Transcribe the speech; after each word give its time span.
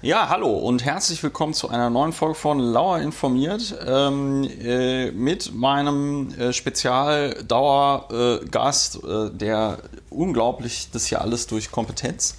Ja, 0.00 0.28
hallo 0.28 0.52
und 0.52 0.84
herzlich 0.84 1.20
willkommen 1.24 1.54
zu 1.54 1.70
einer 1.70 1.90
neuen 1.90 2.12
Folge 2.12 2.36
von 2.36 2.60
Lauer 2.60 3.00
informiert 3.00 3.76
ähm, 3.84 4.44
äh, 4.44 5.10
mit 5.10 5.52
meinem 5.52 6.32
äh, 6.38 6.52
Spezial-Dauergast, 6.52 9.02
äh, 9.02 9.30
der 9.32 9.78
unglaublich 10.08 10.92
das 10.92 11.06
hier 11.06 11.20
alles 11.20 11.48
durch 11.48 11.72
Kompetenz 11.72 12.36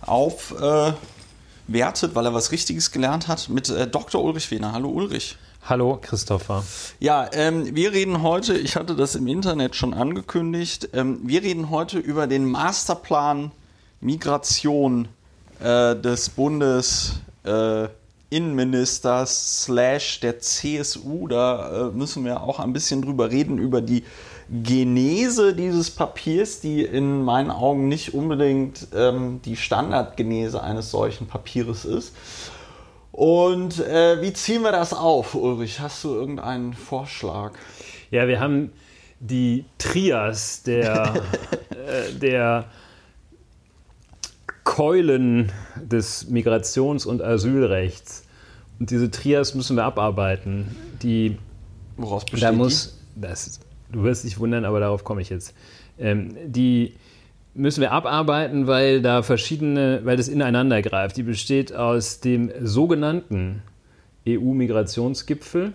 aufwertet, 0.00 0.96
weil 2.14 2.24
er 2.24 2.32
was 2.32 2.50
Richtiges 2.50 2.92
gelernt 2.92 3.28
hat, 3.28 3.50
mit 3.50 3.68
äh, 3.68 3.86
Dr. 3.86 4.24
Ulrich 4.24 4.50
Wehner. 4.50 4.72
Hallo 4.72 4.88
Ulrich. 4.88 5.36
Hallo 5.68 5.98
Christopher. 6.00 6.64
Ja, 6.98 7.28
ähm, 7.34 7.76
wir 7.76 7.92
reden 7.92 8.22
heute, 8.22 8.56
ich 8.56 8.74
hatte 8.74 8.96
das 8.96 9.16
im 9.16 9.26
Internet 9.26 9.76
schon 9.76 9.92
angekündigt, 9.92 10.88
ähm, 10.94 11.20
wir 11.24 11.42
reden 11.42 11.68
heute 11.68 11.98
über 11.98 12.26
den 12.26 12.50
Masterplan 12.50 13.52
Migration 14.00 15.08
äh, 15.60 15.96
des 15.96 16.30
Bundesinnenministers 16.30 19.30
äh, 19.30 19.64
slash 19.64 20.20
der 20.20 20.40
CSU. 20.40 21.28
Da 21.28 21.88
äh, 21.88 21.90
müssen 21.92 22.24
wir 22.24 22.42
auch 22.42 22.60
ein 22.60 22.72
bisschen 22.72 23.02
drüber 23.02 23.30
reden, 23.30 23.58
über 23.58 23.80
die 23.80 24.04
Genese 24.48 25.54
dieses 25.54 25.90
Papiers, 25.90 26.60
die 26.60 26.84
in 26.84 27.22
meinen 27.22 27.50
Augen 27.50 27.88
nicht 27.88 28.14
unbedingt 28.14 28.86
ähm, 28.94 29.40
die 29.44 29.56
Standardgenese 29.56 30.62
eines 30.62 30.92
solchen 30.92 31.26
Papiers 31.26 31.84
ist. 31.84 32.14
Und 33.10 33.80
äh, 33.80 34.22
wie 34.22 34.32
ziehen 34.32 34.62
wir 34.62 34.72
das 34.72 34.92
auf, 34.92 35.34
Ulrich? 35.34 35.80
Hast 35.80 36.04
du 36.04 36.14
irgendeinen 36.14 36.74
Vorschlag? 36.74 37.52
Ja, 38.10 38.28
wir 38.28 38.38
haben 38.38 38.70
die 39.20 39.64
Trias 39.78 40.62
der, 40.62 41.14
äh, 41.70 42.12
der 42.12 42.66
Keulen 44.66 45.52
des 45.80 46.28
Migrations- 46.28 47.06
und 47.06 47.22
Asylrechts. 47.22 48.24
Und 48.80 48.90
diese 48.90 49.10
Trias 49.10 49.54
müssen 49.54 49.76
wir 49.76 49.84
abarbeiten. 49.84 50.76
Die, 51.02 51.38
Woraus 51.96 52.24
besteht 52.24 52.42
da 52.42 52.52
muss, 52.52 52.98
das, 53.14 53.60
Du 53.92 54.02
wirst 54.02 54.24
dich 54.24 54.38
wundern, 54.40 54.64
aber 54.64 54.80
darauf 54.80 55.04
komme 55.04 55.22
ich 55.22 55.30
jetzt. 55.30 55.54
Ähm, 55.98 56.36
die 56.44 56.94
müssen 57.54 57.80
wir 57.80 57.92
abarbeiten, 57.92 58.66
weil 58.66 59.00
da 59.00 59.22
verschiedene, 59.22 60.00
weil 60.02 60.16
das 60.16 60.26
ineinander 60.26 60.82
greift. 60.82 61.16
Die 61.16 61.22
besteht 61.22 61.72
aus 61.72 62.18
dem 62.20 62.50
sogenannten 62.60 63.62
EU-Migrationsgipfel. 64.28 65.74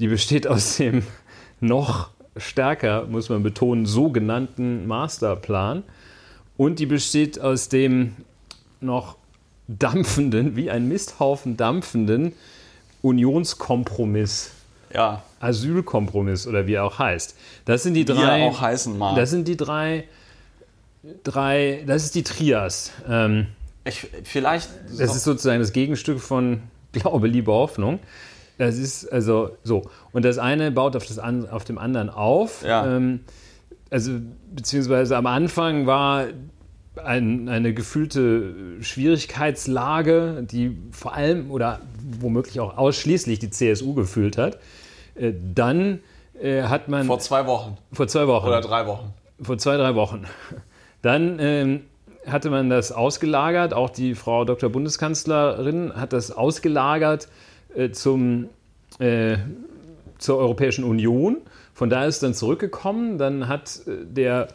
Die 0.00 0.08
besteht 0.08 0.46
aus 0.48 0.78
dem 0.78 1.02
noch 1.60 2.10
stärker, 2.38 3.06
muss 3.06 3.28
man 3.28 3.42
betonen, 3.42 3.84
sogenannten 3.84 4.86
Masterplan. 4.86 5.82
Und 6.58 6.80
die 6.80 6.86
besteht 6.86 7.40
aus 7.40 7.70
dem 7.70 8.16
noch 8.80 9.16
dampfenden, 9.68 10.56
wie 10.56 10.70
ein 10.70 10.88
Misthaufen 10.88 11.56
dampfenden 11.56 12.32
Unionskompromiss. 13.00 14.50
Ja. 14.92 15.22
Asylkompromiss 15.40 16.46
oder 16.46 16.66
wie 16.66 16.74
er 16.74 16.84
auch 16.84 16.98
heißt. 16.98 17.36
Das 17.64 17.84
sind 17.84 17.94
die 17.94 18.04
drei. 18.04 18.16
Wie 18.16 18.42
er 18.42 18.48
auch 18.48 18.60
heißen 18.60 18.98
mag. 18.98 19.16
Das 19.16 19.30
sind 19.30 19.46
die 19.46 19.56
drei. 19.56 20.04
Drei. 21.22 21.84
Das 21.86 22.04
ist 22.04 22.14
die 22.14 22.24
Trias. 22.24 22.90
Ähm, 23.08 23.46
ich, 23.84 24.08
vielleicht. 24.24 24.68
Das 24.98 25.14
ist 25.14 25.24
sozusagen 25.24 25.60
das 25.60 25.72
Gegenstück 25.72 26.20
von 26.20 26.62
Glaube, 26.92 27.28
Liebe, 27.28 27.52
Hoffnung. 27.52 28.00
Das 28.56 28.76
ist 28.76 29.06
also 29.06 29.50
so. 29.62 29.88
Und 30.10 30.24
das 30.24 30.38
eine 30.38 30.72
baut 30.72 30.96
auf, 30.96 31.06
das 31.06 31.20
an, 31.20 31.48
auf 31.48 31.64
dem 31.64 31.78
anderen 31.78 32.10
auf. 32.10 32.64
Ja. 32.64 32.96
Ähm, 32.96 33.20
also 33.90 34.12
beziehungsweise 34.54 35.16
am 35.16 35.26
Anfang 35.26 35.86
war 35.86 36.26
ein, 37.04 37.48
eine 37.48 37.72
gefühlte 37.72 38.82
Schwierigkeitslage, 38.82 40.46
die 40.50 40.76
vor 40.90 41.14
allem 41.14 41.50
oder 41.50 41.80
womöglich 42.20 42.60
auch 42.60 42.76
ausschließlich 42.76 43.38
die 43.38 43.50
CSU 43.50 43.94
gefühlt 43.94 44.36
hat. 44.36 44.58
Äh, 45.14 45.32
dann 45.54 46.00
äh, 46.40 46.62
hat 46.62 46.88
man. 46.88 47.06
Vor 47.06 47.20
zwei 47.20 47.46
Wochen. 47.46 47.76
Vor 47.92 48.08
zwei 48.08 48.26
Wochen. 48.26 48.46
Oder 48.46 48.60
drei 48.60 48.86
Wochen. 48.86 49.12
Vor 49.40 49.58
zwei, 49.58 49.76
drei 49.76 49.94
Wochen. 49.94 50.24
Dann 51.02 51.38
ähm, 51.38 51.80
hatte 52.26 52.50
man 52.50 52.68
das 52.68 52.92
ausgelagert, 52.92 53.72
auch 53.72 53.90
die 53.90 54.14
Frau 54.14 54.44
Dr. 54.44 54.68
Bundeskanzlerin 54.68 55.92
hat 55.94 56.12
das 56.12 56.32
ausgelagert 56.32 57.28
äh, 57.74 57.90
zum, 57.90 58.48
äh, 58.98 59.36
zur 60.18 60.38
Europäischen 60.38 60.84
Union. 60.84 61.38
Von 61.78 61.90
da 61.90 62.06
ist 62.06 62.24
dann 62.24 62.34
zurückgekommen. 62.34 63.18
Dann 63.18 63.46
hat 63.46 63.82
äh, 63.86 64.04
der, 64.04 64.48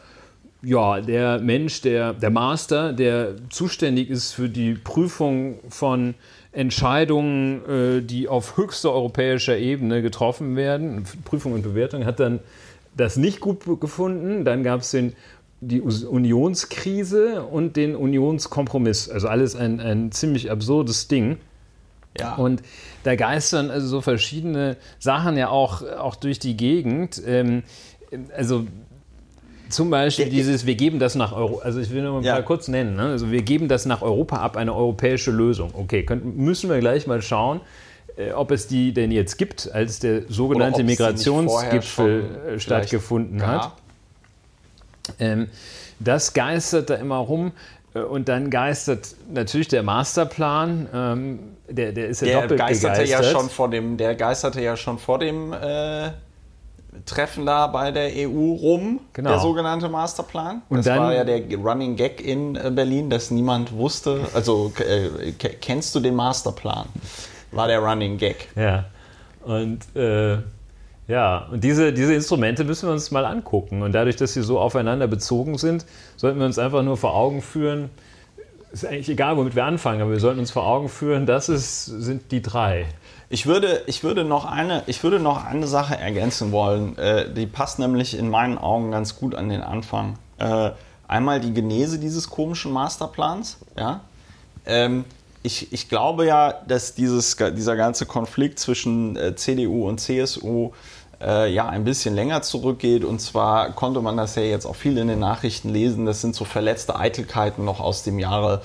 ja, 0.62 1.00
der 1.00 1.40
Mensch, 1.40 1.80
der, 1.80 2.12
der 2.12 2.30
Master, 2.30 2.92
der 2.92 3.36
zuständig 3.50 4.10
ist 4.10 4.34
für 4.34 4.50
die 4.50 4.74
Prüfung 4.74 5.60
von 5.70 6.16
Entscheidungen, 6.52 7.62
äh, 7.66 8.02
die 8.02 8.28
auf 8.28 8.58
höchster 8.58 8.92
europäischer 8.92 9.58
Ebene 9.58 10.02
getroffen 10.02 10.58
werden, 10.58 11.06
Prüfung 11.24 11.54
und 11.54 11.62
Bewertung, 11.62 12.06
hat 12.06 12.20
dann 12.20 12.42
das 12.98 13.16
nicht 13.16 13.40
gut 13.40 13.64
gefunden. 13.80 14.44
Dann 14.44 14.62
gab 14.62 14.82
es 14.82 14.94
die 15.62 15.80
Unionskrise 15.80 17.44
und 17.44 17.78
den 17.78 17.96
Unionskompromiss. 17.96 19.08
Also 19.08 19.30
alles 19.30 19.56
ein, 19.56 19.80
ein 19.80 20.12
ziemlich 20.12 20.52
absurdes 20.52 21.08
Ding. 21.08 21.38
Ja. 22.20 22.36
Und 22.36 22.62
da 23.04 23.16
geistern 23.16 23.72
also 23.72 23.88
so 23.88 24.02
verschiedene 24.02 24.78
Sachen 25.00 25.36
ja 25.38 25.50
auch, 25.50 25.82
auch 25.82 26.16
durch 26.16 26.40
die 26.40 26.56
Gegend. 26.56 27.22
Ähm, 27.26 27.64
also 28.36 28.68
zum 29.70 29.90
Beispiel 29.90 30.30
dieses, 30.30 30.68
wir 30.68 30.76
geben 30.76 31.00
das 31.00 31.16
nach 31.16 31.32
Europa, 31.34 31.66
also 31.66 31.80
ich 31.80 31.90
will 31.90 32.04
nur 32.04 32.22
mal 32.22 32.24
Ja. 32.24 32.42
kurz 32.44 32.68
nennen, 32.68 32.96
ne? 32.96 33.04
also 33.04 33.32
wir 33.32 33.42
geben 33.42 33.68
das 33.68 33.88
nach 33.88 34.04
Europa 34.04 34.38
ab, 34.38 34.56
eine 34.56 34.74
europäische 34.76 35.32
Lösung. 35.32 35.72
Okay, 35.74 36.04
können, 36.04 36.38
müssen 36.38 36.70
wir 36.70 36.80
gleich 36.80 37.08
mal 37.08 37.24
schauen, 37.24 37.60
äh, 38.16 38.34
ob 38.34 38.52
es 38.52 38.68
die 38.68 38.94
denn 38.94 39.12
jetzt 39.12 39.38
gibt, 39.38 39.72
als 39.74 39.98
der 40.00 40.24
sogenannte 40.30 40.84
Migrationsgipfel 40.84 42.24
äh, 42.56 42.60
stattgefunden 42.60 43.46
hat. 43.46 43.72
Ähm, 45.20 45.48
das 46.00 46.34
geistert 46.34 46.90
da 46.92 46.96
immer 46.96 47.18
rum. 47.18 47.52
äh, 47.96 48.02
Und 48.02 48.30
dann 48.30 48.50
geistert 48.52 49.16
natürlich 49.34 49.70
der 49.70 49.82
Masterplan, 49.84 50.88
ähm, 50.94 51.40
der, 51.76 51.92
der 51.92 52.08
ist 52.08 52.22
ja 52.22 52.28
Der 52.28 52.42
doppelt 52.42 52.60
geisterte 52.60 53.02
ja 53.04 53.18
gegeistert. 53.18 53.42
schon 53.42 53.50
vor 53.50 53.70
dem, 53.70 53.98
der 53.98 54.16
geisterte 54.16 54.62
ja 54.62 54.76
schon 54.78 54.98
vor 55.00 55.20
dem 55.20 55.54
äh, 55.54 56.12
Treffen 57.06 57.46
da 57.46 57.68
bei 57.68 57.92
der 57.92 58.12
EU 58.30 58.54
rum, 58.54 59.00
Genau. 59.14 59.32
der 59.32 59.40
sogenannte 59.40 59.90
Masterplan. 59.90 60.62
Und 60.70 60.78
das 60.78 60.86
dann- 60.86 61.00
war 61.00 61.14
ja 61.14 61.24
der 61.24 61.42
Running 61.58 61.96
Gag 61.96 62.22
in 62.22 62.56
äh, 62.56 62.70
Berlin, 62.72 63.10
dass 63.10 63.32
niemand 63.32 63.72
wusste. 63.74 64.22
Also 64.34 64.72
äh, 64.80 65.32
ke- 65.32 65.56
kennst 65.60 65.96
du 65.96 66.00
den 66.00 66.16
Masterplan? 66.16 66.86
War 67.52 67.68
der 67.68 67.80
Running 67.80 68.18
Gag. 68.18 68.48
Ja. 68.56 68.86
Und 69.44 69.80
äh, 69.96 70.38
ja, 71.08 71.48
und 71.52 71.64
diese, 71.64 71.92
diese 71.92 72.14
Instrumente 72.14 72.64
müssen 72.64 72.88
wir 72.88 72.94
uns 72.94 73.12
mal 73.12 73.26
angucken. 73.26 73.82
Und 73.82 73.92
dadurch, 73.94 74.16
dass 74.16 74.34
sie 74.34 74.42
so 74.44 74.60
aufeinander 74.60 75.08
bezogen 75.08 75.58
sind, 75.58 75.86
sollten 76.16 76.40
wir 76.40 76.46
uns 76.46 76.58
einfach 76.60 76.82
nur 76.84 76.96
vor 76.96 77.14
Augen 77.16 77.42
führen, 77.42 77.90
ist 78.74 78.86
eigentlich 78.86 79.10
egal, 79.10 79.38
womit 79.38 79.56
wir 79.56 79.66
anfangen, 79.66 80.02
aber 80.02 80.12
wir 80.12 80.20
sollten 80.20 80.40
uns 80.40 80.52
vor 80.52 80.66
Augen 80.66 80.90
führen, 80.90 81.26
das 81.28 81.48
ist, 81.48 81.86
sind 81.86 82.32
die 82.32 82.42
drei. 82.42 82.88
Ich 83.30 83.46
würde, 83.46 83.84
ich, 83.86 84.04
würde 84.04 84.24
noch 84.24 84.46
eine, 84.46 84.84
ich 84.88 85.04
würde 85.04 85.20
noch 85.20 85.46
eine 85.46 85.68
Sache 85.68 85.96
ergänzen 85.96 86.52
wollen. 86.52 86.98
Äh, 86.98 87.32
die 87.32 87.46
passt 87.46 87.80
nämlich 87.80 88.18
in 88.18 88.30
meinen 88.30 88.58
Augen 88.58 88.92
ganz 88.92 89.16
gut 89.16 89.36
an 89.36 89.50
den 89.50 89.62
Anfang. 89.62 90.18
Äh, 90.40 90.72
einmal 91.08 91.40
die 91.40 91.54
Genese 91.54 92.00
dieses 92.00 92.30
komischen 92.30 92.72
Masterplans. 92.72 93.60
Ja? 93.78 94.02
Ähm, 94.66 95.06
ich, 95.44 95.72
ich 95.72 95.88
glaube 95.88 96.26
ja, 96.26 96.54
dass 96.68 96.96
dieses, 96.96 97.36
dieser 97.38 97.76
ganze 97.76 98.08
Konflikt 98.08 98.58
zwischen 98.58 99.16
äh, 99.18 99.36
CDU 99.36 99.88
und 99.88 100.00
CSU 100.00 100.72
äh, 101.24 101.52
ja 101.52 101.68
ein 101.68 101.84
bisschen 101.84 102.16
länger 102.16 102.42
zurückgeht. 102.42 103.04
Und 103.04 103.20
zwar 103.20 103.72
konnte 103.72 104.02
man 104.02 104.18
das 104.18 104.36
ja 104.36 104.44
jetzt 104.44 104.66
auch 104.66 104.76
viel 104.76 104.98
in 104.98 105.08
den 105.08 105.20
Nachrichten 105.20 105.70
lesen. 105.70 106.06
Das 106.06 106.22
sind 106.22 106.36
so 106.36 106.46
verletzte 106.46 106.98
Eitelkeiten 106.98 107.66
noch 107.66 107.80
aus 107.80 108.04
dem 108.04 108.20
Jahre 108.20 108.62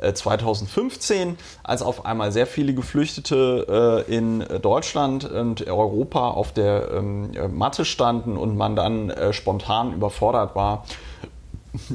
äh, 0.00 0.12
2015, 0.12 1.36
als 1.62 1.82
auf 1.82 2.06
einmal 2.06 2.32
sehr 2.32 2.46
viele 2.46 2.74
Geflüchtete 2.74 4.04
äh, 4.08 4.14
in 4.14 4.44
Deutschland 4.62 5.24
und 5.24 5.66
Europa 5.66 6.28
auf 6.28 6.52
der 6.52 6.90
ähm, 6.92 7.30
äh, 7.34 7.48
Matte 7.48 7.84
standen 7.84 8.36
und 8.36 8.56
man 8.56 8.76
dann 8.76 9.10
äh, 9.10 9.32
spontan 9.32 9.92
überfordert 9.92 10.54
war, 10.54 10.84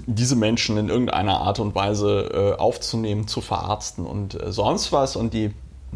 diese 0.06 0.36
Menschen 0.36 0.78
in 0.78 0.90
irgendeiner 0.90 1.42
Art 1.42 1.60
und 1.60 1.76
Weise 1.76 2.56
äh, 2.58 2.60
aufzunehmen, 2.60 3.28
zu 3.28 3.42
verarzten 3.42 4.06
und 4.06 4.42
äh, 4.42 4.52
sonst 4.52 4.92
was. 4.92 5.16
Und 5.16 5.34
die 5.34 5.52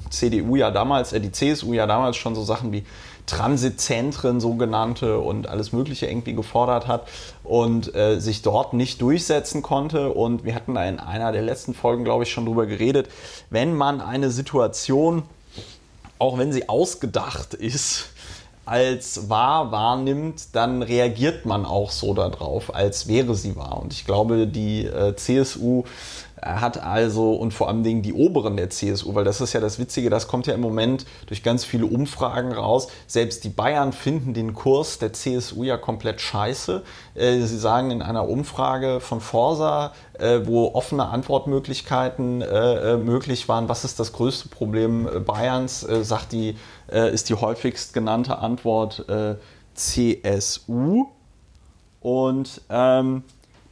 CDU 0.09 0.55
ja 0.55 0.71
damals, 0.71 1.13
äh, 1.13 1.19
die 1.19 1.31
CSU 1.31 1.73
ja 1.73 1.85
damals 1.85 2.17
schon 2.17 2.35
so 2.35 2.43
Sachen 2.43 2.71
wie 2.71 2.83
Transitzentren 3.27 4.39
sogenannte 4.39 5.19
und 5.19 5.47
alles 5.47 5.73
Mögliche 5.73 6.07
irgendwie 6.07 6.33
gefordert 6.33 6.87
hat 6.87 7.07
und 7.43 7.93
äh, 7.93 8.19
sich 8.19 8.41
dort 8.41 8.73
nicht 8.73 9.01
durchsetzen 9.01 9.61
konnte. 9.61 10.13
Und 10.13 10.43
wir 10.43 10.55
hatten 10.55 10.73
da 10.73 10.85
in 10.85 10.99
einer 10.99 11.31
der 11.31 11.43
letzten 11.43 11.75
Folgen, 11.75 12.03
glaube 12.03 12.23
ich, 12.23 12.31
schon 12.31 12.45
drüber 12.45 12.65
geredet, 12.65 13.09
wenn 13.49 13.75
man 13.75 14.01
eine 14.01 14.31
Situation, 14.31 15.23
auch 16.17 16.37
wenn 16.39 16.51
sie 16.51 16.67
ausgedacht 16.67 17.53
ist, 17.53 18.09
als 18.65 19.29
wahr 19.29 19.71
wahrnimmt, 19.71 20.55
dann 20.55 20.81
reagiert 20.81 21.45
man 21.45 21.65
auch 21.65 21.89
so 21.89 22.13
darauf, 22.13 22.75
als 22.75 23.07
wäre 23.07 23.33
sie 23.33 23.55
wahr. 23.55 23.81
Und 23.81 23.93
ich 23.93 24.05
glaube, 24.05 24.45
die 24.45 24.85
äh, 24.85 25.15
CSU 25.15 25.85
hat 26.41 26.81
also, 26.81 27.33
und 27.33 27.53
vor 27.53 27.67
allem 27.67 27.83
Dingen 27.83 28.03
die 28.03 28.13
Oberen 28.13 28.57
der 28.57 28.69
CSU, 28.69 29.15
weil 29.15 29.23
das 29.23 29.41
ist 29.41 29.53
ja 29.53 29.59
das 29.59 29.79
Witzige, 29.79 30.09
das 30.09 30.27
kommt 30.27 30.45
ja 30.45 30.53
im 30.53 30.61
Moment 30.61 31.05
durch 31.25 31.41
ganz 31.41 31.65
viele 31.65 31.85
Umfragen 31.87 32.51
raus. 32.51 32.87
Selbst 33.07 33.43
die 33.43 33.49
Bayern 33.49 33.91
finden 33.91 34.33
den 34.33 34.53
Kurs 34.53 34.99
der 34.99 35.13
CSU 35.13 35.63
ja 35.63 35.77
komplett 35.77 36.21
scheiße. 36.21 36.83
Äh, 37.15 37.41
sie 37.41 37.57
sagen 37.57 37.89
in 37.89 38.01
einer 38.01 38.29
Umfrage 38.29 38.99
von 38.99 39.19
Forsa, 39.19 39.93
äh, 40.19 40.41
wo 40.43 40.73
offene 40.73 41.07
Antwortmöglichkeiten 41.07 42.41
äh, 42.41 42.97
möglich 42.97 43.49
waren, 43.49 43.67
was 43.67 43.83
ist 43.83 43.99
das 43.99 44.13
größte 44.13 44.49
Problem 44.49 45.07
Bayerns, 45.25 45.81
sagt 45.81 46.31
die, 46.31 46.55
ist 46.87 47.29
die 47.29 47.33
häufigst 47.33 47.93
genannte 47.93 48.37
Antwort 48.39 49.05
CSU. 49.73 51.07
Und 52.01 52.61
ähm, 52.69 53.23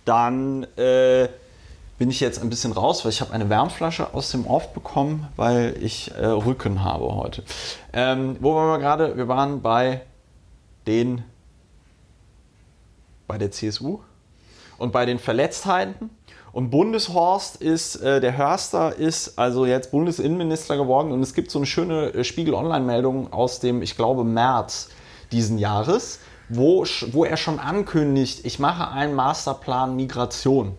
dann 0.05 0.63
äh, 0.77 1.27
bin 1.97 2.09
ich 2.09 2.19
jetzt 2.19 2.41
ein 2.41 2.49
bisschen 2.49 2.71
raus, 2.71 3.05
weil 3.05 3.11
ich 3.11 3.21
habe 3.21 3.31
eine 3.31 3.49
Wärmflasche 3.49 4.13
aus 4.13 4.31
dem 4.31 4.45
Off 4.47 4.73
bekommen, 4.73 5.27
weil 5.35 5.77
ich 5.81 6.11
äh, 6.11 6.25
Rücken 6.25 6.83
habe 6.83 7.15
heute. 7.15 7.43
Ähm, 7.93 8.37
wo 8.41 8.55
waren 8.55 8.67
wir 8.67 8.79
gerade? 8.79 9.15
Wir 9.15 9.27
waren 9.27 9.61
bei 9.61 10.01
den 10.87 11.23
bei 13.27 13.37
der 13.37 13.51
CSU 13.51 13.99
und 14.77 14.91
bei 14.91 15.05
den 15.05 15.19
Verletztheiten. 15.19 16.09
Und 16.51 16.69
Bundeshorst 16.69 17.57
ist, 17.57 17.97
äh, 17.97 18.21
der 18.21 18.37
Hörster 18.37 18.95
ist 18.95 19.37
also 19.37 19.65
jetzt 19.65 19.91
Bundesinnenminister 19.91 20.77
geworden 20.77 21.11
und 21.11 21.21
es 21.21 21.33
gibt 21.33 21.51
so 21.51 21.59
eine 21.59 21.65
schöne 21.65 22.13
äh, 22.13 22.23
Spiegel-Online-Meldung 22.23 23.33
aus 23.33 23.59
dem, 23.59 23.81
ich 23.81 23.97
glaube, 23.97 24.23
März 24.23 24.89
diesen 25.31 25.57
Jahres, 25.57 26.19
wo, 26.47 26.85
wo 27.11 27.25
er 27.25 27.35
schon 27.35 27.59
ankündigt, 27.59 28.45
ich 28.45 28.59
mache 28.59 28.89
einen 28.89 29.15
Masterplan 29.15 29.95
Migration. 29.95 30.77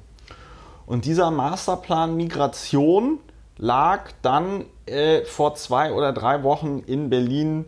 Und 0.87 1.05
dieser 1.05 1.31
Masterplan 1.31 2.17
Migration 2.17 3.19
lag 3.59 4.11
dann 4.23 4.65
äh, 4.87 5.25
vor 5.25 5.55
zwei 5.57 5.93
oder 5.93 6.13
drei 6.13 6.43
Wochen 6.43 6.83
in 6.87 7.11
Berlin 7.11 7.67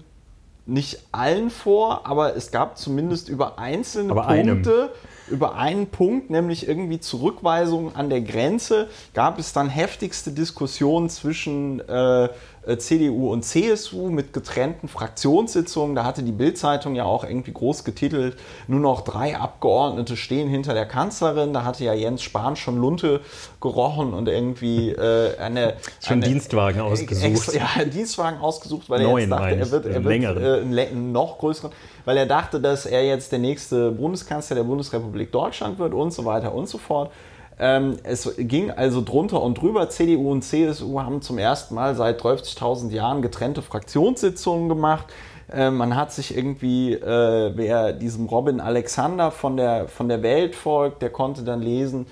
nicht 0.68 1.00
allen 1.12 1.50
vor, 1.50 2.06
aber 2.06 2.36
es 2.36 2.50
gab 2.50 2.76
zumindest 2.76 3.30
über 3.30 3.58
einzelne 3.58 4.10
aber 4.12 4.24
Punkte, 4.24 4.90
einem. 4.92 5.34
über 5.34 5.54
einen 5.54 5.86
Punkt, 5.86 6.28
nämlich 6.28 6.68
irgendwie 6.68 7.00
Zurückweisungen 7.00 7.96
an 7.96 8.10
der 8.10 8.20
Grenze, 8.20 8.88
gab 9.14 9.38
es 9.38 9.54
dann 9.54 9.70
heftigste 9.70 10.30
Diskussionen 10.30 11.08
zwischen 11.08 11.80
äh, 11.88 12.24
äh, 12.24 12.28
CDU 12.76 13.32
und 13.32 13.44
CSU 13.44 14.10
mit 14.10 14.32
getrennten 14.32 14.88
Fraktionssitzungen. 14.88 15.96
Da 15.96 16.04
hatte 16.04 16.22
die 16.22 16.32
Bildzeitung 16.32 16.94
ja 16.94 17.04
auch 17.04 17.24
irgendwie 17.24 17.52
groß 17.52 17.84
getitelt, 17.84 18.36
nur 18.66 18.80
noch 18.80 19.00
drei 19.00 19.36
Abgeordnete 19.36 20.16
stehen 20.16 20.48
hinter 20.48 20.74
der 20.74 20.86
Kanzlerin. 20.86 21.54
Da 21.54 21.64
hatte 21.64 21.84
ja 21.84 21.94
Jens 21.94 22.22
Spahn 22.22 22.56
schon 22.56 22.78
Lunte 22.78 23.20
gerochen 23.60 24.12
und 24.12 24.28
irgendwie 24.28 24.90
äh, 24.90 25.38
eine... 25.38 25.74
Schon 26.04 26.18
eine, 26.18 26.26
Dienstwagen 26.26 26.80
ausgesucht. 26.80 27.54
Ja, 27.54 27.68
einen 27.76 27.90
Dienstwagen 27.90 28.40
ausgesucht, 28.40 28.90
weil 28.90 29.02
Neuen, 29.02 29.32
er 29.32 29.50
jetzt 29.50 29.72
dachte, 29.72 29.84
er 29.84 29.84
wird, 29.84 29.86
er 29.86 30.04
wird 30.04 30.76
äh, 30.76 30.86
einen 30.88 31.12
noch 31.12 31.38
größeren, 31.38 31.72
weil 32.04 32.16
er 32.16 32.26
dachte, 32.26 32.60
dass 32.60 32.84
er 32.84 33.04
jetzt 33.04 33.32
der 33.32 33.38
nächste 33.38 33.90
Bundeskanzler 33.92 34.56
der 34.56 34.64
Bundesrepublik 34.64 35.32
Deutschland 35.32 35.78
wird 35.78 35.94
und 35.94 36.12
so 36.12 36.24
weiter 36.24 36.54
und 36.54 36.68
so 36.68 36.76
fort. 36.78 37.10
Ähm, 37.58 37.96
es 38.04 38.34
ging 38.38 38.70
also 38.70 39.02
drunter 39.02 39.42
und 39.42 39.60
drüber. 39.60 39.88
CDU 39.90 40.30
und 40.30 40.42
CSU 40.42 41.00
haben 41.00 41.22
zum 41.22 41.38
ersten 41.38 41.74
Mal 41.74 41.94
seit 41.96 42.20
30.000 42.20 42.90
Jahren 42.90 43.22
getrennte 43.22 43.62
Fraktionssitzungen 43.62 44.68
gemacht. 44.68 45.06
Äh, 45.52 45.70
man 45.70 45.96
hat 45.96 46.12
sich 46.12 46.36
irgendwie, 46.36 46.92
äh, 46.92 47.52
wer 47.54 47.92
diesem 47.92 48.26
Robin 48.26 48.60
Alexander 48.60 49.30
von 49.30 49.56
der, 49.56 49.88
von 49.88 50.08
der 50.08 50.22
Welt 50.22 50.54
folgt, 50.54 51.02
der 51.02 51.10
konnte 51.10 51.42
dann 51.42 51.62
lesen, 51.62 52.06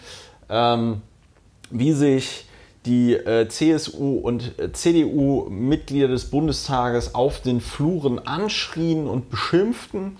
ähm, 0.48 1.02
wie 1.70 1.92
sich 1.92 2.46
die 2.86 3.14
äh, 3.14 3.48
CSU 3.48 4.18
und 4.18 4.58
äh, 4.58 4.72
CDU-Mitglieder 4.72 6.08
des 6.08 6.30
Bundestages 6.30 7.14
auf 7.14 7.40
den 7.40 7.60
Fluren 7.60 8.20
anschrien 8.20 9.08
und 9.08 9.28
beschimpften. 9.28 10.16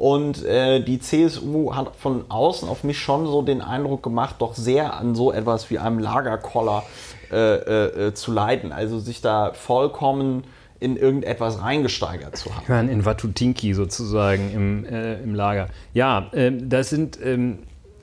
Und 0.00 0.42
äh, 0.46 0.80
die 0.80 0.98
CSU 0.98 1.74
hat 1.74 1.94
von 1.94 2.24
außen 2.30 2.66
auf 2.70 2.84
mich 2.84 2.98
schon 2.98 3.26
so 3.26 3.42
den 3.42 3.60
Eindruck 3.60 4.02
gemacht, 4.02 4.36
doch 4.38 4.54
sehr 4.54 4.94
an 4.94 5.14
so 5.14 5.30
etwas 5.30 5.68
wie 5.68 5.78
einem 5.78 5.98
Lagerkoller 5.98 6.84
äh, 7.30 7.36
äh, 7.36 8.06
äh, 8.06 8.14
zu 8.14 8.32
leiden. 8.32 8.72
Also 8.72 8.98
sich 8.98 9.20
da 9.20 9.52
vollkommen 9.52 10.44
in 10.78 10.96
irgendetwas 10.96 11.60
reingesteigert 11.60 12.34
zu 12.34 12.56
haben. 12.56 12.64
Meine, 12.66 12.90
in 12.90 13.04
Watutinki 13.04 13.74
sozusagen 13.74 14.50
im, 14.54 14.86
äh, 14.86 15.20
im 15.22 15.34
Lager. 15.34 15.68
Ja, 15.92 16.30
ähm, 16.32 16.70
das 16.70 16.88
sind, 16.88 17.18
ähm, 17.22 17.58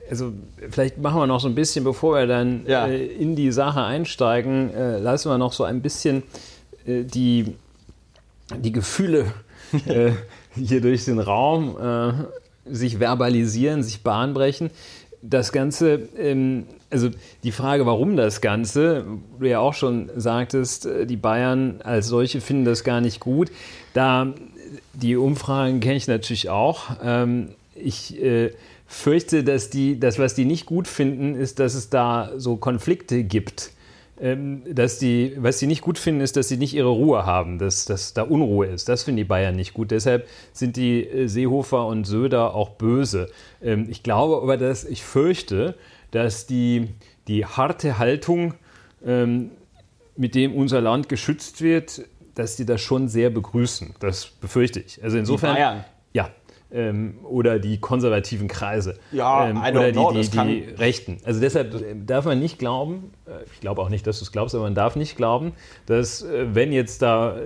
also 0.08 0.32
vielleicht 0.70 0.98
machen 0.98 1.18
wir 1.20 1.26
noch 1.26 1.40
so 1.40 1.48
ein 1.48 1.56
bisschen, 1.56 1.82
bevor 1.82 2.14
wir 2.14 2.28
dann 2.28 2.64
ja. 2.68 2.86
äh, 2.86 3.06
in 3.06 3.34
die 3.34 3.50
Sache 3.50 3.82
einsteigen, 3.82 4.70
lassen 5.02 5.30
wir 5.30 5.38
noch 5.38 5.52
so 5.52 5.64
ein 5.64 5.82
bisschen 5.82 6.22
die, 6.86 7.56
die 8.56 8.72
Gefühle 8.72 9.32
hier 10.58 10.80
durch 10.80 11.04
den 11.04 11.18
Raum 11.18 11.76
äh, 11.80 12.12
sich 12.72 12.98
verbalisieren, 12.98 13.82
sich 13.82 14.02
bahnbrechen. 14.02 14.70
Das 15.22 15.52
Ganze, 15.52 16.08
ähm, 16.16 16.66
also 16.90 17.08
die 17.42 17.52
Frage, 17.52 17.86
warum 17.86 18.16
das 18.16 18.40
Ganze, 18.40 19.04
du 19.38 19.48
ja 19.48 19.58
auch 19.58 19.74
schon 19.74 20.10
sagtest, 20.16 20.86
äh, 20.86 21.06
die 21.06 21.16
Bayern 21.16 21.80
als 21.82 22.08
solche 22.08 22.40
finden 22.40 22.64
das 22.64 22.84
gar 22.84 23.00
nicht 23.00 23.20
gut. 23.20 23.50
Da 23.94 24.34
die 24.92 25.16
Umfragen 25.16 25.80
kenne 25.80 25.96
ich 25.96 26.08
natürlich 26.08 26.50
auch. 26.50 26.90
Ähm, 27.02 27.50
ich 27.74 28.20
äh, 28.22 28.52
fürchte, 28.86 29.44
dass 29.44 29.70
die, 29.70 29.98
das, 29.98 30.18
was 30.18 30.34
die 30.34 30.44
nicht 30.44 30.66
gut 30.66 30.88
finden, 30.88 31.34
ist, 31.34 31.58
dass 31.58 31.74
es 31.74 31.90
da 31.90 32.32
so 32.36 32.56
Konflikte 32.56 33.24
gibt 33.24 33.72
ähm, 34.20 34.62
dass 34.70 34.98
die, 34.98 35.34
was 35.38 35.58
sie 35.58 35.66
nicht 35.66 35.82
gut 35.82 35.98
finden, 35.98 36.20
ist, 36.20 36.36
dass 36.36 36.48
sie 36.48 36.56
nicht 36.56 36.74
ihre 36.74 36.88
Ruhe 36.88 37.24
haben, 37.24 37.58
dass, 37.58 37.84
dass 37.84 38.14
da 38.14 38.22
Unruhe 38.22 38.66
ist. 38.66 38.88
Das 38.88 39.04
finden 39.04 39.18
die 39.18 39.24
Bayern 39.24 39.56
nicht 39.56 39.74
gut. 39.74 39.90
Deshalb 39.90 40.26
sind 40.52 40.76
die 40.76 41.04
äh, 41.06 41.26
Seehofer 41.28 41.86
und 41.86 42.04
Söder 42.04 42.54
auch 42.54 42.70
böse. 42.70 43.30
Ähm, 43.62 43.86
ich 43.88 44.02
glaube 44.02 44.42
aber, 44.42 44.56
dass 44.56 44.84
ich 44.84 45.02
fürchte, 45.02 45.76
dass 46.10 46.46
die, 46.46 46.88
die 47.28 47.46
harte 47.46 47.98
Haltung, 47.98 48.54
ähm, 49.04 49.50
mit 50.16 50.34
dem 50.34 50.54
unser 50.54 50.80
Land 50.80 51.08
geschützt 51.08 51.62
wird, 51.62 52.02
dass 52.34 52.56
die 52.56 52.66
das 52.66 52.80
schon 52.80 53.08
sehr 53.08 53.30
begrüßen. 53.30 53.94
Das 54.00 54.26
befürchte 54.26 54.80
ich. 54.80 55.02
Also 55.02 55.16
insofern. 55.16 55.54
Die 55.54 55.60
Bayern. 55.60 55.84
Ja, 56.12 56.30
ähm, 56.70 57.18
oder 57.24 57.58
die 57.58 57.78
konservativen 57.78 58.48
Kreise 58.48 58.98
ja, 59.12 59.48
ähm, 59.48 59.58
oder 59.58 59.92
die, 59.92 60.22
die, 60.22 60.28
die 60.28 60.64
Rechten. 60.78 61.18
Also 61.24 61.40
deshalb 61.40 62.06
darf 62.06 62.24
man 62.24 62.38
nicht 62.38 62.58
glauben, 62.58 63.12
äh, 63.26 63.44
ich 63.52 63.60
glaube 63.60 63.80
auch 63.80 63.88
nicht, 63.88 64.06
dass 64.06 64.18
du 64.18 64.24
es 64.24 64.32
glaubst, 64.32 64.54
aber 64.54 64.64
man 64.64 64.74
darf 64.74 64.96
nicht 64.96 65.16
glauben, 65.16 65.52
dass 65.86 66.22
äh, 66.22 66.54
wenn 66.54 66.72
jetzt 66.72 67.02
da, 67.02 67.36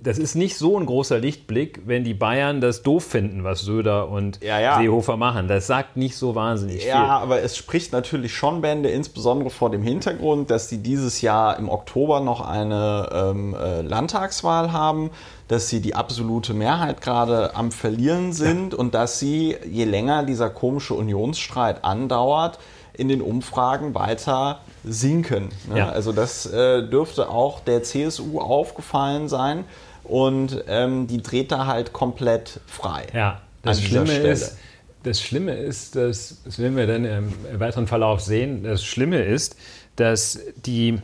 das 0.00 0.18
ist 0.18 0.34
nicht 0.34 0.56
so 0.56 0.78
ein 0.78 0.86
großer 0.86 1.18
Lichtblick, 1.18 1.82
wenn 1.86 2.04
die 2.04 2.14
Bayern 2.14 2.60
das 2.60 2.82
doof 2.82 3.04
finden, 3.04 3.44
was 3.44 3.60
Söder 3.60 4.08
und 4.08 4.42
ja, 4.42 4.58
ja. 4.58 4.78
Seehofer 4.78 5.16
machen. 5.16 5.48
Das 5.48 5.66
sagt 5.66 5.96
nicht 5.96 6.16
so 6.16 6.34
wahnsinnig 6.34 6.76
ja, 6.76 6.80
viel. 6.80 6.90
Ja, 6.90 7.18
aber 7.18 7.42
es 7.42 7.56
spricht 7.56 7.92
natürlich 7.92 8.34
schon 8.34 8.60
Bände, 8.60 8.90
insbesondere 8.90 9.50
vor 9.50 9.70
dem 9.70 9.82
Hintergrund, 9.82 10.50
dass 10.50 10.68
die 10.68 10.78
dieses 10.78 11.20
Jahr 11.20 11.58
im 11.58 11.68
Oktober 11.68 12.20
noch 12.20 12.40
eine 12.40 13.08
ähm, 13.12 13.54
äh, 13.54 13.82
Landtagswahl 13.82 14.72
haben 14.72 15.10
dass 15.48 15.68
sie 15.68 15.80
die 15.80 15.94
absolute 15.94 16.54
Mehrheit 16.54 17.00
gerade 17.00 17.54
am 17.54 17.70
Verlieren 17.70 18.32
sind 18.32 18.72
ja. 18.72 18.78
und 18.78 18.94
dass 18.94 19.18
sie, 19.18 19.56
je 19.70 19.84
länger 19.84 20.22
dieser 20.22 20.50
komische 20.50 20.94
Unionsstreit 20.94 21.84
andauert, 21.84 22.58
in 22.94 23.08
den 23.08 23.20
Umfragen 23.20 23.94
weiter 23.94 24.60
sinken. 24.84 25.48
Ne? 25.68 25.78
Ja. 25.78 25.88
Also 25.90 26.12
das 26.12 26.46
äh, 26.46 26.82
dürfte 26.88 27.28
auch 27.28 27.60
der 27.60 27.82
CSU 27.82 28.40
aufgefallen 28.40 29.28
sein 29.28 29.64
und 30.04 30.64
ähm, 30.68 31.06
die 31.06 31.22
dreht 31.22 31.50
da 31.50 31.66
halt 31.66 31.92
komplett 31.92 32.60
frei. 32.66 33.06
Ja, 33.12 33.40
das 33.62 33.82
Schlimme 33.82 34.06
Stelle. 34.06 34.30
ist, 34.30 34.58
das 35.02 35.20
Schlimme 35.20 35.54
ist, 35.54 35.96
dass, 35.96 36.42
das 36.44 36.58
werden 36.58 36.76
wir 36.76 36.86
dann 36.86 37.04
im 37.04 37.32
weiteren 37.58 37.86
Verlauf 37.86 38.20
sehen, 38.20 38.62
das 38.62 38.84
Schlimme 38.84 39.22
ist, 39.22 39.56
dass 39.96 40.38
die 40.64 40.98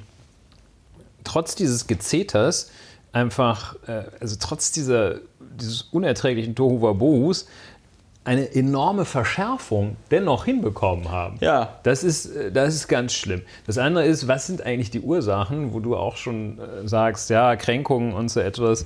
trotz 1.24 1.54
dieses 1.54 1.86
Gezeters 1.86 2.70
einfach, 3.12 3.76
äh, 3.86 4.04
also 4.20 4.36
trotz 4.40 4.72
dieser, 4.72 5.16
dieses 5.58 5.82
unerträglichen 5.82 6.54
Tohuwabohus, 6.54 7.46
eine 8.24 8.54
enorme 8.54 9.04
Verschärfung 9.04 9.96
dennoch 10.10 10.44
hinbekommen 10.44 11.10
haben. 11.10 11.38
Ja. 11.40 11.78
Das 11.82 12.04
ist, 12.04 12.26
äh, 12.26 12.52
das 12.52 12.74
ist 12.74 12.88
ganz 12.88 13.14
schlimm. 13.14 13.42
Das 13.66 13.78
andere 13.78 14.04
ist, 14.04 14.28
was 14.28 14.46
sind 14.46 14.62
eigentlich 14.62 14.90
die 14.90 15.00
Ursachen, 15.00 15.72
wo 15.72 15.80
du 15.80 15.96
auch 15.96 16.16
schon 16.16 16.58
äh, 16.58 16.86
sagst, 16.86 17.30
ja, 17.30 17.56
Kränkungen 17.56 18.12
und 18.12 18.28
so 18.28 18.40
etwas. 18.40 18.84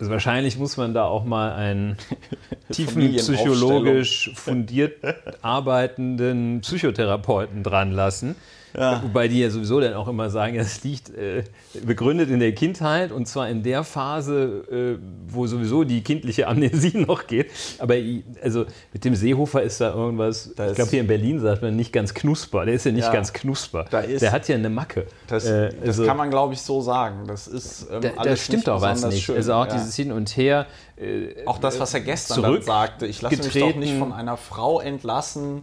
Also 0.00 0.10
wahrscheinlich 0.10 0.58
muss 0.58 0.76
man 0.76 0.94
da 0.94 1.04
auch 1.04 1.24
mal 1.24 1.52
einen 1.52 1.96
tiefen 2.72 3.14
psychologisch 3.16 4.32
fundiert 4.34 4.96
arbeitenden 5.42 6.60
Psychotherapeuten 6.60 7.62
dran 7.62 7.92
lassen. 7.92 8.34
Ja. 8.76 9.02
Wobei 9.02 9.28
die 9.28 9.40
ja 9.40 9.50
sowieso 9.50 9.80
dann 9.80 9.94
auch 9.94 10.08
immer 10.08 10.30
sagen, 10.30 10.56
es 10.56 10.82
liegt 10.82 11.10
äh, 11.10 11.44
begründet 11.84 12.30
in 12.30 12.40
der 12.40 12.54
Kindheit 12.54 13.12
und 13.12 13.26
zwar 13.26 13.48
in 13.48 13.62
der 13.62 13.84
Phase, 13.84 14.98
äh, 14.98 14.98
wo 15.28 15.46
sowieso 15.46 15.84
die 15.84 16.02
kindliche 16.02 16.48
Amnesie 16.48 16.98
noch 17.06 17.26
geht. 17.26 17.50
Aber 17.78 17.94
also 18.42 18.64
mit 18.92 19.04
dem 19.04 19.14
Seehofer 19.14 19.62
ist 19.62 19.80
da 19.80 19.94
irgendwas, 19.94 20.52
da 20.56 20.70
ich 20.70 20.74
glaube 20.74 20.90
hier 20.90 21.00
in 21.00 21.06
Berlin 21.06 21.40
sagt 21.40 21.62
man 21.62 21.76
nicht 21.76 21.92
ganz 21.92 22.14
knusper. 22.14 22.64
Der 22.64 22.74
ist 22.74 22.86
ja 22.86 22.92
nicht 22.92 23.04
ja, 23.04 23.12
ganz 23.12 23.32
knusper. 23.32 23.84
der 23.84 24.32
hat 24.32 24.48
ja 24.48 24.54
eine 24.54 24.70
Macke. 24.70 25.06
Das, 25.26 25.44
äh, 25.44 25.72
also, 25.80 26.02
das 26.02 26.06
kann 26.06 26.16
man 26.16 26.30
glaube 26.30 26.54
ich 26.54 26.62
so 26.62 26.80
sagen. 26.80 27.26
Das 27.26 27.46
ist 27.46 27.88
ähm, 27.90 28.00
da, 28.00 28.22
Das 28.22 28.44
stimmt 28.44 28.66
doch 28.68 28.80
was 28.80 29.04
nicht. 29.04 29.24
Schön. 29.24 29.36
Also 29.36 29.54
auch 29.54 29.66
ja. 29.66 29.74
dieses 29.74 29.94
Hin 29.94 30.12
und 30.12 30.36
Her. 30.36 30.66
Äh, 30.96 31.46
auch 31.46 31.58
das, 31.58 31.78
was 31.78 31.94
er 31.94 32.00
gestern 32.00 32.62
sagte. 32.62 33.06
Ich 33.06 33.20
lasse 33.22 33.36
mich 33.36 33.52
doch 33.52 33.74
nicht 33.74 33.98
von 33.98 34.12
einer 34.12 34.36
Frau 34.36 34.80
entlassen 34.80 35.62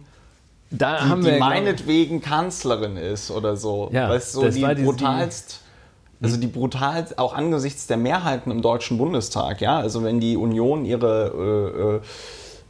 da 0.70 0.98
die, 0.98 1.08
haben 1.08 1.24
wir, 1.24 1.32
die 1.32 1.38
meinetwegen 1.38 2.20
Kanzlerin 2.20 2.96
ist 2.96 3.30
oder 3.30 3.56
so. 3.56 3.90
Ja, 3.92 4.08
weißt 4.08 4.36
du, 4.36 4.40
so 4.40 4.48
die 4.50 4.82
brutalst, 4.82 5.60
also 6.22 6.36
die 6.36 6.46
brutal, 6.46 7.06
auch 7.16 7.34
angesichts 7.34 7.86
der 7.86 7.96
Mehrheiten 7.96 8.50
im 8.50 8.62
Deutschen 8.62 8.98
Bundestag, 8.98 9.60
ja, 9.60 9.78
also 9.78 10.04
wenn 10.04 10.20
die 10.20 10.36
Union 10.36 10.84
ihre, 10.84 12.02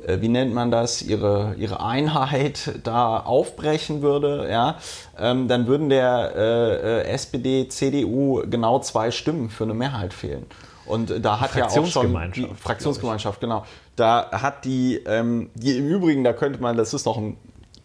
äh, 0.07 0.13
äh, 0.13 0.23
wie 0.23 0.29
nennt 0.29 0.55
man 0.55 0.71
das, 0.71 1.03
ihre, 1.03 1.55
ihre 1.59 1.83
Einheit 1.85 2.81
da 2.85 3.19
aufbrechen 3.19 4.03
würde, 4.03 4.49
ja, 4.51 4.77
ähm, 5.19 5.49
dann 5.49 5.67
würden 5.67 5.89
der 5.89 6.33
äh, 6.37 7.01
äh 7.01 7.03
SPD, 7.09 7.69
CDU 7.69 8.43
genau 8.49 8.79
zwei 8.79 9.11
Stimmen 9.11 9.51
für 9.51 9.65
eine 9.65 9.75
Mehrheit 9.75 10.15
fehlen. 10.15 10.47
Und 10.87 11.25
da 11.25 11.41
hat 11.41 11.55
ja 11.55 11.69
auch 11.69 11.87
schon 11.87 12.33
die 12.33 12.49
Fraktionsgemeinschaft, 12.57 13.41
genau. 13.41 13.65
Da 13.95 14.31
hat 14.33 14.65
die, 14.65 14.97
ähm, 15.07 15.51
die 15.55 15.77
im 15.77 15.87
Übrigen, 15.87 16.25
da 16.25 16.33
könnte 16.33 16.61
man, 16.61 16.77
das 16.77 16.95
ist 16.95 17.05
noch 17.05 17.17
ein 17.17 17.37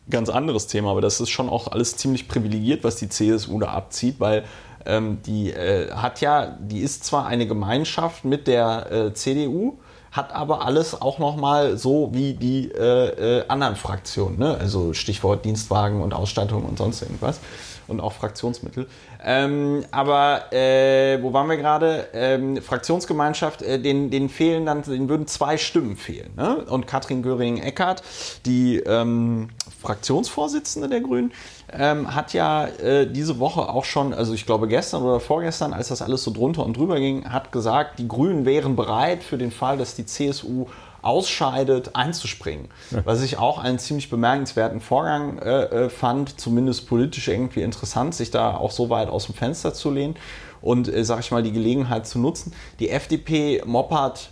ganz 0.09 0.29
anderes 0.29 0.67
Thema, 0.67 0.91
aber 0.91 1.01
das 1.01 1.19
ist 1.19 1.29
schon 1.29 1.49
auch 1.49 1.71
alles 1.71 1.97
ziemlich 1.97 2.27
privilegiert, 2.27 2.83
was 2.83 2.95
die 2.97 3.09
CSU 3.09 3.59
da 3.59 3.67
abzieht, 3.67 4.19
weil 4.19 4.43
ähm, 4.85 5.19
die 5.25 5.51
äh, 5.51 5.91
hat 5.91 6.21
ja, 6.21 6.57
die 6.59 6.79
ist 6.79 7.03
zwar 7.03 7.25
eine 7.25 7.47
Gemeinschaft 7.47 8.23
mit 8.23 8.47
der 8.47 8.91
äh, 8.91 9.13
CDU, 9.13 9.79
hat 10.11 10.33
aber 10.33 10.65
alles 10.65 11.01
auch 11.01 11.19
nochmal 11.19 11.77
so 11.77 12.09
wie 12.13 12.33
die 12.33 12.71
äh, 12.71 13.39
äh, 13.39 13.47
anderen 13.47 13.75
Fraktionen, 13.75 14.39
ne? 14.39 14.57
also 14.57 14.93
Stichwort 14.93 15.43
Dienstwagen 15.43 16.01
und 16.01 16.13
Ausstattung 16.13 16.63
und 16.63 16.77
sonst 16.77 17.01
irgendwas 17.01 17.39
und 17.87 17.99
auch 17.99 18.13
Fraktionsmittel. 18.13 18.87
Ähm, 19.23 19.83
aber 19.91 20.53
äh, 20.53 21.21
wo 21.21 21.33
waren 21.33 21.47
wir 21.49 21.57
gerade? 21.57 22.07
Ähm, 22.13 22.61
Fraktionsgemeinschaft, 22.61 23.61
äh, 23.61 23.79
den, 23.79 24.09
den 24.09 24.29
fehlen 24.29 24.65
dann, 24.65 24.83
den 24.83 25.09
würden 25.09 25.27
zwei 25.27 25.57
Stimmen 25.57 25.95
fehlen. 25.95 26.31
Ne? 26.35 26.57
Und 26.69 26.87
Katrin 26.87 27.23
Göring-Eckardt, 27.23 28.03
die 28.45 28.77
ähm, 28.77 29.49
Fraktionsvorsitzende 29.85 30.89
der 30.89 31.01
Grünen, 31.01 31.31
ähm, 31.71 32.13
hat 32.13 32.33
ja 32.33 32.65
äh, 32.65 33.05
diese 33.09 33.39
Woche 33.39 33.69
auch 33.69 33.85
schon, 33.85 34.13
also 34.13 34.33
ich 34.33 34.45
glaube 34.45 34.67
gestern 34.67 35.03
oder 35.03 35.19
vorgestern, 35.19 35.73
als 35.73 35.89
das 35.89 36.01
alles 36.01 36.23
so 36.23 36.31
drunter 36.31 36.65
und 36.65 36.75
drüber 36.77 36.99
ging, 36.99 37.29
hat 37.31 37.51
gesagt, 37.51 37.99
die 37.99 38.07
Grünen 38.07 38.45
wären 38.45 38.75
bereit 38.75 39.23
für 39.23 39.37
den 39.37 39.51
Fall, 39.51 39.77
dass 39.77 39.95
die 39.95 40.05
CSU 40.05 40.67
ausscheidet, 41.05 41.95
einzuspringen. 41.95 42.67
Was 43.03 43.21
ich 43.21 43.37
auch 43.37 43.59
einen 43.59 43.77
ziemlich 43.77 44.09
bemerkenswerten 44.09 44.81
Vorgang 44.81 45.37
äh, 45.37 45.63
äh, 45.85 45.89
fand, 45.89 46.39
zumindest 46.41 46.87
politisch 46.87 47.27
irgendwie 47.27 47.61
interessant, 47.61 48.15
sich 48.15 48.31
da 48.31 48.57
auch 48.57 48.71
so 48.71 48.89
weit 48.89 49.09
aus 49.09 49.27
dem 49.27 49.35
Fenster 49.35 49.75
zu 49.75 49.91
lehnen 49.91 50.15
und, 50.61 50.87
äh, 50.91 51.05
sag 51.05 51.19
ich 51.19 51.29
mal, 51.29 51.43
die 51.43 51.51
Gelegenheit 51.51 52.07
zu 52.07 52.17
nutzen. 52.17 52.53
Die 52.79 52.89
FDP 52.89 53.61
moppert 53.65 54.31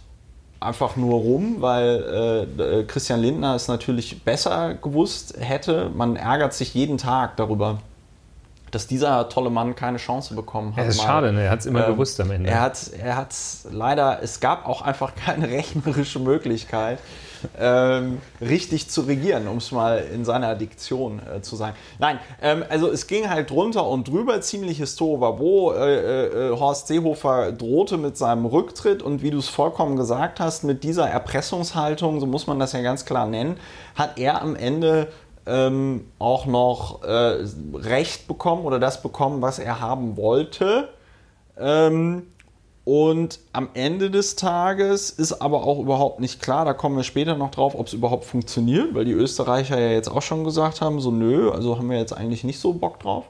einfach 0.64 0.96
nur 0.96 1.16
rum, 1.16 1.58
weil 1.60 2.48
äh, 2.58 2.80
äh, 2.80 2.84
Christian 2.86 3.20
Lindner 3.20 3.56
es 3.56 3.68
natürlich 3.68 4.24
besser 4.24 4.76
gewusst 4.76 5.36
hätte. 5.40 5.90
Man 5.94 6.16
ärgert 6.16 6.54
sich 6.54 6.74
jeden 6.74 6.98
Tag 6.98 7.38
darüber, 7.38 7.80
dass 8.72 8.88
dieser 8.88 9.30
tolle 9.30 9.50
Mann 9.50 9.76
keine 9.76 9.98
Chance 9.98 10.34
bekommen 10.34 10.76
hat. 10.76 10.88
Das 10.88 10.96
ist 10.96 11.02
mal, 11.02 11.08
schade, 11.08 11.34
ne? 11.34 11.44
er 11.44 11.52
hat 11.52 11.60
es 11.60 11.66
immer 11.66 11.86
ähm, 11.86 11.94
gewusst 11.94 12.20
am 12.20 12.32
Ende. 12.32 12.50
Er 12.50 12.62
hat 12.62 12.92
er 12.98 13.28
leider, 13.72 14.24
es 14.24 14.40
gab 14.40 14.68
auch 14.68 14.82
einfach 14.82 15.14
keine 15.16 15.48
rechnerische 15.52 16.20
Möglichkeit, 16.20 17.00
ähm, 17.60 18.20
richtig 18.42 18.90
zu 18.90 19.02
regieren, 19.02 19.48
um 19.48 19.58
es 19.58 19.72
mal 19.72 20.04
in 20.14 20.26
seiner 20.26 20.56
Diktion 20.56 21.20
äh, 21.20 21.42
zu 21.42 21.56
sagen. 21.56 21.76
Nein, 22.00 22.20
ähm, 22.42 22.64
also 22.70 22.90
es 22.90 23.08
ging 23.08 23.30
halt 23.30 23.50
drunter 23.50 23.88
und 23.88 24.08
drüber, 24.08 24.42
ziemliches 24.42 24.96
Tohuwabo. 24.96 25.74
Äh, 25.74 26.26
äh, 26.26 26.50
Horst 26.52 26.88
Seehofer 26.88 27.52
drohte 27.52 27.98
mit 27.98 28.18
seinem 28.18 28.46
Rücktritt 28.46 29.02
und 29.02 29.22
wie 29.22 29.32
du 29.32 29.40
es 29.40 29.50
vollkommen 29.50 29.96
gesagt 29.96 30.40
hast, 30.40 30.64
mit 30.64 30.84
dieser 30.84 31.10
Erpressungshaltung, 31.10 32.20
so 32.20 32.26
muss 32.26 32.48
man 32.48 32.60
das 32.60 32.74
ja 32.74 32.82
ganz 32.82 33.06
klar 33.06 33.28
nennen, 33.28 33.58
hat 33.96 34.20
er 34.20 34.42
am 34.42 34.56
Ende 34.56 35.08
ähm, 35.46 36.06
auch 36.20 36.46
noch 36.46 37.04
äh, 37.04 37.38
Recht 37.74 38.28
bekommen 38.28 38.66
oder 38.66 38.80
das 38.80 39.02
bekommen, 39.02 39.42
was 39.42 39.60
er 39.60 39.80
haben 39.80 40.18
wollte. 40.18 40.90
Ähm, 41.60 42.28
und 42.86 43.40
am 43.54 43.70
Ende 43.76 44.12
des 44.12 44.36
Tages 44.36 45.10
ist 45.10 45.42
aber 45.42 45.64
auch 45.64 45.80
überhaupt 45.80 46.20
nicht 46.20 46.42
klar, 46.42 46.66
da 46.66 46.74
kommen 46.74 46.98
wir 46.98 47.04
später 47.04 47.38
noch 47.38 47.52
drauf, 47.52 47.76
ob 47.76 47.88
es 47.88 47.94
überhaupt 47.94 48.26
funktioniert, 48.26 48.94
weil 48.94 49.06
die 49.06 49.14
Österreicher 49.14 49.80
ja 49.80 49.92
jetzt 49.92 50.10
auch 50.10 50.22
schon 50.22 50.44
gesagt 50.44 50.82
haben, 50.82 51.00
so 51.00 51.10
nö, 51.10 51.50
also 51.50 51.78
haben 51.78 51.90
wir 51.90 51.98
jetzt 51.98 52.12
eigentlich 52.12 52.44
nicht 52.44 52.60
so 52.60 52.74
Bock 52.74 53.00
drauf. 53.00 53.26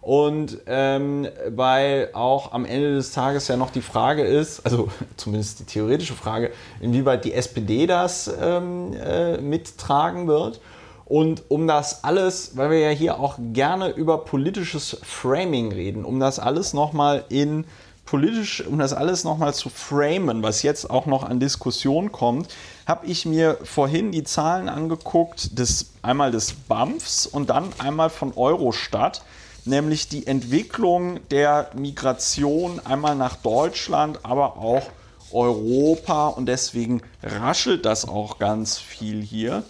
Und 0.00 0.58
ähm, 0.66 1.28
weil 1.48 2.10
auch 2.14 2.52
am 2.52 2.64
Ende 2.64 2.94
des 2.94 3.12
Tages 3.12 3.46
ja 3.48 3.58
noch 3.58 3.70
die 3.70 3.82
Frage 3.82 4.22
ist, 4.22 4.64
also 4.64 4.88
zumindest 5.18 5.60
die 5.60 5.64
theoretische 5.64 6.14
Frage, 6.14 6.50
inwieweit 6.80 7.26
die 7.26 7.34
SPD 7.34 7.86
das 7.86 8.30
ähm, 8.40 8.94
äh, 8.94 9.38
mittragen 9.38 10.28
wird. 10.28 10.60
Und 11.04 11.44
um 11.48 11.66
das 11.66 12.04
alles, 12.04 12.56
weil 12.56 12.70
wir 12.70 12.78
ja 12.78 12.90
hier 12.90 13.18
auch 13.18 13.36
gerne 13.52 13.88
über 13.90 14.24
politisches 14.24 14.98
Framing 15.02 15.72
reden, 15.72 16.04
um 16.04 16.20
das 16.20 16.38
alles 16.38 16.74
nochmal 16.74 17.24
in 17.28 17.64
politisch, 18.08 18.64
um 18.66 18.78
das 18.78 18.94
alles 18.94 19.24
nochmal 19.24 19.52
zu 19.52 19.68
framen, 19.68 20.42
was 20.42 20.62
jetzt 20.62 20.88
auch 20.88 21.04
noch 21.04 21.24
an 21.24 21.40
Diskussion 21.40 22.10
kommt, 22.10 22.48
habe 22.86 23.04
ich 23.04 23.26
mir 23.26 23.58
vorhin 23.64 24.12
die 24.12 24.24
Zahlen 24.24 24.70
angeguckt, 24.70 25.58
des, 25.58 25.90
einmal 26.00 26.30
des 26.30 26.54
BAMFs 26.54 27.26
und 27.26 27.50
dann 27.50 27.68
einmal 27.76 28.08
von 28.08 28.32
Eurostat, 28.34 29.22
nämlich 29.66 30.08
die 30.08 30.26
Entwicklung 30.26 31.20
der 31.30 31.70
Migration 31.76 32.80
einmal 32.82 33.14
nach 33.14 33.36
Deutschland, 33.36 34.20
aber 34.22 34.56
auch 34.56 34.84
Europa 35.30 36.28
und 36.28 36.46
deswegen 36.46 37.02
raschelt 37.22 37.84
das 37.84 38.08
auch 38.08 38.38
ganz 38.38 38.78
viel 38.78 39.20
hier. 39.20 39.64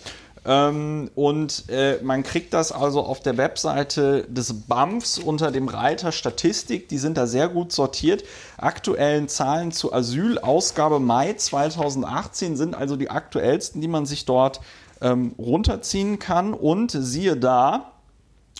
Ähm, 0.44 1.10
und 1.14 1.64
äh, 1.68 1.98
man 2.02 2.22
kriegt 2.22 2.54
das 2.54 2.72
also 2.72 3.02
auf 3.02 3.20
der 3.20 3.36
Webseite 3.36 4.24
des 4.28 4.52
BAMFs 4.66 5.18
unter 5.18 5.50
dem 5.50 5.68
Reiter 5.68 6.12
Statistik. 6.12 6.88
Die 6.88 6.98
sind 6.98 7.16
da 7.16 7.26
sehr 7.26 7.48
gut 7.48 7.72
sortiert. 7.72 8.24
Aktuellen 8.56 9.28
Zahlen 9.28 9.72
zur 9.72 9.94
Asylausgabe 9.94 11.00
Mai 11.00 11.32
2018 11.34 12.56
sind 12.56 12.74
also 12.74 12.96
die 12.96 13.10
aktuellsten, 13.10 13.80
die 13.80 13.88
man 13.88 14.06
sich 14.06 14.24
dort 14.24 14.60
ähm, 15.00 15.34
runterziehen 15.38 16.18
kann. 16.18 16.54
Und 16.54 16.90
siehe 16.92 17.36
da, 17.36 17.92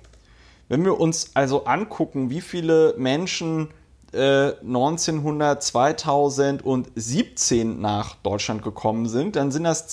Wenn 0.67 0.83
wir 0.83 0.99
uns 0.99 1.29
also 1.35 1.65
angucken, 1.65 2.31
wie 2.31 2.41
viele 2.41 2.95
Menschen 2.97 3.67
äh, 4.11 4.53
1900, 4.61 5.61
2017 5.61 7.79
nach 7.79 8.15
Deutschland 8.15 8.63
gekommen 8.63 9.07
sind, 9.07 9.35
dann 9.35 9.51
sind 9.51 9.65
das 9.65 9.87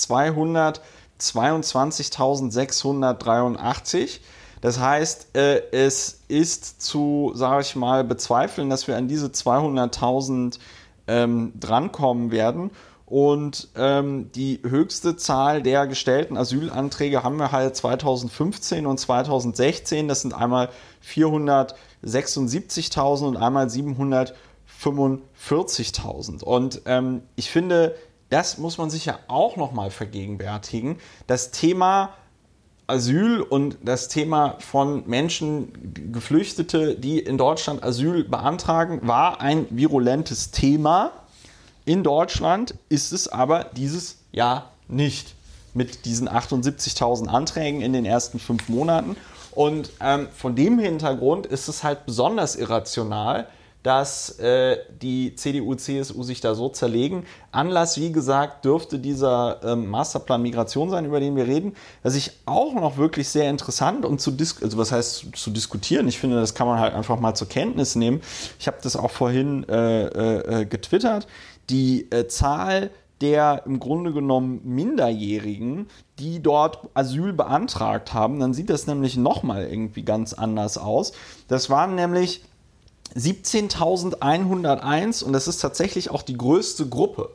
222.683. 1.21 4.21
Das 4.61 4.79
heißt, 4.79 5.37
äh, 5.37 5.63
es 5.73 6.21
ist 6.29 6.81
zu, 6.83 7.33
sage 7.35 7.63
ich 7.63 7.75
mal, 7.75 8.05
bezweifeln, 8.05 8.71
dass 8.71 8.87
wir 8.87 8.97
an 8.97 9.09
diese 9.09 9.27
200.000 9.27 10.61
ähm, 11.09 11.53
drankommen 11.59 12.31
werden. 12.31 12.71
Und 13.07 13.71
ähm, 13.77 14.31
die 14.33 14.61
höchste 14.67 15.17
Zahl 15.17 15.63
der 15.63 15.87
gestellten 15.87 16.39
Asylanträge 16.39 17.23
haben 17.23 17.37
wir 17.37 17.53
halt 17.53 17.77
2015 17.77 18.87
und 18.87 18.99
2016. 18.99 20.09
Das 20.09 20.23
sind 20.23 20.33
einmal 20.33 20.71
476.000 21.07 23.27
und 23.27 23.37
einmal 23.37 23.67
745.000. 23.67 26.43
Und 26.43 26.81
ähm, 26.87 27.21
ich 27.37 27.51
finde, 27.51 27.95
das 28.33 28.59
muss 28.59 28.79
man 28.79 28.91
sich 28.91 29.07
ja 29.07 29.19
auch 29.29 29.57
nochmal 29.57 29.91
vergegenwärtigen. 29.91 30.99
Das 31.27 31.51
Thema 31.51 32.11
Asyl 32.87 33.41
und 33.41 33.79
das 33.83 34.09
Thema 34.09 34.57
von 34.59 35.09
Menschen, 35.09 36.13
Geflüchtete, 36.13 36.97
die 36.97 37.19
in 37.19 37.39
Deutschland 37.39 37.83
Asyl 37.83 38.25
beantragen, 38.25 39.01
war 39.07 39.41
ein 39.41 39.67
virulentes 39.71 40.51
Thema 40.51 41.13
in 41.85 42.05
Deutschland 42.05 42.75
ist 42.89 43.13
es 43.13 43.27
aber 43.29 43.65
dieses 43.77 44.19
Jahr 44.31 44.71
nicht 44.87 45.35
mit 45.75 46.05
diesen 46.05 46.29
78.000 46.29 47.27
Anträgen 47.27 47.81
in 47.81 47.93
den 47.93 48.05
ersten 48.05 48.39
fünf 48.39 48.69
Monaten. 48.69 49.17
Und 49.51 49.91
ähm, 50.01 50.29
von 50.35 50.55
dem 50.55 50.79
Hintergrund 50.79 51.47
ist 51.47 51.69
es 51.69 51.83
halt 51.83 52.07
besonders 52.07 52.57
irrational, 52.57 53.49
dass 53.83 54.39
äh, 54.39 54.79
die 55.01 55.35
CDU, 55.35 55.75
CSU 55.75 56.23
sich 56.23 56.41
da 56.41 56.55
so 56.55 56.69
zerlegen. 56.69 57.25
Anlass, 57.51 57.99
wie 57.99 58.13
gesagt, 58.13 58.65
dürfte 58.65 58.99
dieser 58.99 59.61
ähm, 59.65 59.89
Masterplan 59.89 60.41
Migration 60.41 60.91
sein, 60.91 61.05
über 61.05 61.21
den 61.21 61.37
wir 61.37 61.47
reden, 61.47 61.75
was 62.03 62.15
ich 62.15 62.33
auch 62.47 62.75
noch 62.75 62.97
wirklich 62.97 63.29
sehr 63.29 63.51
interessant 63.51 64.05
und 64.05 64.21
zu 64.21 64.31
dis 64.31 64.63
also 64.63 64.79
was 64.79 64.93
heißt 64.93 65.35
zu 65.35 65.51
diskutieren. 65.51 66.07
Ich 66.09 66.19
finde, 66.19 66.37
das 66.37 66.55
kann 66.55 66.67
man 66.67 66.79
halt 66.79 66.95
einfach 66.95 67.19
mal 67.19 67.35
zur 67.35 67.49
Kenntnis 67.49 67.97
nehmen. 67.97 68.21
Ich 68.59 68.67
habe 68.67 68.79
das 68.83 68.97
auch 68.97 69.11
vorhin 69.11 69.69
äh, 69.69 70.05
äh, 70.07 70.61
äh 70.61 70.65
getwittert 70.65 71.27
die 71.71 72.11
äh, 72.11 72.27
Zahl 72.29 72.91
der 73.21 73.63
im 73.67 73.79
Grunde 73.79 74.13
genommen 74.13 74.61
Minderjährigen, 74.65 75.87
die 76.19 76.43
dort 76.43 76.81
Asyl 76.95 77.33
beantragt 77.33 78.13
haben, 78.13 78.41
dann 78.41 78.53
sieht 78.53 78.69
das 78.69 78.89
nämlich 78.89 79.17
nochmal 79.17 79.65
irgendwie 79.65 80.03
ganz 80.03 80.33
anders 80.33 80.77
aus. 80.77 81.13
Das 81.47 81.71
waren 81.71 81.95
nämlich 81.95 82.43
17.101 83.17 85.25
und 85.25 85.33
das 85.33 85.49
ist 85.49 85.59
tatsächlich 85.59 86.11
auch 86.11 86.23
die 86.23 86.37
größte 86.37 86.89
Gruppe. 86.89 87.31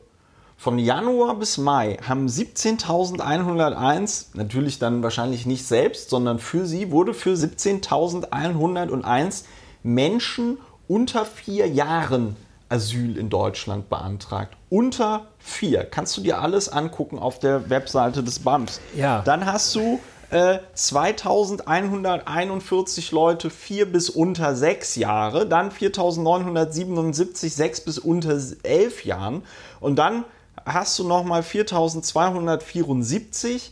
Von 0.59 0.79
Januar 0.79 1.35
bis 1.35 1.59
Mai 1.59 1.99
haben 2.01 2.25
17.101, 2.27 4.29
natürlich 4.33 4.79
dann 4.79 5.03
wahrscheinlich 5.03 5.45
nicht 5.45 5.67
selbst, 5.67 6.09
sondern 6.09 6.39
für 6.39 6.65
sie 6.65 6.91
wurde 6.91 7.13
für 7.13 7.35
17.101 7.35 9.43
Menschen 9.83 10.57
unter 10.87 11.25
vier 11.25 11.67
Jahren 11.67 12.35
Asyl 12.69 13.17
in 13.17 13.29
Deutschland 13.29 13.89
beantragt. 13.89 14.55
Unter 14.69 15.27
vier. 15.39 15.85
Kannst 15.85 16.17
du 16.17 16.21
dir 16.21 16.41
alles 16.41 16.69
angucken 16.69 17.19
auf 17.19 17.39
der 17.39 17.69
Webseite 17.69 18.23
des 18.23 18.39
BAMS. 18.39 18.81
Ja. 18.95 19.21
Dann 19.21 19.45
hast 19.45 19.75
du 19.75 19.99
äh, 20.29 20.59
2141 20.73 23.11
Leute 23.11 23.49
vier 23.49 23.89
bis 23.91 24.09
unter 24.09 24.55
sechs 24.55 24.95
Jahre, 24.95 25.45
dann 25.47 25.71
4977 25.71 27.55
sechs 27.55 27.81
bis 27.81 27.99
unter 27.99 28.39
elf 28.63 29.03
Jahren 29.05 29.43
und 29.79 29.97
dann 29.97 30.23
hast 30.65 30.97
du 30.99 31.07
nochmal 31.07 31.43
4274 31.43 33.71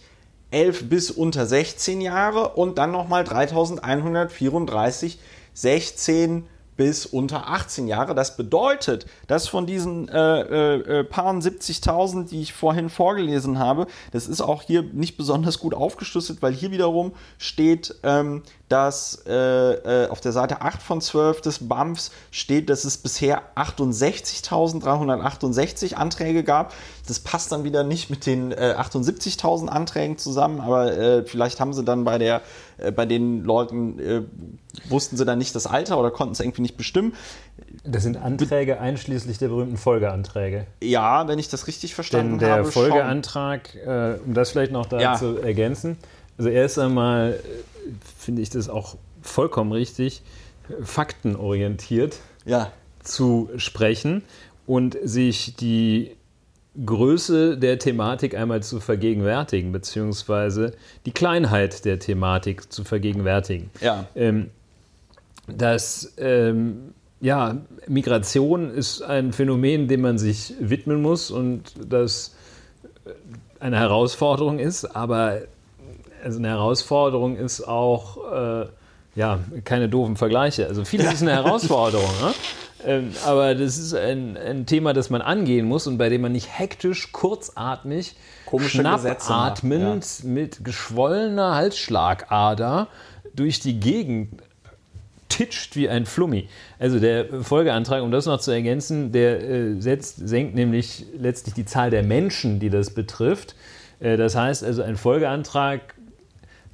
11 0.52 0.90
bis 0.90 1.12
unter 1.12 1.46
16 1.46 2.00
Jahre 2.02 2.50
und 2.50 2.78
dann 2.78 2.92
nochmal 2.92 3.24
3134 3.26 5.20
16 5.54 6.48
bis 6.78 7.06
unter 7.06 7.48
18 7.50 7.88
Jahre. 7.88 8.16
Das 8.16 8.38
bedeutet, 8.38 9.06
dass 9.28 9.48
von 9.48 9.66
diesen 9.66 10.10
äh, 10.10 10.42
äh, 10.42 11.00
äh 11.00 11.04
paar 11.04 11.34
70.000, 11.34 12.30
die 12.30 12.42
ich 12.42 12.54
vorhin 12.54 12.90
vorgelesen 12.90 13.60
habe, 13.60 13.88
das 14.12 14.28
ist 14.28 14.42
auch 14.42 14.62
hier 14.62 14.84
nicht 14.84 15.18
besonders 15.18 15.60
gut 15.60 15.74
aufgeschlüsselt, 15.74 16.42
weil 16.42 16.54
hier 16.54 16.72
wiederum 16.72 17.14
steht, 17.38 17.96
ähm, 18.04 18.44
dass 18.70 19.24
äh, 19.28 20.06
äh 20.06 20.10
auf 20.10 20.22
der 20.22 20.32
Seite 20.32 20.62
8 20.62 20.82
von 20.82 21.02
12 21.02 21.42
des 21.42 21.68
BAMFs 21.68 22.12
steht, 22.32 22.70
dass 22.70 22.86
es 22.86 22.98
bisher 22.98 23.44
68.368 23.56 25.94
Anträge 25.94 26.44
gab. 26.44 26.74
Das 27.08 27.20
passt 27.20 27.52
dann 27.52 27.64
wieder 27.64 27.84
nicht 27.84 28.10
mit 28.10 28.26
den 28.26 28.52
äh, 28.52 28.74
78.000 28.78 29.68
Anträgen 29.68 30.18
zusammen, 30.18 30.60
aber 30.60 30.98
äh, 30.98 31.24
vielleicht 31.24 31.60
haben 31.60 31.72
sie 31.74 31.84
dann 31.84 32.04
bei, 32.04 32.18
der, 32.18 32.42
äh, 32.78 32.92
bei 32.92 33.06
den 33.06 33.44
Leuten, 33.44 34.00
äh, 34.00 34.24
wussten 34.90 35.18
sie 35.18 35.26
dann 35.26 35.38
nicht 35.38 35.54
das 35.54 35.68
Alter 35.68 36.00
oder 36.00 36.10
konnten 36.10 36.34
es 36.34 36.40
irgendwie 36.40 36.64
nicht 36.64 36.78
bestimmen. 36.78 37.14
Das 37.84 38.02
sind 38.02 38.18
Anträge 38.18 38.80
einschließlich 38.80 39.38
der 39.38 39.50
berühmten 39.50 39.78
Folgeanträge. 39.78 40.66
Ja, 40.82 41.28
wenn 41.28 41.38
ich 41.38 41.50
das 41.50 41.68
richtig 41.68 41.94
verstanden 41.94 42.40
Denn 42.40 42.48
der 42.48 42.64
der 42.64 42.66
Folgeantrag, 42.66 43.70
um 44.26 44.34
das 44.34 44.50
vielleicht 44.52 44.72
noch 44.72 44.88
da 44.88 45.00
ja. 45.00 45.16
zu 45.16 45.38
ergänzen, 45.38 45.98
also 46.38 46.50
erst 46.50 46.80
einmal 46.80 47.40
finde 48.18 48.42
ich 48.42 48.50
das 48.50 48.70
auch 48.70 48.98
vollkommen 49.22 49.72
richtig, 49.72 50.22
faktenorientiert 50.82 52.18
ja. 52.46 52.72
zu 53.04 53.50
sprechen 53.58 54.24
und 54.66 54.98
sich 55.04 55.56
die 55.56 56.16
Größe 56.84 57.58
der 57.58 57.80
Thematik 57.80 58.36
einmal 58.36 58.62
zu 58.62 58.80
vergegenwärtigen, 58.80 59.72
beziehungsweise 59.72 60.74
die 61.06 61.12
Kleinheit 61.12 61.86
der 61.86 62.00
Thematik 62.00 62.72
zu 62.72 62.84
vergegenwärtigen. 62.84 63.70
Ja. 63.80 64.08
Ähm, 64.16 64.50
dass 65.48 66.14
ähm, 66.18 66.94
ja, 67.22 67.58
Migration 67.88 68.72
ist 68.72 69.02
ein 69.02 69.32
Phänomen, 69.32 69.88
dem 69.88 70.02
man 70.02 70.18
sich 70.18 70.54
widmen 70.60 71.02
muss 71.02 71.32
und 71.32 71.74
das 71.88 72.36
eine 73.60 73.78
Herausforderung 73.78 74.60
ist, 74.60 74.86
aber 74.86 75.42
also 76.26 76.40
eine 76.40 76.50
Herausforderung 76.50 77.38
ist 77.38 77.62
auch, 77.62 78.18
äh, 78.34 78.66
ja, 79.16 79.40
keine 79.64 79.88
doofen 79.88 80.18
Vergleiche. 80.18 80.68
Also 80.68 80.84
vieles 80.84 81.14
ist 81.14 81.22
eine 81.22 81.34
Herausforderung, 81.44 82.10
ne? 82.22 82.34
ähm, 82.84 83.12
aber 83.26 83.54
das 83.54 83.78
ist 83.78 83.94
ein, 83.94 84.36
ein, 84.36 84.66
Thema, 84.66 84.94
das 84.94 85.12
man 85.12 85.22
angehen 85.22 85.68
muss 85.68 85.86
und 85.86 86.00
bei 86.00 86.10
dem 86.10 86.22
man 86.22 86.32
nicht 86.32 86.50
hektisch, 86.52 87.12
kurzatmig, 87.12 88.16
Komische 88.48 88.80
schnappatmend 88.80 90.04
ja. 90.24 90.30
mit 90.30 90.66
geschwollener 90.66 91.54
Halsschlagader 91.54 92.88
durch 93.36 93.60
die 93.60 93.80
Gegend 93.80 94.42
titscht 95.30 95.76
wie 95.76 95.90
ein 95.90 96.08
Flummi. 96.08 96.50
Also 96.80 97.00
der 97.00 97.44
Folgeantrag, 97.44 98.02
um 98.02 98.10
das 98.10 98.26
noch 98.26 98.40
zu 98.40 98.50
ergänzen, 98.50 99.12
der 99.12 99.44
äh, 99.44 99.82
setzt, 99.82 100.28
senkt 100.28 100.56
nämlich 100.56 101.06
letztlich 101.18 101.54
die 101.54 101.66
Zahl 101.66 101.92
der 101.92 102.04
Menschen, 102.04 102.60
die 102.60 102.70
das 102.72 102.92
betrifft. 102.92 103.56
Äh, 104.00 104.18
das 104.18 104.36
heißt 104.36 104.64
also, 104.64 104.84
ein 104.84 104.98
Folgeantrag 104.98 105.95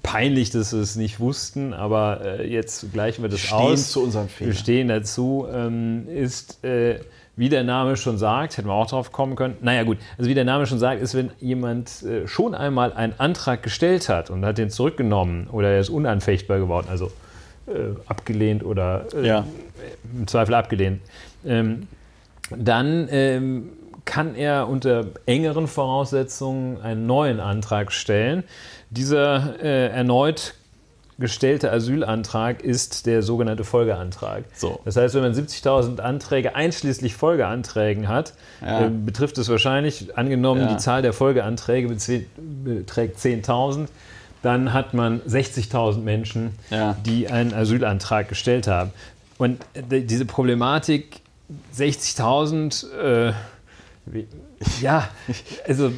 peinlich, 0.04 0.50
dass 0.50 0.74
wir 0.74 0.82
es 0.82 0.96
nicht 0.96 1.20
wussten, 1.20 1.74
aber 1.74 2.22
äh, 2.24 2.52
jetzt 2.52 2.92
gleichen 2.92 3.22
wir 3.22 3.30
das 3.30 3.40
stehen 3.40 3.58
aus. 3.58 3.92
zu 3.92 4.04
unserem 4.04 4.28
Fehler. 4.30 4.52
Wir 4.52 4.56
stehen 4.56 4.88
dazu, 4.88 5.48
ähm, 5.52 6.08
ist, 6.08 6.64
äh, 6.64 7.00
wie 7.36 7.50
der 7.50 7.64
Name 7.64 7.96
schon 7.98 8.18
sagt, 8.18 8.58
hätten 8.58 8.68
wir 8.68 8.74
auch 8.74 8.88
drauf 8.88 9.12
kommen 9.12 9.36
können. 9.36 9.58
Naja, 9.62 9.84
gut, 9.84 9.98
also 10.18 10.30
wie 10.30 10.34
der 10.34 10.46
Name 10.46 10.66
schon 10.66 10.80
sagt, 10.80 11.02
ist, 11.02 11.16
wenn 11.16 11.32
jemand 11.40 12.04
äh, 12.04 12.28
schon 12.28 12.56
einmal 12.56 12.94
einen 12.94 13.14
Antrag 13.18 13.64
gestellt 13.64 14.10
hat 14.10 14.30
und 14.30 14.46
hat 14.46 14.58
den 14.58 14.70
zurückgenommen 14.70 15.48
oder 15.52 15.70
er 15.70 15.80
ist 15.80 15.90
unanfechtbar 15.90 16.60
geworden, 16.60 16.88
also 16.90 17.12
äh, 17.68 17.96
abgelehnt 18.08 18.64
oder 18.64 19.06
äh, 19.14 19.28
ja. 19.28 19.46
im 20.14 20.28
Zweifel 20.28 20.56
abgelehnt, 20.56 21.02
ähm, 21.46 21.88
dann 22.50 23.08
ähm, 23.12 23.70
kann 24.06 24.36
er 24.36 24.68
unter 24.68 25.06
engeren 25.26 25.68
Voraussetzungen 25.68 26.82
einen 26.82 27.06
neuen 27.06 27.40
Antrag 27.40 27.92
stellen. 27.92 28.44
Dieser 28.92 29.62
äh, 29.64 29.88
erneut 29.88 30.54
gestellte 31.18 31.72
Asylantrag 31.72 32.62
ist 32.62 33.06
der 33.06 33.24
sogenannte 33.24 33.64
Folgeantrag. 33.64 34.44
So. 34.54 34.82
Das 34.84 34.98
heißt, 34.98 35.16
wenn 35.16 35.22
man 35.22 35.34
70.000 35.34 36.00
Anträge 36.00 36.56
einschließlich 36.56 37.16
Folgeanträgen 37.16 38.10
hat, 38.10 38.34
ja. 38.62 38.88
äh, 38.88 38.90
betrifft 38.90 39.38
es 39.38 39.48
wahrscheinlich, 39.48 40.18
angenommen, 40.18 40.62
ja. 40.62 40.68
die 40.68 40.78
Zahl 40.78 41.02
der 41.02 41.14
Folgeanträge 41.14 41.88
beträgt 41.88 43.18
10.000, 43.20 43.88
dann 44.42 44.74
hat 44.74 44.94
man 44.94 45.22
60.000 45.22 46.00
Menschen, 46.00 46.52
ja. 46.70 46.98
die 47.06 47.30
einen 47.30 47.54
Asylantrag 47.54 48.28
gestellt 48.28 48.68
haben. 48.68 48.92
Und 49.38 49.62
äh, 49.74 50.02
diese 50.02 50.26
Problematik 50.26 51.22
60.000 51.78 53.30
äh, 53.30 53.34
ja, 54.82 55.10
also 55.68 55.92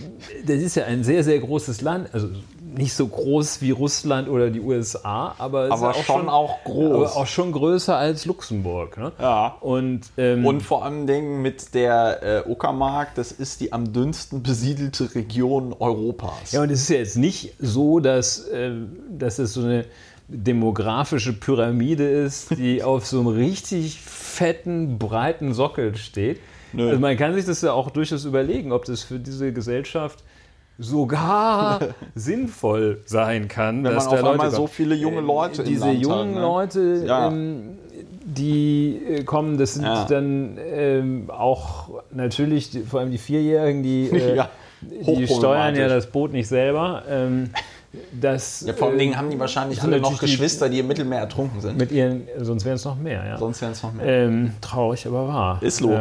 das 0.45 0.57
ist 0.57 0.75
ja 0.75 0.85
ein 0.85 1.03
sehr, 1.03 1.23
sehr 1.23 1.39
großes 1.39 1.81
Land. 1.81 2.09
Also 2.13 2.29
nicht 2.77 2.93
so 2.93 3.07
groß 3.07 3.61
wie 3.61 3.71
Russland 3.71 4.29
oder 4.29 4.49
die 4.49 4.59
USA, 4.59 5.35
aber, 5.37 5.71
aber 5.71 5.91
auch 5.91 5.95
schon, 5.95 6.21
schon, 6.21 6.29
auch 6.29 6.63
groß. 6.63 7.11
Aber 7.11 7.21
auch 7.21 7.27
schon 7.27 7.51
größer 7.51 7.95
als 7.95 8.25
Luxemburg. 8.25 8.97
Ne? 8.97 9.11
Ja. 9.19 9.55
Und, 9.61 10.01
ähm, 10.17 10.45
und 10.45 10.61
vor 10.61 10.83
allen 10.83 11.07
Dingen 11.07 11.41
mit 11.41 11.73
der 11.73 12.45
äh, 12.45 12.49
Uckermark, 12.49 13.15
das 13.15 13.31
ist 13.31 13.61
die 13.61 13.73
am 13.73 13.93
dünnsten 13.93 14.43
besiedelte 14.43 15.13
Region 15.15 15.75
Europas. 15.77 16.51
Ja, 16.51 16.61
und 16.61 16.71
es 16.71 16.81
ist 16.81 16.89
ja 16.89 16.97
jetzt 16.97 17.17
nicht 17.17 17.53
so, 17.59 17.99
dass, 17.99 18.47
äh, 18.47 18.71
dass 19.09 19.39
es 19.39 19.53
so 19.53 19.61
eine 19.61 19.85
demografische 20.27 21.33
Pyramide 21.33 22.07
ist, 22.07 22.57
die 22.57 22.83
auf 22.83 23.05
so 23.05 23.19
einem 23.19 23.27
richtig 23.27 23.99
fetten, 24.01 24.97
breiten 24.97 25.53
Sockel 25.53 25.95
steht 25.95 26.39
Nö. 26.73 26.89
Also 26.89 26.99
man 26.99 27.15
kann 27.17 27.33
sich 27.33 27.45
das 27.45 27.61
ja 27.61 27.71
auch 27.71 27.91
durchaus 27.91 28.25
überlegen, 28.25 28.71
ob 28.71 28.85
das 28.85 29.03
für 29.03 29.19
diese 29.19 29.53
Gesellschaft 29.53 30.23
sogar 30.77 31.79
sinnvoll 32.15 33.01
sein 33.05 33.47
kann, 33.47 33.83
wenn 33.83 33.93
dass 33.93 34.05
man 34.05 34.19
auf 34.19 34.29
einmal 34.29 34.51
so 34.51 34.67
viele 34.67 34.95
junge 34.95 35.17
äh, 35.17 35.21
Leute 35.21 35.63
diese 35.63 35.91
jungen 35.91 36.29
hat, 36.29 36.35
ne? 36.35 36.41
Leute, 36.41 37.03
ja. 37.05 37.27
ähm, 37.27 37.77
die 38.25 38.99
äh, 39.07 39.23
kommen, 39.23 39.57
das 39.57 39.75
sind 39.75 39.83
ja. 39.83 40.05
dann 40.05 40.57
ähm, 40.57 41.29
auch 41.29 41.89
natürlich 42.11 42.71
die, 42.71 42.81
vor 42.81 43.01
allem 43.01 43.11
die 43.11 43.17
Vierjährigen, 43.17 43.83
die, 43.83 44.09
äh, 44.11 44.35
ja. 44.35 44.49
die 44.81 45.27
steuern 45.27 45.75
ja 45.75 45.87
das 45.87 46.07
Boot 46.07 46.31
nicht 46.31 46.47
selber. 46.47 47.03
Ähm, 47.09 47.49
das, 48.11 48.61
ja, 48.61 48.73
vor 48.73 48.87
allen 48.87 48.97
Dingen 48.97 49.17
haben 49.17 49.29
die 49.29 49.39
wahrscheinlich 49.39 49.81
alle 49.83 49.99
noch 49.99 50.19
Geschwister, 50.19 50.67
die 50.67 50.79
im 50.79 50.87
Mittelmeer 50.87 51.19
ertrunken 51.19 51.61
sind. 51.61 51.77
Mit 51.77 51.91
ihren, 51.91 52.23
sonst 52.39 52.65
wären 52.65 52.75
es 52.75 52.85
noch 52.85 52.97
mehr, 52.97 53.23
ja. 53.23 53.37
Sonst 53.37 53.61
wären 53.61 53.73
es 53.73 53.83
noch 53.83 53.93
mehr. 53.93 54.05
Ähm, 54.07 54.53
traurig, 54.61 55.05
aber 55.05 55.27
wahr. 55.27 55.57
Ist 55.61 55.79
lo. 55.79 55.91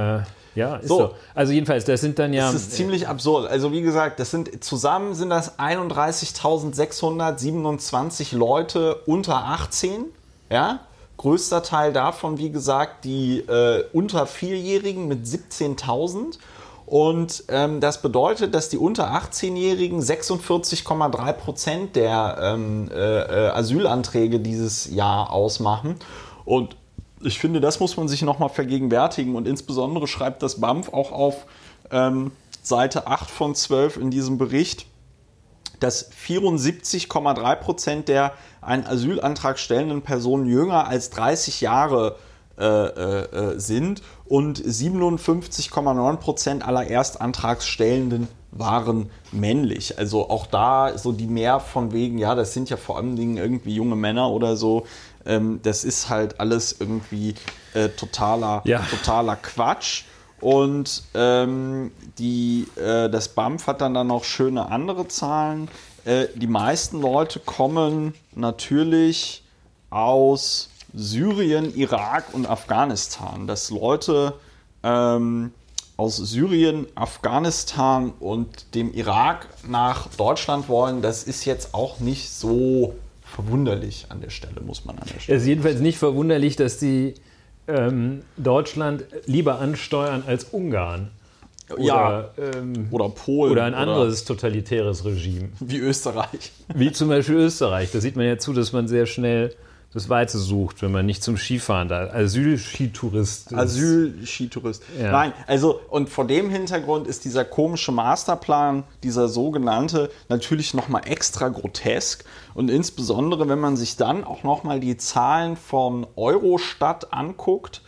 Äh, 0.55 0.61
ja, 0.61 0.77
ist 0.77 0.89
so. 0.89 0.99
so. 0.99 1.11
Also 1.35 1.53
jedenfalls, 1.53 1.85
das 1.85 2.01
sind 2.01 2.19
dann 2.19 2.33
ja. 2.33 2.51
Das 2.51 2.63
ist 2.63 2.73
ziemlich 2.73 3.07
absurd. 3.09 3.51
Also 3.51 3.73
wie 3.73 3.83
gesagt, 3.83 4.19
das 4.21 4.31
sind 4.31 4.65
zusammen 4.65 5.15
sind 5.15 5.29
das 5.31 5.59
31.627 5.59 8.37
Leute 8.37 8.97
unter 9.07 9.37
18. 9.37 10.05
Ja, 10.51 10.81
größter 11.17 11.63
Teil 11.63 11.93
davon, 11.93 12.39
wie 12.39 12.51
gesagt, 12.51 13.05
die 13.05 13.39
äh, 13.39 13.85
unter 13.93 14.27
Vierjährigen 14.27 15.07
mit 15.09 15.25
17.000. 15.25 16.39
Und 16.85 17.45
ähm, 17.49 17.81
das 17.81 18.03
bedeutet, 18.03 18.55
dass 18.55 18.69
die 18.69 18.77
unter 18.77 19.15
18-Jährigen 19.15 20.01
46,3 20.01 21.33
Prozent 21.33 21.97
der 21.97 22.39
ähm, 22.43 22.91
äh, 22.93 22.97
äh, 22.97 23.49
Asylanträge 23.51 24.41
dieses 24.41 24.91
Jahr 24.91 25.31
ausmachen. 25.31 25.97
Und 26.45 26.77
ich 27.25 27.39
finde, 27.39 27.61
das 27.61 27.81
muss 27.81 27.97
man 27.97 28.09
sich 28.09 28.23
nochmal 28.23 28.49
vergegenwärtigen 28.49 29.35
und 29.37 29.47
insbesondere 29.47 30.07
schreibt 30.07 30.43
das 30.43 30.61
BAMF 30.61 30.93
auch 30.93 31.13
auf 31.13 31.47
ähm, 31.91 32.33
Seite 32.63 33.07
8 33.07 33.31
von 33.31 33.55
12 33.55 33.97
in 33.97 34.11
diesem 34.11 34.39
Bericht, 34.39 34.87
dass 35.81 36.13
74,3 36.13 37.57
Prozent 37.57 38.09
der 38.09 38.33
einen 38.61 38.87
Asylantrag 38.87 39.59
stellenden 39.59 40.03
Personen 40.03 40.47
jünger 40.47 40.87
als 40.87 41.11
30 41.11 41.61
Jahre 41.61 42.17
äh, 42.59 42.65
äh, 42.65 43.59
sind 43.59 44.03
und 44.27 44.63
57,9 44.63 46.17
Prozent 46.17 46.67
aller 46.67 46.87
Erstantragsstellenden 46.87 48.29
waren 48.53 49.11
männlich. 49.33 49.99
Also 49.99 50.29
auch 50.29 50.47
da 50.47 50.97
so 50.97 51.13
die 51.13 51.27
mehr 51.27 51.59
von 51.59 51.93
wegen, 51.93 52.19
ja, 52.19 52.35
das 52.35 52.53
sind 52.53 52.71
ja 52.71 52.77
vor 52.77 52.99
allen 52.99 53.17
Dingen 53.17 53.39
irgendwie 53.39 53.75
junge 53.75 53.97
Männer 53.97 54.31
oder 54.31 54.57
so, 54.57 54.87
ähm, 55.27 55.61
das 55.63 55.85
ist 55.85 56.09
halt 56.09 56.41
alles 56.41 56.77
irgendwie 56.79 57.35
äh, 57.75 57.89
totaler, 57.89 58.63
ja. 58.65 58.81
totaler 58.91 59.37
Quatsch. 59.37 60.05
Und 60.41 61.05
ähm, 61.15 61.93
die, 62.19 62.67
äh, 62.77 63.09
das 63.09 63.29
BAMF 63.29 63.69
hat 63.69 63.81
dann, 63.81 63.95
dann 63.95 64.09
noch 64.09 64.25
schöne 64.25 64.71
andere 64.71 65.07
Zahlen. 65.07 65.69
Äh, 66.05 66.27
die 66.35 66.49
meisten 66.49 67.01
Leute 67.01 67.39
kommen 67.39 68.15
natürlich 68.35 69.45
aus 69.91 70.69
Syrien, 70.93 71.75
Irak 71.77 72.25
und 72.33 72.49
Afghanistan. 72.49 73.47
Dass 73.47 73.71
Leute 73.71 74.35
ähm, 74.83 75.53
aus 75.97 76.17
Syrien, 76.17 76.87
Afghanistan 76.97 78.13
und 78.19 78.75
dem 78.75 78.93
Irak 78.93 79.47
nach 79.65 80.09
Deutschland 80.17 80.69
wollen, 80.69 81.03
das 81.03 81.23
ist 81.23 81.45
jetzt 81.45 81.75
auch 81.75 82.01
nicht 82.01 82.31
so 82.31 82.97
verwunderlich 83.35 84.07
an 84.09 84.21
der 84.21 84.31
Stelle, 84.31 84.61
muss 84.61 84.85
man 84.85 84.99
an 84.99 85.05
der 85.13 85.21
Stelle. 85.21 85.37
Es 85.37 85.43
ist 85.43 85.49
jedenfalls 85.49 85.81
nicht 85.81 85.99
verwunderlich, 85.99 86.57
dass 86.57 86.79
die 86.79 87.15
ähm, 87.67 88.23
Deutschland 88.37 89.05
lieber 89.27 89.59
ansteuern 89.59 90.23
als 90.27 90.45
Ungarn. 90.45 91.11
Oder, 91.71 91.85
ja, 91.85 92.31
ähm, 92.39 92.89
oder 92.91 93.09
Polen. 93.09 93.53
Oder 93.53 93.65
ein 93.65 93.75
anderes 93.75 94.23
oder 94.23 94.37
totalitäres 94.37 95.05
Regime. 95.05 95.49
Wie 95.61 95.79
Österreich. 95.79 96.53
Wie 96.75 96.93
zum 96.93 97.09
Beispiel 97.09 97.37
Österreich. 97.37 97.91
Da 97.93 98.01
sieht 98.01 98.17
man 98.17 98.27
ja 98.27 98.37
zu, 98.37 98.53
dass 98.53 98.73
man 98.73 98.89
sehr 98.89 99.07
schnell 99.07 99.55
das 99.95 100.09
Weite 100.09 100.39
sucht, 100.39 100.81
wenn 100.83 100.91
man 100.91 101.05
nicht 101.05 101.23
zum 101.23 101.37
Skifahren 101.37 101.89
da. 101.89 102.09
Asyl-Skitourist. 102.13 103.53
Asyl-Skitourist. 103.53 104.83
Ja. 104.99 105.13
Nein, 105.13 105.33
also 105.47 105.81
und 105.91 106.09
vor 106.09 106.27
dem 106.27 106.49
Hintergrund 106.49 107.07
ist 107.07 107.27
dieser 107.27 107.45
komische 107.45 107.93
Masterplan, 107.93 108.85
dieser 109.03 109.29
sogenannte, 109.29 110.11
natürlich 110.31 110.73
nochmal 110.73 111.03
extra 111.05 111.49
grotesk. 111.49 112.25
Und 112.55 112.71
insbesondere, 112.71 113.49
wenn 113.49 113.61
man 113.61 113.77
sich 113.77 113.97
dann 113.97 114.25
auch 114.25 114.45
nochmal 114.45 114.81
die 114.81 114.97
Zahlen 114.97 115.57
von 115.57 116.07
Eurostat 116.17 117.13
anguckt, 117.13 117.83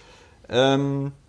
ähm, 0.50 1.06
äh, 1.06 1.23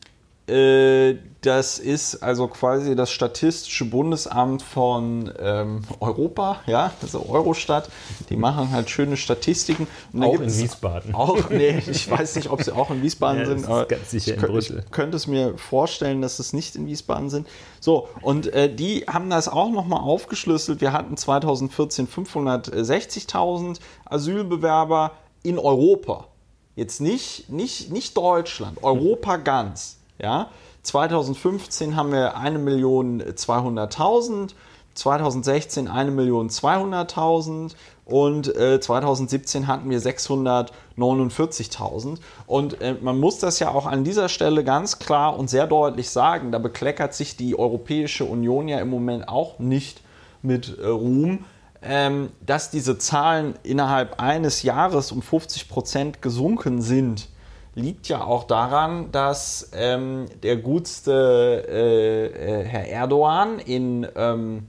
das 0.48 1.80
ist 1.80 2.22
also 2.22 2.48
quasi 2.48 2.96
das 2.96 3.12
Statistische 3.12 3.86
Bundesamt 3.86 4.62
von 4.62 5.32
ähm, 5.40 5.82
Europa, 6.00 6.62
ja, 6.68 6.92
also 7.02 7.28
Eurostat. 7.28 7.90
Die 8.30 8.36
machen 8.36 8.70
halt 8.72 8.90
schöne 8.92 9.18
Statistiken. 9.18 9.88
auch 10.20 10.40
in 10.40 10.56
Wiesbaden. 10.56 11.16
Auch, 11.16 11.50
nee, 11.50 11.82
ich 11.90 12.10
weiß 12.10 12.36
nicht, 12.36 12.52
ob 12.52 12.62
sie 12.62 12.76
auch 12.76 12.92
in 12.92 13.02
Wiesbaden 13.02 13.42
ja, 13.42 13.48
sind, 13.48 13.66
aber 13.66 13.86
ganz 13.86 14.12
sicher 14.12 14.36
ich, 14.36 14.44
in 14.44 14.48
Brüssel. 14.48 14.84
ich 14.86 14.92
könnte 14.92 15.18
es 15.18 15.26
mir 15.26 15.58
vorstellen, 15.58 16.22
dass 16.22 16.38
es 16.38 16.54
nicht 16.54 16.76
in 16.76 16.86
Wiesbaden 16.86 17.32
sind. 17.32 17.48
So, 17.80 18.08
und 18.22 18.54
äh, 18.54 18.74
die 18.74 19.06
haben 19.08 19.32
das 19.32 19.48
auch 19.48 19.72
nochmal 19.72 20.02
aufgeschlüsselt. 20.02 20.80
Wir 20.80 20.94
hatten 20.94 21.18
2014 21.18 22.08
560.000 22.08 23.80
Asylbewerber 24.06 25.14
in 25.42 25.58
Europa. 25.58 26.28
Jetzt 26.76 27.02
nicht, 27.02 27.50
nicht, 27.50 27.92
nicht 27.92 28.16
Deutschland, 28.16 28.84
Europa 28.84 29.38
ganz. 29.38 29.98
Ja, 30.18 30.50
2015 30.84 31.96
haben 31.96 32.12
wir 32.12 32.38
1.200.000, 32.38 34.52
2016 34.94 35.90
1.200.000 35.90 37.72
und 38.06 38.56
äh, 38.56 38.80
2017 38.80 39.66
hatten 39.68 39.90
wir 39.90 40.00
649.000. 40.00 42.20
Und 42.48 42.82
äh, 42.82 42.96
man 43.02 43.20
muss 43.20 43.40
das 43.40 43.60
ja 43.60 43.72
auch 43.72 43.88
an 43.88 44.06
dieser 44.06 44.30
Stelle 44.30 44.64
ganz 44.64 45.00
klar 45.00 45.38
und 45.38 45.50
sehr 45.50 45.68
deutlich 45.68 46.10
sagen, 46.10 46.52
da 46.52 46.60
bekleckert 46.60 47.14
sich 47.14 47.36
die 47.36 47.60
Europäische 47.60 48.24
Union 48.26 48.68
ja 48.68 48.80
im 48.80 48.90
Moment 48.90 49.28
auch 49.28 49.60
nicht 49.60 50.02
mit 50.42 50.78
äh, 50.78 50.88
Ruhm, 50.88 51.46
ähm, 51.82 52.30
dass 52.46 52.70
diese 52.70 52.98
Zahlen 52.98 53.56
innerhalb 53.64 54.22
eines 54.22 54.64
Jahres 54.64 55.12
um 55.12 55.22
50 55.22 55.68
Prozent 55.68 56.22
gesunken 56.22 56.82
sind 56.82 57.28
liegt 57.76 58.08
ja 58.08 58.24
auch 58.24 58.46
daran, 58.46 59.12
dass 59.12 59.70
ähm, 59.74 60.26
der 60.44 60.58
gutste 60.58 61.66
äh, 61.68 62.62
äh, 62.62 62.64
Herr 62.64 62.88
Erdogan 62.88 63.60
in, 63.60 64.08
ähm, 64.16 64.68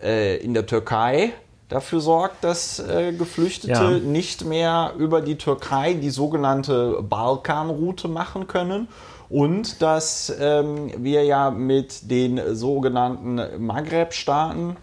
äh, 0.00 0.36
in 0.36 0.54
der 0.54 0.66
Türkei 0.66 1.32
dafür 1.68 2.00
sorgt, 2.00 2.44
dass 2.44 2.78
äh, 2.78 3.12
Geflüchtete 3.12 3.72
ja. 3.72 3.90
nicht 3.90 4.44
mehr 4.44 4.92
über 4.98 5.20
die 5.20 5.36
Türkei 5.36 5.94
die 5.94 6.10
sogenannte 6.10 7.02
Balkanroute 7.02 8.08
machen 8.08 8.46
können 8.46 8.88
und 9.28 9.80
dass 9.82 10.32
ähm, 10.38 10.92
wir 10.98 11.24
ja 11.24 11.50
mit 11.50 12.10
den 12.10 12.54
sogenannten 12.54 13.40
Maghreb-Staaten 13.64 14.76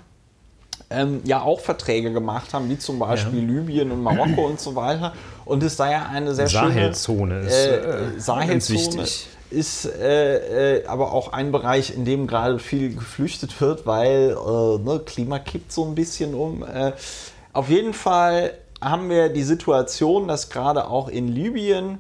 ähm, 0.89 1.21
ja 1.23 1.41
auch 1.41 1.59
Verträge 1.59 2.11
gemacht 2.11 2.53
haben, 2.53 2.69
wie 2.69 2.79
zum 2.79 2.99
Beispiel 2.99 3.41
ja. 3.41 3.59
Libyen 3.59 3.91
und 3.91 4.01
Marokko 4.01 4.47
und 4.47 4.59
so 4.59 4.75
weiter. 4.75 5.13
Und 5.49 5.63
es 5.63 5.75
da 5.75 5.91
ja 5.91 6.05
eine 6.05 6.35
sehr 6.35 6.47
Sahelzone 6.47 7.41
schöne 7.41 7.47
ist, 7.47 7.55
äh, 7.55 7.77
äh 7.77 8.19
Sahelzone 8.19 9.05
ist 9.49 9.85
äh, 9.85 10.77
äh, 10.77 10.85
aber 10.85 11.11
auch 11.11 11.33
ein 11.33 11.51
Bereich, 11.51 11.95
in 11.95 12.05
dem 12.05 12.27
gerade 12.27 12.59
viel 12.59 12.93
geflüchtet 12.93 13.59
wird, 13.59 13.87
weil 13.87 14.37
äh, 14.37 14.77
ne, 14.77 15.01
Klima 15.03 15.39
kippt 15.39 15.71
so 15.71 15.85
ein 15.85 15.95
bisschen 15.95 16.35
um. 16.35 16.63
Äh, 16.63 16.91
auf 17.51 17.69
jeden 17.69 17.93
Fall 17.93 18.53
haben 18.79 19.09
wir 19.09 19.29
die 19.29 19.43
Situation, 19.43 20.27
dass 20.27 20.49
gerade 20.49 20.87
auch 20.87 21.07
in 21.09 21.27
Libyen 21.27 21.97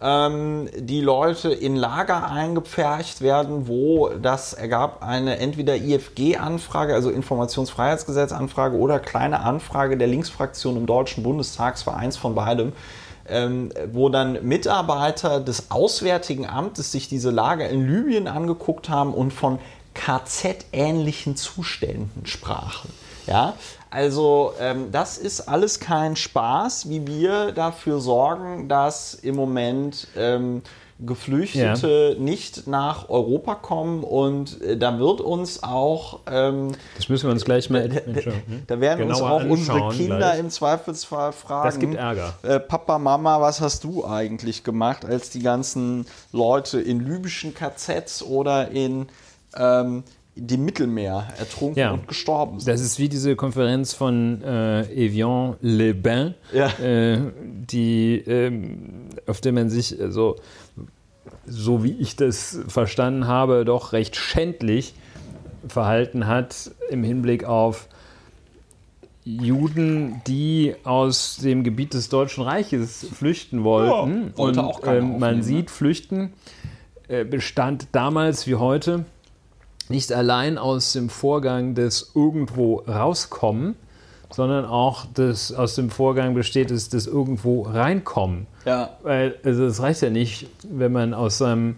ähm, 0.00 0.68
die 0.76 1.00
Leute 1.00 1.50
in 1.50 1.76
Lager 1.76 2.30
eingepfercht 2.30 3.20
werden, 3.20 3.68
wo 3.68 4.08
das 4.10 4.52
ergab 4.52 5.02
eine 5.02 5.38
entweder 5.38 5.76
IFG-Anfrage, 5.76 6.94
also 6.94 7.10
Informationsfreiheitsgesetz-Anfrage 7.10 8.76
oder 8.76 8.98
kleine 8.98 9.40
Anfrage 9.40 9.96
der 9.96 10.08
Linksfraktion 10.08 10.76
im 10.76 10.86
Deutschen 10.86 11.22
Bundestag, 11.22 11.76
es 11.76 11.86
war 11.86 11.96
eins 11.96 12.16
von 12.16 12.34
beidem, 12.34 12.72
ähm, 13.28 13.70
wo 13.92 14.08
dann 14.08 14.46
Mitarbeiter 14.46 15.40
des 15.40 15.70
Auswärtigen 15.70 16.46
Amtes 16.48 16.92
sich 16.92 17.08
diese 17.08 17.30
Lager 17.30 17.68
in 17.68 17.86
Libyen 17.88 18.28
angeguckt 18.28 18.88
haben 18.88 19.14
und 19.14 19.32
von 19.32 19.58
KZ-ähnlichen 19.94 21.36
Zuständen 21.36 22.26
sprachen. 22.26 22.90
Ja, 23.26 23.54
also 23.96 24.52
ähm, 24.60 24.92
das 24.92 25.16
ist 25.16 25.48
alles 25.48 25.80
kein 25.80 26.16
Spaß, 26.16 26.90
wie 26.90 27.06
wir 27.06 27.52
dafür 27.52 27.98
sorgen, 27.98 28.68
dass 28.68 29.14
im 29.14 29.36
Moment 29.36 30.08
ähm, 30.14 30.60
Geflüchtete 30.98 32.14
ja. 32.14 32.22
nicht 32.22 32.66
nach 32.66 33.08
Europa 33.08 33.54
kommen 33.54 34.04
und 34.04 34.60
äh, 34.60 34.76
da 34.76 34.98
wird 34.98 35.22
uns 35.22 35.62
auch. 35.62 36.20
Ähm, 36.30 36.72
das 36.96 37.08
müssen 37.08 37.26
wir 37.26 37.32
uns 37.32 37.46
gleich 37.46 37.70
mal 37.70 37.88
da, 37.88 38.00
da 38.66 38.80
werden 38.82 39.08
uns 39.08 39.22
auch 39.22 39.42
unsere 39.42 39.88
Kinder 39.88 40.18
gleich. 40.18 40.40
im 40.40 40.50
Zweifelsfall 40.50 41.32
fragen. 41.32 41.66
Das 41.66 41.78
gibt 41.78 41.94
Ärger. 41.94 42.34
Äh, 42.42 42.60
Papa, 42.60 42.98
Mama, 42.98 43.40
was 43.40 43.62
hast 43.62 43.82
du 43.84 44.04
eigentlich 44.04 44.62
gemacht, 44.62 45.06
als 45.06 45.30
die 45.30 45.40
ganzen 45.40 46.04
Leute 46.32 46.82
in 46.82 47.00
libyschen 47.00 47.54
KZs 47.54 48.22
oder 48.22 48.70
in. 48.70 49.08
Ähm, 49.56 50.04
dem 50.36 50.66
Mittelmeer 50.66 51.28
ertrunken 51.38 51.78
ja. 51.78 51.92
und 51.92 52.06
gestorben 52.06 52.60
sind. 52.60 52.72
Das 52.72 52.82
ist 52.82 52.98
wie 52.98 53.08
diese 53.08 53.36
Konferenz 53.36 53.94
von 53.94 54.42
äh, 54.42 54.82
Evian-les-Bains, 54.82 56.34
ja. 56.52 56.68
äh, 56.78 57.18
die, 57.42 58.18
ähm, 58.26 59.08
auf 59.26 59.40
der 59.40 59.52
man 59.52 59.70
sich 59.70 59.96
so, 60.10 60.36
so 61.46 61.82
wie 61.82 61.92
ich 61.92 62.16
das 62.16 62.60
verstanden 62.68 63.26
habe, 63.26 63.64
doch 63.64 63.92
recht 63.94 64.14
schändlich 64.14 64.94
verhalten 65.66 66.26
hat 66.26 66.70
im 66.90 67.02
Hinblick 67.02 67.44
auf 67.44 67.88
Juden, 69.24 70.20
die 70.26 70.76
aus 70.84 71.38
dem 71.38 71.64
Gebiet 71.64 71.94
des 71.94 72.10
Deutschen 72.10 72.44
Reiches 72.44 73.08
flüchten 73.12 73.64
wollten. 73.64 74.28
Ja, 74.28 74.38
wollte 74.38 74.60
und 74.60 74.66
auch 74.66 74.84
äh, 74.84 75.00
man 75.00 75.42
sieht, 75.42 75.66
ne? 75.66 75.72
Flüchten 75.72 76.32
äh, 77.08 77.24
bestand 77.24 77.88
damals 77.90 78.46
wie 78.46 78.54
heute 78.54 79.04
nicht 79.88 80.12
allein 80.12 80.58
aus 80.58 80.92
dem 80.92 81.08
Vorgang 81.08 81.74
des 81.74 82.12
irgendwo 82.14 82.76
rauskommen, 82.86 83.76
sondern 84.30 84.64
auch 84.64 85.06
des, 85.06 85.52
aus 85.52 85.74
dem 85.74 85.90
Vorgang 85.90 86.34
besteht 86.34 86.70
es 86.70 86.88
des 86.88 87.06
irgendwo 87.06 87.62
reinkommen. 87.62 88.46
Ja. 88.64 88.90
Weil 89.02 89.36
also 89.44 89.66
es 89.66 89.80
reicht 89.80 90.02
ja 90.02 90.10
nicht, 90.10 90.48
wenn 90.68 90.92
man 90.92 91.14
aus 91.14 91.38
seinem 91.38 91.76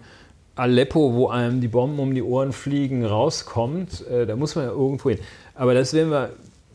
Aleppo, 0.55 1.13
wo 1.13 1.29
einem 1.29 1.61
die 1.61 1.67
Bomben 1.67 1.99
um 1.99 2.13
die 2.13 2.23
Ohren 2.23 2.51
fliegen, 2.51 3.05
rauskommt. 3.05 4.05
Äh, 4.07 4.25
da 4.25 4.35
muss 4.35 4.55
man 4.55 4.65
ja 4.65 4.71
irgendwo 4.71 5.09
hin. 5.09 5.19
Aber 5.55 5.73
das 5.73 5.93
werden 5.93 6.11
wir, 6.11 6.31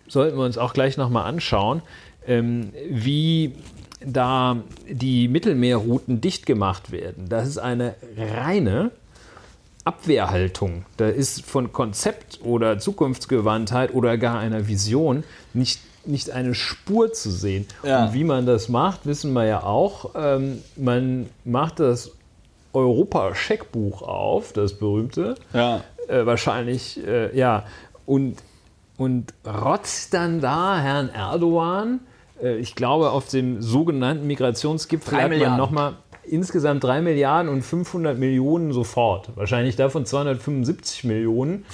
sollten 0.09 0.39
wir 0.39 0.45
uns 0.45 0.57
auch 0.57 0.73
gleich 0.73 0.97
nochmal 0.97 1.27
anschauen, 1.27 1.83
ähm, 2.27 2.73
wie 2.89 3.55
da 4.05 4.57
die 4.89 5.29
Mittelmeerrouten 5.29 6.21
dicht 6.21 6.47
gemacht 6.47 6.93
werden. 6.93 7.29
Das 7.29 7.49
ist 7.49 7.59
eine 7.59 7.95
reine 8.17 8.91
Abwehrhaltung. 9.85 10.87
Da 10.97 11.09
ist 11.09 11.45
von 11.45 11.73
Konzept 11.73 12.41
oder 12.43 12.79
Zukunftsgewandtheit 12.79 13.93
oder 13.95 14.17
gar 14.17 14.39
einer 14.39 14.67
Vision 14.67 15.25
nicht, 15.53 15.81
nicht 16.07 16.31
eine 16.31 16.55
Spur 16.55 17.13
zu 17.13 17.31
sehen. 17.31 17.67
Ja. 17.83 18.07
Und 18.07 18.15
wie 18.15 18.25
man 18.25 18.47
das 18.47 18.69
macht, 18.69 19.07
wissen 19.07 19.33
wir 19.35 19.45
ja 19.45 19.63
auch. 19.63 20.11
Ähm, 20.15 20.63
man 20.77 21.29
macht 21.45 21.81
das 21.81 22.13
Europa-Scheckbuch 22.73 24.03
auf, 24.03 24.53
das 24.53 24.75
berühmte. 24.75 25.37
Ja. 25.53 25.83
Äh, 26.09 26.27
wahrscheinlich, 26.27 27.05
äh, 27.07 27.37
ja. 27.37 27.65
Und, 28.07 28.37
und 28.97 29.33
rotzt 29.47 30.15
dann 30.15 30.41
da 30.41 30.79
Herrn 30.79 31.11
Erdogan. 31.11 32.01
Äh, 32.43 32.57
ich 32.57 32.75
glaube, 32.75 33.11
auf 33.11 33.29
dem 33.29 33.63
sogenannten 33.63 34.27
Migrationsgipfel 34.27 35.23
hat 35.23 35.31
man 35.31 35.57
nochmal 35.57 35.95
insgesamt 36.27 36.85
3 36.85 37.03
Milliarden 37.03 37.51
und 37.51 37.63
500 37.63 38.19
Millionen 38.19 38.73
sofort. 38.73 39.31
Wahrscheinlich 39.37 39.77
davon 39.77 40.07
275 40.07 41.05
Millionen 41.05 41.65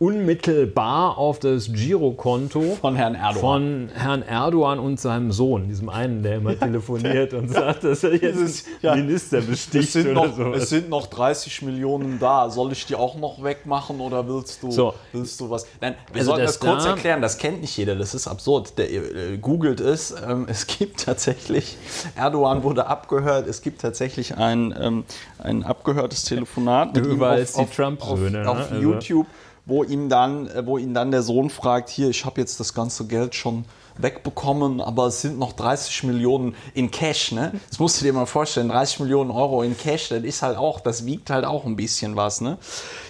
unmittelbar 0.00 1.18
auf 1.18 1.40
das 1.40 1.70
Girokonto 1.74 2.78
von 2.80 2.96
Herrn 2.96 3.14
Erdogan. 3.14 3.40
Von 3.40 3.88
Herrn 3.92 4.22
Erdogan 4.22 4.78
und 4.78 4.98
seinem 4.98 5.30
Sohn, 5.30 5.68
diesem 5.68 5.90
einen, 5.90 6.22
der 6.22 6.36
immer 6.36 6.58
telefoniert 6.58 7.34
und 7.34 7.52
sagt, 7.52 7.84
dass 7.84 8.02
er 8.02 8.12
jetzt 8.12 8.40
Dieses, 8.40 8.64
ja, 8.80 8.96
Minister 8.96 9.42
besticht 9.42 9.88
es 9.88 9.92
sind, 9.92 10.14
noch, 10.14 10.34
sowas. 10.34 10.62
es 10.62 10.70
sind 10.70 10.88
noch 10.88 11.06
30 11.06 11.60
Millionen 11.62 12.18
da. 12.18 12.48
Soll 12.48 12.72
ich 12.72 12.86
die 12.86 12.94
auch 12.94 13.16
noch 13.16 13.44
wegmachen 13.44 14.00
oder 14.00 14.26
willst 14.26 14.62
du, 14.62 14.70
so. 14.70 14.94
willst 15.12 15.38
du 15.38 15.50
was? 15.50 15.66
Nein, 15.82 15.94
wir 16.10 16.20
also 16.20 16.30
sollten 16.30 16.46
das, 16.46 16.58
das 16.58 16.66
kurz 16.66 16.84
da 16.84 16.90
erklären. 16.90 17.20
Das 17.20 17.36
kennt 17.36 17.60
nicht 17.60 17.76
jeder. 17.76 17.94
Das 17.94 18.14
ist 18.14 18.26
absurd. 18.26 18.78
Der 18.78 18.90
äh, 18.90 19.36
googelt 19.36 19.80
es. 19.80 20.14
Ähm, 20.26 20.46
es 20.48 20.66
gibt 20.66 21.04
tatsächlich, 21.04 21.76
Erdogan 22.16 22.62
wurde 22.62 22.86
abgehört. 22.86 23.46
Es 23.46 23.60
gibt 23.60 23.82
tatsächlich 23.82 24.38
ein, 24.38 24.74
ähm, 24.80 25.04
ein 25.38 25.62
abgehörtes 25.62 26.24
Telefonat 26.24 26.96
mit 26.96 27.04
Überall 27.04 27.40
ihm 27.40 27.54
auf, 27.54 27.68
die 27.68 27.76
Trump-Söhne. 27.76 28.48
Auf, 28.48 28.60
auf, 28.60 28.70
ne? 28.70 28.78
auf 28.88 29.02
also. 29.02 29.26
Wo 29.70 29.84
ihm 29.84 30.08
dann, 30.08 30.48
äh, 30.48 30.66
wo 30.66 30.78
ihn 30.78 30.94
dann 30.94 31.10
der 31.10 31.22
Sohn 31.22 31.48
fragt, 31.48 31.88
hier, 31.88 32.10
ich 32.10 32.24
habe 32.24 32.40
jetzt 32.40 32.58
das 32.58 32.74
ganze 32.74 33.06
Geld 33.06 33.34
schon 33.34 33.64
wegbekommen, 33.98 34.80
aber 34.80 35.06
es 35.06 35.20
sind 35.20 35.38
noch 35.38 35.52
30 35.52 36.04
Millionen 36.04 36.54
in 36.74 36.90
Cash, 36.90 37.32
ne? 37.32 37.52
Das 37.68 37.78
musst 37.78 38.00
du 38.00 38.04
dir 38.04 38.12
mal 38.12 38.26
vorstellen, 38.26 38.68
30 38.68 39.00
Millionen 39.00 39.30
Euro 39.30 39.62
in 39.62 39.76
Cash, 39.76 40.08
das 40.08 40.22
ist 40.24 40.42
halt 40.42 40.56
auch, 40.56 40.80
das 40.80 41.06
wiegt 41.06 41.30
halt 41.30 41.44
auch 41.44 41.64
ein 41.66 41.76
bisschen 41.76 42.16
was, 42.16 42.40
ne? 42.40 42.58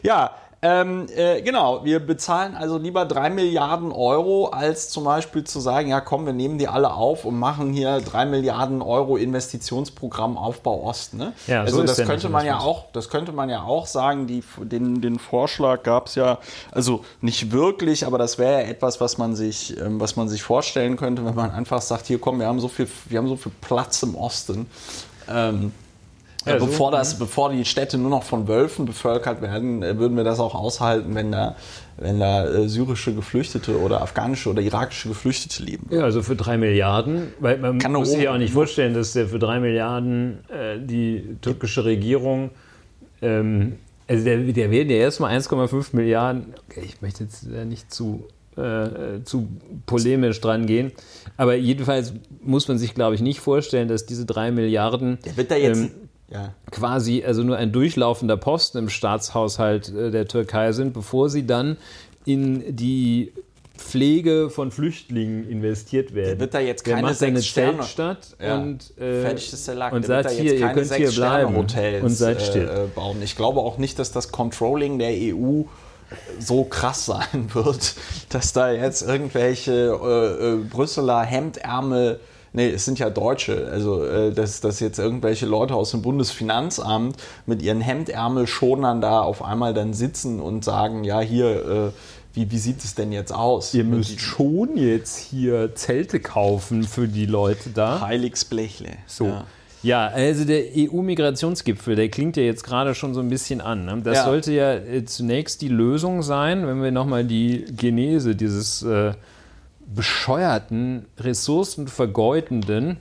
Ja, 0.02 0.32
ähm, 0.62 1.06
äh, 1.16 1.40
genau, 1.40 1.84
wir 1.86 2.00
bezahlen 2.00 2.54
also 2.54 2.76
lieber 2.76 3.06
3 3.06 3.30
Milliarden 3.30 3.92
Euro, 3.92 4.48
als 4.48 4.90
zum 4.90 5.04
Beispiel 5.04 5.44
zu 5.44 5.58
sagen, 5.58 5.88
ja 5.88 6.02
komm, 6.02 6.26
wir 6.26 6.34
nehmen 6.34 6.58
die 6.58 6.68
alle 6.68 6.92
auf 6.92 7.24
und 7.24 7.38
machen 7.38 7.72
hier 7.72 8.00
3 8.00 8.26
Milliarden 8.26 8.82
Euro 8.82 9.16
Investitionsprogramm 9.16 10.36
Aufbau 10.36 10.82
Ost. 10.84 11.14
Ne? 11.14 11.32
Ja, 11.46 11.62
also 11.62 11.78
so 11.78 11.84
das 11.84 11.96
könnte 12.02 12.28
man 12.28 12.44
ja 12.44 12.58
auch, 12.58 12.84
das 12.92 13.08
könnte 13.08 13.32
man 13.32 13.48
ja 13.48 13.62
auch 13.62 13.86
sagen, 13.86 14.26
die, 14.26 14.44
den, 14.58 15.00
den 15.00 15.18
Vorschlag 15.18 15.82
gab 15.82 16.08
es 16.08 16.14
ja, 16.14 16.38
also 16.72 17.04
nicht 17.22 17.52
wirklich, 17.52 18.04
aber 18.04 18.18
das 18.18 18.38
wäre 18.38 18.62
ja 18.62 18.68
etwas, 18.68 19.00
was 19.00 19.16
man 19.16 19.34
sich, 19.34 19.78
ähm, 19.80 19.98
was 19.98 20.16
man 20.16 20.28
sich 20.28 20.42
vorstellen 20.42 20.96
könnte, 20.96 21.24
wenn 21.24 21.34
man 21.34 21.52
einfach 21.52 21.80
sagt, 21.80 22.06
hier 22.06 22.18
komm, 22.18 22.38
wir 22.38 22.46
haben 22.46 22.60
so 22.60 22.68
viel, 22.68 22.88
wir 23.08 23.18
haben 23.18 23.28
so 23.28 23.36
viel 23.36 23.52
Platz 23.62 24.02
im 24.02 24.14
Osten. 24.14 24.66
Ähm, 25.26 25.72
ja, 26.46 26.56
bevor, 26.56 26.90
das, 26.90 27.18
bevor 27.18 27.50
die 27.50 27.64
Städte 27.64 27.98
nur 27.98 28.10
noch 28.10 28.22
von 28.22 28.48
Wölfen 28.48 28.86
bevölkert 28.86 29.42
werden, 29.42 29.82
äh, 29.82 29.98
würden 29.98 30.16
wir 30.16 30.24
das 30.24 30.40
auch 30.40 30.54
aushalten, 30.54 31.14
wenn 31.14 31.32
da, 31.32 31.56
wenn 31.98 32.18
da 32.18 32.46
äh, 32.46 32.68
syrische 32.68 33.14
Geflüchtete 33.14 33.78
oder 33.78 34.00
afghanische 34.00 34.48
oder 34.48 34.62
irakische 34.62 35.08
Geflüchtete 35.08 35.62
leben. 35.62 35.86
Ja, 35.90 36.02
also 36.02 36.22
für 36.22 36.36
drei 36.36 36.56
Milliarden, 36.56 37.32
weil 37.40 37.58
man 37.58 37.78
Kann 37.78 37.92
muss 37.92 38.10
sich 38.10 38.22
ja 38.22 38.32
auch 38.32 38.38
nicht 38.38 38.54
vorstellen, 38.54 38.94
dass 38.94 39.12
der 39.12 39.28
für 39.28 39.38
drei 39.38 39.60
Milliarden 39.60 40.38
äh, 40.48 40.78
die 40.78 41.36
türkische 41.42 41.84
Regierung, 41.84 42.50
ähm, 43.20 43.78
also 44.08 44.24
der, 44.24 44.38
der 44.38 44.70
werden 44.70 44.90
ja 44.90 44.96
erstmal 44.96 45.36
1,5 45.36 45.94
Milliarden, 45.94 46.54
ich 46.82 47.02
möchte 47.02 47.24
jetzt 47.24 47.46
nicht 47.46 47.92
zu 47.92 48.24
äh, 48.56 49.22
zu 49.24 49.48
polemisch 49.86 50.40
dran 50.40 50.66
gehen. 50.66 50.92
Aber 51.36 51.54
jedenfalls 51.54 52.12
muss 52.42 52.66
man 52.66 52.78
sich, 52.78 52.94
glaube 52.94 53.14
ich, 53.14 53.20
nicht 53.20 53.40
vorstellen, 53.40 53.88
dass 53.88 54.06
diese 54.06 54.26
drei 54.26 54.50
Milliarden. 54.50 55.18
Der 55.24 55.36
wird 55.36 55.50
da 55.50 55.56
jetzt. 55.56 55.82
Ähm, 55.82 55.90
ja. 56.30 56.54
quasi 56.70 57.24
also 57.24 57.42
nur 57.42 57.56
ein 57.56 57.72
durchlaufender 57.72 58.36
Posten 58.36 58.78
im 58.78 58.88
Staatshaushalt 58.88 59.88
äh, 59.94 60.10
der 60.10 60.26
Türkei 60.26 60.72
sind, 60.72 60.92
bevor 60.92 61.28
sie 61.28 61.46
dann 61.46 61.76
in 62.24 62.76
die 62.76 63.32
Pflege 63.80 64.50
von 64.50 64.70
Flüchtlingen 64.70 65.48
investiert 65.48 66.14
werden. 66.14 66.28
Der 66.28 66.40
wird 66.40 66.54
da 66.54 66.60
jetzt 66.60 66.84
keine 66.84 67.14
sechs 67.14 67.46
Sterne 67.46 67.82
statt 67.82 68.36
ja. 68.40 68.58
und, 68.58 68.92
äh, 68.98 69.34
und 69.90 70.06
sagt 70.06 70.30
hier, 70.30 70.54
ihr 70.54 70.68
könnt 70.68 70.94
hier 70.94 71.10
bleiben 71.10 71.56
Hotels, 71.56 72.04
und 72.04 72.10
seid 72.10 72.42
still. 72.42 72.68
Äh, 72.68 72.86
bauen. 72.94 73.22
Ich 73.22 73.36
glaube 73.36 73.60
auch 73.60 73.78
nicht, 73.78 73.98
dass 73.98 74.12
das 74.12 74.30
Controlling 74.30 74.98
der 74.98 75.12
EU 75.12 75.62
so 76.38 76.64
krass 76.64 77.06
sein 77.06 77.52
wird, 77.52 77.94
dass 78.28 78.52
da 78.52 78.70
jetzt 78.70 79.02
irgendwelche 79.02 79.72
äh, 79.72 80.52
äh, 80.52 80.56
Brüsseler 80.64 81.22
Hemdärmel 81.22 82.20
Nee, 82.52 82.70
es 82.70 82.84
sind 82.84 82.98
ja 82.98 83.10
Deutsche. 83.10 83.68
Also, 83.70 84.04
äh, 84.04 84.32
dass, 84.32 84.60
dass 84.60 84.80
jetzt 84.80 84.98
irgendwelche 84.98 85.46
Leute 85.46 85.74
aus 85.74 85.92
dem 85.92 86.02
Bundesfinanzamt 86.02 87.16
mit 87.46 87.62
ihren 87.62 87.80
Hemdärmelschonern 87.80 89.00
da 89.00 89.20
auf 89.20 89.44
einmal 89.44 89.72
dann 89.72 89.94
sitzen 89.94 90.40
und 90.40 90.64
sagen, 90.64 91.04
ja, 91.04 91.20
hier, 91.20 91.66
äh, 91.66 91.90
wie, 92.34 92.50
wie 92.50 92.58
sieht 92.58 92.82
es 92.84 92.94
denn 92.94 93.12
jetzt 93.12 93.32
aus? 93.32 93.74
Ihr 93.74 93.84
müsst 93.84 94.20
schon 94.20 94.76
jetzt 94.76 95.18
hier 95.18 95.74
Zelte 95.74 96.20
kaufen 96.20 96.84
für 96.84 97.08
die 97.08 97.26
Leute 97.26 97.70
da. 97.70 98.00
Heiligsblechle. 98.00 98.90
So. 99.06 99.26
Ja. 99.26 99.44
Ja, 99.82 100.08
also 100.08 100.44
der 100.44 100.64
EU-Migrationsgipfel, 100.76 101.96
der 101.96 102.10
klingt 102.10 102.36
ja 102.36 102.42
jetzt 102.42 102.64
gerade 102.64 102.94
schon 102.94 103.14
so 103.14 103.20
ein 103.20 103.30
bisschen 103.30 103.62
an. 103.62 103.86
Ne? 103.86 104.02
Das 104.04 104.18
ja. 104.18 104.24
sollte 104.24 104.52
ja 104.52 104.74
äh, 104.74 105.06
zunächst 105.06 105.62
die 105.62 105.68
Lösung 105.68 106.22
sein, 106.22 106.66
wenn 106.66 106.82
wir 106.82 106.90
nochmal 106.90 107.24
die 107.24 107.64
Genese 107.76 108.36
dieses 108.36 108.82
äh, 108.82 109.12
bescheuerten, 109.94 111.06
ressourcenvergeudenden, 111.18 112.98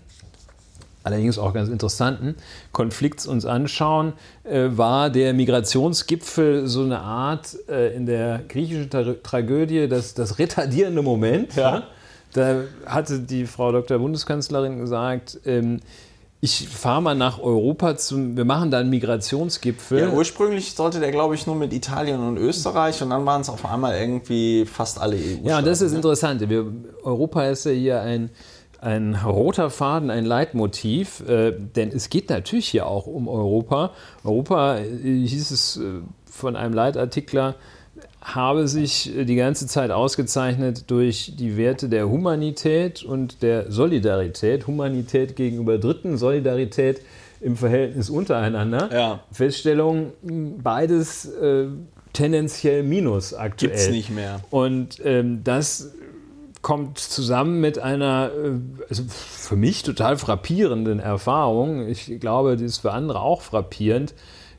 allerdings 1.04 1.38
auch 1.38 1.54
ganz 1.54 1.70
interessanten 1.70 2.36
Konflikts 2.72 3.26
uns 3.26 3.46
anschauen, 3.46 4.14
äh, 4.44 4.70
war 4.72 5.10
der 5.10 5.34
Migrationsgipfel 5.34 6.68
so 6.68 6.84
eine 6.84 7.00
Art 7.00 7.56
äh, 7.68 7.96
in 7.96 8.06
der 8.06 8.42
griechischen 8.48 8.90
Tra 8.90 9.04
Tragödie 9.24 9.88
das, 9.88 10.14
das 10.14 10.40
retardierende 10.40 11.02
Moment. 11.02 11.56
Ja. 11.56 11.84
Da 12.34 12.62
hatte 12.86 13.20
die 13.20 13.48
Frau 13.48 13.72
Dr. 13.72 13.98
Bundeskanzlerin 13.98 14.78
gesagt, 14.78 15.40
ähm, 15.46 15.80
ich 16.42 16.70
fahre 16.70 17.02
mal 17.02 17.16
nach 17.16 17.40
Europa 17.40 17.98
zum, 17.98 18.38
wir 18.38 18.46
machen 18.46 18.72
da 18.72 18.80
einen 18.80 18.90
Migrationsgipfel. 18.90 20.00
Ja, 20.00 20.10
ursprünglich 20.12 20.74
sollte 20.74 21.02
der, 21.02 21.12
glaube 21.12 21.36
ich, 21.36 21.46
nur 21.46 21.56
mit 21.56 21.74
Italien 21.74 22.22
und 22.22 22.38
Österreich 22.38 23.02
und 23.02 23.10
dann 23.10 23.26
waren 23.26 23.42
es 23.42 23.50
auf 23.50 23.66
einmal 23.66 24.00
irgendwie 24.00 24.66
fast 24.66 25.02
alle 25.02 25.18
EU. 25.18 25.48
Ja, 25.48 25.58
und 25.58 25.68
das 25.68 25.82
ist 25.82 25.92
ne? 25.92 25.98
interessant. 25.98 26.48
Wir, 26.50 26.66
Europa 27.04 27.44
ist 27.44 27.66
ja 27.66 27.72
hier 27.72 28.02
ein, 28.02 28.30
ein 28.80 29.16
roter 29.16 29.70
Faden, 29.70 30.10
ein 30.10 30.24
Leitmotiv, 30.24 31.28
äh, 31.28 31.52
denn 31.52 31.90
es 31.90 32.10
geht 32.10 32.30
natürlich 32.30 32.70
hier 32.70 32.88
auch 32.88 33.06
um 33.06 33.28
Europa. 33.28 33.92
Europa, 34.24 34.78
äh, 34.78 35.28
hieß 35.28 35.52
es 35.52 35.76
äh, 35.76 36.02
von 36.24 36.56
einem 36.56 36.74
Leitartikler, 36.74 37.56
habe 38.22 38.68
sich 38.68 39.12
die 39.16 39.36
ganze 39.36 39.68
Zeit 39.68 39.92
ausgezeichnet 39.92 40.92
durch 40.92 41.34
die 41.38 41.58
Werte 41.58 41.88
der 41.90 42.10
Humanität 42.10 43.04
und 43.04 43.42
der 43.42 43.72
Solidarität. 43.72 44.68
Humanität 44.68 45.36
gegenüber 45.36 45.78
Dritten, 45.78 46.18
Solidarität 46.18 47.02
im 47.42 47.56
Verhältnis 47.56 48.10
untereinander. 48.10 48.90
Ja. 48.92 49.20
Feststellung, 49.32 50.12
beides 50.62 51.26
äh, 51.26 51.68
tendenziell 52.14 52.84
minus 52.84 53.34
aktuell. 53.34 53.72
Gibt's 53.72 53.90
nicht 53.90 54.10
mehr. 54.10 54.42
Und 54.50 55.00
ähm, 55.06 55.44
das 55.44 55.94
kommt 56.62 56.98
zusammen 56.98 57.62
mit 57.62 57.80
einer 57.80 58.32
äh, 58.36 58.52
also 58.90 59.04
für 59.08 59.56
mich 59.56 59.84
total 59.84 60.18
frappierenden 60.18 61.00
Erfahrung. 61.00 61.88
Ich 61.88 62.20
glaube, 62.20 62.58
die 62.58 62.66
ist 62.66 62.80
für 62.80 62.92
andere 62.92 63.22
auch 63.22 63.42
frappierend, 63.42 64.14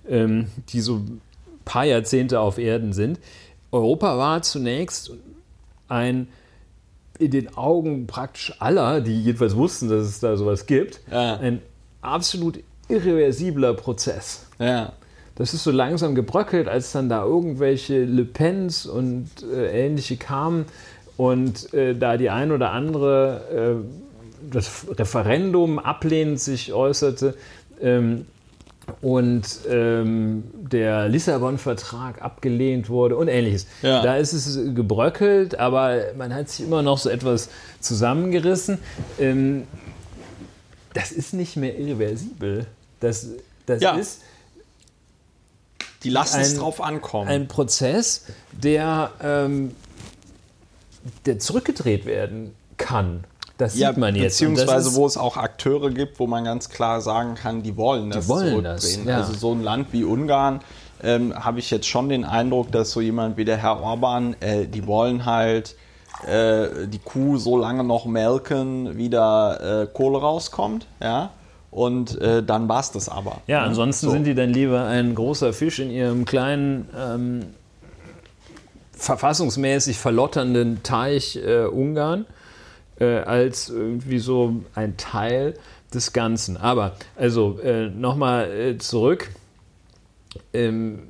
ähm, 0.08 0.46
die 0.70 0.80
so 0.80 0.96
ein 0.96 1.20
paar 1.64 1.84
Jahrzehnte 1.84 2.40
auf 2.40 2.58
Erden 2.58 2.92
sind. 2.92 3.18
Europa 3.72 4.18
war 4.18 4.42
zunächst 4.42 5.12
ein 5.88 6.28
in 7.18 7.30
den 7.30 7.54
Augen 7.56 8.06
praktisch 8.06 8.54
aller, 8.60 9.02
die 9.02 9.22
jedenfalls 9.22 9.54
wussten, 9.54 9.88
dass 9.90 10.06
es 10.06 10.20
da 10.20 10.36
sowas 10.38 10.64
gibt, 10.66 11.00
Ja. 11.10 11.36
ein 11.36 11.60
absolut 12.00 12.60
irreversibler 12.88 13.74
Prozess. 13.74 14.46
Ja. 14.58 14.92
Das 15.34 15.52
ist 15.54 15.64
so 15.64 15.70
langsam 15.70 16.14
gebröckelt, 16.14 16.66
als 16.66 16.92
dann 16.92 17.08
da 17.08 17.24
irgendwelche 17.24 18.04
Le 18.04 18.24
Pens 18.24 18.86
und 18.86 19.28
äh, 19.54 19.86
ähnliche 19.86 20.16
kamen 20.16 20.64
und 21.16 21.72
äh, 21.74 21.94
da 21.94 22.16
die 22.16 22.30
ein 22.30 22.52
oder 22.52 22.72
andere 22.72 23.80
äh, 23.82 24.50
das 24.50 24.86
Referendum 24.90 25.78
ablehnend 25.78 26.40
sich 26.40 26.72
äußerte 26.72 27.34
ähm, 27.82 28.24
und 29.02 29.44
ähm, 29.68 30.44
der 30.72 31.08
Lissabon-Vertrag 31.08 32.22
abgelehnt 32.22 32.88
wurde 32.88 33.16
und 33.16 33.28
ähnliches. 33.28 33.66
Ja. 33.82 34.02
Da 34.02 34.16
ist 34.16 34.32
es 34.32 34.74
gebröckelt, 34.74 35.58
aber 35.58 36.12
man 36.16 36.32
hat 36.34 36.48
sich 36.48 36.64
immer 36.66 36.82
noch 36.82 36.98
so 36.98 37.08
etwas 37.10 37.48
zusammengerissen. 37.80 38.78
Ähm, 39.18 39.66
das 40.94 41.12
ist 41.12 41.34
nicht 41.34 41.56
mehr 41.56 41.78
irreversibel. 41.78 42.66
Das, 43.00 43.26
das 43.66 43.80
Ja. 43.82 43.92
ist 43.96 44.22
Die 46.02 46.10
lassen 46.10 46.40
es 46.40 46.56
drauf 46.56 46.80
ankommen. 46.80 47.28
ein 47.28 47.48
Prozess, 47.48 48.24
der, 48.52 49.10
ähm, 49.22 49.74
der 51.26 51.38
zurückgedreht 51.38 52.06
werden 52.06 52.54
kann. 52.76 53.24
Das 53.60 53.76
ja, 53.78 53.88
sieht 53.88 53.98
man 53.98 54.14
jetzt. 54.14 54.38
Beziehungsweise 54.38 54.94
wo 54.94 55.06
es 55.06 55.16
auch 55.16 55.36
Akteure 55.36 55.90
gibt, 55.90 56.18
wo 56.18 56.26
man 56.26 56.44
ganz 56.44 56.68
klar 56.70 57.00
sagen 57.00 57.34
kann, 57.34 57.62
die 57.62 57.76
wollen 57.76 58.10
das 58.10 58.28
wollen 58.28 58.48
zurückdrehen. 58.48 58.64
das, 58.64 59.04
ja. 59.04 59.16
Also 59.18 59.34
so 59.34 59.52
ein 59.52 59.62
Land 59.62 59.88
wie 59.92 60.04
Ungarn 60.04 60.60
ähm, 61.02 61.34
habe 61.34 61.58
ich 61.58 61.70
jetzt 61.70 61.86
schon 61.86 62.08
den 62.08 62.24
Eindruck, 62.24 62.72
dass 62.72 62.90
so 62.90 63.00
jemand 63.00 63.36
wie 63.36 63.44
der 63.44 63.56
Herr 63.56 63.82
Orban, 63.82 64.34
äh, 64.40 64.66
die 64.66 64.86
wollen 64.86 65.26
halt 65.26 65.76
äh, 66.26 66.86
die 66.86 66.98
Kuh 66.98 67.38
so 67.38 67.56
lange 67.56 67.84
noch 67.84 68.06
melken, 68.06 68.96
wie 68.96 69.10
da 69.10 69.82
äh, 69.82 69.86
Kohle 69.86 70.18
rauskommt, 70.18 70.86
ja. 71.02 71.30
Und 71.70 72.20
äh, 72.20 72.42
dann 72.42 72.68
war 72.68 72.80
es 72.80 72.90
das 72.90 73.08
aber. 73.08 73.42
Ja, 73.46 73.60
ne? 73.60 73.66
ansonsten 73.68 74.06
So. 74.06 74.12
sind 74.12 74.24
die 74.24 74.34
dann 74.34 74.52
lieber 74.52 74.86
ein 74.86 75.14
großer 75.14 75.52
Fisch 75.52 75.78
in 75.78 75.90
ihrem 75.90 76.24
kleinen, 76.24 76.88
ähm, 76.98 77.46
verfassungsmäßig 78.92 79.98
verlotternden 79.98 80.82
Teich 80.82 81.36
äh, 81.36 81.64
Ungarn, 81.64 82.26
äh, 83.00 83.18
als 83.18 83.68
irgendwie 83.68 84.18
so 84.18 84.62
ein 84.74 84.96
Teil 84.96 85.54
des 85.92 86.12
Ganzen. 86.12 86.56
Aber, 86.56 86.94
also 87.16 87.58
äh, 87.58 87.88
nochmal 87.88 88.50
äh, 88.50 88.78
zurück. 88.78 89.30
Ähm, 90.52 91.08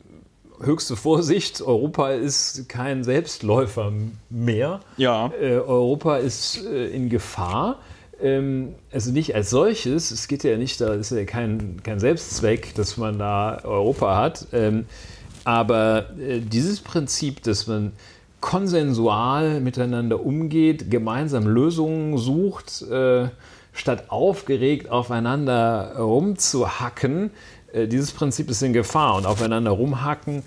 höchste 0.63 0.97
Vorsicht, 0.97 1.63
Europa 1.63 2.11
ist 2.11 2.69
kein 2.69 3.05
Selbstläufer 3.05 3.93
mehr. 4.29 4.81
Ja. 4.97 5.33
Äh, 5.41 5.59
Europa 5.59 6.17
ist 6.17 6.65
äh, 6.65 6.89
in 6.89 7.09
Gefahr. 7.09 7.81
Ähm, 8.23 8.75
also 8.93 9.11
nicht 9.13 9.35
als 9.35 9.51
solches, 9.51 10.11
es 10.11 10.29
geht 10.29 10.45
ja 10.45 10.57
nicht, 10.57 10.81
da 10.81 10.95
ist 10.95 11.11
ja 11.11 11.25
kein, 11.25 11.83
kein 11.83 11.99
Selbstzweck, 11.99 12.75
dass 12.75 12.97
man 12.97 13.19
da 13.19 13.61
Europa 13.65 14.17
hat. 14.17 14.47
Ähm, 14.53 14.87
aber 15.45 16.11
äh, 16.19 16.41
dieses 16.41 16.81
Prinzip, 16.81 17.43
dass 17.43 17.67
man 17.67 17.93
konsensual 18.41 19.61
miteinander 19.61 20.25
umgeht, 20.25 20.91
gemeinsam 20.91 21.47
Lösungen 21.47 22.17
sucht, 22.19 22.83
äh, 22.91 23.29
statt 23.73 24.05
aufgeregt 24.09 24.91
aufeinander 24.91 25.97
rumzuhacken, 25.99 27.31
äh, 27.73 27.87
dieses 27.87 28.13
Prinzip 28.13 28.51
ist 28.51 28.63
in 28.63 28.73
Gefahr 28.73 29.17
und 29.17 29.27
aufeinander 29.27 29.71
rumhacken 29.71 30.43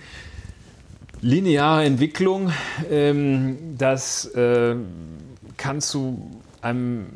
lineare 1.24 1.86
Entwicklung, 1.86 2.52
ähm, 2.92 3.58
das 3.78 4.26
äh, 4.36 4.76
kann 5.58 5.82
zu 5.82 6.30
einem 6.62 7.08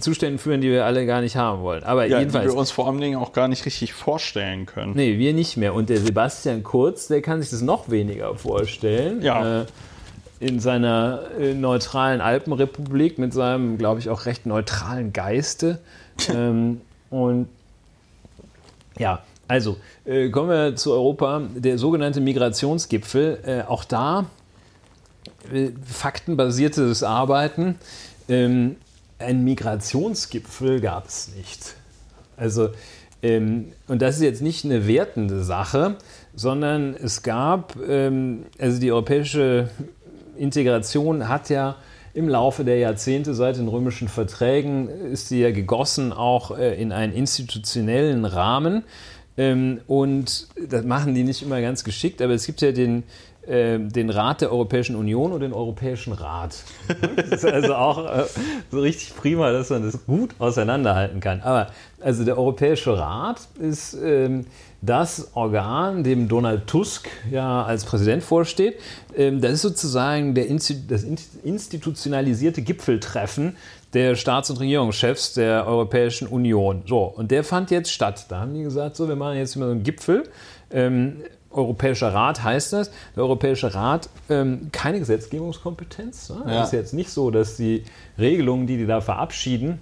Zuständen 0.00 0.38
führen, 0.38 0.60
die 0.60 0.70
wir 0.70 0.84
alle 0.84 1.06
gar 1.06 1.20
nicht 1.20 1.36
haben 1.36 1.62
wollen. 1.62 1.84
Aber 1.84 2.06
Ja, 2.06 2.16
die 2.16 2.22
jedenfalls. 2.22 2.52
wir 2.52 2.58
uns 2.58 2.70
vor 2.70 2.88
allen 2.88 3.00
Dingen 3.00 3.18
auch 3.18 3.32
gar 3.32 3.48
nicht 3.48 3.66
richtig 3.66 3.92
vorstellen 3.92 4.66
können. 4.66 4.94
Nee, 4.94 5.18
wir 5.18 5.32
nicht 5.32 5.56
mehr. 5.56 5.74
Und 5.74 5.90
der 5.90 5.98
Sebastian 5.98 6.62
Kurz, 6.62 7.08
der 7.08 7.22
kann 7.22 7.40
sich 7.40 7.50
das 7.50 7.60
noch 7.60 7.90
weniger 7.90 8.34
vorstellen. 8.36 9.22
Ja. 9.22 9.62
Äh, 9.62 9.66
in 10.38 10.60
seiner 10.60 11.30
äh, 11.38 11.54
neutralen 11.54 12.20
Alpenrepublik 12.20 13.18
mit 13.18 13.32
seinem, 13.32 13.78
glaube 13.78 14.00
ich, 14.00 14.10
auch 14.10 14.26
recht 14.26 14.46
neutralen 14.46 15.12
Geiste. 15.12 15.78
ähm, 16.34 16.80
und 17.10 17.48
ja, 18.98 19.22
also 19.48 19.76
äh, 20.04 20.28
kommen 20.30 20.50
wir 20.50 20.76
zu 20.76 20.92
Europa. 20.92 21.42
Der 21.54 21.78
sogenannte 21.78 22.20
Migrationsgipfel, 22.20 23.38
äh, 23.46 23.62
auch 23.62 23.84
da 23.84 24.26
äh, 25.52 25.70
faktenbasiertes 25.84 27.02
Arbeiten. 27.02 27.76
Ähm, 28.28 28.76
ein 29.18 29.44
Migrationsgipfel 29.44 30.80
gab 30.80 31.06
es 31.06 31.30
nicht. 31.36 31.74
Also, 32.36 32.70
ähm, 33.22 33.72
und 33.88 34.02
das 34.02 34.16
ist 34.16 34.22
jetzt 34.22 34.42
nicht 34.42 34.64
eine 34.64 34.86
wertende 34.86 35.42
Sache, 35.42 35.96
sondern 36.34 36.94
es 36.94 37.22
gab, 37.22 37.76
ähm, 37.88 38.44
also 38.58 38.78
die 38.78 38.92
europäische 38.92 39.70
Integration 40.38 41.28
hat 41.28 41.50
ja 41.50 41.76
im 42.16 42.28
Laufe 42.30 42.64
der 42.64 42.78
Jahrzehnte 42.78 43.34
seit 43.34 43.58
den 43.58 43.68
römischen 43.68 44.08
Verträgen 44.08 44.88
ist 44.88 45.28
sie 45.28 45.40
ja 45.42 45.50
gegossen 45.50 46.14
auch 46.14 46.56
äh, 46.56 46.80
in 46.80 46.90
einen 46.90 47.12
institutionellen 47.12 48.24
Rahmen. 48.24 48.84
Ähm, 49.36 49.80
und 49.86 50.48
das 50.68 50.84
machen 50.84 51.14
die 51.14 51.24
nicht 51.24 51.42
immer 51.42 51.60
ganz 51.60 51.84
geschickt, 51.84 52.22
aber 52.22 52.32
es 52.32 52.46
gibt 52.46 52.62
ja 52.62 52.72
den, 52.72 53.02
äh, 53.46 53.78
den 53.78 54.08
Rat 54.08 54.40
der 54.40 54.50
Europäischen 54.50 54.96
Union 54.96 55.32
und 55.32 55.40
den 55.40 55.52
Europäischen 55.52 56.14
Rat. 56.14 56.56
Das 57.16 57.42
ist 57.42 57.44
also 57.44 57.74
auch 57.74 58.06
äh, 58.06 58.24
so 58.70 58.80
richtig 58.80 59.14
prima, 59.14 59.52
dass 59.52 59.68
man 59.68 59.82
das 59.82 60.06
gut 60.06 60.30
auseinanderhalten 60.38 61.20
kann. 61.20 61.42
Aber 61.42 61.66
also 62.00 62.24
der 62.24 62.38
Europäische 62.38 62.98
Rat 62.98 63.40
ist 63.60 63.94
ähm, 64.02 64.46
das 64.82 65.30
Organ, 65.34 66.04
dem 66.04 66.28
Donald 66.28 66.66
Tusk 66.66 67.08
ja 67.30 67.64
als 67.64 67.84
Präsident 67.84 68.22
vorsteht. 68.22 68.78
Ähm, 69.16 69.40
das 69.40 69.52
ist 69.52 69.62
sozusagen 69.62 70.34
der 70.34 70.46
Insti 70.46 70.86
das 70.86 71.02
institutionalisierte 71.02 72.62
Gipfeltreffen 72.62 73.56
der 73.92 74.14
Staats- 74.14 74.50
und 74.50 74.60
Regierungschefs 74.60 75.34
der 75.34 75.66
Europäischen 75.66 76.28
Union. 76.28 76.82
So, 76.86 77.04
und 77.04 77.30
der 77.30 77.44
fand 77.44 77.70
jetzt 77.70 77.90
statt. 77.90 78.26
Da 78.28 78.40
haben 78.40 78.54
die 78.54 78.62
gesagt, 78.62 78.96
so, 78.96 79.08
wir 79.08 79.16
machen 79.16 79.38
jetzt 79.38 79.56
immer 79.56 79.66
so 79.66 79.72
einen 79.72 79.82
Gipfel. 79.82 80.24
Ähm, 80.70 81.22
Europäischer 81.50 82.12
Rat 82.12 82.42
heißt 82.42 82.74
das. 82.74 82.90
Der 83.14 83.22
Europäische 83.22 83.74
Rat 83.74 84.10
ähm, 84.28 84.68
keine 84.72 84.98
Gesetzgebungskompetenz. 84.98 86.30
Ne? 86.30 86.42
Ja. 86.46 86.60
Es 86.60 86.66
ist 86.68 86.72
jetzt 86.72 86.94
nicht 86.94 87.10
so, 87.10 87.30
dass 87.30 87.56
die 87.56 87.84
Regelungen, 88.18 88.66
die 88.66 88.76
die 88.76 88.86
da 88.86 89.00
verabschieden, 89.00 89.80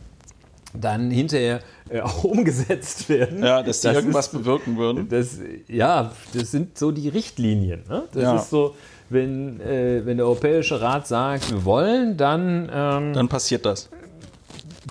dann 0.78 1.10
hinterher 1.10 1.60
äh, 1.88 2.00
auch 2.00 2.24
umgesetzt 2.24 3.08
werden. 3.08 3.42
Ja, 3.44 3.62
dass 3.62 3.80
die 3.80 3.88
Das 3.88 3.96
irgendwas 3.96 4.26
ist- 4.26 4.32
bewirken 4.32 4.76
würden. 4.76 5.08
das, 5.08 5.38
ja, 5.68 6.12
das 6.32 6.50
sind 6.50 6.76
so 6.78 6.90
die 6.90 7.08
Richtlinien. 7.08 7.82
Ne? 7.88 8.04
Das 8.12 8.22
Ja. 8.22 8.36
ist 8.36 8.50
so, 8.50 8.74
wenn, 9.10 9.60
äh, 9.60 10.02
wenn 10.04 10.16
der 10.16 10.26
Europäische 10.26 10.80
Rat 10.80 11.06
sagt, 11.06 11.50
wir 11.52 11.64
wollen, 11.64 12.16
dann, 12.16 12.68
ähm, 12.72 13.12
Dann 13.12 13.28
passiert 13.28 13.64
das. 13.66 13.88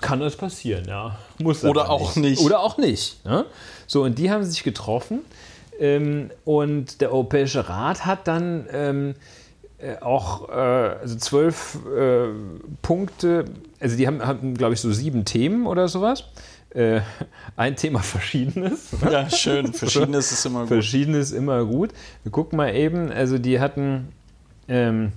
kann 0.00 0.20
das 0.20 0.36
passieren, 0.36 0.84
ja. 0.86 1.18
Muss 1.42 1.64
Oder 1.64 1.90
auch 1.90 2.16
nicht. 2.16 2.40
Oder 2.42 2.60
auch 2.60 2.78
nicht. 2.78 3.24
Ne? 3.24 3.44
So, 3.86 4.02
und 4.04 4.18
die 4.18 4.30
haben 4.30 4.44
sich 4.44 4.62
getroffen 4.62 5.20
ähm, 5.80 6.30
und 6.44 7.00
der 7.00 7.10
Europäische 7.12 7.68
Rat 7.68 8.06
hat 8.06 8.26
dann 8.28 8.66
ähm, 8.72 9.10
äh, 9.10 9.14
auch 10.00 10.48
äh, 10.48 10.52
also 10.52 11.16
zwölf 11.16 11.78
äh, 11.96 12.28
Punkte, 12.82 13.44
also 13.80 13.96
die 13.96 14.06
haben, 14.06 14.24
haben 14.24 14.54
glaube 14.54 14.74
ich, 14.74 14.80
so 14.80 14.92
sieben 14.92 15.24
Themen 15.24 15.66
oder 15.66 15.88
sowas. 15.88 16.24
Äh, 16.70 17.02
ein 17.56 17.76
Thema 17.76 17.98
Verschiedenes. 18.02 18.90
Ja, 19.02 19.30
schön. 19.30 19.72
Verschiedenes 19.72 20.32
ist 20.32 20.44
immer 20.44 20.60
gut. 20.60 20.68
Verschiedenes 20.68 21.32
immer 21.32 21.64
gut. 21.64 21.90
Wir 22.22 22.32
gucken 22.32 22.56
mal 22.56 22.74
eben, 22.74 23.12
also 23.12 23.38
die 23.38 23.60
hatten, 23.60 24.08
ähm, 24.68 25.12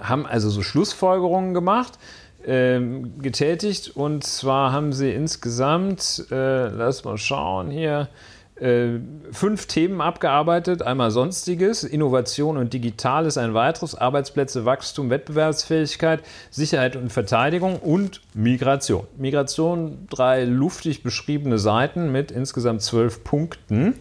haben 0.00 0.26
also 0.26 0.50
so 0.50 0.62
Schlussfolgerungen 0.62 1.54
gemacht, 1.54 1.98
ähm, 2.46 3.18
getätigt. 3.20 3.96
Und 3.96 4.24
zwar 4.24 4.72
haben 4.72 4.92
sie 4.92 5.10
insgesamt, 5.10 6.26
äh, 6.30 6.68
lass 6.68 7.04
mal 7.04 7.18
schauen 7.18 7.70
hier, 7.70 8.08
äh, 8.56 9.00
fünf 9.32 9.66
Themen 9.66 10.00
abgearbeitet. 10.00 10.82
Einmal 10.82 11.10
Sonstiges, 11.10 11.82
Innovation 11.82 12.56
und 12.56 12.72
Digital 12.72 13.26
ist 13.26 13.36
ein 13.36 13.52
weiteres, 13.54 13.94
Arbeitsplätze, 13.94 14.64
Wachstum, 14.64 15.10
Wettbewerbsfähigkeit, 15.10 16.22
Sicherheit 16.50 16.94
und 16.94 17.12
Verteidigung 17.12 17.78
und 17.78 18.20
Migration. 18.32 19.06
Migration, 19.16 20.06
drei 20.08 20.44
luftig 20.44 21.02
beschriebene 21.02 21.58
Seiten 21.58 22.12
mit 22.12 22.30
insgesamt 22.30 22.82
zwölf 22.82 23.24
Punkten 23.24 23.94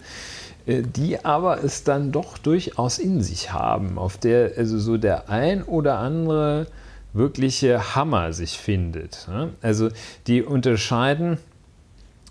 äh, 0.66 0.84
die 0.84 1.26
aber 1.26 1.64
es 1.64 1.84
dann 1.84 2.12
doch 2.12 2.38
durchaus 2.38 3.00
in 3.00 3.22
sich 3.22 3.52
haben, 3.52 3.98
auf 3.98 4.18
der 4.18 4.52
also 4.58 4.78
so 4.78 4.98
der 4.98 5.30
ein 5.30 5.64
oder 5.64 5.98
andere 5.98 6.68
wirkliche 7.14 7.96
Hammer 7.96 8.34
sich 8.34 8.58
findet. 8.58 9.28
Also 9.62 9.90
die 10.28 10.42
unterscheiden 10.42 11.38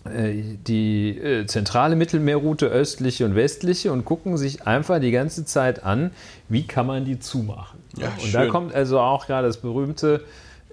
die 0.05 1.16
äh, 1.16 1.46
zentrale 1.46 1.94
Mittelmeerroute, 1.94 2.66
östliche 2.66 3.24
und 3.24 3.36
westliche 3.36 3.92
und 3.92 4.05
gucken 4.05 4.36
sich 4.36 4.66
einfach 4.66 5.00
die 5.00 5.12
ganze 5.12 5.44
Zeit 5.44 5.84
an, 5.84 6.11
wie 6.48 6.66
kann 6.66 6.86
man 6.86 7.05
die 7.05 7.20
zumachen. 7.20 7.78
Ja, 7.96 8.09
und 8.09 8.22
schön. 8.22 8.32
da 8.32 8.46
kommt 8.46 8.74
also 8.74 8.98
auch 8.98 9.26
gerade 9.26 9.46
das 9.46 9.59
berühmte 9.59 10.22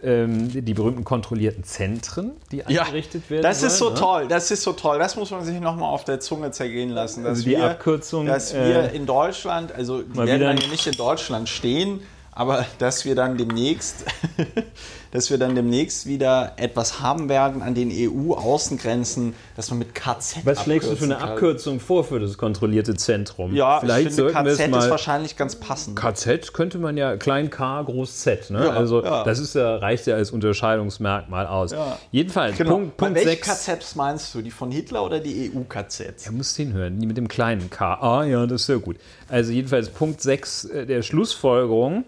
ähm, 0.02 0.66
die 0.66 0.74
berühmten 0.74 1.04
kontrollierten 1.04 1.64
Zentren, 1.64 2.32
die 2.52 2.64
eingerichtet 2.64 3.24
ja, 3.26 3.30
werden. 3.32 3.44
Das 3.44 3.64
ist 3.64 3.78
so 3.78 3.90
ne? 3.90 3.96
toll, 3.96 4.28
das 4.28 4.52
ist 4.52 4.64
so 4.64 4.74
toll. 4.74 4.98
Das 4.98 5.16
muss 5.16 5.32
man 5.32 5.44
sich 5.44 5.60
nochmal 5.60 5.90
auf 5.90 6.06
der 6.06 6.20
Zunge 6.20 6.52
zergehen 6.52 6.90
lassen. 6.90 7.26
also 7.26 7.44
die 7.44 7.52
wir, 7.52 7.66
Abkürzung. 7.66 8.26
Dass 8.26 8.54
wir 8.54 8.92
äh, 8.92 8.96
in 8.96 9.06
Deutschland, 9.06 9.74
also 9.74 10.02
die 10.02 10.18
werden 10.18 10.58
dann 10.58 10.70
nicht 10.70 10.88
in 10.88 10.96
Deutschland 10.96 11.50
stehen, 11.50 12.02
aber 12.32 12.66
dass 12.78 13.04
wir 13.04 13.16
dann 13.16 13.38
demnächst, 13.38 14.06
dass 15.12 15.30
wir 15.30 15.38
dann 15.38 15.56
demnächst 15.56 16.06
wieder 16.06 16.54
etwas 16.58 17.02
haben 17.02 17.30
werden 17.30 17.62
an 17.62 17.74
den 17.74 17.92
EU-Außengrenzen, 17.92 19.34
dass 19.56 19.70
man 19.70 19.80
mit 19.80 19.96
KZ. 19.96 20.46
Was 20.46 20.64
schlägst 20.64 20.92
du 20.92 20.96
für 20.96 21.06
eine 21.06 21.16
kann. 21.16 21.30
Abkürzung 21.30 21.80
vor 21.80 22.04
für 22.04 22.20
das 22.20 22.38
kontrollierte 22.38 22.96
Zentrum? 22.96 23.56
Ja, 23.56 23.80
Vielleicht 23.80 24.10
ich 24.10 24.16
finde, 24.16 24.32
KZ 24.32 24.68
ist 24.68 24.90
wahrscheinlich 24.90 25.36
ganz 25.36 25.56
passend. 25.56 25.96
KZ 25.96 26.54
könnte 26.54 26.78
man 26.78 26.98
ja 26.98 27.18
klein 27.18 27.50
K, 27.50 27.82
groß 27.82 28.20
Z. 28.20 28.52
Ne? 28.52 28.66
Ja, 28.66 28.72
also 28.72 29.04
ja. 29.04 29.24
das 29.24 29.40
ist 29.40 29.56
ja, 29.56 29.78
reicht 29.78 30.08
ja 30.08 30.16
als 30.16 30.32
Unterscheidungsmerkmal 30.32 31.48
aus. 31.48 31.72
Ja. 31.72 31.98
Jedenfalls, 32.12 32.58
genau. 32.58 32.72
Punkt, 32.72 32.98
Punkt 32.98 33.16
Welche 33.16 33.30
6. 33.30 33.66
KZs 33.66 33.96
meinst 33.96 34.36
du? 34.36 34.42
Die 34.42 34.52
von 34.52 34.72
Hitler 34.72 35.04
oder 35.04 35.20
die 35.20 35.52
EU-KZs? 35.54 36.26
Er 36.26 36.32
muss 36.32 36.56
hinhören, 36.56 37.00
die 37.00 37.08
mit 37.08 37.18
dem 37.18 37.28
kleinen 37.28 37.70
K. 37.70 37.96
Ah 37.96 38.24
ja, 38.24 38.46
das 38.46 38.62
ist 38.62 38.68
sehr 38.68 38.80
gut. 38.80 38.98
Also 39.28 39.52
jedenfalls 39.52 39.90
Punkt 39.90 40.22
6 40.22 40.66
äh, 40.66 40.86
der 40.86 41.02
Schlussfolgerung 41.02 42.06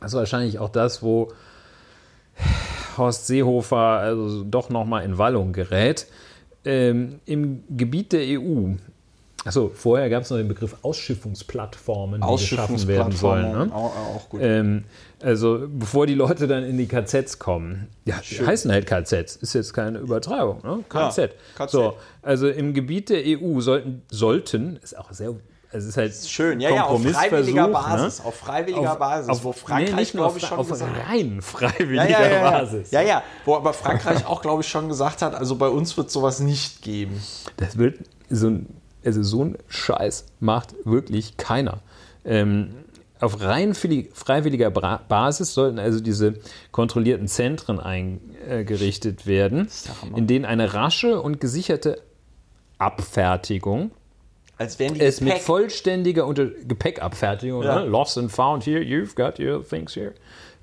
das 0.00 0.12
ist 0.12 0.18
wahrscheinlich 0.18 0.58
auch 0.58 0.68
das, 0.68 1.02
wo 1.02 1.32
Horst 2.96 3.26
Seehofer 3.26 3.76
also 3.76 4.44
doch 4.44 4.70
nochmal 4.70 5.04
in 5.04 5.18
Wallung 5.18 5.52
gerät. 5.52 6.06
Ähm, 6.64 7.20
Im 7.26 7.62
Gebiet 7.70 8.12
der 8.12 8.22
EU, 8.22 8.74
achso, 9.44 9.70
vorher 9.72 10.10
gab 10.10 10.24
es 10.24 10.30
noch 10.30 10.36
den 10.36 10.48
Begriff 10.48 10.76
Ausschiffungsplattformen, 10.82 12.20
die 12.20 12.32
geschaffen 12.32 12.88
werden 12.88 13.12
sollen. 13.12 13.52
Ne? 13.52 13.70
Auch, 13.72 13.96
auch 13.96 14.28
gut. 14.28 14.40
Ähm, 14.42 14.84
also 15.22 15.68
bevor 15.68 16.06
die 16.06 16.14
Leute 16.14 16.48
dann 16.48 16.64
in 16.64 16.76
die 16.76 16.86
KZs 16.88 17.38
kommen, 17.38 17.88
ja, 18.04 18.20
die 18.28 18.44
heißen 18.44 18.70
halt 18.72 18.86
KZs, 18.86 19.36
ist 19.36 19.54
jetzt 19.54 19.72
keine 19.74 19.98
Übertreibung, 19.98 20.60
ne? 20.64 20.84
KZ. 20.88 21.18
Ja, 21.18 21.28
KZ. 21.54 21.70
So, 21.70 21.94
also 22.22 22.48
im 22.48 22.74
Gebiet 22.74 23.10
der 23.10 23.22
EU 23.24 23.60
sollten, 23.60 24.02
sollten, 24.10 24.76
ist 24.82 24.98
auch 24.98 25.12
sehr 25.12 25.34
es 25.72 25.84
ist 25.84 25.96
halt 25.96 26.14
schön, 26.14 26.60
ja, 26.60 26.70
ja, 26.70 26.84
auf 26.84 27.02
freiwilliger 27.02 27.68
Basis, 27.68 28.20
ne? 28.20 28.24
auf 28.26 28.34
freiwilliger 28.34 28.92
auf, 28.92 28.98
Basis, 28.98 29.28
auf, 29.28 29.44
wo 29.44 29.52
Frankreich, 29.52 30.14
nee, 30.14 30.18
glaube 30.18 30.38
ich, 30.38 30.46
schon 30.46 30.58
auf 30.58 30.68
gesagt 30.68 31.08
rein 31.08 31.42
freiwilliger 31.42 32.08
ja, 32.08 32.30
ja, 32.30 32.50
Basis. 32.50 32.90
Ja, 32.90 33.00
ja, 33.02 33.22
wo 33.44 33.56
aber 33.56 33.72
Frankreich 33.72 34.26
auch, 34.26 34.42
glaube 34.42 34.62
ich, 34.62 34.68
schon 34.68 34.88
gesagt 34.88 35.22
hat, 35.22 35.34
also 35.34 35.56
bei 35.56 35.68
uns 35.68 35.96
wird 35.96 36.10
sowas 36.10 36.40
nicht 36.40 36.82
geben. 36.82 37.20
Das 37.56 37.78
wird 37.78 37.98
so 38.30 38.48
ein, 38.48 38.66
also 39.04 39.22
so 39.22 39.44
ein 39.44 39.58
Scheiß 39.68 40.26
macht 40.40 40.74
wirklich 40.84 41.36
keiner. 41.36 41.80
Ähm, 42.24 42.74
auf 43.18 43.40
rein 43.40 43.74
freiwilliger 43.74 44.70
Basis 44.70 45.54
sollten 45.54 45.78
also 45.78 46.00
diese 46.00 46.34
kontrollierten 46.70 47.28
Zentren 47.28 47.80
eingerichtet 47.80 49.26
werden, 49.26 49.68
in 50.14 50.26
denen 50.26 50.44
eine 50.44 50.74
rasche 50.74 51.20
und 51.22 51.40
gesicherte 51.40 52.02
Abfertigung 52.78 53.90
als 54.58 54.78
wären 54.78 54.94
die 54.94 55.00
es 55.00 55.18
Gepäck. 55.18 55.34
mit 55.34 55.42
vollständiger 55.42 56.26
Unter 56.26 56.46
Gepäckabfertigung, 56.46 57.62
ja. 57.62 57.80
ne? 57.80 57.86
lost 57.86 58.16
and 58.18 58.30
found 58.30 58.64
here, 58.64 58.80
you've 58.80 59.14
got 59.14 59.38
your 59.38 59.66
things 59.66 59.94
here, 59.94 60.14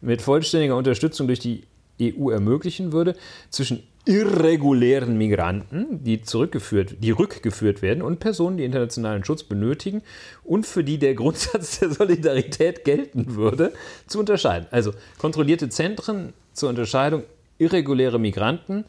mit 0.01 0.21
vollständiger 0.21 0.75
Unterstützung 0.75 1.27
durch 1.27 1.39
die 1.39 1.63
EU 2.01 2.29
ermöglichen 2.29 2.91
würde, 2.91 3.15
zwischen 3.49 3.83
irregulären 4.05 5.17
Migranten, 5.17 6.03
die 6.03 6.21
zurückgeführt, 6.21 6.97
die 6.99 7.11
rückgeführt 7.11 7.81
werden 7.81 8.03
und 8.03 8.19
Personen, 8.19 8.57
die 8.57 8.65
internationalen 8.65 9.23
Schutz 9.23 9.43
benötigen 9.43 10.01
und 10.43 10.65
für 10.65 10.83
die 10.83 10.97
der 10.97 11.13
Grundsatz 11.15 11.79
der 11.79 11.91
Solidarität 11.91 12.83
gelten 12.83 13.35
würde, 13.35 13.73
zu 14.07 14.19
unterscheiden. 14.19 14.67
Also 14.71 14.91
kontrollierte 15.19 15.69
Zentren 15.69 16.33
zur 16.51 16.69
Unterscheidung 16.69 17.23
irreguläre 17.59 18.19
Migranten, 18.19 18.83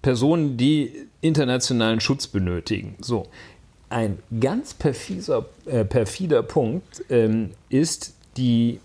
Personen, 0.00 0.56
die 0.56 0.92
internationalen 1.20 2.00
Schutz 2.00 2.28
benötigen. 2.28 2.96
So, 3.00 3.26
ein 3.88 4.18
ganz 4.40 4.74
perfiser, 4.74 5.46
äh, 5.66 5.84
perfider 5.84 6.42
Punkt 6.42 7.04
ähm, 7.08 7.50
ist 7.68 8.14
die 8.36 8.80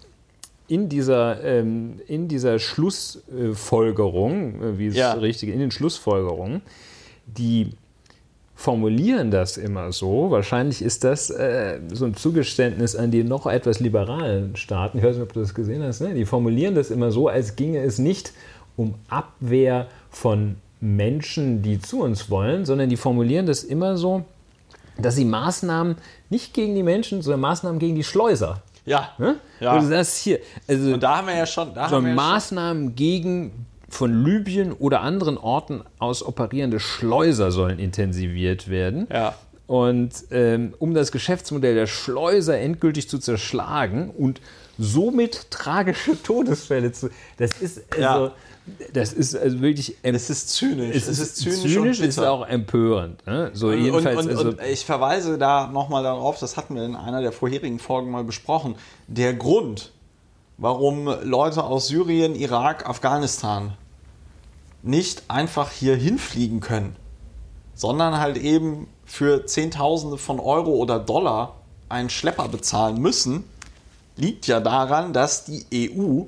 in 0.67 0.87
dieser, 0.87 1.43
ähm, 1.43 1.99
in 2.07 2.27
dieser 2.27 2.59
Schlussfolgerung, 2.59 4.61
äh, 4.61 4.77
wie 4.77 4.87
es 4.87 4.95
ja. 4.95 5.13
richtig 5.13 5.49
in 5.49 5.59
den 5.59 5.71
Schlussfolgerungen, 5.71 6.61
die 7.25 7.71
formulieren 8.55 9.31
das 9.31 9.57
immer 9.57 9.91
so. 9.91 10.29
Wahrscheinlich 10.29 10.81
ist 10.81 11.03
das 11.03 11.29
äh, 11.29 11.79
so 11.91 12.05
ein 12.05 12.15
Zugeständnis 12.15 12.95
an 12.95 13.11
die 13.11 13.23
noch 13.23 13.47
etwas 13.47 13.79
liberalen 13.79 14.55
Staaten. 14.55 14.99
Ich 14.99 15.03
weiß 15.03 15.15
nicht, 15.15 15.23
ob 15.23 15.33
du 15.33 15.39
das 15.39 15.55
gesehen 15.55 15.83
hast. 15.83 15.99
Ne? 15.99 16.13
Die 16.13 16.25
formulieren 16.25 16.75
das 16.75 16.91
immer 16.91 17.11
so, 17.11 17.27
als 17.27 17.55
ginge 17.55 17.79
es 17.79 17.97
nicht 17.97 18.31
um 18.77 18.95
Abwehr 19.09 19.87
von 20.09 20.57
Menschen, 20.79 21.63
die 21.63 21.79
zu 21.79 22.01
uns 22.01 22.29
wollen, 22.29 22.65
sondern 22.65 22.89
die 22.89 22.97
formulieren 22.97 23.45
das 23.45 23.63
immer 23.63 23.97
so, 23.97 24.25
dass 25.01 25.15
sie 25.15 25.25
Maßnahmen 25.25 25.95
nicht 26.29 26.53
gegen 26.53 26.75
die 26.75 26.83
Menschen, 26.83 27.21
sondern 27.21 27.41
Maßnahmen 27.41 27.79
gegen 27.79 27.95
die 27.95 28.03
Schleuser. 28.03 28.61
Ja. 28.85 29.09
Ne? 29.17 29.35
ja. 29.59 29.77
Und 29.77 29.89
das 29.89 30.17
hier. 30.17 30.39
Also, 30.67 30.93
Und 30.93 31.03
da 31.03 31.17
haben 31.17 31.27
wir 31.27 31.35
ja 31.35 31.45
schon. 31.45 31.73
Da 31.73 31.89
so 31.89 31.97
haben 31.97 32.05
wir 32.05 32.13
Maßnahmen 32.13 32.87
schon. 32.87 32.95
gegen 32.95 33.65
von 33.89 34.23
Libyen 34.23 34.71
oder 34.71 35.01
anderen 35.01 35.37
Orten 35.37 35.83
aus 35.99 36.23
operierende 36.23 36.79
Schleuser 36.79 37.51
sollen 37.51 37.77
intensiviert 37.77 38.69
werden. 38.69 39.07
Ja. 39.11 39.35
Und 39.67 40.11
ähm, 40.31 40.73
um 40.79 40.93
das 40.93 41.11
Geschäftsmodell 41.11 41.75
der 41.75 41.87
Schleuser 41.87 42.57
endgültig 42.57 43.07
zu 43.07 43.19
zerschlagen 43.19 44.09
und 44.09 44.41
somit 44.77 45.51
tragische 45.51 46.21
Todesfälle 46.23 46.91
zu. 46.91 47.09
Das 47.37 47.61
ist 47.61 47.83
also. 47.91 48.01
Ja 48.01 48.31
das 48.93 49.13
ist 49.13 49.35
also 49.35 49.61
wirklich. 49.61 49.95
Es 50.03 50.29
ist 50.29 50.49
zynisch. 50.49 50.95
Es, 50.95 51.07
es 51.07 51.19
ist, 51.19 51.37
zynisch, 51.37 51.61
zynisch 51.61 51.99
und 51.99 52.05
ist 52.05 52.19
auch 52.19 52.47
empörend. 52.47 53.25
Ne? 53.25 53.51
So 53.53 53.69
und, 53.69 53.83
jedenfalls. 53.83 54.25
Und, 54.25 54.31
und, 54.31 54.37
also 54.37 54.71
ich 54.71 54.85
verweise 54.85 55.37
da 55.37 55.67
nochmal 55.67 56.03
darauf, 56.03 56.39
das 56.39 56.57
hatten 56.57 56.75
wir 56.75 56.83
in 56.83 56.95
einer 56.95 57.21
der 57.21 57.31
vorherigen 57.31 57.79
Folgen 57.79 58.11
mal 58.11 58.23
besprochen. 58.23 58.75
Der 59.07 59.33
Grund, 59.33 59.91
warum 60.57 61.09
Leute 61.23 61.63
aus 61.63 61.87
Syrien, 61.87 62.35
Irak, 62.35 62.87
Afghanistan 62.87 63.73
nicht 64.83 65.23
einfach 65.27 65.71
hier 65.71 65.95
hinfliegen 65.95 66.59
können, 66.59 66.95
sondern 67.73 68.19
halt 68.19 68.37
eben 68.37 68.87
für 69.05 69.45
Zehntausende 69.45 70.17
von 70.17 70.39
Euro 70.39 70.71
oder 70.71 70.99
Dollar 70.99 71.55
einen 71.89 72.09
Schlepper 72.09 72.47
bezahlen 72.47 72.99
müssen, 72.99 73.43
liegt 74.15 74.47
ja 74.47 74.59
daran, 74.59 75.13
dass 75.13 75.45
die 75.45 75.65
EU 75.91 76.25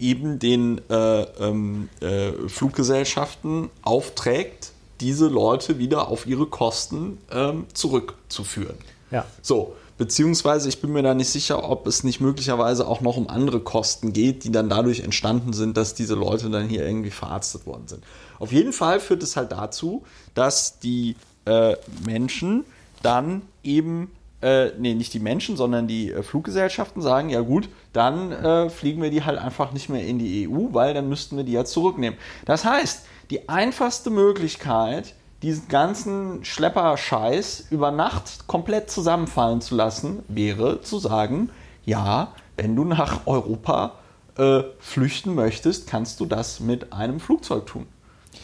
eben 0.00 0.38
den 0.38 0.80
äh, 0.90 1.22
ähm, 1.22 1.88
äh, 2.00 2.32
Fluggesellschaften 2.48 3.70
aufträgt, 3.82 4.72
diese 5.00 5.28
Leute 5.28 5.78
wieder 5.78 6.08
auf 6.08 6.26
ihre 6.26 6.46
Kosten 6.46 7.18
ähm, 7.30 7.66
zurückzuführen. 7.72 8.76
Ja. 9.10 9.24
So, 9.42 9.74
beziehungsweise 9.98 10.68
ich 10.68 10.80
bin 10.80 10.92
mir 10.92 11.02
da 11.02 11.14
nicht 11.14 11.30
sicher, 11.30 11.68
ob 11.68 11.86
es 11.86 12.04
nicht 12.04 12.20
möglicherweise 12.20 12.86
auch 12.86 13.00
noch 13.00 13.16
um 13.16 13.28
andere 13.28 13.60
Kosten 13.60 14.12
geht, 14.12 14.44
die 14.44 14.52
dann 14.52 14.68
dadurch 14.68 15.00
entstanden 15.00 15.52
sind, 15.52 15.76
dass 15.76 15.94
diese 15.94 16.14
Leute 16.14 16.50
dann 16.50 16.68
hier 16.68 16.86
irgendwie 16.86 17.10
verarztet 17.10 17.66
worden 17.66 17.86
sind. 17.86 18.02
Auf 18.38 18.52
jeden 18.52 18.72
Fall 18.72 19.00
führt 19.00 19.22
es 19.22 19.36
halt 19.36 19.52
dazu, 19.52 20.04
dass 20.34 20.78
die 20.78 21.16
äh, 21.44 21.76
Menschen 22.04 22.64
dann 23.02 23.42
eben 23.62 24.10
äh, 24.42 24.70
nee, 24.78 24.94
nicht 24.94 25.12
die 25.14 25.18
Menschen, 25.20 25.56
sondern 25.56 25.86
die 25.86 26.10
äh, 26.12 26.22
Fluggesellschaften 26.22 27.02
sagen, 27.02 27.28
ja 27.30 27.40
gut, 27.40 27.68
dann 27.92 28.32
äh, 28.32 28.70
fliegen 28.70 29.02
wir 29.02 29.10
die 29.10 29.22
halt 29.24 29.38
einfach 29.38 29.72
nicht 29.72 29.88
mehr 29.88 30.06
in 30.06 30.18
die 30.18 30.48
EU, 30.48 30.68
weil 30.72 30.94
dann 30.94 31.08
müssten 31.08 31.36
wir 31.36 31.44
die 31.44 31.52
ja 31.52 31.64
zurücknehmen. 31.64 32.18
Das 32.46 32.64
heißt, 32.64 33.04
die 33.30 33.48
einfachste 33.48 34.10
Möglichkeit, 34.10 35.14
diesen 35.42 35.68
ganzen 35.68 36.44
Schlepper-Scheiß 36.44 37.66
über 37.70 37.90
Nacht 37.90 38.46
komplett 38.46 38.90
zusammenfallen 38.90 39.60
zu 39.60 39.74
lassen, 39.74 40.22
wäre 40.28 40.80
zu 40.82 40.98
sagen, 40.98 41.50
ja, 41.84 42.32
wenn 42.56 42.76
du 42.76 42.84
nach 42.84 43.26
Europa 43.26 43.92
äh, 44.36 44.62
flüchten 44.78 45.34
möchtest, 45.34 45.86
kannst 45.86 46.20
du 46.20 46.26
das 46.26 46.60
mit 46.60 46.92
einem 46.92 47.20
Flugzeug 47.20 47.66
tun. 47.66 47.86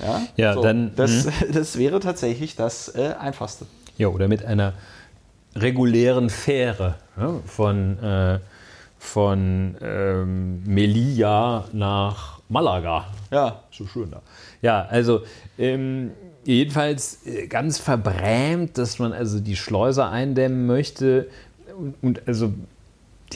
Ja, 0.00 0.22
Ja, 0.36 0.54
dann- 0.60 0.92
Das, 0.96 1.26
das 1.52 1.78
wäre 1.78 2.00
tatsächlich 2.00 2.56
das 2.56 2.94
äh, 2.94 3.14
Einfachste. 3.18 3.66
Ja, 3.98 4.08
oder 4.08 4.28
mit 4.28 4.44
einer 4.44 4.74
regulären 5.60 6.30
Fähre 6.30 6.96
ja, 7.16 7.34
von, 7.46 7.98
äh, 8.02 8.38
von 8.98 9.76
ähm, 9.80 10.62
Melilla 10.64 11.64
nach 11.72 12.40
Malaga. 12.48 13.06
Ja, 13.30 13.62
So 13.70 13.86
schön 13.86 14.10
da. 14.10 14.22
Ja, 14.62 14.86
also 14.86 15.22
ähm, 15.58 16.12
jedenfalls 16.44 17.26
äh, 17.26 17.46
ganz 17.46 17.78
verbrämt, 17.78 18.78
dass 18.78 18.98
man 18.98 19.12
also 19.12 19.40
die 19.40 19.56
Schleuser 19.56 20.10
eindämmen 20.10 20.66
möchte. 20.66 21.28
Und, 21.76 21.94
und 22.02 22.28
also, 22.28 22.52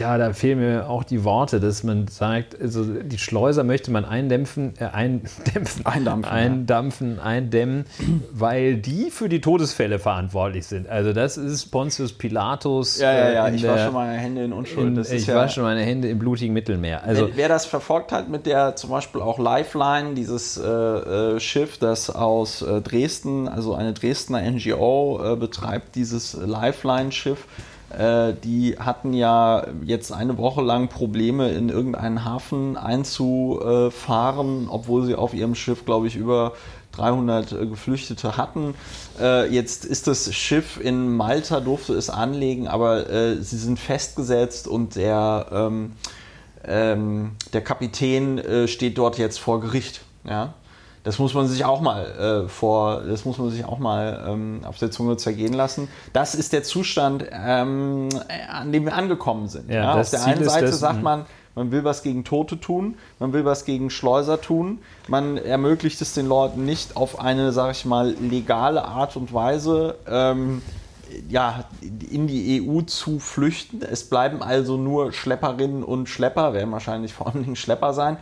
ja, 0.00 0.18
da 0.18 0.32
fehlen 0.32 0.58
mir 0.58 0.88
auch 0.90 1.04
die 1.04 1.22
Worte, 1.24 1.60
dass 1.60 1.84
man 1.84 2.08
sagt, 2.08 2.60
also 2.60 2.84
die 2.84 3.18
Schleuser 3.18 3.62
möchte 3.62 3.90
man 3.90 4.04
eindämpfen, 4.04 4.74
äh, 4.80 4.86
eindämpfen, 4.86 5.86
Eindampfen, 5.86 6.32
eindampfen, 6.32 7.20
eindämmen, 7.20 7.84
weil 8.32 8.76
die 8.76 9.10
für 9.10 9.28
die 9.28 9.40
Todesfälle 9.40 9.98
verantwortlich 9.98 10.66
sind. 10.66 10.88
Also 10.88 11.12
das 11.12 11.36
ist 11.36 11.66
Pontius 11.66 12.12
Pilatus. 12.12 12.98
ja, 12.98 13.12
ja, 13.12 13.30
ja. 13.32 13.48
Ich 13.48 13.62
der- 13.62 13.74
wasche 13.74 13.92
meine 13.92 14.18
Hände 14.18 14.42
in 14.44 14.52
Unschuld. 14.52 14.96
in, 15.08 15.16
ich 15.16 15.26
ja, 15.26 15.34
wasche 15.36 15.62
meine 15.62 15.82
Hände 15.82 16.08
im 16.08 16.18
blutigen 16.18 16.52
Mittelmeer. 16.54 17.04
Also 17.04 17.28
Wer, 17.28 17.36
wer 17.36 17.48
das 17.48 17.66
verfolgt 17.66 18.10
hat 18.12 18.28
mit 18.28 18.46
der 18.46 18.76
zum 18.76 18.90
Beispiel 18.90 19.20
auch 19.20 19.38
Lifeline, 19.38 20.14
dieses 20.14 20.56
äh, 20.56 20.66
äh, 20.66 21.40
Schiff, 21.40 21.78
das 21.78 22.10
aus 22.10 22.62
äh, 22.62 22.80
Dresden, 22.80 23.48
also 23.48 23.74
eine 23.74 23.92
Dresdner 23.92 24.40
NGO 24.50 25.20
äh, 25.22 25.36
betreibt, 25.36 25.94
dieses 25.94 26.32
Lifeline-Schiff, 26.34 27.44
die 27.92 28.76
hatten 28.78 29.12
ja 29.12 29.66
jetzt 29.84 30.12
eine 30.12 30.38
Woche 30.38 30.62
lang 30.62 30.88
Probleme 30.88 31.50
in 31.50 31.70
irgendeinen 31.70 32.24
Hafen 32.24 32.76
einzufahren, 32.76 34.68
obwohl 34.70 35.04
sie 35.04 35.16
auf 35.16 35.34
ihrem 35.34 35.56
Schiff, 35.56 35.84
glaube 35.84 36.06
ich, 36.06 36.14
über 36.14 36.52
300 36.92 37.52
äh, 37.52 37.66
Geflüchtete 37.66 38.36
hatten. 38.36 38.74
Äh, 39.18 39.52
jetzt 39.52 39.84
ist 39.84 40.06
das 40.06 40.32
Schiff 40.34 40.78
in 40.80 41.16
Malta, 41.16 41.60
durfte 41.60 41.94
es 41.94 42.10
anlegen, 42.10 42.68
aber 42.68 43.08
äh, 43.10 43.36
sie 43.42 43.58
sind 43.58 43.78
festgesetzt 43.78 44.68
und 44.68 44.96
der, 44.96 45.46
ähm, 45.52 45.92
ähm, 46.64 47.32
der 47.52 47.62
Kapitän 47.62 48.38
äh, 48.38 48.68
steht 48.68 48.98
dort 48.98 49.18
jetzt 49.18 49.38
vor 49.38 49.60
Gericht. 49.60 50.02
Ja? 50.24 50.54
Das 51.02 51.18
muss 51.18 51.32
man 51.32 51.46
sich 51.48 51.64
auch 51.64 51.80
mal 51.80 52.44
äh, 52.44 52.48
vor, 52.48 53.00
das 53.02 53.24
muss 53.24 53.38
man 53.38 53.50
sich 53.50 53.64
auch 53.64 53.78
mal 53.78 54.26
ähm, 54.28 54.60
auf 54.64 54.78
der 54.78 54.90
Zunge 54.90 55.16
zergehen 55.16 55.54
lassen. 55.54 55.88
Das 56.12 56.34
ist 56.34 56.52
der 56.52 56.62
Zustand, 56.62 57.24
ähm, 57.32 58.08
an 58.50 58.70
dem 58.70 58.84
wir 58.84 58.94
angekommen 58.94 59.48
sind. 59.48 59.70
Ja, 59.70 59.82
Ja, 59.82 59.94
auf 60.00 60.10
der 60.10 60.20
Ziel 60.20 60.32
einen 60.34 60.44
Seite 60.44 60.66
das- 60.66 60.78
sagt 60.78 60.98
mhm. 60.98 61.04
man, 61.04 61.26
man 61.54 61.72
will 61.72 61.84
was 61.84 62.02
gegen 62.02 62.24
Tote 62.24 62.60
tun, 62.60 62.96
man 63.18 63.32
will 63.32 63.44
was 63.44 63.64
gegen 63.64 63.90
Schleuser 63.90 64.40
tun, 64.40 64.78
man 65.08 65.36
ermöglicht 65.36 66.00
es 66.00 66.12
den 66.12 66.26
Leuten 66.26 66.64
nicht 66.64 66.96
auf 66.96 67.18
eine, 67.20 67.52
sag 67.52 67.72
ich 67.72 67.84
mal, 67.84 68.10
legale 68.20 68.84
Art 68.84 69.16
und 69.16 69.32
Weise 69.32 69.96
ähm, 70.06 70.62
ja, 71.28 71.64
in 72.10 72.28
die 72.28 72.62
EU 72.62 72.82
zu 72.82 73.18
flüchten. 73.18 73.82
Es 73.82 74.04
bleiben 74.08 74.42
also 74.42 74.76
nur 74.76 75.12
Schlepperinnen 75.12 75.82
und 75.82 76.08
Schlepper, 76.08 76.52
werden 76.52 76.70
wahrscheinlich 76.70 77.12
vor 77.14 77.26
allen 77.28 77.42
Dingen 77.42 77.56
Schlepper 77.56 77.94
sein, 77.94 78.16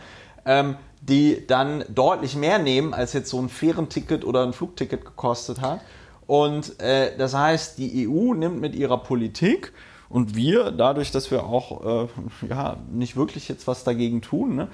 ähm, 0.45 0.75
die 1.01 1.45
dann 1.47 1.83
deutlich 1.89 2.35
mehr 2.35 2.59
nehmen, 2.59 2.93
als 2.93 3.13
jetzt 3.13 3.29
so 3.29 3.39
ein 3.39 3.49
Fährenticket 3.49 4.25
oder 4.25 4.43
ein 4.43 4.53
Flugticket 4.53 5.05
gekostet 5.05 5.61
hat. 5.61 5.81
Und 6.27 6.79
äh, 6.79 7.17
das 7.17 7.33
heißt, 7.33 7.77
die 7.77 8.07
EU 8.07 8.33
nimmt 8.33 8.61
mit 8.61 8.75
ihrer 8.75 8.97
Politik 8.97 9.73
und 10.09 10.35
wir, 10.35 10.71
dadurch, 10.71 11.11
dass 11.11 11.29
wir 11.29 11.43
auch 11.43 12.05
äh, 12.05 12.07
ja, 12.49 12.77
nicht 12.91 13.15
wirklich 13.15 13.47
jetzt 13.47 13.67
was 13.67 13.83
dagegen 13.83 14.21
tun, 14.21 14.55
ne? 14.55 14.67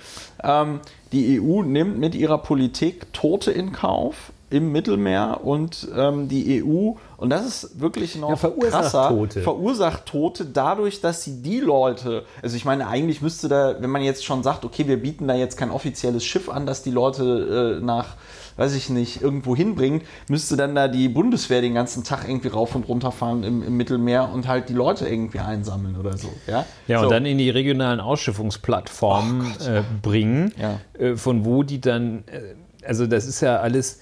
ähm, 0.44 0.80
die 1.12 1.40
EU 1.40 1.62
nimmt 1.62 1.98
mit 1.98 2.16
ihrer 2.16 2.38
Politik 2.38 3.12
Tote 3.14 3.52
in 3.52 3.74
Kauf 3.74 4.32
im 4.56 4.72
Mittelmeer 4.72 5.42
und 5.44 5.88
ähm, 5.96 6.28
die 6.28 6.64
EU, 6.64 6.94
und 7.18 7.30
das 7.30 7.46
ist 7.46 7.80
wirklich 7.80 8.16
noch 8.16 8.30
Ja, 8.30 8.36
verursacht 8.38 8.72
krasser, 8.84 9.10
Tote. 9.10 9.42
verursacht 9.42 10.06
Tote 10.06 10.46
dadurch, 10.46 11.02
dass 11.02 11.24
sie 11.24 11.42
die 11.42 11.60
Leute, 11.60 12.24
also 12.42 12.56
ich 12.56 12.66
meine, 12.66 12.88
eigentlich 12.88 13.22
müsste 13.22 13.48
da, 13.48 13.76
wenn 13.80 13.90
man 13.90 14.02
jetzt 14.02 14.26
schon 14.26 14.44
sagt, 14.44 14.66
okay, 14.66 14.88
wir 14.88 15.02
bieten 15.02 15.28
da 15.28 15.36
jetzt 15.36 15.58
kein 15.58 15.72
offizielles 15.72 16.24
Schiff 16.26 16.50
an, 16.50 16.66
das 16.66 16.84
die 16.84 16.92
Leute 16.92 17.78
äh, 17.82 17.86
nach, 17.86 18.16
weiß 18.58 18.74
ich 18.76 18.90
nicht, 18.90 19.22
irgendwo 19.22 19.54
hinbringt, 19.56 20.04
müsste 20.30 20.56
dann 20.56 20.76
da 20.76 20.88
die 20.88 21.10
Bundeswehr 21.10 21.62
den 21.62 21.74
ganzen 21.74 22.04
Tag 22.06 22.28
irgendwie 22.28 22.48
rauf 22.48 22.74
und 22.76 22.88
runter 22.88 23.12
fahren 23.12 23.44
im, 23.44 23.62
im 23.62 23.76
Mittelmeer 23.76 24.30
und 24.34 24.48
halt 24.48 24.70
die 24.70 24.74
Leute 24.74 25.08
irgendwie 25.08 25.40
einsammeln 25.40 25.98
oder 25.98 26.18
so. 26.18 26.30
Ja, 26.48 26.66
Ja, 26.88 27.00
so. 27.00 27.06
und 27.06 27.12
dann 27.12 27.26
in 27.26 27.38
die 27.38 27.50
regionalen 27.50 28.00
Ausschiffungsplattformen 28.00 29.46
äh, 29.68 29.84
bringen, 30.02 30.54
Ja. 30.58 30.80
äh, 31.00 31.16
von 31.16 31.46
wo 31.46 31.64
die 31.64 31.82
dann, 31.82 32.24
äh, 32.28 32.56
also 32.88 33.08
das 33.08 33.26
ist 33.26 33.42
ja 33.42 33.58
alles, 33.58 34.00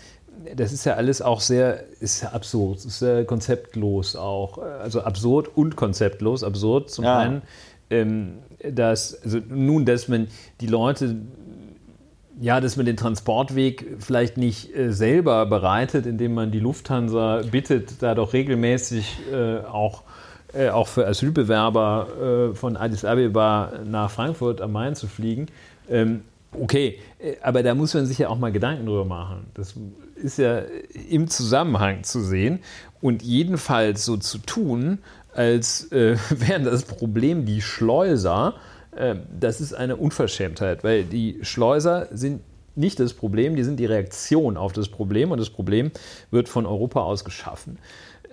das 0.55 0.73
ist 0.73 0.85
ja 0.85 0.93
alles 0.93 1.21
auch 1.21 1.41
sehr, 1.41 1.83
ist 1.99 2.23
ja 2.23 2.29
absurd, 2.29 2.77
ist 2.85 2.99
sehr 2.99 3.25
konzeptlos 3.25 4.15
auch, 4.15 4.57
also 4.57 5.01
absurd 5.01 5.49
und 5.55 5.75
konzeptlos. 5.75 6.43
Absurd 6.43 6.89
zum 6.89 7.05
Ja. 7.05 7.19
einen, 7.19 7.41
ähm, 7.89 8.33
dass, 8.69 9.21
also 9.23 9.39
nun, 9.49 9.85
dass 9.85 10.07
man 10.07 10.27
die 10.61 10.67
Leute 10.67 11.15
ja, 12.39 12.59
dass 12.59 12.77
man 12.77 12.85
den 12.85 12.97
Transportweg 12.97 13.97
vielleicht 13.99 14.37
nicht 14.37 14.75
äh, 14.75 14.91
selber 14.91 15.45
bereitet, 15.45 16.05
indem 16.05 16.33
man 16.33 16.51
die 16.51 16.59
Lufthansa 16.59 17.41
bittet, 17.49 18.01
da 18.01 18.15
doch 18.15 18.33
regelmäßig 18.33 19.19
äh, 19.31 19.59
auch, 19.59 20.03
äh, 20.53 20.69
auch 20.69 20.87
für 20.87 21.07
Asylbewerber 21.07 22.51
äh, 22.51 22.55
von 22.55 22.75
Addis 22.75 23.05
Abeba 23.05 23.71
nach 23.85 24.09
Frankfurt 24.09 24.61
am 24.61 24.71
Main 24.71 24.95
zu 24.95 25.07
fliegen. 25.07 25.45
Ähm, 25.89 26.21
okay, 26.59 26.97
äh, 27.19 27.35
aber 27.43 27.61
da 27.61 27.75
muss 27.75 27.93
man 27.93 28.05
sich 28.05 28.17
ja 28.17 28.29
auch 28.29 28.39
mal 28.39 28.51
Gedanken 28.51 28.85
drüber 28.87 29.05
machen. 29.05 29.45
Das 29.53 29.75
ist 30.23 30.37
ja 30.37 30.61
im 31.09 31.27
Zusammenhang 31.27 32.03
zu 32.03 32.21
sehen 32.21 32.59
und 33.01 33.21
jedenfalls 33.21 34.05
so 34.05 34.17
zu 34.17 34.37
tun, 34.39 34.99
als 35.33 35.91
äh, 35.91 36.17
wären 36.29 36.63
das 36.63 36.83
Problem 36.83 37.45
die 37.45 37.61
Schleuser. 37.61 38.55
Äh, 38.95 39.15
das 39.39 39.61
ist 39.61 39.73
eine 39.73 39.95
Unverschämtheit, 39.97 40.83
weil 40.83 41.03
die 41.03 41.39
Schleuser 41.41 42.07
sind 42.11 42.41
nicht 42.75 42.99
das 42.99 43.13
Problem, 43.13 43.55
die 43.55 43.63
sind 43.63 43.79
die 43.79 43.85
Reaktion 43.85 44.57
auf 44.57 44.73
das 44.73 44.89
Problem 44.89 45.31
und 45.31 45.39
das 45.39 45.51
Problem 45.51 45.91
wird 46.31 46.49
von 46.49 46.65
Europa 46.65 47.01
aus 47.01 47.23
geschaffen. 47.23 47.77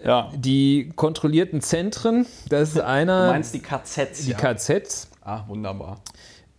ja. 0.02 0.30
Die 0.34 0.90
kontrollierten 0.96 1.60
Zentren, 1.60 2.24
das 2.48 2.70
ist 2.70 2.78
Du 2.78 2.86
einer, 2.86 3.26
meinst 3.28 3.52
die 3.52 3.60
KZs? 3.60 4.24
die 4.24 4.30
ja. 4.30 4.38
KZs, 4.38 5.08
Ah, 5.22 5.44
wunderbar. 5.48 6.00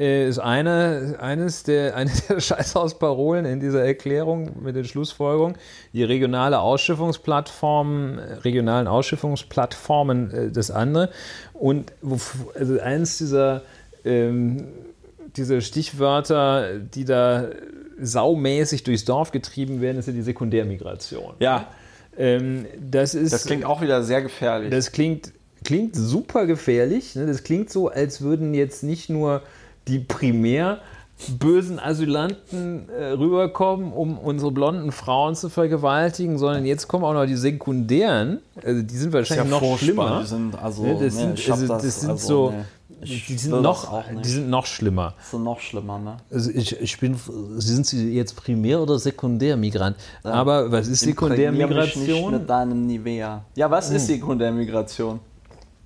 Äh, 0.02 0.28
ist 0.28 0.40
eine, 0.40 1.18
eines 1.20 1.62
der, 1.64 1.96
eine 1.96 2.12
der 2.28 2.40
Scheißhausparolen 2.40 3.46
in 3.46 3.60
dieser 3.60 3.86
Erklärung 3.86 4.64
mit 4.64 4.76
den 4.76 4.86
Schlussfolgerungen. 4.86 5.56
Die 5.94 6.04
regionale 6.04 6.60
Ausschiffungsplattform, 6.60 8.18
äh, 8.18 8.34
regionalen 8.44 8.88
Ausschiffungsplattformen 8.88 10.32
äh, 10.32 10.52
das 10.52 10.72
andere. 10.72 11.12
Und 11.54 11.94
also 12.56 12.80
eins 12.80 13.20
dieser, 13.20 13.62
ähm, 14.04 14.70
dieser 15.38 15.62
Stichwörter, 15.62 16.80
die 16.80 17.06
da 17.06 17.50
saumäßig 18.02 18.84
durchs 18.84 19.06
Dorf 19.06 19.32
getrieben 19.32 19.82
werden, 19.82 20.00
ist 20.00 20.08
ja 20.08 20.14
die 20.14 20.24
Sekundärmigration. 20.24 21.36
Ja, 21.40 21.68
Ähm, 22.18 22.66
das 22.78 23.16
ist 23.16 23.32
das 23.32 23.46
klingt 23.46 23.64
auch 23.64 23.82
wieder 23.82 24.04
sehr 24.04 24.22
gefährlich. 24.22 24.70
das 24.70 24.92
klingt, 24.92 25.32
klingt 25.64 25.96
super 25.96 26.46
gefährlich. 26.46 27.16
Ne? 27.16 27.26
Das 27.26 27.44
klingt 27.44 27.70
so, 27.70 27.88
als 27.88 28.20
würden 28.22 28.54
jetzt 28.54 28.84
nicht 28.84 29.10
nur 29.10 29.44
die 29.88 30.00
primär 30.00 30.80
bösen 31.40 31.80
Asylanten 31.80 32.90
äh, 32.90 33.12
rüberkommen, 33.12 33.94
um 33.94 34.18
unsere 34.18 34.52
blonden 34.52 34.92
Frauen 34.92 35.36
zu 35.36 35.50
vergewaltigen, 35.50 36.38
sondern 36.38 36.66
jetzt 36.66 36.88
kommen 36.88 37.04
auch 37.04 37.14
noch 37.14 37.26
die 37.26 37.36
sekundären. 37.36 38.40
Also 38.64 38.82
die 38.82 38.98
sind 38.98 39.14
wahrscheinlich 39.14 39.50
noch 39.50 39.60
furchtbar. 39.60 39.78
schlimmer. 39.78 40.20
Die 40.22 40.28
sind 40.28 40.56
also, 40.56 40.84
Ne, 40.84 40.98
das 41.00 41.16
sind, 41.16 41.38
hab 41.38 41.52
also, 41.52 41.68
das 41.68 42.02
sind 42.02 42.10
also, 42.12 42.28
so. 42.28 42.54
Ich 43.04 43.26
die 43.26 43.38
sind 43.38 43.62
noch, 43.62 44.04
die 44.24 44.30
sind 44.30 44.50
noch 44.50 44.66
schlimmer. 44.68 45.16
Das 45.18 45.34
ist 45.34 45.40
noch 45.40 45.60
schlimmer, 45.60 45.98
ne? 45.98 46.18
Also 46.30 46.52
ich, 46.52 46.80
ich 46.80 47.00
bin, 47.00 47.16
sind 47.58 47.88
Sie 47.88 48.14
jetzt 48.14 48.36
Primär- 48.36 48.80
oder 48.80 49.00
Sekundärmigrant? 49.00 49.96
Aber 50.22 50.72
was 50.72 50.82
ist 50.88 51.02
mich 51.02 51.16
Nicht 51.16 51.20
Sekundärmigration? 51.20 52.32
mit 52.34 52.50
deinem 52.50 52.86
Nivea. 52.86 53.44
Ja, 53.56 53.72
was 53.72 53.90
ist 53.90 54.06
Sekundärmigration? 54.06 55.20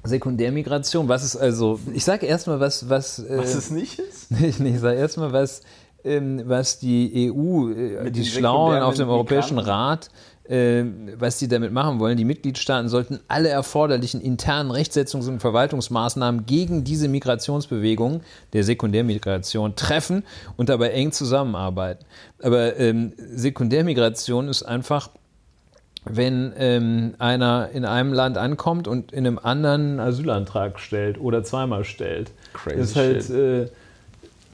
Sekundärmigration, 0.06 1.08
was 1.08 1.24
ist 1.24 1.36
also, 1.36 1.80
ich 1.93 2.03
sage 2.03 2.26
erstmal, 2.26 2.60
was, 2.60 2.89
was, 2.89 3.20
äh, 3.20 3.38
Was 3.38 3.56
es 3.56 3.72
nicht 3.72 3.99
ist? 3.99 4.32
ich, 4.41 4.60
ich 4.60 4.80
sage 4.80 4.97
erstmal, 4.97 5.34
was, 5.34 5.62
ähm, 6.03 6.43
was 6.45 6.80
die 6.80 7.32
EU, 7.32 7.70
äh, 7.72 8.12
die 8.12 8.26
Schlauen 8.26 8.82
auf 8.82 8.95
dem 8.95 9.10
Europäischen 9.10 9.56
Migranten? 9.56 9.72
Rat, 9.72 10.10
äh, 10.49 10.84
was 11.18 11.39
die 11.39 11.47
damit 11.47 11.72
machen 11.72 11.99
wollen. 11.99 12.18
Die 12.18 12.26
Mitgliedstaaten 12.26 12.88
sollten 12.88 13.20
alle 13.28 13.49
erforderlichen 13.49 14.22
internen 14.22 14.72
Rechtsetzungs- 14.72 15.28
und 15.28 15.39
Verwaltungsmaßnahmen 15.39 16.45
gegen 16.45 16.84
diese 16.84 17.08
Migrationsbewegung 17.08 18.22
der 18.53 18.64
Sekundärmigration 18.64 19.76
treffen 19.76 20.24
und 20.56 20.70
dabei 20.70 20.91
eng 20.91 21.12
zusammenarbeiten. 21.12 22.06
Aber 22.41 22.78
ähm, 22.78 23.14
Sekundärmigration 23.18 24.47
ist 24.47 24.64
einfach 24.64 25.10
wenn 26.06 26.53
ähm, 26.58 27.16
einer 27.20 27.70
in 27.74 27.86
einem 27.86 28.14
Land 28.14 28.38
ankommt 28.38 28.88
und 28.88 29.12
in 29.12 29.26
einem 29.26 29.39
anderen 29.41 29.99
einen 29.99 29.99
Asylantrag 29.99 30.80
stellt 30.80 31.20
oder 31.20 31.43
zweimal 31.43 31.84
stellt. 31.84 32.32
Crazy 32.53 32.78
das 32.78 32.89
ist 32.89 32.95
halt, 32.95 33.30
äh, 33.30 33.70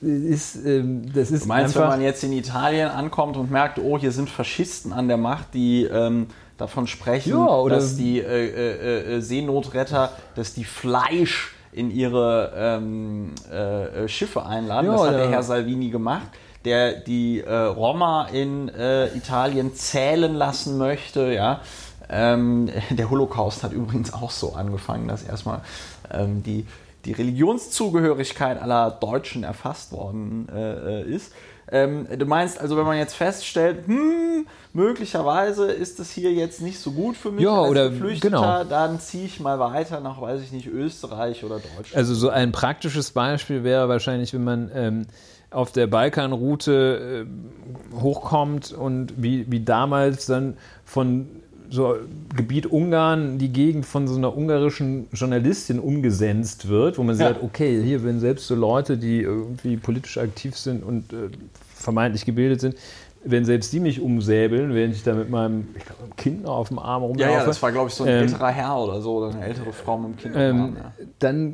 ist, 0.02 0.66
ähm, 0.66 1.14
das 1.14 1.30
ist 1.32 1.44
Du 1.44 1.48
meinst, 1.48 1.76
einfach. 1.76 1.92
wenn 1.92 2.00
man 2.00 2.02
jetzt 2.02 2.24
in 2.24 2.34
Italien 2.34 2.90
ankommt 2.90 3.38
und 3.38 3.52
merkt, 3.52 3.80
oh, 3.80 3.98
hier 4.00 4.12
sind 4.12 4.30
Faschisten 4.30 4.94
an 4.94 5.08
der 5.08 5.18
Macht, 5.18 5.54
die 5.54 5.84
ähm, 5.84 6.28
davon 6.58 6.88
sprechen, 6.88 7.32
Ja, 7.32 7.70
dass 7.70 7.98
die 7.98 8.20
äh, 8.20 8.24
äh, 8.24 9.18
äh, 9.18 9.22
Seenotretter, 9.22 10.12
dass 10.36 10.54
die 10.54 10.64
Fleisch 10.64 11.54
in 11.72 11.92
ihre 11.92 12.52
ähm, 12.56 13.32
äh, 13.52 14.04
äh, 14.04 14.08
Schiffe 14.08 14.46
einladen. 14.46 14.88
Ja, 14.88 14.94
das 14.94 15.08
hat 15.08 15.14
der 15.16 15.30
Herr 15.30 15.44
Salvini 15.44 15.90
gemacht, 15.90 16.28
der 16.66 16.94
die 16.94 17.42
äh, 17.42 17.54
Roma 17.54 18.28
in 18.32 18.70
äh, 18.70 19.08
Italien 19.16 19.74
zählen 19.76 20.34
lassen 20.34 20.78
möchte. 20.78 21.32
Ja. 21.34 21.62
Ähm, 22.10 22.70
der 22.90 23.10
Holocaust 23.10 23.64
hat 23.64 23.72
übrigens 23.72 24.14
auch 24.14 24.32
so 24.32 24.54
angefangen, 24.54 25.08
dass 25.08 25.24
erstmal 25.24 25.62
ähm, 26.12 26.44
die, 26.44 26.66
die 27.06 27.14
Religionszugehörigkeit 27.14 28.62
aller 28.62 28.92
Deutschen 28.92 29.44
erfasst 29.44 29.92
worden 29.92 30.48
äh, 30.54 31.02
äh, 31.02 31.04
ist. 31.04 31.32
Ähm, 31.74 32.06
du 32.18 32.26
meinst 32.26 32.60
also, 32.60 32.76
wenn 32.76 32.84
man 32.86 32.98
jetzt 32.98 33.14
feststellt, 33.14 33.88
hm, 33.88 34.46
möglicherweise 34.74 35.72
ist 35.72 36.02
es 36.02 36.12
hier 36.12 36.34
jetzt 36.34 36.60
nicht 36.62 36.80
so 36.80 36.92
gut 36.92 37.16
für 37.16 37.32
mich 37.32 37.44
Ja, 37.46 37.62
als 37.62 37.72
oder- 37.72 37.90
Geflüchteter, 37.90 38.30
genau. 38.30 38.64
dann 38.66 39.00
ziehe 39.00 39.26
ich 39.26 39.40
mal 39.40 39.58
weiter 39.58 40.02
nach, 40.02 40.20
weiß 40.20 40.42
ich 40.42 40.52
nicht, 40.52 40.68
Österreich 40.68 41.46
oder 41.46 41.56
Deutschland. 41.56 41.96
Also 41.96 42.14
so 42.14 42.28
ein 42.30 42.52
praktisches 42.52 43.12
Beispiel 43.12 43.64
wäre 43.64 43.88
wahrscheinlich, 43.88 44.34
wenn 44.34 44.44
man 44.44 44.70
ähm, 44.76 45.08
auf 45.52 45.72
der 45.72 45.88
Balkanroute 45.88 47.26
äh, 47.28 48.00
hochkommt 48.02 48.72
und 48.72 49.14
wie, 49.18 49.46
wie 49.52 49.60
damals 49.60 50.26
dann 50.26 50.56
von 50.86 51.28
so 51.70 51.96
Gebiet 52.36 52.66
Ungarn 52.66 53.38
die 53.38 53.50
Gegend 53.50 53.86
von 53.86 54.08
so 54.08 54.16
einer 54.18 54.36
ungarischen 54.36 55.08
Journalistin 55.14 55.80
umgesenzt 55.80 56.68
wird, 56.68 56.98
wo 56.98 57.04
man 57.04 57.18
Ja. 57.18 57.30
sagt, 57.30 57.44
okay, 57.44 57.82
hier 57.82 58.04
werden 58.04 58.20
selbst 58.20 58.48
so 58.48 58.56
Leute, 58.56 58.98
die 58.98 59.22
irgendwie 59.22 59.78
politisch 59.78 60.18
aktiv 60.18 60.58
sind 60.58 60.84
und 60.84 61.14
äh, 61.14 61.30
vermeintlich 61.76 62.26
gebildet 62.26 62.60
sind, 62.62 62.76
wenn 63.24 63.46
selbst 63.46 63.72
die 63.72 63.80
mich 63.80 64.02
umsäbeln, 64.02 64.74
während 64.74 64.96
ich 64.96 65.04
da 65.04 65.14
mit 65.14 65.30
meinem 65.30 65.68
glaub, 65.76 66.18
Kind 66.18 66.44
noch 66.44 66.58
auf 66.58 66.68
dem 66.70 66.80
Arm 66.80 67.04
rumlaufe. 67.04 67.32
ja, 67.32 67.40
ja, 67.40 67.46
das 67.46 67.62
war, 67.62 67.72
glaube 67.72 67.88
ich, 67.90 67.94
so 67.94 68.04
ein 68.04 68.10
Ähm, 68.10 68.20
älterer 68.24 68.50
Herr 68.50 68.78
oder 68.78 69.00
so, 69.02 69.18
oder 69.18 69.30
eine 69.34 69.46
ältere 69.46 69.72
Frau 69.72 69.98
mit 69.98 70.12
dem 70.12 70.18
Kind. 70.18 70.36
ähm, 70.38 70.60
Arm, 70.62 70.76
ja. 70.78 70.92
dann 71.20 71.54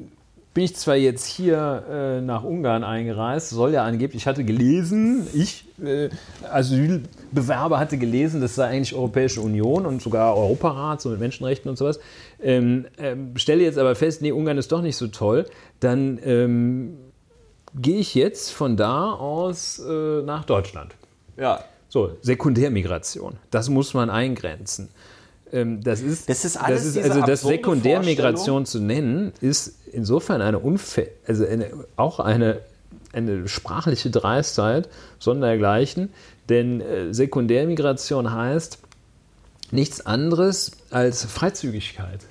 bin 0.57 0.63
ich 0.63 0.75
zwar 0.75 0.95
jetzt 0.95 1.27
hier 1.27 1.83
äh, 1.87 2.19
nach 2.19 2.43
Ungarn 2.43 2.83
eingereist, 2.83 3.51
soll 3.51 3.73
ja 3.73 3.83
angeblich, 3.83 4.23
ich 4.23 4.25
hatte 4.25 4.43
gelesen, 4.43 5.27
ich, 5.31 5.65
äh, 5.85 6.09
Asylbewerber 6.51 7.77
hatte 7.77 7.99
gelesen, 7.99 8.41
das 8.41 8.55
sei 8.55 8.65
eigentlich 8.65 8.95
Europäische 8.95 9.41
Union 9.41 9.85
und 9.85 10.01
sogar 10.01 10.35
Europarat, 10.35 10.99
so 10.99 11.09
mit 11.09 11.19
Menschenrechten 11.19 11.69
und 11.69 11.77
sowas. 11.77 11.99
Ähm, 12.41 12.87
ähm, 12.97 13.37
stelle 13.37 13.61
jetzt 13.61 13.77
aber 13.77 13.93
fest, 13.93 14.23
nee, 14.23 14.31
Ungarn 14.31 14.57
ist 14.57 14.71
doch 14.71 14.81
nicht 14.81 14.97
so 14.97 15.05
toll, 15.05 15.45
dann 15.79 16.17
ähm, 16.23 16.97
gehe 17.75 17.99
ich 17.99 18.15
jetzt 18.15 18.49
von 18.51 18.77
da 18.77 19.11
aus 19.11 19.77
äh, 19.77 20.23
nach 20.23 20.43
Deutschland. 20.43 20.95
ja. 21.37 21.63
So, 21.87 22.17
Sekundärmigration, 22.21 23.37
das 23.51 23.69
muss 23.69 23.93
man 23.93 24.09
eingrenzen. 24.09 24.89
Ähm, 25.51 25.83
das 25.83 26.01
ist, 26.01 26.29
Das 26.29 26.45
ist 26.45 26.57
alles 26.57 26.83
diese 26.83 27.03
also 27.03 27.21
das 27.21 27.41
Sekundärmigration 27.41 28.65
zu 28.65 28.79
nennen, 28.79 29.33
ist 29.41 29.75
insofern 29.91 30.41
eine 30.41 30.59
unfair, 30.59 31.07
also 31.27 31.45
eine, 31.45 31.69
auch 31.95 32.19
eine, 32.19 32.59
eine 33.13 33.47
sprachliche 33.47 34.09
Dreistheit 34.09 34.89
sondergleichen, 35.19 36.09
denn 36.49 36.81
äh, 36.81 37.13
Sekundärmigration 37.13 38.33
heißt 38.33 38.79
nichts 39.71 40.05
anderes 40.05 40.71
als 40.89 41.25
Freizügigkeit. 41.25 42.21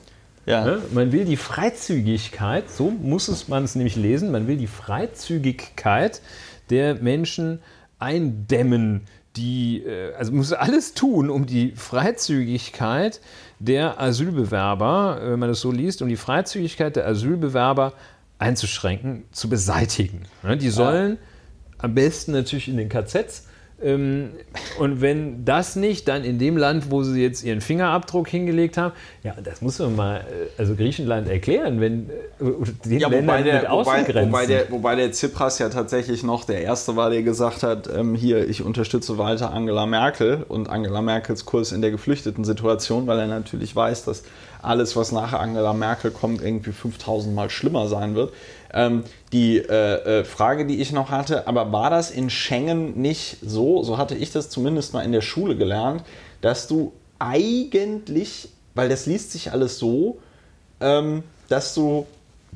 Ja. 0.47 0.65
Ne? 0.65 0.83
Man 0.93 1.13
will 1.13 1.25
die 1.25 1.37
Freizügigkeit, 1.37 2.71
so 2.71 2.91
muss 2.91 3.29
es 3.29 3.49
man 3.49 3.65
es 3.65 3.75
nämlich 3.75 3.97
lesen, 3.97 4.31
man 4.31 4.47
will 4.47 4.57
die 4.57 4.69
Freizügigkeit 4.69 6.23
der 6.71 6.95
Menschen 6.95 7.61
eindämmen, 7.99 9.03
die, 9.37 9.83
äh, 9.85 10.15
also 10.15 10.33
muss 10.33 10.53
alles 10.53 10.95
tun, 10.95 11.31
um 11.31 11.47
die 11.47 11.73
Freizügigkeit 11.73 13.21
der 13.59 14.01
Asylbewerber, 14.01 15.21
wenn 15.23 15.39
man 15.39 15.49
das 15.49 15.61
so 15.61 15.71
liest, 15.71 16.03
um 16.03 16.09
die 16.09 16.17
Freizügigkeit 16.17 16.97
der 16.97 17.07
Asylbewerber 17.07 17.93
einzuschränken, 18.39 19.25
zu 19.33 19.49
beseitigen. 19.49 20.23
Ne? 20.43 20.57
Die 20.57 20.71
sollen 20.71 21.19
am 21.79 21.95
besten 21.95 22.33
natürlich 22.33 22.69
in 22.69 22.77
den 22.77 22.89
KZs. 22.89 23.46
Ähm, 23.83 24.31
und 24.79 25.03
wenn 25.03 25.45
das 25.45 25.77
nicht, 25.77 26.09
dann 26.09 26.25
in 26.25 26.39
dem 26.39 26.57
Land, 26.57 26.91
wo 26.91 27.03
sie 27.03 27.21
jetzt 27.23 27.45
ihren 27.45 27.61
Fingerabdruck 27.61 28.27
hingelegt 28.27 28.79
haben, 28.79 28.95
ja, 29.23 29.35
das 29.43 29.61
muss 29.61 29.79
man 29.79 29.95
mal, 29.95 30.17
äh, 30.21 30.23
also 30.57 30.75
Griechenland 30.75 31.29
erklären, 31.29 31.79
wenn 31.79 32.09
äh, 32.09 32.45
den 32.87 33.01
Ja, 33.01 33.09
wobei 33.09 33.17
Ländern 33.17 33.45
der, 33.45 33.55
mit 33.55 33.63
wobei, 33.65 33.69
Außengrenzen. 33.69 34.33
wobei, 34.33 34.47
der, 34.47 34.71
wobei 34.71 34.95
der 34.97 35.13
Tsipras 35.13 35.59
ja 35.59 35.69
tatsächlich 35.69 36.23
noch 36.23 36.45
der 36.45 36.63
Erste 36.63 36.97
war, 36.97 37.11
der 37.11 37.23
gesagt 37.23 37.63
hat, 37.63 37.87
ähm, 37.95 38.15
hier, 38.15 38.49
ich 38.49 38.63
unterstütze 38.63 39.19
weiter 39.19 39.53
Angela 39.53 39.85
Merkel 39.85 40.45
und 40.49 40.71
Angela 40.71 41.03
Merkels 41.03 41.45
Kurs 41.45 41.73
in 41.73 41.83
der 41.83 41.91
geflüchteten 41.91 42.45
Situation, 42.45 43.07
weil 43.07 43.19
er 43.19 43.27
natürlich 43.27 43.77
weiß, 43.77 44.07
dass 44.07 44.23
alles, 44.63 44.97
was 44.97 45.13
nach 45.13 45.33
Angela 45.33 45.75
Merkel 45.75 46.11
kommt, 46.11 46.43
irgendwie 46.43 46.73
5000 46.73 47.35
Mal 47.35 47.51
schlimmer 47.51 47.89
sein 47.89 48.15
wird. 48.15 48.33
Ähm, 48.73 49.05
die 49.33 49.59
äh, 49.59 50.21
äh, 50.21 50.25
Frage, 50.25 50.67
die 50.67 50.81
ich 50.81 50.93
noch 50.93 51.11
hatte, 51.11 51.47
aber 51.47 51.73
war 51.73 51.91
das 51.91 52.11
in 52.11 52.31
Schengen 52.31 53.01
nicht 53.01 53.39
so, 53.43 53.83
so 53.83 53.99
hatte 53.99 54.15
ich 54.15 54.33
das 54.33 54.51
zumindest 54.51 54.93
mal 54.93 55.03
in 55.03 55.13
der 55.13 55.21
Schule 55.21 55.57
gelernt, 55.57 56.03
dass 56.41 56.67
du 56.67 56.93
eigentlich, 57.19 58.49
weil 58.75 58.89
das 58.89 59.07
liest 59.07 59.33
sich 59.33 59.53
alles 59.53 59.79
so, 59.79 60.19
ähm, 60.81 61.23
dass 61.49 61.75
du 61.75 62.07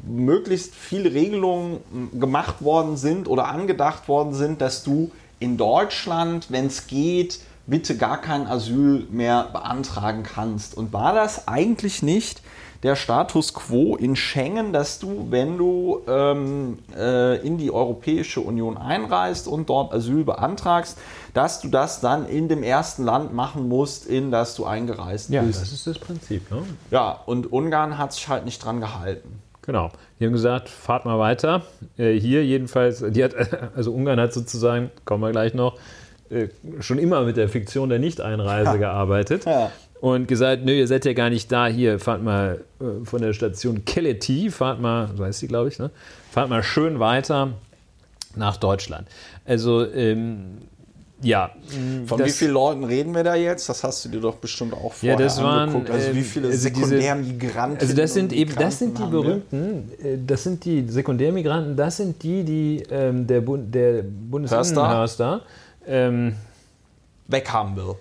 möglichst 0.07 0.75
viele 0.75 1.13
Regelungen 1.13 1.79
m, 1.93 2.21
gemacht 2.21 2.63
worden 2.63 2.97
sind 2.97 3.29
oder 3.29 3.49
angedacht 3.49 4.09
worden 4.09 4.35
sind, 4.35 4.61
dass 4.61 4.83
du 4.83 5.11
in 5.39 5.57
Deutschland, 5.57 6.51
wenn 6.51 6.67
es 6.67 6.87
geht, 6.87 7.41
bitte 7.67 7.97
gar 7.97 8.21
kein 8.21 8.47
Asyl 8.47 9.07
mehr 9.11 9.49
beantragen 9.53 10.23
kannst. 10.23 10.77
Und 10.77 10.93
war 10.93 11.15
das 11.15 11.49
eigentlich 11.49 12.03
nicht 12.03 12.43
der 12.83 12.97
Status 12.97 13.53
quo 13.55 13.97
in 13.97 14.17
Schengen, 14.17 14.73
dass 14.73 14.99
du, 14.99 15.27
wenn 15.31 15.59
du 15.59 16.01
ähm, 16.09 16.79
äh, 16.97 17.37
in 17.47 17.59
die 17.59 17.71
Europäische 17.71 18.41
Union 18.41 18.77
einreist 18.77 19.47
und 19.49 19.69
dort 19.69 19.93
Asyl 19.93 20.25
beantragst, 20.25 20.99
dass 21.35 21.61
du 21.61 21.69
das 21.69 22.01
dann 22.01 22.27
in 22.27 22.49
dem 22.49 22.63
ersten 22.63 23.05
Land 23.05 23.35
machen 23.35 23.69
musst, 23.69 24.07
in 24.07 24.31
das 24.31 24.55
du 24.55 24.65
eingereist 24.65 25.31
ja, 25.31 25.43
bist. 25.43 25.61
das 25.61 25.73
ist 25.73 25.87
das 25.87 25.99
Prinzip. 25.99 26.51
Ne? 26.51 26.63
Ja, 26.91 27.21
und 27.27 27.53
Ungarn 27.53 27.99
hat 27.99 28.13
sich 28.13 28.29
halt 28.29 28.45
nicht 28.45 28.65
dran 28.65 28.81
gehalten. 28.81 29.41
Genau. 29.63 29.91
Die 30.19 30.25
haben 30.25 30.33
gesagt, 30.33 30.69
fahrt 30.69 31.05
mal 31.05 31.19
weiter. 31.19 31.63
Äh, 31.97 32.19
hier 32.19 32.45
jedenfalls, 32.45 33.05
die 33.09 33.23
hat, 33.23 33.35
also 33.77 33.93
Ungarn 33.93 34.19
hat 34.19 34.33
sozusagen, 34.33 34.91
kommen 35.05 35.23
wir 35.23 35.31
gleich 35.31 35.55
noch, 35.55 35.77
schon 36.81 36.99
immer 36.99 37.23
mit 37.25 37.37
der 37.37 37.49
Fiktion 37.49 37.89
der 37.89 37.99
Nicht-Einreise 37.99 38.79
gearbeitet. 38.79 39.45
Ja. 39.47 39.71
Und 40.01 40.29
gesagt, 40.29 40.65
nö, 40.65 40.73
ihr 40.73 40.87
seid 40.87 41.05
ja 41.05 41.13
gar 41.13 41.29
nicht 41.29 41.53
da, 41.53 41.67
hier, 41.67 41.99
fahrt 41.99 42.23
mal 42.23 42.65
äh, 42.81 43.05
von 43.05 43.21
der 43.21 43.35
Station 43.35 43.85
Keleti, 43.85 44.51
fahrt 44.51 44.81
mal, 44.81 45.11
so 45.15 45.25
heißt 45.25 45.41
sie, 45.41 45.47
glaube 45.49 45.69
ich, 45.69 45.79
ne? 45.79 45.91
fahrt 46.31 46.49
mal 46.49 46.63
schön 46.63 46.99
weiter 47.01 47.53
nach 48.35 48.57
Deutschland. 48.57 49.09
Also, 49.45 49.85
ähm, 49.93 50.59
ja. 51.21 51.51
Von 52.07 52.17
das- 52.19 52.29
wie 52.29 52.33
vielen 52.33 52.53
Leuten 52.53 52.85
reden 52.85 53.15
wir 53.15 53.25
da 53.25 53.35
jetzt? 53.35 53.69
Das 53.69 53.85
hast 53.85 54.03
du 54.07 54.09
dir 54.09 54.21
doch 54.21 54.37
bestimmt 54.37 54.73
auch 54.73 54.95
Ja, 55.03 55.13
vorher 55.13 55.17
das 55.19 55.43
waren, 55.43 55.69
angeguckt. 55.69 55.91
Also 55.91 56.15
wie 56.15 56.19
ähm, 56.21 56.25
viele 56.25 56.49
also 56.49 56.69
diese- 56.71 56.81
Sekundärmigranten 56.87 57.79
Also 57.81 57.95
das 57.95 58.15
sind 58.15 58.33
eben, 58.33 58.55
das 58.55 58.79
sind 58.79 58.97
die 58.97 59.03
wir? 59.03 59.11
berühmten, 59.11 59.91
äh, 60.03 60.17
das 60.27 60.45
sind 60.45 60.65
die 60.65 60.87
Sekundärmigranten, 60.89 61.77
das 61.77 61.99
sind 61.99 62.23
die, 62.23 62.43
die 62.43 62.83
ähm, 62.91 63.27
der, 63.27 63.43
Bund, 63.43 63.75
der 63.75 64.03
Bundesinnenhörster, 64.03 65.43
ähm, 65.87 66.37
weghaben 67.29 67.77
will. 67.77 67.95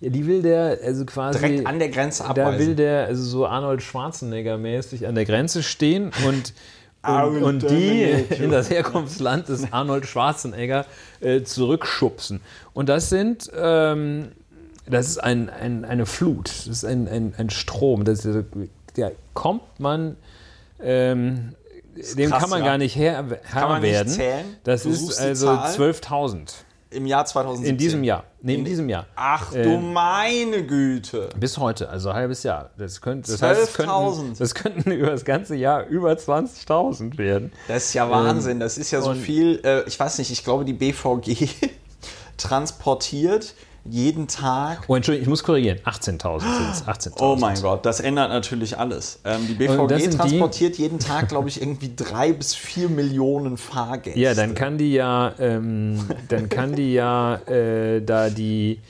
ja, 0.00 0.10
die 0.10 0.26
will 0.26 0.42
der, 0.42 0.78
also 0.82 1.04
quasi, 1.04 1.38
Direkt 1.38 1.66
an 1.66 1.78
der 1.78 1.88
Grenze 1.88 2.22
da 2.22 2.34
will 2.34 2.42
abweisen. 2.42 2.76
der 2.76 3.06
also 3.06 3.22
so 3.22 3.46
Arnold 3.46 3.80
Schwarzenegger-mäßig 3.80 5.06
an 5.06 5.14
der 5.14 5.24
Grenze 5.24 5.62
stehen 5.62 6.10
und 6.26 6.52
und, 7.06 7.42
und 7.42 7.70
die 7.70 8.02
in 8.38 8.50
das 8.50 8.70
Herkunftsland 8.70 9.48
des 9.48 9.72
Arnold 9.72 10.06
Schwarzenegger 10.06 10.86
äh, 11.20 11.42
zurückschubsen. 11.42 12.40
Und 12.72 12.88
das 12.88 13.10
sind, 13.10 13.50
ähm, 13.56 14.32
das 14.86 15.08
ist 15.08 15.18
ein, 15.18 15.50
ein, 15.50 15.84
eine 15.84 16.06
Flut, 16.06 16.48
das 16.48 16.66
ist 16.66 16.84
ein, 16.84 17.08
ein, 17.08 17.34
ein 17.36 17.50
Strom. 17.50 18.04
Das 18.04 18.24
ist, 18.24 18.44
der 18.96 19.12
kommt 19.34 19.80
man, 19.80 20.16
ähm, 20.80 21.54
dem 22.16 22.30
krass, 22.30 22.40
kann 22.40 22.50
man 22.50 22.60
ja. 22.60 22.64
gar 22.66 22.78
nicht 22.78 22.96
Herr, 22.96 23.24
Herr 23.42 23.68
man 23.68 23.82
nicht 23.82 23.92
werden. 23.92 24.08
zählen? 24.08 24.44
Das 24.64 24.82
Du 24.84 24.90
ist 24.90 25.20
also 25.20 25.46
Zahl? 25.46 25.74
12.000 25.74 26.52
Im 26.94 27.06
Jahr 27.06 27.24
2017. 27.26 27.70
in 27.70 27.78
diesem 27.78 28.04
Jahr. 28.04 28.24
Nee, 28.40 28.54
in 28.54 28.64
diesem 28.64 28.88
Jahr. 28.88 29.06
Ach 29.16 29.50
du 29.52 29.58
Ähm, 29.58 29.92
meine 29.92 30.64
Güte. 30.64 31.28
Bis 31.38 31.58
heute, 31.58 31.88
also 31.88 32.10
ein 32.10 32.14
halbes 32.14 32.42
Jahr. 32.42 32.70
Das, 32.78 33.00
könnte, 33.00 33.32
das 33.32 33.42
heißt, 33.42 33.60
es 33.60 33.74
12.000. 33.74 33.76
könnten, 33.76 34.38
das 34.38 34.54
könnten 34.54 34.90
über 34.92 35.10
das 35.10 35.24
ganze 35.24 35.56
Jahr 35.56 35.86
über 35.86 36.12
20.000 36.12 37.18
werden. 37.18 37.52
Das 37.68 37.86
ist 37.86 37.94
ja 37.94 38.08
Wahnsinn. 38.10 38.60
Das 38.60 38.78
ist 38.78 38.90
ja 38.90 39.00
so 39.00 39.14
viel, 39.14 39.60
äh, 39.64 39.82
ich 39.86 39.98
weiß 39.98 40.18
nicht, 40.18 40.30
ich 40.30 40.44
glaube, 40.44 40.64
die 40.64 40.72
BVG 40.72 41.48
transportiert 42.36 43.54
jeden 43.86 44.28
Tag. 44.28 44.84
Oh, 44.88 44.94
Entschuldigung, 44.96 45.22
ich 45.24 45.28
muss 45.28 45.42
korrigieren. 45.44 45.78
18.000 45.84 46.40
sind 46.40 46.70
es. 46.72 46.84
18.000. 46.86 47.20
Oh 47.20 47.36
mein 47.36 47.60
Gott, 47.60 47.84
das 47.84 48.00
ändert 48.00 48.30
natürlich 48.30 48.78
alles. 48.78 49.20
Ähm, 49.24 49.46
die 49.46 49.54
BVG 49.54 49.88
sind 50.00 50.12
die- 50.14 50.16
transportiert 50.16 50.78
jeden 50.78 50.98
Tag, 50.98 51.28
glaube 51.28 51.48
ich, 51.48 51.60
irgendwie 51.60 51.92
drei 51.94 52.32
bis 52.32 52.54
vier 52.54 52.88
Millionen 52.88 53.56
Fahrgäste. 53.58 54.18
Ja, 54.18 54.32
dann 54.34 54.54
kann 54.54 54.78
die 54.78 54.92
ja, 54.94 55.32
ähm, 55.38 55.98
dann 56.28 56.48
kann 56.48 56.74
die 56.74 56.94
ja 56.94 57.34
äh, 57.46 58.00
da 58.00 58.30
die 58.30 58.80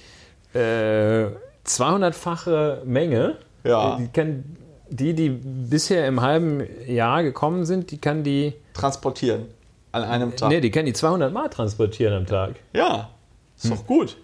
äh, 0.54 1.26
200-fache 1.66 2.84
Menge, 2.84 3.36
Ja. 3.64 3.94
äh, 3.96 4.02
die 4.02 4.08
kann 4.08 4.44
die, 4.90 5.14
die 5.14 5.30
bisher 5.30 6.06
im 6.06 6.20
halben 6.20 6.62
Jahr 6.86 7.22
gekommen 7.22 7.64
sind, 7.64 7.90
die 7.90 7.98
kann 7.98 8.22
die, 8.22 8.52
transportieren 8.74 9.46
an 9.92 10.04
einem 10.04 10.36
Tag. 10.36 10.50
nee, 10.50 10.60
die 10.60 10.70
kann 10.70 10.86
die 10.86 10.92
200 10.92 11.32
Mal 11.32 11.48
transportieren 11.48 12.14
am 12.14 12.26
Tag. 12.26 12.54
Ja, 12.72 13.10
ist 13.56 13.70
doch 13.72 13.86
gut. 13.86 14.16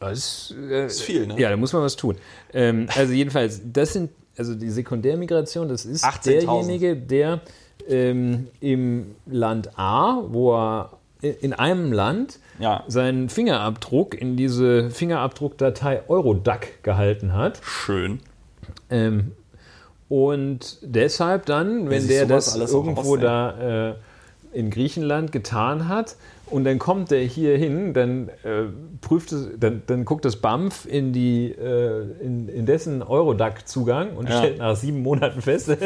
Das 0.00 0.18
ist, 0.18 0.54
äh, 0.70 0.86
Ist 0.86 1.02
viel, 1.02 1.26
ne? 1.26 1.38
Ja, 1.40 1.50
da 1.50 1.56
muss 1.56 1.72
man 1.72 1.82
was 1.82 1.96
tun. 1.96 2.16
Ähm, 2.52 2.86
also 2.96 3.12
jedenfalls, 3.12 3.60
das 3.72 3.92
sind, 3.92 4.10
also 4.36 4.54
die 4.54 4.70
Sekundärmigration, 4.70 5.68
das 5.68 5.84
ist 5.86 6.04
18.000. 6.04 6.22
derjenige, 6.24 6.96
der 6.96 7.40
ähm, 7.88 8.48
im 8.60 9.14
Land 9.26 9.78
A, 9.78 10.22
wo 10.28 10.54
er 10.54 10.90
in 11.22 11.52
einem 11.54 11.92
Land 11.92 12.38
Ja. 12.58 12.84
seinen 12.88 13.28
Fingerabdruck 13.28 14.14
in 14.14 14.36
diese 14.36 14.90
Fingerabdruckdatei 14.90 16.02
Eurodac 16.08 16.82
gehalten 16.82 17.32
hat. 17.32 17.60
Schön. 17.64 18.20
Ähm, 18.90 19.32
und 20.08 20.78
deshalb 20.82 21.46
dann, 21.46 21.90
wenn 21.90 22.06
der 22.06 22.26
das 22.26 22.54
irgendwo 22.54 23.00
ausdenkt. 23.00 23.24
da 23.24 23.90
äh, 23.90 23.94
in 24.52 24.70
Griechenland 24.70 25.32
getan 25.32 25.88
hat 25.88 26.16
und 26.50 26.64
dann 26.64 26.78
kommt 26.78 27.10
der 27.10 27.22
hier 27.22 27.56
hin, 27.58 27.92
dann 27.94 28.28
äh, 28.44 28.64
prüft 29.00 29.32
es, 29.32 29.48
dann, 29.58 29.82
dann 29.86 30.04
guckt 30.04 30.24
das 30.24 30.36
BAMF 30.36 30.86
in 30.86 31.12
die 31.12 31.50
äh, 31.50 32.02
in, 32.20 32.48
in 32.48 32.66
dessen 32.66 33.02
Eurodac-Zugang 33.02 34.16
und 34.16 34.28
Ja. 34.28 34.38
stellt 34.38 34.58
nach 34.58 34.76
sieben 34.76 35.02
Monaten 35.02 35.40
fest, 35.42 35.68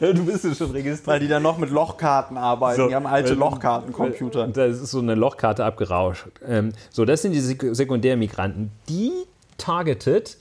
du 0.00 0.24
bist 0.24 0.44
ja 0.44 0.54
schon 0.54 0.70
registriert. 0.70 1.06
Weil 1.06 1.20
die 1.20 1.28
dann 1.28 1.42
noch 1.42 1.58
mit 1.58 1.70
Lochkarten 1.70 2.36
arbeiten. 2.36 2.80
So, 2.80 2.88
die 2.88 2.94
haben 2.94 3.06
alte 3.06 3.30
weil- 3.30 3.36
Lochkartencomputer. 3.38 4.48
Da 4.48 4.64
ist 4.66 4.84
so 4.86 4.98
eine 5.00 5.14
Lochkarte 5.14 5.64
abgerauscht. 5.64 6.26
Ähm, 6.46 6.72
so, 6.90 7.04
das 7.04 7.22
sind 7.22 7.32
die 7.32 7.40
Sek 7.40 7.64
Sekundärmigranten. 7.72 8.70
Die 8.88 9.12
targetet 9.58 10.36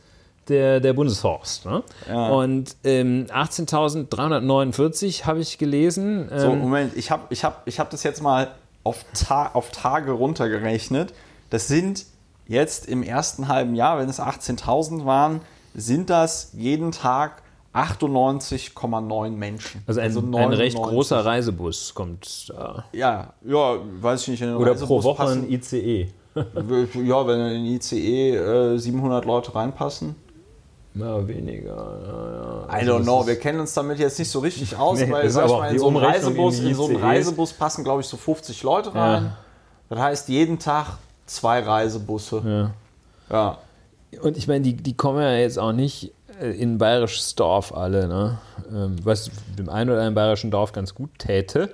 der, 0.48 0.80
der 0.80 0.94
Bundesforst. 0.94 1.66
Ne? 1.66 1.84
Ja. 2.10 2.30
Und 2.30 2.76
ähm, 2.84 3.28
18.349 3.30 5.26
habe 5.26 5.40
ich 5.40 5.58
gelesen. 5.58 6.30
Ähm, 6.32 6.40
So, 6.40 6.56
Moment, 6.56 6.96
ich 6.96 7.12
habe 7.12 7.24
ich 7.30 7.44
hab, 7.44 7.68
ich 7.68 7.80
hab 7.80 7.90
das 7.90 8.04
jetzt 8.04 8.22
mal 8.22 8.50
auf, 8.84 9.06
Ta 9.14 9.52
auf 9.54 9.72
Tage 9.72 10.12
runtergerechnet. 10.12 11.14
Das 11.50 11.68
sind 11.68 12.06
jetzt 12.48 12.88
im 12.88 13.04
ersten 13.04 13.48
halben 13.48 13.76
Jahr, 13.76 14.00
wenn 14.00 14.10
es 14.10 14.20
18.000 14.20 15.06
waren, 15.06 15.42
sind 15.76 16.10
das 16.10 16.52
jeden 16.54 16.92
Tag 16.92 17.44
98,9 17.74 19.30
Menschen. 19.32 19.82
also 19.88 20.02
ein, 20.02 20.12
ein 20.18 20.30
99. 20.30 20.60
recht 20.60 20.78
großer 20.78 21.24
Reisebus 21.26 21.94
kommt 21.94 22.50
da. 22.50 22.84
Ja, 22.92 23.34
ja, 23.46 23.76
weiß 24.02 24.24
ich 24.28 24.42
nicht. 24.42 24.44
Oder 24.44 24.72
Reisebus 24.72 24.88
pro 24.88 25.04
Woche 25.04 25.24
passen- 25.24 25.44
ein 25.46 25.52
ICE. 25.52 26.08
Ja, 26.36 27.28
wenn 27.28 27.40
in 27.42 27.54
den 27.54 27.66
ICE 27.66 28.36
äh, 28.36 28.78
700 28.78 29.26
Leute 29.26 29.54
reinpassen. 29.54 30.16
Ja, 30.94 31.28
weniger. 31.28 31.76
Ja, 32.06 32.34
ja. 32.34 32.64
I 32.66 32.70
Also 32.70 32.92
don't 32.94 32.98
das 32.98 33.04
know, 33.06 33.28
wir 33.28 33.40
kennen 33.40 33.60
uns 33.60 33.74
damit 33.74 34.00
jetzt 34.00 34.20
nicht 34.20 34.30
so 34.30 34.40
richtig 34.40 34.76
aus, 34.78 35.00
Nee, 35.00 35.10
weil 35.10 35.30
sag 35.30 35.48
mal, 35.50 35.72
in 35.72 35.80
so 35.80 35.88
Reisebus, 35.90 36.60
in 36.60 36.68
in 36.68 36.76
so 36.76 36.88
einen. 36.88 36.98
Reisebus 36.98 37.54
passen, 37.54 37.84
glaube 37.84 38.02
ich, 38.02 38.08
so 38.08 38.18
50 38.18 38.64
Leute 38.64 38.94
rein. 38.94 39.24
Ja. 39.24 39.38
Das 39.90 40.00
heißt, 40.00 40.30
jeden 40.30 40.60
Tag 40.60 40.98
zwei 41.26 41.60
Reisebusse. 41.60 42.42
Ja. 42.46 42.72
Ja. 44.12 44.20
Und 44.22 44.36
ich 44.38 44.48
meine, 44.48 44.62
die, 44.62 44.74
die 44.74 44.96
kommen 44.96 45.22
ja 45.22 45.36
jetzt 45.36 45.58
auch 45.58 45.72
nicht 45.72 46.12
äh, 46.42 46.52
in 46.52 46.74
ein 46.74 46.78
bayerisches 46.78 47.36
Dorf 47.36 47.74
alle, 47.74 48.08
ne? 48.08 48.38
Ähm, 48.70 48.98
was 49.04 49.32
dem 49.58 49.70
einen 49.70 49.90
oder 49.90 50.00
anderen 50.00 50.16
bayerischen 50.16 50.52
Dorf 50.52 50.74
ganz 50.74 50.94
gut 50.94 51.10
täte. 51.18 51.74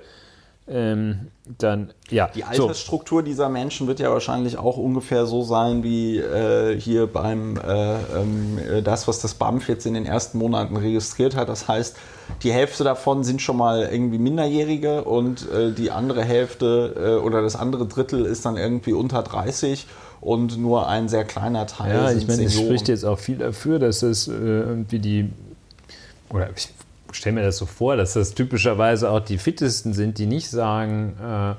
Ähm, 0.70 1.28
dann, 1.56 1.92
ja. 2.10 2.28
Die 2.34 2.40
so. 2.40 2.64
Altersstruktur 2.64 3.22
dieser 3.22 3.48
Menschen 3.48 3.86
wird 3.86 4.00
ja 4.00 4.10
wahrscheinlich 4.10 4.58
auch 4.58 4.76
ungefähr 4.76 5.24
so 5.24 5.42
sein 5.42 5.82
wie 5.82 6.18
äh, 6.18 6.78
hier 6.78 7.06
beim 7.06 7.56
äh, 7.56 7.94
ähm, 7.94 8.58
äh, 8.58 8.82
das, 8.82 9.08
was 9.08 9.20
das 9.20 9.34
BAMF 9.34 9.68
jetzt 9.68 9.86
in 9.86 9.94
den 9.94 10.04
ersten 10.04 10.38
Monaten 10.38 10.76
registriert 10.76 11.36
hat. 11.36 11.48
Das 11.48 11.66
heißt, 11.66 11.96
die 12.42 12.52
Hälfte 12.52 12.84
davon 12.84 13.24
sind 13.24 13.40
schon 13.40 13.56
mal 13.56 13.88
irgendwie 13.90 14.18
Minderjährige 14.18 15.04
und 15.04 15.50
äh, 15.50 15.72
die 15.72 15.90
andere 15.90 16.22
Hälfte 16.22 17.18
äh, 17.18 17.24
oder 17.24 17.40
das 17.40 17.56
andere 17.56 17.86
Drittel 17.86 18.26
ist 18.26 18.44
dann 18.44 18.58
irgendwie 18.58 18.92
unter 18.92 19.22
30 19.22 19.86
und 20.20 20.58
nur 20.58 20.88
ein 20.88 21.08
sehr 21.08 21.24
kleiner 21.24 21.66
Teil 21.66 21.94
Ja, 21.94 22.12
ich 22.12 22.26
meine, 22.26 22.44
es 22.44 22.58
spricht 22.58 22.88
jetzt 22.88 23.04
auch 23.04 23.18
viel 23.18 23.38
dafür, 23.38 23.78
dass 23.78 24.02
es 24.02 24.28
äh, 24.28 24.32
irgendwie 24.32 24.98
die, 24.98 25.30
oder 26.30 26.50
ich 26.54 26.68
stelle 27.12 27.36
mir 27.36 27.42
das 27.42 27.56
so 27.58 27.66
vor, 27.66 27.96
dass 27.96 28.14
das 28.14 28.34
typischerweise 28.34 29.10
auch 29.10 29.20
die 29.20 29.38
Fittesten 29.38 29.92
sind, 29.92 30.18
die 30.18 30.26
nicht 30.26 30.50
sagen, 30.50 31.16
äh, 31.22 31.54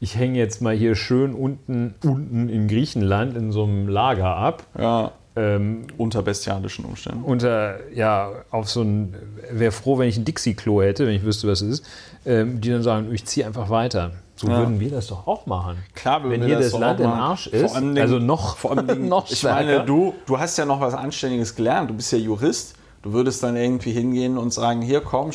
ich 0.00 0.16
hänge 0.16 0.38
jetzt 0.38 0.60
mal 0.60 0.74
hier 0.74 0.94
schön 0.94 1.34
unten, 1.34 1.94
unten 2.04 2.48
in 2.48 2.68
Griechenland 2.68 3.36
in 3.36 3.50
so 3.52 3.64
einem 3.64 3.88
Lager 3.88 4.36
ab. 4.36 4.64
ja, 4.78 5.12
Ähm, 5.38 5.86
unter 5.98 6.22
bestialischen 6.22 6.84
Umständen. 6.86 7.22
unter, 7.22 7.76
ja, 7.92 8.30
auf 8.50 8.68
so 8.70 8.82
ein, 8.82 9.14
wäre 9.50 9.70
froh, 9.72 9.98
wenn 9.98 10.08
ich 10.08 10.16
ein 10.16 10.24
Dixie-Klo 10.24 10.80
hätte, 10.82 11.06
wenn 11.06 11.14
ich 11.14 11.24
wüsste, 11.24 11.46
was 11.48 11.60
es 11.60 11.80
ist, 11.80 11.86
ähm, 12.24 12.60
die 12.62 12.70
dann 12.70 12.82
sagen, 12.82 13.08
ich 13.12 13.24
ziehe 13.26 13.46
einfach 13.46 13.68
weiter. 13.70 14.12
So 14.38 14.48
Ja. 14.48 14.58
würden 14.58 14.80
wir 14.80 14.90
das 14.90 15.06
doch 15.06 15.26
auch 15.26 15.46
machen. 15.46 15.76
Klar, 15.94 16.28
wenn 16.28 16.42
hier 16.42 16.56
das 16.58 16.72
das 16.72 16.80
Land 16.80 17.00
im. 17.00 17.06
Arsch 17.06 17.48
Vor 17.50 17.58
ist, 17.60 17.74
allen 17.74 17.84
Dingen- 17.94 17.98
also 17.98 18.18
noch, 18.18 18.56
Vor 18.58 18.72
allem, 18.76 19.08
noch 19.08 19.30
ich 19.30 19.42
meine, 19.44 19.84
du, 19.84 20.12
du 20.26 20.38
hast 20.38 20.58
ja 20.58 20.64
noch 20.66 20.80
was 20.80 20.92
Anständiges 20.94 21.54
gelernt. 21.54 21.88
Du 21.90 21.94
bist 21.94 22.12
ja 22.12 22.18
Jurist. 22.18 22.74
Du 23.02 23.12
würdest 23.12 23.42
dann 23.42 23.56
irgendwie 23.56 23.92
hingehen 23.92 24.36
und 24.38 24.52
sagen, 24.52 24.82
hier 24.82 25.00
komm, 25.00 25.30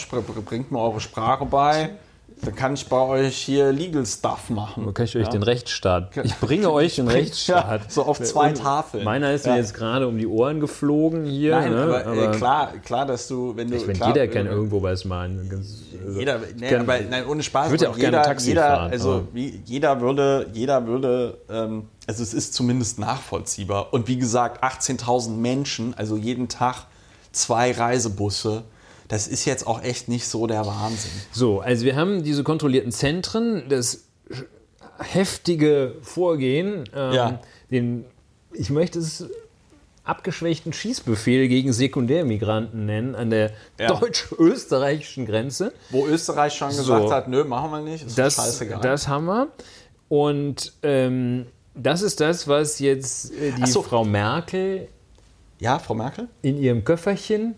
bringt 0.45 0.71
mir 0.71 0.79
eure 0.79 0.99
Sprache 0.99 1.45
bei. 1.45 1.91
Dann 2.43 2.55
kann 2.55 2.73
ich 2.73 2.87
bei 2.87 2.99
euch 2.99 3.37
hier 3.37 3.71
Legal 3.71 4.03
Stuff 4.03 4.49
machen. 4.49 4.85
Dann 4.85 4.93
kann 4.95 5.05
ich 5.05 5.15
euch 5.15 5.25
ja. 5.25 5.29
den 5.29 5.43
Rechtsstaat. 5.43 6.17
Ich 6.23 6.35
bringe 6.37 6.71
euch 6.71 6.95
den 6.95 7.07
Rechtsstaat. 7.07 7.81
Ja, 7.83 7.89
so 7.89 8.03
auf 8.03 8.19
zwei 8.19 8.49
Und 8.49 8.57
Tafeln. 8.57 9.03
Meiner 9.03 9.31
ist 9.31 9.45
Ja. 9.45 9.51
mir 9.53 9.59
jetzt 9.59 9.75
gerade 9.75 10.07
um 10.07 10.17
die 10.17 10.25
Ohren 10.25 10.59
geflogen 10.59 11.25
hier. 11.25 11.51
Nein, 11.51 11.71
ne? 11.71 11.81
aber, 11.83 12.33
äh, 12.33 12.37
klar, 12.37 12.73
klar, 12.83 13.05
dass 13.05 13.27
du, 13.27 13.55
wenn 13.55 13.69
du. 13.69 13.75
Ich 13.77 13.85
meine, 13.85 13.93
klar, 13.99 14.07
jeder 14.09 14.23
äh, 14.23 14.27
kann 14.27 14.47
irgendwo 14.47 14.81
was. 14.81 15.07
Ganz, 15.07 15.83
also, 16.03 16.19
Jeder, 16.19 16.39
nee, 16.57 16.67
kann- 16.67 16.81
aber 16.81 16.99
nein, 17.01 17.27
ohne 17.27 17.43
Spaß. 17.43 17.65
Ich 17.67 17.71
würde 17.73 17.83
ja 17.83 17.89
aber 17.89 17.95
auch 17.95 17.99
gerne 17.99 18.17
jeder, 18.17 18.25
Taxi 18.27 18.49
jeder, 18.49 18.61
fahren, 18.61 18.91
Also 18.91 19.11
aber- 19.11 19.27
wie, 19.33 19.61
jeder 19.65 20.01
würde, 20.01 20.47
jeder 20.53 20.87
würde, 20.87 21.37
ähm, 21.47 21.89
also 22.07 22.23
es 22.23 22.33
ist 22.33 22.55
zumindest 22.55 22.97
nachvollziehbar. 22.97 23.93
Und 23.93 24.07
wie 24.07 24.17
gesagt, 24.17 24.63
18.000 24.63 25.29
Menschen, 25.37 25.93
also 25.95 26.17
jeden 26.17 26.47
Tag 26.47 26.87
zwei 27.31 27.71
Reisebusse. 27.71 28.63
Das 29.07 29.27
ist 29.27 29.45
jetzt 29.45 29.67
auch 29.67 29.83
echt 29.83 30.07
nicht 30.07 30.27
so 30.27 30.47
der 30.47 30.65
Wahnsinn. 30.65 31.11
So, 31.31 31.59
also 31.59 31.83
wir 31.85 31.95
haben 31.95 32.23
diese 32.23 32.43
kontrollierten 32.43 32.91
Zentren, 32.91 33.67
das 33.67 34.05
heftige 34.99 35.95
Vorgehen, 36.01 36.89
ähm, 36.95 37.13
Ja. 37.13 37.39
den, 37.69 38.05
ich 38.53 38.69
möchte 38.69 38.99
es 38.99 39.25
abgeschwächten 40.03 40.73
Schießbefehl 40.73 41.47
gegen 41.47 41.73
Sekundärmigranten 41.73 42.85
nennen 42.85 43.15
an 43.15 43.29
der 43.29 43.51
Ja. 43.79 43.87
deutsch-österreichischen 43.99 45.25
Grenze. 45.25 45.73
Wo 45.89 46.07
Österreich 46.07 46.53
schon 46.53 46.71
So. 46.71 46.81
gesagt 46.93 47.11
hat, 47.11 47.27
nö, 47.27 47.43
machen 47.43 47.71
wir 47.71 47.81
nicht, 47.81 48.05
ist 48.05 48.17
Das, 48.17 48.35
scheißegal. 48.35 48.81
das 48.81 49.07
haben 49.07 49.25
wir. 49.25 49.47
Und 50.09 50.73
ähm, 50.83 51.45
das 51.75 52.01
ist 52.01 52.19
das, 52.19 52.47
was 52.47 52.79
jetzt 52.79 53.31
äh, 53.33 53.51
die 53.51 53.67
so. 53.67 53.81
Frau 53.81 54.03
Merkel 54.03 54.87
ja, 55.61 55.79
Frau 55.79 55.93
Merkel 55.93 56.27
in 56.41 56.57
ihrem 56.57 56.83
Köfferchen 56.83 57.55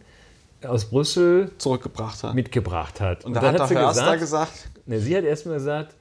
aus 0.66 0.86
Brüssel 0.86 1.51
zurückgebracht 1.58 2.22
hat. 2.24 2.36
mitgebracht 2.36 3.01
hat. 3.01 3.26
Und 3.26 3.34
da 3.34 3.41
hat 3.41 3.58
der 3.58 3.68
sie 3.68 3.74
Förster 3.76 4.18
gesagt, 4.18 4.70
Ne, 4.86 4.99
sie 4.99 5.16
hat 5.18 5.24
erstmal 5.24 5.56
gesagt, 5.56 5.95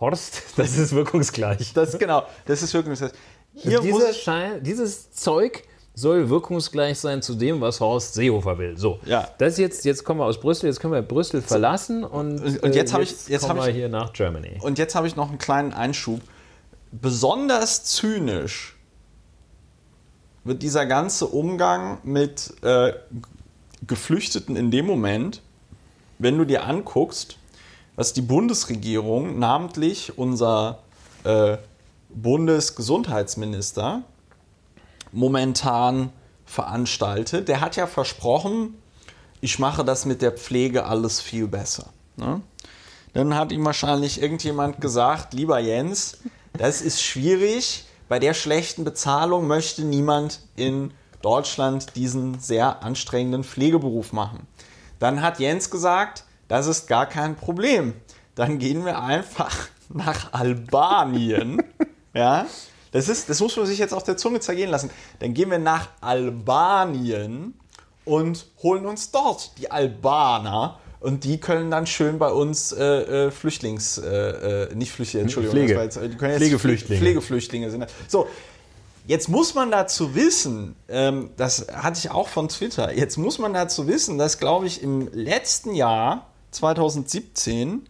Horst, 0.00 0.42
das 0.56 0.78
ist 0.78 0.92
wirkungsgleich. 0.94 1.72
das 1.74 1.98
genau, 1.98 2.24
das 2.46 2.62
ist. 2.62 2.72
Hier 2.72 3.82
muss 3.82 3.82
Dieser 3.82 4.12
Schein, 4.14 4.62
dieses 4.62 5.10
Zeug 5.12 5.64
soll 5.94 6.30
wirkungsgleich 6.30 6.98
sein 6.98 7.20
zu 7.20 7.34
dem, 7.34 7.60
was 7.60 7.78
Horst 7.80 8.14
Seehofer 8.14 8.56
will. 8.58 8.78
So, 8.78 8.98
Ja. 9.04 9.28
das 9.38 9.58
jetzt, 9.58 9.84
jetzt 9.84 10.04
kommen 10.04 10.20
wir 10.20 10.24
aus 10.24 10.40
Brüssel, 10.40 10.66
jetzt 10.66 10.80
können 10.80 10.94
wir 10.94 11.02
Brüssel 11.02 11.42
verlassen 11.42 12.02
und, 12.04 12.40
Und- 12.40 12.62
und 12.62 12.74
jetzt 12.74 12.90
äh, 12.90 12.94
hab 12.94 13.02
ich- 13.02 13.28
jetzt 13.28 13.46
kommen 13.46 13.60
wir 13.60 13.68
ich- 13.68 13.74
hier 13.76 13.88
nach 13.90 14.12
Germany. 14.12 14.58
Und 14.62 14.78
jetzt 14.78 14.94
habe 14.94 15.06
ich 15.06 15.16
noch 15.16 15.28
einen 15.28 15.38
kleinen 15.38 15.72
Einschub. 15.74 16.20
Besonders 16.92 17.84
zynisch 17.84 18.76
wird 20.44 20.62
dieser 20.62 20.86
ganze 20.86 21.26
Umgang 21.26 21.98
mit 22.02 22.54
äh, 22.62 22.92
Geflüchteten 23.86 24.56
in 24.56 24.70
dem 24.70 24.86
Moment, 24.86 25.40
wenn 26.18 26.38
du 26.38 26.44
dir 26.44 26.64
anguckst, 26.64 27.36
was 27.96 28.12
die 28.12 28.22
Bundesregierung, 28.22 29.38
namentlich 29.38 30.16
unser 30.18 30.78
äh, 31.24 31.58
Bundesgesundheitsminister, 32.08 34.02
momentan 35.12 36.10
veranstaltet. 36.46 37.48
Der 37.48 37.60
hat 37.60 37.76
ja 37.76 37.86
versprochen, 37.86 38.74
ich 39.40 39.58
mache 39.58 39.84
das 39.84 40.04
mit 40.06 40.22
der 40.22 40.32
Pflege 40.32 40.84
alles 40.84 41.20
viel 41.20 41.48
besser. 41.48 41.86
Ne? 42.16 42.40
Dann 43.12 43.34
hat 43.34 43.52
ihm 43.52 43.64
wahrscheinlich 43.64 44.22
irgendjemand 44.22 44.80
gesagt, 44.80 45.34
lieber 45.34 45.58
Jens, 45.58 46.18
das 46.54 46.80
ist 46.80 47.02
schwierig. 47.02 47.84
Bei 48.12 48.18
der 48.18 48.34
schlechten 48.34 48.84
Bezahlung 48.84 49.46
möchte 49.46 49.86
niemand 49.86 50.40
in 50.54 50.92
Deutschland 51.22 51.96
diesen 51.96 52.38
sehr 52.40 52.82
anstrengenden 52.82 53.42
Pflegeberuf 53.42 54.12
machen. 54.12 54.46
Dann 54.98 55.22
hat 55.22 55.38
Jens 55.38 55.70
gesagt, 55.70 56.24
das 56.46 56.66
ist 56.66 56.88
gar 56.88 57.06
kein 57.06 57.36
Problem. 57.36 57.94
Dann 58.34 58.58
gehen 58.58 58.84
wir 58.84 59.00
einfach 59.00 59.68
nach 59.88 60.34
Albanien. 60.34 61.62
ja, 62.12 62.44
das, 62.90 63.08
ist, 63.08 63.30
das 63.30 63.40
muss 63.40 63.56
man 63.56 63.64
sich 63.64 63.78
jetzt 63.78 63.94
auf 63.94 64.04
der 64.04 64.18
Zunge 64.18 64.40
zergehen 64.40 64.68
lassen. 64.68 64.90
Dann 65.20 65.32
gehen 65.32 65.50
wir 65.50 65.58
nach 65.58 65.88
Albanien 66.02 67.58
und 68.04 68.44
holen 68.62 68.84
uns 68.84 69.10
dort 69.10 69.56
die 69.56 69.70
Albaner 69.70 70.80
und 71.02 71.24
die 71.24 71.38
können 71.38 71.70
dann 71.70 71.86
schön 71.86 72.18
bei 72.18 72.30
uns 72.30 72.72
äh, 72.72 73.26
äh, 73.26 73.30
Flüchtlings, 73.30 73.98
äh, 73.98 74.68
äh 74.70 74.74
nicht 74.74 74.92
Flüchtlinge, 74.92 75.24
Entschuldigung, 75.24 75.58
Pflege. 75.58 75.82
jetzt 75.82 75.98
Pflegeflüchtlinge. 75.98 77.00
Pflegeflüchtlinge 77.00 77.70
sind. 77.70 77.86
So, 78.08 78.28
jetzt 79.06 79.28
muss 79.28 79.54
man 79.54 79.70
dazu 79.70 80.14
wissen, 80.14 80.76
ähm, 80.88 81.30
das 81.36 81.66
hatte 81.72 81.98
ich 81.98 82.10
auch 82.10 82.28
von 82.28 82.48
Twitter, 82.48 82.96
jetzt 82.96 83.16
muss 83.18 83.38
man 83.38 83.52
dazu 83.52 83.88
wissen, 83.88 84.18
dass, 84.18 84.38
glaube 84.38 84.66
ich, 84.66 84.82
im 84.82 85.08
letzten 85.12 85.74
Jahr, 85.74 86.28
2017, 86.52 87.88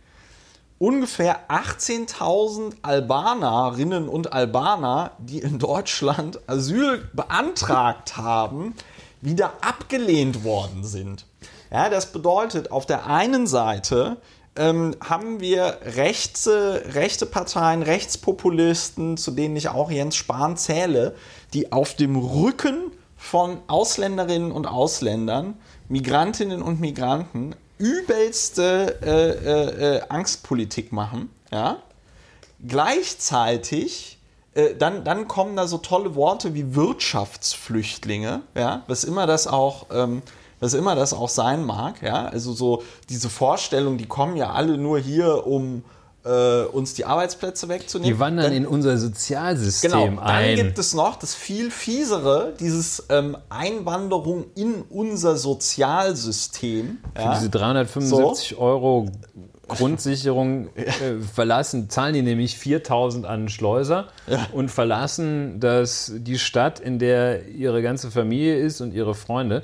ungefähr 0.78 1.50
18.000 1.50 2.74
Albanerinnen 2.82 4.08
und 4.08 4.32
Albaner, 4.32 5.12
die 5.18 5.38
in 5.38 5.58
Deutschland 5.58 6.40
Asyl 6.48 7.08
beantragt 7.12 8.16
haben, 8.16 8.74
wieder 9.20 9.52
abgelehnt 9.60 10.44
worden 10.44 10.82
sind. 10.82 11.26
Ja, 11.72 11.88
das 11.88 12.12
bedeutet, 12.12 12.70
auf 12.70 12.84
der 12.84 13.06
einen 13.06 13.46
Seite 13.46 14.18
ähm, 14.56 14.94
haben 15.02 15.40
wir 15.40 15.78
rechte, 15.82 16.82
rechte 16.92 17.24
Parteien, 17.24 17.82
Rechtspopulisten, 17.82 19.16
zu 19.16 19.30
denen 19.30 19.56
ich 19.56 19.70
auch 19.70 19.90
Jens 19.90 20.16
Spahn 20.16 20.58
zähle, 20.58 21.14
die 21.54 21.72
auf 21.72 21.94
dem 21.94 22.16
Rücken 22.16 22.92
von 23.16 23.58
Ausländerinnen 23.68 24.52
und 24.52 24.66
Ausländern, 24.66 25.54
Migrantinnen 25.88 26.60
und 26.60 26.80
Migranten 26.80 27.54
übelste 27.78 28.98
äh, 29.02 29.30
äh, 29.30 29.96
äh, 29.96 30.02
Angstpolitik 30.08 30.92
machen. 30.92 31.30
Ja? 31.50 31.78
Gleichzeitig 32.66 34.18
äh, 34.54 34.74
dann, 34.74 35.04
dann 35.04 35.26
kommen 35.26 35.56
da 35.56 35.66
so 35.66 35.78
tolle 35.78 36.14
Worte 36.14 36.52
wie 36.52 36.74
Wirtschaftsflüchtlinge, 36.74 38.42
ja, 38.54 38.82
was 38.86 39.04
immer 39.04 39.26
das 39.26 39.46
auch, 39.46 39.86
ähm, 39.90 40.22
was 40.62 40.74
immer 40.74 40.94
das 40.94 41.12
auch 41.12 41.28
sein 41.28 41.64
mag, 41.64 42.02
ja, 42.02 42.26
also 42.26 42.52
so 42.52 42.84
diese 43.08 43.28
Vorstellung, 43.28 43.98
die 43.98 44.06
kommen 44.06 44.36
ja 44.36 44.52
alle 44.52 44.78
nur 44.78 45.00
hier, 45.00 45.44
um 45.44 45.82
äh, 46.24 46.62
uns 46.66 46.94
die 46.94 47.04
Arbeitsplätze 47.04 47.68
wegzunehmen. 47.68 48.14
Die 48.14 48.20
wandern 48.20 48.46
dann, 48.46 48.54
in 48.54 48.64
unser 48.64 48.96
Sozialsystem 48.96 49.90
Genau, 49.90 50.06
dann 50.06 50.18
ein. 50.20 50.54
gibt 50.54 50.78
es 50.78 50.94
noch 50.94 51.16
das 51.16 51.34
viel 51.34 51.72
fiesere, 51.72 52.54
dieses 52.60 53.04
ähm, 53.08 53.36
Einwanderung 53.48 54.44
in 54.54 54.82
unser 54.88 55.36
Sozialsystem. 55.36 56.98
Ja? 57.18 57.34
Diese 57.34 57.50
375 57.50 58.56
Euro 58.56 59.10
Grundsicherung 59.66 60.68
äh, 60.76 61.20
verlassen, 61.34 61.90
zahlen 61.90 62.14
die 62.14 62.22
nämlich 62.22 62.56
4000 62.58 63.26
an 63.26 63.48
Schleuser 63.48 64.08
und 64.52 64.70
verlassen 64.70 65.60
das, 65.60 66.12
die 66.14 66.38
Stadt, 66.38 66.78
in 66.78 66.98
der 66.98 67.48
ihre 67.48 67.82
ganze 67.82 68.10
Familie 68.10 68.56
ist 68.56 68.80
und 68.80 68.92
ihre 68.92 69.14
Freunde, 69.14 69.62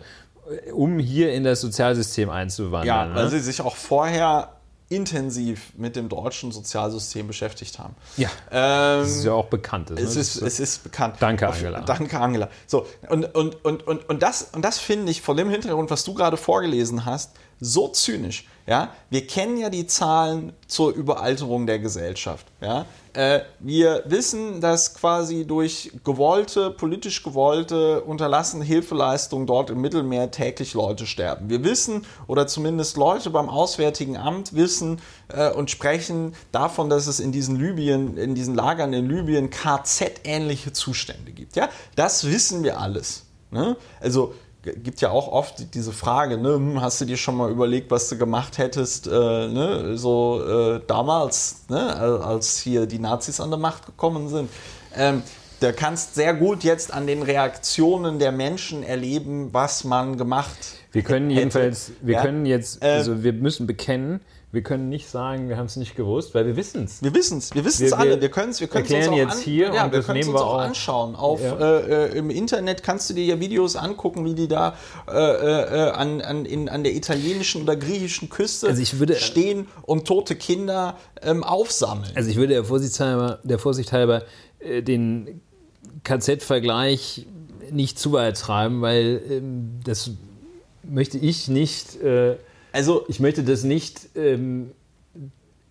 um 0.72 0.98
hier 0.98 1.32
in 1.32 1.44
das 1.44 1.60
Sozialsystem 1.60 2.28
Ja, 2.28 2.34
einzuwandern. 2.34 3.14
weil 3.14 3.24
ne? 3.24 3.30
sie 3.30 3.40
sich 3.40 3.60
auch 3.60 3.76
vorher 3.76 4.52
intensiv 4.90 5.72
mit 5.76 5.96
dem 5.96 6.08
deutschen 6.08 6.50
Sozialsystem 6.50 7.26
beschäftigt 7.26 7.78
haben. 7.78 7.94
ja. 8.16 8.28
Ähm, 8.50 9.02
Das 9.02 9.10
ist 9.16 9.24
ja 9.24 9.32
auch 9.32 9.46
bekannt. 9.46 9.90
es, 9.90 10.16
ist, 10.16 10.40
es 10.40 10.60
ist 10.60 10.82
bekannt. 10.82 11.16
Danke, 11.20 11.46
Angela. 11.46 11.80
Danke, 11.82 12.18
Angela. 12.18 12.48
So, 12.66 12.86
und, 13.10 13.34
und, 13.34 13.62
und, 13.64 13.86
und, 13.86 14.08
und 14.08 14.22
das, 14.22 14.48
und 14.52 14.64
das 14.64 14.78
finde 14.78 15.10
ich 15.12 15.20
vor 15.20 15.34
dem 15.34 15.50
Hintergrund, 15.50 15.90
was 15.90 16.04
du 16.04 16.14
gerade 16.14 16.38
vorgelesen 16.38 17.04
hast, 17.04 17.32
so 17.60 17.88
zynisch. 17.88 18.46
Ja? 18.66 18.92
Wir 19.10 19.26
kennen 19.26 19.58
ja 19.58 19.68
die 19.68 19.86
Zahlen 19.86 20.54
zur 20.66 20.92
Überalterung 20.94 21.66
der 21.66 21.80
Gesellschaft. 21.80 22.46
Ja? 22.62 22.86
Äh, 23.12 23.40
wir 23.58 24.04
wissen, 24.06 24.60
dass 24.60 24.94
quasi 24.94 25.46
durch 25.46 25.92
gewollte, 26.04 26.70
politisch 26.70 27.22
gewollte, 27.22 28.02
unterlassene 28.02 28.64
Hilfeleistungen 28.64 29.46
dort 29.46 29.70
im 29.70 29.80
Mittelmeer 29.80 30.30
täglich 30.30 30.74
Leute 30.74 31.06
sterben. 31.06 31.48
Wir 31.48 31.64
wissen, 31.64 32.04
oder 32.26 32.46
zumindest 32.46 32.96
Leute 32.96 33.30
beim 33.30 33.48
Auswärtigen 33.48 34.16
Amt 34.16 34.54
wissen 34.54 35.00
äh, 35.28 35.50
und 35.50 35.70
sprechen 35.70 36.34
davon, 36.52 36.90
dass 36.90 37.06
es 37.06 37.20
in 37.20 37.32
diesen 37.32 37.58
Libyen, 37.58 38.16
in 38.16 38.34
diesen 38.34 38.54
Lagern 38.54 38.92
in 38.92 39.08
Libyen 39.08 39.50
KZ-ähnliche 39.50 40.72
Zustände 40.72 41.32
gibt. 41.32 41.56
Ja? 41.56 41.68
Das 41.96 42.26
wissen 42.26 42.62
wir 42.62 42.80
alles. 42.80 43.24
Ne? 43.50 43.76
Also 44.00 44.34
gibt 44.72 45.00
ja 45.00 45.10
auch 45.10 45.28
oft 45.28 45.74
diese 45.74 45.92
Frage, 45.92 46.38
ne, 46.38 46.54
hm, 46.54 46.80
hast 46.80 47.00
du 47.00 47.04
dir 47.04 47.16
schon 47.16 47.36
mal 47.36 47.50
überlegt, 47.50 47.90
was 47.90 48.08
du 48.08 48.16
gemacht 48.18 48.58
hättest, 48.58 49.06
äh, 49.06 49.10
ne, 49.10 49.96
so 49.96 50.42
äh, 50.46 50.80
damals, 50.86 51.64
ne, 51.68 51.94
al- 51.96 52.22
als 52.22 52.58
hier 52.58 52.86
die 52.86 52.98
Nazis 52.98 53.40
an 53.40 53.50
der 53.50 53.58
Macht 53.58 53.86
gekommen 53.86 54.28
sind. 54.28 54.50
Ähm, 54.96 55.22
da 55.60 55.72
kannst 55.72 56.14
sehr 56.14 56.34
gut 56.34 56.62
jetzt 56.62 56.92
an 56.92 57.06
den 57.06 57.22
Reaktionen 57.22 58.18
der 58.20 58.30
Menschen 58.32 58.82
erleben, 58.84 59.48
was 59.52 59.82
man 59.84 60.16
gemacht 60.16 60.56
Wir 60.92 61.02
können 61.02 61.30
hätte. 61.30 61.40
jedenfalls, 61.40 61.92
wir 62.00 62.14
Ja? 62.14 62.22
können 62.22 62.46
jetzt, 62.46 62.78
Ähm, 62.80 62.96
also 62.98 63.22
wir 63.24 63.32
müssen 63.32 63.66
bekennen, 63.66 64.20
wir 64.50 64.62
können 64.62 64.88
nicht 64.88 65.08
sagen, 65.10 65.50
wir 65.50 65.58
haben 65.58 65.66
es 65.66 65.76
nicht 65.76 65.94
gewusst, 65.94 66.34
weil 66.34 66.46
wir 66.46 66.56
wissen 66.56 66.84
es. 66.84 67.02
Wir 67.02 67.12
wissen 67.14 67.36
es, 67.36 67.54
wir 67.54 67.64
wissen 67.66 67.84
es 67.84 67.92
alle. 67.92 68.18
wir 68.18 68.30
können 68.30 68.50
es 68.50 68.60
wir 68.60 68.68
können's 68.68 68.88
uns 68.88 68.94
erklären 68.98 69.12
auch 69.14 69.18
jetzt 69.32 69.36
an, 69.38 69.42
hier 69.42 69.74
ja, 69.74 69.84
und 69.84 69.92
wir 69.92 69.98
das 69.98 70.08
nehmen 70.08 70.28
uns 70.30 70.38
wir 70.40 70.46
auch 70.46 70.58
anschauen. 70.58 71.16
Auf, 71.16 71.42
Ja. 71.42 71.58
äh, 71.58 72.06
äh, 72.12 72.16
Im 72.18 72.30
Internet 72.30 72.82
kannst 72.82 73.10
du 73.10 73.14
dir 73.14 73.24
ja 73.26 73.40
Videos 73.40 73.76
angucken, 73.76 74.24
wie 74.24 74.34
die 74.34 74.48
da 74.48 74.74
äh, 75.06 75.12
äh, 75.12 75.90
an, 75.90 76.22
an, 76.22 76.46
in, 76.46 76.70
an 76.70 76.82
der 76.82 76.94
italienischen 76.94 77.60
oder 77.62 77.76
griechischen 77.76 78.30
Küste 78.30 78.68
Also 78.68 78.80
würde- 78.98 79.16
stehen 79.16 79.66
und 79.82 80.06
tote 80.06 80.34
Kinder 80.34 80.96
ähm, 81.20 81.44
aufsammeln. 81.44 82.10
Also 82.14 82.30
ich 82.30 82.36
würde 82.36 82.54
der 82.54 82.64
Vorsicht 82.64 82.98
halber, 83.00 83.40
der 83.42 83.58
Vorsicht 83.58 83.92
halber 83.92 84.22
äh, 84.60 84.82
den 84.82 85.42
KZ-Vergleich 86.04 87.26
nicht 87.70 87.98
zu 87.98 88.12
weit 88.12 88.38
treiben, 88.38 88.80
weil 88.80 89.20
ähm, 89.30 89.80
das 89.84 90.10
möchte 90.82 91.18
ich 91.18 91.48
nicht, 91.48 92.00
äh, 92.02 92.36
Also, 92.72 93.04
ich 93.08 93.20
möchte 93.20 93.42
das 93.44 93.64
nicht 93.64 94.10
ähm, 94.14 94.72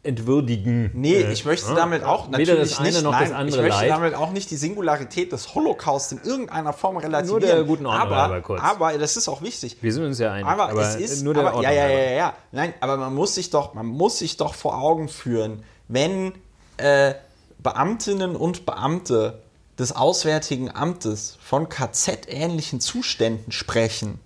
entwürdigen. 0.07 0.91
nee, 0.93 1.15
Äh, 1.15 1.31
ich 1.33 1.45
möchte 1.45 1.67
ja. 1.69 1.75
damit 1.75 2.03
auch 2.03 2.27
Weder 2.27 2.37
natürlich 2.55 2.69
das 2.69 2.79
eine 2.79 2.89
nicht, 2.89 3.03
noch 3.03 3.11
nein, 3.11 3.29
das 3.29 3.31
andere 3.33 3.57
ich 3.57 3.69
möchte 3.69 3.85
leid. 3.85 3.89
damit 3.89 4.13
auch 4.15 4.31
nicht 4.31 4.49
die 4.49 4.55
Singularität 4.55 5.31
des 5.31 5.53
Holocaust 5.53 6.13
in 6.13 6.21
irgendeiner 6.23 6.73
Form 6.73 6.97
relativieren. 6.97 7.41
der 7.41 7.63
guten 7.63 7.85
Ordnung 7.85 8.01
aber, 8.01 8.21
halber 8.21 8.41
kurz. 8.41 8.61
aber 8.61 8.97
das 8.97 9.17
ist 9.17 9.27
auch 9.27 9.41
wichtig. 9.41 9.77
Wir 9.81 9.93
sind 9.93 10.05
uns 10.05 10.19
ja 10.19 10.31
einig. 10.31 10.47
Aber, 10.47 10.73
es 10.79 10.95
ist 10.95 11.23
nur 11.23 11.33
der 11.33 11.43
aber, 11.43 11.55
Ordnung 11.57 11.73
ja, 11.73 11.87
ja, 11.87 11.89
ja, 11.89 12.11
ja. 12.11 12.33
Nein, 12.51 12.73
aber 12.79 12.97
man 12.97 13.13
muss 13.13 13.35
sich 13.35 13.49
doch, 13.49 13.73
man 13.73 13.85
muss 13.85 14.19
sich 14.19 14.37
doch 14.37 14.53
vor 14.53 14.77
Augen 14.81 15.09
führen, 15.09 15.63
wenn 15.87 16.33
äh, 16.77 17.13
Beamtinnen 17.59 18.35
und 18.35 18.65
Beamte 18.65 19.41
des 19.77 19.95
Auswärtigen 19.95 20.73
Amtes 20.73 21.37
von 21.41 21.69
KZ-ähnlichen 21.69 22.79
Zuständen 22.79 23.51
sprechen, 23.51 24.19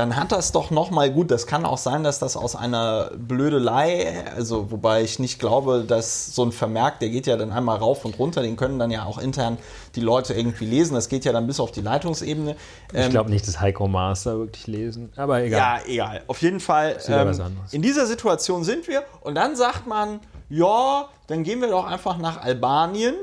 dann 0.00 0.16
hat 0.16 0.32
das 0.32 0.50
doch 0.52 0.70
noch 0.70 0.90
mal 0.90 1.10
gut. 1.10 1.30
Das 1.30 1.46
kann 1.46 1.66
auch 1.66 1.76
sein, 1.76 2.02
dass 2.02 2.18
das 2.18 2.34
aus 2.34 2.56
einer 2.56 3.10
Blödelei, 3.18 4.24
also 4.34 4.70
wobei 4.70 5.02
ich 5.02 5.18
nicht 5.18 5.38
glaube, 5.38 5.84
dass 5.86 6.34
so 6.34 6.42
ein 6.42 6.52
Vermerk, 6.52 7.00
der 7.00 7.10
geht 7.10 7.26
ja 7.26 7.36
dann 7.36 7.52
einmal 7.52 7.76
rauf 7.76 8.06
und 8.06 8.18
runter, 8.18 8.40
den 8.40 8.56
können 8.56 8.78
dann 8.78 8.90
ja 8.90 9.04
auch 9.04 9.18
intern 9.18 9.58
die 9.94 10.00
Leute 10.00 10.32
irgendwie 10.32 10.64
lesen. 10.64 10.94
Das 10.94 11.10
geht 11.10 11.26
ja 11.26 11.32
dann 11.32 11.46
bis 11.46 11.60
auf 11.60 11.70
die 11.70 11.82
Leitungsebene. 11.82 12.56
Ich 12.92 12.98
Ähm, 12.98 13.10
glaube 13.10 13.28
nicht, 13.28 13.46
dass 13.46 13.60
Heiko 13.60 13.88
Master 13.88 14.38
wirklich 14.38 14.66
lesen, 14.66 15.12
aber 15.16 15.42
egal. 15.42 15.82
ja, 15.84 15.92
egal. 15.92 16.22
Auf 16.28 16.40
jeden 16.40 16.60
Fall. 16.60 16.96
Ähm, 17.06 17.38
in 17.70 17.82
dieser 17.82 18.06
Situation 18.06 18.64
sind 18.64 18.88
wir 18.88 19.02
und 19.20 19.34
dann 19.34 19.54
sagt 19.54 19.86
man, 19.86 20.20
ja, 20.48 21.08
dann 21.26 21.42
gehen 21.42 21.60
wir 21.60 21.68
doch 21.68 21.84
einfach 21.84 22.16
nach 22.16 22.40
Albanien, 22.42 23.14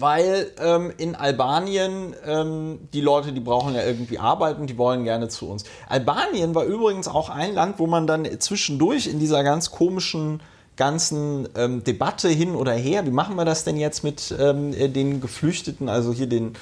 weil 0.00 0.50
ähm, 0.60 0.92
in 0.96 1.14
Albanien 1.14 2.14
ähm, 2.26 2.88
die 2.92 3.00
Leute, 3.00 3.32
die 3.32 3.40
brauchen 3.40 3.74
ja 3.74 3.84
irgendwie 3.84 4.18
Arbeit 4.18 4.58
und 4.58 4.68
die 4.68 4.78
wollen 4.78 5.04
gerne 5.04 5.28
zu 5.28 5.48
uns. 5.48 5.64
Albanien 5.88 6.54
war 6.54 6.64
übrigens 6.64 7.08
auch 7.08 7.30
ein 7.30 7.54
Land, 7.54 7.78
wo 7.78 7.86
man 7.86 8.06
dann 8.06 8.26
zwischendurch 8.40 9.06
in 9.06 9.18
dieser 9.18 9.42
ganz 9.42 9.70
komischen 9.70 10.40
ganzen 10.78 11.48
ähm, 11.56 11.84
Debatte 11.84 12.28
hin 12.28 12.54
oder 12.54 12.72
her, 12.72 13.04
wie 13.04 13.10
machen 13.10 13.36
wir 13.36 13.44
das 13.44 13.64
denn 13.64 13.76
jetzt 13.76 14.04
mit 14.04 14.32
ähm, 14.38 14.72
äh, 14.72 14.88
den 14.88 15.20
Geflüchteten, 15.20 15.88
also 15.88 16.12
hier 16.12 16.28
den 16.28 16.54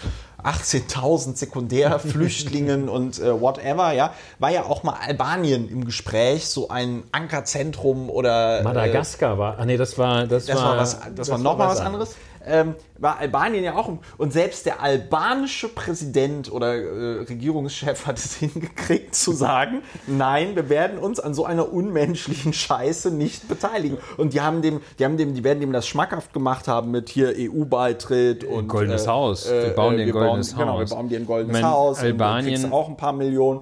18.000 0.42 1.36
Sekundärflüchtlingen 1.36 2.88
und 2.88 3.20
äh, 3.20 3.40
whatever, 3.40 3.92
ja, 3.92 4.14
war 4.38 4.50
ja 4.50 4.64
auch 4.64 4.82
mal 4.82 4.94
Albanien 4.94 5.68
im 5.68 5.84
Gespräch, 5.84 6.46
so 6.48 6.68
ein 6.68 7.02
Ankerzentrum 7.12 8.08
oder 8.08 8.60
äh, 8.60 8.62
Madagaskar 8.62 9.38
war. 9.38 9.58
Ah 9.58 9.66
nee, 9.66 9.76
das 9.76 9.98
war 9.98 10.26
das, 10.26 10.46
das 10.46 10.62
war, 10.62 10.78
was, 10.78 10.98
das 11.14 11.28
war 11.28 11.38
noch 11.38 11.58
mal 11.58 11.68
was 11.68 11.80
anderes. 11.80 12.16
Ähm, 12.46 12.74
war 12.98 13.18
Albanien 13.18 13.64
ja 13.64 13.74
auch. 13.74 13.90
Und 14.18 14.32
selbst 14.32 14.64
der 14.66 14.80
albanische 14.80 15.68
Präsident 15.68 16.50
oder 16.50 16.74
äh, 16.76 17.20
Regierungschef 17.24 18.06
hat 18.06 18.18
es 18.18 18.34
hingekriegt 18.36 19.14
zu 19.14 19.32
sagen, 19.32 19.82
nein, 20.06 20.54
wir 20.54 20.68
werden 20.68 20.98
uns 20.98 21.18
an 21.20 21.34
so 21.34 21.44
einer 21.44 21.72
unmenschlichen 21.72 22.52
Scheiße 22.52 23.10
nicht 23.10 23.48
beteiligen. 23.48 23.98
Und 24.16 24.32
die 24.32 24.40
haben 24.40 24.62
dem, 24.62 24.80
die 24.98 25.04
haben 25.04 25.16
dem, 25.16 25.34
die 25.34 25.42
werden 25.44 25.60
dem 25.60 25.72
das 25.72 25.86
schmackhaft 25.86 26.32
gemacht 26.32 26.68
haben 26.68 26.90
mit 26.92 27.08
hier 27.08 27.34
EU-Beitritt 27.36 28.44
und 28.44 28.68
goldenes 28.68 29.04
äh, 29.06 29.08
Haus. 29.08 29.50
Wir 29.50 29.70
bauen 29.70 29.96
dir 29.96 30.04
ein 30.04 30.10
goldenes 30.12 30.52
bauen, 30.54 30.60
Genau, 30.60 30.74
wir 30.78 30.82
Haus. 30.82 30.90
bauen 30.90 31.08
dir 31.08 31.18
ein 31.18 31.26
goldenes 31.26 31.60
Mein 31.60 31.70
Haus. 31.70 31.98
und 32.00 32.04
Albanien- 32.06 32.62
du 32.62 32.72
auch 32.72 32.88
ein 32.88 32.96
paar 32.96 33.12
Millionen. 33.12 33.60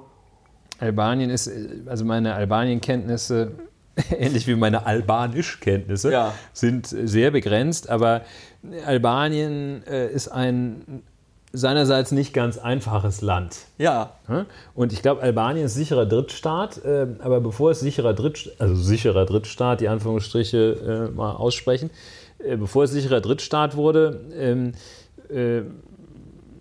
Albanien 0.81 1.31
ist, 1.31 1.51
also 1.87 2.05
meine 2.05 2.35
Albanien-Kenntnisse, 2.35 3.53
ähnlich 4.19 4.47
wie 4.49 4.57
meine 4.57 4.85
Albanisch-Kenntnisse, 4.87 6.11
Ja. 6.13 6.35
sind 6.53 6.87
sehr 6.87 7.31
begrenzt, 7.31 7.89
aber 7.89 8.23
Albanien 8.87 9.83
äh, 9.87 10.11
ist 10.11 10.29
ein 10.29 11.03
seinerseits 11.55 12.11
nicht 12.11 12.35
ganz 12.35 12.59
einfaches 12.59 13.23
Land. 13.23 13.59
Ja, 13.79 14.13
Ja? 14.29 14.47
Und 14.75 14.93
ich 14.93 15.03
glaube, 15.03 15.23
Albanien 15.23 15.67
ist 15.67 15.75
sicherer 15.75 16.05
Drittstaat, 16.05 16.85
äh, 16.85 17.07
aber 17.21 17.41
bevor 17.41 17.71
es 17.71 17.81
sicherer 17.81 18.13
Drittstaat, 18.13 18.61
also 18.61 18.75
sicherer 18.75 19.25
Drittstaat, 19.25 19.81
die 19.81 19.89
Anführungsstriche 19.89 21.11
äh, 21.13 21.15
mal 21.15 21.33
aussprechen, 21.33 21.91
äh, 22.39 22.57
bevor 22.57 22.85
es 22.85 22.91
sicherer 22.91 23.21
Drittstaat 23.21 23.77
wurde, 23.77 24.21
ähm, 24.37 24.73
äh, 25.31 25.63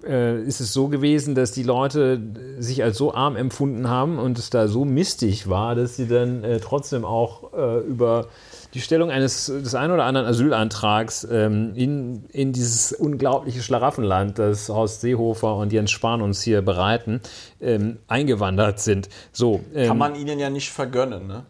äh, 0.06 0.44
ist 0.44 0.60
es 0.60 0.74
so 0.74 0.90
gewesen, 0.90 1.34
dass 1.34 1.54
die 1.54 1.64
Leute 1.64 2.22
sich 2.60 2.84
als 2.84 2.98
so 2.98 3.14
arm 3.14 3.36
empfunden 3.36 3.90
haben 3.90 4.20
und 4.20 4.38
es 4.38 4.50
da 4.52 4.68
so 4.68 4.86
mistig 4.86 5.50
war, 5.50 5.76
dass 5.76 5.96
sie 5.96 6.08
dann 6.08 6.44
äh, 6.44 6.60
trotzdem 6.60 7.04
auch 7.04 7.52
über 7.88 8.28
die 8.74 8.82
Stellung 8.82 9.12
eines 9.12 9.46
des 9.46 9.76
einen 9.76 9.94
oder 9.94 10.06
anderen 10.06 10.28
Asylantrags 10.28 11.28
ähm, 11.30 11.74
in, 11.76 12.26
in 12.30 12.54
dieses 12.54 12.92
unglaubliche 12.92 13.62
Schlaraffenland, 13.62 14.40
das 14.40 14.70
Horst 14.70 15.02
Seehofer 15.02 15.56
und 15.56 15.72
Jens 15.72 15.92
Spahn 15.92 16.22
uns 16.22 16.42
hier 16.42 16.62
bereiten, 16.62 17.22
ähm, 17.62 18.00
eingewandert 18.08 18.80
sind. 18.80 19.10
So, 19.32 19.62
ähm, 19.76 19.88
kann 19.88 19.98
man 19.98 20.16
ihnen 20.16 20.40
ja 20.40 20.50
nicht 20.50 20.72
vergönnen. 20.72 21.28
Ne? 21.28 21.46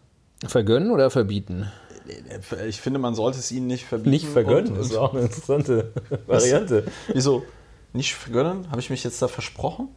vergönnen 0.48 0.90
oder 0.90 1.10
verbieten? 1.10 1.70
Ich 2.68 2.80
finde, 2.80 2.98
man 2.98 3.14
sollte 3.14 3.38
es 3.38 3.50
ihnen 3.50 3.66
nicht 3.66 3.84
verbieten. 3.86 4.10
Nicht 4.10 4.26
vergönnen, 4.26 4.68
Und, 4.68 4.78
das 4.78 4.86
ist 4.88 4.92
und, 4.92 4.98
auch 4.98 5.14
eine 5.14 5.22
interessante 5.22 5.92
Variante. 6.26 6.84
wieso? 7.12 7.42
Nicht 7.94 8.14
vergönnen? 8.14 8.70
Habe 8.70 8.80
ich 8.80 8.90
mich 8.90 9.04
jetzt 9.04 9.22
da 9.22 9.28
versprochen? 9.28 9.88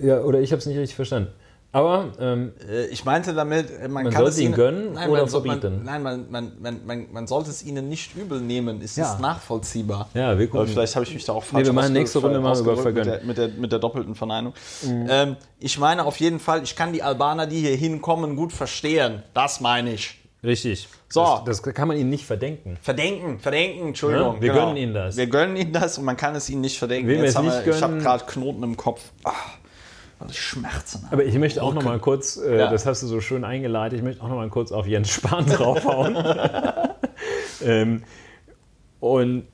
Ja, 0.00 0.20
oder 0.20 0.40
ich 0.40 0.52
habe 0.52 0.60
es 0.60 0.66
nicht 0.66 0.78
richtig 0.78 0.94
verstanden. 0.94 1.32
Aber 1.72 2.12
ähm, 2.18 2.52
Äh, 2.68 2.86
Ich 2.86 3.04
meinte 3.04 3.32
damit, 3.32 3.70
äh, 3.70 3.82
man, 3.88 4.04
Man 4.04 4.12
kann 4.12 4.22
sollte 4.22 4.30
es 4.30 4.38
ihn 4.40 4.46
ihnen 4.46 4.54
gönnen 4.54 4.92
nein, 4.94 5.08
oder 5.08 5.20
man, 5.22 5.30
verbieten? 5.30 5.74
Man, 5.76 5.84
nein, 5.84 6.02
man, 6.02 6.30
man, 6.30 6.52
man, 6.60 6.80
man, 6.86 7.06
man 7.12 7.26
sollte 7.28 7.50
es 7.50 7.62
ihnen 7.64 7.88
nicht 7.88 8.16
übel 8.16 8.40
nehmen. 8.40 8.80
Es 8.82 8.96
Ja. 8.96 9.12
ist 9.12 9.20
nachvollziehbar. 9.20 10.08
Ja, 10.14 10.36
wir 10.38 10.46
gucken. 10.46 10.60
Aber 10.60 10.68
vielleicht 10.68 10.96
habe 10.96 11.04
ich 11.06 11.14
mich 11.14 11.24
da 11.24 11.32
auch 11.32 11.44
falsch 11.44 11.66
wir 11.66 11.72
machen 11.72 11.92
nächste 11.92 12.18
Runde 12.18 12.40
mal 12.40 12.58
über 12.58 12.76
Vergönnen. 12.76 13.24
mit 13.24 13.36
der, 13.38 13.46
mit, 13.46 13.54
der, 13.54 13.60
mit 13.60 13.72
der 13.72 13.78
doppelten 13.78 14.14
Verneinung. 14.16 14.52
Ähm, 14.84 15.36
ich 15.60 15.78
meine 15.78 16.04
auf 16.04 16.16
jeden 16.18 16.40
Fall, 16.40 16.62
ich 16.64 16.74
kann 16.74 16.92
die 16.92 17.02
Albaner, 17.04 17.46
die 17.46 17.60
hier 17.60 17.76
hinkommen, 17.76 18.34
gut 18.34 18.52
verstehen. 18.52 19.22
Das 19.34 19.60
meine 19.60 19.92
ich. 19.92 20.18
richtig. 20.42 20.88
So. 21.08 21.40
Das, 21.44 21.60
das 21.62 21.74
kann 21.74 21.86
man 21.88 21.96
ihnen 21.96 22.10
nicht 22.10 22.24
verdenken. 22.24 22.78
Verdenken, 22.82 23.38
verdenken, 23.40 23.88
Entschuldigung. 23.88 24.36
Ja, 24.36 24.42
wir 24.42 24.52
gönnen 24.52 24.76
ihnen 24.76 24.94
das. 24.94 25.16
Wir 25.16 25.26
gönnen 25.26 25.56
ihnen 25.56 25.72
das 25.72 25.98
und 25.98 26.04
man 26.04 26.16
kann 26.16 26.34
es 26.36 26.48
ihnen 26.50 26.60
nicht 26.62 26.78
verdenken. 26.78 27.08
Wem 27.08 27.16
wir 27.18 27.24
Jetzt 27.24 27.30
es 27.32 27.36
haben 27.36 27.46
nicht 27.46 27.66
wir, 27.66 27.74
ich 27.76 27.82
habe 27.82 27.94
gönnen- 27.94 28.02
gerade 28.02 28.24
Knoten 28.26 28.62
im 28.62 28.76
Kopf. 28.76 29.02
Ah, 29.24 29.32
das 30.28 30.36
Schmerzen. 30.36 31.06
Aber 31.10 31.24
ich 31.24 31.34
möchte 31.38 31.62
auch 31.62 31.74
noch 31.74 31.82
mal 31.82 31.98
kurz, 31.98 32.36
äh, 32.36 32.58
Ja. 32.58 32.70
das 32.70 32.86
hast 32.86 33.02
du 33.02 33.06
so 33.06 33.20
schön 33.20 33.44
eingeleitet, 33.44 33.98
ich 33.98 34.04
möchte 34.04 34.22
auch 34.22 34.28
noch 34.28 34.36
mal 34.36 34.48
kurz 34.48 34.72
auf 34.72 34.86
Jens 34.86 35.10
Spahn 35.10 35.46
draufhauen. 35.48 36.16
ähm, 37.64 38.02
und 39.00 39.44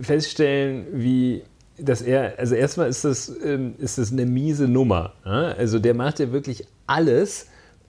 feststellen, 0.00 0.86
wie 0.92 1.42
dass 1.78 2.00
er, 2.00 2.38
also 2.38 2.54
erstmal 2.54 2.88
ist 2.88 3.04
das, 3.04 3.30
ähm, 3.44 3.74
ist 3.78 3.98
das 3.98 4.10
eine 4.10 4.24
miese 4.24 4.66
Nummer. 4.66 5.12
Ja? 5.26 5.48
Also 5.52 5.78
der 5.78 5.92
macht 5.92 6.18
ja 6.20 6.32
wirklich 6.32 6.66
alles, 6.86 7.48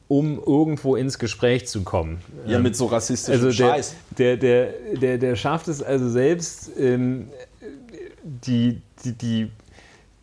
um 0.09 0.39
irgendwo 0.45 0.97
ins 0.97 1.19
Gespräch 1.19 1.67
zu 1.67 1.83
kommen. 1.83 2.19
ja, 2.45 2.59
mit 2.59 2.75
so 2.75 2.87
rassistischem 2.87 3.45
Also 3.45 3.57
der, 3.57 3.69
Scheiß. 3.69 3.95
der, 4.17 4.37
der, 4.37 4.73
der, 4.99 5.17
der 5.17 5.35
schafft 5.37 5.69
es 5.69 5.81
also 5.81 6.09
selbst, 6.09 6.69
ähm, 6.77 7.29
die, 8.23 8.81
die, 9.05 9.13
die, 9.13 9.51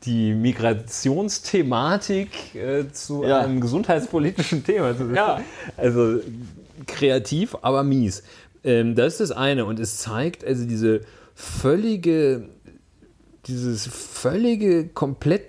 die 0.07 0.33
Migrationsthematik 0.35 2.55
äh, 2.55 2.85
zu 2.93 3.25
Ja. 3.25 3.41
einem 3.41 3.61
gesundheitspolitischen 3.61 4.65
Thema 4.65 4.97
zu 4.97 5.11
Ja. 5.15 5.41
Also 5.77 6.21
kreativ, 6.87 7.57
aber 7.63 7.83
mies. 7.83 8.23
Ähm, 8.63 8.95
das 8.95 9.15
ist 9.15 9.21
das 9.21 9.31
eine. 9.33 9.65
Und 9.65 9.81
es 9.81 9.99
zeigt 9.99 10.45
also 10.45 10.65
diese 10.67 11.01
völlige, 11.35 12.49
dieses 13.47 13.87
völlige, 13.87 14.87
komplett 14.89 15.47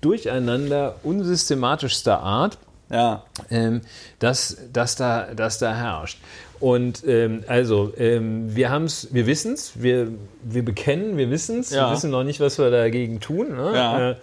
durcheinander 0.00 0.96
unsystematischster 1.02 2.20
Art 2.20 2.58
Ja. 2.90 3.24
ähm, 3.50 3.82
das, 4.18 4.56
das, 4.72 4.96
da, 4.96 5.34
das 5.34 5.58
da 5.58 5.74
herrscht. 5.74 6.18
Und 6.60 7.04
ähm, 7.06 7.44
also, 7.46 7.92
ähm, 7.98 8.54
wir 8.56 8.70
haben 8.70 8.84
es, 8.84 9.08
wir 9.14 9.26
wissen 9.26 9.54
es, 9.54 9.80
wir, 9.80 10.08
wir 10.42 10.64
bekennen, 10.64 11.16
wir 11.16 11.30
wissen 11.30 11.60
es, 11.60 11.70
Ja. 11.70 11.88
wir 11.88 11.94
wissen 11.96 12.10
noch 12.10 12.24
nicht, 12.24 12.40
was 12.40 12.58
wir 12.58 12.70
dagegen 12.70 13.20
tun. 13.20 13.54
Ne? 13.56 13.70
Ja. 13.74 14.10
Äh, 14.10 14.16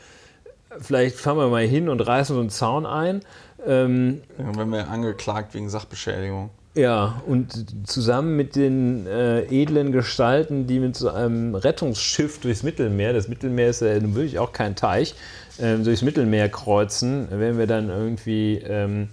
vielleicht 0.80 1.16
fahren 1.16 1.38
wir 1.38 1.48
mal 1.48 1.66
hin 1.66 1.88
und 1.90 2.02
reißen 2.02 2.36
so 2.36 2.40
einen 2.42 2.50
Zaun 2.50 2.86
ein. 2.86 3.22
Ähm, 3.66 4.22
Dann 4.38 4.56
werden 4.58 4.72
wir 4.74 4.90
angeklagt 4.90 5.54
wegen 5.54 5.70
Sachbeschädigung. 5.70 6.50
ja, 6.76 7.22
und 7.26 7.66
zusammen 7.88 8.36
mit 8.36 8.56
den 8.58 9.08
äh, 9.08 9.44
edlen 9.46 9.92
Gestalten, 9.94 10.68
die 10.68 10.80
mit 10.80 10.98
so 10.98 11.10
einem 11.10 11.56
Rettungsschiff 11.56 12.40
durchs 12.42 12.64
Mittelmeer, 12.64 13.14
das 13.14 13.28
Mittelmeer 13.30 13.70
ist 13.70 13.82
ja 13.82 13.98
nun 14.00 14.14
wirklich 14.14 14.38
auch 14.40 14.52
kein 14.52 14.76
Teich, 14.76 15.16
ähm, 15.60 15.86
durchs 15.86 16.02
Mittelmeer 16.02 16.50
kreuzen, 16.50 17.28
werden 17.32 17.58
wir 17.58 17.66
dann 17.68 17.88
irgendwie 17.90 18.62
ähm, 18.68 19.08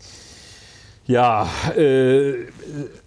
ja, 1.12 1.48
äh, 1.76 2.46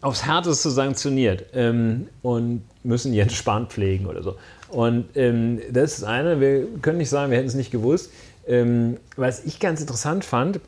aufs 0.01 0.25
Härteste 0.25 0.69
sanktioniert 0.69 1.45
ähm, 1.53 2.07
und 2.21 2.63
müssen 2.83 3.13
Jens 3.13 3.33
Spahn 3.33 3.67
pflegen 3.67 4.05
oder 4.05 4.21
so. 4.21 4.35
Und 4.69 5.05
ähm, 5.15 5.59
das 5.71 5.97
ist 5.97 6.03
eine, 6.03 6.39
wir 6.39 6.67
können 6.81 6.99
nicht 6.99 7.09
sagen, 7.09 7.31
wir 7.31 7.37
hätten 7.37 7.47
es 7.47 7.55
nicht 7.55 7.71
gewusst. 7.71 8.11
Ähm, 8.47 8.97
was 9.15 9.43
ich 9.45 9.59
ganz 9.59 9.81
interessant 9.81 10.23
fand, 10.23 10.59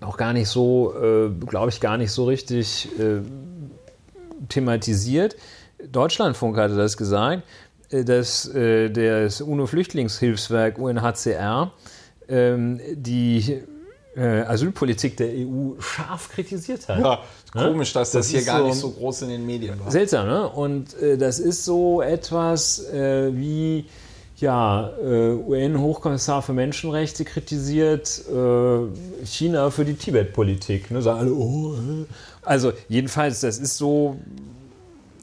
auch 0.00 0.16
gar 0.16 0.32
nicht 0.32 0.48
so, 0.48 0.94
äh, 0.94 1.30
glaube 1.46 1.70
ich, 1.70 1.80
gar 1.80 1.96
nicht 1.96 2.12
so 2.12 2.26
richtig 2.26 2.88
äh, 3.00 3.20
thematisiert. 4.48 5.36
Deutschlandfunk 5.90 6.56
hatte 6.56 6.76
das 6.76 6.96
gesagt, 6.96 7.42
äh, 7.90 8.04
dass 8.04 8.46
äh, 8.54 8.90
das 8.90 9.40
UNO-Flüchtlingshilfswerk 9.40 10.78
UNHCR 10.78 11.72
ähm, 12.28 12.80
die 12.94 13.62
Asylpolitik 14.20 15.16
der 15.16 15.28
EU 15.28 15.72
scharf 15.80 16.30
kritisiert 16.30 16.88
hat. 16.88 16.98
Ja, 17.00 17.20
komisch, 17.52 17.92
dass 17.92 18.10
das, 18.12 18.26
Das 18.26 18.30
hier 18.30 18.40
ist 18.40 18.46
gar 18.46 18.60
so- 18.60 18.66
nicht 18.66 18.76
so 18.78 18.90
groß 18.90 19.22
in 19.22 19.28
den 19.30 19.46
Medien 19.46 19.78
war. 19.80 19.90
Seltsam, 19.90 20.26
ne? 20.26 20.48
Und 20.48 20.94
äh, 21.00 21.16
das 21.18 21.38
ist 21.38 21.64
so 21.64 22.00
etwas 22.02 22.84
äh, 22.92 23.30
wie, 23.36 23.86
ja, 24.38 24.90
äh, 25.02 25.30
UN-Hochkommissar 25.32 26.42
für 26.42 26.52
Menschenrechte 26.52 27.24
kritisiert 27.24 28.22
äh, 28.32 29.24
China 29.26 29.70
für 29.70 29.84
die 29.84 29.94
Tibet-Politik. 29.94 30.90
Ne? 30.90 31.02
Sagen 31.02 31.18
alle, 31.20 31.32
oh, 31.34 31.74
äh. 31.74 32.04
Also 32.42 32.72
jedenfalls, 32.88 33.40
das 33.40 33.58
ist 33.58 33.78
so, 33.78 34.16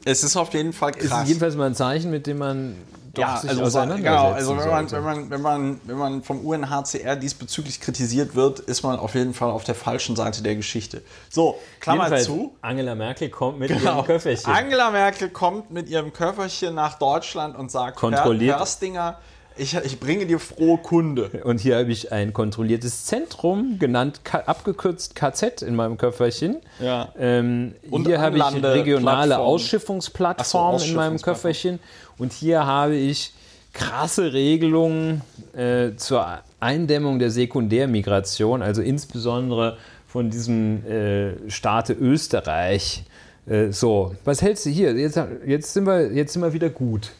Es 0.04 0.24
ist 0.24 0.36
auf 0.36 0.52
jeden 0.54 0.72
Fall 0.72 0.90
ist 0.96 1.08
krass. 1.08 1.28
jedenfalls 1.28 1.54
mal 1.56 1.66
ein 1.66 1.74
Zeichen, 1.74 2.10
mit 2.10 2.26
dem 2.26 2.38
man 2.38 2.74
doch 3.14 3.22
ja, 3.22 3.34
also, 3.34 3.80
genau, 3.96 4.32
also 4.32 4.56
wenn 4.56 4.68
man, 4.68 4.90
wenn, 4.90 5.02
man, 5.02 5.30
wenn, 5.30 5.40
man, 5.42 5.80
wenn 5.84 5.96
man 5.98 6.22
vom 6.22 6.44
UNHCR 6.46 7.16
diesbezüglich 7.16 7.80
kritisiert 7.80 8.34
wird, 8.34 8.60
ist 8.60 8.82
man 8.82 8.98
auf 8.98 9.14
jeden 9.14 9.34
Fall 9.34 9.50
auf 9.50 9.64
der 9.64 9.74
falschen 9.74 10.16
Seite 10.16 10.42
der 10.42 10.56
Geschichte. 10.56 11.02
So, 11.28 11.58
Klammer 11.80 12.04
Jedenfalls, 12.04 12.24
zu. 12.26 12.54
Angela 12.62 12.94
Merkel 12.94 13.28
kommt 13.28 13.58
mit 13.58 13.68
Genau. 13.68 13.96
ihrem 13.96 14.06
Köfferchen. 14.06 14.50
Angela 14.50 14.90
Merkel 14.90 15.28
kommt 15.28 15.70
mit 15.70 15.90
ihrem 15.90 16.12
Köfferchen 16.12 16.74
nach 16.74 16.98
Deutschland 16.98 17.56
und 17.56 17.70
sagt, 17.70 17.96
Kontrolliert. 17.96 18.52
Herr 18.52 18.60
Hörstinger, 18.60 19.18
ich, 19.56 19.74
ich 19.76 20.00
bringe 20.00 20.26
dir 20.26 20.38
frohe 20.38 20.78
Kunde. 20.78 21.42
Und 21.44 21.60
hier 21.60 21.76
habe 21.76 21.92
ich 21.92 22.12
ein 22.12 22.32
kontrolliertes 22.32 23.04
Zentrum, 23.04 23.78
genannt 23.78 24.20
abgekürzt 24.46 25.14
KZ 25.14 25.62
in 25.62 25.74
meinem 25.74 25.98
Köfferchen. 25.98 26.60
Ja. 26.80 27.12
Ähm, 27.18 27.74
Und 27.90 28.06
hier 28.06 28.20
habe 28.20 28.38
ich 28.38 28.44
regionale 28.62 29.26
Plattformen. 29.26 29.46
Ausschiffungsplattformen 29.46 30.78
so, 30.78 30.86
in 30.86 30.94
meinem 30.94 31.14
Ausschiffungsplattform. 31.16 31.34
Köfferchen. 31.34 31.78
Und 32.18 32.32
hier 32.32 32.66
habe 32.66 32.94
ich 32.96 33.32
krasse 33.72 34.32
Regelungen 34.32 35.22
äh, 35.54 35.96
zur 35.96 36.26
Eindämmung 36.60 37.18
der 37.18 37.30
Sekundärmigration, 37.30 38.62
also 38.62 38.82
insbesondere 38.82 39.78
von 40.06 40.30
diesem 40.30 40.86
äh, 40.86 41.50
Staate 41.50 41.94
Österreich. 41.94 43.04
Äh, 43.46 43.72
so, 43.72 44.14
was 44.24 44.42
hältst 44.42 44.66
du 44.66 44.70
hier? 44.70 44.92
Jetzt, 44.92 45.18
jetzt, 45.46 45.72
sind 45.72 45.86
wir, 45.86 46.12
jetzt 46.12 46.34
sind 46.34 46.42
wir 46.42 46.52
wieder 46.52 46.68
gut. 46.68 47.12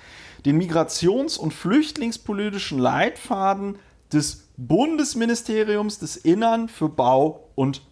den 0.45 0.61
migrations- 0.61 1.37
und 1.37 1.53
flüchtlingspolitischen 1.53 2.79
Leitfaden 2.79 3.79
des 4.13 4.49
Bundesministeriums 4.57 5.99
des 5.99 6.17
Innern 6.17 6.69
für 6.69 6.89
Bau 6.89 7.49
und 7.57 7.83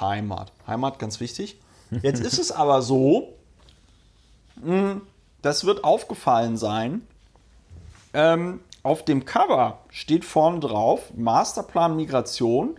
Heimat. 0.00 0.52
Heimat, 0.66 0.98
ganz 0.98 1.20
wichtig. 1.20 1.58
Jetzt 2.02 2.22
ist 2.22 2.38
es 2.38 2.50
aber 2.50 2.82
so, 2.82 3.34
hm, 4.62 5.02
das 5.42 5.64
wird 5.64 5.84
aufgefallen 5.84 6.56
sein, 6.56 7.02
ähm, 8.14 8.60
auf 8.82 9.04
dem 9.04 9.24
Cover 9.24 9.78
steht 9.90 10.24
vorne 10.24 10.60
drauf 10.60 11.12
Masterplan 11.16 11.94
Migration 11.96 12.76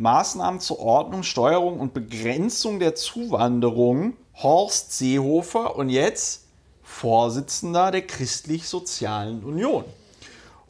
Maßnahmen 0.00 0.60
zur 0.60 0.80
Ordnung, 0.80 1.22
Steuerung 1.22 1.78
und 1.78 1.92
Begrenzung 1.94 2.80
der 2.80 2.94
Zuwanderung 2.94 4.16
Horst 4.34 4.96
Seehofer 4.96 5.76
und 5.76 5.90
jetzt 5.90 6.46
Vorsitzender 6.82 7.90
der 7.90 8.06
Christlich-Sozialen 8.06 9.44
Union. 9.44 9.84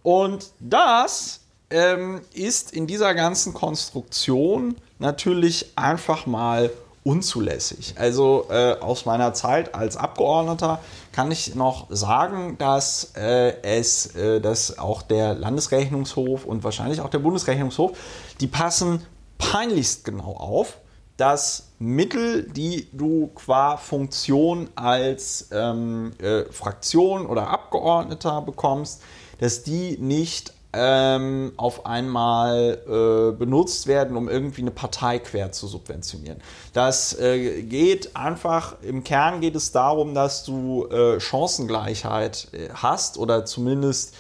Und 0.03 0.51
das 0.59 1.41
ähm, 1.71 2.23
ist 2.35 2.73
in 2.73 2.87
dieser 2.87 3.15
ganzen 3.15 3.55
Konstruktion 3.55 4.75
natürlich 4.99 5.73
einfach 5.77 6.27
mal 6.27 6.71
unzulässig. 7.05 7.95
Also 7.97 8.47
äh, 8.51 8.77
aus 8.81 9.07
meiner 9.07 9.33
Zeit 9.33 9.75
als 9.75 9.97
Abgeordneter 9.97 10.81
kann 11.13 11.31
ich 11.31 11.55
noch 11.55 11.87
sagen, 11.89 12.59
dass 12.59 13.13
äh, 13.17 13.63
es, 13.63 14.15
äh, 14.17 14.41
dass 14.41 14.79
auch 14.79 15.03
der 15.03 15.35
Landesrechnungshof 15.35 16.45
und 16.45 16.63
wahrscheinlich 16.63 17.01
auch 17.01 17.09
der 17.09 17.21
Bundesrechnungshof, 17.21 17.97
die 18.41 18.49
passen 18.49 19.07
peinlichst 19.41 20.05
genau 20.05 20.35
auf, 20.37 20.79
dass 21.17 21.71
Mittel, 21.79 22.45
die 22.51 22.89
du 22.93 23.31
qua 23.35 23.77
Funktion 23.77 24.71
als 24.75 25.49
ähm, 25.53 26.13
äh, 26.19 26.45
Fraktion 26.51 27.27
oder 27.27 27.49
Abgeordneter 27.49 28.41
bekommst, 28.43 29.03
dass 29.39 29.63
die 29.63 29.99
nicht 29.99 30.55
ähm, 30.73 31.53
auf 31.57 31.85
einmal 31.85 32.79
äh, 32.87 33.37
benutzt 33.37 33.87
werden, 33.87 34.17
um 34.17 34.29
irgendwie 34.29 34.61
eine 34.61 34.71
Partei 34.71 35.19
quer 35.19 35.51
zu 35.53 35.67
subventionieren. 35.67 36.41
Das 36.73 37.19
äh, 37.19 37.63
geht 37.63 38.15
einfach, 38.15 38.77
im 38.83 39.03
Kern 39.03 39.41
geht 39.41 39.57
es 39.57 39.73
darum, 39.73 40.15
dass 40.15 40.45
du 40.45 40.87
äh, 40.87 41.19
Chancengleichheit 41.19 42.49
äh, 42.53 42.69
hast 42.73 43.19
oder 43.19 43.45
zumindest 43.45 44.15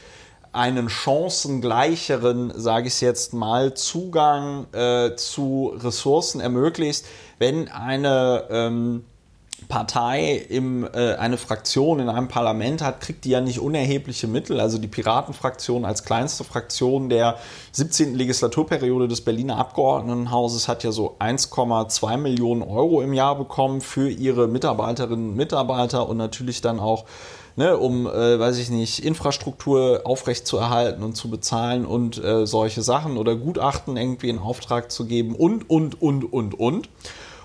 einen 0.52 0.88
chancengleicheren, 0.88 2.52
sage 2.56 2.88
ich 2.88 3.00
jetzt 3.00 3.32
mal, 3.32 3.74
Zugang 3.74 4.66
äh, 4.72 5.14
zu 5.16 5.72
Ressourcen 5.76 6.40
ermöglicht, 6.40 7.04
wenn 7.38 7.68
eine 7.68 8.46
ähm, 8.50 9.04
Partei 9.68 10.36
im, 10.48 10.84
äh, 10.84 11.14
eine 11.14 11.36
Fraktion 11.36 12.00
in 12.00 12.08
einem 12.08 12.28
Parlament 12.28 12.82
hat, 12.82 13.00
kriegt 13.00 13.24
die 13.24 13.30
ja 13.30 13.40
nicht 13.40 13.60
unerhebliche 13.60 14.26
Mittel. 14.26 14.60
Also 14.60 14.78
die 14.78 14.88
Piratenfraktion 14.88 15.84
als 15.84 16.04
kleinste 16.04 16.44
Fraktion 16.44 17.08
der 17.08 17.36
17. 17.72 18.14
Legislaturperiode 18.14 19.08
des 19.08 19.20
Berliner 19.20 19.58
Abgeordnetenhauses 19.58 20.66
hat 20.66 20.82
ja 20.82 20.92
so 20.92 21.16
1,2 21.18 22.16
Millionen 22.16 22.62
Euro 22.62 23.02
im 23.02 23.12
Jahr 23.12 23.36
bekommen 23.36 23.80
für 23.80 24.10
ihre 24.10 24.48
Mitarbeiterinnen 24.48 25.30
und 25.30 25.36
Mitarbeiter 25.36 26.08
und 26.08 26.16
natürlich 26.16 26.60
dann 26.60 26.80
auch 26.80 27.04
ne, 27.56 27.76
um, 27.76 28.06
äh, 28.06 28.38
weiß 28.38 28.58
ich 28.58 28.70
nicht, 28.70 29.04
Infrastruktur 29.04 30.02
aufrechtzuerhalten 30.04 31.02
und 31.02 31.16
zu 31.16 31.30
bezahlen 31.30 31.84
und 31.84 32.22
äh, 32.22 32.46
solche 32.46 32.82
Sachen 32.82 33.16
oder 33.16 33.36
Gutachten 33.36 33.96
irgendwie 33.96 34.28
in 34.28 34.38
Auftrag 34.38 34.90
zu 34.90 35.06
geben 35.06 35.34
und, 35.34 35.68
und, 35.68 36.00
und, 36.00 36.32
und, 36.32 36.58
und. 36.58 36.88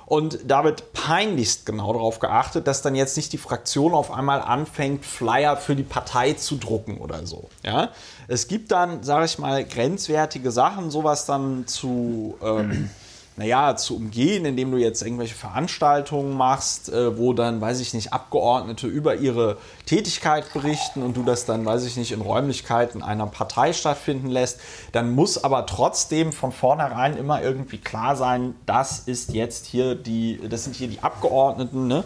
Und 0.06 0.40
da 0.46 0.64
wird 0.64 0.94
peinlichst 0.94 1.66
genau 1.66 1.92
darauf 1.92 2.20
geachtet, 2.20 2.68
dass 2.68 2.84
dann 2.84 2.94
jetzt 2.94 3.18
nicht 3.18 3.34
die 3.34 3.40
Fraktion 3.40 3.94
auf 3.94 4.12
einmal 4.12 4.40
anfängt, 4.40 5.04
Flyer 5.04 5.58
für 5.58 5.76
die 5.76 5.84
Partei 5.84 6.34
zu 6.34 6.58
drucken 6.58 7.00
oder 7.00 7.26
so. 7.26 7.50
Ja? 7.64 7.90
Es 8.28 8.48
gibt 8.48 8.72
dann, 8.72 9.02
sage 9.02 9.26
ich 9.26 9.40
mal, 9.40 9.66
grenzwertige 9.66 10.52
Sachen, 10.52 10.92
sowas 10.92 11.26
dann 11.26 11.66
zu 11.66 12.36
ähm, 12.44 12.92
naja, 13.38 13.76
zu 13.76 13.98
umgehen, 13.98 14.46
indem 14.46 14.72
du 14.72 14.78
jetzt 14.78 15.02
irgendwelche 15.02 15.36
Veranstaltungen 15.36 16.38
machst, 16.38 16.90
äh, 16.90 17.18
wo 17.18 17.34
dann, 17.34 17.60
weiß 17.60 17.82
ich 17.82 17.94
nicht, 17.94 18.14
Abgeordnete 18.14 18.88
über 18.88 19.16
ihre 19.16 19.58
Tätigkeit 19.86 20.54
berichten 20.54 21.04
und 21.04 21.18
du 21.18 21.24
das 21.24 21.46
dann, 21.46 21.66
weiß 21.66 21.84
ich 21.86 21.98
nicht, 21.98 22.14
in 22.14 22.22
Räumlichkeiten 22.22 23.04
einer 23.04 23.28
Partei 23.28 23.74
stattfinden 23.74 24.30
lässt, 24.30 24.60
dann 24.94 25.12
muss 25.12 25.44
aber 25.44 25.66
trotzdem 25.66 26.32
von 26.32 26.54
vornherein 26.54 27.18
immer 27.18 27.42
irgendwie 27.42 27.78
klar 27.78 28.16
sein, 28.16 28.56
das 28.66 29.00
ist 29.00 29.34
jetzt 29.34 29.66
hier 29.66 29.96
die, 29.96 30.40
das 30.50 30.64
sind 30.64 30.76
hier 30.76 30.88
die 30.88 31.02
Abgeordneten, 31.02 31.88
ne? 31.88 32.04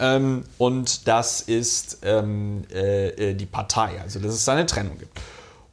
Ähm, 0.00 0.44
und 0.58 1.06
das 1.06 1.42
ist 1.42 1.98
ähm, 2.02 2.64
äh, 2.72 3.30
äh 3.30 3.34
die 3.34 3.46
Partei, 3.46 4.00
also 4.02 4.18
dass 4.18 4.34
es 4.34 4.44
da 4.44 4.52
eine 4.52 4.66
Trennung 4.66 4.98
gibt. 4.98 5.16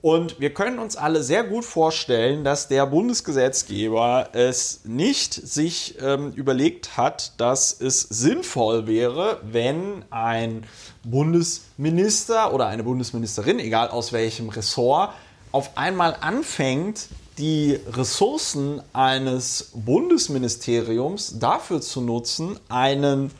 Und 0.01 0.39
wir 0.39 0.53
können 0.53 0.79
uns 0.79 0.95
alle 0.95 1.23
sehr 1.23 1.43
gut 1.43 1.65
vorstellen, 1.65 2.45
dass 2.45 2.69
der 2.69 2.85
Bundesgesetzgeber 2.85 4.29
es 4.31 4.81
nicht 4.85 5.33
sich 5.33 5.97
ähm, 6.01 6.31
überlegt 6.31 6.95
hat, 6.95 7.33
dass 7.37 7.81
es 7.81 8.01
sinnvoll 8.01 8.87
wäre, 8.87 9.41
wenn 9.43 10.05
ein 10.09 10.65
Bundesminister 11.03 12.53
oder 12.53 12.67
eine 12.67 12.83
Bundesministerin, 12.83 13.59
egal 13.59 13.89
aus 13.89 14.13
welchem 14.13 14.47
Ressort, 14.47 15.13
auf 15.51 15.77
einmal 15.77 16.15
anfängt, 16.21 17.07
die 17.37 17.77
Ressourcen 17.91 18.81
eines 18.93 19.71
Bundesministeriums 19.73 21.39
dafür 21.39 21.81
zu 21.81 21.99
nutzen, 21.99 22.57
einen 22.69 23.31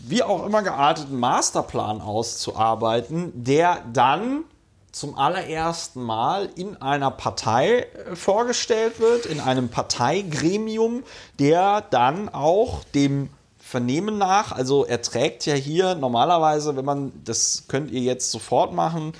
wie 0.00 0.22
auch 0.22 0.44
immer 0.44 0.62
gearteten 0.62 1.18
Masterplan 1.18 2.00
auszuarbeiten, 2.00 3.32
der 3.44 3.84
dann 3.92 4.44
zum 4.92 5.16
allerersten 5.16 6.02
Mal 6.02 6.50
in 6.54 6.80
einer 6.80 7.10
Partei 7.10 7.80
äh, 7.80 8.14
vorgestellt 8.14 9.00
wird, 9.00 9.26
in 9.26 9.40
einem 9.40 9.70
Parteigremium, 9.70 11.02
der 11.38 11.80
dann 11.80 12.28
auch 12.28 12.84
dem 12.94 13.30
Vernehmen 13.58 14.18
nach, 14.18 14.52
also 14.52 14.84
er 14.84 15.00
trägt 15.00 15.46
ja 15.46 15.54
hier 15.54 15.94
normalerweise, 15.94 16.76
wenn 16.76 16.84
man, 16.84 17.12
das 17.24 17.64
könnt 17.68 17.90
ihr 17.90 18.02
jetzt 18.02 18.30
sofort 18.30 18.74
machen, 18.74 19.14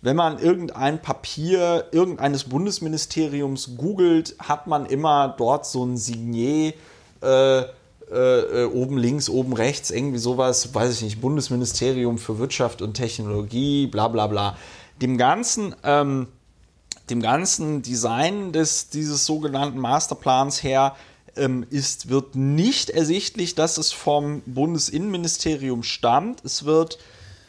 wenn 0.00 0.16
man 0.16 0.38
irgendein 0.38 1.02
Papier 1.02 1.88
irgendeines 1.92 2.44
Bundesministeriums 2.44 3.76
googelt, 3.76 4.36
hat 4.38 4.66
man 4.66 4.86
immer 4.86 5.34
dort 5.36 5.66
so 5.66 5.84
ein 5.84 5.98
Signet. 5.98 6.76
Äh, 7.22 7.64
äh, 8.10 8.64
oben 8.64 8.98
links, 8.98 9.28
oben 9.28 9.52
rechts, 9.52 9.92
irgendwie 9.92 10.18
sowas, 10.18 10.74
weiß 10.74 10.94
ich 10.94 11.02
nicht, 11.02 11.20
Bundesministerium 11.20 12.18
für 12.18 12.40
Wirtschaft 12.40 12.82
und 12.82 12.94
Technologie, 12.94 13.86
bla 13.86 14.08
bla 14.08 14.26
bla 14.26 14.56
dem 15.02 15.16
ganzen, 15.16 15.74
ähm, 15.82 16.28
dem 17.08 17.20
ganzen 17.20 17.82
Design 17.82 18.52
des, 18.52 18.90
dieses 18.90 19.26
sogenannten 19.26 19.78
Masterplans 19.78 20.62
her 20.62 20.94
ähm, 21.36 21.66
ist, 21.70 22.08
wird 22.08 22.34
nicht 22.34 22.90
ersichtlich, 22.90 23.54
dass 23.54 23.78
es 23.78 23.92
vom 23.92 24.42
Bundesinnenministerium 24.46 25.82
stammt. 25.82 26.44
Es 26.44 26.64
wird 26.64 26.98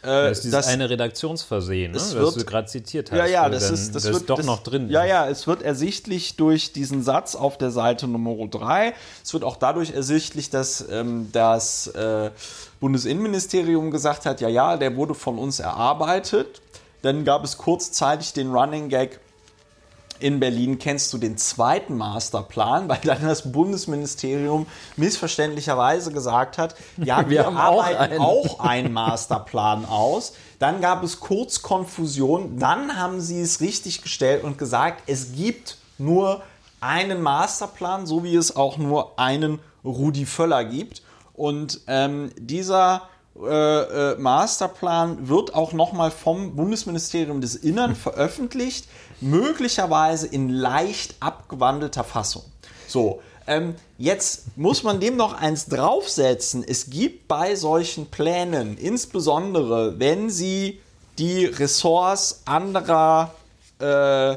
das 0.01 0.45
ist 0.45 0.53
das, 0.53 0.67
eine 0.67 0.89
Redaktionsversehen, 0.89 1.91
ne, 1.91 1.97
das 1.97 2.15
wird, 2.15 2.35
du 2.35 2.43
gerade 2.43 2.67
zitiert 2.67 3.11
hast. 3.11 3.17
Ja, 3.17 3.25
ja, 3.25 3.49
das, 3.49 3.69
ist, 3.69 3.93
das, 3.93 4.03
das 4.03 4.13
wird, 4.13 4.29
doch 4.29 4.37
das, 4.37 4.45
noch 4.47 4.63
drin. 4.63 4.89
Ja, 4.89 5.05
ja, 5.05 5.29
es 5.29 5.45
wird 5.45 5.61
ersichtlich 5.61 6.37
durch 6.37 6.73
diesen 6.73 7.03
Satz 7.03 7.35
auf 7.35 7.57
der 7.57 7.69
Seite 7.69 8.07
Nummer 8.07 8.47
3. 8.47 8.95
Es 9.23 9.33
wird 9.33 9.43
auch 9.43 9.57
dadurch 9.57 9.91
ersichtlich, 9.91 10.49
dass 10.49 10.83
ähm, 10.89 11.29
das 11.31 11.87
äh, 11.87 12.31
Bundesinnenministerium 12.79 13.91
gesagt 13.91 14.25
hat, 14.25 14.41
ja, 14.41 14.49
ja, 14.49 14.75
der 14.75 14.95
wurde 14.95 15.13
von 15.13 15.37
uns 15.37 15.59
erarbeitet. 15.59 16.61
Dann 17.01 17.25
gab 17.25 17.43
es 17.43 17.57
kurzzeitig 17.57 18.33
den 18.33 18.51
Running 18.51 18.89
Gag, 18.89 19.19
in 20.21 20.39
Berlin 20.39 20.77
kennst 20.77 21.11
du 21.13 21.17
den 21.17 21.37
zweiten 21.37 21.97
Masterplan, 21.97 22.87
weil 22.89 22.99
dann 23.03 23.23
das 23.23 23.51
Bundesministerium 23.51 24.67
missverständlicherweise 24.95 26.11
gesagt 26.11 26.57
hat, 26.57 26.75
ja, 26.97 27.29
wir, 27.29 27.29
wir 27.29 27.47
arbeiten 27.47 27.97
auch 27.97 27.99
einen. 27.99 28.21
auch 28.21 28.59
einen 28.59 28.93
Masterplan 28.93 29.85
aus. 29.85 30.33
Dann 30.59 30.79
gab 30.79 31.03
es 31.03 31.19
kurz 31.19 31.61
Konfusion, 31.61 32.59
dann 32.59 32.95
haben 32.95 33.19
sie 33.19 33.41
es 33.41 33.61
richtig 33.61 34.03
gestellt 34.03 34.43
und 34.43 34.57
gesagt, 34.57 35.03
es 35.07 35.33
gibt 35.33 35.77
nur 35.97 36.43
einen 36.79 37.21
Masterplan, 37.21 38.05
so 38.05 38.23
wie 38.23 38.35
es 38.35 38.55
auch 38.55 38.77
nur 38.77 39.19
einen 39.19 39.59
Rudi 39.83 40.25
Völler 40.25 40.63
gibt. 40.63 41.01
Und 41.33 41.81
ähm, 41.87 42.31
dieser 42.37 43.09
äh, 43.39 44.11
äh, 44.11 44.15
Masterplan 44.17 45.27
wird 45.27 45.53
auch 45.53 45.73
nochmal 45.73 46.11
vom 46.11 46.55
Bundesministerium 46.55 47.41
des 47.41 47.55
Innern 47.55 47.95
veröffentlicht, 47.95 48.87
möglicherweise 49.21 50.27
in 50.27 50.49
leicht 50.49 51.15
abgewandelter 51.19 52.03
Fassung. 52.03 52.43
So, 52.87 53.21
ähm, 53.47 53.75
jetzt 53.97 54.57
muss 54.57 54.83
man 54.83 54.99
dem 54.99 55.15
noch 55.15 55.33
eins 55.33 55.67
draufsetzen. 55.67 56.63
Es 56.67 56.89
gibt 56.89 57.27
bei 57.27 57.55
solchen 57.55 58.07
Plänen, 58.07 58.77
insbesondere 58.77 59.99
wenn 59.99 60.29
sie 60.29 60.79
die 61.17 61.45
Ressorts 61.45 62.41
anderer 62.45 63.33
äh, 63.79 64.35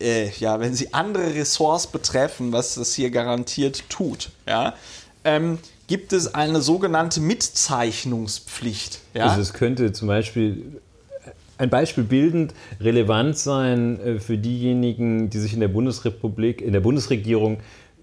äh, 0.00 0.30
ja, 0.38 0.60
wenn 0.60 0.74
sie 0.74 0.92
andere 0.92 1.34
Ressorts 1.34 1.86
betreffen, 1.86 2.52
was 2.52 2.74
das 2.74 2.94
hier 2.94 3.10
garantiert 3.10 3.88
tut, 3.88 4.30
ja, 4.46 4.74
ähm, 5.24 5.58
gibt 5.86 6.12
es 6.12 6.34
eine 6.34 6.60
sogenannte 6.60 7.20
Mitzeichnungspflicht. 7.20 9.00
Ja? 9.14 9.26
Also 9.26 9.40
es 9.40 9.52
könnte 9.52 9.92
zum 9.92 10.08
Beispiel 10.08 10.80
ein 11.58 11.70
Beispiel 11.70 12.04
bildend 12.04 12.54
relevant 12.80 13.38
sein 13.38 14.00
äh, 14.00 14.20
für 14.20 14.36
diejenigen, 14.36 15.30
die 15.30 15.38
sich 15.38 15.54
in 15.54 15.60
der 15.60 15.68
Bundesrepublik, 15.68 16.60
in 16.60 16.72
der 16.72 16.80
Bundesregierung 16.80 17.58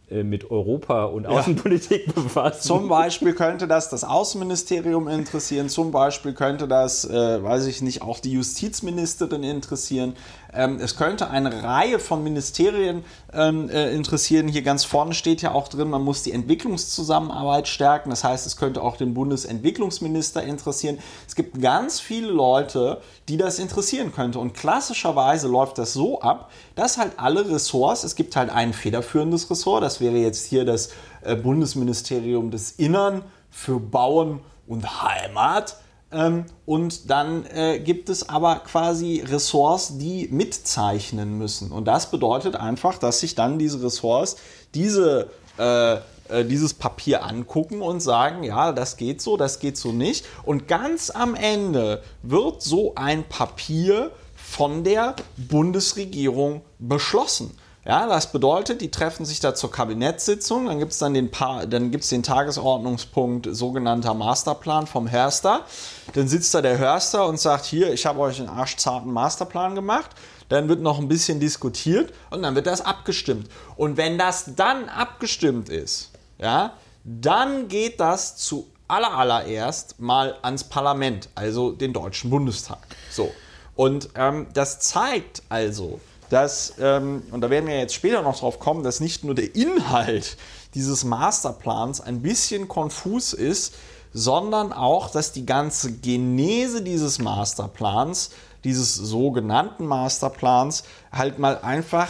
äh, 0.10 0.23
mit 0.23 0.51
Europa 0.51 1.05
und 1.05 1.26
Außenpolitik 1.26 2.07
ja. 2.07 2.14
befassen. 2.15 2.61
Zum 2.61 2.88
Beispiel 2.88 3.34
könnte 3.34 3.68
das 3.68 3.89
das 3.89 4.03
Außenministerium 4.03 5.07
interessieren, 5.07 5.69
zum 5.69 5.91
Beispiel 5.91 6.34
könnte 6.34 6.68
das, 6.68 7.05
äh, 7.05 7.43
weiß 7.43 7.68
ich 7.68 7.81
nicht, 7.81 8.01
auch 8.01 8.19
die 8.19 8.31
Justizministerin 8.31 9.43
interessieren. 9.43 10.14
Ähm, 10.55 10.80
es 10.80 10.95
könnte 10.95 11.30
eine 11.30 11.63
Reihe 11.63 11.99
von 11.99 12.23
Ministerien 12.23 13.03
ähm, 13.34 13.69
äh, 13.69 13.91
interessieren. 13.93 14.47
Hier 14.47 14.61
ganz 14.61 14.84
vorne 14.85 15.13
steht 15.13 15.41
ja 15.41 15.51
auch 15.51 15.67
drin, 15.67 15.89
man 15.89 16.03
muss 16.03 16.23
die 16.23 16.31
Entwicklungszusammenarbeit 16.31 17.67
stärken. 17.67 18.09
Das 18.09 18.23
heißt, 18.23 18.45
es 18.45 18.57
könnte 18.57 18.81
auch 18.81 18.97
den 18.97 19.13
Bundesentwicklungsminister 19.13 20.43
interessieren. 20.43 20.99
Es 21.27 21.35
gibt 21.35 21.59
ganz 21.61 21.99
viele 21.99 22.27
Leute, 22.27 23.01
die 23.30 23.38
das 23.38 23.59
interessieren 23.59 24.13
könnte. 24.13 24.39
Und 24.39 24.53
klassischerweise 24.53 25.47
läuft 25.47 25.77
das 25.77 25.93
so 25.93 26.21
ab, 26.21 26.51
dass 26.75 26.97
halt 26.97 27.13
alle 27.17 27.49
Ressorts, 27.49 28.03
es 28.03 28.15
gibt 28.15 28.35
halt 28.35 28.49
ein 28.49 28.73
federführendes 28.73 29.49
Ressort, 29.49 29.84
das 29.84 30.01
wäre 30.01 30.17
jetzt 30.17 30.45
hier 30.45 30.65
das 30.65 30.89
äh, 31.21 31.35
Bundesministerium 31.35 32.51
des 32.51 32.71
Innern 32.73 33.23
für 33.49 33.80
Bauen 33.80 34.39
und 34.67 35.03
Heimat. 35.03 35.77
Ähm, 36.14 36.45
und 36.65 37.10
dann 37.10 37.45
äh, 37.48 37.80
gibt 37.80 38.10
es 38.10 38.30
aber 38.30 38.57
quasi 38.57 39.23
Ressorts, 39.26 39.98
die 39.98 40.27
mitzeichnen 40.31 41.38
müssen. 41.38 41.72
Und 41.72 41.85
das 41.85 42.11
bedeutet 42.11 42.56
einfach, 42.56 42.98
dass 42.98 43.19
sich 43.19 43.35
dann 43.35 43.60
diese 43.60 43.84
Ressorts 43.84 44.38
diese 44.73 45.30
äh, 45.57 45.98
äh, 46.30 46.45
dieses 46.45 46.73
Papier 46.73 47.26
angucken 47.26 47.81
und 47.81 47.99
sagen, 47.99 48.44
ja, 48.44 48.72
das 48.72 48.95
geht 48.95 49.22
so, 49.22 49.35
das 49.35 49.60
geht 49.60 49.76
so 49.76 49.91
nicht. 49.91 50.26
Und 50.44 50.69
ganz 50.69 51.10
am 51.10 51.35
Ende 51.35 52.02
wird 52.22 52.61
so 52.61 52.95
ein 52.95 53.26
Papier 53.26 54.11
von 54.35 54.84
der 54.85 55.15
Bundesregierung 55.35 56.61
beschlossen. 56.80 57.57
Ja, 57.85 58.07
das 58.07 58.31
bedeutet, 58.31 58.80
die 58.80 58.91
treffen 58.91 59.26
sich 59.26 59.41
da 59.41 59.53
zur 59.55 59.69
Kabinettssitzung, 59.69 60.68
dann 60.68 60.80
gibt 60.80 60.93
es 60.93 60.99
dann 60.99 61.14
den, 61.14 61.30
dann 61.68 61.91
gibt's 61.91 62.07
den 62.07 62.23
Tagesordnungspunkt 62.23 63.49
sogenannter 63.51 64.14
Masterplan 64.14 64.88
vom 64.88 65.11
Hörster. 65.11 65.65
Dann 66.14 66.30
sitzt 66.30 66.53
da 66.53 66.61
der 66.61 66.77
Hörster 66.77 67.27
und 67.27 67.41
sagt, 67.41 67.65
hier, 67.65 67.91
ich 67.91 68.05
habe 68.05 68.22
euch 68.22 68.39
einen 68.39 68.47
arschzarten 68.47 69.11
Masterplan 69.11 69.76
gemacht. 69.76 70.11
Dann 70.47 70.69
wird 70.69 70.80
noch 70.80 70.97
ein 70.97 71.10
bisschen 71.10 71.41
diskutiert 71.41 72.14
und 72.30 72.43
dann 72.43 72.55
wird 72.55 72.68
das 72.68 72.80
abgestimmt. 72.80 73.49
Und 73.76 73.97
wenn 73.97 74.18
das 74.18 74.55
dann 74.55 74.88
abgestimmt 74.88 75.68
ist, 75.68 76.11
ja, 76.38 76.73
dann 77.03 77.68
geht 77.68 77.99
das 77.99 78.38
zu 78.38 78.68
allererst 78.88 79.99
mal 79.99 80.38
ans 80.41 80.64
Parlament, 80.64 81.27
also 81.35 81.72
den 81.72 81.91
Deutschen 81.91 82.30
Bundestag. 82.30 82.80
So. 83.11 83.31
Und 83.76 84.10
ähm, 84.15 84.47
das 84.53 84.80
zeigt 84.80 85.41
also, 85.49 85.99
dass, 86.34 86.73
ähm, 86.80 87.22
und 87.30 87.41
da 87.41 87.51
werden 87.51 87.68
wir 87.68 87.77
jetzt 87.77 87.93
später 87.93 88.23
noch 88.23 88.39
drauf 88.39 88.60
kommen, 88.60 88.84
dass 88.84 88.99
nicht 88.99 89.23
nur 89.23 89.35
der 89.35 89.55
Inhalt 89.55 90.35
dieses 90.73 91.03
Masterplans 91.03 92.01
ein 92.01 92.23
bisschen 92.23 92.68
konfus 92.68 93.34
ist, 93.34 93.76
sondern 94.14 94.73
auch, 94.73 95.11
dass 95.11 95.31
die 95.31 95.45
ganze 95.45 95.91
Genese 95.91 96.81
dieses 96.81 97.19
Masterplans, 97.19 98.31
dieses 98.64 98.95
sogenannten 98.95 99.85
Masterplans, 99.85 100.84
halt 101.11 101.38
mal 101.38 101.60
einfach 101.60 102.10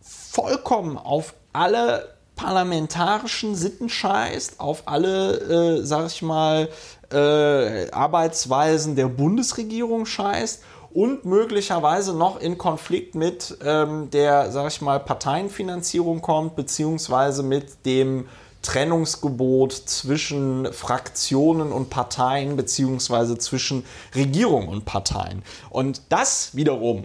vollkommen 0.00 0.96
auf 0.96 1.34
alle 1.52 2.14
parlamentarischen 2.36 3.54
Sitten 3.54 3.90
scheißt, 3.90 4.58
auf 4.58 4.84
alle, 4.86 5.80
äh, 5.80 5.84
sag 5.84 6.06
ich 6.06 6.22
mal, 6.22 6.70
äh, 7.12 7.90
Arbeitsweisen 7.90 8.96
der 8.96 9.08
Bundesregierung 9.08 10.06
scheißt 10.06 10.62
und 10.94 11.24
möglicherweise 11.24 12.16
noch 12.16 12.40
in 12.40 12.56
Konflikt 12.56 13.16
mit 13.16 13.58
ähm, 13.64 14.10
der, 14.10 14.52
sag 14.52 14.68
ich 14.68 14.80
mal, 14.80 15.00
Parteienfinanzierung 15.00 16.22
kommt, 16.22 16.54
beziehungsweise 16.54 17.42
mit 17.42 17.84
dem 17.84 18.28
Trennungsgebot 18.62 19.72
zwischen 19.72 20.72
Fraktionen 20.72 21.72
und 21.72 21.90
Parteien, 21.90 22.56
beziehungsweise 22.56 23.36
zwischen 23.36 23.84
Regierung 24.14 24.68
und 24.68 24.84
Parteien. 24.84 25.42
Und 25.68 26.00
das 26.10 26.54
wiederum 26.54 27.04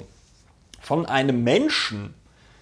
von 0.79 1.07
einem 1.07 1.43
Menschen, 1.43 2.13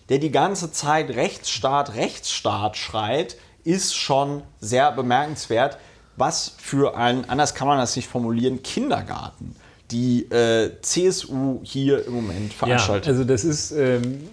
der 0.08 0.20
die 0.20 0.32
ganze 0.32 0.72
Zeit 0.72 1.10
Rechtsstaat, 1.10 1.94
Rechtsstaat 1.96 2.78
schreit, 2.78 3.36
ist 3.66 3.96
schon 3.96 4.44
sehr 4.62 4.94
bemerkenswert. 4.94 5.78
Was 6.16 6.54
für 6.58 6.96
ein, 6.96 7.30
anders 7.30 7.54
kann 7.54 7.68
man 7.68 7.78
das 7.78 7.98
nicht 7.98 8.08
formulieren, 8.08 8.64
Kindergarten 8.64 9.58
die 9.92 10.24
äh, 10.32 10.72
CSU 10.82 11.60
hier 11.64 12.06
im 12.06 12.14
Moment 12.14 12.54
veranstaltet. 12.54 13.06
Ja, 13.06 13.12
also 13.12 13.24
das 13.24 13.44
ist 13.44 13.72
ähm, 13.72 14.28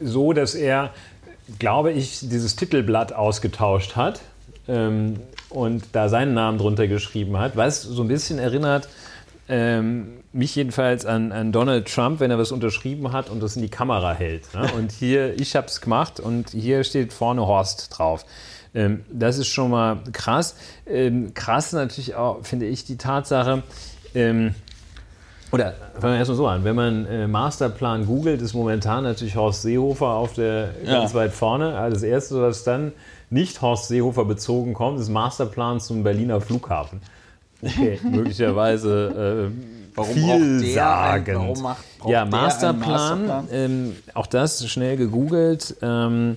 so, 0.00 0.32
dass 0.32 0.54
er, 0.54 0.92
glaube 1.58 1.92
ich, 1.92 2.20
dieses 2.22 2.56
Titelblatt 2.56 3.12
ausgetauscht 3.12 3.96
hat 3.96 4.20
ähm, 4.68 5.20
und 5.48 5.84
da 5.92 6.08
seinen 6.08 6.34
Namen 6.34 6.58
drunter 6.58 6.86
geschrieben 6.86 7.38
hat, 7.38 7.56
was 7.56 7.82
so 7.82 8.02
ein 8.02 8.08
bisschen 8.08 8.38
erinnert, 8.38 8.88
ähm, 9.48 10.18
mich 10.32 10.54
jedenfalls 10.54 11.06
an, 11.06 11.32
an, 11.32 11.52
Donald 11.52 11.92
Trump, 11.92 12.20
wenn 12.20 12.30
er 12.30 12.38
was 12.38 12.52
unterschrieben 12.52 13.12
hat 13.12 13.30
und 13.30 13.42
das 13.42 13.56
in 13.56 13.62
die 13.62 13.70
Kamera 13.70 14.12
hält. 14.12 14.52
Ne? 14.54 14.70
Und 14.76 14.92
hier, 14.92 15.40
ich 15.40 15.56
habe 15.56 15.68
es 15.68 15.80
gemacht 15.80 16.20
und 16.20 16.50
hier 16.50 16.84
steht 16.84 17.14
vorne 17.14 17.46
Horst 17.46 17.98
drauf. 17.98 18.26
Ähm, 18.74 19.04
das 19.10 19.38
ist 19.38 19.48
schon 19.48 19.70
mal 19.70 20.00
krass. 20.12 20.54
Ähm, 20.86 21.32
krass 21.32 21.72
natürlich 21.72 22.14
auch, 22.14 22.44
finde 22.44 22.66
ich, 22.66 22.84
die 22.84 22.98
Tatsache, 22.98 23.62
ähm, 24.14 24.54
oder 25.50 25.72
fangen 25.98 26.14
wir 26.14 26.18
erstmal 26.18 26.36
so 26.36 26.46
an, 26.46 26.64
wenn 26.64 26.76
man 26.76 27.06
äh, 27.06 27.26
Masterplan 27.26 28.06
googelt, 28.06 28.42
ist 28.42 28.54
momentan 28.54 29.04
natürlich 29.04 29.34
Horst 29.36 29.62
Seehofer 29.62 30.08
auf 30.08 30.34
der 30.34 30.74
ja. 30.84 31.00
ganz 31.00 31.14
weit 31.14 31.32
vorne. 31.32 31.76
Also 31.76 31.94
das 31.94 32.02
erste, 32.02 32.42
was 32.42 32.64
dann 32.64 32.92
nicht 33.30 33.62
Horst 33.62 33.88
Seehofer 33.88 34.24
bezogen 34.24 34.74
kommt, 34.74 35.00
ist 35.00 35.08
Masterplan 35.08 35.80
zum 35.80 36.02
Berliner 36.02 36.40
Flughafen. 36.40 37.00
Okay, 37.62 37.98
möglicherweise 38.10 39.50
äh, 39.50 39.96
warum 39.96 40.14
warum 41.36 41.62
macht, 41.62 41.84
ja, 42.06 42.24
Masterplan, 42.24 43.26
Masterplan? 43.26 43.48
Ähm, 43.50 43.96
auch 44.14 44.26
das 44.26 44.68
schnell 44.68 44.96
gegoogelt. 44.96 45.76
Ähm, 45.80 46.36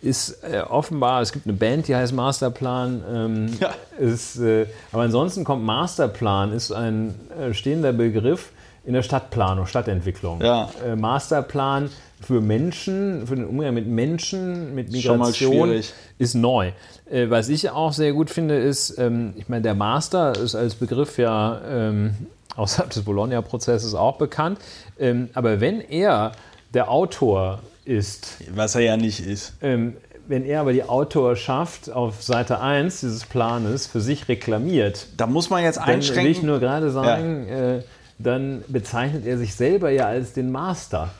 ist 0.00 0.42
äh, 0.44 0.60
offenbar, 0.60 1.22
es 1.22 1.32
gibt 1.32 1.46
eine 1.46 1.56
Band, 1.56 1.88
die 1.88 1.96
heißt 1.96 2.12
Masterplan. 2.12 3.02
Ähm, 3.12 3.56
ja. 3.60 3.74
ist, 3.98 4.38
äh, 4.38 4.66
aber 4.92 5.02
ansonsten 5.02 5.44
kommt 5.44 5.64
Masterplan, 5.64 6.52
ist 6.52 6.72
ein 6.72 7.14
äh, 7.38 7.52
stehender 7.52 7.92
Begriff 7.92 8.52
in 8.84 8.94
der 8.94 9.02
Stadtplanung, 9.02 9.66
Stadtentwicklung. 9.66 10.40
Ja. 10.40 10.70
Äh, 10.84 10.96
Masterplan 10.96 11.90
für 12.20 12.40
Menschen, 12.40 13.26
für 13.26 13.36
den 13.36 13.44
Umgang 13.44 13.74
mit 13.74 13.86
Menschen, 13.86 14.74
mit 14.74 14.90
Migration 14.90 15.80
ist 16.18 16.34
neu. 16.34 16.72
Äh, 17.10 17.30
was 17.30 17.48
ich 17.48 17.70
auch 17.70 17.92
sehr 17.92 18.12
gut 18.12 18.30
finde, 18.30 18.56
ist, 18.56 18.98
ähm, 18.98 19.34
ich 19.36 19.48
meine, 19.48 19.62
der 19.62 19.74
Master 19.74 20.36
ist 20.36 20.54
als 20.54 20.74
Begriff 20.74 21.18
ja 21.18 21.60
ähm, 21.68 22.14
außerhalb 22.56 22.90
des 22.90 23.02
Bologna-Prozesses 23.02 23.94
auch 23.94 24.16
bekannt. 24.16 24.58
Ähm, 24.98 25.28
aber 25.34 25.60
wenn 25.60 25.80
er 25.80 26.32
der 26.74 26.90
Autor 26.90 27.60
ist, 27.88 28.36
Was 28.54 28.74
er 28.74 28.82
ja 28.82 28.96
nicht 28.96 29.20
ist. 29.26 29.54
ähm, 29.62 29.96
wenn 30.30 30.44
er 30.44 30.60
aber 30.60 30.74
die 30.74 30.84
Autorschaft 30.84 31.90
auf 31.90 32.22
Seite 32.22 32.60
1 32.60 33.00
dieses 33.00 33.24
Planes 33.24 33.86
für 33.86 34.00
sich 34.02 34.28
reklamiert, 34.28 35.06
Da 35.16 35.26
muss 35.26 35.48
man 35.48 35.62
jetzt 35.62 35.78
dann 35.78 35.86
will 35.86 35.94
einschränken. 35.94 36.30
ich 36.30 36.42
nur 36.42 36.60
gerade 36.60 36.90
sagen, 36.90 37.48
äh, 37.48 37.82
dann 38.18 38.62
bezeichnet 38.68 39.24
er 39.26 39.38
sich 39.38 39.54
selber 39.54 39.88
ja 39.90 40.06
als 40.06 40.34
den 40.34 40.50
Master. 40.52 41.10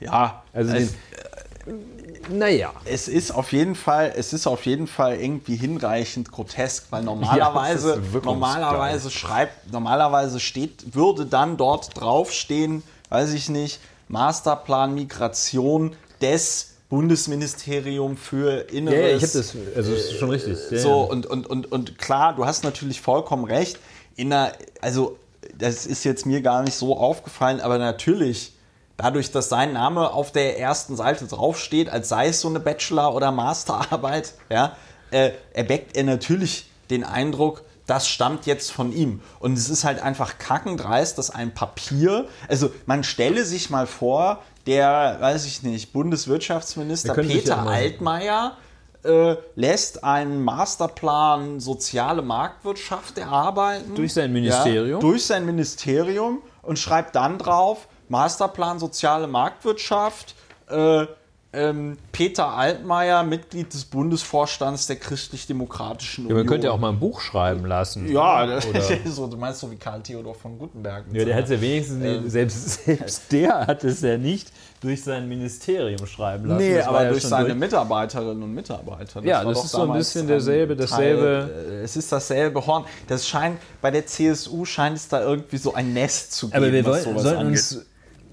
ja, 0.00 0.42
Also 0.52 0.74
es, 0.74 0.92
den, 0.92 2.38
naja. 2.38 2.72
es 2.86 3.08
ist 3.08 3.30
auf 3.30 3.52
jeden 3.52 3.74
Fall, 3.76 4.12
es 4.16 4.32
ist 4.32 4.46
auf 4.46 4.66
jeden 4.66 4.86
Fall 4.86 5.16
irgendwie 5.20 5.56
hinreichend 5.56 6.32
grotesk, 6.32 6.86
weil 6.90 7.02
normalerweise, 7.04 8.00
Ja, 8.12 8.20
normalerweise 8.24 9.10
schreibt, 9.10 9.72
normalerweise 9.72 10.40
steht, 10.40 10.94
würde 10.94 11.26
dann 11.26 11.56
dort 11.56 11.90
draufstehen, 12.00 12.82
weiß 13.10 13.32
ich 13.32 13.48
nicht, 13.48 13.80
Masterplan 14.08 14.94
Migration 14.94 15.94
des 16.20 16.76
Bundesministerium 16.88 18.16
für 18.16 18.70
Inneres. 18.70 18.98
ja, 18.98 19.16
ich 19.16 19.22
habe 19.22 19.32
das, 19.32 19.56
also 19.76 19.92
das 19.92 20.04
ist 20.04 20.18
schon 20.18 20.30
richtig. 20.30 20.56
Ja, 20.70 20.78
So, 20.78 21.00
und, 21.00 21.26
und, 21.26 21.46
und, 21.46 21.70
und 21.72 21.98
klar, 21.98 22.34
du 22.36 22.46
hast 22.46 22.64
natürlich 22.64 23.00
vollkommen 23.00 23.44
recht. 23.44 23.78
In 24.14 24.32
einer, 24.32 24.52
also, 24.80 25.18
das 25.58 25.86
ist 25.86 26.04
jetzt 26.04 26.26
mir 26.26 26.42
gar 26.42 26.62
nicht 26.62 26.74
so 26.74 26.96
aufgefallen, 26.96 27.60
aber 27.60 27.78
natürlich, 27.78 28.52
dadurch, 28.96 29.30
dass 29.32 29.48
sein 29.48 29.72
Name 29.72 30.12
auf 30.12 30.30
der 30.32 30.58
ersten 30.58 30.96
Seite 30.96 31.26
draufsteht, 31.26 31.88
als 31.88 32.08
sei 32.08 32.28
es 32.28 32.40
so 32.40 32.48
eine 32.48 32.60
Bachelor- 32.60 33.14
oder 33.14 33.32
Masterarbeit, 33.32 34.34
ja, 34.48 34.76
äh, 35.10 35.32
erweckt 35.52 35.96
er 35.96 36.04
natürlich 36.04 36.70
den 36.90 37.04
Eindruck, 37.04 37.62
das 37.86 38.08
stammt 38.08 38.46
jetzt 38.46 38.72
von 38.72 38.92
ihm. 38.92 39.20
Und 39.38 39.56
es 39.56 39.68
ist 39.68 39.84
halt 39.84 40.00
einfach 40.00 40.38
kackendreist, 40.38 41.18
dass 41.18 41.30
ein 41.30 41.54
Papier, 41.54 42.26
also 42.48 42.70
man 42.86 43.04
stelle 43.04 43.44
sich 43.44 43.70
mal 43.70 43.86
vor, 43.86 44.42
der, 44.66 45.18
weiß 45.20 45.46
ich 45.46 45.62
nicht, 45.62 45.92
Bundeswirtschaftsminister 45.92 47.14
Peter 47.14 47.56
ja 47.56 47.64
Altmaier 47.64 48.56
äh, 49.04 49.36
lässt 49.54 50.02
einen 50.02 50.42
Masterplan 50.42 51.60
soziale 51.60 52.22
Marktwirtschaft 52.22 53.18
erarbeiten. 53.18 53.94
Durch 53.94 54.14
sein 54.14 54.32
Ministerium? 54.32 54.88
Ja, 54.90 54.98
durch 54.98 55.24
sein 55.24 55.46
Ministerium 55.46 56.42
und 56.62 56.78
schreibt 56.78 57.14
dann 57.14 57.38
drauf, 57.38 57.88
Masterplan 58.08 58.78
soziale 58.78 59.26
Marktwirtschaft, 59.26 60.34
äh, 60.68 61.06
ähm, 61.52 61.96
Peter 62.12 62.48
Altmaier, 62.48 63.22
Mitglied 63.22 63.72
des 63.72 63.84
Bundesvorstands 63.86 64.86
der 64.88 64.96
Christlich-Demokratischen 64.96 66.24
Ja, 66.24 66.30
Union. 66.30 66.38
man 66.40 66.46
könnte 66.46 66.66
ja 66.66 66.72
auch 66.72 66.78
mal 66.78 66.90
ein 66.90 66.98
Buch 66.98 67.20
schreiben 67.20 67.64
lassen. 67.64 68.08
Ja, 68.12 68.44
das 68.46 68.66
Oder, 68.66 68.80
so, 69.06 69.26
du 69.26 69.36
meinst 69.36 69.60
so 69.60 69.70
wie 69.70 69.76
Karl 69.76 70.02
Theodor 70.02 70.34
von 70.34 70.58
Gutenberg. 70.58 71.04
ja, 71.12 71.24
der 71.24 71.34
hat 71.36 71.48
ja 71.48 71.60
wenigstens, 71.60 72.04
Ähm. 72.04 72.28
selbst, 72.28 72.84
selbst 72.84 73.32
der 73.32 73.66
hat 73.66 73.84
es 73.84 74.02
ja 74.02 74.18
nicht 74.18 74.52
durch 74.82 75.02
sein 75.02 75.26
Ministerium 75.28 76.06
schreiben 76.06 76.46
lassen. 76.48 76.58
Nee, 76.62 76.76
Das 76.76 76.86
aber 76.88 77.04
ja 77.04 77.10
durch 77.10 77.22
seine 77.22 77.54
Mitarbeiterinnen 77.54 78.42
und 78.42 78.52
Mitarbeiter. 78.54 79.22
Ja, 79.24 79.38
war 79.44 79.52
das 79.54 79.64
ist 79.64 79.70
so 79.72 79.82
ein 79.82 79.92
bisschen 79.94 80.26
derselbe- 80.28 80.76
dasselbe- 80.76 81.48
Teil, 81.48 81.70
äh, 81.80 81.82
es 81.82 81.96
ist 81.96 82.12
dasselbe 82.12 82.66
Horn. 82.66 82.84
Das 83.08 83.26
scheint, 83.26 83.58
bei 83.80 83.90
der 83.90 84.04
CSU 84.06 84.64
scheint 84.66 84.96
es 84.98 85.08
da 85.08 85.22
irgendwie 85.22 85.56
so 85.56 85.72
ein 85.72 85.94
Nest 85.94 86.32
zu 86.32 86.48
geben, 86.48 86.56
Aber 86.62 86.72
wir 86.72 86.84
was 86.84 86.92
wollen, 86.92 87.04
sowas 87.04 87.22
sollten 87.22 87.38
angeht. 87.40 87.52
uns 87.56 87.86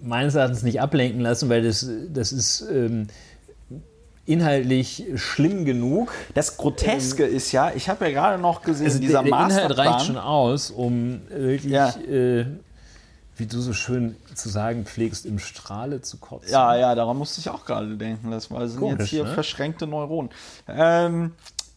meines 0.04 0.36
Erachtens 0.36 0.64
nicht 0.64 0.82
ablenken 0.82 1.22
lassen, 1.22 1.50
weil 1.50 1.64
das, 1.64 1.88
das 2.14 2.32
ist 2.32 2.62
ähm, 2.72 3.08
inhaltlich 4.26 5.06
schlimm 5.16 5.66
genug. 5.66 6.12
Das 6.34 6.58
Groteske 6.58 7.26
ist 7.26 7.52
ja, 7.52 7.72
ich 7.76 7.90
habe 7.90 8.06
ja 8.06 8.12
gerade 8.12 8.42
noch 8.42 8.62
gesehen, 8.62 8.88
Also 8.88 9.00
dieser 9.00 9.24
der, 9.24 9.32
der 9.32 9.46
Inhalt 9.48 9.78
reicht 9.78 10.06
schon 10.06 10.18
aus, 10.18 10.72
um 10.72 11.22
wirklich, 11.30 11.72
Ja. 11.72 11.90
äh, 12.10 12.46
wie 13.36 13.46
du 13.48 13.60
so 13.60 13.74
schön 13.74 14.16
zu 14.36 14.48
sagen 14.50 14.86
pflegst, 14.86 15.26
im 15.26 15.40
Strahle 15.40 16.02
zu 16.02 16.18
kotzen. 16.18 16.52
Ja, 16.52 16.76
ja, 16.76 16.94
daran 16.96 17.18
musste 17.18 17.40
ich 17.42 17.50
auch 17.50 17.66
gerade 17.66 17.98
denken. 17.98 18.30
Das 18.32 18.46
sind 18.46 18.78
Komisch, 18.78 19.00
jetzt 19.00 19.10
hier 19.10 19.24
ne? 19.24 19.34
verschränkte 19.34 19.88
Neuronen. 19.88 20.30
Ähm, 20.68 21.32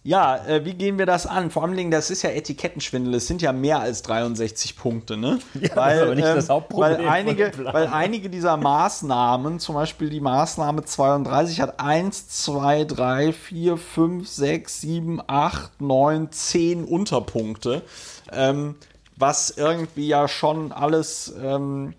ja, 0.06 0.36
äh, 0.46 0.64
wie 0.64 0.74
gehen 0.74 0.98
wir 0.98 1.06
das 1.06 1.26
an? 1.26 1.50
Vor 1.50 1.64
allem, 1.64 1.90
das 1.90 2.10
ist 2.10 2.22
ja 2.22 2.30
Etikettenschwindel. 2.30 3.14
Es 3.14 3.26
sind 3.26 3.42
ja 3.42 3.52
mehr 3.52 3.80
als 3.80 4.02
63 4.02 4.76
Punkte, 4.76 5.16
ne? 5.16 5.40
Ja, 5.54 5.74
das 5.74 5.94
ist 5.94 6.02
aber 6.02 6.14
nicht 6.14 6.28
das 6.28 6.48
Hauptproblem 6.48 6.98
Weil 6.98 7.08
einige, 7.08 7.52
weil 7.72 7.88
einige 7.88 8.30
dieser 8.30 8.56
Maßnahmen, 8.56 9.58
zum 9.58 9.74
Beispiel 9.74 10.08
die 10.08 10.20
Maßnahme 10.20 10.84
32, 10.84 11.60
hat 11.60 11.80
1, 11.80 12.28
2, 12.28 12.84
3, 12.84 13.32
4, 13.32 13.76
5, 13.76 14.28
6, 14.28 14.80
7, 14.80 15.22
8, 15.26 15.80
9, 15.80 16.30
10 16.30 16.84
Unterpunkte. 16.84 17.82
Ähm, 18.30 18.76
was 19.16 19.50
irgendwie 19.50 20.06
ja 20.06 20.28
schon 20.28 20.70
alles 20.70 21.34
ähm, 21.42 21.94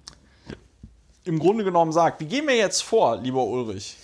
im 1.26 1.40
Grunde 1.40 1.66
genommen 1.66 1.92
sagt. 1.92 2.22
Wie 2.22 2.26
gehen 2.26 2.48
wir 2.48 2.56
jetzt 2.56 2.84
vor, 2.84 3.18
lieber 3.18 3.44
Ulrich? 3.44 3.98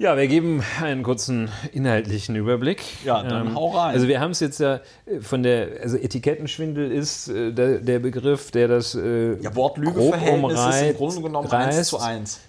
Ja, 0.00 0.16
wir 0.16 0.28
geben 0.28 0.62
einen 0.80 1.02
kurzen 1.02 1.50
inhaltlichen 1.72 2.34
Überblick. 2.34 2.80
Ähm, 3.02 3.06
Ja, 3.06 3.22
dann 3.22 3.54
hau 3.54 3.76
rein. 3.76 3.94
Also 3.94 4.08
wir 4.08 4.18
haben 4.18 4.30
es 4.30 4.40
jetzt 4.40 4.58
ja 4.58 4.76
äh, 5.04 5.20
von 5.20 5.42
der, 5.42 5.82
also 5.82 5.98
Etikettenschwindel 5.98 6.90
ist 6.90 7.28
äh, 7.28 7.52
der, 7.52 7.80
der 7.80 7.98
Begriff, 7.98 8.50
der 8.50 8.66
das 8.68 8.94
äh, 8.94 9.34
Ja, 9.42 9.54
Wortlügeverhältnis 9.54 10.58
ist 10.58 10.80
im 10.82 10.96
Grunde 10.96 11.20
genommen 11.20 11.50
1 11.52 11.76
reißt. 11.76 11.90
zu 11.90 11.98
1. 11.98 12.40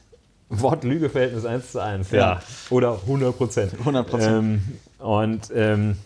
Wortlügeverhältnis 0.49 1.43
1 1.45 1.71
zu 1.73 1.79
1, 1.81 2.11
ja. 2.11 2.17
Ja. 2.17 2.41
Oder 2.69 2.93
100 3.01 3.37
Prozent. 3.37 3.73
100%. 3.85 4.21
Ähm, 4.21 4.61
und 4.99 5.51
ähm, 5.53 5.97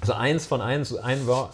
also 0.00 0.14
eins 0.14 0.46
von 0.46 0.62
eins, 0.62 0.96
ein 0.96 1.26
Wort, 1.26 1.52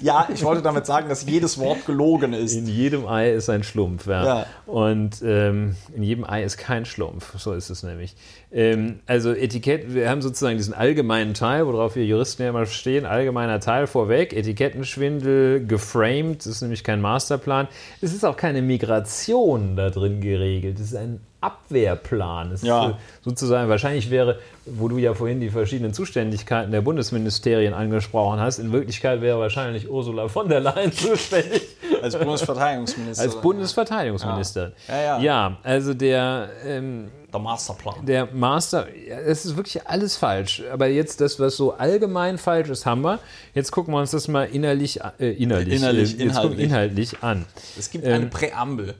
Ja, 0.00 0.28
ich 0.32 0.44
wollte 0.44 0.62
damit 0.62 0.86
sagen, 0.86 1.08
dass 1.08 1.26
jedes 1.26 1.58
Wort 1.58 1.86
gelogen 1.86 2.32
ist. 2.32 2.54
in 2.54 2.66
jedem 2.66 3.06
Ei 3.06 3.32
ist 3.32 3.48
ein 3.48 3.62
Schlumpf. 3.62 4.06
Ja. 4.06 4.24
Ja. 4.24 4.46
Und 4.66 5.22
ähm, 5.24 5.76
in 5.94 6.02
jedem 6.02 6.24
Ei 6.28 6.44
ist 6.44 6.56
kein 6.56 6.84
Schlumpf. 6.84 7.38
So 7.38 7.52
ist 7.52 7.70
es 7.70 7.82
nämlich. 7.82 8.14
Ähm, 8.52 9.00
also 9.06 9.32
Etikett, 9.32 9.92
wir 9.94 10.08
haben 10.08 10.22
sozusagen 10.22 10.56
diesen 10.56 10.74
allgemeinen 10.74 11.34
Teil, 11.34 11.66
worauf 11.66 11.96
wir 11.96 12.04
Juristen 12.04 12.42
ja 12.42 12.50
immer 12.50 12.66
stehen, 12.66 13.04
allgemeiner 13.04 13.60
Teil 13.60 13.86
vorweg, 13.86 14.32
Etikettenschwindel, 14.32 15.66
geframed, 15.66 16.40
das 16.40 16.46
ist 16.46 16.62
nämlich 16.62 16.84
kein 16.84 17.00
Masterplan. 17.00 17.68
Es 18.00 18.14
ist 18.14 18.24
auch 18.24 18.36
keine 18.36 18.62
Migration 18.62 19.76
da 19.76 19.90
drin 19.90 20.20
geregelt. 20.20 20.78
Es 20.78 20.86
ist 20.92 20.96
ein 20.96 21.20
Abwehrplan. 21.46 22.56
Ja. 22.62 22.98
sozusagen, 23.24 23.68
wahrscheinlich 23.68 24.10
wäre, 24.10 24.38
wo 24.64 24.88
du 24.88 24.98
ja 24.98 25.14
vorhin 25.14 25.40
die 25.40 25.50
verschiedenen 25.50 25.92
Zuständigkeiten 25.94 26.72
der 26.72 26.80
Bundesministerien 26.80 27.74
angesprochen 27.74 28.40
hast, 28.40 28.58
in 28.58 28.72
Wirklichkeit 28.72 29.20
wäre 29.20 29.38
wahrscheinlich 29.38 29.88
Ursula 29.90 30.28
von 30.28 30.48
der 30.48 30.60
Leyen 30.60 30.92
zuständig. 31.06 31.62
Als 32.02 32.16
Bundesverteidigungsminister. 32.18 33.22
Als 33.24 33.40
Bundesverteidigungsministerin. 33.40 34.72
Ja, 34.88 35.00
ja. 35.02 35.18
Ja, 35.20 35.56
also 35.62 35.94
der, 35.94 36.48
ähm, 36.64 37.08
Der 37.32 37.40
Masterplan. 37.40 38.04
der 38.06 38.26
Master, 38.32 38.86
ja, 38.94 39.18
es 39.20 39.44
ist 39.46 39.56
wirklich 39.56 39.86
alles 39.86 40.16
falsch. 40.16 40.62
Aber 40.72 40.86
jetzt 40.88 41.20
das, 41.20 41.40
was 41.40 41.56
so 41.56 41.72
allgemein 41.74 42.38
falsch 42.38 42.68
ist, 42.68 42.86
haben 42.86 43.02
wir. 43.02 43.18
Jetzt 43.54 43.70
gucken 43.72 43.94
wir 43.94 44.00
uns 44.00 44.10
das 44.10 44.28
mal 44.28 44.44
innerlich, 44.44 45.00
äh, 45.18 45.30
innerlich, 45.32 45.74
Innerlich, 45.74 46.20
äh, 46.20 46.26
gucken 46.28 46.58
inhaltlich. 46.58 46.64
inhaltlich 46.64 47.22
an. 47.22 47.44
Es 47.78 47.90
gibt 47.90 48.04
Ähm, 48.04 48.12
eine 48.14 48.26
Präambel. 48.26 48.94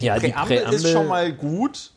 Ja, 0.00 0.18
die 0.18 0.28
Präambel, 0.28 0.58
ist 0.58 0.64
Präambel- 0.84 0.92
schon 0.92 1.06
mal 1.08 1.32
gut. 1.32 1.92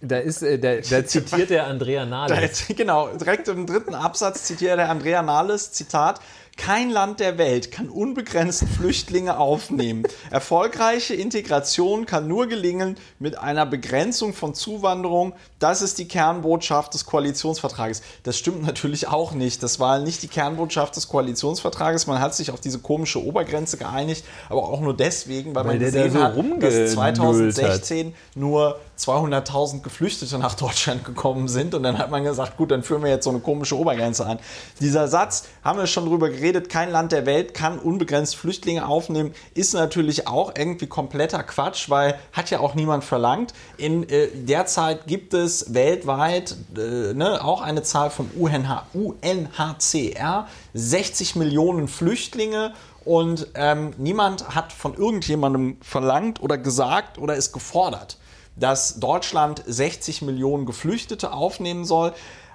Da, 0.00 0.18
ist, 0.18 0.42
äh, 0.42 0.58
da, 0.58 0.76
da 0.76 1.04
zitiert 1.06 1.50
der 1.50 1.66
Andrea 1.66 2.04
Da 2.04 2.10
Nahles. 2.10 2.40
jetzt, 2.68 2.76
genau, 2.76 3.08
direkt 3.08 3.48
im 3.48 3.66
dritten 3.66 3.94
Absatz 3.94 4.44
zitiert 4.44 4.78
der 4.78 4.90
Andrea 4.90 5.22
Nahles, 5.22 5.72
Zitat, 5.72 6.20
kein 6.58 6.90
Land 6.90 7.20
der 7.20 7.38
Welt 7.38 7.70
kann 7.70 7.88
unbegrenzt 7.88 8.64
Flüchtlinge 8.76 9.38
aufnehmen. 9.38 10.02
Erfolgreiche 10.30 11.14
Integration 11.14 12.04
kann 12.04 12.28
nur 12.28 12.48
gelingen 12.48 12.96
mit 13.18 13.38
einer 13.38 13.64
Begrenzung 13.64 14.34
von 14.34 14.54
Zuwanderung. 14.54 15.32
Das 15.60 15.80
ist 15.80 15.98
die 15.98 16.08
Kernbotschaft 16.08 16.92
des 16.92 17.06
Koalitionsvertrages. 17.06 18.02
Das 18.24 18.36
stimmt 18.36 18.64
natürlich 18.64 19.08
auch 19.08 19.32
nicht. 19.32 19.62
Das 19.62 19.80
war 19.80 20.00
nicht 20.00 20.22
die 20.22 20.28
Kernbotschaft 20.28 20.96
des 20.96 21.08
Koalitionsvertrages. 21.08 22.06
Man 22.06 22.20
hat 22.20 22.34
sich 22.34 22.50
auf 22.50 22.60
diese 22.60 22.80
komische 22.80 23.24
Obergrenze 23.24 23.78
geeinigt, 23.78 24.24
aber 24.50 24.64
auch 24.68 24.80
nur 24.80 24.94
deswegen, 24.94 25.54
weil, 25.54 25.64
Weil 25.64 25.76
man 25.76 25.78
gesehen 25.78 26.12
hat, 26.14 26.30
dass 26.32 26.36
rumgenullt 26.36 26.90
2016 26.90 28.14
nur 28.34 28.78
200.000 28.98 29.82
Geflüchtete 29.82 30.38
nach 30.38 30.54
Deutschland 30.54 31.04
gekommen 31.04 31.48
sind. 31.48 31.74
Und 31.74 31.82
dann 31.82 31.98
hat 31.98 32.10
man 32.10 32.24
gesagt, 32.24 32.56
gut, 32.56 32.70
dann 32.70 32.82
führen 32.82 33.02
wir 33.02 33.10
jetzt 33.10 33.24
so 33.24 33.30
eine 33.30 33.40
komische 33.40 33.78
Obergrenze 33.78 34.26
an. 34.26 34.38
Dieser 34.80 35.08
Satz, 35.08 35.44
haben 35.62 35.78
wir 35.78 35.86
schon 35.86 36.06
drüber 36.06 36.28
geredet, 36.30 36.68
kein 36.68 36.90
Land 36.90 37.12
der 37.12 37.26
Welt 37.26 37.54
kann 37.54 37.78
unbegrenzt 37.78 38.36
Flüchtlinge 38.36 38.86
aufnehmen, 38.86 39.32
ist 39.54 39.74
natürlich 39.74 40.26
auch 40.26 40.52
irgendwie 40.56 40.86
kompletter 40.86 41.42
Quatsch, 41.42 41.88
weil 41.90 42.18
hat 42.32 42.50
ja 42.50 42.60
auch 42.60 42.74
niemand 42.74 43.04
verlangt. 43.04 43.54
In 43.76 44.08
äh, 44.08 44.28
der 44.34 44.66
Zeit 44.66 45.06
gibt 45.06 45.34
es 45.34 45.72
weltweit 45.74 46.56
äh, 46.76 47.14
ne, 47.14 47.44
auch 47.44 47.60
eine 47.60 47.82
Zahl 47.82 48.10
vom 48.10 48.30
UNH, 48.36 48.86
UNHCR, 48.94 50.48
60 50.74 51.36
Millionen 51.36 51.88
Flüchtlinge 51.88 52.72
Und 53.04 53.46
ähm, 53.54 53.94
niemand 53.96 54.54
hat 54.54 54.72
von 54.72 54.94
irgendjemandem 54.94 55.78
verlangt 55.80 56.42
oder 56.42 56.58
gesagt 56.58 57.18
oder 57.18 57.36
ist 57.36 57.52
gefordert, 57.52 58.18
dass 58.58 59.00
Deutschland 59.00 59.62
60 59.66 60.22
Millionen 60.22 60.66
Geflüchtete 60.66 61.32
aufnehmen 61.32 61.84
soll. 61.84 62.12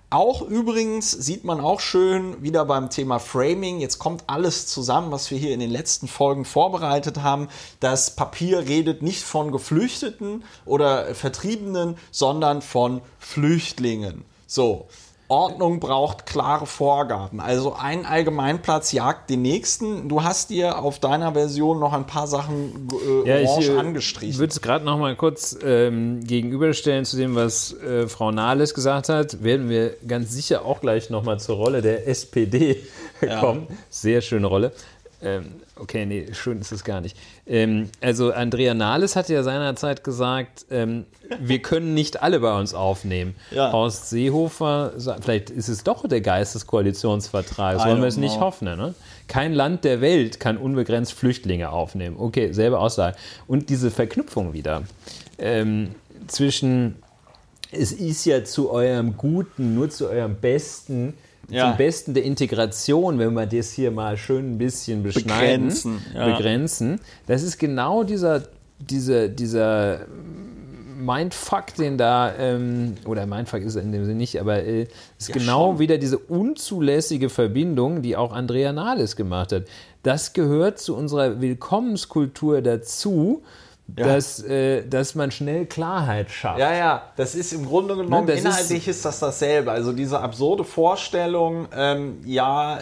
Auch 0.09 0.43
übrigens 0.43 1.09
sieht 1.09 1.43
man 1.43 1.59
auch 1.59 1.79
schön 1.79 2.43
wieder 2.43 2.65
beim 2.65 2.91
Thema 2.91 3.17
Framing. 3.17 3.79
Jetzt 3.79 3.97
kommt 3.97 4.25
alles 4.27 4.67
zusammen, 4.67 5.11
was 5.11 5.31
wir 5.31 5.39
hier 5.39 5.55
in 5.55 5.59
den 5.59 5.71
letzten 5.71 6.07
Folgen 6.07 6.45
vorbereitet 6.45 7.23
haben. 7.23 7.47
Das 7.79 8.15
Papier 8.15 8.67
redet 8.67 9.01
nicht 9.01 9.23
von 9.23 9.51
Geflüchteten 9.51 10.43
oder 10.65 11.15
Vertriebenen, 11.15 11.97
sondern 12.11 12.61
von 12.61 13.01
Flüchtlingen. 13.17 14.23
So. 14.45 14.87
Ordnung 15.33 15.79
braucht 15.79 16.27
klare 16.27 16.67
Vorgaben. 16.67 17.39
Also 17.39 17.73
ein 17.73 18.05
Allgemeinplatz 18.05 18.91
jagt 18.91 19.29
den 19.31 19.41
nächsten. 19.41 20.07
Du 20.07 20.23
hast 20.23 20.51
dir 20.51 20.77
auf 20.77 20.99
deiner 20.99 21.33
Version 21.33 21.79
noch 21.79 21.91
ein 21.93 22.05
paar 22.05 22.27
Sachen 22.27 22.87
äh, 23.25 23.27
Ja, 23.27 23.39
ich 23.39 23.47
orange 23.49 23.69
äh, 23.73 23.77
angestrichen. 23.79 24.37
würde 24.39 24.51
es 24.51 24.61
gerade 24.61 24.85
noch 24.85 24.99
mal 24.99 25.15
kurz 25.15 25.57
ähm, 25.63 26.23
gegenüberstellen 26.23 27.03
zu 27.05 27.17
dem, 27.17 27.33
was 27.35 27.73
äh, 27.81 28.07
Frau 28.07 28.31
Nahles 28.31 28.75
gesagt 28.75 29.09
hat. 29.09 29.43
Werden 29.43 29.69
wir 29.69 29.95
ganz 30.07 30.31
sicher 30.31 30.65
auch 30.65 30.81
gleich 30.81 31.09
noch 31.09 31.23
mal 31.23 31.39
zur 31.39 31.55
Rolle 31.55 31.81
der 31.81 32.07
SPD 32.07 32.77
kommen. 33.39 33.67
Sehr 33.89 34.21
schöne 34.21 34.45
Rolle. 34.47 34.71
Ähm, 35.21 35.62
okay, 35.75 36.05
nee, 36.05 36.27
schön 36.33 36.59
ist 36.59 36.71
es 36.71 36.83
gar 36.83 37.01
nicht. 37.01 37.17
Ähm, 37.47 37.89
also 38.01 38.31
Andrea 38.31 38.73
Nahles 38.73 39.15
hatte 39.15 39.33
ja 39.33 39.43
seinerzeit 39.43 40.03
gesagt, 40.03 40.65
ähm, 40.69 41.05
wir 41.39 41.61
können 41.61 41.93
nicht 41.93 42.21
alle 42.21 42.39
bei 42.39 42.57
uns 42.57 42.73
aufnehmen. 42.73 43.35
Ja. 43.51 43.71
Horst 43.71 44.09
Seehofer, 44.09 44.93
vielleicht 45.21 45.51
ist 45.51 45.67
es 45.67 45.83
doch 45.83 46.07
der 46.07 46.21
Geist 46.21 46.55
des 46.55 46.65
Koalitionsvertrags, 46.65 47.85
wollen 47.85 48.01
wir 48.01 48.07
es 48.07 48.17
nicht 48.17 48.39
hoffen. 48.39 48.65
Ne? 48.65 48.95
Kein 49.27 49.53
Land 49.53 49.83
der 49.83 50.01
Welt 50.01 50.39
kann 50.39 50.57
unbegrenzt 50.57 51.13
Flüchtlinge 51.13 51.69
aufnehmen. 51.69 52.15
Okay, 52.17 52.51
selbe 52.51 52.79
Aussage. 52.79 53.15
Und 53.45 53.69
diese 53.69 53.91
Verknüpfung 53.91 54.53
wieder 54.53 54.83
ähm, 55.37 55.93
zwischen, 56.27 56.95
es 57.71 57.91
ist 57.91 58.25
ja 58.25 58.43
zu 58.43 58.71
eurem 58.71 59.17
Guten, 59.17 59.75
nur 59.75 59.89
zu 59.91 60.09
eurem 60.09 60.35
Besten, 60.35 61.13
Ja. 61.49 61.69
zum 61.69 61.77
Besten 61.77 62.13
der 62.13 62.23
Integration, 62.23 63.19
wenn 63.19 63.33
wir 63.33 63.45
das 63.45 63.71
hier 63.71 63.91
mal 63.91 64.17
schön 64.17 64.53
ein 64.53 64.57
bisschen 64.57 65.03
beschneiden, 65.03 65.67
Begrenzen, 65.67 66.01
ja. 66.13 66.25
begrenzen. 66.35 66.99
Das 67.27 67.43
ist 67.43 67.57
genau 67.57 68.03
dieser, 68.03 68.43
dieser, 68.79 69.27
dieser 69.27 70.07
Mindfuck, 70.97 71.75
den 71.75 71.97
da, 71.97 72.33
ähm, 72.37 72.95
oder 73.05 73.25
Mindfuck 73.25 73.61
ist 73.61 73.75
er 73.75 73.81
in 73.81 73.91
dem 73.91 74.05
Sinne 74.05 74.17
nicht, 74.17 74.39
aber 74.39 74.63
äh, 74.63 74.87
ist 75.17 75.29
Ja, 75.29 75.33
genau 75.33 75.71
schon. 75.71 75.79
wieder 75.79 75.97
diese 75.97 76.17
unzulässige 76.17 77.29
Verbindung, 77.29 78.01
die 78.01 78.15
auch 78.15 78.31
Andrea 78.31 78.71
Nahles 78.71 79.15
gemacht 79.15 79.51
hat. 79.51 79.63
Das 80.03 80.33
gehört 80.33 80.79
zu 80.79 80.95
unserer 80.95 81.41
Willkommenskultur 81.41 82.61
dazu, 82.61 83.43
Ja. 83.95 84.07
dass, 84.07 84.41
äh, 84.41 84.87
dass 84.87 85.13
man 85.13 85.29
schnell 85.29 85.65
Klarheit 85.65 86.31
schafft. 86.31 86.57
Ja, 86.57 86.73
ja, 86.73 87.03
das 87.17 87.35
ist 87.35 87.51
im 87.51 87.65
Grunde 87.65 87.95
genommen, 87.97 88.25
Ne, 88.25 88.33
inhaltlich 88.33 88.87
ist, 88.87 89.03
das 89.03 89.19
dasselbe. 89.19 89.71
Also 89.71 89.91
diese 89.91 90.19
absurde 90.19 90.63
Vorstellung, 90.63 91.67
ähm, 91.75 92.21
ja, 92.25 92.77
äh, 92.77 92.81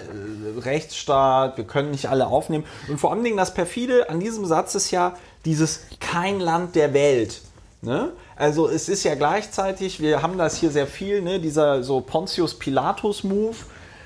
Rechtsstaat, 0.60 1.58
wir 1.58 1.66
können 1.66 1.92
nicht 1.92 2.08
alle 2.08 2.28
aufnehmen. 2.28 2.66
Und 2.88 3.00
vor 3.00 3.12
allen 3.12 3.24
Dingen 3.24 3.36
das 3.36 3.54
perfide 3.54 4.10
an 4.10 4.20
diesem 4.20 4.46
Satz 4.46 4.76
ist 4.76 4.92
ja 4.92 5.16
dieses 5.44 5.82
kein 6.00 6.40
Land 6.40 6.76
der 6.76 6.94
Welt. 6.94 7.42
Ne? 7.82 8.12
Also 8.36 8.70
es 8.70 8.88
ist 8.88 9.04
ja 9.04 9.16
gleichzeitig, 9.16 10.00
wir 10.00 10.22
haben 10.22 10.38
das 10.38 10.58
hier 10.58 10.70
sehr 10.70 10.88
viel, 10.88 11.22
ne, 11.24 11.40
dieser 11.40 11.84
so 11.84 12.00
Pontius 12.00 12.58
Pilatus-Move. 12.60 13.56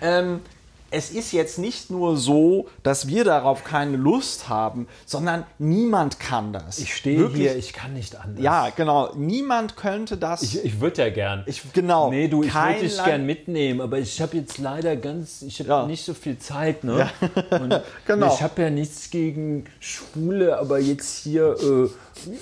Ähm, 0.02 0.42
es 0.92 1.10
ist 1.12 1.32
jetzt 1.32 1.58
nicht 1.60 1.90
nur 1.90 2.16
so, 2.18 2.68
dass 2.84 3.08
wir 3.08 3.24
darauf 3.24 3.64
keine 3.64 3.98
Lust 3.98 4.48
haben, 4.50 4.88
sondern 5.06 5.46
niemand 5.60 6.20
kann 6.20 6.54
das. 6.54 6.80
Ich 6.80 6.96
stehe 6.96 7.20
Wirklich. 7.20 7.42
hier, 7.42 7.56
ich 7.58 7.74
kann 7.74 7.94
nicht 7.94 8.16
anders. 8.16 8.44
Ja, 8.44 8.70
genau. 8.70 9.14
Niemand 9.16 9.76
könnte 9.76 10.18
das. 10.18 10.42
Ich, 10.44 10.64
ich 10.64 10.80
würde 10.80 11.02
ja 11.04 11.10
gern. 11.10 11.44
Ich- 11.48 11.62
genau. 11.74 12.10
Nee, 12.10 12.28
du, 12.28 12.44
ich 12.44 12.54
würde 12.54 12.80
dich 12.80 13.04
gern 13.04 13.26
mitnehmen, 13.26 13.82
aber 13.82 13.98
ich 14.00 14.22
habe 14.22 14.38
jetzt 14.38 14.58
leider 14.58 14.96
ganz, 14.96 15.42
ich 15.42 15.60
habe 15.60 15.70
Ja. 15.70 15.86
nicht 15.88 16.06
so 16.06 16.14
viel 16.14 16.38
Zeit, 16.38 16.84
ne? 16.84 17.10
Und 17.50 17.82
Genau. 18.06 18.34
Ich 18.34 18.42
habe 18.42 18.62
ja 18.62 18.70
nichts 18.70 19.10
gegen 19.10 19.66
Schwule, 19.80 20.58
aber 20.60 20.80
jetzt 20.80 21.24
hier 21.24 21.56
äh, 21.62 21.90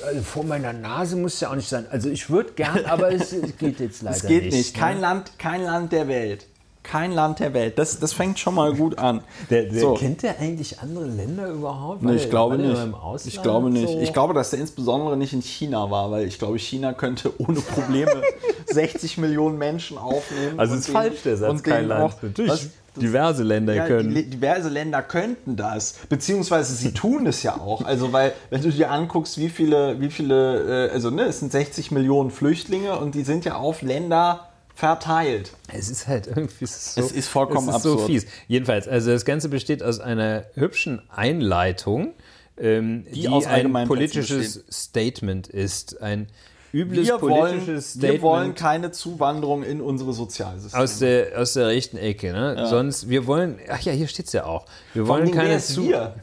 also 0.05 0.21
vor 0.23 0.43
meiner 0.43 0.73
Nase 0.73 1.15
muss 1.15 1.39
ja 1.39 1.49
auch 1.49 1.55
nicht 1.55 1.69
sein. 1.69 1.85
Also 1.89 2.09
ich 2.09 2.29
würde 2.29 2.51
gern, 2.53 2.85
aber 2.85 3.11
es, 3.11 3.31
es 3.33 3.57
geht 3.57 3.79
jetzt 3.79 4.01
leider 4.03 4.15
Es 4.17 4.25
geht 4.27 4.43
nicht. 4.43 4.53
nicht. 4.57 4.75
Kein, 4.75 4.95
ne? 4.97 5.01
Land, 5.01 5.31
kein 5.39 5.63
Land 5.63 5.91
der 5.91 6.07
Welt. 6.07 6.45
Kein 6.83 7.13
Land 7.13 7.39
der 7.39 7.53
Welt. 7.53 7.79
Das, 7.79 7.99
das 7.99 8.11
fängt 8.13 8.39
schon 8.39 8.55
mal 8.55 8.73
gut 8.73 8.97
an. 8.99 9.21
Der, 9.49 9.63
der, 9.63 9.79
So. 9.79 9.93
Kennt 9.93 10.21
der 10.21 10.39
eigentlich 10.39 10.79
andere 10.81 11.05
Länder 11.05 11.47
überhaupt? 11.49 12.03
Nee, 12.03 12.15
ich 12.15 12.29
glaube 12.29 12.57
nicht. 12.57 12.77
Ich 13.25 13.41
glaube 13.41 13.69
nicht. 13.69 13.87
So? 13.89 13.99
Ich 13.99 14.11
glaube, 14.13 14.33
dass 14.33 14.49
der 14.49 14.59
insbesondere 14.59 15.15
nicht 15.15 15.31
in 15.33 15.41
China 15.41 15.89
war, 15.89 16.11
weil 16.11 16.27
ich 16.27 16.37
glaube, 16.39 16.59
China 16.59 16.91
könnte 16.93 17.31
ohne 17.39 17.61
Probleme 17.61 18.21
60 18.67 19.17
Millionen 19.17 19.57
Menschen 19.57 19.97
aufnehmen. 19.97 20.59
also 20.59 20.75
ist 20.75 20.89
falsch 20.89 21.21
der 21.23 21.37
Satz, 21.37 21.49
und 21.51 21.63
kein 21.63 21.87
Land. 21.87 22.03
auch- 22.13 22.21
Natürlich, 22.21 22.51
was- 22.51 22.69
diverse 22.95 23.41
Länder 23.41 23.73
Ja, 23.73 23.87
können. 23.87 24.13
die, 24.13 24.29
diverse 24.29 24.69
Länder 24.69 25.01
könnten 25.01 25.55
das, 25.55 25.95
beziehungsweise 26.09 26.75
sie 26.75 26.91
tun 26.93 27.25
es 27.25 27.41
ja 27.41 27.55
auch. 27.59 27.83
Also 27.85 28.13
weil, 28.13 28.33
wenn 28.51 28.61
du 28.61 28.69
dir 28.69 28.91
anguckst, 28.91 29.39
wie 29.39 29.49
viele, 29.49 29.99
wie 29.99 30.11
viele, 30.11 30.89
äh, 30.89 30.91
also 30.91 31.09
ne, 31.09 31.23
es 31.23 31.39
sind 31.39 31.51
60 31.51 31.89
Millionen 31.91 32.29
Flüchtlinge 32.29 32.99
und 32.99 33.15
die 33.15 33.23
sind 33.23 33.45
ja 33.45 33.55
auf 33.55 33.81
Länder 33.81 34.49
verteilt. 34.73 35.51
Es 35.71 35.89
ist 35.89 36.07
halt 36.07 36.27
irgendwie 36.27 36.65
so, 36.65 37.01
Es 37.01 37.11
ist 37.11 37.27
vollkommen 37.27 37.69
es 37.69 37.77
ist 37.77 37.83
so 37.83 37.93
absurd. 37.93 38.09
fies. 38.09 38.25
Jedenfalls, 38.47 38.87
also 38.87 39.11
das 39.11 39.25
Ganze 39.25 39.49
besteht 39.49 39.83
aus 39.83 39.99
einer 39.99 40.45
hübschen 40.55 41.01
Einleitung, 41.09 42.13
ähm, 42.57 43.05
die, 43.13 43.27
aus 43.29 43.45
ein 43.45 43.71
politisches 43.87 44.63
Statement 44.71 45.47
ist. 45.47 46.01
Ein 46.01 46.27
übles 46.73 47.07
Wir 47.07 47.21
wollen, 47.21 47.59
politisches 47.59 48.01
wir 48.01 48.21
wollen 48.21 48.41
Statement 48.41 48.59
keine 48.59 48.91
Zuwanderung 48.91 49.63
in 49.63 49.79
unsere 49.79 50.13
Sozialsysteme. 50.13 50.83
aus 50.83 50.99
der, 50.99 51.39
aus 51.39 51.53
der 51.53 51.67
rechten 51.67 51.97
Ecke. 51.97 52.31
Ne? 52.31 52.65
Sonst, 52.67 53.09
wir 53.09 53.27
wollen, 53.27 53.59
ach 53.69 53.81
ja, 53.81 53.93
hier 53.93 54.07
steht 54.07 54.25
es 54.25 54.33
ja 54.33 54.45
auch. 54.45 54.65
Wir 54.93 55.07
wollen 55.07 55.31
keine 55.31 55.55
ist 55.55 55.73
Zu 55.73 55.83
wir? 55.83 56.15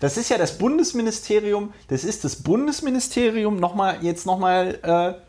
Das 0.00 0.18
ist 0.18 0.28
ja 0.28 0.36
das 0.36 0.58
Bundesministerium, 0.58 1.72
das 1.88 2.04
ist 2.04 2.24
das 2.24 2.36
Bundesministerium, 2.36 3.58
nochmal, 3.58 3.96
jetzt 4.02 4.26
nochmal 4.26 4.78
äh, 4.82 5.25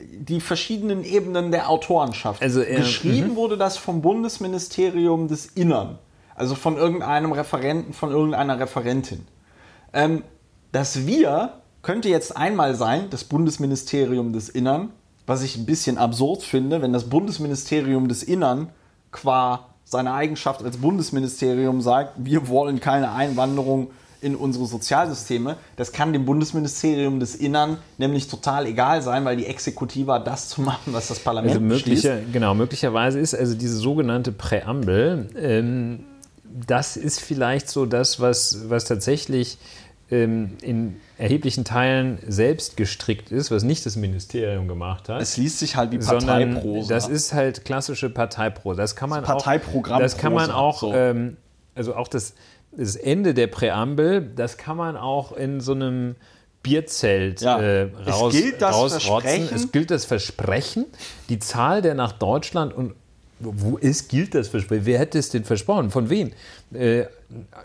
die 0.00 0.40
verschiedenen 0.40 1.04
Ebenen 1.04 1.50
der 1.50 1.68
Autorenschaft. 1.70 2.42
Also, 2.42 2.62
äh, 2.62 2.76
Geschrieben 2.76 3.36
wurde 3.36 3.56
das 3.56 3.76
vom 3.76 4.02
Bundesministerium 4.02 5.28
des 5.28 5.46
Innern, 5.46 5.98
also 6.34 6.54
von 6.54 6.76
irgendeinem 6.76 7.32
Referenten, 7.32 7.92
von 7.92 8.10
irgendeiner 8.10 8.58
Referentin. 8.58 9.26
Ähm, 9.92 10.22
das 10.72 11.06
Wir 11.06 11.60
könnte 11.82 12.08
jetzt 12.08 12.36
einmal 12.36 12.74
sein, 12.74 13.08
das 13.10 13.24
Bundesministerium 13.24 14.32
des 14.32 14.48
Innern, 14.48 14.90
was 15.26 15.42
ich 15.42 15.56
ein 15.56 15.66
bisschen 15.66 15.98
absurd 15.98 16.42
finde, 16.42 16.82
wenn 16.82 16.92
das 16.92 17.08
Bundesministerium 17.08 18.08
des 18.08 18.22
Innern 18.22 18.70
qua 19.12 19.68
seiner 19.84 20.14
Eigenschaft 20.14 20.64
als 20.64 20.78
Bundesministerium 20.78 21.80
sagt, 21.80 22.12
wir 22.16 22.48
wollen 22.48 22.80
keine 22.80 23.12
Einwanderung 23.12 23.90
in 24.24 24.34
unsere 24.34 24.66
Sozialsysteme. 24.66 25.56
Das 25.76 25.92
kann 25.92 26.12
dem 26.12 26.24
Bundesministerium 26.24 27.20
des 27.20 27.34
Innern 27.36 27.78
nämlich 27.98 28.26
total 28.28 28.66
egal 28.66 29.02
sein, 29.02 29.24
weil 29.24 29.36
die 29.36 29.46
Exekutive 29.46 30.12
hat 30.12 30.26
das 30.26 30.48
zu 30.48 30.62
machen, 30.62 30.92
was 30.92 31.08
das 31.08 31.20
Parlament 31.20 31.54
Also 31.54 31.66
beschließt. 31.66 32.04
möglicher, 32.04 32.32
genau, 32.32 32.54
möglicherweise 32.54 33.20
ist 33.20 33.34
also 33.34 33.54
diese 33.54 33.76
sogenannte 33.76 34.32
Präambel, 34.32 35.28
ähm, 35.38 36.04
das 36.66 36.96
ist 36.96 37.20
vielleicht 37.20 37.68
so 37.68 37.84
das, 37.84 38.20
was, 38.20 38.68
was 38.68 38.84
tatsächlich 38.84 39.58
ähm, 40.10 40.52
in 40.62 40.96
erheblichen 41.18 41.64
Teilen 41.64 42.18
selbst 42.26 42.76
gestrickt 42.76 43.30
ist, 43.32 43.50
was 43.50 43.62
nicht 43.62 43.84
das 43.86 43.96
Ministerium 43.96 44.68
gemacht 44.68 45.08
hat. 45.08 45.20
Es 45.20 45.36
liest 45.36 45.58
sich 45.58 45.76
halt 45.76 45.92
wie 45.92 45.98
Parteiprosa. 45.98 46.94
das 46.94 47.08
ist 47.08 47.32
halt 47.32 47.64
klassische 47.64 48.10
Parteiprosa. 48.10 48.82
Das 48.82 48.96
kann 48.96 49.10
man 49.10 49.22
Das 49.22 49.30
auch, 49.30 49.44
das 49.98 50.16
kann 50.16 50.32
man 50.32 50.50
auch, 50.50 50.80
so. 50.80 50.92
ähm, 50.92 51.36
also 51.74 51.94
auch 51.96 52.08
das, 52.08 52.34
das 52.76 52.96
Ende 52.96 53.34
der 53.34 53.46
Präambel, 53.46 54.30
das 54.34 54.56
kann 54.56 54.76
man 54.76 54.96
auch 54.96 55.32
in 55.32 55.60
so 55.60 55.72
einem 55.72 56.16
Bierzelt 56.62 57.40
Ja. 57.42 57.60
äh, 57.60 57.88
Es 58.06 58.12
raus, 58.14 58.32
gilt 58.32 58.62
das 58.62 58.74
rausrotzen. 58.74 59.10
Versprechen. 59.10 59.54
Es 59.54 59.72
gilt 59.72 59.90
das 59.90 60.04
Versprechen, 60.04 60.86
die 61.28 61.38
Zahl 61.38 61.82
der 61.82 61.94
nach 61.94 62.12
Deutschland 62.12 62.72
und 62.72 62.94
wo 63.40 63.76
ist, 63.76 64.08
gilt 64.08 64.34
das 64.34 64.48
Versprechen? 64.48 64.86
Wer 64.86 64.98
hätte 64.98 65.18
es 65.18 65.28
denn 65.28 65.44
versprochen? 65.44 65.90
Von 65.90 66.08
wem? 66.08 66.32
Äh, 66.72 67.04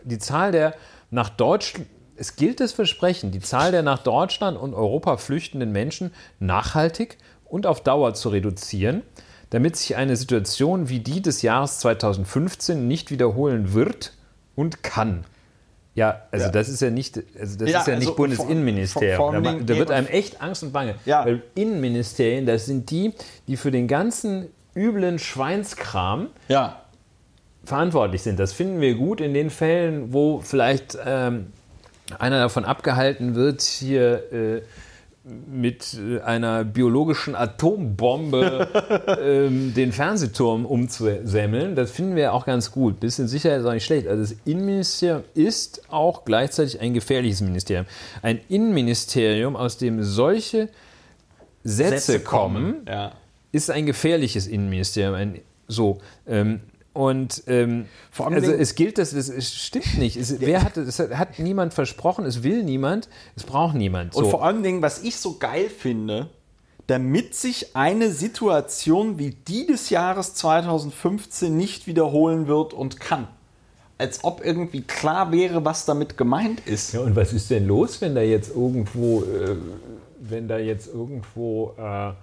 die 0.03 0.17
Zahl 0.17 0.51
der 0.51 0.73
nach 1.11 1.29
Deutschland, 1.29 1.87
es 2.17 2.35
gilt 2.35 2.59
das 2.59 2.73
Versprechen, 2.73 3.31
die 3.31 3.39
Zahl 3.39 3.71
der 3.71 3.83
nach 3.83 3.99
Deutschland 4.03 4.57
und 4.57 4.73
Europa 4.73 5.15
flüchtenden 5.17 5.71
Menschen 5.71 6.11
nachhaltig 6.39 7.17
und 7.45 7.65
auf 7.65 7.81
Dauer 7.81 8.13
zu 8.13 8.29
reduzieren, 8.29 9.03
damit 9.51 9.77
sich 9.77 9.95
eine 9.95 10.17
Situation 10.17 10.89
wie 10.89 10.99
die 10.99 11.21
des 11.21 11.41
Jahres 11.43 11.79
2015 11.79 12.87
nicht 12.87 13.09
wiederholen 13.11 13.73
wird 13.73 14.13
und 14.59 14.83
kann. 14.83 15.23
Ja, 15.95 16.23
also 16.31 16.45
Ja. 16.47 16.51
das 16.51 16.69
ist 16.69 16.81
ja 16.81 16.89
nicht, 16.89 17.19
also 17.39 17.57
das 17.57 17.69
Ja, 17.69 17.79
ist 17.79 17.87
ja 17.87 17.95
nicht 17.95 18.07
also 18.07 18.15
Bundesinnenministerium. 18.15 19.17
vor- 19.17 19.33
vor 19.33 19.41
da, 19.41 19.53
da 19.53 19.75
wird 19.77 19.91
einem 19.91 20.07
echt 20.07 20.41
Angst 20.41 20.63
und 20.63 20.71
Bange. 20.71 20.95
Ja. 21.05 21.25
Weil 21.25 21.41
Innenministerien, 21.55 22.45
das 22.45 22.65
sind 22.65 22.89
die, 22.91 23.13
die 23.47 23.57
für 23.57 23.71
den 23.71 23.87
ganzen 23.87 24.47
üblen 24.75 25.17
Schweinskram 25.19 26.27
ja. 26.47 26.81
verantwortlich 27.65 28.21
sind. 28.21 28.39
Das 28.39 28.53
finden 28.53 28.81
wir 28.81 28.95
gut 28.95 29.19
in 29.21 29.33
den 29.33 29.49
Fällen, 29.49 30.13
wo 30.13 30.39
vielleicht 30.41 30.97
ähm, 31.05 31.47
einer 32.17 32.39
davon 32.39 32.65
abgehalten 32.65 33.35
wird, 33.35 33.61
hier 33.61 34.31
äh, 34.31 34.61
mit 35.47 35.95
äh, 35.95 36.19
einer 36.21 36.63
biologischen 36.63 37.35
Atombombe 37.35 38.67
ähm, 39.21 39.73
den 39.73 39.91
Fernsehturm 39.91 40.65
umzusemmeln. 40.65 41.75
Das 41.75 41.91
finden 41.91 42.15
wir 42.15 42.33
auch 42.33 42.45
ganz 42.45 42.71
gut. 42.71 42.99
Bisschen 42.99 43.27
Sicherheit 43.27 43.61
ist 43.61 43.65
auch 43.65 43.73
nicht 43.73 43.85
schlecht. 43.85 44.07
Also 44.07 44.21
das 44.33 44.35
Innenministerium 44.45 45.23
ist 45.33 45.81
auch 45.89 46.25
gleichzeitig 46.25 46.79
ein 46.79 46.93
gefährliches 46.93 47.41
Ministerium. 47.41 47.85
Ein 48.21 48.39
Innenministerium, 48.49 49.55
aus 49.55 49.77
dem 49.77 50.03
solche 50.03 50.69
Sätze, 51.63 51.99
Sätze 51.99 52.19
kommen, 52.21 52.73
kommen, 52.73 52.85
ja. 52.87 53.11
ist 53.51 53.69
ein 53.69 53.85
gefährliches 53.85 54.47
Innenministerium. 54.47 55.13
Ein, 55.15 55.39
so. 55.67 55.99
Ähm, 56.27 56.61
und 56.93 57.43
ähm, 57.47 57.85
Vor 58.11 58.25
allem 58.25 58.35
also 58.35 58.51
es 58.51 58.75
gilt, 58.75 58.97
das, 58.97 59.11
das 59.11 59.29
es 59.29 59.53
stimmt 59.55 59.97
nicht. 59.99 60.17
Es, 60.17 60.39
wer 60.39 60.63
hat, 60.63 60.75
es 60.77 60.99
hat, 60.99 61.39
niemand 61.39 61.73
versprochen, 61.73 62.25
es 62.25 62.43
will 62.43 62.63
niemand, 62.63 63.09
es 63.35 63.43
braucht 63.43 63.75
niemand. 63.75 64.15
Und 64.15 64.25
So. 64.25 64.31
vor 64.31 64.43
allen 64.43 64.63
Dingen, 64.63 64.81
was 64.81 65.03
ich 65.03 65.17
so 65.17 65.37
geil 65.37 65.69
finde, 65.69 66.29
damit 66.87 67.35
sich 67.35 67.75
eine 67.75 68.11
Situation 68.11 69.19
wie 69.19 69.29
die 69.29 69.67
des 69.67 69.91
Jahres 69.91 70.33
2015 70.33 71.55
nicht 71.55 71.85
wiederholen 71.85 72.47
wird 72.47 72.73
und 72.73 72.99
kann. 72.99 73.27
Als 73.99 74.23
ob 74.23 74.43
irgendwie 74.43 74.81
klar 74.81 75.31
wäre, 75.31 75.63
was 75.65 75.85
damit 75.85 76.17
gemeint 76.17 76.61
ist. 76.65 76.93
Ja, 76.93 77.01
und 77.01 77.15
was 77.15 77.33
ist 77.33 77.51
denn 77.51 77.67
los, 77.67 78.01
wenn 78.01 78.15
da 78.15 78.21
jetzt 78.21 78.55
irgendwo, 78.55 79.21
äh, 79.21 79.55
wenn 80.19 80.47
da 80.47 80.57
jetzt 80.57 80.87
irgendwo, 80.87 81.73
äh, 81.77 82.13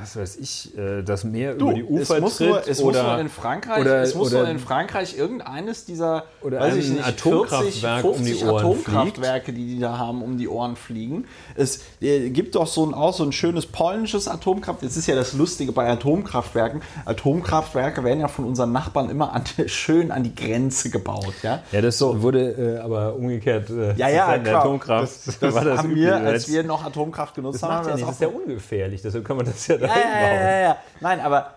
was 0.00 0.16
weiß 0.16 0.36
ich, 0.36 0.76
äh, 0.76 1.02
das 1.02 1.24
Meer 1.24 1.54
Du, 1.54 1.66
über 1.66 1.74
die 1.74 1.84
Ufer 1.84 2.16
es 2.16 2.20
muss, 2.20 2.36
tritt 2.36 2.48
nur, 2.48 2.68
es 2.68 2.80
oder, 2.80 3.02
muss 3.02 3.12
nur 3.12 3.20
in 3.20 3.28
Frankreich, 3.28 3.80
oder, 3.80 4.02
es 4.02 4.14
muss 4.14 4.32
nur 4.32 4.48
in 4.48 4.58
Frankreich 4.58 5.16
irgendeines 5.16 5.84
dieser 5.84 6.24
Oder 6.42 6.60
weiß 6.60 6.76
ich 6.76 6.88
nicht, 6.88 7.06
Atomkraftwerk 7.06 8.02
40, 8.02 8.04
um 8.04 8.24
die 8.24 8.32
50 8.32 8.48
Ohren 8.48 8.64
Atomkraftwerke, 8.64 9.52
die 9.52 9.66
die 9.74 9.78
da 9.80 9.98
haben, 9.98 10.22
um 10.22 10.38
die 10.38 10.48
Ohren 10.48 10.76
fliegen. 10.76 11.26
Es 11.54 11.80
äh, 12.00 12.30
gibt 12.30 12.54
doch 12.54 12.66
so 12.66 12.84
ein, 12.86 12.94
auch 12.94 13.14
so 13.14 13.24
ein 13.24 13.32
schönes 13.32 13.66
polnisches 13.66 14.28
Atomkraftwerk. 14.28 14.90
Das 14.90 14.96
ist 14.96 15.06
ja 15.06 15.14
das 15.14 15.32
Lustige 15.32 15.72
bei 15.72 15.88
Atomkraftwerken. 15.88 16.82
Atomkraftwerke 17.04 18.04
werden 18.04 18.20
ja 18.20 18.28
von 18.28 18.44
unseren 18.44 18.72
Nachbarn 18.72 19.10
immer 19.10 19.32
an, 19.32 19.44
schön 19.66 20.10
an 20.10 20.22
die 20.22 20.34
Grenze 20.34 20.90
gebaut. 20.90 21.34
Ja, 21.42 21.62
ja, 21.72 21.80
das 21.80 22.00
wurde 22.00 22.78
äh, 22.78 22.78
aber 22.78 23.14
umgekehrt. 23.14 23.70
Äh, 23.70 23.94
ja, 23.94 24.08
ja 24.08 24.38
klar. 24.38 24.60
Atomkraft 24.60 25.04
Das, 25.26 25.38
das 25.38 25.54
war 25.54 25.64
das 25.64 25.78
haben 25.78 25.94
wir, 25.94 26.16
als 26.16 26.48
wir 26.48 26.62
noch 26.62 26.84
Atomkraft 26.84 27.34
genutzt 27.34 27.62
das 27.62 27.62
haben, 27.62 27.70
macht 27.70 27.86
ja 27.86 27.92
haben 27.92 27.96
nicht, 27.98 28.08
das 28.08 28.14
ist 28.14 28.22
ja 28.22 28.28
ungefährlich, 28.28 29.02
deshalb 29.02 29.24
kann 29.24 29.36
man 29.36 29.46
das 29.46 29.66
ja 29.66 29.76
Ja, 29.88 29.96
ja, 29.96 30.42
ja, 30.50 30.60
ja. 30.60 30.76
Nein, 31.00 31.20
aber 31.20 31.54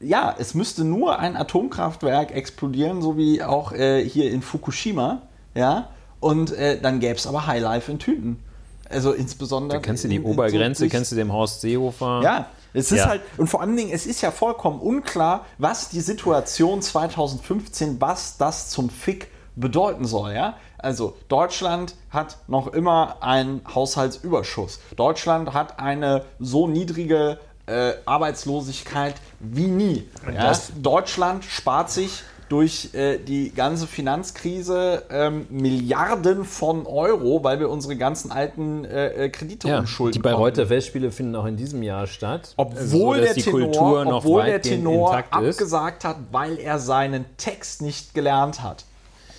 ja, 0.00 0.34
es 0.38 0.54
müsste 0.54 0.84
nur 0.84 1.18
ein 1.18 1.36
Atomkraftwerk 1.36 2.30
explodieren, 2.34 3.02
so 3.02 3.16
wie 3.16 3.42
auch 3.42 3.72
äh, 3.72 4.02
hier 4.02 4.30
in 4.30 4.40
Fukushima, 4.42 5.22
ja, 5.54 5.88
und 6.20 6.52
äh, 6.52 6.80
dann 6.80 7.00
gäbe 7.00 7.16
es 7.16 7.26
aber 7.26 7.46
Highlife 7.46 7.90
in 7.92 7.98
Tüten. 7.98 8.42
Also 8.88 9.12
insbesondere. 9.12 9.76
Dann 9.78 9.82
kennst 9.82 10.04
du 10.04 10.08
die 10.08 10.16
in- 10.16 10.24
in- 10.24 10.28
Obergrenze, 10.30 10.84
so 10.84 10.90
kennst 10.90 11.12
du 11.12 11.16
dem 11.16 11.32
Horst 11.32 11.60
Seehofer? 11.60 12.20
ja, 12.24 12.46
es 12.72 12.90
ist 12.92 12.98
Ja. 12.98 13.08
halt, 13.08 13.20
und 13.36 13.48
vor 13.48 13.60
allen 13.60 13.76
Dingen, 13.76 13.90
es 13.92 14.06
ist 14.06 14.20
ja 14.20 14.30
vollkommen 14.30 14.80
unklar, 14.80 15.44
was 15.58 15.90
die 15.90 16.00
Situation 16.00 16.80
2015, 16.82 18.00
was 18.00 18.36
das 18.38 18.70
zum 18.70 18.88
Fick 18.90 19.28
bedeuten 19.56 20.04
soll, 20.06 20.32
ja. 20.32 20.56
Also 20.82 21.16
Deutschland 21.28 21.94
hat 22.10 22.38
noch 22.48 22.68
immer 22.68 23.16
einen 23.20 23.60
Haushaltsüberschuss. 23.74 24.80
Deutschland 24.96 25.52
hat 25.52 25.78
eine 25.78 26.24
so 26.38 26.66
niedrige 26.66 27.38
äh, 27.66 27.92
Arbeitslosigkeit 28.04 29.14
wie 29.38 29.66
nie. 29.66 30.08
Ja? 30.32 30.52
Deutschland 30.80 31.44
spart 31.44 31.90
sich 31.90 32.22
durch 32.48 32.92
äh, 32.94 33.18
die 33.18 33.52
ganze 33.54 33.86
Finanzkrise 33.86 35.04
ähm, 35.08 35.46
Milliarden 35.50 36.44
von 36.44 36.84
Euro, 36.84 37.44
weil 37.44 37.60
wir 37.60 37.70
unsere 37.70 37.96
ganzen 37.96 38.32
alten 38.32 38.84
äh, 38.84 39.26
äh, 39.26 39.28
Kredite 39.28 39.68
Ja, 39.68 39.78
umschulden. 39.78 40.14
die 40.14 40.18
Bayreuther 40.18 40.66
Festspiele 40.66 41.12
finden 41.12 41.36
auch 41.36 41.46
in 41.46 41.56
diesem 41.56 41.80
Jahr 41.84 42.08
statt. 42.08 42.54
Obwohl, 42.56 43.18
so, 43.18 43.22
der, 43.22 43.34
die 43.34 43.42
Tenor, 43.42 43.60
Kultur 43.60 44.04
noch 44.04 44.24
obwohl 44.24 44.44
der 44.46 44.60
Tenor 44.60 45.10
intakt 45.10 45.36
ist. 45.36 45.60
abgesagt 45.60 46.04
hat, 46.04 46.16
weil 46.32 46.58
er 46.58 46.80
seinen 46.80 47.24
Text 47.36 47.82
nicht 47.82 48.14
gelernt 48.14 48.62
hat. 48.64 48.84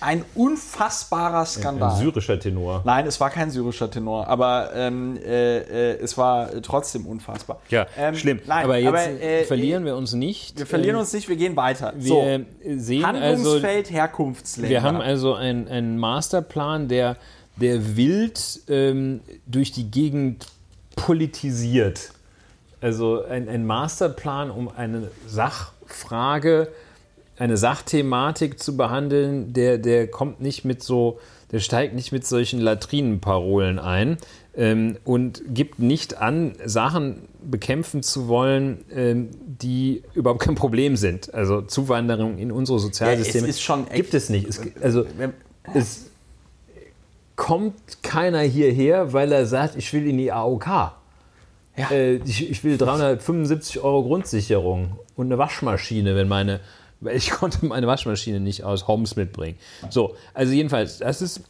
Ein 0.02 0.24
unfassbarer 0.34 1.46
Skandal. 1.46 1.92
Ein 1.92 1.98
syrischer 1.98 2.38
Tenor. 2.38 2.82
Nein, 2.84 3.06
es 3.06 3.20
war 3.20 3.30
kein 3.30 3.50
syrischer 3.50 3.90
Tenor, 3.90 4.26
aber 4.26 4.70
ähm, 4.74 5.16
äh, 5.16 5.58
äh, 5.58 5.98
es 6.00 6.18
war 6.18 6.50
trotzdem 6.62 7.06
unfassbar. 7.06 7.60
Ja, 7.68 7.86
Ähm, 7.96 8.14
schlimm. 8.14 8.40
Nein, 8.46 8.64
aber 8.64 8.78
jetzt 8.78 9.22
äh, 9.22 9.44
verlieren 9.44 9.84
wir 9.84 9.96
uns 9.96 10.12
nicht. 10.12 10.58
Wir 10.58 10.66
verlieren 10.66 10.96
Ähm, 10.96 11.00
uns 11.00 11.12
nicht, 11.12 11.28
wir 11.28 11.36
gehen 11.36 11.56
weiter. 11.56 11.92
Wir 11.96 12.08
so, 12.08 12.22
sehen 12.76 13.04
also, 13.04 13.06
Handlungsfeld 13.28 13.90
Herkunftsländer. 13.90 14.70
wir 14.70 14.82
haben 14.82 15.00
also 15.00 15.34
einen, 15.34 15.98
Masterplan, 15.98 16.88
der, 16.88 17.16
der 17.56 17.96
wild 17.96 18.60
ähm, 18.68 19.20
durch 19.46 19.72
die 19.72 19.90
Gegend 19.90 20.46
politisiert. 20.96 22.10
Also 22.80 23.24
ein, 23.24 23.48
ein 23.48 23.64
Masterplan, 23.64 24.50
um 24.50 24.68
eine 24.68 25.10
Sachfrage, 25.28 26.68
eine 27.42 27.56
Sachthematik 27.56 28.60
zu 28.60 28.76
behandeln, 28.76 29.52
der, 29.52 29.78
der 29.78 30.06
kommt 30.06 30.40
nicht 30.40 30.64
mit 30.64 30.80
so, 30.82 31.18
der 31.50 31.58
steigt 31.58 31.92
nicht 31.94 32.12
mit 32.12 32.24
solchen 32.24 32.60
Latrinenparolen 32.60 33.80
ein 33.80 34.16
ähm, 34.56 34.96
und 35.04 35.42
gibt 35.48 35.80
nicht 35.80 36.18
an, 36.18 36.52
Sachen 36.64 37.22
bekämpfen 37.42 38.04
zu 38.04 38.28
wollen, 38.28 38.84
ähm, 38.94 39.30
die 39.44 40.04
überhaupt 40.14 40.42
kein 40.42 40.54
Problem 40.54 40.94
sind. 40.96 41.34
Also 41.34 41.62
Zuwanderung 41.62 42.38
in 42.38 42.52
unsere 42.52 42.78
Sozialsysteme 42.78 43.48
ist 43.48 43.60
schon 43.60 43.88
echt- 43.88 43.96
gibt 43.96 44.14
es 44.14 44.28
nicht. 44.28 44.46
Es, 44.48 44.60
also 44.80 45.04
es 45.74 46.10
kommt 47.34 47.74
keiner 48.04 48.42
hierher, 48.42 49.12
weil 49.12 49.32
er 49.32 49.46
sagt, 49.46 49.74
ich 49.76 49.92
will 49.92 50.06
in 50.08 50.16
die 50.18 50.30
AOK. 50.30 50.66
Ja. 51.76 51.90
Äh, 51.90 52.20
ich, 52.24 52.48
ich 52.50 52.62
will 52.62 52.78
375 52.78 53.80
Euro 53.80 54.04
Grundsicherung 54.04 54.92
und 55.16 55.26
eine 55.26 55.38
Waschmaschine, 55.38 56.14
wenn 56.14 56.28
meine, 56.28 56.60
weil 57.02 57.16
ich 57.16 57.30
konnte 57.32 57.64
meine 57.66 57.86
Waschmaschine 57.86 58.40
nicht 58.40 58.64
aus 58.64 58.88
Homs 58.88 59.16
mitbringen. 59.16 59.58
So, 59.90 60.16
also 60.34 60.52
jedenfalls, 60.52 60.98
das 60.98 61.20
ist, 61.20 61.42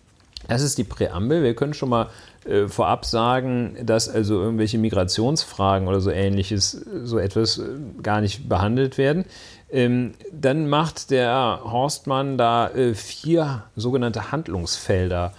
das 0.48 0.62
ist 0.62 0.78
die 0.78 0.84
Präambel. 0.84 1.42
Wir 1.42 1.54
können 1.54 1.74
schon 1.74 1.88
mal 1.88 2.08
äh, 2.44 2.68
vorab 2.68 3.04
sagen, 3.04 3.76
dass 3.82 4.08
also 4.08 4.40
irgendwelche 4.40 4.78
Migrationsfragen 4.78 5.88
oder 5.88 6.00
so 6.00 6.10
ähnliches, 6.10 6.74
äh, 6.74 7.04
so 7.04 7.18
etwas 7.18 7.58
äh, 7.58 7.62
gar 8.02 8.20
nicht 8.20 8.48
behandelt 8.48 8.98
werden. 8.98 9.24
Ähm, 9.70 10.14
dann 10.32 10.68
macht 10.68 11.10
der 11.10 11.60
Horstmann 11.64 12.38
da 12.38 12.68
äh, 12.70 12.94
vier 12.94 13.64
sogenannte 13.76 14.32
Handlungsfelder 14.32 15.34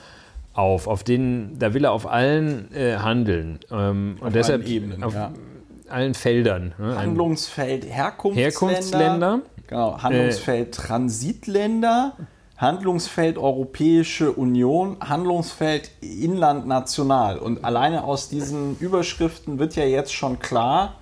auf, 0.54 0.88
auf 0.88 1.04
denen, 1.04 1.58
da 1.58 1.74
will 1.74 1.86
er 1.86 1.94
auf 1.94 2.06
allen 2.06 2.74
äh, 2.76 2.98
handeln. 2.98 3.60
Ähm, 3.72 4.18
und 4.20 4.36
deshalb 4.36 4.64
allen 4.64 4.72
Ebenen, 4.72 5.04
auf 5.04 5.14
ja. 5.14 5.32
Allen 5.92 6.14
Feldern. 6.14 6.74
Ne? 6.78 6.96
Handlungsfeld 6.96 7.86
Herkunftsländer. 7.86 8.52
Herkunftsländer. 8.52 9.42
Genau, 9.68 10.02
Handlungsfeld 10.02 10.74
Transitländer, 10.74 12.14
Handlungsfeld 12.58 13.38
Europäische 13.38 14.32
Union, 14.32 14.98
Handlungsfeld 15.00 15.92
Inland 16.02 16.68
national. 16.68 17.38
Und 17.38 17.64
alleine 17.64 18.04
aus 18.04 18.30
diesen 18.30 18.78
Überschriften 18.80 19.60
wird 19.60 19.76
ja 19.76 19.86
jetzt 19.86 20.14
schon 20.14 20.40
klar, 20.40 20.96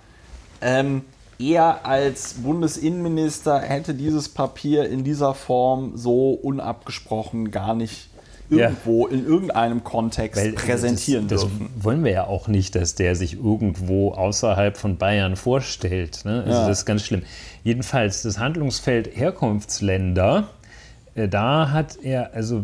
ähm, 0.61 1.03
er 1.39 1.85
als 1.85 2.33
Bundesinnenminister 2.33 3.59
hätte 3.59 3.93
dieses 3.93 4.27
Papier 4.29 4.89
in 4.89 5.03
dieser 5.03 5.33
Form 5.33 5.95
so 5.95 6.31
unabgesprochen 6.31 7.51
gar 7.51 7.75
nicht 7.75 8.09
Ja. 8.49 8.69
irgendwo 8.69 9.07
in 9.07 9.25
irgendeinem 9.25 9.83
Kontext 9.83 10.41
Weil 10.41 10.53
präsentieren 10.53 11.27
das, 11.27 11.41
dürfen. 11.41 11.69
Das 11.75 11.83
wollen 11.83 12.03
wir 12.03 12.11
ja 12.11 12.27
auch 12.27 12.47
nicht, 12.47 12.75
dass 12.75 12.95
der 12.95 13.15
sich 13.15 13.33
irgendwo 13.33 14.11
außerhalb 14.13 14.77
von 14.77 14.97
Bayern 14.97 15.35
vorstellt. 15.35 16.21
Ne? 16.23 16.43
Also 16.45 16.61
Ja. 16.61 16.67
das 16.67 16.79
ist 16.79 16.85
ganz 16.85 17.03
schlimm. 17.03 17.23
Jedenfalls 17.63 18.21
das 18.21 18.39
Handlungsfeld 18.39 19.09
Herkunftsländer, 19.17 20.47
äh, 21.15 21.27
da 21.27 21.71
hat 21.71 21.97
er 22.01 22.33
also 22.33 22.63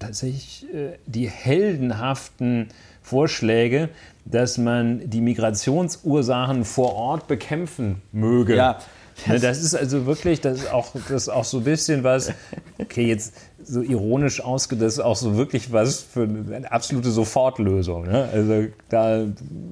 tatsächlich 0.00 0.66
äh, 0.74 0.98
die 1.06 1.28
heldenhaften 1.28 2.68
Vorschläge, 3.02 3.88
dass 4.24 4.58
man 4.58 5.08
die 5.08 5.20
Migrationsursachen 5.20 6.64
vor 6.64 6.94
Ort 6.94 7.28
bekämpfen 7.28 8.02
möge. 8.12 8.56
Ja. 8.56 8.78
Ne, 9.26 9.38
das 9.38 9.62
ist 9.62 9.74
also 9.74 10.06
wirklich, 10.06 10.40
das 10.40 10.58
ist 10.60 10.72
auch, 10.72 10.92
das 10.92 11.10
ist 11.24 11.28
auch 11.28 11.44
so 11.44 11.58
ein 11.58 11.64
bisschen 11.64 12.04
was, 12.04 12.32
okay, 12.78 13.06
jetzt 13.06 13.34
so 13.64 13.80
ironisch 13.82 14.42
ausgedrückt, 14.42 14.86
das 14.86 14.94
ist 14.94 15.00
auch 15.00 15.16
so 15.16 15.36
wirklich 15.36 15.72
was 15.72 16.00
für 16.00 16.22
eine 16.22 16.70
absolute 16.70 17.10
Sofortlösung. 17.10 18.04
Ne? 18.04 18.28
Also 18.32 18.66
da 18.88 19.24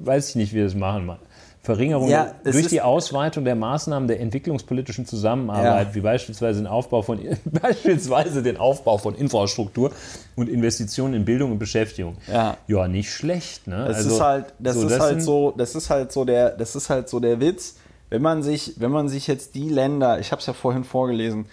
weiß 0.03 0.29
ich 0.29 0.35
nicht, 0.35 0.51
wie 0.53 0.57
wir 0.57 0.63
das 0.65 0.75
machen. 0.75 1.05
Man. 1.05 1.17
Verringerung 1.61 2.09
Ja, 2.09 2.33
durch 2.45 2.67
die 2.67 2.81
Ausweitung 2.81 3.43
der 3.43 3.53
Maßnahmen 3.55 4.07
der 4.07 4.21
entwicklungspolitischen 4.21 5.05
Zusammenarbeit, 5.05 5.89
Ja. 5.89 5.95
wie 5.95 5.99
beispielsweise 6.01 6.61
den 6.61 6.67
Aufbau 6.67 7.01
von 7.01 7.19
beispielsweise 7.45 8.41
den 8.41 8.57
Aufbau 8.57 8.97
von 8.97 9.13
Infrastruktur 9.13 9.91
und 10.37 10.47
Investitionen 10.49 11.13
in 11.13 11.25
Bildung 11.25 11.51
und 11.51 11.59
Beschäftigung. 11.59 12.15
Ja. 12.31 12.55
ja 12.67 12.87
nicht 12.87 13.11
schlecht. 13.11 13.67
Ne? 13.67 13.85
Das 13.87 13.97
Also, 13.97 14.09
ist 14.15 14.21
halt, 14.21 14.45
das 14.59 14.75
so, 14.77 14.87
ist 14.87 14.99
halt 14.99 15.21
so, 15.21 15.53
das 15.57 15.75
ist 15.75 15.89
halt 15.89 16.11
so 16.13 16.23
der, 16.25 16.51
das 16.51 16.75
ist 16.75 16.89
halt 16.89 17.09
so 17.09 17.19
der 17.19 17.39
Witz. 17.41 17.75
wenn 18.09 18.21
man 18.21 18.41
sich, 18.41 18.75
wenn 18.77 18.91
man 18.91 19.09
sich 19.09 19.27
jetzt 19.27 19.53
die 19.53 19.69
Länder, 19.69 20.19
ich 20.19 20.31
habe 20.31 20.39
es 20.39 20.45
ja 20.47 20.53
vorhin 20.53 20.83
vorgelesen, 20.85 21.45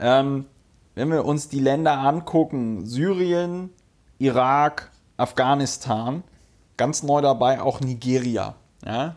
ähm, 0.00 0.46
wenn 0.94 1.10
wir 1.10 1.24
uns 1.24 1.48
die 1.48 1.60
Länder 1.60 1.98
angucken, 1.98 2.86
Syrien, 2.86 3.70
Irak, 4.18 4.90
Afghanistan, 5.16 6.22
ganz 6.76 7.02
neu 7.02 7.20
dabei 7.20 7.60
auch 7.60 7.80
Nigeria, 7.80 8.54
ja, 8.84 9.16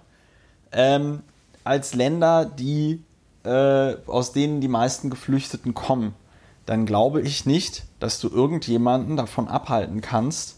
ähm, 0.72 1.22
als 1.64 1.94
Länder, 1.94 2.46
die 2.46 3.04
äh, 3.44 3.96
aus 4.08 4.34
denen 4.34 4.62
die 4.62 4.68
meisten 4.68 5.10
Geflüchteten 5.10 5.74
kommen, 5.74 6.14
dann 6.66 6.86
glaube 6.86 7.22
ich 7.22 7.46
nicht, 7.46 7.84
dass 8.00 8.20
du 8.20 8.30
irgendjemanden 8.30 9.18
davon 9.18 9.48
abhalten 9.48 10.02
kannst, 10.02 10.58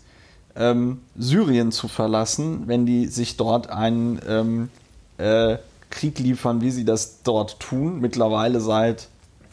ähm, 0.56 1.02
Syrien 1.16 1.72
zu 1.72 1.88
verlassen, 1.88 2.68
wenn 2.68 2.86
die 2.86 3.08
sich 3.08 3.38
dort 3.38 3.70
einen 3.70 4.20
ähm, 4.28 4.70
äh, 5.18 5.58
Krieg 5.90 6.20
liefern, 6.20 6.62
wie 6.62 6.72
sie 6.72 6.86
das 6.86 7.24
dort 7.24 7.60
tun, 7.60 8.00
mittlerweile 8.00 8.60
seit 8.60 9.08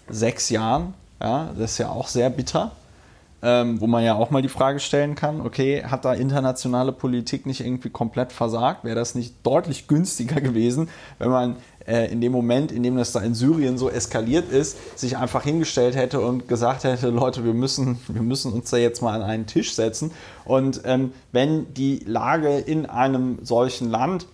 sechs 0.09 0.51
Jahren. 0.51 0.95
Ja, 1.21 1.51
das 1.57 1.73
ist 1.73 1.79
ja 1.79 1.91
auch 1.91 2.09
sehr 2.09 2.31
bitter. 2.31 2.73
Ähm, 3.43 3.81
wo 3.83 3.87
man 3.87 4.03
ja 4.03 4.15
auch 4.15 4.31
mal 4.31 4.41
die 4.41 4.49
Frage 4.49 4.81
stellen 4.81 5.15
kann, 5.15 5.43
okay, 5.43 5.85
hat 5.85 6.07
da 6.07 6.15
internationale 6.15 6.91
Politik 6.91 7.45
nicht 7.45 7.61
irgendwie 7.61 7.91
komplett 7.91 8.33
versagt? 8.33 8.83
Wäre 8.83 8.97
das 8.97 9.15
nicht 9.15 9.35
deutlich 9.43 9.89
günstiger 9.89 10.41
gewesen, 10.41 10.89
wenn 11.19 11.29
man 11.29 11.57
äh, 11.87 12.11
in 12.11 12.21
dem 12.21 12.33
Moment, 12.33 12.73
in 12.73 12.83
dem 12.83 12.97
das 12.97 13.13
da 13.13 13.21
in 13.21 13.35
Syrien 13.35 13.79
so 13.79 13.91
eskaliert 13.91 14.51
ist, 14.51 14.99
sich 14.99 15.19
einfach 15.19 15.45
hingestellt 15.45 15.97
hätte 15.97 16.21
und 16.21 16.49
gesagt 16.49 16.85
hätte, 16.85 17.11
Leute, 17.11 17.45
wir 17.45 17.55
müssen, 17.55 18.01
wir 18.09 18.23
müssen 18.23 18.53
uns 18.53 18.71
da 18.71 18.79
jetzt 18.79 19.03
mal 19.03 19.15
an 19.15 19.29
einen 19.29 19.47
Tisch 19.47 19.75
setzen. 19.75 20.13
Und 20.45 20.81
ähm, 20.85 21.13
wenn 21.31 21.73
die 21.75 22.03
Lage 22.07 22.59
in 22.59 22.87
einem 22.87 23.39
solchen 23.43 23.91
Land 23.91 24.27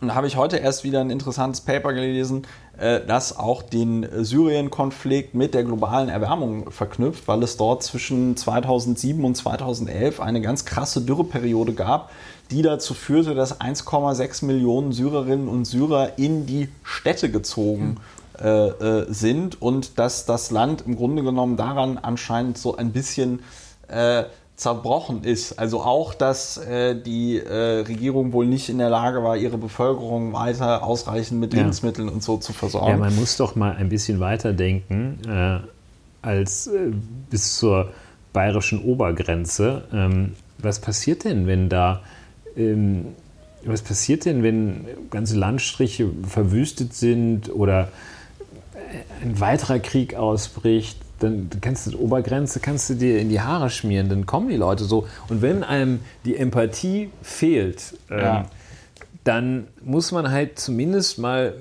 und 0.00 0.08
da 0.08 0.14
habe 0.14 0.26
ich 0.26 0.36
heute 0.36 0.58
erst 0.58 0.84
wieder 0.84 1.00
ein 1.00 1.08
interessantes 1.08 1.62
Paper 1.62 1.94
gelesen, 1.94 2.46
das 2.78 3.34
auch 3.38 3.62
den 3.62 4.06
Syrien-Konflikt 4.12 5.34
mit 5.34 5.54
der 5.54 5.64
globalen 5.64 6.10
Erwärmung 6.10 6.70
verknüpft, 6.70 7.26
weil 7.26 7.42
es 7.42 7.56
dort 7.56 7.82
zwischen 7.82 8.36
2007 8.36 9.24
und 9.24 9.34
2011 9.34 10.20
eine 10.20 10.42
ganz 10.42 10.66
krasse 10.66 11.00
Dürreperiode 11.00 11.72
gab, 11.72 12.10
die 12.50 12.62
dazu 12.62 12.92
führte, 12.92 13.34
dass 13.34 13.60
1,6 13.60 14.44
Millionen 14.44 14.92
Syrerinnen 14.92 15.48
und 15.48 15.64
Syrer 15.64 16.18
in 16.18 16.44
die 16.44 16.68
Städte 16.82 17.30
gezogen 17.30 17.96
äh, 18.40 18.48
äh, 18.48 19.06
sind 19.08 19.62
und 19.62 19.98
dass 19.98 20.26
das 20.26 20.50
Land 20.50 20.84
im 20.86 20.96
Grunde 20.96 21.22
genommen 21.22 21.56
daran 21.56 21.96
anscheinend 21.96 22.58
so 22.58 22.76
ein 22.76 22.92
bisschen 22.92 23.40
äh, 23.88 24.24
zerbrochen 24.56 25.22
ist. 25.22 25.58
Also 25.58 25.82
auch, 25.82 26.14
dass 26.14 26.56
äh, 26.56 26.94
die 27.00 27.38
äh, 27.38 27.80
Regierung 27.80 28.32
wohl 28.32 28.46
nicht 28.46 28.68
in 28.68 28.78
der 28.78 28.88
Lage 28.88 29.22
war, 29.22 29.36
ihre 29.36 29.58
Bevölkerung 29.58 30.32
weiter 30.32 30.82
ausreichend 30.82 31.40
mit 31.40 31.52
Lebensmitteln 31.52 32.08
und 32.08 32.22
so 32.22 32.38
zu 32.38 32.52
versorgen. 32.52 32.88
Ja, 32.88 32.96
man 32.96 33.14
muss 33.16 33.36
doch 33.36 33.54
mal 33.54 33.76
ein 33.76 33.90
bisschen 33.90 34.18
weiter 34.18 34.54
denken 34.54 35.18
äh, 35.28 35.58
als 36.22 36.68
äh, 36.68 36.90
bis 37.30 37.56
zur 37.56 37.92
bayerischen 38.32 38.82
Obergrenze. 38.82 39.84
Ähm, 39.92 40.32
was 40.58 40.80
passiert 40.80 41.24
denn, 41.24 41.46
wenn 41.46 41.68
da 41.68 42.00
ähm, 42.56 43.08
was 43.64 43.82
passiert 43.82 44.24
denn, 44.24 44.42
wenn 44.42 44.86
ganze 45.10 45.36
Landstriche 45.36 46.08
verwüstet 46.26 46.94
sind 46.94 47.52
oder 47.52 47.88
ein 49.22 49.40
weiterer 49.40 49.80
Krieg 49.80 50.14
ausbricht? 50.14 50.98
Dann 51.18 51.48
kannst 51.60 51.86
du 51.86 51.90
die 51.90 51.96
Obergrenze 51.96 52.60
kannst 52.60 52.90
du 52.90 52.94
dir 52.94 53.18
in 53.18 53.28
die 53.28 53.40
Haare 53.40 53.70
schmieren, 53.70 54.08
dann 54.08 54.26
kommen 54.26 54.48
die 54.48 54.56
Leute 54.56 54.84
so. 54.84 55.06
Und 55.28 55.42
wenn 55.42 55.64
einem 55.64 56.00
die 56.24 56.36
Empathie 56.36 57.10
fehlt, 57.22 57.94
ähm, 58.10 58.18
ja. 58.18 58.46
dann 59.24 59.66
muss 59.82 60.12
man 60.12 60.30
halt 60.30 60.58
zumindest 60.58 61.18
mal, 61.18 61.54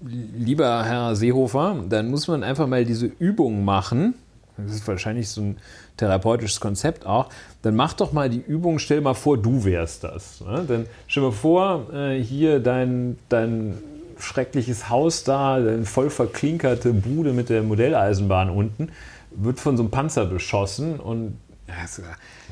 lieber 0.00 0.84
Herr 0.84 1.14
Seehofer, 1.14 1.84
dann 1.88 2.10
muss 2.10 2.26
man 2.26 2.42
einfach 2.42 2.66
mal 2.66 2.84
diese 2.84 3.06
Übung 3.06 3.64
machen. 3.64 4.14
Das 4.56 4.74
ist 4.74 4.88
wahrscheinlich 4.88 5.28
so 5.28 5.40
ein 5.40 5.56
therapeutisches 5.96 6.60
Konzept 6.60 7.06
auch. 7.06 7.28
Dann 7.62 7.76
mach 7.76 7.92
doch 7.92 8.12
mal 8.12 8.28
die 8.28 8.40
Übung, 8.40 8.78
stell 8.78 9.00
mal 9.00 9.14
vor, 9.14 9.38
du 9.38 9.64
wärst 9.64 10.04
das. 10.04 10.40
Ne? 10.40 10.64
Dann 10.66 10.86
stell 11.06 11.22
mal 11.22 11.32
vor, 11.32 11.92
äh, 11.92 12.22
hier 12.22 12.60
dein, 12.60 13.18
dein 13.28 13.78
schreckliches 14.20 14.88
Haus 14.88 15.24
da, 15.24 15.56
eine 15.56 15.84
voll 15.84 16.10
verklinkerte 16.10 16.92
Bude 16.92 17.32
mit 17.32 17.48
der 17.48 17.62
Modelleisenbahn 17.62 18.50
unten, 18.50 18.90
wird 19.30 19.60
von 19.60 19.76
so 19.76 19.82
einem 19.82 19.90
Panzer 19.90 20.26
beschossen 20.26 20.98
und 20.98 21.36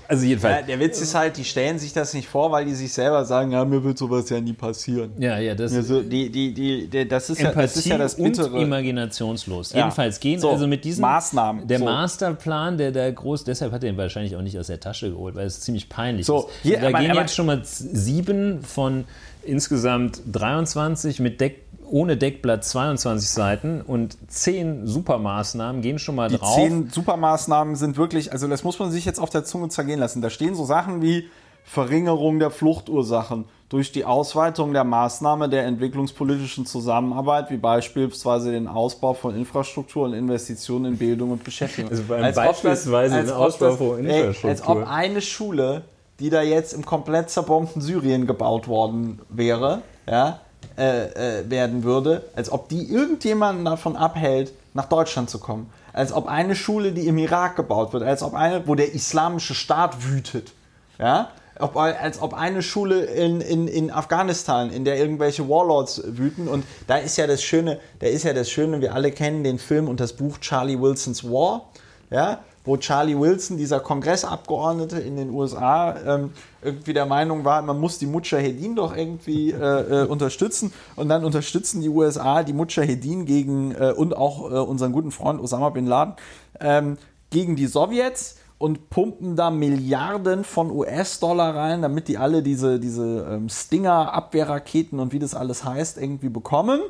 also 0.08 0.24
jedenfalls. 0.24 0.60
Ja, 0.60 0.66
der 0.66 0.80
Witz 0.80 1.02
ist 1.02 1.14
halt, 1.14 1.36
die 1.36 1.44
stellen 1.44 1.78
sich 1.78 1.92
das 1.92 2.14
nicht 2.14 2.28
vor, 2.28 2.50
weil 2.50 2.64
die 2.64 2.74
sich 2.74 2.90
selber 2.90 3.26
sagen, 3.26 3.52
ja, 3.52 3.62
mir 3.66 3.84
wird 3.84 3.98
sowas 3.98 4.30
ja 4.30 4.40
nie 4.40 4.54
passieren. 4.54 5.12
Ja, 5.18 5.38
ja, 5.38 5.54
das, 5.54 5.74
also, 5.74 6.00
die, 6.00 6.30
die, 6.30 6.54
die, 6.54 6.86
die 6.86 7.06
das, 7.06 7.28
ist 7.28 7.42
ja, 7.42 7.52
das 7.52 7.76
ist 7.76 7.86
ja 7.86 7.98
das 7.98 8.16
Bittere. 8.16 8.50
Und 8.50 8.62
imaginationslos. 8.62 9.72
Ja. 9.72 9.80
Jedenfalls 9.80 10.18
gehen 10.18 10.40
so, 10.40 10.50
also 10.50 10.66
mit 10.66 10.84
diesen 10.84 11.02
Maßnahmen. 11.02 11.66
Der 11.68 11.80
so. 11.80 11.84
Masterplan, 11.84 12.78
der 12.78 12.90
da 12.90 13.10
groß, 13.10 13.44
deshalb 13.44 13.72
hat 13.72 13.84
er 13.84 13.90
ihn 13.90 13.98
wahrscheinlich 13.98 14.34
auch 14.34 14.40
nicht 14.40 14.58
aus 14.58 14.68
der 14.68 14.80
Tasche 14.80 15.10
geholt, 15.10 15.34
weil 15.34 15.46
es 15.46 15.60
ziemlich 15.60 15.90
peinlich 15.90 16.24
so, 16.24 16.38
ist. 16.38 16.48
Hier, 16.62 16.80
da 16.80 16.88
aber, 16.88 17.00
gehen 17.00 17.10
aber, 17.10 17.20
jetzt 17.20 17.34
schon 17.34 17.46
mal 17.46 17.60
sieben 17.64 18.62
von 18.62 19.04
insgesamt 19.48 20.22
23 20.30 21.20
mit 21.20 21.40
Deck 21.40 21.64
ohne 21.90 22.16
Deckblatt 22.16 22.64
22 22.64 23.30
Seiten 23.30 23.80
und 23.80 24.18
10 24.28 24.86
Supermaßnahmen 24.86 25.80
gehen 25.80 25.98
schon 25.98 26.16
mal 26.16 26.28
die 26.28 26.36
drauf. 26.36 26.56
Die 26.56 26.68
10 26.68 26.90
Supermaßnahmen 26.90 27.76
sind 27.76 27.96
wirklich, 27.96 28.30
also 28.32 28.46
das 28.46 28.62
muss 28.62 28.78
man 28.78 28.90
sich 28.90 29.04
jetzt 29.04 29.18
auf 29.18 29.30
der 29.30 29.44
Zunge 29.44 29.68
zergehen 29.70 29.98
lassen. 29.98 30.20
Da 30.20 30.30
stehen 30.30 30.54
so 30.54 30.64
Sachen 30.64 31.02
wie 31.02 31.28
Verringerung 31.64 32.38
der 32.38 32.50
Fluchtursachen 32.50 33.44
durch 33.68 33.92
die 33.92 34.04
Ausweitung 34.06 34.72
der 34.72 34.84
Maßnahme 34.84 35.50
der 35.50 35.66
entwicklungspolitischen 35.66 36.64
Zusammenarbeit, 36.64 37.50
wie 37.50 37.58
beispielsweise 37.58 38.50
den 38.50 38.66
Ausbau 38.66 39.12
von 39.12 39.36
Infrastruktur 39.36 40.06
und 40.06 40.14
Investitionen 40.14 40.92
in 40.92 40.98
Bildung 40.98 41.32
und 41.32 41.44
Beschäftigung. 41.44 41.90
Also 41.90 42.14
als 42.14 42.36
beispielsweise 42.36 43.22
das, 43.22 43.30
als 43.30 43.30
den 43.30 43.36
Ausbau 43.36 43.76
von 43.76 43.98
Infrastruktur. 43.98 44.44
Ey, 44.44 44.50
als 44.50 44.66
ob 44.66 44.86
eine 44.88 45.20
Schule, 45.20 45.82
die 46.20 46.30
da 46.30 46.42
jetzt 46.42 46.72
im 46.72 46.84
komplett 46.84 47.30
zerbombten 47.30 47.80
Syrien 47.80 48.26
gebaut 48.26 48.68
worden 48.68 49.20
wäre, 49.28 49.82
ja, 50.08 50.40
äh, 50.76 51.40
äh, 51.40 51.50
werden 51.50 51.84
würde, 51.84 52.24
als 52.34 52.50
ob 52.50 52.68
die 52.68 52.90
irgendjemanden 52.90 53.64
davon 53.64 53.96
abhält, 53.96 54.52
nach 54.74 54.86
Deutschland 54.86 55.30
zu 55.30 55.38
kommen. 55.38 55.70
Als 55.92 56.12
ob 56.12 56.28
eine 56.28 56.54
Schule, 56.54 56.92
die 56.92 57.06
im 57.06 57.18
Irak 57.18 57.56
gebaut 57.56 57.92
wird, 57.92 58.02
als 58.02 58.22
ob 58.22 58.34
eine, 58.34 58.66
wo 58.66 58.74
der 58.74 58.94
islamische 58.94 59.54
Staat 59.54 60.04
wütet, 60.08 60.52
ja, 60.98 61.30
ob, 61.58 61.76
als 61.76 62.20
ob 62.20 62.34
eine 62.34 62.62
Schule 62.62 63.04
in, 63.04 63.40
in, 63.40 63.66
in 63.66 63.90
Afghanistan, 63.90 64.70
in 64.70 64.84
der 64.84 64.98
irgendwelche 64.98 65.48
Warlords 65.48 66.02
wüten. 66.04 66.48
Und 66.48 66.64
da 66.86 66.98
ist 66.98 67.16
ja 67.16 67.26
das 67.26 67.42
Schöne, 67.42 67.80
da 67.98 68.06
ist 68.06 68.24
ja 68.24 68.32
das 68.32 68.50
Schöne, 68.50 68.80
wir 68.80 68.94
alle 68.94 69.10
kennen 69.10 69.42
den 69.42 69.58
Film 69.58 69.88
und 69.88 70.00
das 70.00 70.12
Buch 70.12 70.38
Charlie 70.38 70.80
Wilsons 70.80 71.24
War. 71.24 71.68
Ja, 72.10 72.40
wo 72.68 72.76
Charlie 72.76 73.18
Wilson, 73.18 73.56
dieser 73.56 73.80
Kongressabgeordnete 73.80 74.98
in 74.98 75.16
den 75.16 75.30
USA, 75.30 75.96
ähm, 76.06 76.30
irgendwie 76.62 76.92
der 76.92 77.06
Meinung 77.06 77.44
war, 77.44 77.62
man 77.62 77.80
muss 77.80 77.98
die 77.98 78.06
Mujahedin 78.06 78.76
doch 78.76 78.94
irgendwie 78.94 79.52
äh, 79.52 80.02
äh, 80.02 80.06
unterstützen. 80.06 80.72
Und 80.94 81.08
dann 81.08 81.24
unterstützen 81.24 81.80
die 81.80 81.88
USA 81.88 82.42
die 82.42 82.52
Mujahedin 82.52 83.24
gegen 83.24 83.72
äh, 83.72 83.92
und 83.96 84.16
auch 84.16 84.50
äh, 84.50 84.54
unseren 84.54 84.92
guten 84.92 85.10
Freund 85.10 85.40
Osama 85.40 85.70
bin 85.70 85.86
Laden 85.86 86.14
ähm, 86.60 86.98
gegen 87.30 87.56
die 87.56 87.66
Sowjets 87.66 88.36
und 88.58 88.90
pumpen 88.90 89.36
da 89.36 89.50
Milliarden 89.50 90.44
von 90.44 90.70
US-Dollar 90.70 91.54
rein, 91.54 91.80
damit 91.80 92.08
die 92.08 92.18
alle 92.18 92.42
diese, 92.42 92.78
diese 92.78 93.26
ähm, 93.30 93.48
Stinger-Abwehrraketen 93.48 94.98
und 95.00 95.12
wie 95.12 95.20
das 95.20 95.34
alles 95.34 95.64
heißt, 95.64 95.96
irgendwie 95.96 96.28
bekommen. 96.28 96.80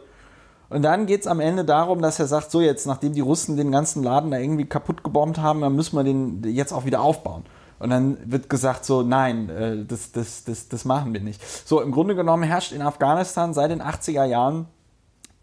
Und 0.70 0.82
dann 0.82 1.06
geht 1.06 1.22
es 1.22 1.26
am 1.26 1.40
Ende 1.40 1.64
darum, 1.64 2.02
dass 2.02 2.18
er 2.18 2.26
sagt, 2.26 2.50
so 2.50 2.60
jetzt, 2.60 2.86
nachdem 2.86 3.14
die 3.14 3.20
Russen 3.20 3.56
den 3.56 3.72
ganzen 3.72 4.02
Laden 4.02 4.30
da 4.30 4.38
irgendwie 4.38 4.66
kaputt 4.66 5.02
gebombt 5.02 5.38
haben, 5.38 5.62
dann 5.62 5.74
müssen 5.74 5.96
wir 5.96 6.04
den 6.04 6.42
jetzt 6.44 6.72
auch 6.72 6.84
wieder 6.84 7.00
aufbauen. 7.00 7.44
Und 7.78 7.90
dann 7.90 8.18
wird 8.30 8.50
gesagt 8.50 8.84
so, 8.84 9.02
nein, 9.02 9.48
äh, 9.48 9.84
das, 9.84 10.12
das, 10.12 10.44
das, 10.44 10.68
das 10.68 10.84
machen 10.84 11.14
wir 11.14 11.20
nicht. 11.20 11.40
So, 11.66 11.80
im 11.80 11.92
Grunde 11.92 12.14
genommen 12.14 12.42
herrscht 12.42 12.72
in 12.72 12.82
Afghanistan 12.82 13.54
seit 13.54 13.70
den 13.70 13.80
80er 13.80 14.24
Jahren 14.24 14.66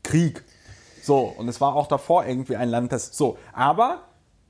Krieg. 0.03 0.43
So, 1.01 1.33
und 1.37 1.47
es 1.47 1.61
war 1.61 1.75
auch 1.75 1.87
davor 1.87 2.25
irgendwie 2.25 2.55
ein 2.55 2.69
Land, 2.69 2.91
das, 2.91 3.15
so, 3.15 3.37
aber 3.53 4.01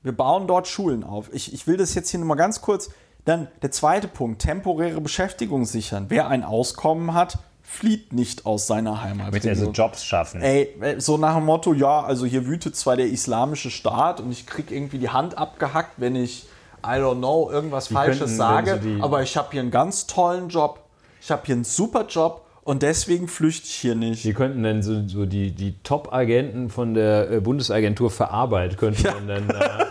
wir 0.02 0.16
bauen 0.16 0.46
dort 0.46 0.68
Schulen 0.68 1.04
auf. 1.04 1.32
Ich, 1.32 1.52
ich 1.52 1.66
will 1.66 1.76
das 1.76 1.94
jetzt 1.94 2.10
hier 2.10 2.20
nochmal 2.20 2.36
ganz 2.36 2.60
kurz. 2.60 2.90
Dann 3.24 3.48
der 3.62 3.72
zweite 3.72 4.06
Punkt, 4.06 4.42
temporäre 4.42 5.00
Beschäftigung 5.00 5.64
sichern. 5.64 6.06
Wer 6.08 6.28
ein 6.28 6.44
Auskommen 6.44 7.12
hat, 7.12 7.38
flieht 7.66 8.12
nicht 8.12 8.46
aus 8.46 8.66
seiner 8.66 9.02
Heimat. 9.02 9.28
Damit 9.28 9.44
er 9.44 9.56
so 9.56 9.70
Jobs 9.70 10.04
schaffen. 10.04 10.40
Ey, 10.40 10.68
so 10.98 11.18
nach 11.18 11.34
dem 11.34 11.44
Motto, 11.44 11.74
ja, 11.74 12.02
also 12.02 12.24
hier 12.24 12.46
wütet 12.46 12.76
zwar 12.76 12.96
der 12.96 13.08
islamische 13.08 13.70
Staat 13.70 14.20
und 14.20 14.30
ich 14.30 14.46
krieg 14.46 14.70
irgendwie 14.70 14.98
die 14.98 15.10
Hand 15.10 15.36
abgehackt, 15.36 15.94
wenn 15.96 16.16
ich, 16.16 16.46
I 16.84 17.00
don't 17.00 17.18
know, 17.18 17.50
irgendwas 17.50 17.88
die 17.88 17.94
Falsches 17.94 18.18
könnten, 18.18 18.36
sage, 18.36 18.80
aber 19.00 19.22
ich 19.22 19.36
habe 19.36 19.48
hier 19.50 19.60
einen 19.60 19.70
ganz 19.70 20.06
tollen 20.06 20.48
Job. 20.48 20.80
Ich 21.20 21.30
habe 21.30 21.42
hier 21.44 21.56
einen 21.56 21.64
super 21.64 22.06
Job 22.08 22.46
und 22.62 22.82
deswegen 22.82 23.26
flüchte 23.28 23.66
ich 23.66 23.74
hier 23.74 23.94
nicht. 23.94 24.24
Die 24.24 24.32
könnten 24.32 24.62
dann 24.62 24.82
so, 24.82 25.06
so 25.06 25.26
die, 25.26 25.50
die 25.50 25.74
Top-Agenten 25.82 26.70
von 26.70 26.94
der 26.94 27.30
äh, 27.30 27.40
Bundesagentur 27.40 28.10
für 28.10 28.30
Arbeit 28.30 28.78
könnten 28.78 29.04
ja. 29.04 29.14
dann 29.26 29.50
äh, 29.50 29.84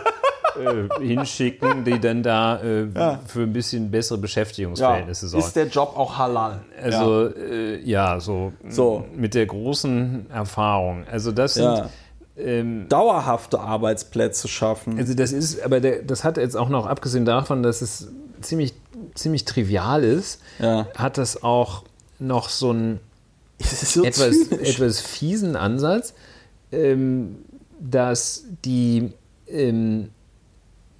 äh, 0.58 0.88
hinschicken, 1.04 1.84
die 1.84 1.98
dann 2.00 2.22
da 2.22 2.60
äh, 2.62 2.86
Ja. 2.94 3.20
für 3.26 3.42
ein 3.42 3.52
bisschen 3.52 3.90
bessere 3.90 4.18
Ja. 4.18 4.22
Beschäftigungsverhältnisse 4.22 5.28
sorgen. 5.28 5.46
Ist 5.46 5.56
der 5.56 5.66
Job 5.68 5.92
auch 5.96 6.16
halal? 6.18 6.60
Also 6.82 7.28
äh, 7.28 7.80
ja, 7.82 8.20
so, 8.20 8.52
So. 8.68 9.04
mit 9.14 9.34
der 9.34 9.46
großen 9.46 10.30
Erfahrung. 10.30 11.04
Also 11.10 11.32
das 11.32 11.54
sind, 11.54 11.64
Ja. 11.64 11.90
ähm, 12.38 12.86
dauerhafte 12.88 13.60
Arbeitsplätze 13.60 14.48
schaffen. 14.48 14.98
also 14.98 15.14
das 15.14 15.32
ist, 15.32 15.62
aber 15.62 15.80
der, 15.80 16.02
das 16.02 16.24
hat 16.24 16.36
jetzt 16.36 16.56
auch 16.56 16.68
noch, 16.68 16.86
abgesehen 16.86 17.24
davon, 17.24 17.62
dass 17.62 17.80
es 17.82 18.08
ziemlich, 18.40 18.74
ziemlich 19.14 19.44
trivial 19.44 20.04
ist, 20.04 20.40
Ja. 20.58 20.86
hat 20.96 21.18
das 21.18 21.42
auch 21.42 21.84
noch 22.18 22.48
so 22.48 22.70
einen 22.70 23.00
so 23.60 24.04
etwas, 24.04 24.48
zynisch. 24.50 24.74
etwas 24.74 25.00
fiesen 25.00 25.56
Ansatz, 25.56 26.12
ähm, 26.72 27.36
dass 27.80 28.44
die, 28.66 29.12
ähm, 29.48 30.10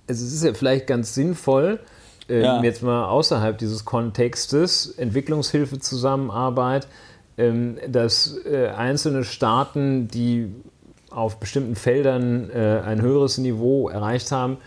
also 0.09 0.24
es 0.24 0.33
ist 0.33 0.45
ja 0.45 0.55
vielleicht 0.55 0.87
ganz 0.87 1.15
sinnvoll, 1.15 1.81
ähm, 2.28 2.43
Ja. 2.43 2.62
jetzt 2.62 2.83
mal 2.83 3.07
außerhalb 3.07 3.59
dieses 3.59 3.85
Kontextes, 3.85 4.87
Entwicklungshilfe, 4.97 5.78
Zusammenarbeit, 5.78 6.87
ähm, 7.39 7.77
dass 7.89 8.37
äh, 8.45 8.69
einzelne 8.69 9.24
Staaten, 9.24 10.09
die 10.09 10.53
auf 11.11 11.39
bestimmten 11.39 11.77
Feldern 11.77 12.51
äh, 12.51 12.81
ein 12.85 13.01
höheres 13.01 13.39
Niveau 13.39 13.89
erreicht 13.89 14.33
haben, 14.33 14.59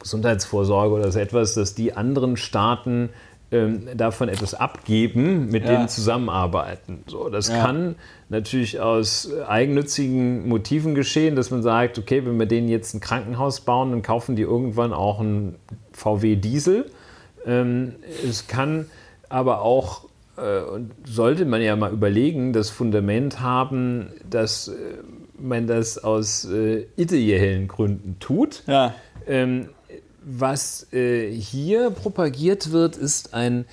Gesundheitsvorsorge 0.00 0.94
oder 0.94 1.10
so 1.10 1.18
etwas, 1.18 1.54
dass 1.54 1.74
die 1.74 1.96
anderen 1.96 2.36
Staaten 2.36 3.10
ähm, 3.50 3.88
davon 3.96 4.28
etwas 4.28 4.54
abgeben, 4.54 5.46
mit 5.50 5.64
Ja. 5.64 5.70
denen 5.70 5.88
zusammenarbeiten. 5.88 7.02
So, 7.06 7.28
das 7.30 7.48
Ja. 7.48 7.62
kann 7.64 7.96
natürlich 8.28 8.80
aus 8.80 9.30
eigennützigen 9.46 10.48
Motiven 10.48 10.94
geschehen, 10.94 11.34
dass 11.36 11.50
man 11.50 11.62
sagt, 11.62 11.98
okay, 11.98 12.24
wenn 12.26 12.38
wir 12.38 12.46
denen 12.46 12.68
jetzt 12.68 12.94
ein 12.94 13.00
Krankenhaus 13.00 13.60
bauen, 13.60 13.90
dann 13.90 14.02
kaufen 14.02 14.36
die 14.36 14.42
irgendwann 14.42 14.92
auch 14.92 15.20
einen 15.20 15.54
VW 15.92 16.36
Diesel. 16.36 16.90
Ähm, 17.46 17.94
es 18.28 18.46
kann 18.48 18.86
aber 19.30 19.62
auch, 19.62 20.04
äh, 20.36 20.60
und 20.62 20.90
sollte 21.06 21.44
man 21.46 21.62
ja 21.62 21.74
mal 21.76 21.92
überlegen, 21.92 22.52
das 22.52 22.68
Fundament 22.70 23.40
haben, 23.40 24.08
dass 24.28 24.68
äh, 24.68 24.72
man 25.40 25.66
das 25.66 25.96
aus 26.02 26.44
äh, 26.50 26.86
ideellen 26.96 27.68
Gründen 27.68 28.16
tut. 28.20 28.62
ja. 28.66 28.94
Ähm, 29.26 29.68
was 30.30 30.92
äh, 30.92 31.30
hier 31.32 31.90
propagiert 31.90 32.70
wird, 32.70 32.96
ist 32.96 33.34
ein 33.34 33.64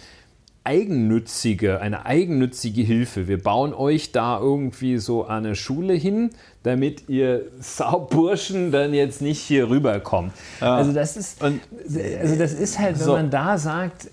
eigennützige, 0.64 1.80
eine 1.80 2.06
eigennützige 2.06 2.82
Hilfe. 2.82 3.28
Wir 3.28 3.42
bauen 3.42 3.74
euch 3.74 4.12
da 4.12 4.40
irgendwie 4.40 4.98
so 4.98 5.26
eine 5.26 5.56
Schule 5.56 5.94
hin, 5.94 6.32
damit 6.64 7.08
ihr 7.08 7.44
Sauburschen 7.60 8.72
dann 8.72 8.94
jetzt 8.94 9.22
nicht 9.22 9.40
hier 9.40 9.70
rüberkommt. 9.70 10.34
Also 10.60 10.92
das 10.92 11.18
ist, 11.18 11.44
also 11.44 12.36
das 12.38 12.54
ist 12.54 12.80
halt, 12.80 12.98
wenn 12.98 13.06
So. 13.06 13.12
man 13.14 13.30
da 13.30 13.58
sagt, 13.60 14.08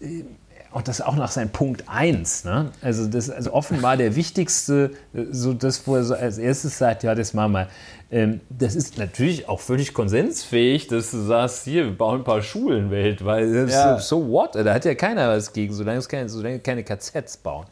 und 0.73 0.89
das 0.89 1.01
auch 1.01 1.16
nach 1.16 1.31
seinem 1.31 1.51
Punkt 1.51 1.85
1, 1.86 2.44
ne? 2.44 2.70
also 2.81 3.07
das 3.07 3.31
also 3.31 3.53
offenbar 3.53 3.97
der 3.97 4.16
wichtigste, 4.16 4.93
äh, 5.15 5.24
so 5.31 5.53
das, 5.55 5.86
wo 5.86 5.97
er 5.97 6.05
so 6.05 6.15
als 6.15 6.39
erstes 6.39 6.78
sagt, 6.78 7.03
ja, 7.03 7.15
das 7.15 7.35
machen 7.35 7.53
wir. 7.53 7.69
Ähm, 8.11 8.40
das 8.51 8.74
ist 8.74 8.99
natürlich 8.99 9.49
auch 9.49 9.61
völlig 9.61 9.94
konsensfähig, 9.94 10.86
dass 10.89 11.11
du 11.12 11.23
sagst, 11.23 11.65
hier, 11.65 11.85
wir 11.85 11.97
bauen 11.97 12.20
ein 12.20 12.24
paar 12.24 12.43
Schulen 12.43 12.90
weltweit. 12.90 13.70
Ja. 13.70 13.99
So, 13.99 14.19
so 14.20 14.28
what? 14.31 14.55
Da 14.55 14.74
hat 14.74 14.85
ja 14.85 14.94
keiner 14.94 15.28
was 15.28 15.53
gegen, 15.53 15.73
solange 15.73 15.99
es 15.99 16.09
keine, 16.09 16.28
solange 16.28 16.59
keine 16.59 16.85
KZs 16.85 17.39
bauen. 17.39 17.66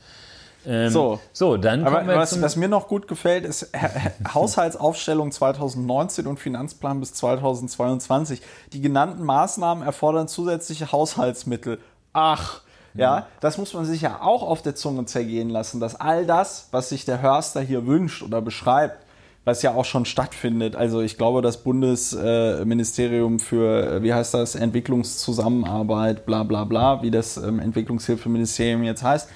Ähm, 0.66 0.90
So. 0.90 1.18
so, 1.32 1.56
dann 1.56 1.84
Aber 1.86 2.06
was, 2.06 2.40
was 2.42 2.56
mir 2.56 2.68
noch 2.68 2.86
gut 2.88 3.08
gefällt, 3.08 3.46
ist 3.46 3.70
Ha- 3.74 3.88
Ha- 4.28 4.34
Haushaltsaufstellung 4.34 5.32
2019 5.32 6.26
und 6.26 6.38
Finanzplan 6.38 7.00
bis 7.00 7.14
2022. 7.14 8.42
Die 8.72 8.80
genannten 8.82 9.22
Maßnahmen 9.24 9.82
erfordern 9.84 10.28
zusätzliche 10.28 10.92
Haushaltsmittel. 10.92 11.78
Ach, 12.12 12.60
ja, 12.94 13.26
das 13.40 13.58
muss 13.58 13.72
man 13.74 13.84
sich 13.84 14.00
ja 14.00 14.20
auch 14.20 14.42
auf 14.42 14.62
der 14.62 14.74
Zunge 14.74 15.04
zergehen 15.04 15.48
lassen, 15.48 15.80
dass 15.80 15.94
all 16.00 16.26
das, 16.26 16.68
was 16.72 16.88
sich 16.88 17.04
der 17.04 17.22
Hörster 17.22 17.60
hier 17.60 17.86
wünscht 17.86 18.22
oder 18.22 18.42
beschreibt, 18.42 19.06
was 19.44 19.62
ja 19.62 19.74
auch 19.74 19.84
schon 19.84 20.04
stattfindet. 20.04 20.76
Also 20.76 21.00
ich 21.00 21.16
glaube, 21.16 21.40
das 21.40 21.62
Bundesministerium 21.62 23.38
für, 23.38 24.02
wie 24.02 24.12
heißt 24.12 24.34
das, 24.34 24.54
Entwicklungszusammenarbeit, 24.54 26.26
bla 26.26 26.42
bla 26.42 26.64
bla, 26.64 27.02
wie 27.02 27.10
das 27.10 27.36
ähm, 27.36 27.58
Entwicklungshilfeministerium 27.58 28.82
jetzt 28.82 29.02
heißt, 29.02 29.28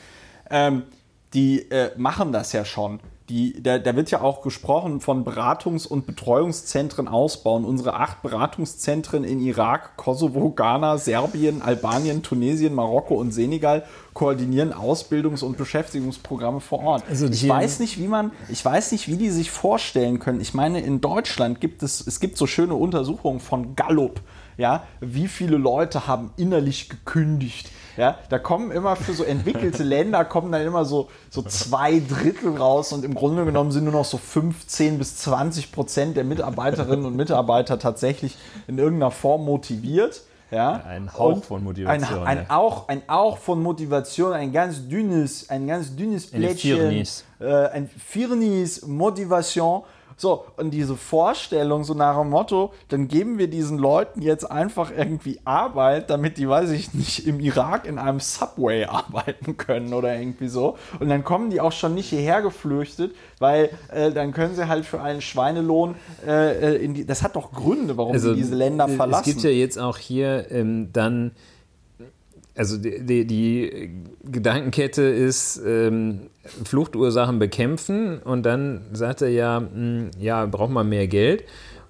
ähm, 0.50 0.82
die 1.32 1.70
äh, 1.70 1.90
machen 1.96 2.32
das 2.32 2.52
ja 2.52 2.64
schon. 2.64 3.00
Die, 3.30 3.62
da, 3.62 3.78
da 3.78 3.96
wird 3.96 4.10
ja 4.10 4.20
auch 4.20 4.42
gesprochen 4.42 5.00
von 5.00 5.24
Beratungs- 5.24 5.86
und 5.86 6.06
Betreuungszentren 6.06 7.08
ausbauen. 7.08 7.64
Unsere 7.64 7.94
acht 7.94 8.20
Beratungszentren 8.22 9.24
in 9.24 9.40
Irak, 9.40 9.96
Kosovo, 9.96 10.50
Ghana, 10.50 10.98
Serbien, 10.98 11.62
Albanien, 11.62 12.22
Tunesien, 12.22 12.74
Marokko 12.74 13.14
und 13.14 13.32
Senegal 13.32 13.84
koordinieren 14.12 14.74
Ausbildungs- 14.74 15.42
und 15.42 15.56
Beschäftigungsprogramme 15.56 16.60
vor 16.60 16.82
Ort. 16.82 17.04
Also 17.08 17.26
ich 17.26 17.48
weiß 17.48 17.80
nicht, 17.80 17.98
wie 17.98 18.08
man, 18.08 18.30
ich 18.50 18.62
weiß 18.62 18.92
nicht, 18.92 19.08
wie 19.08 19.16
die 19.16 19.30
sich 19.30 19.50
vorstellen 19.50 20.18
können. 20.18 20.42
Ich 20.42 20.52
meine, 20.52 20.80
in 20.80 21.00
Deutschland 21.00 21.62
gibt 21.62 21.82
es, 21.82 22.06
es 22.06 22.20
gibt 22.20 22.36
so 22.36 22.46
schöne 22.46 22.74
Untersuchungen 22.74 23.40
von 23.40 23.74
Gallup. 23.74 24.20
Ja, 24.56 24.84
wie 25.00 25.28
viele 25.28 25.56
Leute 25.56 26.06
haben 26.06 26.32
innerlich 26.36 26.88
gekündigt? 26.88 27.70
Ja, 27.96 28.18
da 28.28 28.38
kommen 28.38 28.72
immer 28.72 28.96
für 28.96 29.12
so 29.12 29.22
entwickelte 29.24 29.82
Länder 29.84 30.24
kommen 30.24 30.50
dann 30.50 30.62
immer 30.62 30.84
so, 30.84 31.08
so 31.30 31.42
zwei 31.42 32.00
Drittel 32.00 32.56
raus 32.56 32.92
und 32.92 33.04
im 33.04 33.14
Grunde 33.14 33.44
genommen 33.44 33.70
sind 33.70 33.84
nur 33.84 33.92
noch 33.92 34.04
so 34.04 34.18
15 34.18 34.98
bis 34.98 35.16
20 35.18 35.70
Prozent 35.70 36.16
der 36.16 36.24
Mitarbeiterinnen 36.24 37.04
und 37.06 37.16
Mitarbeiter 37.16 37.78
tatsächlich 37.78 38.36
in 38.66 38.78
irgendeiner 38.78 39.10
Form 39.12 39.44
motiviert. 39.44 40.22
Ja, 40.50 40.84
Ein 40.86 41.12
Hauch 41.12 41.36
Und 41.36 41.44
von 41.44 41.64
Motivation, 41.64 42.20
Ein, 42.20 42.38
ein, 42.38 42.46
ja. 42.48 42.56
auch, 42.56 42.86
ein 42.88 43.02
Auch 43.08 43.38
von 43.38 43.60
Motivation, 43.62 44.32
ein 44.32 44.52
ganz 44.52 44.86
dünnes, 44.88 45.50
ein 45.50 45.66
ganz 45.66 45.96
dünnes 45.96 46.32
Eine 46.32 46.46
Plättchen. 46.46 46.76
Firnis. 46.76 47.24
Äh, 47.40 47.68
ein 47.68 47.88
Firnis, 47.88 48.86
Motivation. 48.86 49.82
So, 50.16 50.44
und 50.56 50.70
diese 50.70 50.96
Vorstellung, 50.96 51.84
so 51.84 51.94
nach 51.94 52.18
dem 52.18 52.30
Motto, 52.30 52.72
dann 52.88 53.08
geben 53.08 53.38
wir 53.38 53.48
diesen 53.48 53.78
Leuten 53.78 54.22
jetzt 54.22 54.50
einfach 54.50 54.92
irgendwie 54.96 55.40
Arbeit, 55.44 56.10
damit 56.10 56.38
die, 56.38 56.48
weiß 56.48 56.70
ich 56.70 56.94
nicht, 56.94 57.26
im 57.26 57.40
Irak 57.40 57.86
in 57.86 57.98
einem 57.98 58.20
Subway 58.20 58.84
arbeiten 58.88 59.56
können 59.56 59.92
oder 59.92 60.16
irgendwie 60.16 60.48
so. 60.48 60.76
Und 61.00 61.08
dann 61.08 61.24
kommen 61.24 61.50
die 61.50 61.60
auch 61.60 61.72
schon 61.72 61.94
nicht 61.94 62.10
hierher 62.10 62.42
geflüchtet, 62.42 63.14
weil 63.38 63.70
äh, 63.92 64.10
dann 64.12 64.32
können 64.32 64.54
sie 64.54 64.68
halt 64.68 64.86
für 64.86 65.00
einen 65.00 65.20
Schweinelohn 65.20 65.96
äh, 66.26 66.76
in 66.76 66.94
die. 66.94 67.04
Das 67.04 67.22
hat 67.22 67.36
doch 67.36 67.52
Gründe, 67.52 67.96
warum 67.96 68.18
sie 68.18 68.34
diese 68.34 68.54
Länder 68.54 68.88
äh, 68.88 68.96
verlassen. 68.96 69.28
Es 69.28 69.34
gibt 69.34 69.44
ja 69.44 69.50
jetzt 69.50 69.78
auch 69.78 69.98
hier 69.98 70.50
ähm, 70.50 70.92
dann, 70.92 71.32
also 72.56 72.76
die, 72.76 73.04
die, 73.04 73.26
die 73.26 73.90
Gedankenkette 74.30 75.02
ist 75.02 75.60
ähm, 75.66 76.30
Fluchtursachen 76.64 77.38
bekämpfen 77.38 78.18
und 78.18 78.44
dann 78.44 78.82
sagt 78.92 79.22
er 79.22 79.28
ja, 79.28 79.60
mh, 79.60 80.10
ja, 80.18 80.46
braucht 80.46 80.70
man 80.70 80.88
mehr 80.88 81.08
Geld. 81.08 81.44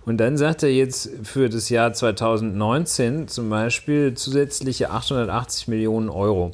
Und 0.07 0.19
dann 0.19 0.37
sagt 0.37 0.63
er 0.63 0.71
jetzt 0.71 1.11
für 1.23 1.49
das 1.49 1.71
Jahr 1.71 1.93
2019 1.95 3.27
zum 3.29 3.49
Beispiel 3.49 4.15
zusätzliche 4.15 4.91
880 4.91 5.69
Millionen 5.69 6.11
Euro. 6.11 6.53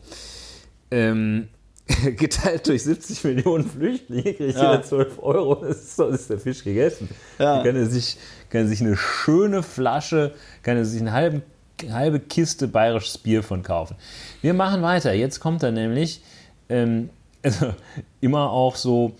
Ähm, 0.92 1.48
geteilt 2.16 2.68
durch 2.68 2.84
70 2.84 3.24
Millionen 3.24 3.68
Flüchtlinge 3.68 4.34
kriegt 4.34 4.56
Ja. 4.56 4.72
jeder 4.72 4.82
12 4.84 5.18
Euro. 5.22 5.56
Das 5.56 5.78
ist, 5.78 5.96
so 5.96 6.06
ist 6.06 6.30
der 6.30 6.38
Fisch 6.38 6.62
gegessen. 6.62 7.08
Ja. 7.38 7.56
Da 7.58 7.64
kann 7.64 7.74
er 7.76 7.86
sich, 7.86 8.16
kann 8.50 8.62
er 8.62 8.66
sich 8.68 8.80
eine 8.80 8.96
schöne 8.96 9.62
Flasche, 9.64 10.32
kann 10.62 10.76
er 10.76 10.84
sich 10.84 11.00
eine 11.00 11.12
halbe, 11.12 11.42
halbe 11.90 12.20
Kiste 12.20 12.68
bayerisches 12.68 13.18
Bier 13.18 13.42
von 13.42 13.62
kaufen. 13.62 13.96
Wir 14.42 14.54
machen 14.54 14.82
weiter. 14.82 15.12
Jetzt 15.12 15.40
kommt 15.40 15.62
er 15.62 15.72
nämlich 15.72 16.22
ähm, 16.68 17.10
also 17.42 17.72
immer 18.20 18.50
auch 18.50 18.76
so, 18.76 19.12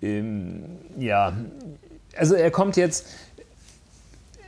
ähm, 0.00 0.62
ja, 0.98 1.32
also 2.16 2.34
er 2.36 2.50
kommt 2.52 2.76
jetzt, 2.76 3.06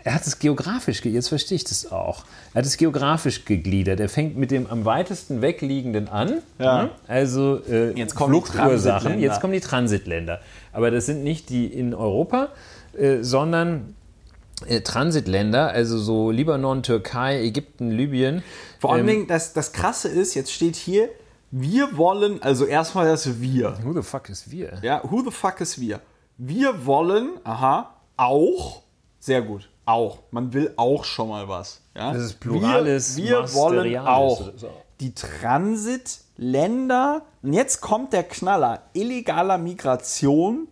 er 0.05 0.15
hat 0.15 0.25
es 0.25 0.39
geografisch, 0.39 1.03
ge- 1.03 1.13
jetzt 1.13 1.29
verstehe 1.29 1.57
ich 1.57 1.65
das 1.65 1.91
auch. 1.91 2.25
Er 2.55 2.59
hat 2.61 2.67
es 2.67 2.77
geografisch 2.77 3.45
gegliedert. 3.45 3.99
Er 3.99 4.09
fängt 4.09 4.37
mit 4.37 4.53
dem 4.53 4.69
am 4.69 4.85
weitesten 4.85 5.43
wegliegenden 5.43 6.07
an. 6.09 6.35
Ja. 6.61 6.85
ne? 6.85 6.91
Also 7.09 7.61
äh, 7.69 7.91
Jetzt 7.99 8.15
kommen 8.15 8.33
die 8.33 8.39
Fluchtursachen. 8.41 9.19
Jetzt 9.19 9.41
kommen 9.41 9.53
die 9.53 9.59
Transitländer. 9.61 10.41
Aber 10.73 10.93
das 10.93 11.07
sind 11.07 11.25
nicht 11.25 11.51
die 11.51 11.67
in 11.67 11.93
Europa, 11.93 12.51
äh, 12.97 13.23
sondern 13.23 13.96
Transitländer, 14.85 15.69
also 15.69 15.99
so 15.99 16.31
Libanon, 16.31 16.83
Türkei, 16.83 17.43
Ägypten, 17.43 17.91
Libyen. 17.91 18.43
Vor 18.81 18.93
allen 18.93 19.01
Ähm, 19.03 19.07
Dingen, 19.07 19.27
das, 19.27 19.53
das 19.53 19.73
Krasse 19.73 20.09
ist, 20.09 20.35
jetzt 20.35 20.53
steht 20.53 20.77
hier, 20.77 21.09
wir 21.51 21.97
wollen, 21.97 22.43
also 22.43 22.65
erstmal 22.65 23.07
das 23.07 23.41
Wir. 23.41 23.79
Who 23.83 23.93
the 23.93 24.03
fuck 24.03 24.29
ist 24.29 24.51
wir? 24.51 24.79
Ja, 24.83 25.01
who 25.05 25.23
the 25.23 25.31
fuck 25.31 25.61
ist 25.61 25.81
wir? 25.81 26.01
Wir 26.39 26.87
wollen, 26.87 27.31
aha, 27.45 27.95
auch, 28.17 28.83
sehr 29.21 29.43
gut, 29.43 29.69
auch. 29.85 30.19
Man 30.31 30.53
will 30.53 30.73
auch 30.77 31.05
schon 31.05 31.29
mal 31.29 31.49
was. 31.49 31.81
Ja? 31.95 32.13
Das 32.13 32.23
ist 32.23 32.41
plurales 32.41 33.17
Wir, 33.17 33.43
wir 33.43 33.55
wollen 33.55 33.97
auch 33.99 34.53
die 35.01 35.15
Transitländer, 35.15 37.23
und 37.43 37.53
jetzt 37.53 37.81
kommt 37.81 38.13
der 38.13 38.25
Knaller, 38.25 38.83
illegaler 38.95 39.59
Migration 39.59 40.69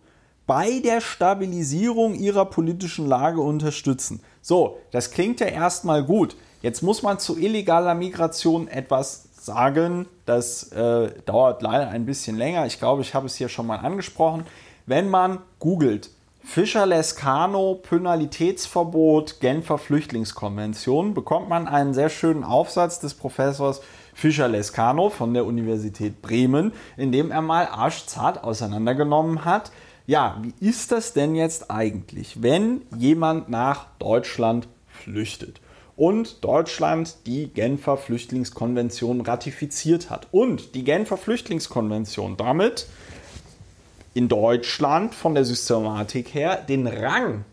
bei 0.47 0.79
der 0.79 1.01
Stabilisierung 1.01 2.15
ihrer 2.15 2.45
politischen 2.45 3.07
Lage 3.07 3.41
unterstützen. 3.41 4.21
So, 4.41 4.77
das 4.91 5.11
klingt 5.11 5.39
ja 5.39 5.47
erstmal 5.47 6.03
gut. 6.03 6.35
Jetzt 6.61 6.81
muss 6.81 7.03
man 7.03 7.19
zu 7.19 7.37
illegaler 7.37 7.95
Migration 7.95 8.67
etwas 8.67 9.25
sagen. 9.39 10.07
Das 10.25 10.71
äh, 10.71 11.11
dauert 11.25 11.61
leider 11.61 11.89
ein 11.89 12.05
bisschen 12.05 12.37
länger. 12.37 12.65
Ich 12.65 12.79
glaube, 12.79 13.01
ich 13.01 13.13
habe 13.13 13.27
es 13.27 13.35
hier 13.35 13.49
schon 13.49 13.67
mal 13.67 13.77
angesprochen. 13.77 14.45
Wenn 14.85 15.09
man 15.09 15.39
googelt, 15.59 16.11
Fischer 16.43 16.85
Lescano, 16.85 17.73
Pönalitätsverbot, 17.81 19.39
Genfer 19.39 19.79
Flüchtlingskonvention, 19.79 21.15
bekommt 21.15 21.49
man 21.49 21.67
einen 21.67 21.95
sehr 21.95 22.09
schönen 22.09 22.43
Aufsatz 22.43 22.99
des 22.99 23.15
Professors 23.15 23.81
Fischer 24.13 24.47
Lescano 24.47 25.09
von 25.09 25.33
der 25.33 25.45
Universität 25.45 26.21
Bremen, 26.21 26.71
in 26.97 27.11
dem 27.11 27.31
er 27.31 27.41
mal 27.41 27.67
arschzart 27.67 28.43
auseinandergenommen 28.43 29.43
hat, 29.43 29.71
ja, 30.07 30.41
wie 30.41 30.53
ist 30.65 30.91
das 30.91 31.13
denn 31.13 31.35
jetzt 31.35 31.71
eigentlich, 31.71 32.41
wenn 32.41 32.81
jemand 32.97 33.49
nach 33.49 33.87
Deutschland 33.99 34.67
flüchtet? 34.87 35.59
und 35.97 36.43
Deutschland 36.43 37.15
die 37.25 37.47
Genfer 37.47 37.97
Flüchtlingskonvention 37.97 39.21
ratifiziert 39.21 40.09
hat. 40.09 40.27
Und 40.31 40.75
die 40.75 40.83
Genfer 40.83 41.17
Flüchtlingskonvention 41.17 42.37
damit 42.37 42.87
in 44.13 44.27
Deutschland 44.27 45.13
von 45.13 45.35
der 45.35 45.45
Systematik 45.45 46.33
her 46.33 46.57
den 46.57 46.87
Rang 46.87 47.45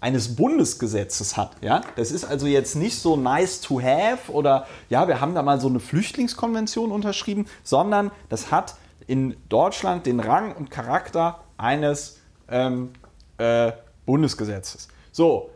eines 0.00 0.36
Bundesgesetzes 0.36 1.36
hat. 1.36 1.52
Ja? 1.62 1.80
Das 1.96 2.10
ist 2.10 2.24
also 2.24 2.46
jetzt 2.46 2.76
nicht 2.76 2.98
so 2.98 3.16
nice 3.16 3.62
to 3.62 3.80
have 3.80 4.30
oder 4.30 4.66
ja, 4.90 5.08
wir 5.08 5.20
haben 5.20 5.34
da 5.34 5.42
mal 5.42 5.60
so 5.60 5.68
eine 5.68 5.80
Flüchtlingskonvention 5.80 6.90
unterschrieben, 6.90 7.46
sondern 7.62 8.10
das 8.28 8.50
hat 8.50 8.76
in 9.06 9.36
Deutschland 9.48 10.04
den 10.04 10.20
Rang 10.20 10.54
und 10.54 10.70
Charakter 10.70 11.40
eines 11.56 12.20
ähm, 12.48 12.90
äh, 13.38 13.72
Bundesgesetzes. 14.06 14.88
So, 15.12 15.50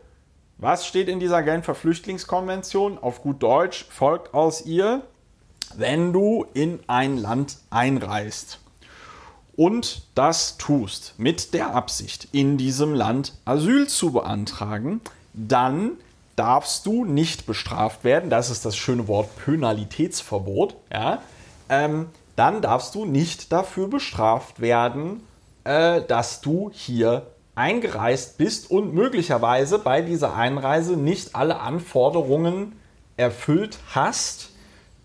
was 0.57 0.85
steht 0.85 1.07
in 1.07 1.19
dieser 1.19 1.43
Genfer 1.43 1.75
Flüchtlingskonvention? 1.75 2.97
Auf 2.97 3.21
gut 3.21 3.41
Deutsch 3.41 3.85
folgt 3.89 4.33
aus 4.33 4.65
ihr, 4.65 5.03
wenn 5.75 6.11
du 6.11 6.45
in 6.53 6.79
ein 6.87 7.17
Land 7.17 7.57
einreist 7.69 8.59
und 9.55 10.03
das 10.15 10.57
tust 10.57 11.15
mit 11.17 11.53
der 11.53 11.75
Absicht, 11.75 12.29
in 12.31 12.57
diesem 12.57 12.93
Land 12.93 13.33
Asyl 13.45 13.87
zu 13.87 14.11
beantragen, 14.11 15.01
dann 15.33 15.91
darfst 16.35 16.85
du 16.85 17.03
nicht 17.03 17.45
bestraft 17.45 18.05
werden. 18.05 18.29
Das 18.29 18.49
ist 18.49 18.65
das 18.65 18.77
schöne 18.77 19.07
Wort 19.09 19.29
Pönalitätsverbot. 19.37 20.75
Ja? 20.91 21.21
Ähm, 21.67 22.07
dann 22.37 22.61
darfst 22.61 22.95
du 22.95 23.03
nicht 23.03 23.51
dafür 23.51 23.89
bestraft 23.89 24.61
werden, 24.61 25.21
äh, 25.69 26.01
dass 26.01 26.41
du 26.41 26.71
hier 26.73 27.27
eingereist 27.53 28.39
bist 28.39 28.71
und 28.71 28.95
möglicherweise 28.95 29.77
bei 29.77 30.01
dieser 30.01 30.33
Einreise 30.33 30.97
nicht 30.97 31.35
alle 31.35 31.59
Anforderungen 31.59 32.79
erfüllt 33.17 33.77
hast, 33.93 34.49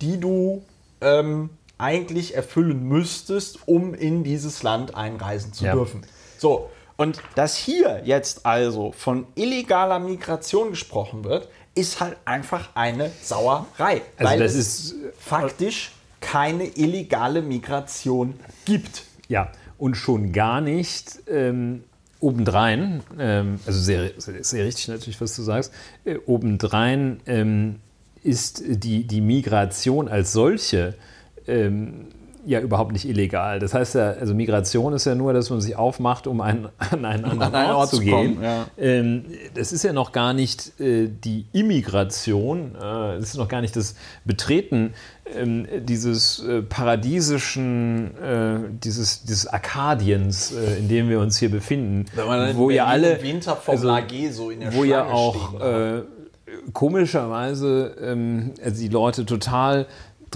die 0.01 0.19
du 0.19 0.65
ähm, 1.03 1.51
eigentlich 1.77 2.35
erfüllen 2.35 2.89
müsstest, 2.89 3.69
um 3.69 3.93
in 3.93 4.25
dieses 4.25 4.63
Land 4.63 4.95
einreisen 4.95 5.53
zu 5.53 5.67
ja. 5.67 5.75
dürfen. 5.75 6.07
So, 6.39 6.71
und 6.97 7.21
dass 7.35 7.57
hier 7.57 8.01
jetzt 8.07 8.47
also 8.47 8.93
von 8.93 9.27
illegaler 9.35 9.99
Migration 9.99 10.71
gesprochen 10.71 11.25
wird, 11.25 11.49
ist 11.75 12.01
halt 12.01 12.17
einfach 12.25 12.71
eine 12.75 13.11
Sauerei. 13.21 14.01
Also 14.17 14.31
weil 14.31 14.39
das 14.39 14.55
es 14.55 14.69
ist 14.69 14.95
faktisch 15.19 15.93
keine 16.21 16.65
illegale 16.65 17.43
Migration 17.43 18.41
gibt. 18.65 19.03
Ja, 19.29 19.51
und 19.79 19.97
schon 19.97 20.33
gar 20.33 20.61
nicht 20.61 21.21
ähm, 21.29 21.85
obendrein, 22.21 23.03
ähm, 23.19 23.61
also 23.67 23.81
sehr, 23.81 24.13
sehr, 24.19 24.65
richtig 24.65 24.89
natürlich, 24.89 25.21
was 25.21 25.37
du 25.37 25.43
sagst, 25.43 25.73
äh, 26.05 26.17
obendrein 26.27 27.21
ähm, 27.27 27.77
ist 28.23 28.63
die, 28.67 29.05
die 29.05 29.21
Migration 29.21 30.09
als 30.09 30.33
solche 30.33 30.95
ähm, 31.47 32.07
ja 32.47 32.61
überhaupt 32.61 32.93
nicht 32.93 33.09
illegal. 33.09 33.59
Das 33.59 33.75
heißt 33.75 33.95
ja, 33.95 34.11
also 34.13 34.35
Migration 34.35 34.93
ist 34.93 35.05
ja 35.05 35.15
nur, 35.15 35.33
dass 35.33 35.51
man 35.51 35.61
sich 35.61 35.77
aufmacht, 35.77 36.27
um 36.27 36.41
einen, 36.41 36.69
an 36.79 37.05
einen 37.05 37.25
anderen 37.25 37.55
an 37.55 37.67
Ort, 37.67 37.77
Ort, 37.77 37.91
zu 37.91 38.01
gehen. 38.01 38.37
Kommen, 38.37 38.43
ja. 38.43 38.67
ähm, 38.79 39.25
das 39.55 39.73
ist 39.73 39.85
ja 39.85 39.93
noch 39.93 40.13
gar 40.13 40.33
nicht 40.33 40.79
äh, 40.81 41.09
die 41.09 41.47
Immigration, 41.53 42.75
äh, 42.75 42.81
das 43.19 43.31
ist 43.31 43.37
noch 43.37 43.49
gar 43.49 43.61
nicht 43.61 43.77
das 43.77 43.95
Betreten 44.25 44.95
ähm, 45.35 45.67
dieses 45.81 46.45
äh, 46.45 46.63
paradiesischen, 46.63 48.17
äh, 48.19 48.59
dieses, 48.71 49.23
dieses 49.23 49.47
Arkadiens, 49.47 50.53
in 50.53 50.89
dem 50.89 51.09
wir 51.09 51.21
uns 51.21 51.39
hier 51.39 51.51
befinden, 51.51 52.07
wo 52.55 52.71
ja 52.71 52.87
alle 52.87 53.23
Winter 53.23 53.57
vom 53.57 53.73
also, 53.73 53.91
AG 53.91 54.31
so 54.31 54.51
in 54.51 54.61
der 54.61 54.75
wo 54.75 54.85
ja 54.85 55.07
auch 55.07 55.61
äh, 55.61 56.03
komischerweise 56.73 57.97
ähm, 58.01 58.53
also 58.63 58.81
die 58.81 58.89
Leute 58.89 59.27
total 59.27 59.87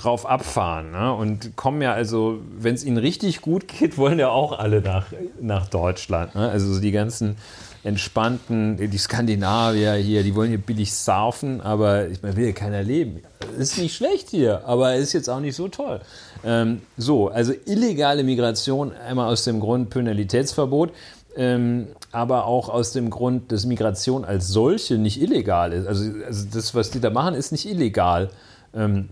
drauf 0.02 0.26
abfahren. 0.26 0.90
Ne? 0.90 1.12
Und 1.12 1.56
kommen 1.56 1.82
ja 1.82 1.92
also, 1.92 2.38
wenn 2.58 2.74
es 2.74 2.84
ihnen 2.84 2.98
richtig 2.98 3.40
gut 3.40 3.68
geht, 3.68 3.98
wollen 3.98 4.18
ja 4.18 4.30
auch 4.30 4.58
alle 4.58 4.80
nach, 4.80 5.06
nach 5.40 5.68
Deutschland. 5.68 6.34
Ne? 6.34 6.48
Also 6.48 6.72
so 6.72 6.80
die 6.80 6.92
ganzen 6.92 7.36
entspannten, 7.84 8.76
die 8.76 8.98
Skandinavier 8.98 9.94
hier, 9.94 10.22
die 10.22 10.34
wollen 10.34 10.50
hier 10.50 10.58
billig 10.58 10.92
saufen, 10.92 11.60
aber 11.60 12.08
ich 12.08 12.22
meine, 12.22 12.36
will 12.36 12.44
hier 12.44 12.54
keiner 12.54 12.82
leben. 12.82 13.22
Ist 13.56 13.78
nicht 13.78 13.94
schlecht 13.94 14.30
hier, 14.30 14.66
aber 14.66 14.96
ist 14.96 15.12
jetzt 15.12 15.30
auch 15.30 15.40
nicht 15.40 15.54
so 15.54 15.68
toll. 15.68 16.00
Ähm, 16.44 16.82
so, 16.96 17.28
also 17.28 17.52
illegale 17.66 18.24
Migration, 18.24 18.92
einmal 18.92 19.28
aus 19.28 19.44
dem 19.44 19.60
Grund 19.60 19.90
Pönalitätsverbot, 19.90 20.92
ähm, 21.36 21.88
aber 22.10 22.46
auch 22.46 22.68
aus 22.68 22.92
dem 22.92 23.10
Grund, 23.10 23.52
dass 23.52 23.64
Migration 23.64 24.24
als 24.24 24.48
solche 24.48 24.98
nicht 24.98 25.22
illegal 25.22 25.72
ist. 25.72 25.86
Also, 25.86 26.10
also 26.26 26.46
das, 26.52 26.74
was 26.74 26.90
die 26.90 27.00
da 27.00 27.10
machen, 27.10 27.34
ist 27.34 27.52
nicht 27.52 27.66
illegal. 27.66 28.30
Ähm, 28.74 29.10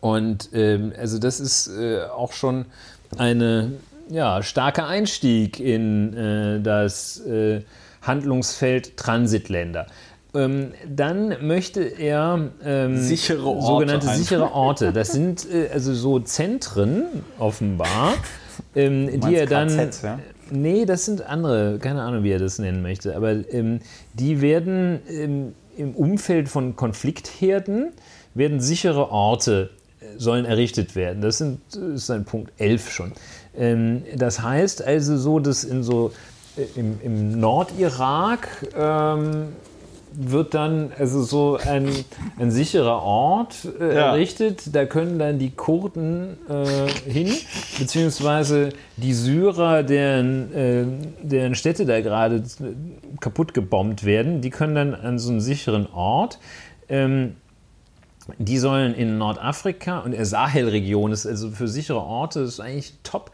und 0.00 0.50
ähm, 0.52 0.92
also 0.98 1.18
das 1.18 1.40
ist 1.40 1.68
äh, 1.68 2.02
auch 2.04 2.32
schon 2.32 2.66
ein 3.18 3.78
ja, 4.08 4.42
starker 4.42 4.86
Einstieg 4.86 5.60
in 5.60 6.14
äh, 6.14 6.60
das 6.60 7.20
äh, 7.20 7.62
Handlungsfeld 8.02 8.96
Transitländer. 8.96 9.86
Ähm, 10.34 10.72
dann 10.86 11.46
möchte 11.46 11.80
er 11.82 12.50
ähm, 12.64 12.98
sichere 12.98 13.46
Orte 13.46 13.66
sogenannte 13.66 14.08
sichere 14.08 14.52
Orte. 14.52 14.92
Das 14.92 15.12
sind 15.12 15.46
äh, 15.50 15.68
also 15.72 15.94
so 15.94 16.20
Zentren 16.20 17.04
offenbar, 17.38 18.14
ähm, 18.74 19.20
die 19.20 19.34
er 19.34 19.46
dann. 19.46 19.68
KZ, 19.68 20.02
ja? 20.02 20.18
Nee, 20.50 20.84
das 20.84 21.04
sind 21.04 21.26
andere, 21.26 21.78
keine 21.80 22.02
Ahnung, 22.02 22.22
wie 22.22 22.30
er 22.30 22.38
das 22.38 22.60
nennen 22.60 22.80
möchte, 22.80 23.16
aber 23.16 23.32
ähm, 23.52 23.80
die 24.14 24.40
werden 24.40 25.00
ähm, 25.10 25.54
im 25.76 25.94
Umfeld 25.94 26.48
von 26.48 26.76
Konfliktherden 26.76 27.92
werden 28.36 28.60
sichere 28.60 29.10
Orte 29.10 29.70
äh, 30.00 30.18
sollen 30.18 30.44
errichtet 30.44 30.94
werden. 30.94 31.22
Das, 31.22 31.38
sind, 31.38 31.60
das 31.70 31.82
ist 31.82 32.10
ein 32.10 32.24
Punkt 32.24 32.52
11 32.58 32.90
schon. 32.90 33.12
Ähm, 33.56 34.02
das 34.14 34.42
heißt 34.42 34.82
also 34.82 35.16
so, 35.16 35.38
dass 35.40 35.64
in 35.64 35.82
so 35.82 36.12
äh, 36.56 36.78
im, 36.78 37.00
im 37.02 37.40
Nordirak 37.40 38.48
ähm, 38.76 39.48
wird 40.18 40.54
dann 40.54 40.92
also 40.98 41.22
so 41.22 41.58
ein, 41.62 41.88
ein 42.38 42.50
sicherer 42.50 43.02
Ort 43.02 43.68
äh, 43.78 43.94
ja. 43.94 44.12
errichtet. 44.12 44.74
Da 44.74 44.86
können 44.86 45.18
dann 45.18 45.38
die 45.38 45.50
Kurden 45.50 46.38
äh, 46.48 47.10
hin, 47.10 47.32
beziehungsweise 47.78 48.70
die 48.96 49.12
Syrer, 49.12 49.82
deren, 49.82 50.54
äh, 50.54 50.84
deren 51.22 51.54
Städte 51.54 51.84
da 51.84 52.00
gerade 52.00 52.42
kaputt 53.20 53.52
gebombt 53.52 54.04
werden, 54.04 54.40
die 54.40 54.50
können 54.50 54.74
dann 54.74 54.94
an 54.94 55.18
so 55.18 55.30
einen 55.30 55.40
sicheren 55.40 55.86
Ort. 55.92 56.38
Ähm, 56.88 57.36
die 58.38 58.58
sollen 58.58 58.94
in 58.94 59.18
Nordafrika 59.18 60.00
und 60.00 60.12
der 60.12 60.26
Sahelregion 60.26 61.12
ist 61.12 61.26
also 61.26 61.50
für 61.50 61.68
sichere 61.68 62.00
Orte 62.00 62.40
ist 62.40 62.60
eigentlich 62.60 62.94
top. 63.02 63.30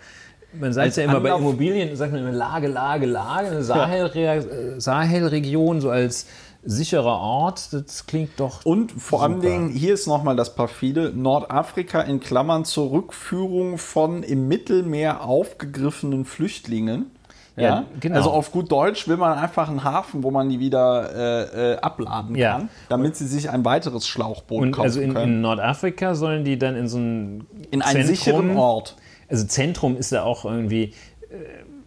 Man 0.52 0.72
sagt 0.72 0.96
ja 0.96 1.04
immer 1.04 1.20
bei 1.20 1.34
Immobilien, 1.34 1.96
sagt 1.96 2.12
man 2.12 2.20
immer 2.20 2.32
Lage, 2.32 2.68
Lage, 2.68 3.06
Lage, 3.06 3.48
eine 3.48 3.62
Sahel, 3.62 4.76
Sahelregion 4.78 5.80
so 5.80 5.88
als 5.88 6.26
sicherer 6.64 7.18
Ort, 7.18 7.72
das 7.72 8.06
klingt 8.06 8.38
doch. 8.38 8.64
Und 8.64 8.92
vor 8.92 9.22
allen 9.22 9.40
Dingen, 9.40 9.70
hier 9.70 9.94
ist 9.94 10.06
nochmal 10.06 10.36
das 10.36 10.54
perfide: 10.54 11.12
Nordafrika 11.14 12.02
in 12.02 12.20
Klammern 12.20 12.64
zur 12.64 12.90
Rückführung 12.92 13.78
von 13.78 14.22
im 14.22 14.48
Mittelmeer 14.48 15.24
aufgegriffenen 15.24 16.24
Flüchtlingen. 16.24 17.10
Ja, 17.56 17.62
ja, 17.62 17.84
genau. 18.00 18.16
Also 18.16 18.30
auf 18.30 18.50
gut 18.50 18.72
Deutsch 18.72 19.08
will 19.08 19.18
man 19.18 19.38
einfach 19.38 19.68
einen 19.68 19.84
Hafen, 19.84 20.22
wo 20.22 20.30
man 20.30 20.48
die 20.48 20.58
wieder 20.58 21.10
äh, 21.14 21.72
äh, 21.72 21.76
abladen 21.78 22.34
ja. 22.34 22.52
kann, 22.52 22.70
damit 22.88 23.16
sie 23.16 23.26
sich 23.26 23.50
ein 23.50 23.64
weiteres 23.64 24.06
Schlauchboot 24.08 24.62
und 24.62 24.72
kaufen 24.72 24.86
also 24.86 25.00
in, 25.00 25.12
können. 25.12 25.34
in 25.34 25.40
Nordafrika 25.42 26.14
sollen 26.14 26.44
die 26.44 26.58
dann 26.58 26.76
in 26.76 26.88
so 26.88 26.98
ein 26.98 27.46
in 27.70 27.82
einen 27.82 28.06
Zentrum, 28.06 28.06
sicheren 28.06 28.56
Ort. 28.56 28.96
Also 29.28 29.46
Zentrum 29.46 29.96
ist 29.98 30.12
ja 30.12 30.22
auch 30.22 30.46
irgendwie 30.46 30.94
äh, 31.30 31.36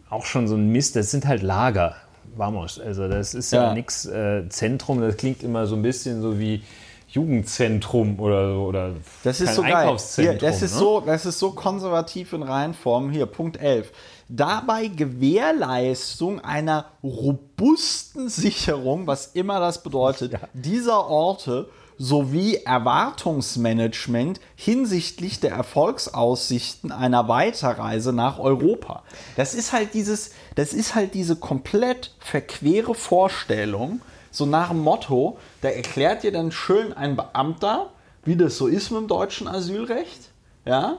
auch 0.10 0.26
schon 0.26 0.48
so 0.48 0.56
ein 0.56 0.70
Mist. 0.70 0.96
Das 0.96 1.10
sind 1.10 1.26
halt 1.26 1.42
Lager. 1.42 1.96
Vamos. 2.36 2.80
Also 2.80 3.08
das 3.08 3.34
ist 3.34 3.52
ja, 3.52 3.68
ja 3.68 3.74
nichts 3.74 4.06
äh, 4.06 4.48
Zentrum. 4.50 5.02
Das 5.02 5.18
klingt 5.18 5.42
immer 5.42 5.66
so 5.66 5.76
ein 5.76 5.82
bisschen 5.82 6.22
so 6.22 6.38
wie 6.38 6.62
Jugendzentrum 7.08 8.20
oder 8.20 8.54
so. 8.54 8.62
Oder 8.66 8.92
Das 9.24 9.42
ist 9.42 9.56
so 9.56 9.62
geil. 9.62 9.72
Hier, 9.72 9.80
Einkaufszentrum. 9.80 10.40
das, 10.40 10.62
ist 10.62 10.74
ne? 10.74 10.80
so, 10.80 11.00
das 11.02 11.26
ist 11.26 11.40
so 11.40 11.52
konservativ 11.52 12.34
in 12.34 12.44
Reihenform. 12.44 13.10
Hier, 13.10 13.26
Punkt 13.26 13.58
11. 13.58 13.92
Dabei 14.28 14.88
Gewährleistung 14.88 16.40
einer 16.40 16.86
robusten 17.04 18.28
Sicherung, 18.28 19.06
was 19.06 19.28
immer 19.28 19.60
das 19.60 19.84
bedeutet, 19.84 20.34
dieser 20.54 21.08
Orte 21.08 21.70
sowie 21.98 22.56
Erwartungsmanagement 22.66 24.40
hinsichtlich 24.56 25.40
der 25.40 25.52
Erfolgsaussichten 25.52 26.92
einer 26.92 27.28
Weiterreise 27.28 28.14
nach 28.14 28.40
Europa. 28.40 29.04
Das 29.38 29.54
ist 29.54 29.72
halt 29.72 29.94
dieses, 29.94 30.32
das 30.56 30.74
ist 30.74 30.96
halt 30.96 31.14
diese 31.14 31.36
komplett 31.36 32.14
verquere 32.20 32.96
Vorstellung, 32.96 34.02
so 34.32 34.46
nach 34.46 34.70
dem 34.70 34.80
Motto, 34.80 35.38
da 35.62 35.70
erklärt 35.70 36.24
dir 36.24 36.32
dann 36.32 36.52
schön 36.52 36.92
ein 36.92 37.16
Beamter, 37.16 37.92
wie 38.26 38.36
das 38.36 38.58
so 38.58 38.68
ist 38.68 38.92
mit 38.92 39.02
dem 39.02 39.08
deutschen 39.08 39.48
Asylrecht, 39.48 40.32
ja, 40.66 40.98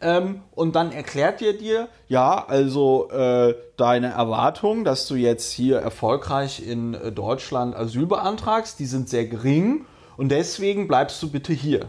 ähm, 0.00 0.42
und 0.54 0.76
dann 0.76 0.92
erklärt 0.92 1.42
er 1.42 1.52
dir, 1.52 1.88
ja, 2.08 2.44
also 2.46 3.10
äh, 3.10 3.54
deine 3.76 4.08
Erwartungen, 4.08 4.84
dass 4.84 5.06
du 5.08 5.14
jetzt 5.14 5.52
hier 5.52 5.78
erfolgreich 5.78 6.66
in 6.66 6.94
äh, 6.94 7.12
Deutschland 7.12 7.74
Asyl 7.74 8.06
beantragst, 8.06 8.78
die 8.78 8.86
sind 8.86 9.08
sehr 9.08 9.26
gering 9.26 9.86
und 10.16 10.30
deswegen 10.30 10.88
bleibst 10.88 11.22
du 11.22 11.30
bitte 11.30 11.52
hier. 11.52 11.88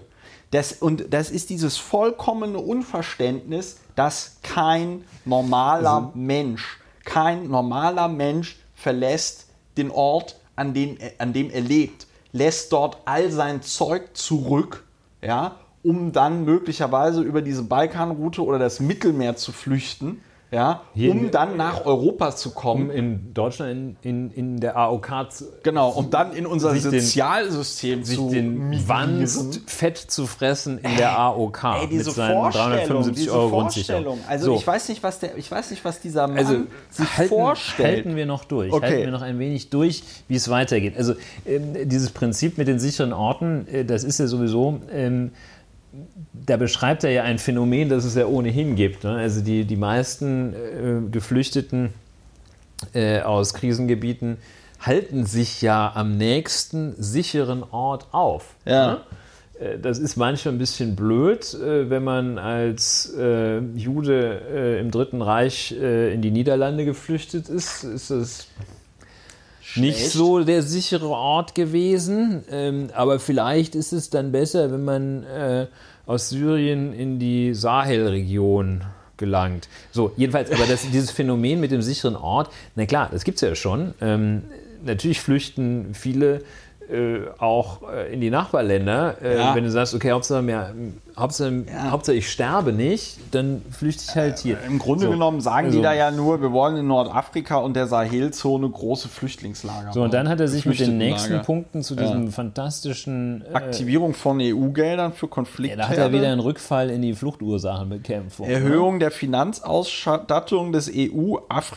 Das, 0.52 0.74
und 0.74 1.14
das 1.14 1.30
ist 1.30 1.52
dieses 1.52 1.78
vollkommene 1.78 2.58
Unverständnis, 2.58 3.78
dass 3.96 4.38
kein 4.42 5.04
normaler 5.26 6.12
Mensch, 6.16 6.80
kein 7.06 7.48
normaler 7.48 8.08
Mensch 8.08 8.58
verlässt 8.74 9.48
den 9.78 9.92
Ort, 9.92 10.40
an, 10.56 10.74
den, 10.74 10.98
an 11.20 11.34
dem 11.34 11.52
er 11.52 11.62
lebt, 11.62 12.08
lässt 12.32 12.72
dort 12.74 12.98
all 13.06 13.32
sein 13.32 13.62
Zeug 13.62 14.18
zurück, 14.18 14.86
ja, 15.22 15.56
um 15.84 16.12
dann 16.12 16.46
möglicherweise 16.46 17.22
über 17.22 17.42
diese 17.42 17.64
Balkanroute 17.64 18.44
oder 18.44 18.60
das 18.60 18.80
Mittelmeer 18.80 19.36
zu 19.36 19.52
flüchten, 19.52 20.22
ja, 20.52 20.82
Hier 20.96 21.12
um 21.12 21.26
in- 21.26 21.32
dann 21.32 21.58
nach 21.58 21.86
Europa 21.86 22.36
zu 22.36 22.50
kommen. 22.50 22.86
um 22.90 22.92
in 22.92 23.34
Deutschland 23.36 23.72
in, 23.72 23.96
in, 24.02 24.32
in 24.32 24.60
der 24.60 24.76
AOK 24.78 25.28
zu, 25.30 25.46
Genau, 25.62 25.90
um 25.90 26.10
dann 26.10 26.34
in 26.34 26.48
unser 26.48 26.72
Sich 26.72 26.82
den- 26.90 27.00
Sozialsystem 27.00 28.04
sich 28.04 28.18
zu 28.18 28.32
den. 28.32 28.74
Wanst 28.88 29.62
fett 29.70 29.98
zu 30.00 30.26
fressen 30.26 30.80
in 30.80 30.98
der 30.98 31.20
AOK 31.20 31.64
Ey, 31.82 31.88
diese 31.90 32.06
mit 32.10 32.16
seinen 32.16 32.34
Vorstellung, 32.34 32.70
375 32.72 33.24
diese 33.26 33.36
Euro. 33.36 33.50
Grundsicherung. 33.50 34.20
Also 34.28 34.46
So. 34.48 34.56
ich 34.56 34.66
weiß 34.66 34.90
nicht, 34.90 35.04
was 35.04 35.20
der, 35.20 35.38
ich 35.38 35.52
weiß 35.52 35.70
nicht, 35.70 35.86
was 35.86 36.02
dieser 36.02 36.28
Mann 36.28 36.38
Also 36.40 36.56
sich 36.90 37.18
halten, 37.18 37.30
vorstellt. 37.30 37.96
halten 37.98 38.16
wir 38.16 38.26
noch 38.26 38.44
durch. 38.44 38.74
Okay. 38.74 38.86
Halten 38.88 39.04
wir 39.06 39.12
noch 39.12 39.22
ein 39.22 39.38
wenig 39.38 39.70
durch, 39.70 40.02
wie 40.28 40.36
es 40.36 40.50
weitergeht. 40.50 40.98
Also 40.98 41.14
ähm, 41.46 41.88
dieses 41.88 42.10
Prinzip 42.10 42.58
mit 42.58 42.68
den 42.68 42.80
sicheren 42.80 43.14
Orten, 43.14 43.68
äh, 43.72 43.86
das 43.86 44.04
ist 44.04 44.20
ja 44.20 44.26
sowieso, 44.26 44.80
ähm, 44.92 45.30
da 46.46 46.58
beschreibt 46.58 47.04
er 47.04 47.12
ja 47.12 47.24
ein 47.24 47.40
Phänomen, 47.40 47.90
das 47.90 48.06
es 48.06 48.16
ja 48.16 48.26
ohnehin 48.26 48.76
gibt. 48.76 49.04
Ne? 49.04 49.16
Also 49.16 49.42
die, 49.42 49.66
die 49.66 49.76
meisten 49.76 50.54
äh, 50.54 51.10
Geflüchteten 51.12 51.94
äh, 52.94 53.22
aus 53.22 53.54
Krisengebieten 53.54 54.38
halten 54.80 55.26
sich 55.26 55.62
ja 55.62 55.92
am 55.94 56.18
nächsten 56.18 56.96
sicheren 57.02 57.64
Ort 57.64 58.08
auf. 58.14 58.56
Ja. 58.66 58.92
Ne? 58.92 59.00
Äh, 59.60 59.80
Das 59.80 60.00
ist 60.00 60.16
manchmal 60.16 60.54
ein 60.54 60.58
bisschen 60.58 60.96
blöd, 60.96 61.54
äh, 61.54 61.90
wenn 61.90 62.04
man 62.04 62.38
als 62.38 63.14
äh, 63.18 63.60
Jude 63.76 64.78
im 64.80 64.92
Dritten 64.92 65.22
Reich 65.22 65.72
in 65.72 66.22
die 66.22 66.32
Niederlande 66.32 66.86
geflüchtet 66.86 67.50
ist. 67.50 67.84
Ist 67.84 68.12
das 68.12 68.48
nicht 69.76 70.00
Schlecht. 70.00 70.12
so 70.14 70.40
der 70.44 70.64
sichere 70.64 71.10
Ort 71.10 71.54
gewesen. 71.54 72.44
Ähm, 72.50 72.90
aber 72.96 73.20
vielleicht 73.20 73.76
ist 73.76 73.92
es 73.92 74.10
dann 74.10 74.32
besser, 74.32 74.72
wenn 74.72 74.84
man 74.84 75.26
aus 76.10 76.30
Syrien 76.30 76.92
in 76.92 77.20
die 77.20 77.54
Sahelregion 77.54 78.82
gelangt. 79.18 79.70
So, 79.92 80.12
jedenfalls, 80.18 80.52
aber 80.52 80.66
das, 80.66 80.90
dieses 80.90 81.12
Phänomen 81.12 81.60
mit 81.60 81.70
dem 81.70 81.84
sicheren 81.84 82.16
Ort, 82.16 82.52
na 82.76 82.88
klar, 82.88 83.10
das 83.12 83.24
gibt 83.24 83.36
es 83.36 83.42
ja 83.42 83.54
schon. 83.54 83.94
Ähm, 84.02 84.42
natürlich 84.84 85.22
flüchten 85.22 85.94
viele 85.94 86.42
äh, 86.92 87.20
auch 87.38 87.82
äh, 87.92 88.12
in 88.14 88.22
die 88.22 88.30
Nachbarländer. 88.30 89.16
Äh, 89.22 89.38
Ja. 89.38 89.56
Wenn 89.56 89.64
du 89.64 89.72
sagst, 89.72 89.94
okay, 89.94 90.12
Hauptsache, 90.12 90.42
mehr, 90.42 90.74
Hauptsache, 91.18 91.66
Ja. 91.68 91.92
Hauptsache 91.92 92.16
ich 92.16 92.30
sterbe 92.32 92.72
nicht, 92.74 93.18
dann 93.32 93.62
flüchte 93.72 94.04
ich 94.10 94.16
halt 94.16 94.40
hier. 94.40 94.58
Im 94.66 94.80
Grunde 94.80 95.06
So, 95.06 95.12
genommen 95.12 95.40
sagen 95.42 95.68
also- 95.68 95.78
die 95.78 95.84
da 95.84 95.94
ja 95.94 96.10
nur, 96.12 96.42
wir 96.42 96.52
wollen 96.52 96.78
in 96.78 96.88
Nordafrika 96.88 97.58
und 97.58 97.76
der 97.76 97.88
Sahelzone 97.88 98.70
große 98.70 99.08
Flüchtlingslager. 99.10 99.92
So, 99.94 100.02
und 100.04 100.14
dann 100.14 100.28
hat 100.30 100.40
er 100.40 100.48
sich 100.48 100.66
mit 100.66 100.80
den 100.80 100.98
nächsten. 100.98 101.42
Punkten 101.44 101.84
zu 101.84 101.96
diesem 101.96 102.32
fantastischen 102.32 103.44
äh, 103.52 103.54
Aktivierung 103.56 104.14
von 104.14 104.40
EU-Geldern 104.42 105.14
für 105.14 105.26
Ja, 105.28 105.32
Konflikte. 105.32 105.78
da 105.78 105.90
hat 105.90 105.98
er 105.98 106.12
wieder 106.12 106.28
einen 106.32 106.40
Rückfall 106.42 106.90
in 106.90 107.02
die 107.02 107.14
Fluchtursachenbekämpfung. 107.14 108.48
ne? 108.48 108.54
Erhöhung 108.54 109.00
der 109.00 109.12
Finanzausstattung 109.12 110.72
des 110.72 110.90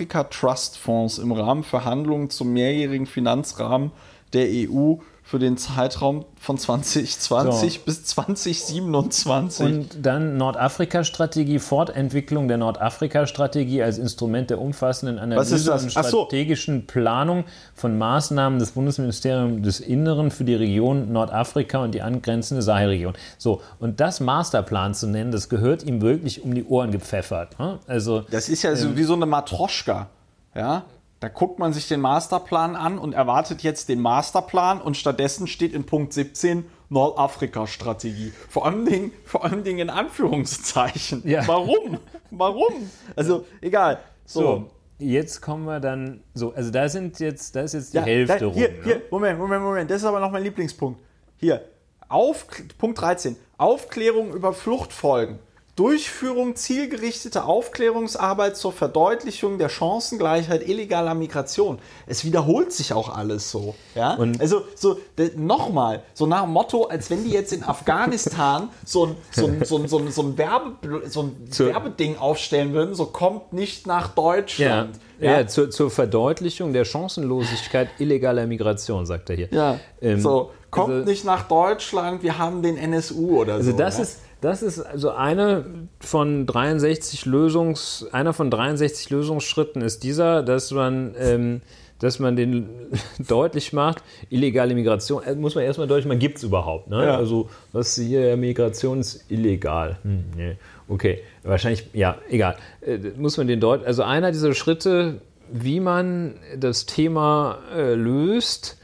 EU-Afrika-Trust-Fonds 0.02 1.18
im 1.18 1.32
Rahmen 1.32 1.64
Verhandlungen 1.64 2.30
zum 2.30 2.52
mehrjährigen 2.52 3.06
Finanzrahmen 3.06 3.90
der 4.32 4.46
EU 4.70 4.94
für 5.24 5.38
den 5.38 5.56
Zeitraum 5.56 6.24
von 6.36 6.58
2020 6.58 7.74
So. 7.74 7.80
bis 7.86 8.04
2027. 8.04 9.64
Und 9.64 10.04
dann 10.04 10.36
Nordafrika-Strategie, 10.36 11.58
Fortentwicklung 11.58 12.48
der 12.48 12.58
Nordafrika-Strategie 12.58 13.82
als 13.82 13.98
Instrument 13.98 14.50
der 14.50 14.60
umfassenden 14.60 15.18
Analyse 15.18 15.72
und 15.72 15.92
Ach 15.94 16.04
so. 16.04 16.24
strategischen 16.26 16.86
Planung 16.86 17.44
von 17.74 17.96
Maßnahmen 17.98 18.58
des 18.58 18.72
Bundesministeriums 18.72 19.62
des 19.62 19.80
Inneren 19.80 20.30
für 20.30 20.44
die 20.44 20.54
Region 20.56 21.12
Nordafrika 21.12 21.78
und 21.84 21.92
die 21.94 22.02
angrenzende 22.02 22.62
Sahelregion. 22.62 23.14
So, 23.38 23.60
und 23.78 24.00
das 24.00 24.20
Masterplan 24.20 24.92
zu 24.94 25.06
nennen, 25.06 25.30
das 25.30 25.48
gehört 25.48 25.84
ihm 25.84 26.02
wirklich 26.02 26.42
um 26.42 26.52
die 26.54 26.64
Ohren 26.64 26.90
gepfeffert. 26.90 27.58
ne? 27.58 27.78
Also, 27.86 28.22
Das 28.30 28.48
ist 28.48 28.62
ja 28.62 28.74
so 28.74 28.96
wie 28.96 29.04
so 29.04 29.14
eine 29.14 29.26
Matroschka. 29.26 30.08
Ja? 30.54 30.84
Da 31.22 31.28
guckt 31.28 31.60
man 31.60 31.72
sich 31.72 31.86
den 31.86 32.00
Masterplan 32.00 32.74
an 32.74 32.98
und 32.98 33.12
erwartet 33.12 33.62
jetzt 33.62 33.88
den 33.88 34.00
Masterplan 34.00 34.80
und 34.80 34.96
stattdessen 34.96 35.46
steht 35.46 35.72
in 35.72 35.86
Punkt 35.86 36.12
17 36.12 36.64
Nordafrika-Strategie. 36.88 38.32
Vor 38.48 38.66
allem 38.66 38.84
Dingen, 38.84 39.12
vor 39.24 39.44
allem 39.44 39.62
Dingen 39.62 39.78
in 39.78 39.88
Anführungszeichen. 39.90 41.22
Ja. 41.24 41.46
Warum? 41.46 41.98
Warum? 42.32 42.90
Also, 43.14 43.46
egal. 43.60 44.00
So. 44.24 44.40
so, 44.40 44.70
jetzt 44.98 45.40
kommen 45.40 45.64
wir 45.64 45.78
dann, 45.78 46.24
so, 46.34 46.54
also 46.54 46.72
da 46.72 46.88
sind 46.88 47.20
jetzt, 47.20 47.54
da 47.54 47.60
ist 47.60 47.74
jetzt 47.74 47.92
die 47.92 47.98
Ja, 47.98 48.02
Hälfte 48.02 48.38
da, 48.40 48.46
rum. 48.46 48.54
hier, 48.54 48.70
ne? 48.70 48.78
hier, 48.82 49.02
Moment, 49.08 49.38
Moment, 49.38 49.62
Moment. 49.62 49.90
Das 49.92 49.98
ist 49.98 50.04
aber 50.04 50.18
noch 50.18 50.32
mein 50.32 50.42
Lieblingspunkt. 50.42 51.00
Hier, 51.36 51.64
auf, 52.08 52.48
Punkt 52.78 53.00
13. 53.00 53.36
Aufklärung 53.58 54.34
über 54.34 54.52
Fluchtfolgen. 54.52 55.38
Durchführung 55.74 56.54
zielgerichteter 56.54 57.46
Aufklärungsarbeit 57.46 58.58
zur 58.58 58.72
Verdeutlichung 58.72 59.56
der 59.56 59.70
Chancengleichheit 59.70 60.68
illegaler 60.68 61.14
Migration. 61.14 61.78
Es 62.06 62.26
wiederholt 62.26 62.72
sich 62.74 62.92
auch 62.92 63.08
alles 63.16 63.50
so. 63.50 63.74
Ja? 63.94 64.14
Und- 64.14 64.38
also 64.38 64.64
so 64.74 64.98
nochmal, 65.34 66.02
so 66.12 66.26
nach 66.26 66.42
dem 66.42 66.52
Motto, 66.52 66.84
als 66.84 67.08
wenn 67.08 67.24
die 67.24 67.30
jetzt 67.30 67.54
in 67.54 67.64
Afghanistan 67.64 68.68
so 68.84 69.06
ein, 69.06 69.16
so 69.30 69.46
ein, 69.46 69.64
so 69.64 69.78
ein, 69.78 69.88
so 69.88 69.98
ein, 69.98 70.10
so 70.10 70.22
ein, 70.22 70.36
Werbe, 70.36 71.08
so 71.08 71.22
ein 71.22 71.50
Zur- 71.50 71.68
Werbeding 71.68 72.18
aufstellen 72.18 72.74
würden, 72.74 72.94
so 72.94 73.06
kommt 73.06 73.54
nicht 73.54 73.86
nach 73.86 74.08
Ja, 74.08 74.12
Deutschland. 74.14 74.96
ja. 75.20 75.46
zur, 75.46 75.70
zur 75.70 75.90
Verdeutlichung 75.90 76.74
der 76.74 76.84
Chancenlosigkeit 76.84 77.88
illegaler 77.98 78.46
Migration, 78.46 79.06
sagt 79.06 79.30
er 79.30 79.36
hier. 79.36 79.48
Ja, 79.50 79.78
Ähm, 80.02 80.20
so, 80.20 80.50
kommt 80.70 80.92
also- 80.92 81.08
nicht 81.10 81.24
nach 81.24 81.48
Deutschland, 81.48 82.22
wir 82.22 82.36
haben 82.36 82.62
den 82.62 82.76
NSU 82.76 83.40
oder 83.40 83.54
Also 83.54 83.70
so. 83.70 83.76
das 83.78 83.96
ja? 83.96 84.02
ist, 84.02 84.18
das 84.42 84.62
ist 84.62 84.80
also 84.80 85.12
eine 85.12 85.64
von 86.00 86.46
63 86.46 87.26
Lösungs, 87.26 88.06
einer 88.10 88.32
von 88.32 88.50
63 88.50 89.08
Lösungsschritten 89.10 89.82
ist 89.82 90.02
dieser, 90.02 90.42
dass 90.42 90.72
man, 90.72 91.14
ähm, 91.16 91.60
dass 92.00 92.18
man 92.18 92.34
den 92.34 92.68
deutlich 93.28 93.72
macht, 93.72 94.02
illegale 94.30 94.74
Migration, 94.74 95.22
äh, 95.22 95.36
muss 95.36 95.54
man 95.54 95.62
erstmal 95.62 95.86
deutlich 95.86 96.06
machen, 96.06 96.18
gibt 96.18 96.38
es 96.38 96.42
überhaupt. 96.42 96.90
Ne? 96.90 97.06
Ja. 97.06 97.16
Also 97.16 97.50
was 97.72 97.94
hier, 97.94 98.36
Migration 98.36 98.98
ist 98.98 99.30
illegal. 99.30 99.98
Hm, 100.02 100.24
nee. 100.36 100.56
Okay, 100.88 101.20
wahrscheinlich, 101.44 101.86
ja, 101.92 102.18
egal. 102.28 102.56
Äh, 102.80 102.98
muss 103.16 103.36
man 103.36 103.46
den 103.46 103.60
deut 103.60 103.84
also 103.84 104.02
einer 104.02 104.32
dieser 104.32 104.54
Schritte, 104.54 105.20
wie 105.52 105.78
man 105.78 106.34
das 106.58 106.86
Thema 106.86 107.58
äh, 107.76 107.94
löst, 107.94 108.76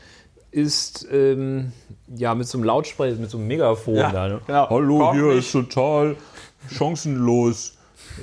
ist 0.50 1.06
ähm, 1.12 1.72
ja 2.14 2.34
mit 2.34 2.48
so 2.48 2.58
einem 2.58 2.64
Lautsprecher, 2.64 3.16
mit 3.16 3.30
so 3.30 3.38
einem 3.38 3.46
Megafon 3.48 3.94
Ja, 3.96 4.10
da. 4.12 4.28
Ne? 4.28 4.40
genau. 4.46 4.70
Hallo, 4.70 4.98
Kommt 4.98 5.14
hier 5.14 5.26
nicht. 5.34 5.38
ist 5.38 5.52
total 5.52 6.16
chancenlos. 6.70 7.74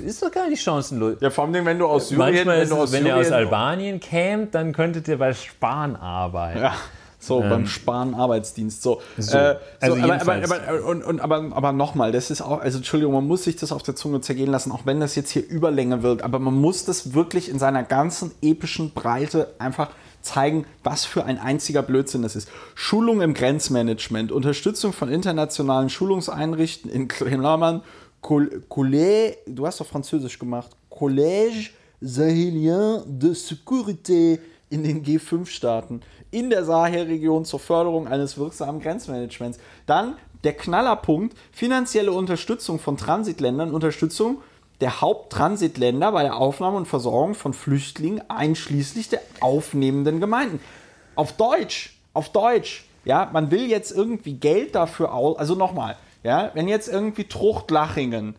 Ist 0.04 0.22
doch 0.22 0.30
gar 0.30 0.48
nicht 0.48 0.62
chancenlos. 0.62 1.16
Ja, 1.20 1.30
vor 1.30 1.44
allem, 1.44 1.64
wenn 1.64 1.78
du 1.78 1.86
aus 1.86 2.08
Syrien, 2.08 2.34
Manchmal 2.34 2.56
wenn 2.56 2.62
ist 2.64 2.70
du 2.70 2.74
es, 2.76 2.80
aus 2.82 2.92
wenn 2.92 3.06
ihr 3.06 3.16
aus 3.16 3.30
Albanien 3.32 4.00
kämt, 4.00 4.54
dann 4.54 4.72
könntet 4.72 5.08
ihr 5.08 5.18
bei 5.18 5.32
Spahn 5.32 5.96
arbeiten. 5.96 6.60
Ja, 6.60 6.74
so 7.18 7.40
beim 7.40 7.66
Sparen 7.66 8.14
Arbeitsdienst. 8.14 8.82
So, 8.82 9.00
Ähm. 9.16 9.22
So, 9.22 9.36
Äh, 9.38 9.54
so 9.80 9.94
also 9.94 10.02
aber, 10.04 10.20
aber, 10.20 10.34
aber, 10.44 10.84
und, 10.86 11.02
und, 11.02 11.20
aber, 11.20 11.36
aber 11.52 11.72
nochmal, 11.72 12.12
das 12.12 12.30
ist 12.30 12.42
auch, 12.42 12.60
also 12.60 12.78
Entschuldigung, 12.78 13.14
man 13.14 13.26
muss 13.26 13.44
sich 13.44 13.56
das 13.56 13.72
auf 13.72 13.82
der 13.82 13.96
Zunge 13.96 14.20
zergehen 14.20 14.50
lassen, 14.50 14.70
auch 14.70 14.84
wenn 14.84 15.00
das 15.00 15.14
jetzt 15.14 15.30
hier 15.30 15.46
Überlänge 15.48 16.02
wirkt, 16.02 16.22
aber 16.22 16.38
man 16.38 16.54
muss 16.54 16.84
das 16.84 17.14
wirklich 17.14 17.48
in 17.48 17.58
seiner 17.58 17.82
ganzen 17.82 18.32
epischen 18.42 18.92
Breite 18.92 19.54
einfach 19.58 19.88
zeigen, 20.26 20.66
was 20.82 21.04
für 21.04 21.24
ein 21.24 21.38
einziger 21.38 21.82
Blödsinn 21.82 22.22
das 22.22 22.36
ist. 22.36 22.48
Schulung 22.74 23.20
im 23.22 23.34
Grenzmanagement, 23.34 24.32
Unterstützung 24.32 24.92
von 24.92 25.08
internationalen 25.08 25.88
Schulungseinrichtungen 25.88 26.94
in 26.94 27.08
Klammern, 27.08 27.82
Collège, 28.22 29.36
du 29.46 29.66
hast 29.66 29.80
doch 29.80 29.86
Französisch 29.86 30.38
gemacht, 30.38 30.70
Collège 30.90 31.70
Sahélien 32.02 33.02
de 33.06 33.32
Sécurité 33.32 34.38
in 34.68 34.82
den 34.82 35.04
G5-Staaten 35.04 36.02
in 36.30 36.50
der 36.50 36.64
Sahelregion 36.64 37.44
zur 37.44 37.60
Förderung 37.60 38.08
eines 38.08 38.36
wirksamen 38.36 38.80
Grenzmanagements. 38.80 39.58
Dann 39.86 40.16
der 40.44 40.54
Knallerpunkt, 40.54 41.36
finanzielle 41.52 42.12
Unterstützung 42.12 42.78
von 42.78 42.96
Transitländern, 42.96 43.72
Unterstützung 43.72 44.42
der 44.80 45.00
Haupttransitländer 45.00 46.12
bei 46.12 46.22
der 46.22 46.36
Aufnahme 46.36 46.76
und 46.76 46.86
Versorgung 46.86 47.34
von 47.34 47.54
Flüchtlingen 47.54 48.22
einschließlich 48.28 49.08
der 49.08 49.20
aufnehmenden 49.40 50.20
Gemeinden. 50.20 50.60
Auf 51.14 51.32
Deutsch, 51.32 51.96
auf 52.12 52.30
Deutsch, 52.30 52.84
ja, 53.04 53.30
man 53.32 53.50
will 53.50 53.66
jetzt 53.66 53.92
irgendwie 53.92 54.34
Geld 54.34 54.74
dafür 54.74 55.14
aus, 55.14 55.38
also 55.38 55.54
nochmal, 55.54 55.96
ja, 56.22 56.50
wenn 56.54 56.68
jetzt 56.68 56.88
irgendwie 56.88 57.24
Truchtlachingen 57.24 58.34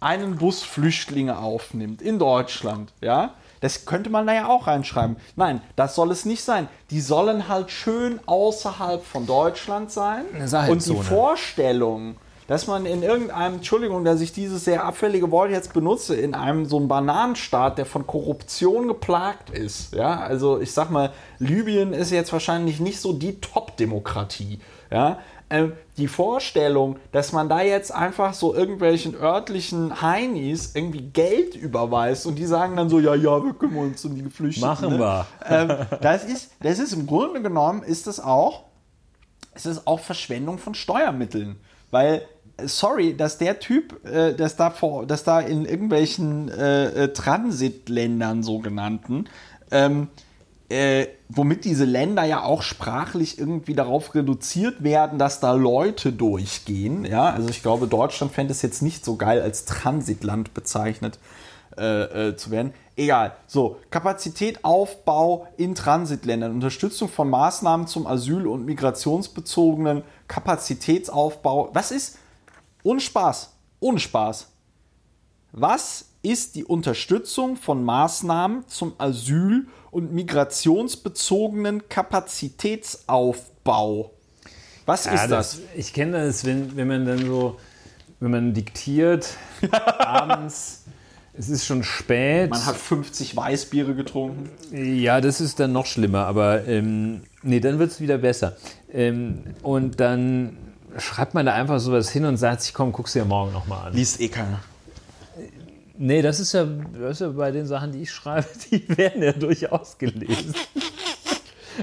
einen 0.00 0.36
Bus 0.36 0.62
Flüchtlinge 0.62 1.38
aufnimmt 1.38 2.00
in 2.00 2.18
Deutschland, 2.18 2.92
ja, 3.00 3.34
das 3.60 3.84
könnte 3.84 4.10
man 4.10 4.26
da 4.26 4.34
ja 4.34 4.48
auch 4.48 4.66
reinschreiben. 4.66 5.16
Nein, 5.36 5.60
das 5.76 5.94
soll 5.94 6.10
es 6.10 6.24
nicht 6.24 6.42
sein. 6.42 6.68
Die 6.90 7.00
sollen 7.00 7.48
halt 7.48 7.70
schön 7.70 8.18
außerhalb 8.26 9.04
von 9.04 9.24
Deutschland 9.24 9.92
sein. 9.92 10.24
Und 10.68 10.84
die 10.84 10.96
Vorstellung, 10.96 12.16
dass 12.46 12.66
man 12.66 12.86
in 12.86 13.02
irgendeinem, 13.02 13.54
Entschuldigung, 13.54 14.04
dass 14.04 14.20
ich 14.20 14.32
dieses 14.32 14.64
sehr 14.64 14.84
abfällige 14.84 15.30
Wort 15.30 15.50
jetzt 15.50 15.72
benutze, 15.72 16.14
in 16.14 16.34
einem 16.34 16.66
so 16.66 16.78
einem 16.78 16.88
Bananenstaat, 16.88 17.78
der 17.78 17.86
von 17.86 18.06
Korruption 18.06 18.88
geplagt 18.88 19.50
ist. 19.50 19.94
Ja, 19.94 20.20
also 20.20 20.60
ich 20.60 20.72
sag 20.72 20.90
mal, 20.90 21.12
Libyen 21.38 21.92
ist 21.92 22.10
jetzt 22.10 22.32
wahrscheinlich 22.32 22.80
nicht 22.80 23.00
so 23.00 23.12
die 23.12 23.40
Top-Demokratie. 23.40 24.60
Ja, 24.90 25.18
ähm, 25.52 25.74
die 25.98 26.08
Vorstellung, 26.08 26.96
dass 27.12 27.32
man 27.32 27.50
da 27.50 27.60
jetzt 27.60 27.92
einfach 27.92 28.32
so 28.32 28.54
irgendwelchen 28.54 29.14
örtlichen 29.14 30.00
Heinis 30.00 30.72
irgendwie 30.74 31.02
Geld 31.02 31.54
überweist 31.54 32.26
und 32.26 32.36
die 32.36 32.46
sagen 32.46 32.74
dann 32.76 32.88
so, 32.88 32.98
ja, 32.98 33.14
ja, 33.14 33.44
wir 33.44 33.52
kümmern 33.52 33.88
uns 33.88 34.02
um 34.06 34.14
die 34.14 34.22
Geflüchteten. 34.22 34.66
Machen 34.66 34.90
ne? 34.94 34.98
wir. 34.98 35.26
Ähm, 35.46 35.86
das, 36.00 36.24
ist, 36.24 36.52
das 36.60 36.78
ist 36.78 36.94
im 36.94 37.06
Grunde 37.06 37.42
genommen, 37.42 37.82
ist 37.82 38.06
das 38.06 38.18
auch, 38.18 38.64
es 39.52 39.66
ist 39.66 39.86
auch 39.86 40.00
Verschwendung 40.00 40.56
von 40.56 40.74
Steuermitteln. 40.74 41.60
Weil, 41.92 42.22
sorry, 42.64 43.16
dass 43.16 43.38
der 43.38 43.60
Typ, 43.60 44.04
äh, 44.04 44.34
dass, 44.34 44.56
da 44.56 44.70
vor, 44.70 45.06
dass 45.06 45.22
da 45.22 45.38
in 45.40 45.64
irgendwelchen 45.64 46.48
äh, 46.48 47.04
äh, 47.04 47.12
Transitländern 47.12 48.42
sogenannten, 48.42 49.26
ähm, 49.70 50.08
äh, 50.68 51.06
womit 51.28 51.66
diese 51.66 51.84
Länder 51.84 52.24
ja 52.24 52.42
auch 52.42 52.62
sprachlich 52.62 53.38
irgendwie 53.38 53.74
darauf 53.74 54.14
reduziert 54.14 54.82
werden, 54.82 55.18
dass 55.18 55.38
da 55.38 55.52
Leute 55.52 56.12
durchgehen. 56.12 57.04
Ja, 57.04 57.30
also 57.30 57.50
ich 57.50 57.62
glaube, 57.62 57.86
Deutschland 57.86 58.32
fände 58.32 58.52
es 58.52 58.62
jetzt 58.62 58.80
nicht 58.80 59.04
so 59.04 59.16
geil, 59.16 59.42
als 59.42 59.66
Transitland 59.66 60.54
bezeichnet 60.54 61.18
äh, 61.76 62.28
äh, 62.28 62.36
zu 62.36 62.50
werden. 62.50 62.72
Egal. 62.96 63.32
So, 63.46 63.78
Kapazitetaufbau 63.90 65.48
in 65.56 65.74
Transitländern, 65.74 66.52
Unterstützung 66.52 67.08
von 67.08 67.30
Maßnahmen 67.30 67.86
zum 67.86 68.06
Asyl- 68.06 68.46
und 68.46 68.66
migrationsbezogenen 68.66 70.02
Kapazitätsaufbau. 70.32 71.70
Was 71.74 71.90
ist? 71.90 72.18
Ohne 72.82 73.00
Spaß. 73.00 73.50
Ohne 73.80 73.98
Spaß. 73.98 74.48
Was 75.52 76.06
ist 76.22 76.54
die 76.54 76.64
Unterstützung 76.64 77.56
von 77.56 77.84
Maßnahmen 77.84 78.66
zum 78.68 78.94
Asyl- 78.98 79.66
und 79.90 80.12
migrationsbezogenen 80.12 81.88
Kapazitätsaufbau. 81.88 84.12
Was 84.86 85.04
ja, 85.04 85.14
ist 85.14 85.30
das? 85.30 85.30
das? 85.30 85.58
Ich 85.76 85.92
kenne 85.92 86.26
das, 86.26 86.44
wenn, 86.44 86.76
wenn 86.76 86.88
man 86.88 87.04
dann 87.04 87.26
so, 87.26 87.58
wenn 88.20 88.30
man 88.30 88.54
diktiert, 88.54 89.36
abends, 89.98 90.84
es 91.34 91.48
ist 91.48 91.66
schon 91.66 91.82
spät. 91.82 92.50
Man 92.50 92.64
hat 92.64 92.76
50 92.76 93.34
Weißbiere 93.36 93.94
getrunken. 93.94 94.50
Ja, 94.72 95.20
das 95.20 95.40
ist 95.40 95.58
dann 95.60 95.72
noch 95.72 95.86
schlimmer, 95.86 96.26
aber 96.26 96.66
ähm, 96.66 97.22
nee, 97.42 97.60
dann 97.60 97.78
wird 97.78 97.90
es 97.90 98.00
wieder 98.00 98.18
besser. 98.18 98.56
Ähm, 98.92 99.44
und 99.62 100.00
dann 100.00 100.56
schreibt 100.98 101.34
man 101.34 101.46
da 101.46 101.54
einfach 101.54 101.80
sowas 101.80 102.10
hin 102.10 102.24
und 102.24 102.36
sagt 102.36 102.62
sich, 102.62 102.74
komm, 102.74 102.92
guck's 102.92 103.12
dir 103.12 103.24
morgen 103.24 103.52
nochmal 103.52 103.88
an. 103.88 103.94
Liest 103.94 104.20
eh 104.20 104.28
keiner. 104.28 104.60
Nee, 105.98 106.22
das 106.22 106.40
ist, 106.40 106.52
ja, 106.52 106.66
das 107.00 107.12
ist 107.12 107.20
ja 107.20 107.28
bei 107.28 107.50
den 107.50 107.66
Sachen, 107.66 107.92
die 107.92 108.02
ich 108.02 108.10
schreibe, 108.10 108.46
die 108.70 108.96
werden 108.96 109.22
ja 109.22 109.32
durchaus 109.32 109.98
gelesen. 109.98 110.54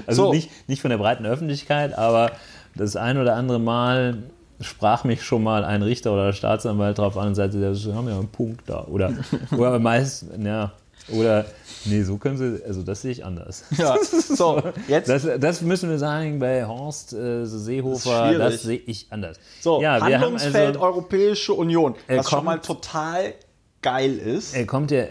Also 0.06 0.26
so. 0.26 0.32
nicht, 0.32 0.50
nicht 0.68 0.82
von 0.82 0.90
der 0.90 0.98
breiten 0.98 1.26
Öffentlichkeit, 1.26 1.96
aber 1.96 2.32
das 2.74 2.96
ein 2.96 3.18
oder 3.18 3.34
andere 3.34 3.58
Mal 3.58 4.18
sprach 4.60 5.04
mich 5.04 5.22
schon 5.22 5.42
mal 5.42 5.64
ein 5.64 5.82
Richter 5.82 6.12
oder 6.12 6.32
Staatsanwalt 6.32 6.98
darauf 6.98 7.16
an 7.16 7.28
und 7.28 7.34
sagte, 7.34 7.74
sie 7.74 7.94
haben 7.94 8.08
ja 8.08 8.18
einen 8.18 8.28
Punkt 8.28 8.68
da. 8.68 8.84
Oder, 8.84 9.12
oder 9.56 9.78
meist, 9.78 10.26
ja, 10.38 10.72
oder 11.08 11.46
nee, 11.84 12.02
so 12.02 12.16
können 12.18 12.36
sie, 12.36 12.62
also 12.64 12.82
das 12.82 13.02
sehe 13.02 13.12
ich 13.12 13.24
anders. 13.24 13.64
Ja, 13.76 13.96
so, 14.02 14.62
jetzt. 14.88 15.08
Das, 15.08 15.26
das 15.38 15.62
müssen 15.62 15.90
wir 15.90 15.98
sagen 15.98 16.38
bei 16.38 16.64
Horst 16.66 17.12
äh, 17.12 17.44
Seehofer, 17.46 18.32
das, 18.38 18.54
das 18.54 18.62
sehe 18.62 18.78
ich 18.78 19.06
anders. 19.10 19.38
So, 19.60 19.80
ja, 19.80 20.00
Handlungsfeld 20.00 20.76
also, 20.76 20.80
Europäische 20.80 21.54
Union, 21.54 21.94
was 22.08 22.28
schon 22.28 22.44
mal 22.44 22.60
total 22.60 23.34
geil 23.82 24.16
ist. 24.18 24.54
Er 24.54 24.66
kommt 24.66 24.90
ja, 24.90 25.04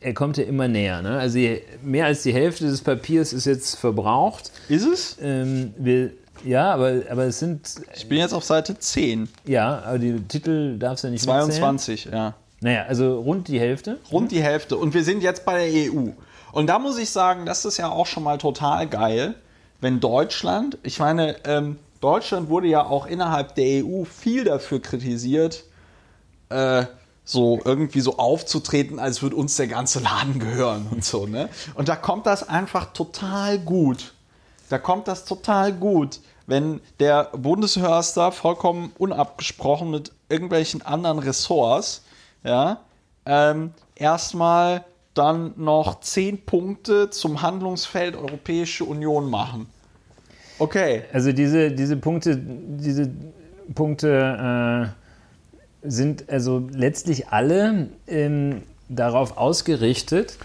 er 0.00 0.14
kommt 0.14 0.36
ja 0.36 0.44
immer 0.44 0.68
näher. 0.68 1.02
Ne? 1.02 1.18
Also 1.18 1.38
mehr 1.82 2.06
als 2.06 2.22
die 2.22 2.32
Hälfte 2.32 2.66
des 2.66 2.82
Papiers 2.82 3.32
ist 3.32 3.46
jetzt 3.46 3.76
verbraucht. 3.76 4.50
Ist 4.68 4.86
es? 4.86 5.16
Ähm, 5.20 5.74
wir, 5.78 6.10
ja, 6.44 6.72
aber, 6.72 7.02
aber 7.10 7.24
es 7.24 7.38
sind. 7.38 7.68
Ich 7.96 8.08
bin 8.08 8.18
jetzt 8.18 8.34
auf 8.34 8.44
Seite 8.44 8.78
10. 8.78 9.28
Ja, 9.46 9.82
aber 9.84 9.98
die 9.98 10.20
Titel 10.28 10.78
darfst 10.78 11.04
du 11.04 11.08
ja 11.08 11.12
nicht 11.12 11.24
22, 11.24 12.06
mitzählen. 12.06 12.16
ja. 12.16 12.34
Naja, 12.60 12.84
also 12.88 13.20
rund 13.20 13.48
die 13.48 13.60
Hälfte. 13.60 13.98
Rund 14.10 14.30
die 14.30 14.42
Hälfte. 14.42 14.76
Und 14.76 14.94
wir 14.94 15.04
sind 15.04 15.22
jetzt 15.22 15.44
bei 15.44 15.66
der 15.66 15.92
EU. 15.92 16.10
Und 16.52 16.68
da 16.68 16.78
muss 16.78 16.98
ich 16.98 17.10
sagen, 17.10 17.46
das 17.46 17.64
ist 17.64 17.78
ja 17.78 17.90
auch 17.90 18.06
schon 18.06 18.22
mal 18.22 18.38
total 18.38 18.86
geil, 18.86 19.34
wenn 19.80 20.00
Deutschland, 20.00 20.78
ich 20.82 20.98
meine, 20.98 21.36
ähm, 21.44 21.78
Deutschland 22.00 22.48
wurde 22.48 22.68
ja 22.68 22.84
auch 22.86 23.06
innerhalb 23.06 23.54
der 23.54 23.84
EU 23.84 24.04
viel 24.04 24.44
dafür 24.44 24.80
kritisiert, 24.80 25.64
äh, 26.48 26.86
so 27.24 27.60
irgendwie 27.64 28.00
so 28.00 28.18
aufzutreten, 28.18 28.98
als 28.98 29.22
würde 29.22 29.36
uns 29.36 29.56
der 29.56 29.66
ganze 29.66 30.00
Laden 30.00 30.38
gehören 30.38 30.86
und 30.90 31.04
so, 31.04 31.26
ne? 31.26 31.48
Und 31.74 31.88
da 31.88 31.96
kommt 31.96 32.26
das 32.26 32.46
einfach 32.48 32.92
total 32.92 33.58
gut. 33.58 34.14
Da 34.68 34.78
kommt 34.78 35.08
das 35.08 35.24
total 35.24 35.72
gut, 35.72 36.20
wenn 36.46 36.80
der 37.00 37.30
Bundeshörster 37.36 38.32
vollkommen 38.32 38.92
unabgesprochen 38.98 39.90
mit 39.90 40.12
irgendwelchen 40.28 40.82
anderen 40.82 41.18
Ressorts, 41.18 42.03
ja, 42.44 42.80
ähm, 43.26 43.72
erstmal 43.94 44.84
dann 45.14 45.54
noch 45.56 46.00
zehn 46.00 46.44
Punkte 46.44 47.10
zum 47.10 47.42
Handlungsfeld 47.42 48.16
Europäische 48.16 48.84
Union 48.84 49.30
machen. 49.30 49.66
Okay. 50.58 51.02
Also 51.12 51.32
diese, 51.32 51.72
diese 51.72 51.96
Punkte, 51.96 52.36
diese 52.36 53.10
Punkte, 53.74 54.92
äh 55.00 55.04
sind 55.84 56.30
also 56.30 56.66
letztlich 56.72 57.28
alle 57.28 57.88
ähm, 58.06 58.62
darauf 58.88 59.36
ausgerichtet, 59.36 60.38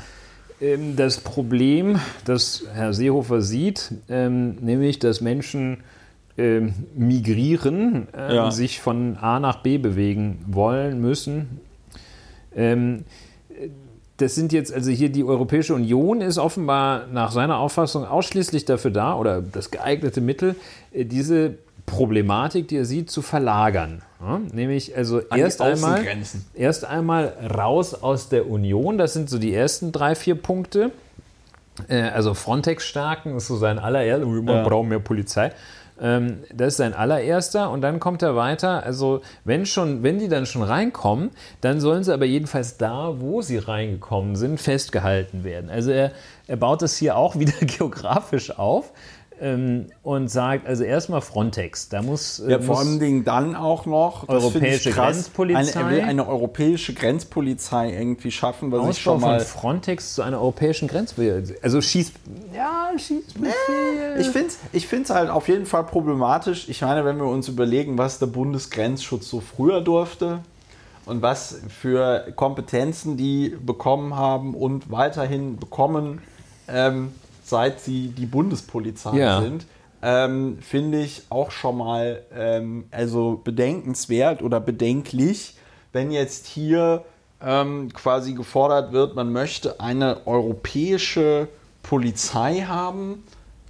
ähm, 0.61 0.95
das 0.95 1.19
Problem, 1.19 1.99
das 2.25 2.65
Herr 2.73 2.93
Seehofer 2.93 3.41
sieht, 3.41 3.93
ähm, 4.09 4.57
nämlich, 4.59 4.99
dass 4.99 5.21
Menschen 5.21 5.77
ähm, 6.37 6.73
migrieren, 6.95 8.07
äh, 8.13 8.35
ja. 8.35 8.51
sich 8.51 8.81
von 8.81 9.17
A 9.17 9.39
nach 9.39 9.61
B 9.63 9.77
bewegen 9.77 10.43
wollen, 10.47 11.01
müssen. 11.01 11.61
Ähm, 12.55 13.05
das 14.17 14.35
sind 14.35 14.51
jetzt, 14.51 14.73
also 14.73 14.91
hier 14.91 15.09
die 15.09 15.23
Europäische 15.23 15.73
Union 15.73 16.21
ist 16.21 16.37
offenbar 16.37 17.07
nach 17.07 17.31
seiner 17.31 17.57
Auffassung 17.57 18.05
ausschließlich 18.05 18.65
dafür 18.65 18.91
da, 18.91 19.15
oder 19.15 19.41
das 19.41 19.71
geeignete 19.71 20.21
Mittel, 20.21 20.55
äh, 20.91 21.05
diese 21.05 21.55
Problematik, 21.85 22.67
die 22.67 22.77
er 22.77 22.85
sieht, 22.85 23.09
zu 23.09 23.21
verlagern. 23.21 24.03
Ja, 24.21 24.41
nämlich 24.51 24.95
also 24.95 25.21
erst 25.21 25.61
einmal, 25.61 26.05
erst 26.53 26.85
einmal 26.85 27.33
raus 27.57 27.93
aus 27.95 28.29
der 28.29 28.49
Union, 28.49 28.97
das 28.97 29.13
sind 29.13 29.29
so 29.29 29.39
die 29.39 29.53
ersten 29.53 29.91
drei, 29.91 30.13
vier 30.15 30.35
Punkte. 30.35 30.91
Äh, 31.87 32.01
also 32.01 32.33
Frontex 32.33 32.85
stärken 32.85 33.37
ist 33.37 33.47
so 33.47 33.55
sein 33.55 33.79
allererster, 33.79 34.25
man 34.25 34.47
ja. 34.47 34.63
braucht 34.63 34.87
mehr 34.87 34.99
Polizei. 34.99 35.51
Ähm, 36.01 36.39
das 36.53 36.69
ist 36.69 36.77
sein 36.77 36.93
allererster 36.93 37.69
und 37.69 37.81
dann 37.81 37.99
kommt 37.99 38.21
er 38.21 38.35
weiter. 38.35 38.83
Also 38.83 39.21
wenn 39.43 39.65
schon, 39.65 40.03
wenn 40.03 40.19
die 40.19 40.27
dann 40.27 40.45
schon 40.45 40.63
reinkommen, 40.63 41.31
dann 41.61 41.79
sollen 41.79 42.03
sie 42.03 42.13
aber 42.13 42.25
jedenfalls 42.25 42.77
da, 42.77 43.19
wo 43.19 43.41
sie 43.41 43.57
reingekommen 43.57 44.35
sind, 44.35 44.59
festgehalten 44.59 45.43
werden. 45.43 45.69
Also 45.69 45.91
er, 45.91 46.11
er 46.47 46.57
baut 46.57 46.81
das 46.81 46.97
hier 46.97 47.17
auch 47.17 47.35
wieder 47.39 47.65
geografisch 47.65 48.57
auf 48.57 48.91
ähm, 49.41 49.87
und 50.03 50.29
sagt, 50.29 50.67
also 50.67 50.83
erstmal 50.83 51.21
Frontex, 51.21 51.89
da 51.89 52.01
muss, 52.01 52.41
Ja, 52.45 52.59
vor 52.59 52.79
allen 52.79 52.99
Dingen 52.99 53.23
dann 53.23 53.55
auch 53.55 53.85
noch 53.85 54.23
ich 54.23 54.29
Europäische 54.29 54.91
Grenzpolizei. 54.91 55.59
Eine, 55.59 55.71
er 55.73 55.89
will 55.89 56.01
eine 56.01 56.27
europäische 56.27 56.93
Grenzpolizei 56.93 57.93
irgendwie 57.93 58.31
schaffen, 58.31 58.71
was 58.71 58.81
ich 58.81 58.87
Ausbau 58.87 59.11
schon 59.13 59.21
mal. 59.21 59.39
von 59.39 59.47
Frontex 59.47 60.15
zu 60.15 60.21
einer 60.21 60.39
europäischen 60.39 60.87
Grenzpolizei. 60.87 61.55
Also 61.61 61.81
schießt, 61.81 62.13
ja, 62.55 62.91
Schießbefehl. 62.97 64.19
Ich 64.19 64.29
finde 64.29 64.47
es 64.47 64.59
ich 64.71 64.87
find's 64.87 65.09
halt 65.09 65.29
auf 65.29 65.47
jeden 65.47 65.65
Fall 65.65 65.83
problematisch. 65.83 66.67
Ich 66.69 66.81
meine, 66.81 67.05
wenn 67.05 67.17
wir 67.17 67.25
uns 67.27 67.47
überlegen, 67.47 67.97
was 67.97 68.19
der 68.19 68.27
Bundesgrenzschutz 68.27 69.29
so 69.29 69.39
früher 69.39 69.81
durfte 69.81 70.39
und 71.05 71.21
was 71.21 71.61
für 71.69 72.31
Kompetenzen 72.35 73.17
die 73.17 73.55
bekommen 73.65 74.15
haben 74.15 74.53
und 74.53 74.91
weiterhin 74.91 75.57
bekommen, 75.57 76.21
ähm, 76.67 77.11
seit 77.49 77.79
sie 77.79 78.09
die 78.09 78.25
Bundespolizei 78.25 79.17
Ja. 79.17 79.41
sind, 79.41 79.65
ähm, 80.01 80.59
finde 80.61 81.01
ich 81.01 81.23
auch 81.29 81.51
schon 81.51 81.77
mal 81.77 82.23
ähm, 82.33 82.85
also 82.91 83.41
bedenkenswert 83.43 84.41
oder 84.41 84.59
bedenklich, 84.59 85.55
wenn 85.91 86.11
jetzt 86.11 86.45
hier 86.45 87.03
ähm, 87.41 87.91
quasi 87.93 88.33
gefordert 88.33 88.91
wird, 88.91 89.15
man 89.15 89.31
möchte 89.31 89.79
eine 89.79 90.25
europäische 90.27 91.47
Polizei 91.83 92.61
haben, 92.67 93.23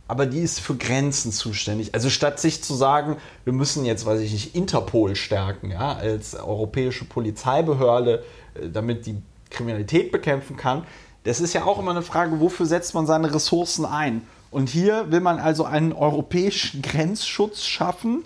aber 0.07 0.25
die 0.25 0.39
ist 0.39 0.59
für 0.59 0.75
Grenzen 0.75 1.31
zuständig. 1.31 1.93
Also 1.93 2.09
statt 2.09 2.39
sich 2.39 2.63
zu 2.63 2.73
sagen, 2.73 3.17
wir 3.43 3.53
müssen 3.53 3.85
jetzt, 3.85 4.05
weiß 4.05 4.19
ich 4.21 4.31
nicht, 4.33 4.55
Interpol 4.55 5.15
stärken, 5.15 5.71
ja, 5.71 5.93
als 5.93 6.35
europäische 6.35 7.05
Polizeibehörde, 7.05 8.23
äh, 8.55 8.69
damit 8.69 9.05
die 9.05 9.17
Kriminalität 9.51 10.11
bekämpfen 10.11 10.57
kann, 10.57 10.83
das 11.23 11.39
ist 11.41 11.53
ja 11.53 11.65
auch 11.65 11.79
immer 11.79 11.91
eine 11.91 12.01
Frage, 12.01 12.39
wofür 12.39 12.65
setzt 12.65 12.93
man 12.93 13.05
seine 13.05 13.33
Ressourcen 13.33 13.85
ein? 13.85 14.21
Und 14.51 14.69
hier 14.69 15.11
will 15.11 15.19
man 15.19 15.39
also 15.39 15.65
einen 15.65 15.93
europäischen 15.93 16.81
Grenzschutz 16.81 17.63
schaffen, 17.63 18.23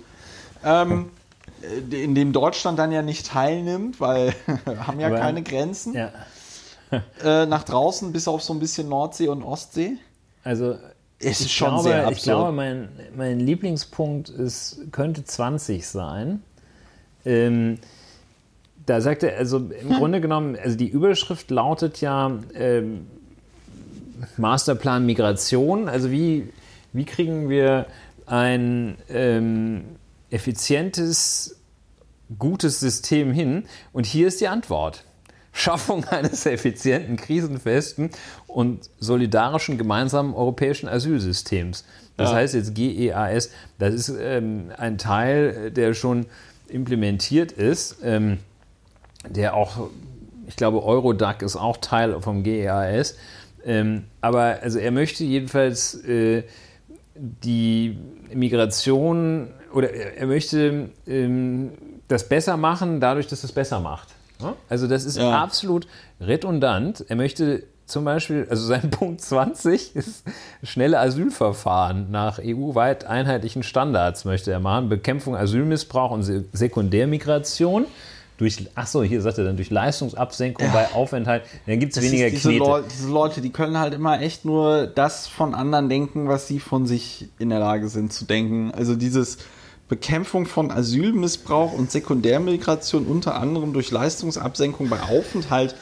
ähm, 0.64 1.10
äh, 1.92 2.04
in 2.04 2.16
dem 2.16 2.32
Deutschland 2.32 2.80
dann 2.80 2.92
ja 2.92 3.02
nicht 3.02 3.28
teilnimmt, 3.28 4.00
weil 4.00 4.34
wir 4.66 4.88
haben 4.88 5.00
ja 5.00 5.08
Aber- 5.08 5.18
keine 5.20 5.44
Grenzen 5.44 5.94
Ja, 5.94 6.12
äh, 7.24 7.46
nach 7.46 7.64
draußen, 7.64 8.12
bis 8.14 8.28
auf 8.28 8.42
so 8.44 8.54
ein 8.54 8.60
bisschen 8.60 8.88
Nordsee 8.88 9.28
und 9.28 9.44
Ostsee. 9.44 9.98
also 10.44 10.76
Es 11.20 11.40
ist 11.42 11.48
ich 11.48 11.54
schon 11.54 11.70
glaube, 11.70 11.84
sehr 11.84 12.02
Ich 12.04 12.08
absurd. 12.08 12.24
glaube, 12.38 12.52
mein, 12.54 12.90
mein 13.16 13.40
Lieblingspunkt 13.40 14.30
ist, 14.30 14.78
könnte 14.92 15.26
20 15.26 15.86
sein. 15.88 16.42
Ähm, 17.26 17.80
da 18.86 19.02
sagt 19.02 19.24
er, 19.24 19.38
also 19.38 19.58
im 19.58 19.90
Grunde 19.94 20.20
genommen, 20.22 20.58
also 20.62 20.78
die 20.78 20.88
Überschrift 20.90 21.50
lautet 21.52 22.02
ja 22.02 22.40
ähm, 22.54 23.08
Masterplan 24.38 25.06
Migration. 25.06 25.88
Also 25.90 26.12
wie, 26.12 26.50
wie 26.92 27.06
kriegen 27.06 27.50
wir 27.50 27.86
ein 28.26 28.98
ähm, 29.10 29.84
effizientes, 30.30 31.58
gutes 32.40 32.80
System 32.80 33.32
hin? 33.34 33.66
Und 33.92 34.06
hier 34.06 34.28
ist 34.28 34.42
die 34.42 34.48
Antwort. 34.48 35.04
Schaffung 35.56 36.04
eines 36.10 36.46
effizienten, 36.46 37.16
krisenfesten 37.16 38.10
und 38.48 38.90
solidarischen 39.00 39.78
gemeinsamen 39.78 40.34
europäischen 40.34 40.88
Asylsystems. 40.90 41.86
Das 42.18 42.30
Ja. 42.32 42.38
heißt 42.38 42.54
jetzt 42.56 42.76
GEAS, 42.76 43.50
das 43.80 43.94
ist 43.94 44.14
ähm, 44.20 44.72
ein 44.78 44.98
Teil, 44.98 45.72
der 45.72 45.94
schon 45.94 46.26
implementiert 46.68 47.52
ist, 47.52 47.98
ähm, 48.04 48.40
der 49.30 49.56
auch, 49.56 49.90
ich 50.48 50.56
glaube, 50.56 50.84
Eurodac 50.84 51.42
ist 51.42 51.56
auch 51.56 51.78
Teil 51.78 52.20
vom 52.22 52.44
GEAS. 52.44 53.16
Ähm, 53.66 54.06
aber 54.22 54.60
also 54.62 54.80
er 54.80 54.92
möchte 54.92 55.24
jedenfalls 55.24 55.96
äh, 56.06 56.44
die 57.16 57.98
Migration 58.34 59.50
oder 59.74 59.92
er 59.94 60.28
möchte 60.28 60.90
ähm, 61.08 61.72
das 62.08 62.28
besser 62.28 62.58
machen, 62.58 63.00
dadurch, 63.00 63.28
dass 63.28 63.44
es 63.44 63.52
besser 63.52 63.80
macht. 63.80 64.10
Also 64.68 64.88
das 64.88 65.06
ist 65.06 65.18
Ja. 65.18 65.42
absolut 65.42 65.88
redundant. 66.20 67.06
Er 67.08 67.16
möchte 67.16 67.64
zum 67.86 68.04
Beispiel, 68.04 68.46
also 68.50 68.66
sein 68.66 68.90
Punkt 68.92 69.22
20 69.22 69.96
ist 69.96 70.26
schnelle 70.64 71.00
Asylverfahren 71.00 72.12
nach 72.12 72.40
EU-weit 72.44 73.06
einheitlichen 73.06 73.64
Standards 73.64 74.26
möchte 74.26 74.52
er 74.52 74.60
machen. 74.60 74.90
Bekämpfung 74.90 75.36
Asylmissbrauch 75.38 76.12
und 76.12 76.24
Se 76.24 76.44
Sekundärmigration. 76.52 77.86
Durch, 78.44 78.58
ach 78.76 78.88
so, 78.88 79.04
hier 79.04 79.22
sagt 79.22 79.38
er 79.38 79.46
dann 79.46 79.56
durch 79.56 79.70
Leistungsabsenkung 79.70 80.70
bei 80.74 80.92
Aufenthalt. 80.92 81.44
Dann 81.66 81.80
gibt 81.80 81.96
es 81.96 82.04
weniger 82.04 82.30
diese, 82.30 82.50
Knete. 82.50 82.60
Leu 82.60 82.82
diese 82.82 83.08
Leute, 83.08 83.40
die 83.40 83.52
können 83.52 83.80
halt 83.80 83.94
immer 83.94 84.22
echt 84.22 84.44
nur 84.44 84.86
das 84.86 85.30
von 85.30 85.56
anderen 85.56 85.88
denken, 85.88 86.28
was 86.28 86.50
sie 86.50 86.60
von 86.60 86.86
sich 86.86 87.30
in 87.40 87.48
der 87.48 87.60
Lage 87.60 87.88
sind 87.88 88.12
zu 88.12 88.26
denken. 88.26 88.72
Also 88.72 88.98
dieses 88.98 89.38
Bekämpfung 89.88 90.46
von 90.46 90.72
Asylmissbrauch 90.72 91.72
und 91.72 91.90
Sekundärmigration 91.90 93.06
unter 93.06 93.36
anderem 93.36 93.72
durch 93.72 93.92
Leistungsabsenkung 93.92 94.90
bei 94.90 95.00
Aufenthalt 95.00 95.76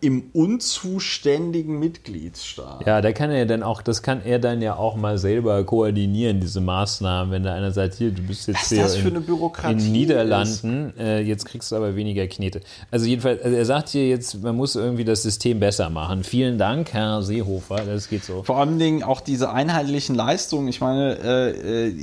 im 0.00 0.30
unzuständigen 0.32 1.78
Mitgliedsstaat. 1.78 2.86
Ja, 2.86 3.00
da 3.00 3.12
kann 3.12 3.30
er 3.30 3.46
dann 3.46 3.62
auch, 3.62 3.82
das 3.82 4.02
kann 4.02 4.22
er 4.24 4.38
dann 4.38 4.62
ja 4.62 4.76
auch 4.76 4.96
mal 4.96 5.18
selber 5.18 5.62
koordinieren, 5.64 6.40
diese 6.40 6.60
Maßnahmen, 6.60 7.32
wenn 7.32 7.42
da 7.42 7.54
einer 7.54 7.70
sagt, 7.70 7.94
hier, 7.94 8.10
du 8.10 8.22
bist 8.22 8.48
jetzt 8.48 8.62
Was 8.62 8.68
hier 8.70 8.82
das 8.82 8.96
für 8.96 9.08
in, 9.08 9.16
eine 9.16 9.24
Bürokratie 9.24 9.86
in 9.86 9.92
Niederlanden, 9.92 10.94
äh, 10.98 11.20
jetzt 11.20 11.44
kriegst 11.44 11.70
du 11.72 11.76
aber 11.76 11.96
weniger 11.96 12.26
Knete. 12.26 12.60
Also 12.90 13.06
jedenfalls, 13.06 13.42
also 13.42 13.56
er 13.56 13.64
sagt 13.64 13.90
hier 13.90 14.08
jetzt, 14.08 14.42
man 14.42 14.56
muss 14.56 14.74
irgendwie 14.74 15.04
das 15.04 15.22
System 15.22 15.60
besser 15.60 15.90
machen. 15.90 16.24
Vielen 16.24 16.56
Dank, 16.56 16.92
Herr 16.92 17.22
Seehofer, 17.22 17.84
das 17.84 18.08
geht 18.08 18.24
so. 18.24 18.42
Vor 18.42 18.58
allen 18.58 18.78
Dingen 18.78 19.02
auch 19.02 19.20
diese 19.20 19.52
einheitlichen 19.52 20.14
Leistungen. 20.14 20.68
Ich 20.68 20.80
meine, 20.80 21.18
äh, 21.18 21.88
äh, 21.88 21.94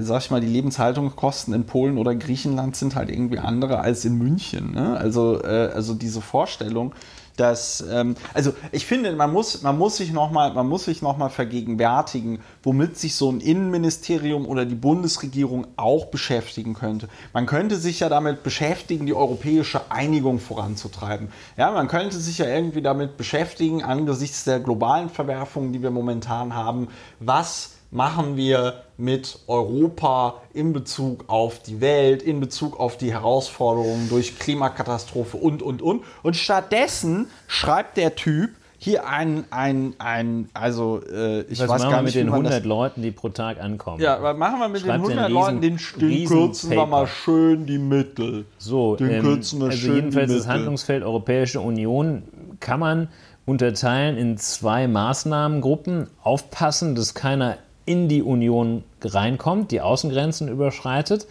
sag 0.00 0.22
ich 0.22 0.30
mal, 0.30 0.40
die 0.40 0.46
Lebenshaltungskosten 0.46 1.52
in 1.52 1.64
Polen 1.64 1.98
oder 1.98 2.14
Griechenland 2.14 2.76
sind 2.76 2.94
halt 2.94 3.10
irgendwie 3.10 3.38
andere 3.38 3.80
als 3.80 4.04
in 4.04 4.16
München. 4.16 4.72
Ne? 4.72 4.96
Also, 4.96 5.42
äh, 5.42 5.70
also 5.74 5.94
diese 5.94 6.20
Vorstellung, 6.20 6.94
dass, 7.36 7.84
ähm, 7.90 8.14
also 8.34 8.52
ich 8.72 8.86
finde, 8.86 9.12
man 9.12 9.32
muss, 9.32 9.62
man 9.62 9.78
muss 9.78 9.96
sich 9.96 10.12
nochmal, 10.12 10.52
man 10.54 10.68
muss 10.68 10.84
sich 10.84 11.02
noch 11.02 11.12
vergegenwärtigen, 11.30 12.40
womit 12.62 12.98
sich 12.98 13.14
so 13.14 13.30
ein 13.30 13.40
Innenministerium 13.40 14.46
oder 14.46 14.64
die 14.64 14.74
Bundesregierung 14.74 15.66
auch 15.76 16.06
beschäftigen 16.06 16.74
könnte. 16.74 17.08
Man 17.32 17.46
könnte 17.46 17.76
sich 17.76 18.00
ja 18.00 18.08
damit 18.08 18.42
beschäftigen, 18.42 19.06
die 19.06 19.14
europäische 19.14 19.90
Einigung 19.90 20.40
voranzutreiben. 20.40 21.28
Ja, 21.56 21.70
man 21.70 21.88
könnte 21.88 22.18
sich 22.18 22.38
ja 22.38 22.46
irgendwie 22.46 22.82
damit 22.82 23.16
beschäftigen, 23.16 23.82
angesichts 23.82 24.44
der 24.44 24.60
globalen 24.60 25.08
Verwerfungen, 25.08 25.72
die 25.72 25.82
wir 25.82 25.90
momentan 25.90 26.54
haben, 26.54 26.88
was 27.20 27.72
machen 27.92 28.36
wir 28.36 28.82
mit 28.96 29.38
Europa 29.46 30.40
in 30.54 30.72
Bezug 30.72 31.24
auf 31.28 31.60
die 31.60 31.80
Welt, 31.80 32.22
in 32.22 32.40
Bezug 32.40 32.80
auf 32.80 32.96
die 32.96 33.12
Herausforderungen 33.12 34.08
durch 34.08 34.38
Klimakatastrophe 34.38 35.36
und, 35.36 35.62
und, 35.62 35.82
und. 35.82 36.02
Und 36.22 36.36
stattdessen 36.36 37.28
schreibt 37.46 37.96
der 37.98 38.14
Typ 38.14 38.50
hier 38.78 39.06
ein, 39.06 39.44
ein, 39.50 39.94
ein 39.98 40.48
also 40.54 41.00
äh, 41.12 41.42
ich 41.42 41.60
Was 41.60 41.68
weiß 41.68 41.82
machen 41.82 41.90
gar 41.90 41.98
wir 41.98 42.02
nicht, 42.02 42.14
mit 42.16 42.22
den 42.22 42.26
wie 42.26 42.30
man 42.30 42.40
100 42.46 42.52
das 42.60 42.64
Leuten, 42.64 43.02
die 43.02 43.10
pro 43.12 43.28
Tag 43.28 43.60
ankommen? 43.60 44.00
ja, 44.00 44.20
was 44.22 44.36
machen 44.36 44.58
wir 44.58 44.68
mit 44.68 44.80
Schreibt 44.80 45.04
den 45.04 45.10
den 45.10 45.18
100 45.18 45.26
riesen- 45.28 45.34
Leuten? 45.34 45.60
Den, 45.60 45.76
den 46.00 46.08
riesen 46.08 46.36
kürzen 46.36 46.70
wir 46.70 46.86
mal 46.86 47.00
Paper. 47.02 47.06
schön 47.06 47.66
die 47.66 47.78
Mittel. 47.78 48.44
So, 48.58 48.96
den 48.96 49.10
ähm, 49.10 49.22
kürzen 49.22 49.60
wir 49.60 49.66
also 49.66 49.78
schön 49.78 49.94
jedenfalls 49.96 50.30
die 50.30 50.36
das 50.36 50.46
Mittel. 50.46 50.54
Handlungsfeld 50.58 51.02
Europäische 51.04 51.60
Union 51.60 52.22
kann 52.58 52.80
man 52.80 53.08
unterteilen 53.44 54.16
in 54.16 54.36
zwei 54.38 54.88
Maßnahmengruppen. 54.88 56.08
Aufpassen, 56.22 56.94
dass 56.94 57.14
keiner 57.14 57.58
in 57.84 58.08
die 58.08 58.22
Union 58.22 58.84
reinkommt, 59.02 59.70
die 59.70 59.80
Außengrenzen 59.80 60.48
überschreitet. 60.48 61.26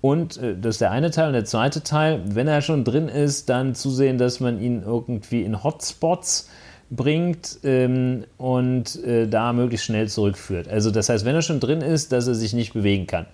Und 0.00 0.36
äh, 0.38 0.56
das 0.60 0.76
ist 0.76 0.80
der 0.80 0.90
eine 0.90 1.10
Teil. 1.10 1.28
Und 1.28 1.34
der 1.34 1.44
zweite 1.44 1.82
Teil, 1.82 2.20
wenn 2.26 2.48
er 2.48 2.60
schon 2.60 2.84
drin 2.84 3.08
ist, 3.08 3.48
dann 3.48 3.74
zusehen, 3.74 4.18
dass 4.18 4.40
man 4.40 4.60
ihn 4.60 4.82
irgendwie 4.84 5.42
in 5.42 5.62
Hotspots 5.62 6.48
bringt 6.90 7.58
ähm, 7.64 8.24
und 8.36 9.02
äh, 9.04 9.26
da 9.26 9.52
möglichst 9.52 9.86
schnell 9.86 10.08
zurückführt. 10.08 10.68
Also 10.68 10.90
das 10.90 11.08
heißt, 11.08 11.24
wenn 11.24 11.34
er 11.34 11.42
schon 11.42 11.60
drin 11.60 11.80
ist, 11.80 12.12
dass 12.12 12.26
er 12.26 12.34
sich 12.34 12.52
nicht 12.52 12.74
bewegen 12.74 13.06
kann. 13.06 13.26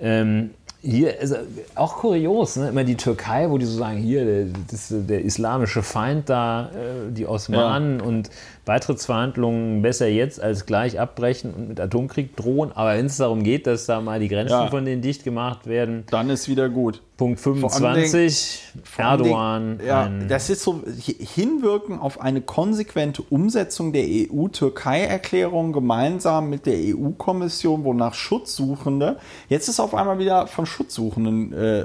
Ähm, 0.00 0.50
hier 0.80 1.18
ist 1.18 1.34
auch 1.74 1.96
kurios, 1.96 2.56
ne? 2.56 2.68
immer 2.68 2.84
die 2.84 2.96
Türkei, 2.96 3.48
wo 3.48 3.58
die 3.58 3.64
so 3.64 3.78
sagen, 3.78 3.98
hier, 3.98 4.24
der, 4.24 4.46
der 4.90 5.24
islamische 5.24 5.82
Feind 5.82 6.28
da, 6.28 6.66
äh, 6.68 7.10
die 7.10 7.26
Osmanen 7.26 8.00
und 8.00 8.30
Beitrittsverhandlungen 8.64 9.82
besser 9.82 10.08
jetzt 10.08 10.40
als 10.40 10.66
gleich 10.66 10.98
abbrechen 10.98 11.52
und 11.54 11.68
mit 11.68 11.80
Atomkrieg 11.80 12.34
drohen. 12.36 12.72
Aber 12.74 12.94
wenn 12.96 13.06
es 13.06 13.16
darum 13.18 13.42
geht, 13.42 13.66
dass 13.66 13.86
da 13.86 14.00
mal 14.00 14.20
die 14.20 14.28
Grenzen 14.28 14.52
Ja. 14.52 14.66
von 14.68 14.84
denen 14.84 15.02
dicht 15.02 15.24
gemacht 15.24 15.66
werden, 15.66 16.04
Dann 16.10 16.30
ist 16.30 16.48
wieder 16.48 16.68
gut. 16.68 17.02
Punkt 17.16 17.38
allen 17.46 17.60
25, 17.60 18.62
Vor 18.82 19.04
Erdogan. 19.04 19.78
Dingen, 19.78 19.88
ja, 19.88 20.10
das 20.28 20.50
ist 20.50 20.62
so 20.62 20.82
hi- 20.84 21.16
hinwirken 21.24 22.00
auf 22.00 22.20
eine 22.20 22.40
konsequente 22.40 23.22
Umsetzung 23.22 23.92
der 23.92 24.02
EU-Türkei-Erklärung 24.04 25.72
gemeinsam 25.72 26.50
mit 26.50 26.66
der 26.66 26.74
EU-Kommission, 26.76 27.84
wonach 27.84 28.14
Schutzsuchende, 28.14 29.18
jetzt 29.48 29.68
ist 29.68 29.78
auf 29.78 29.94
einmal 29.94 30.18
wieder 30.18 30.48
von 30.48 30.66
Schutzsuchenden, 30.66 31.52
äh, 31.52 31.80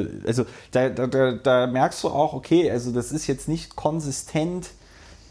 äh, 0.00 0.08
also 0.26 0.44
da, 0.72 0.88
da, 0.88 1.06
da, 1.06 1.32
da 1.32 1.66
merkst 1.68 2.02
du 2.02 2.08
auch, 2.08 2.32
okay, 2.34 2.68
also 2.70 2.90
das 2.90 3.12
ist 3.12 3.26
jetzt 3.28 3.46
nicht 3.48 3.76
konsistent 3.76 4.70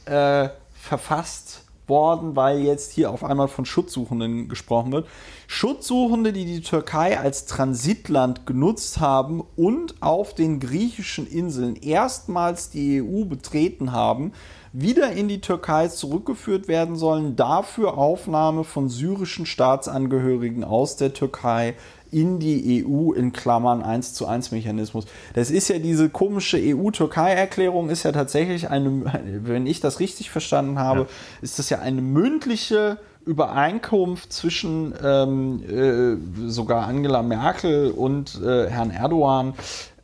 äh, 0.05 0.47
verfasst 0.83 1.61
worden, 1.87 2.35
weil 2.35 2.59
jetzt 2.59 2.91
hier 2.91 3.09
auf 3.11 3.23
einmal 3.23 3.47
von 3.47 3.65
Schutzsuchenden 3.65 4.49
gesprochen 4.49 4.91
wird. 4.91 5.07
Schutzsuchende, 5.47 6.33
die 6.33 6.45
die 6.45 6.61
Türkei 6.61 7.17
als 7.17 7.45
Transitland 7.45 8.45
genutzt 8.45 8.99
haben 8.99 9.41
und 9.55 10.01
auf 10.01 10.35
den 10.35 10.59
griechischen 10.59 11.25
Inseln 11.25 11.77
erstmals 11.77 12.69
die 12.69 13.01
EU 13.01 13.25
betreten 13.25 13.93
haben, 13.93 14.33
wieder 14.73 15.13
in 15.13 15.29
die 15.29 15.39
Türkei 15.39 15.87
zurückgeführt 15.87 16.67
werden 16.67 16.97
sollen. 16.97 17.37
Dafür 17.37 17.97
Aufnahme 17.97 18.65
von 18.65 18.89
syrischen 18.89 19.45
Staatsangehörigen 19.45 20.63
aus 20.63 20.97
der 20.97 21.13
Türkei 21.13 21.75
in 22.13 22.39
die 22.39 22.85
EU 22.85 23.11
in 23.11 23.33
Klammern 23.33 23.81
1 23.81 24.13
zu 24.13 24.27
1 24.27 24.51
Mechanismus. 24.51 25.05
Das 25.33 25.51
ist 25.51 25.67
ja 25.67 25.79
diese 25.79 26.09
komische 26.09 26.57
EU-Türkei-Erklärung, 26.61 27.89
ist 27.89 28.03
ja 28.03 28.11
tatsächlich 28.11 28.69
eine, 28.69 29.03
wenn 29.43 29.65
ich 29.65 29.79
das 29.79 29.99
richtig 29.99 30.29
verstanden 30.29 30.79
habe, 30.79 31.01
ja. 31.01 31.07
ist 31.41 31.59
das 31.59 31.69
ja 31.69 31.79
eine 31.79 32.01
mündliche 32.01 32.97
Übereinkunft 33.25 34.33
zwischen 34.33 34.93
ähm, 35.01 35.63
äh, 35.63 36.49
sogar 36.49 36.87
Angela 36.87 37.23
Merkel 37.23 37.91
und 37.91 38.41
äh, 38.41 38.69
Herrn 38.69 38.91
Erdogan. 38.91 39.53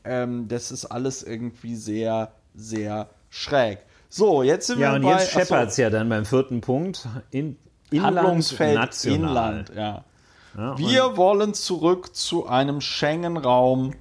Ähm, 0.03 0.47
das 0.47 0.71
ist 0.71 0.85
alles 0.85 1.23
irgendwie 1.23 1.75
sehr, 1.75 2.31
sehr 2.55 3.09
schräg. 3.29 3.79
So, 4.09 4.41
jetzt 4.41 4.67
sind 4.67 4.79
ja, 4.79 4.91
wir 4.91 4.95
und 4.95 5.01
bei... 5.03 5.11
jetzt 5.11 5.31
scheppert 5.31 5.69
es 5.69 5.77
ja 5.77 5.89
dann 5.89 6.09
beim 6.09 6.25
vierten 6.25 6.61
Punkt. 6.61 7.07
In, 7.31 7.57
Inland, 7.91 8.17
Handlungsfeld 8.17 8.75
national. 8.75 9.19
Inland, 9.19 9.71
ja. 9.75 10.03
Ja, 10.59 10.77
wir 10.77 11.15
wollen 11.15 11.53
zurück 11.53 12.13
zu 12.13 12.47
einem 12.47 12.81
Schengen-Raum 12.81 13.93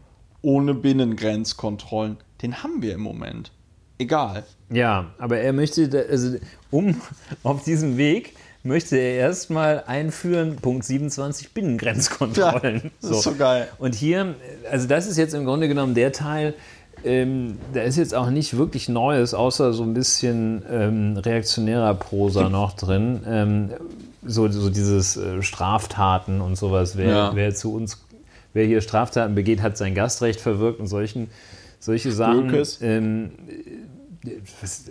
ohne 0.43 0.75
Binnengrenzkontrollen. 0.75 2.17
Den 2.43 2.65
haben 2.65 2.83
wir 2.83 2.95
im 2.95 3.01
Moment. 3.01 3.53
Egal. 3.99 4.45
Ja, 4.69 5.07
aber 5.19 5.39
er 5.39 5.53
möchte, 5.53 6.07
also 6.11 6.37
um 6.73 7.01
auf 7.45 7.63
diesem 7.63 7.97
Weg 7.97 8.35
möchte 8.65 8.97
er 8.97 9.15
erstmal 9.19 9.85
einführen, 9.87 10.57
Punkt 10.57 10.85
27, 10.85 11.55
Binnengrenzkontrollen. 11.55 12.77
Ja, 12.77 12.91
das 13.01 13.11
so. 13.11 13.17
ist 13.17 13.23
so 13.23 13.35
geil. 13.37 13.69
Und 13.79 13.95
hier, 13.95 14.35
also 14.69 14.89
das 14.89 15.07
ist 15.07 15.17
jetzt 15.17 15.35
im 15.35 15.45
Grunde 15.45 15.69
genommen 15.69 15.95
der 15.95 16.11
Teil, 16.11 16.55
ähm, 17.05 17.59
da 17.73 17.83
ist 17.83 17.97
jetzt 17.97 18.17
auch 18.17 18.31
nicht 18.31 18.57
wirklich 18.57 18.89
Neues, 18.89 19.33
außer 19.33 19.73
so 19.73 19.85
ein 19.85 19.95
bisschen 19.95 20.65
ähm, 20.69 21.17
reaktionärer 21.17 21.95
Prosa 21.95 22.49
noch 22.49 22.73
drin. 22.73 23.21
Ähm, 23.25 23.71
so, 24.29 24.49
so 24.49 24.71
dieses 24.71 25.17
äh, 25.17 25.43
Straftaten 25.43 26.41
und 26.41 26.57
sowas. 26.57 26.97
Wer, 26.97 27.09
ja. 27.09 27.35
wer 27.35 27.55
zu 27.55 27.75
uns, 27.75 28.05
wer 28.53 28.65
hier 28.65 28.81
Straftaten 28.81 29.35
begeht, 29.35 29.63
hat 29.63 29.77
sein 29.77 29.95
Gastrecht 29.95 30.41
verwirkt 30.41 30.81
und 30.81 30.87
solchen, 30.87 31.29
solche 31.81 32.13
Sachen. 32.13 32.55
Ähm, 32.81 33.31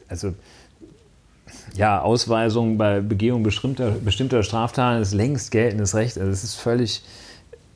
also 0.10 0.34
ja, 1.76 2.02
Ausweisung 2.02 2.78
bei 2.78 3.02
Begehung 3.02 3.44
bestimmter, 3.44 3.92
bestimmter 3.92 4.44
Straftaten 4.44 5.02
ist 5.02 5.14
längst 5.14 5.52
geltendes 5.52 5.96
Recht. 5.96 6.18
Also 6.18 6.32
es 6.32 6.44
ist 6.44 6.56
völlig, 6.56 7.04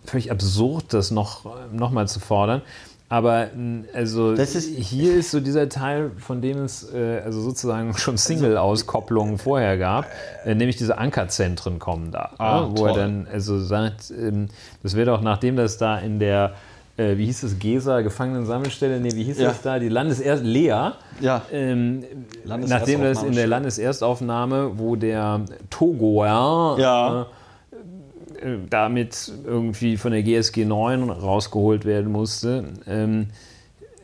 völlig 0.06 0.32
absurd, 0.32 0.94
das 0.94 1.12
noch, 1.12 1.46
noch 1.72 1.92
mal 1.92 2.08
zu 2.08 2.20
fordern. 2.20 2.62
Aber 3.12 3.50
also 3.94 4.32
ist 4.32 4.70
hier 4.70 5.16
ist 5.16 5.32
so 5.32 5.42
dieser 5.42 5.68
Teil, 5.68 6.12
von 6.18 6.42
dem 6.42 6.64
es 6.64 6.94
äh, 6.94 7.20
also 7.26 7.42
sozusagen 7.42 7.94
schon 7.98 8.18
Single-Auskopplungen 8.18 9.38
vorher 9.38 9.78
gab, 9.78 10.06
äh, 10.46 10.56
nämlich 10.56 10.78
diese 10.78 10.98
Ankerzentren 10.98 11.78
kommen 11.78 12.14
da, 12.14 12.30
ah, 12.38 12.62
ne, 12.62 12.68
wo 12.72 12.76
toll. 12.76 12.90
er 12.92 12.96
dann 12.96 13.28
also 13.30 13.60
sagt, 13.60 14.14
ähm, 14.18 14.48
das 14.82 14.96
wäre 14.96 15.08
doch 15.08 15.22
nachdem 15.22 15.58
das 15.58 15.78
da 15.78 16.00
in 16.00 16.20
der 16.20 16.54
äh, 16.96 17.18
wie 17.18 17.26
hieß 17.26 17.44
es, 17.44 17.60
Gesa, 17.60 18.00
Gefangenensammelstelle, 18.00 19.02
nee, 19.02 19.12
wie 19.14 19.26
hieß 19.26 19.40
ja. 19.40 19.50
das 19.50 19.62
da, 19.62 19.78
die 19.78 19.90
Landeserst, 19.90 20.46
Lea, 20.46 20.92
ja. 21.20 21.42
ähm, 21.52 22.06
nachdem 22.46 23.02
das 23.02 23.24
in 23.24 23.34
der 23.34 23.48
Landeserstaufnahme, 23.48 24.80
wo 24.80 24.96
der 24.96 25.42
Togoer 25.70 26.78
ja. 26.80 27.28
Damit 28.70 29.32
irgendwie 29.46 29.98
von 29.98 30.12
der 30.12 30.24
GSG 30.24 30.66
9 30.66 31.10
rausgeholt 31.10 31.86
werden 31.86 32.12
musste. 32.12 32.66
Ähm, 32.88 33.28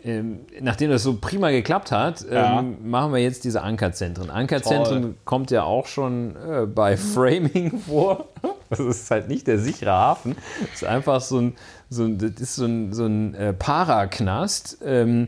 ähm, 0.04 0.40
nachdem 0.62 0.90
das 0.90 1.04
so 1.04 1.18
prima 1.20 1.52
geklappt 1.52 1.92
hat, 1.92 2.26
ja. 2.32 2.60
ähm, 2.60 2.78
machen 2.90 3.12
wir 3.12 3.20
jetzt 3.20 3.44
diese 3.44 3.62
Ankerzentren. 3.62 4.30
Ankerzentren 4.30 5.02
Toll. 5.02 5.16
kommt 5.26 5.52
ja 5.52 5.64
auch 5.64 5.88
schon 5.88 6.36
äh, 6.36 6.66
bei 6.66 6.96
Framing 6.96 7.80
vor. 7.88 8.30
Das 8.70 8.80
ist 8.80 9.12
halt 9.12 9.28
nicht 9.28 9.48
der 9.48 9.60
sichere 9.60 9.92
Hafen. 9.92 10.36
Das 10.62 10.82
ist 10.82 10.88
einfach 10.88 11.20
so 11.20 11.40
ein, 11.40 11.56
so 11.90 12.04
ein, 12.04 12.18
das 12.18 12.40
ist 12.40 12.56
so 12.56 12.66
ein, 12.66 12.94
so 12.94 13.06
ein 13.06 13.34
äh, 13.36 13.54
Paraknast. 13.54 14.78
Ähm, 14.86 15.28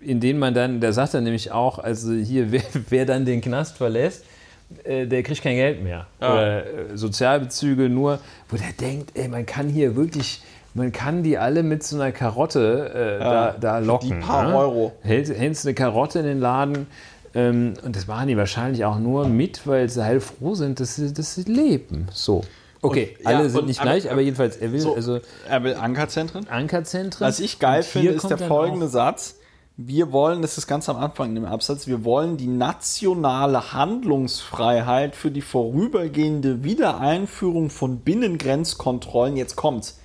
in 0.00 0.20
den 0.20 0.38
man 0.38 0.54
dann, 0.54 0.80
da 0.80 0.92
sagt 0.92 1.14
er 1.14 1.20
nämlich 1.20 1.50
auch, 1.50 1.78
also 1.78 2.12
hier, 2.12 2.52
wer, 2.52 2.62
wer 2.90 3.06
dann 3.06 3.24
den 3.24 3.40
Knast 3.40 3.76
verlässt, 3.76 4.24
der 5.06 5.22
kriegt 5.22 5.42
kein 5.42 5.56
Geld 5.56 5.82
mehr. 5.82 6.06
Ja. 6.20 6.32
Oder 6.32 6.66
äh, 6.66 6.96
Sozialbezüge 6.96 7.88
nur, 7.88 8.18
wo 8.48 8.56
der 8.56 8.72
denkt, 8.78 9.12
ey, 9.14 9.28
man 9.28 9.46
kann 9.46 9.68
hier 9.68 9.96
wirklich, 9.96 10.42
man 10.74 10.92
kann 10.92 11.22
die 11.22 11.38
alle 11.38 11.62
mit 11.62 11.82
so 11.82 11.96
einer 11.96 12.12
Karotte 12.12 12.92
äh, 12.94 13.22
ja. 13.22 13.52
da, 13.52 13.56
da 13.58 13.78
locken. 13.78 14.08
Die 14.08 14.14
paar 14.14 14.48
ne? 14.48 14.56
Euro. 14.56 14.92
Hältst, 15.02 15.32
hältst 15.32 15.66
eine 15.66 15.74
Karotte 15.74 16.20
in 16.20 16.26
den 16.26 16.40
Laden 16.40 16.86
ähm, 17.34 17.74
und 17.84 17.96
das 17.96 18.06
machen 18.06 18.28
die 18.28 18.36
wahrscheinlich 18.36 18.84
auch 18.84 18.98
nur 18.98 19.28
mit, 19.28 19.66
weil 19.66 19.88
sie 19.88 20.04
halt 20.04 20.22
froh 20.22 20.54
sind, 20.54 20.80
dass 20.80 20.96
sie, 20.96 21.12
dass 21.12 21.34
sie 21.34 21.42
leben. 21.42 22.08
So. 22.12 22.44
Okay, 22.80 23.16
und, 23.18 23.26
alle 23.26 23.44
ja, 23.44 23.48
sind 23.48 23.66
nicht 23.66 23.80
aber, 23.80 23.90
gleich, 23.90 24.10
aber 24.10 24.20
jedenfalls, 24.20 24.56
er 24.56 24.72
will 24.72 24.80
so, 24.80 24.94
also. 24.94 25.20
Er 25.48 25.64
will 25.64 25.74
Ankerzentren. 25.74 26.48
Ankerzentren. 26.48 27.26
Was 27.26 27.40
ich 27.40 27.58
geil 27.58 27.82
finde, 27.82 28.12
ist 28.12 28.28
der 28.28 28.38
folgende 28.38 28.88
Satz 28.88 29.36
wir 29.76 30.12
wollen, 30.12 30.40
das 30.40 30.56
ist 30.56 30.68
ganz 30.68 30.88
am 30.88 30.96
Anfang 30.96 31.30
in 31.30 31.34
dem 31.34 31.44
Absatz, 31.44 31.88
wir 31.88 32.04
wollen 32.04 32.36
die 32.36 32.46
nationale 32.46 33.72
Handlungsfreiheit 33.72 35.16
für 35.16 35.32
die 35.32 35.42
vorübergehende 35.42 36.62
Wiedereinführung 36.62 37.70
von 37.70 37.98
Binnengrenzkontrollen, 37.98 39.36
jetzt 39.36 39.56
kommt's, 39.56 39.98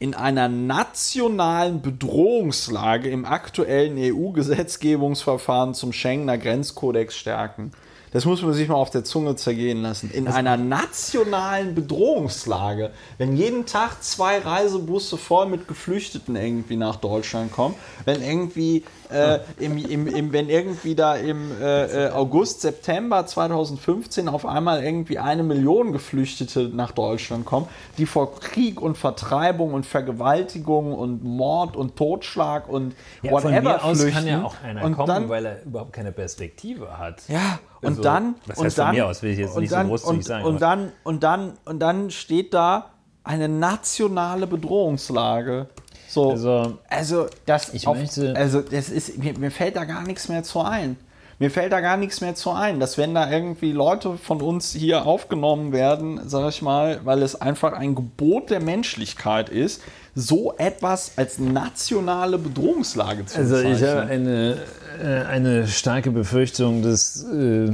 in 0.00 0.14
einer 0.14 0.48
nationalen 0.48 1.80
Bedrohungslage 1.80 3.08
im 3.08 3.24
aktuellen 3.24 3.96
EU-Gesetzgebungsverfahren 3.96 5.74
zum 5.74 5.92
Schengener 5.92 6.36
Grenzkodex 6.36 7.16
stärken. 7.16 7.70
Das 8.14 8.26
muss 8.26 8.42
man 8.42 8.52
sich 8.52 8.68
mal 8.68 8.76
auf 8.76 8.90
der 8.90 9.02
Zunge 9.02 9.34
zergehen 9.34 9.82
lassen. 9.82 10.08
In 10.12 10.26
das 10.26 10.36
einer 10.36 10.56
nationalen 10.56 11.74
Bedrohungslage, 11.74 12.92
wenn 13.18 13.36
jeden 13.36 13.66
Tag 13.66 14.04
zwei 14.04 14.38
Reisebusse 14.38 15.16
voll 15.16 15.46
mit 15.46 15.66
Geflüchteten 15.66 16.36
irgendwie 16.36 16.76
nach 16.76 16.94
Deutschland 16.94 17.50
kommen, 17.50 17.74
wenn 18.04 18.22
irgendwie 18.22 18.84
äh, 19.14 19.40
im, 19.58 19.78
im, 19.78 20.06
im, 20.06 20.32
wenn 20.32 20.48
irgendwie 20.48 20.94
da 20.94 21.14
im 21.14 21.50
äh, 21.60 22.06
äh 22.06 22.10
August, 22.10 22.62
September 22.62 23.24
2015 23.24 24.28
auf 24.28 24.46
einmal 24.46 24.82
irgendwie 24.82 25.18
eine 25.18 25.42
Million 25.42 25.92
Geflüchtete 25.92 26.70
nach 26.72 26.92
Deutschland 26.92 27.44
kommen, 27.44 27.68
die 27.98 28.06
vor 28.06 28.34
Krieg 28.40 28.80
und 28.80 28.98
Vertreibung 28.98 29.72
und 29.72 29.86
Vergewaltigung 29.86 30.92
und 30.92 31.24
Mord 31.24 31.76
und 31.76 31.96
Totschlag 31.96 32.68
und 32.68 32.94
ja, 33.22 33.30
whatever 33.30 33.78
von 33.78 33.90
mir 33.90 33.96
flüchten. 33.96 34.12
kann 34.12 34.26
ja 34.26 34.44
auch 34.44 34.56
einer 34.62 34.84
und 34.84 34.94
kommen, 34.94 35.08
dann, 35.08 35.28
weil 35.28 35.46
er 35.46 35.62
überhaupt 35.62 35.92
keine 35.92 36.12
Perspektive 36.12 36.98
hat. 36.98 37.22
Ja, 37.28 37.58
und 37.80 37.88
also, 37.88 38.02
dann 38.02 38.34
was 38.46 38.58
und 38.58 38.64
heißt 38.66 38.78
dann, 38.78 38.86
von 38.88 38.96
mir 38.96 39.06
aus 39.06 39.22
will 39.22 39.30
ich 39.30 39.38
jetzt 39.38 39.56
nicht 39.56 39.72
dann, 39.72 39.86
so 39.86 39.90
großzügig 39.90 40.16
und, 40.16 40.22
sagen. 40.24 40.44
Und 40.44 40.62
dann 40.62 40.92
und 41.04 41.22
dann 41.22 41.52
und 41.64 41.78
dann 41.80 42.10
steht 42.10 42.54
da 42.54 42.90
eine 43.24 43.48
nationale 43.48 44.46
Bedrohungslage. 44.46 45.68
So, 46.14 46.30
also, 46.30 46.78
also 46.88 47.26
das, 47.46 47.74
ich 47.74 47.86
auf, 47.86 47.98
möchte, 47.98 48.34
also 48.36 48.60
das 48.60 48.88
ist, 48.88 49.18
mir, 49.18 49.38
mir 49.38 49.50
fällt 49.50 49.76
da 49.76 49.84
gar 49.84 50.04
nichts 50.04 50.28
mehr 50.28 50.42
zu 50.42 50.60
ein. 50.60 50.96
Mir 51.40 51.50
fällt 51.50 51.72
da 51.72 51.80
gar 51.80 51.96
nichts 51.96 52.20
mehr 52.20 52.36
zu 52.36 52.52
ein, 52.52 52.78
dass 52.78 52.96
wenn 52.96 53.12
da 53.14 53.28
irgendwie 53.28 53.72
Leute 53.72 54.16
von 54.16 54.40
uns 54.40 54.72
hier 54.72 55.04
aufgenommen 55.04 55.72
werden, 55.72 56.20
sag 56.26 56.48
ich 56.48 56.62
mal, 56.62 57.00
weil 57.04 57.22
es 57.22 57.40
einfach 57.40 57.72
ein 57.72 57.96
Gebot 57.96 58.50
der 58.50 58.60
Menschlichkeit 58.60 59.48
ist, 59.48 59.82
so 60.14 60.54
etwas 60.58 61.12
als 61.16 61.38
nationale 61.38 62.38
Bedrohungslage 62.38 63.26
zu 63.26 63.38
Also 63.38 63.58
ich 63.58 63.82
habe 63.82 64.02
eine, 64.02 64.58
äh, 65.02 65.24
eine 65.24 65.66
starke 65.66 66.12
Befürchtung, 66.12 66.82
dass, 66.82 67.24
äh, 67.24 67.72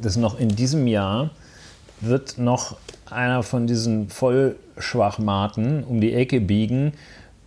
dass 0.00 0.16
noch 0.16 0.40
in 0.40 0.48
diesem 0.48 0.86
Jahr 0.86 1.30
wird 2.00 2.38
noch 2.38 2.76
einer 3.10 3.42
von 3.42 3.66
diesen 3.66 4.08
Vollschwachmaten 4.08 5.84
um 5.84 6.00
die 6.00 6.14
Ecke 6.14 6.40
biegen 6.40 6.94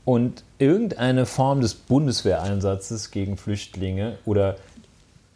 und 0.09 0.43
irgendeine 0.57 1.27
Form 1.27 1.61
des 1.61 1.75
Bundeswehreinsatzes 1.75 3.11
gegen 3.11 3.37
Flüchtlinge 3.37 4.17
oder 4.25 4.55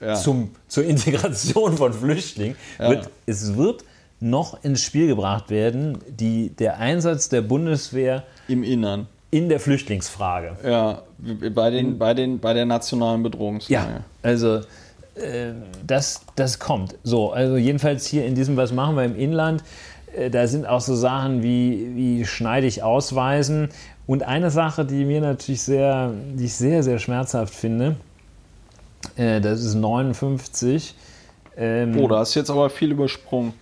ja. 0.02 0.16
zum, 0.16 0.50
zur 0.68 0.84
Integration 0.84 1.78
von 1.78 1.94
Flüchtlingen, 1.94 2.58
wird, 2.80 3.08
es 3.28 3.56
wird 3.56 3.84
noch 4.20 4.64
ins 4.64 4.82
Spiel 4.82 5.06
gebracht 5.06 5.52
werden, 5.52 6.00
die, 6.08 6.50
der 6.50 6.80
Einsatz 6.80 7.30
der 7.30 7.44
Bundeswehr 7.44 8.24
im 8.48 8.64
Innern. 8.64 9.06
In 9.30 9.48
der 9.48 9.60
Flüchtlingsfrage. 9.60 10.58
Ja, 10.66 11.04
bei, 11.54 11.70
den, 11.70 12.00
bei, 12.00 12.16
den, 12.16 12.40
bei 12.40 12.56
der 12.56 12.66
nationalen 12.66 13.22
Bedrohungslage. 13.22 13.92
Ja, 13.92 14.04
also 14.24 14.56
äh, 15.14 15.54
das, 15.86 16.22
das 16.36 16.58
kommt. 16.58 16.96
So, 17.04 17.32
also 17.32 17.58
jedenfalls 17.58 18.08
hier 18.08 18.26
in 18.26 18.34
diesem 18.34 18.58
Was 18.58 18.72
machen 18.72 18.96
wir 18.96 19.04
im 19.04 19.16
Inland, 19.16 19.64
äh, 20.16 20.30
da 20.30 20.48
sind 20.48 20.66
auch 20.66 20.82
so 20.82 20.96
Sachen 20.96 21.44
wie, 21.44 21.96
wie 21.96 22.26
schneidig 22.26 22.82
ausweisen 22.82 23.70
und 24.06 24.24
eine 24.24 24.52
Sache, 24.52 24.86
die 24.86 25.06
mir 25.06 25.22
natürlich 25.22 25.62
sehr, 25.62 26.12
die 26.34 26.46
ich 26.46 26.56
sehr, 26.56 26.84
sehr 26.84 27.00
schmerzhaft 27.00 27.54
finde, 27.54 27.96
äh, 29.16 29.42
das 29.42 29.62
ist 29.62 29.76
59. 29.76 30.96
Ähm, 31.56 31.98
oh, 31.98 32.08
da 32.08 32.20
hast 32.20 32.36
du 32.36 32.40
jetzt 32.40 32.50
aber 32.50 32.70
viel 32.70 32.92
übersprungen. 32.92 33.54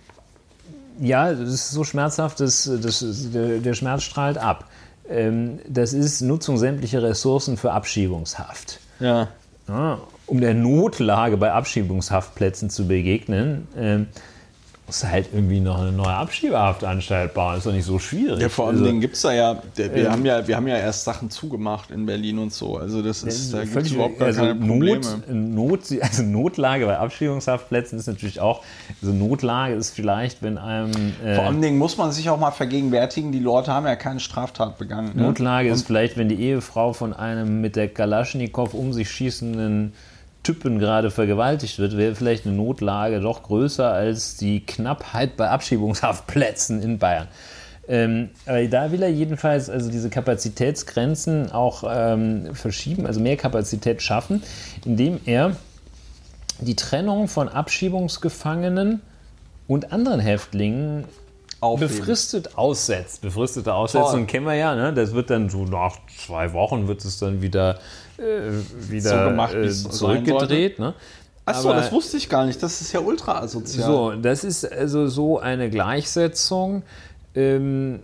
Ja, 1.00 1.32
das 1.32 1.48
ist 1.48 1.70
so 1.70 1.84
schmerzhaft, 1.84 2.40
dass, 2.40 2.64
dass 2.64 3.04
der, 3.32 3.58
der 3.58 3.74
Schmerz 3.74 4.02
strahlt 4.02 4.38
ab. 4.38 4.68
Ähm, 5.08 5.58
das 5.68 5.92
ist 5.92 6.20
Nutzung 6.20 6.58
sämtlicher 6.58 7.02
Ressourcen 7.02 7.56
für 7.56 7.72
Abschiebungshaft. 7.72 8.80
Ja. 9.00 9.28
ja 9.68 9.98
um 10.26 10.40
der 10.40 10.54
Notlage 10.54 11.36
bei 11.36 11.52
Abschiebungshaftplätzen 11.52 12.70
zu 12.70 12.86
begegnen, 12.86 13.68
ähm, 13.76 14.06
muss 14.86 15.04
halt 15.04 15.28
irgendwie 15.32 15.60
noch 15.60 15.80
eine 15.80 15.92
neue 15.92 16.12
Abschiebehaftanstalt 16.12 17.34
bauen. 17.34 17.56
Ist 17.56 17.66
doch 17.66 17.72
nicht 17.72 17.84
so 17.84 17.98
schwierig. 17.98 18.40
Ja, 18.40 18.48
vor 18.48 18.66
allen 18.66 18.76
also, 18.76 18.86
Dingen 18.86 19.00
gibt 19.00 19.14
es 19.14 19.22
da 19.22 19.32
ja 19.32 19.62
wir, 19.76 19.94
ähm, 19.94 20.10
haben 20.10 20.26
ja, 20.26 20.46
wir 20.46 20.56
haben 20.56 20.66
ja 20.66 20.76
erst 20.76 21.04
Sachen 21.04 21.30
zugemacht 21.30 21.90
in 21.90 22.04
Berlin 22.04 22.38
und 22.38 22.52
so. 22.52 22.76
Also 22.76 23.00
das 23.00 23.22
ist, 23.22 23.54
da 23.54 23.64
gibt 23.64 23.90
überhaupt 23.90 24.18
gar 24.18 24.26
also 24.26 24.40
keine 24.40 24.54
Probleme. 24.56 25.00
Not, 25.28 25.30
Not, 25.30 25.80
also 26.02 26.22
Notlage 26.24 26.86
bei 26.86 26.98
Abschiebungshaftplätzen 26.98 27.98
ist 27.98 28.08
natürlich 28.08 28.40
auch, 28.40 28.62
also 29.00 29.14
Notlage 29.14 29.74
ist 29.74 29.90
vielleicht, 29.90 30.42
wenn 30.42 30.58
einem... 30.58 30.92
Äh, 31.24 31.36
vor 31.36 31.44
allen 31.44 31.62
Dingen 31.62 31.78
muss 31.78 31.96
man 31.96 32.10
sich 32.10 32.28
auch 32.28 32.38
mal 32.38 32.50
vergegenwärtigen, 32.50 33.30
die 33.32 33.38
Leute 33.38 33.72
haben 33.72 33.86
ja 33.86 33.96
keine 33.96 34.20
Straftat 34.20 34.78
begangen. 34.78 35.12
Ne? 35.14 35.22
Notlage 35.22 35.70
ist 35.70 35.86
vielleicht, 35.86 36.16
wenn 36.16 36.28
die 36.28 36.40
Ehefrau 36.40 36.92
von 36.92 37.12
einem 37.12 37.60
mit 37.60 37.76
der 37.76 37.88
Kalaschnikow 37.88 38.74
um 38.74 38.92
sich 38.92 39.10
schießenden 39.10 39.92
Typen 40.42 40.78
gerade 40.78 41.10
vergewaltigt 41.10 41.78
wird, 41.78 41.96
wäre 41.96 42.14
vielleicht 42.14 42.46
eine 42.46 42.56
Notlage 42.56 43.20
doch 43.20 43.42
größer 43.44 43.90
als 43.90 44.36
die 44.36 44.64
Knappheit 44.66 45.36
bei 45.36 45.48
Abschiebungshaftplätzen 45.48 46.82
in 46.82 46.98
Bayern. 46.98 47.28
Ähm, 47.88 48.30
aber 48.46 48.64
da 48.66 48.92
will 48.92 49.02
er 49.02 49.10
jedenfalls 49.10 49.68
also 49.68 49.90
diese 49.90 50.08
Kapazitätsgrenzen 50.08 51.50
auch 51.50 51.84
ähm, 51.88 52.54
verschieben, 52.54 53.06
also 53.06 53.20
mehr 53.20 53.36
Kapazität 53.36 54.02
schaffen, 54.02 54.42
indem 54.84 55.20
er 55.26 55.56
die 56.60 56.76
Trennung 56.76 57.28
von 57.28 57.48
Abschiebungsgefangenen 57.48 59.00
und 59.66 59.92
anderen 59.92 60.20
Häftlingen 60.20 61.04
Aufheben. 61.60 61.96
befristet 61.96 62.56
aussetzt. 62.56 63.20
Befristete 63.22 63.72
Aussetzung 63.74 64.26
kennen 64.26 64.46
wir 64.46 64.54
ja, 64.54 64.74
ne? 64.74 64.92
das 64.92 65.12
wird 65.12 65.30
dann 65.30 65.48
so 65.48 65.64
nach 65.64 65.96
zwei 66.24 66.52
Wochen 66.52 66.88
wird 66.88 67.04
es 67.04 67.18
dann 67.18 67.42
wieder 67.42 67.78
äh, 68.22 68.90
wieder 68.90 69.24
so 69.24 69.30
gemacht, 69.30 69.54
äh, 69.54 69.70
zurückgedreht. 69.70 70.78
Ne? 70.78 70.94
Achso, 71.44 71.72
das 71.72 71.90
wusste 71.90 72.16
ich 72.16 72.28
gar 72.28 72.46
nicht. 72.46 72.62
Das 72.62 72.80
ist 72.80 72.92
ja 72.92 73.00
ultra 73.00 73.40
asozial. 73.40 73.86
So, 73.86 74.12
das 74.12 74.44
ist 74.44 74.70
also 74.70 75.08
so 75.08 75.38
eine 75.38 75.70
Gleichsetzung. 75.70 76.82
Ähm, 77.34 78.00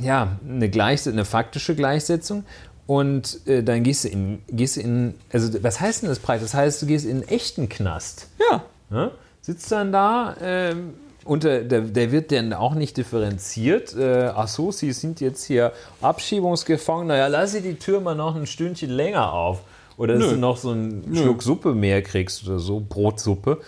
ja, 0.00 0.38
eine, 0.48 0.70
Gleich 0.70 1.06
eine 1.06 1.24
faktische 1.24 1.74
Gleichsetzung. 1.74 2.44
Und 2.86 3.46
äh, 3.46 3.62
dann 3.62 3.82
gehst 3.84 4.04
du, 4.04 4.08
in, 4.08 4.42
gehst 4.48 4.76
du 4.76 4.80
in, 4.80 5.14
also 5.32 5.62
was 5.62 5.80
heißt 5.80 6.02
denn 6.02 6.08
das 6.08 6.18
Preis? 6.18 6.40
Das 6.40 6.54
heißt, 6.54 6.82
du 6.82 6.86
gehst 6.86 7.04
in 7.04 7.18
einen 7.18 7.28
echten 7.28 7.68
Knast. 7.68 8.28
Ja. 8.50 8.64
ja? 8.90 9.10
Sitzt 9.40 9.70
dann 9.70 9.92
da, 9.92 10.36
ähm, 10.40 10.94
und 11.24 11.44
der, 11.44 11.62
der, 11.62 12.12
wird 12.12 12.32
dann 12.32 12.52
auch 12.52 12.74
nicht 12.74 12.96
differenziert. 12.96 13.94
Äh, 13.96 14.30
ach 14.34 14.48
so, 14.48 14.72
Sie 14.72 14.92
sind 14.92 15.20
jetzt 15.20 15.44
hier 15.44 15.72
Abschiebungsgefangen. 16.00 17.06
Naja, 17.06 17.28
lass 17.28 17.52
Sie 17.52 17.60
die 17.60 17.74
Tür 17.74 18.00
mal 18.00 18.14
noch 18.14 18.34
ein 18.34 18.46
Stündchen 18.46 18.90
länger 18.90 19.32
auf. 19.32 19.62
Oder 19.96 20.14
dass 20.14 20.24
Nö. 20.24 20.30
du 20.32 20.38
noch 20.38 20.56
so 20.56 20.70
einen 20.70 21.04
Nö. 21.06 21.22
Schluck 21.22 21.42
Suppe 21.42 21.74
mehr 21.74 22.02
kriegst 22.02 22.46
oder 22.46 22.58
so, 22.58 22.82
Brotsuppe. 22.86 23.60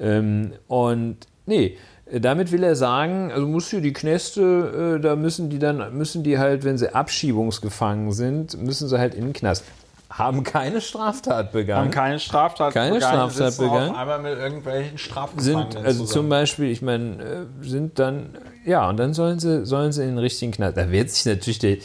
Ähm, 0.00 0.52
und 0.68 1.18
nee, 1.46 1.76
damit 2.10 2.52
will 2.52 2.62
er 2.62 2.76
sagen, 2.76 3.30
also 3.32 3.46
muss 3.46 3.68
hier 3.68 3.80
die 3.80 3.92
Knäste, 3.92 4.96
äh, 4.96 5.00
da 5.00 5.16
müssen 5.16 5.50
die 5.50 5.58
dann, 5.58 5.96
müssen 5.96 6.22
die 6.22 6.38
halt, 6.38 6.64
wenn 6.64 6.78
sie 6.78 6.94
abschiebungsgefangen 6.94 8.12
sind, 8.12 8.60
müssen 8.62 8.88
sie 8.88 8.98
halt 8.98 9.14
in 9.14 9.24
den 9.24 9.32
Knast 9.32 9.64
haben 10.12 10.42
keine 10.44 10.80
Straftat 10.80 11.52
begangen. 11.52 11.86
Haben 11.86 11.90
keine 11.90 12.18
Straftat 12.18 12.74
keine 12.74 12.94
begangen. 12.94 13.30
Straftat 13.30 13.56
begangen. 13.58 13.90
Auf 13.90 13.96
einmal 13.96 14.18
mit 14.22 14.38
irgendwelchen 14.38 14.98
Strafen 14.98 15.38
sind 15.40 15.76
Also 15.76 16.04
zusammen. 16.04 16.06
zum 16.06 16.28
Beispiel, 16.28 16.70
ich 16.70 16.82
meine, 16.82 17.22
äh, 17.22 17.46
sind 17.66 17.98
dann, 17.98 18.36
ja, 18.64 18.88
und 18.88 18.98
dann 18.98 19.14
sollen 19.14 19.38
sie, 19.40 19.64
sollen 19.64 19.92
sie 19.92 20.02
in 20.02 20.10
den 20.10 20.18
richtigen 20.18 20.52
Knast. 20.52 20.76
Da 20.76 20.90
wird 20.90 21.10
sich 21.10 21.24
natürlich 21.24 21.58
der, 21.58 21.76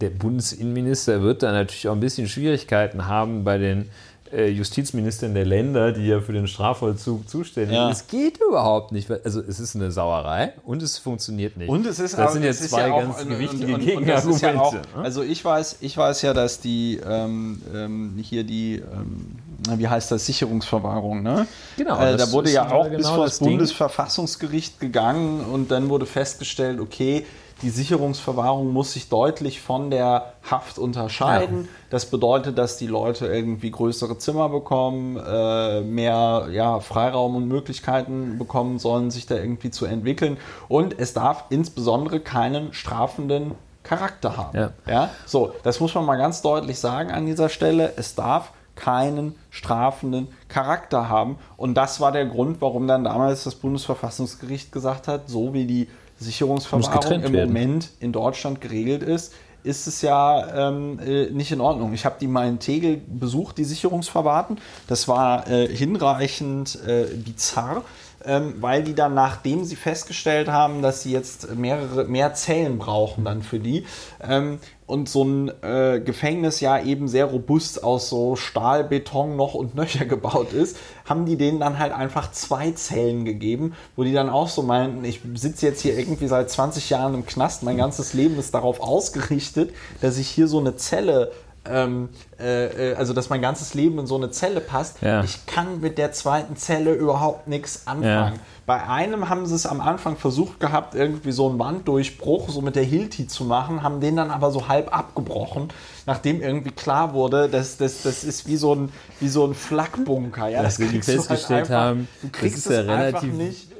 der 0.00 0.10
Bundesinnenminister 0.10 1.22
wird 1.22 1.42
da 1.42 1.52
natürlich 1.52 1.88
auch 1.88 1.92
ein 1.94 2.00
bisschen 2.00 2.28
Schwierigkeiten 2.28 3.06
haben 3.06 3.44
bei 3.44 3.58
den 3.58 3.90
äh, 4.32 4.48
Justizministern 4.48 5.34
der 5.34 5.44
Länder, 5.44 5.92
die 5.92 6.06
ja 6.06 6.20
für 6.20 6.32
den 6.32 6.46
Strafvollzug 6.46 7.28
zuständig 7.28 7.70
sind. 7.70 7.76
Ja. 7.76 7.90
Es 7.90 8.06
geht 8.06 8.38
überhaupt 8.40 8.92
nicht. 8.92 9.10
Also 9.10 9.40
es 9.40 9.60
ist 9.60 9.76
eine 9.76 9.90
Sauerei 9.90 10.54
und 10.64 10.82
es 10.82 10.98
funktioniert 10.98 11.56
nicht. 11.56 11.68
Und 11.68 11.86
es 11.86 11.98
ist 11.98 12.18
das 12.18 12.28
auch, 12.28 12.32
sind 12.32 12.44
jetzt 12.44 12.68
zwei 12.68 12.88
ja 12.88 13.00
ganz 13.00 13.26
gewichtige 13.26 13.78
Gegenargumente. 13.78 14.46
Ja 14.46 14.60
auch, 14.60 14.76
also 15.02 15.22
ich 15.22 15.44
weiß, 15.44 15.78
ich 15.80 15.96
weiß 15.96 16.22
ja, 16.22 16.32
dass 16.34 16.60
die 16.60 17.00
ähm, 17.06 17.62
ähm, 17.74 18.18
hier 18.22 18.44
die 18.44 18.76
ähm, 18.76 19.36
wie 19.68 19.88
heißt 19.88 20.10
das, 20.10 20.26
Sicherungsverwahrung, 20.26 21.22
ne? 21.22 21.46
Genau. 21.76 22.00
Äh, 22.00 22.16
da 22.16 22.32
wurde 22.32 22.50
ja 22.50 22.70
auch 22.70 22.84
genau 22.84 22.96
bis 22.96 23.08
vor 23.08 23.24
das 23.24 23.38
Bundesverfassungsgericht 23.38 24.80
gegangen 24.80 25.40
und 25.40 25.70
dann 25.70 25.88
wurde 25.88 26.06
festgestellt, 26.06 26.80
okay, 26.80 27.26
die 27.62 27.70
Sicherungsverwahrung 27.70 28.72
muss 28.72 28.92
sich 28.92 29.08
deutlich 29.08 29.60
von 29.60 29.90
der 29.90 30.32
Haft 30.48 30.78
unterscheiden. 30.78 31.62
Ja. 31.62 31.68
Das 31.90 32.06
bedeutet, 32.06 32.58
dass 32.58 32.76
die 32.76 32.86
Leute 32.86 33.26
irgendwie 33.26 33.70
größere 33.70 34.18
Zimmer 34.18 34.48
bekommen, 34.48 35.16
äh, 35.16 35.80
mehr 35.80 36.48
ja, 36.52 36.80
Freiraum 36.80 37.36
und 37.36 37.48
Möglichkeiten 37.48 38.38
bekommen 38.38 38.78
sollen, 38.78 39.10
sich 39.10 39.26
da 39.26 39.36
irgendwie 39.36 39.70
zu 39.70 39.86
entwickeln. 39.86 40.38
Und 40.68 40.98
es 40.98 41.12
darf 41.12 41.44
insbesondere 41.50 42.20
keinen 42.20 42.72
strafenden 42.72 43.52
Charakter 43.82 44.36
haben. 44.36 44.58
Ja. 44.58 44.70
ja. 44.86 45.10
So, 45.26 45.52
das 45.62 45.80
muss 45.80 45.94
man 45.94 46.04
mal 46.04 46.16
ganz 46.16 46.42
deutlich 46.42 46.78
sagen 46.78 47.10
an 47.10 47.26
dieser 47.26 47.48
Stelle. 47.48 47.92
Es 47.96 48.14
darf 48.14 48.52
keinen 48.76 49.34
strafenden 49.50 50.28
Charakter 50.48 51.08
haben. 51.08 51.38
Und 51.56 51.74
das 51.74 52.00
war 52.00 52.12
der 52.12 52.26
Grund, 52.26 52.60
warum 52.60 52.86
dann 52.86 53.04
damals 53.04 53.44
das 53.44 53.54
Bundesverfassungsgericht 53.56 54.72
gesagt 54.72 55.06
hat, 55.06 55.28
so 55.28 55.52
wie 55.52 55.66
die 55.66 55.88
Sicherungsverwahrung 56.20 57.22
im 57.22 57.32
werden. 57.32 57.52
Moment 57.52 57.90
in 58.00 58.12
Deutschland 58.12 58.60
geregelt 58.60 59.02
ist, 59.02 59.32
ist 59.62 59.86
es 59.86 60.02
ja 60.02 60.68
ähm, 60.68 60.98
äh, 61.00 61.30
nicht 61.30 61.52
in 61.52 61.60
Ordnung. 61.60 61.92
Ich 61.92 62.04
habe 62.04 62.16
die 62.20 62.26
mal 62.26 62.48
in 62.48 62.58
Tegel 62.58 63.00
besucht, 63.06 63.58
die 63.58 63.64
Sicherungsverwahrten. 63.64 64.58
Das 64.86 65.08
war 65.08 65.48
äh, 65.48 65.68
hinreichend 65.68 66.78
äh, 66.86 67.06
bizarr 67.14 67.82
ähm, 68.24 68.54
weil 68.60 68.82
die 68.82 68.94
dann, 68.94 69.14
nachdem 69.14 69.64
sie 69.64 69.76
festgestellt 69.76 70.48
haben, 70.48 70.82
dass 70.82 71.02
sie 71.02 71.12
jetzt 71.12 71.54
mehrere, 71.54 72.04
mehr 72.04 72.34
Zellen 72.34 72.78
brauchen 72.78 73.24
dann 73.24 73.42
für 73.42 73.58
die, 73.58 73.86
ähm, 74.22 74.58
und 74.86 75.08
so 75.08 75.24
ein 75.24 75.52
äh, 75.62 76.00
Gefängnis 76.00 76.60
ja 76.60 76.82
eben 76.82 77.06
sehr 77.06 77.26
robust 77.26 77.84
aus 77.84 78.08
so 78.08 78.34
Stahl, 78.34 78.84
Beton 78.84 79.36
noch 79.36 79.54
und 79.54 79.74
nöcher 79.74 80.04
gebaut 80.06 80.52
ist, 80.52 80.76
haben 81.04 81.24
die 81.26 81.36
denen 81.36 81.60
dann 81.60 81.78
halt 81.78 81.92
einfach 81.92 82.32
zwei 82.32 82.72
Zellen 82.72 83.24
gegeben, 83.24 83.74
wo 83.96 84.02
die 84.02 84.12
dann 84.12 84.28
auch 84.28 84.48
so 84.48 84.62
meinten, 84.62 85.04
ich 85.04 85.20
sitze 85.34 85.66
jetzt 85.66 85.80
hier 85.80 85.96
irgendwie 85.96 86.26
seit 86.26 86.50
20 86.50 86.90
Jahren 86.90 87.14
im 87.14 87.24
Knast, 87.24 87.62
mein 87.62 87.76
ganzes 87.76 88.14
Leben 88.14 88.38
ist 88.38 88.52
darauf 88.52 88.80
ausgerichtet, 88.80 89.72
dass 90.00 90.18
ich 90.18 90.28
hier 90.28 90.48
so 90.48 90.58
eine 90.58 90.76
Zelle 90.76 91.30
ähm, 91.64 92.08
äh, 92.40 92.92
äh, 92.92 92.94
also 92.94 93.12
dass 93.12 93.28
mein 93.28 93.42
ganzes 93.42 93.74
Leben 93.74 93.98
in 93.98 94.06
so 94.06 94.16
eine 94.16 94.30
Zelle 94.30 94.60
passt. 94.60 95.02
Ja. 95.02 95.22
Ich 95.22 95.46
kann 95.46 95.80
mit 95.80 95.98
der 95.98 96.12
zweiten 96.12 96.56
Zelle 96.56 96.94
überhaupt 96.94 97.48
nichts 97.48 97.86
anfangen. 97.86 98.34
Ja. 98.34 98.40
Bei 98.70 98.86
einem 98.86 99.28
haben 99.28 99.46
sie 99.46 99.56
es 99.56 99.66
am 99.66 99.80
Anfang 99.80 100.16
versucht 100.16 100.60
gehabt, 100.60 100.94
irgendwie 100.94 101.32
so 101.32 101.48
einen 101.48 101.58
Wanddurchbruch 101.58 102.50
so 102.50 102.60
mit 102.60 102.76
der 102.76 102.84
Hilti 102.84 103.26
zu 103.26 103.42
machen, 103.42 103.82
haben 103.82 104.00
den 104.00 104.14
dann 104.14 104.30
aber 104.30 104.52
so 104.52 104.68
halb 104.68 104.96
abgebrochen, 104.96 105.70
nachdem 106.06 106.40
irgendwie 106.40 106.70
klar 106.70 107.12
wurde, 107.12 107.48
dass 107.48 107.78
das, 107.78 108.02
das 108.02 108.22
ist 108.22 108.46
wie 108.46 108.56
so 108.56 108.76
ein, 108.76 108.92
wie 109.18 109.26
so 109.26 109.44
ein 109.44 109.54
Flakbunker. 109.54 110.46
Ja? 110.46 110.62
Das 110.62 110.78
wir 110.78 110.86
festgestellt 111.02 111.50
halt 111.50 111.60
einfach, 111.62 111.74
haben, 111.74 112.08
du 112.22 112.28
kriegst 112.28 112.66
das 112.66 112.78
ist 112.78 112.86
ja 112.86 112.94
relativ, 112.94 113.32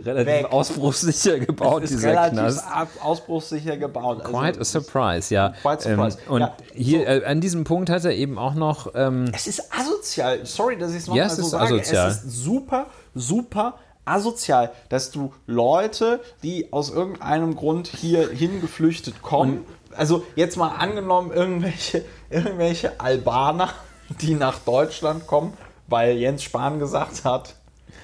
relativ 0.04 0.52
ausbruchssicher 0.52 1.38
gebaut, 1.38 1.82
dieser 1.88 2.08
relativ 2.08 2.38
Knast. 2.40 2.64
ausbruchssicher 3.00 3.76
gebaut. 3.76 4.22
Also, 4.22 4.38
quite 4.38 4.60
a 4.60 4.64
surprise, 4.64 5.32
ja. 5.32 5.54
Quite 5.62 5.82
surprise. 5.82 6.18
Ähm, 6.26 6.32
und 6.32 6.40
ja, 6.40 6.56
hier 6.74 6.98
so. 7.00 7.04
äh, 7.04 7.24
an 7.26 7.40
diesem 7.40 7.62
Punkt 7.62 7.90
hat 7.90 8.04
er 8.04 8.12
eben 8.12 8.38
auch 8.38 8.49
noch... 8.54 8.92
Ähm, 8.94 9.30
es 9.34 9.46
ist 9.46 9.72
asozial. 9.72 10.44
Sorry, 10.46 10.78
dass 10.78 10.90
ich 10.90 10.98
es 10.98 11.06
nochmal 11.06 11.24
ja, 11.24 11.30
so 11.30 11.42
sage. 11.42 11.74
Asozial. 11.74 12.10
Es 12.10 12.24
ist 12.24 12.30
super, 12.42 12.86
super 13.14 13.74
asozial, 14.04 14.72
dass 14.88 15.10
du 15.10 15.32
Leute, 15.46 16.20
die 16.42 16.72
aus 16.72 16.90
irgendeinem 16.90 17.54
Grund 17.54 17.88
hier 17.88 18.28
hingeflüchtet 18.30 19.22
kommen, 19.22 19.64
also 19.96 20.24
jetzt 20.36 20.56
mal 20.56 20.68
angenommen, 20.68 21.32
irgendwelche, 21.32 22.04
irgendwelche 22.28 23.00
Albaner, 23.00 23.70
die 24.20 24.34
nach 24.34 24.58
Deutschland 24.58 25.26
kommen, 25.26 25.52
weil 25.86 26.16
Jens 26.16 26.42
Spahn 26.42 26.78
gesagt 26.78 27.24
hat, 27.24 27.54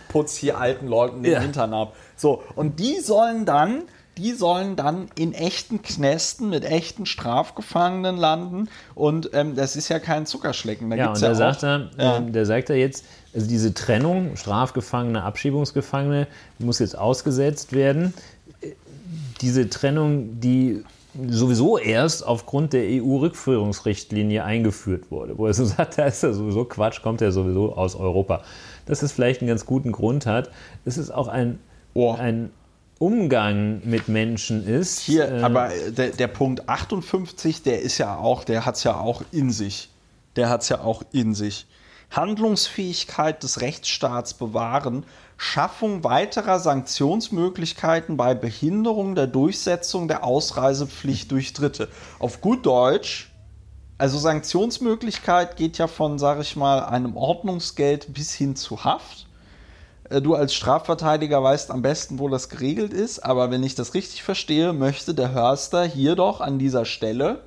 putz 0.08 0.36
hier 0.36 0.58
alten 0.58 0.86
Leuten 0.86 1.22
den 1.22 1.32
ja. 1.32 1.40
Hintern 1.40 1.74
ab. 1.74 1.94
So, 2.16 2.42
und 2.54 2.80
die 2.80 3.00
sollen 3.00 3.44
dann 3.44 3.82
die 4.18 4.32
sollen 4.32 4.76
dann 4.76 5.08
in 5.18 5.34
echten 5.34 5.82
Knästen 5.82 6.48
mit 6.48 6.64
echten 6.64 7.04
Strafgefangenen 7.04 8.16
landen. 8.16 8.68
Und 8.94 9.30
ähm, 9.34 9.54
das 9.54 9.76
ist 9.76 9.88
ja 9.88 9.98
kein 9.98 10.24
Zuckerschlecken. 10.24 10.88
Da 10.88 10.96
ja, 10.96 11.08
und 11.10 11.20
ja 11.20 11.28
der, 11.28 11.34
sagt 11.36 11.62
er, 11.62 11.90
ja. 11.98 12.16
Ähm, 12.16 12.32
der 12.32 12.46
sagt 12.46 12.70
er 12.70 12.76
jetzt, 12.76 13.04
also 13.34 13.46
diese 13.46 13.74
Trennung, 13.74 14.36
Strafgefangene, 14.36 15.22
Abschiebungsgefangene, 15.22 16.28
muss 16.58 16.78
jetzt 16.78 16.96
ausgesetzt 16.96 17.72
werden. 17.74 18.14
Diese 19.42 19.68
Trennung, 19.68 20.40
die 20.40 20.82
sowieso 21.28 21.76
erst 21.78 22.26
aufgrund 22.26 22.72
der 22.72 22.84
EU-Rückführungsrichtlinie 22.84 24.44
eingeführt 24.44 25.10
wurde, 25.10 25.36
wo 25.36 25.46
er 25.46 25.54
so 25.54 25.64
sagt, 25.66 25.98
da 25.98 26.06
ist 26.06 26.22
ja 26.22 26.32
sowieso 26.32 26.64
Quatsch, 26.64 27.02
kommt 27.02 27.20
ja 27.20 27.30
sowieso 27.30 27.74
aus 27.74 27.94
Europa. 27.96 28.42
dass 28.86 29.02
es 29.02 29.12
vielleicht 29.12 29.42
einen 29.42 29.48
ganz 29.48 29.66
guten 29.66 29.92
Grund 29.92 30.24
hat. 30.24 30.50
Es 30.86 30.96
ist 30.96 31.10
auch 31.10 31.28
ein, 31.28 31.58
Oh. 31.96 32.12
ein 32.12 32.50
Umgang 32.98 33.82
mit 33.84 34.08
Menschen 34.08 34.66
ist. 34.66 35.00
Hier, 35.00 35.30
äh, 35.30 35.42
aber 35.42 35.70
der, 35.88 36.10
der 36.10 36.28
Punkt 36.28 36.68
58, 36.68 37.62
der 37.62 37.82
ist 37.82 37.98
ja 37.98 38.16
auch, 38.16 38.44
der 38.44 38.64
hat 38.64 38.76
es 38.76 38.84
ja 38.84 38.98
auch 38.98 39.22
in 39.32 39.50
sich. 39.50 39.90
Der 40.36 40.48
hat 40.48 40.62
es 40.62 40.68
ja 40.68 40.80
auch 40.80 41.02
in 41.12 41.34
sich. 41.34 41.66
Handlungsfähigkeit 42.10 43.42
des 43.42 43.60
Rechtsstaats 43.60 44.34
bewahren, 44.34 45.04
Schaffung 45.36 46.02
weiterer 46.04 46.58
Sanktionsmöglichkeiten 46.58 48.16
bei 48.16 48.34
Behinderung 48.34 49.14
der 49.14 49.26
Durchsetzung 49.26 50.08
der 50.08 50.24
Ausreisepflicht 50.24 51.30
durch 51.30 51.52
Dritte. 51.52 51.88
Auf 52.18 52.40
gut 52.40 52.64
Deutsch, 52.64 53.30
also 53.98 54.18
Sanktionsmöglichkeit 54.18 55.56
geht 55.56 55.78
ja 55.78 55.86
von, 55.86 56.18
sag 56.18 56.40
ich 56.40 56.56
mal, 56.56 56.84
einem 56.84 57.16
Ordnungsgeld 57.16 58.12
bis 58.14 58.32
hin 58.32 58.56
zu 58.56 58.84
Haft. 58.84 59.25
Äh, 60.10 60.20
Du 60.20 60.34
als 60.34 60.54
Strafverteidiger 60.54 61.42
weißt 61.42 61.70
am 61.70 61.82
besten, 61.82 62.18
wo 62.18 62.28
das 62.28 62.48
geregelt 62.48 62.92
ist, 62.92 63.20
aber 63.20 63.50
wenn 63.50 63.62
ich 63.62 63.74
das 63.74 63.94
richtig 63.94 64.22
verstehe, 64.22 64.72
möchte 64.72 65.14
der 65.14 65.32
Hörster 65.32 65.84
hier 65.84 66.14
doch 66.16 66.40
an 66.40 66.58
dieser 66.58 66.84
Stelle 66.84 67.40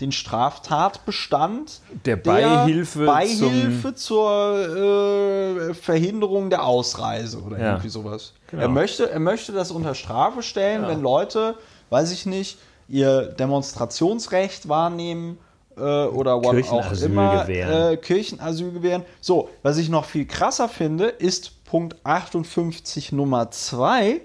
den 0.00 0.12
Straftatbestand 0.12 1.80
Der 2.06 2.16
Beihilfe 2.16 3.04
Beihilfe 3.04 3.94
zur 3.94 5.68
äh, 5.68 5.74
Verhinderung 5.74 6.48
der 6.50 6.64
Ausreise 6.64 7.38
oder 7.42 7.58
Ja. 7.58 7.70
irgendwie 7.72 7.90
sowas. 7.90 8.32
Genau. 8.50 8.62
Er, 8.62 8.68
möchte, 8.68 9.10
er 9.10 9.20
möchte 9.20 9.52
das 9.52 9.70
unter 9.70 9.94
Strafe 9.94 10.42
stellen, 10.42 10.86
wenn 10.88 11.00
Leute, 11.02 11.54
weiß 11.90 12.12
ich 12.12 12.24
nicht, 12.26 12.58
ihr 12.88 13.22
Demonstrationsrecht 13.26 14.68
wahrnehmen 14.68 15.38
äh, 15.76 15.80
oder 15.80 16.42
what 16.42 16.56
auch 16.70 16.92
immer, 16.92 17.42
gewähren. 17.42 17.92
äh, 17.92 17.96
Kirchenasyl 17.96 18.72
gewähren. 18.72 19.04
So, 19.20 19.50
was 19.62 19.76
ich 19.78 19.88
noch 19.88 20.04
viel 20.06 20.26
krasser 20.26 20.68
finde, 20.68 21.06
ist 21.06 21.59
Punkt 21.70 21.94
58 22.04 23.12
Nummer 23.12 23.52
2. 23.52 24.20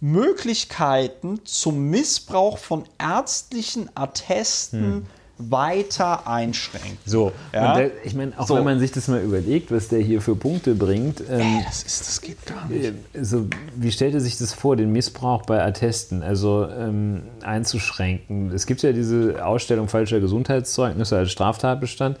Möglichkeiten 0.00 1.40
zum 1.44 1.88
Missbrauch 1.90 2.58
von 2.58 2.84
ärztlichen 2.98 3.88
Attesten 3.94 5.06
weiter 5.38 6.26
einschränken. 6.26 6.98
so, 7.06 7.32
Ja. 7.54 7.74
der, 7.76 7.90
ich 8.04 8.14
meine, 8.14 8.32
auch 8.38 8.46
So. 8.48 8.56
wenn 8.56 8.64
man 8.64 8.78
sich 8.80 8.90
das 8.92 9.06
mal 9.08 9.22
überlegt, 9.22 9.70
was 9.70 9.86
der 9.88 10.00
hier 10.00 10.20
für 10.20 10.34
Punkte 10.34 10.74
bringt, 10.74 11.22
ähm, 11.30 11.62
Das 11.64 11.82
ist, 11.84 12.00
das 12.08 12.20
geht 12.20 12.44
gar 12.44 12.66
nicht. 12.68 12.92
also, 13.14 13.46
wie 13.76 13.92
stellt 13.92 14.14
er 14.14 14.20
sich 14.20 14.36
das 14.36 14.52
vor, 14.52 14.74
den 14.76 14.90
Missbrauch 14.92 15.42
bei 15.46 15.62
Attesten, 15.64 16.22
also 16.22 16.66
ähm, 16.68 17.22
einzuschränken? 17.42 18.50
Es 18.52 18.66
gibt 18.66 18.82
ja 18.82 18.92
diese 18.92 19.46
Ausstellung 19.46 19.86
falscher 19.88 20.18
Gesundheitszeugnisse 20.20 21.16
als 21.16 21.30
Straftatbestand. 21.30 22.18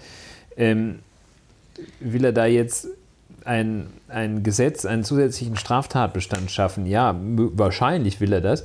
Ähm, 0.56 1.00
will 1.98 2.24
er 2.24 2.32
da 2.32 2.46
jetzt 2.46 2.86
ein, 3.44 3.88
ein 4.08 4.42
Gesetz, 4.42 4.84
einen 4.84 5.04
zusätzlichen 5.04 5.56
Straftatbestand 5.56 6.50
schaffen? 6.50 6.86
Ja, 6.86 7.14
wahrscheinlich 7.18 8.20
will 8.20 8.32
er 8.32 8.40
das. 8.40 8.64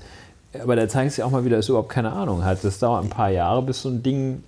Aber 0.62 0.76
da 0.76 0.88
zeigt 0.88 1.12
sich 1.12 1.24
auch 1.24 1.32
mal 1.32 1.44
wieder, 1.44 1.58
dass 1.58 1.66
er 1.68 1.72
überhaupt 1.72 1.90
keine 1.90 2.14
Ahnung 2.14 2.46
hat. 2.46 2.64
Das 2.64 2.80
dauert 2.80 3.04
ein 3.04 3.10
paar 3.10 3.30
Jahre, 3.30 3.62
bis 3.62 3.82
so 3.82 3.90
ein 3.90 4.04
Ding, 4.04 4.44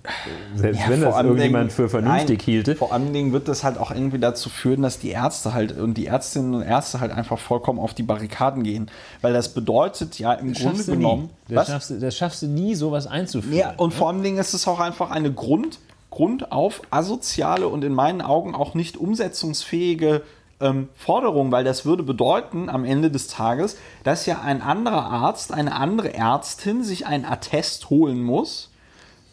selbst 0.54 0.88
wenn 0.88 1.02
vor 1.02 1.12
das 1.12 1.22
irgendjemand 1.22 1.64
Dingen- 1.64 1.70
für 1.70 1.88
vernünftig 1.88 2.38
nein, 2.38 2.44
hielte, 2.44 2.76
Vor 2.76 2.92
allen 2.92 3.12
Dingen 3.12 3.32
wird 3.32 3.48
das 3.48 3.64
halt 3.64 3.78
auch 3.78 3.90
irgendwie 3.90 4.18
dazu 4.18 4.48
führen, 4.48 4.82
dass 4.82 4.98
die 4.98 5.10
Ärzte 5.10 5.52
halt 5.52 5.78
und 5.78 5.94
die 5.94 6.06
Ärztinnen 6.06 6.54
und 6.54 6.62
Ärzte 6.62 7.00
halt 7.00 7.12
einfach 7.12 7.38
vollkommen 7.38 7.78
auf 7.78 7.94
die 7.94 8.02
Barrikaden 8.02 8.62
gehen. 8.62 8.90
Weil 9.20 9.32
das 9.32 9.50
bedeutet 9.52 10.18
ja 10.18 10.32
im 10.32 10.54
Grunde 10.54 10.60
schaffst 10.60 10.88
du 10.88 10.92
genommen. 10.92 11.30
nie. 11.48 11.54
Das 11.54 11.68
schaffst, 11.68 11.90
du, 11.90 11.98
das 11.98 12.16
schaffst 12.16 12.42
du 12.42 12.46
nie, 12.46 12.74
sowas 12.74 13.06
einzuführen. 13.06 13.58
Ja, 13.58 13.74
und 13.76 13.92
vor 13.92 14.08
allen 14.08 14.22
Dingen 14.22 14.38
ist 14.38 14.54
es 14.54 14.66
auch 14.66 14.80
einfach 14.80 15.10
eine 15.10 15.32
Grund, 15.32 15.78
Grund 16.10 16.52
auf 16.52 16.82
asoziale 16.90 17.68
und 17.68 17.84
in 17.84 17.94
meinen 17.94 18.22
Augen 18.22 18.54
auch 18.54 18.74
nicht 18.74 18.96
umsetzungsfähige 18.96 20.22
ähm, 20.60 20.88
Forderung, 20.94 21.52
weil 21.52 21.64
das 21.64 21.84
würde 21.84 22.02
bedeuten 22.02 22.68
am 22.68 22.84
Ende 22.84 23.10
des 23.10 23.28
Tages, 23.28 23.76
dass 24.04 24.26
ja 24.26 24.40
ein 24.40 24.62
anderer 24.62 25.04
Arzt, 25.04 25.52
eine 25.52 25.74
andere 25.74 26.14
Ärztin 26.14 26.82
sich 26.82 27.06
ein 27.06 27.24
Attest 27.24 27.90
holen 27.90 28.22
muss. 28.22 28.70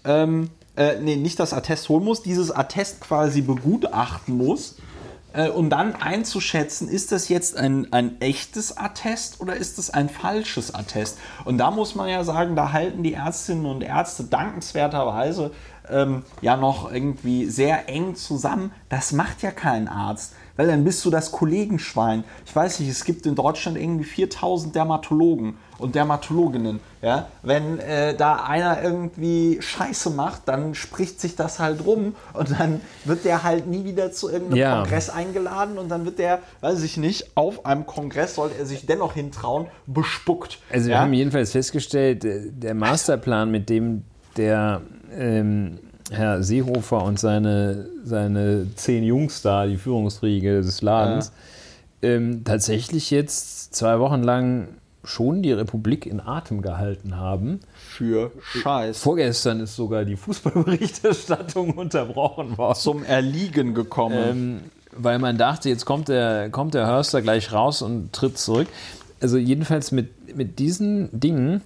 Ähm, 0.03 0.51
äh, 0.77 0.99
nee, 0.99 1.15
nicht 1.15 1.39
das 1.39 1.53
Attest 1.53 1.89
holen 1.89 2.03
muss, 2.03 2.21
dieses 2.21 2.51
Attest 2.51 3.01
quasi 3.01 3.41
begutachten 3.41 4.37
muss, 4.37 4.75
äh, 5.33 5.49
um 5.49 5.69
dann 5.69 5.95
einzuschätzen, 5.95 6.87
ist 6.87 7.11
das 7.11 7.29
jetzt 7.29 7.57
ein, 7.57 7.91
ein 7.91 8.21
echtes 8.21 8.77
Attest 8.77 9.41
oder 9.41 9.55
ist 9.55 9.79
es 9.79 9.89
ein 9.89 10.09
falsches 10.09 10.75
Attest? 10.75 11.17
Und 11.43 11.57
da 11.57 11.71
muss 11.71 11.95
man 11.95 12.09
ja 12.09 12.23
sagen, 12.23 12.55
da 12.55 12.71
halten 12.71 13.03
die 13.03 13.13
Ärztinnen 13.13 13.65
und 13.65 13.81
Ärzte 13.81 14.25
dankenswerterweise 14.25 15.51
ähm, 15.89 16.23
ja 16.41 16.57
noch 16.57 16.91
irgendwie 16.91 17.45
sehr 17.45 17.89
eng 17.89 18.15
zusammen. 18.15 18.71
Das 18.89 19.11
macht 19.11 19.41
ja 19.41 19.51
kein 19.51 19.87
Arzt. 19.87 20.33
Weil 20.57 20.67
dann 20.67 20.85
bist 20.85 21.03
du 21.03 21.09
das 21.09 21.33
Kollegenschwein. 21.33 22.23
Ich 22.45 22.55
weiß 22.55 22.79
nicht, 22.79 22.89
es 22.89 23.03
gibt 23.03 23.25
in 23.25 23.35
Deutschland 23.35 23.77
irgendwie 23.77 24.05
4000 24.05 24.73
Dermatologen 24.73 25.57
und 25.77 25.95
Dermatologinnen. 25.95 26.79
Ja? 27.01 27.27
Wenn 27.41 27.79
äh, 27.79 28.15
da 28.15 28.37
einer 28.37 28.81
irgendwie 28.81 29.57
Scheiße 29.61 30.11
macht, 30.11 30.43
dann 30.45 30.73
spricht 30.73 31.19
sich 31.19 31.35
das 31.35 31.59
halt 31.59 31.85
rum 31.85 32.15
und 32.31 32.51
dann 32.57 32.79
wird 33.03 33.25
der 33.25 33.43
halt 33.43 33.67
nie 33.67 33.83
wieder 33.83 34.13
zu 34.13 34.29
irgendeinem 34.29 34.57
Ja. 34.57 34.75
Kongress 34.77 35.09
eingeladen 35.09 35.77
und 35.77 35.89
dann 35.89 36.05
wird 36.05 36.19
der, 36.19 36.39
weiß 36.61 36.83
ich 36.83 36.95
nicht, 36.95 37.35
auf 37.35 37.65
einem 37.65 37.85
Kongress 37.85 38.35
sollte 38.35 38.57
er 38.57 38.65
sich 38.65 38.85
dennoch 38.85 39.13
hintrauen, 39.13 39.67
bespuckt. 39.87 40.59
Also 40.71 40.87
wir 40.87 40.95
ja? 40.95 41.01
haben 41.01 41.11
jedenfalls 41.11 41.51
festgestellt, 41.51 42.23
äh, 42.23 42.49
der 42.49 42.75
Masterplan, 42.75 43.51
mit 43.51 43.69
dem 43.69 44.03
der 44.37 44.81
ähm, 45.15 45.79
Herr 46.11 46.43
Seehofer 46.43 47.03
und 47.03 47.19
seine, 47.19 47.87
seine 48.03 48.67
zehn 48.75 49.03
Jungs 49.03 49.41
da, 49.41 49.65
die 49.65 49.77
Führungsriege 49.77 50.61
des 50.61 50.81
Ladens, 50.81 51.31
ähm, 52.01 52.43
tatsächlich 52.43 53.09
jetzt 53.11 53.73
zwei 53.73 53.99
Wochen 53.99 54.21
lang 54.21 54.67
schon 55.03 55.41
die 55.41 55.51
Republik 55.51 56.05
in 56.05 56.19
Atem 56.19 56.61
gehalten 56.61 57.17
haben. 57.17 57.59
für 57.73 58.31
Scheiß 58.41 58.99
Vorgestern 58.99 59.59
ist 59.59 59.75
sogar 59.75 60.03
die 60.03 60.15
Fußballberichterstattung 60.15 61.71
unterbrochen 61.77 62.57
worden. 62.57 62.79
zum 62.79 63.03
Erliegen 63.03 63.73
gekommen. 63.73 64.17
Ähm, 64.17 64.59
weil 64.97 65.19
man 65.19 65.37
dachte, 65.37 65.69
jetzt 65.69 65.85
kommt 65.85 66.07
der, 66.07 66.49
kommt 66.49 66.73
der 66.73 66.87
Hörster 66.87 67.21
gleich 67.21 67.51
raus 67.51 67.81
und 67.81 68.13
tritt 68.13 68.37
zurück. 68.37 68.67
Also 69.19 69.37
jedenfalls 69.37 69.91
mit, 69.91 70.35
mit 70.35 70.59
diesen 70.59 71.09
Dingen 71.11 71.61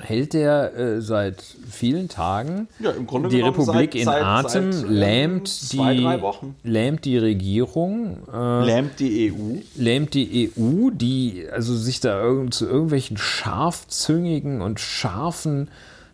hält 0.00 0.34
er 0.34 0.74
äh, 0.76 1.00
seit 1.00 1.42
vielen 1.70 2.08
Tagen 2.08 2.66
Ja, 2.80 2.92
die 2.92 3.40
Republik 3.40 3.92
seit- 3.92 3.94
in 3.94 4.04
seit- 4.06 4.22
Atem, 4.24 4.72
seit, 4.72 4.84
ähm, 4.84 4.90
lähmt, 4.90 5.48
zwei, 5.48 5.94
die, 5.94 6.68
lähmt 6.68 7.04
die 7.04 7.18
Regierung, 7.18 8.16
äh, 8.32 8.64
Lähmt 8.64 8.98
die 8.98 9.30
EU. 9.32 9.58
lähmt 9.76 10.14
die 10.14 10.50
EU, 10.56 10.90
die 10.90 11.46
also 11.52 11.76
sich 11.76 12.00
da 12.00 12.20
irgend, 12.20 12.54
zu 12.54 12.66
irgendwelchen 12.66 13.16
scharfzüngigen 13.16 14.62
und 14.62 14.80
scharfen 14.80 15.68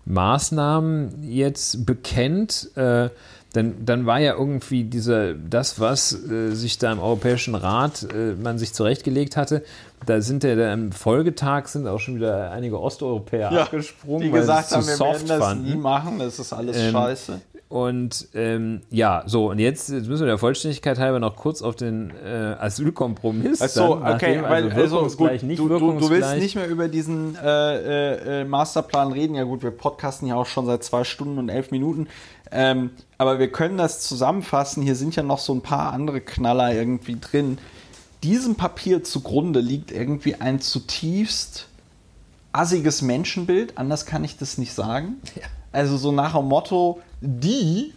Maßnahmen 0.04 1.22
jetzt 1.30 1.86
bekennt. 1.86 2.70
Äh, 2.76 3.08
dann, 3.52 3.84
dann 3.84 4.06
war 4.06 4.20
ja 4.20 4.34
irgendwie 4.34 4.84
dieser, 4.84 5.34
das, 5.34 5.80
was 5.80 6.12
äh, 6.12 6.52
sich 6.52 6.78
da 6.78 6.92
im 6.92 7.00
Europäischen 7.00 7.54
Rat 7.54 8.06
äh, 8.14 8.34
man 8.40 8.58
sich 8.58 8.72
zurechtgelegt 8.72 9.36
hatte, 9.36 9.64
da 10.06 10.20
sind 10.20 10.44
ja 10.44 10.54
da 10.54 10.72
im 10.72 10.92
Folgetag 10.92 11.66
sind 11.66 11.86
auch 11.86 11.98
schon 11.98 12.16
wieder 12.16 12.52
einige 12.52 12.80
Osteuropäer 12.80 13.50
abgesprungen, 13.52 14.22
die 14.22 14.32
weil 14.32 14.40
gesagt 14.40 14.70
haben, 14.70 14.86
wir 14.86 14.98
werden 14.98 15.26
das 15.26 15.38
fanden. 15.38 15.64
nie 15.64 15.76
machen, 15.76 16.18
das 16.18 16.38
ist 16.38 16.52
alles 16.52 16.76
Ähm, 16.76 16.92
scheiße. 16.92 17.40
Und 17.70 18.26
ähm, 18.34 18.80
ja, 18.90 19.22
so, 19.26 19.50
und 19.50 19.60
jetzt, 19.60 19.90
jetzt 19.90 20.08
müssen 20.08 20.22
wir 20.22 20.26
der 20.26 20.38
Vollständigkeit 20.38 20.98
halber 20.98 21.20
noch 21.20 21.36
kurz 21.36 21.62
auf 21.62 21.76
den 21.76 22.10
äh, 22.10 22.56
Asylkompromiss. 22.58 23.62
Achso, 23.62 23.92
okay, 23.92 24.42
weil, 24.42 24.72
also 24.72 24.96
wirkungsgleich, 24.96 25.42
gut, 25.42 25.48
nicht 25.48 25.58
du, 25.60 25.68
du, 25.68 26.10
willst 26.10 26.34
nicht 26.34 26.56
mehr 26.56 26.66
über 26.66 26.88
diesen 26.88 27.36
äh, 27.36 27.76
äh, 27.76 28.40
äh, 28.40 28.44
Masterplan 28.44 29.12
reden. 29.12 29.36
Ja 29.36 29.44
gut, 29.44 29.62
wir 29.62 29.70
podcasten 29.70 30.26
ja 30.26 30.34
auch 30.34 30.46
schon 30.46 30.66
seit 30.66 30.82
zwei 30.82 31.04
Stunden 31.04 31.38
und 31.38 31.48
elf 31.48 31.70
Minuten. 31.70 32.08
Ähm, 32.50 32.90
aber 33.18 33.38
wir 33.38 33.52
können 33.52 33.78
das 33.78 34.00
zusammenfassen. 34.00 34.82
Hier 34.82 34.96
sind 34.96 35.14
ja 35.14 35.22
noch 35.22 35.38
so 35.38 35.54
ein 35.54 35.60
paar 35.60 35.92
andere 35.92 36.20
Knaller 36.20 36.74
irgendwie 36.74 37.18
drin. 37.20 37.58
Diesem 38.24 38.56
Papier 38.56 39.04
zugrunde 39.04 39.60
liegt 39.60 39.92
irgendwie 39.92 40.34
ein 40.34 40.60
zutiefst 40.60 41.68
assiges 42.50 43.00
Menschenbild. 43.00 43.78
Anders 43.78 44.06
kann 44.06 44.24
ich 44.24 44.36
das 44.38 44.58
nicht 44.58 44.72
sagen. 44.72 45.20
Also 45.70 45.96
so 45.96 46.10
nach 46.10 46.34
dem 46.34 46.46
Motto, 46.46 47.00
die 47.20 47.92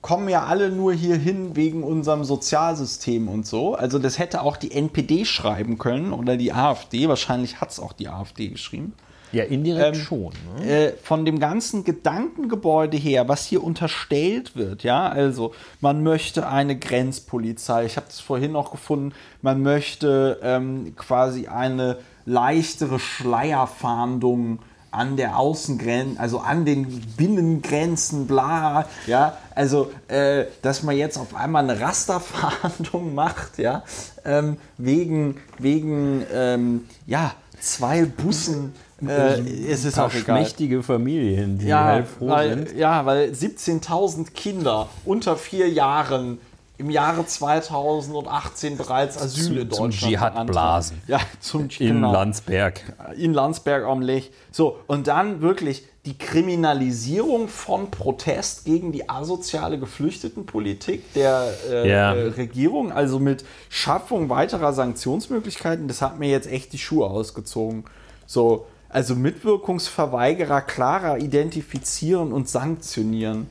kommen 0.00 0.28
ja 0.28 0.44
alle 0.44 0.70
nur 0.70 0.92
hier 0.92 1.16
hin 1.16 1.54
wegen 1.54 1.84
unserem 1.84 2.24
Sozialsystem 2.24 3.28
und 3.28 3.46
so. 3.46 3.74
Also 3.74 3.98
das 3.98 4.18
hätte 4.18 4.42
auch 4.42 4.56
die 4.56 4.72
NPD 4.72 5.24
schreiben 5.24 5.78
können 5.78 6.12
oder 6.12 6.36
die 6.36 6.52
AfD. 6.52 7.08
Wahrscheinlich 7.08 7.60
hat 7.60 7.70
es 7.70 7.78
auch 7.78 7.92
die 7.92 8.08
AfD 8.08 8.48
geschrieben. 8.48 8.94
Ja, 9.30 9.44
indirekt 9.44 9.96
Ähm, 9.96 10.02
schon. 10.02 10.32
Ne? 10.58 10.66
Äh, 10.66 10.92
von 11.02 11.24
dem 11.24 11.38
ganzen 11.38 11.84
Gedankengebäude 11.84 12.98
her, 12.98 13.28
was 13.28 13.46
hier 13.46 13.64
unterstellt 13.64 14.56
wird, 14.56 14.82
ja, 14.82 15.08
also 15.08 15.54
man 15.80 16.02
möchte 16.02 16.46
eine 16.46 16.78
Grenzpolizei, 16.78 17.86
ich 17.86 17.96
habe 17.96 18.06
das 18.08 18.20
vorhin 18.20 18.52
noch 18.52 18.72
gefunden, 18.72 19.14
man 19.40 19.62
möchte 19.62 20.38
ähm, 20.42 20.94
quasi 20.96 21.46
eine 21.46 21.98
leichtere 22.26 22.98
Schleierfahndung 22.98 24.58
an 24.92 25.16
der 25.16 25.38
Außengrenze, 25.38 26.20
also 26.20 26.38
an 26.38 26.64
den 26.64 27.00
Binnengrenzen, 27.16 28.26
bla, 28.26 28.86
ja, 29.06 29.36
also, 29.54 29.90
äh, 30.08 30.44
dass 30.62 30.82
man 30.82 30.96
jetzt 30.96 31.18
auf 31.18 31.34
einmal 31.34 31.64
eine 31.68 31.80
Rasterverhandlung 31.80 33.14
macht, 33.16 33.58
ja, 33.58 33.82
ähm, 34.24 34.56
wegen, 34.78 35.36
wegen, 35.58 36.24
ähm, 36.32 36.84
ja, 37.06 37.32
zwei 37.60 38.04
Bussen. 38.04 38.74
Äh, 39.04 39.40
es 39.68 39.84
ist 39.84 39.98
auch 39.98 40.14
egal. 40.14 40.38
mächtige 40.40 40.82
Familien, 40.84 41.58
die 41.58 41.66
Ja, 41.66 41.84
halt 41.86 42.06
froh 42.06 42.28
weil, 42.28 42.66
sind. 42.68 42.76
ja, 42.78 43.04
weil 43.04 43.30
17.000 43.30 44.30
Kinder 44.32 44.88
unter 45.04 45.36
vier 45.36 45.68
Jahren 45.68 46.38
im 46.82 46.90
Jahre 46.90 47.24
2018 47.26 48.76
bereits 48.76 49.16
Asyl 49.16 49.44
Zum- 49.44 49.52
in 49.58 49.70
zum 49.70 49.84
Deutschland 49.84 49.94
Dschihad 49.94 50.34
beantragen. 50.34 50.46
blasen. 50.52 51.02
Ja, 51.06 51.20
zum 51.40 51.62
In 51.62 51.68
genau. 51.94 52.12
Landsberg. 52.12 52.80
in 53.16 53.32
Landsberg 53.32 53.84
am 53.84 54.00
Lech. 54.02 54.30
So, 54.50 54.78
und 54.86 55.06
dann 55.06 55.40
wirklich 55.40 55.84
die 56.04 56.18
Kriminalisierung 56.18 57.46
von 57.46 57.90
Protest 57.92 58.64
gegen 58.64 58.90
die 58.90 59.08
asoziale 59.08 59.78
Geflüchtetenpolitik 59.78 61.12
der 61.14 61.46
äh, 61.70 61.88
Ja. 61.88 62.12
äh, 62.14 62.28
Regierung, 62.30 62.90
also 62.90 63.20
mit 63.20 63.44
Schaffung 63.68 64.28
weiterer 64.28 64.72
Sanktionsmöglichkeiten, 64.72 65.86
das 65.86 66.02
hat 66.02 66.18
mir 66.18 66.28
jetzt 66.28 66.50
echt 66.50 66.72
die 66.72 66.78
Schuhe 66.78 67.06
ausgezogen. 67.06 67.84
So, 68.26 68.66
also 68.88 69.14
Mitwirkungsverweigerer 69.14 70.60
klarer 70.62 71.18
identifizieren 71.18 72.32
und 72.32 72.48
sanktionieren. 72.48 73.48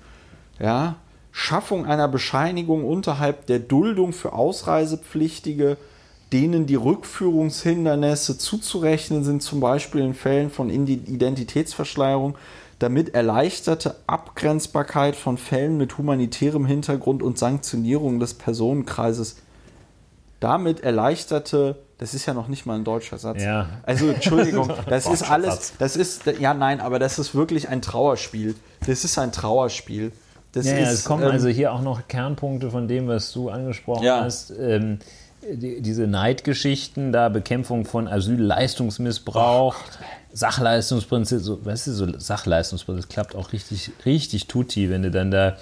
Ja, 0.60 0.96
Schaffung 1.32 1.86
einer 1.86 2.08
Bescheinigung 2.08 2.86
unterhalb 2.86 3.46
der 3.48 3.60
Duldung 3.60 4.14
für 4.14 4.34
Ausreisepflichtige, 4.34 5.78
denen 6.34 6.66
die 6.66 6.76
Rückführungshindernisse 6.76 8.38
zuzurechnen 8.38 9.24
sind, 9.24 9.42
zum 9.42 9.60
Beispiel 9.60 10.02
in 10.02 10.14
Fällen 10.14 10.50
von 10.50 10.70
Identitätsverschleierung, 10.70 12.36
damit 12.80 13.14
erleichterte 13.14 13.96
Abgrenzbarkeit 14.08 15.16
von 15.16 15.38
Fällen 15.38 15.78
mit 15.78 15.98
humanitärem 15.98 16.66
Hintergrund 16.66 17.22
und 17.22 17.38
Sanktionierung 17.38 18.20
des 18.20 18.34
Personenkreises. 18.34 19.38
Damit 20.40 20.80
erleichterte, 20.80 21.76
das 22.00 22.16
ist 22.16 22.26
ja 22.26 22.34
noch 22.34 22.48
nicht 22.48 22.66
mal 22.66 22.76
ein 22.76 22.84
deutscher 22.84 23.20
Satz. 23.20 23.44
Ja. 23.44 23.70
Also 23.84 24.08
Entschuldigung, 24.08 24.72
das 24.88 25.06
ist 25.08 25.30
alles, 25.30 25.74
das 25.78 25.96
ist, 25.96 26.26
ja 26.40 26.56
nein, 26.56 26.82
aber 26.82 26.98
das 26.98 27.20
ist 27.20 27.36
wirklich 27.36 27.70
ein 27.70 27.84
Trauerspiel. 27.84 28.56
Das 28.88 29.04
ist 29.04 29.20
ein 29.20 29.32
Trauerspiel. 29.32 30.12
Das 30.54 30.66
Ja, 30.66 30.74
ist, 30.74 30.80
ja, 30.80 30.92
es 30.92 31.04
kommen 31.06 31.24
ähm, 31.24 31.32
also 31.32 31.48
hier 31.48 31.72
auch 31.74 31.82
noch 31.82 32.08
Kernpunkte 32.08 32.72
von 32.72 32.88
dem, 32.88 33.08
was 33.08 33.32
du 33.32 33.50
angesprochen 33.50 34.04
Ja. 34.04 34.22
hast. 34.22 34.52
Ähm, 34.60 35.00
die, 35.44 35.82
diese 35.82 36.06
Neidgeschichten, 36.08 37.12
da 37.12 37.30
Bekämpfung 37.30 37.86
von 37.86 38.08
Asylleistungsmissbrauch, 38.08 39.76
Sachleistungsprinzip, 40.34 41.40
so, 41.40 41.66
weißt 41.66 41.88
du, 41.88 41.92
so 41.94 42.20
Sachleistungsprinzip, 42.20 43.04
das 43.08 43.14
klappt 43.14 43.36
auch 43.36 43.52
richtig, 43.54 43.92
richtig 44.06 44.48
tutti, 44.48 44.90
wenn 44.90 45.02
du 45.04 45.12
dann 45.12 45.32
da 45.32 45.58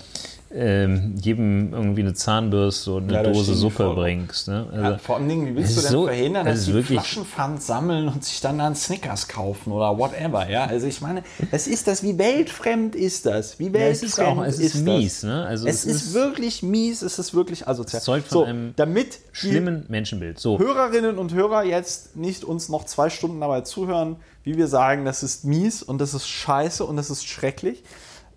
ähm, 0.52 1.16
jedem 1.22 1.74
irgendwie 1.74 2.02
eine 2.02 2.14
Zahnbürste 2.16 2.94
und 2.94 3.04
eine 3.04 3.14
Ja, 3.14 3.24
Dose 3.24 3.54
Suppe 3.54 3.76
voll. 3.86 3.96
bringst. 3.96 4.48
Ne? 4.48 4.66
Also, 4.72 4.84
Ja, 4.84 4.98
vor 4.98 5.18
allen 5.18 5.30
Dingen, 5.30 5.46
wie 5.48 5.56
willst 5.56 5.70
es 5.70 5.76
du 5.76 5.80
ist 5.82 5.86
denn 5.86 5.92
so- 5.94 6.06
verhindern, 6.08 6.48
es 6.48 6.66
dass 6.66 6.68
ist 6.70 6.76
die 6.78 6.84
Flaschenpfand 6.94 7.62
sammeln 7.62 8.08
und 8.08 8.24
sich 8.26 8.42
dann 8.42 8.60
an 8.60 8.76
Snickers 8.76 9.28
kaufen 9.28 9.72
oder 9.72 9.98
whatever, 9.98 10.50
ja? 10.50 10.66
Also 10.66 10.88
ich 10.88 11.02
meine, 11.02 11.24
es 11.52 11.68
ist 11.68 11.88
das, 11.88 12.02
wie 12.02 12.18
weltfremd 12.18 12.96
ist 12.96 13.26
das? 13.28 13.60
Wie 13.60 13.68
ja, 13.68 13.74
weltfremd 13.74 14.04
es 14.04 14.04
ist 14.04 14.20
auch, 14.20 14.44
es 14.44 14.60
ist, 14.60 14.76
das? 14.76 14.82
mies. 14.82 15.24
Ne? 15.24 15.46
Also 15.46 15.68
Es, 15.68 15.86
ist, 15.86 16.14
wirklich 16.16 16.64
mies, 16.64 17.02
es 17.04 17.20
ist 17.20 17.34
wirklich 17.36 17.68
asozial. 17.68 18.00
Es 18.00 18.06
zeugt 18.06 18.28
von 18.30 18.38
so, 18.40 18.44
einem 18.46 18.74
damit 18.76 19.20
schlimmen 19.32 19.86
Menschenbild. 19.90 20.40
So. 20.40 20.58
Hörerinnen 20.58 21.18
und 21.20 21.34
Hörer 21.34 21.64
jetzt 21.64 22.16
nicht 22.16 22.44
uns 22.44 22.70
noch 22.70 22.86
zwei 22.86 23.10
Stunden 23.10 23.40
dabei 23.40 23.62
zuhören, 23.62 24.16
wie 24.44 24.58
wir 24.58 24.68
sagen, 24.68 25.06
das 25.06 25.22
ist 25.22 25.46
mies 25.46 25.84
und 25.84 26.00
das 26.00 26.14
ist 26.16 26.28
scheiße 26.28 26.84
und 26.86 26.96
das 26.98 27.10
ist 27.12 27.28
schrecklich. 27.28 27.84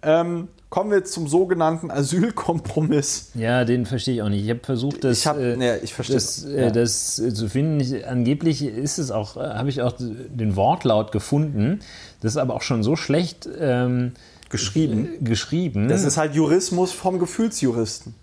Ähm, 0.03 0.49
kommen 0.73 0.91
wir 0.91 1.05
zum 1.05 1.29
sogenannten 1.29 1.91
Asylkompromiss. 1.91 3.29
Ja, 3.35 3.67
den 3.67 3.85
verstehe 3.85 4.15
ich 4.15 4.23
auch 4.23 4.31
nicht. 4.31 4.43
Ich 4.45 4.49
habe 4.49 4.61
versucht, 4.63 5.05
das, 5.05 5.19
Ich 5.19 5.27
hab- 5.27 5.39
äh, 5.39 5.55
nee, 5.55 5.77
ich 5.83 5.95
das, 5.95 6.45
äh, 6.47 6.63
Ja. 6.63 6.71
das 6.71 7.19
äh, 7.19 7.35
zu 7.35 7.51
finden. 7.51 7.79
Ich, 7.79 8.07
angeblich 8.09 8.65
ist 8.65 8.97
es 8.99 9.11
auch, 9.11 9.37
äh, 9.37 9.41
habe 9.41 9.69
ich 9.69 9.83
auch 9.83 9.93
den 9.99 10.57
Wortlaut 10.57 11.13
gefunden. 11.13 11.81
Das 12.23 12.33
ist 12.33 12.37
aber 12.39 12.55
auch 12.55 12.63
schon 12.63 12.83
so 12.83 12.97
schlecht 12.97 13.47
ähm, 13.61 14.13
Geschrieben. 14.49 15.09
äh, 15.21 15.23
geschrieben. 15.23 15.89
Das 15.89 16.05
ist 16.05 16.17
halt 16.17 16.35
Jurismus 16.35 16.91
vom 16.91 17.19
Gefühlsjuristen. 17.19 18.15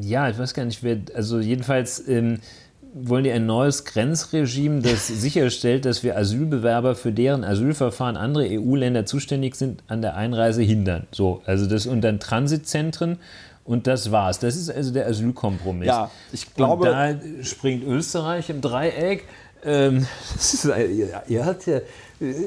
ja, 0.00 0.30
ich 0.30 0.38
weiß 0.38 0.54
gar 0.54 0.64
nicht, 0.66 0.84
wer. 0.84 0.98
Also 1.14 1.40
jedenfalls 1.40 2.06
ähm, 2.06 2.38
wollen 2.92 3.24
die 3.24 3.30
ein 3.32 3.46
neues 3.46 3.84
Grenzregime, 3.84 4.80
das 4.82 5.06
sicherstellt, 5.08 5.84
dass 5.84 6.02
wir 6.02 6.16
Asylbewerber 6.16 6.94
für 6.94 7.12
deren 7.12 7.44
Asylverfahren 7.44 8.16
andere 8.16 8.46
EU-Länder 8.50 9.06
zuständig 9.06 9.54
sind, 9.54 9.82
an 9.88 10.02
der 10.02 10.16
Einreise 10.16 10.62
hindern. 10.62 11.06
So, 11.12 11.42
also 11.46 11.66
das 11.66 11.86
und 11.86 12.00
dann 12.02 12.20
Transitzentren. 12.20 13.18
Und 13.62 13.86
das 13.86 14.10
war's. 14.10 14.38
Das 14.40 14.56
ist 14.56 14.68
also 14.70 14.92
der 14.92 15.06
Asylkompromiss. 15.06 15.86
Ja, 15.86 16.10
ich 16.32 16.54
glaube- 16.54 16.86
Und 16.86 16.92
da 16.92 17.14
springt 17.44 17.84
Österreich 17.84 18.50
im 18.50 18.60
Dreieck. 18.60 19.24
Ähm, 19.64 20.06
ist, 20.34 20.64
ihr, 20.64 21.22
ihr 21.28 21.44
habt 21.44 21.66
ja, 21.66 21.80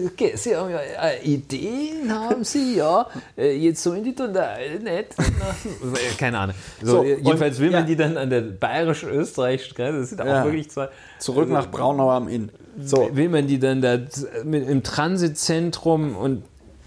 okay, 0.05 0.33
Sie 0.35 0.55
haben 0.55 0.69
ja 0.69 0.77
äh, 0.79 1.23
Ideen, 1.23 2.11
haben 2.13 2.43
Sie 2.43 2.75
ja. 2.77 3.07
Äh, 3.37 3.55
jetzt 3.57 3.81
so 3.83 3.93
in 3.93 4.03
die 4.03 4.13
Tunnel, 4.13 4.79
nicht? 4.79 4.89
Äh, 5.17 6.15
Keine 6.17 6.37
Ahnung. 6.39 6.55
So, 6.81 6.97
So, 6.97 7.03
jedenfalls 7.03 7.57
und- 7.57 7.63
will 7.63 7.71
man 7.71 7.81
ja. 7.81 7.85
die 7.87 7.95
dann 7.95 8.17
an 8.17 8.29
der 8.29 8.41
bayerisch-österreichischen 8.41 9.75
Grenze, 9.75 9.99
das 9.99 10.09
sind 10.09 10.21
auch 10.21 10.25
Ja. 10.25 10.45
wirklich 10.45 10.69
zwei. 10.69 10.89
Zurück 11.19 11.49
nach 11.49 11.69
Braunau 11.71 12.11
am 12.11 12.27
Inn. 12.27 12.49
So, 12.83 13.09
Will 13.13 13.29
man 13.29 13.47
die 13.47 13.59
dann 13.59 13.81
da 13.81 13.99
im 14.43 14.81
Transitzentrum 14.83 16.15
und 16.15 16.43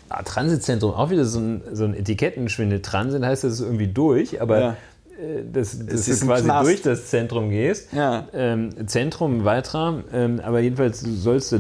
ah, 0.08 0.22
Transitzentrum 0.22 0.92
auch 0.94 1.10
wieder 1.10 1.24
so 1.24 1.38
ein, 1.40 1.62
so 1.72 1.84
ein 1.84 1.94
Etikettenschwindel. 1.94 2.82
Transit 2.82 3.22
heißt, 3.24 3.44
das 3.44 3.54
ist 3.54 3.60
irgendwie 3.60 3.86
durch, 3.88 4.40
aber 4.40 4.60
Ja. 4.60 4.76
äh, 5.20 5.42
dass, 5.52 5.74
Es 5.74 6.06
du 6.20 6.26
quasi 6.26 6.44
Knast. 6.44 6.66
durch 6.68 6.82
das 6.82 7.06
Zentrum 7.06 7.50
gehst. 7.50 7.92
Ja. 7.92 8.26
Ähm, 8.34 8.70
Zentrum 8.88 9.44
weiter, 9.44 10.02
ähm, 10.12 10.40
aber 10.44 10.60
jedenfalls 10.60 11.00
sollst 11.00 11.52
du 11.52 11.58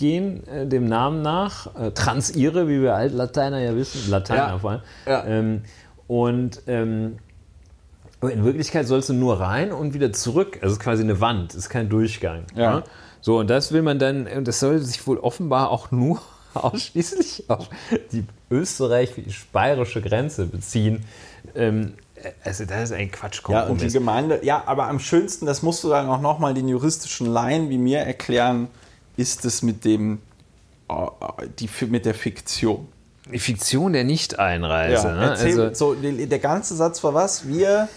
durchgehen, 0.00 0.46
äh, 0.48 0.66
dem 0.66 0.86
Namen 0.86 1.22
nach. 1.22 1.74
Äh, 1.76 1.90
Transire, 1.92 2.68
wie 2.68 2.82
wir 2.82 2.94
Altlateiner 2.94 3.60
ja 3.60 3.74
wissen, 3.76 4.10
Lateiner 4.10 4.48
Ja. 4.48 4.58
vor 4.58 4.70
allem. 4.70 4.80
Ja. 5.06 5.24
Ähm, 5.26 5.62
und 6.08 6.62
ähm, 6.66 7.18
in 8.22 8.44
Wirklichkeit 8.44 8.86
sollst 8.86 9.08
du 9.08 9.14
nur 9.14 9.40
rein 9.40 9.72
und 9.72 9.94
wieder 9.94 10.12
zurück. 10.12 10.58
Also 10.60 10.68
es 10.68 10.72
ist 10.74 10.80
quasi 10.80 11.02
eine 11.02 11.20
Wand, 11.20 11.54
ist 11.54 11.68
kein 11.68 11.88
Durchgang. 11.88 12.44
Ja. 12.54 12.76
ne? 12.76 12.82
So, 13.20 13.38
und 13.38 13.50
das 13.50 13.72
will 13.72 13.82
man 13.82 13.98
dann, 13.98 14.26
und 14.26 14.48
das 14.48 14.60
soll 14.60 14.78
sich 14.78 15.06
wohl 15.06 15.18
offenbar 15.18 15.70
auch 15.70 15.90
nur 15.90 16.20
ausschließlich 16.54 17.44
auf 17.48 17.68
die 18.12 18.24
österreichisch-bayerische 18.50 20.02
Grenze 20.02 20.46
beziehen. 20.46 21.04
Ähm, 21.54 21.94
also 22.44 22.66
das 22.66 22.90
ist 22.90 22.92
ein 22.92 23.10
ja, 23.48 23.64
und 23.64 23.80
die. 23.80 23.88
Gemeinde, 23.88 24.40
ja, 24.42 24.62
aber 24.66 24.88
am 24.88 24.98
schönsten, 24.98 25.46
das 25.46 25.62
musst 25.62 25.82
du 25.84 25.88
dann 25.88 26.06
auch 26.08 26.20
nochmal 26.20 26.52
den 26.52 26.68
juristischen 26.68 27.26
Laien 27.26 27.70
wie 27.70 27.78
mir 27.78 28.00
erklären, 28.00 28.68
ist 29.20 29.44
es 29.44 29.62
mit 29.62 29.84
dem, 29.84 30.18
äh, 30.88 30.94
die, 31.58 31.68
mit 31.86 32.06
der 32.06 32.14
Fiktion. 32.14 32.88
die 33.30 33.38
Fiktion 33.38 33.92
der 33.92 34.04
Nicht-Einreise. 34.04 35.08
Ja, 35.08 35.14
ne? 35.14 35.30
also, 35.32 35.74
so, 35.74 35.94
der, 35.94 36.38
ganze 36.38 36.74
Satz 36.74 37.04
war 37.04 37.14
was? 37.14 37.46
Wir 37.46 37.88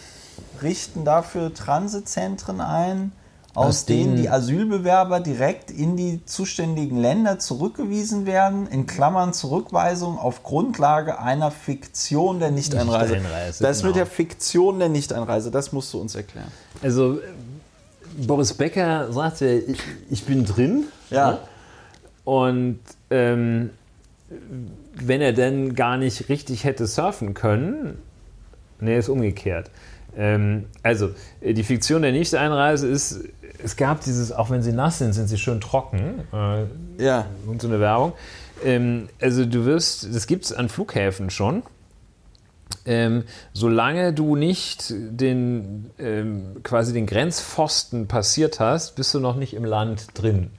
richten 0.62 1.06
dafür 1.06 1.54
Transitzentren 1.54 2.60
ein, 2.60 3.12
aus, 3.56 3.68
Aus 3.68 3.86
denen 3.86 4.16
die 4.16 4.30
Asylbewerber 4.30 5.20
direkt 5.20 5.70
in 5.70 5.96
die 5.96 6.26
zuständigen 6.26 7.00
Länder 7.00 7.38
zurückgewiesen 7.38 8.26
werden, 8.26 8.66
in 8.66 8.88
Klammern 8.88 9.32
Zurückweisung 9.32 10.18
auf 10.18 10.42
Grundlage 10.42 11.20
einer 11.20 11.52
Fiktion 11.52 12.40
der 12.40 12.50
Nichteinreise. 12.50 13.14
Nichteinreise, 13.14 13.64
das 13.64 13.84
mit 13.84 13.94
genau. 13.94 14.06
der 14.06 14.06
Fiktion 14.08 14.80
der 14.80 14.90
Nichteinreise, 14.90 15.52
das 15.52 15.72
musst 15.72 15.94
du 15.94 16.02
uns 16.02 16.16
erklären. 16.16 16.52
also 16.82 17.20
Boris 18.18 18.54
Becker 18.54 19.12
sagte, 19.12 19.48
ich, 19.68 19.80
ich 20.10 20.24
bin 20.26 20.46
drin. 20.46 20.86
Ja. 21.10 21.32
ne? 21.32 21.38
Und 22.26 22.80
ähm, 23.10 23.70
wenn 24.96 25.22
er 25.22 25.34
denn 25.34 25.76
gar 25.76 25.98
nicht 25.98 26.30
richtig 26.30 26.64
hätte 26.64 26.88
surfen 26.88 27.34
können, 27.34 27.98
nee, 28.80 28.98
ist 28.98 29.10
umgekehrt. 29.10 29.70
Ähm, 30.16 30.66
also, 30.84 31.10
äh, 31.42 31.54
die 31.54 31.64
Fiktion 31.64 32.02
der 32.04 32.12
Nicht-Einreise 32.12 32.88
ist, 32.88 33.20
es 33.64 33.76
gab 33.76 34.02
dieses, 34.02 34.32
auch 34.32 34.50
wenn 34.50 34.62
sie 34.62 34.72
nass 34.74 35.00
sind, 35.00 35.14
sind 35.14 35.28
sie 35.28 35.38
schön 35.38 35.60
trocken. 35.62 36.22
Äh, 36.32 37.04
Ja. 37.04 37.26
und 37.48 37.62
so 37.62 37.68
eine 37.68 37.80
Werbung. 37.80 38.14
Ähm, 38.64 39.10
also 39.20 39.46
du 39.46 39.66
wirst, 39.66 40.14
das 40.14 40.28
gibt 40.28 40.46
es 40.46 40.54
an 40.54 40.70
Flughäfen 40.70 41.30
schon. 41.30 41.64
Ähm, 42.86 43.24
solange 43.54 44.14
du 44.14 44.36
nicht 44.36 44.94
den 44.94 45.90
ähm, 46.00 46.58
quasi 46.64 46.92
den 46.94 47.06
Grenzpfosten 47.06 48.08
passiert 48.08 48.60
hast, 48.60 48.96
bist 48.96 49.14
du 49.14 49.20
noch 49.20 49.36
nicht 49.36 49.54
im 49.54 49.66
Land 49.66 50.08
drin. 50.16 50.50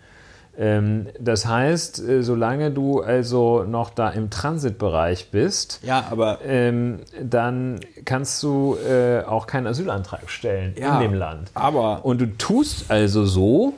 Ähm, 0.57 1.09
das 1.19 1.47
heißt, 1.47 2.01
äh, 2.09 2.23
solange 2.23 2.71
du 2.71 3.01
also 3.01 3.65
noch 3.65 3.91
da 3.91 4.09
im 4.11 4.31
Transitbereich 4.31 5.31
bist, 5.33 5.81
Ja, 5.83 6.07
aber 6.11 6.39
ähm, 6.47 7.01
dann 7.21 7.81
kannst 8.05 8.41
du 8.45 8.77
äh, 8.77 9.23
auch 9.25 9.47
keinen 9.49 9.67
Asylantrag 9.67 10.31
stellen 10.31 10.75
Ja, 10.79 11.01
in 11.01 11.11
dem 11.11 11.15
Land. 11.19 11.51
aber- 11.55 12.05
Und 12.05 12.21
du 12.21 12.27
tust 12.39 12.89
also 12.91 13.25
so, 13.27 13.75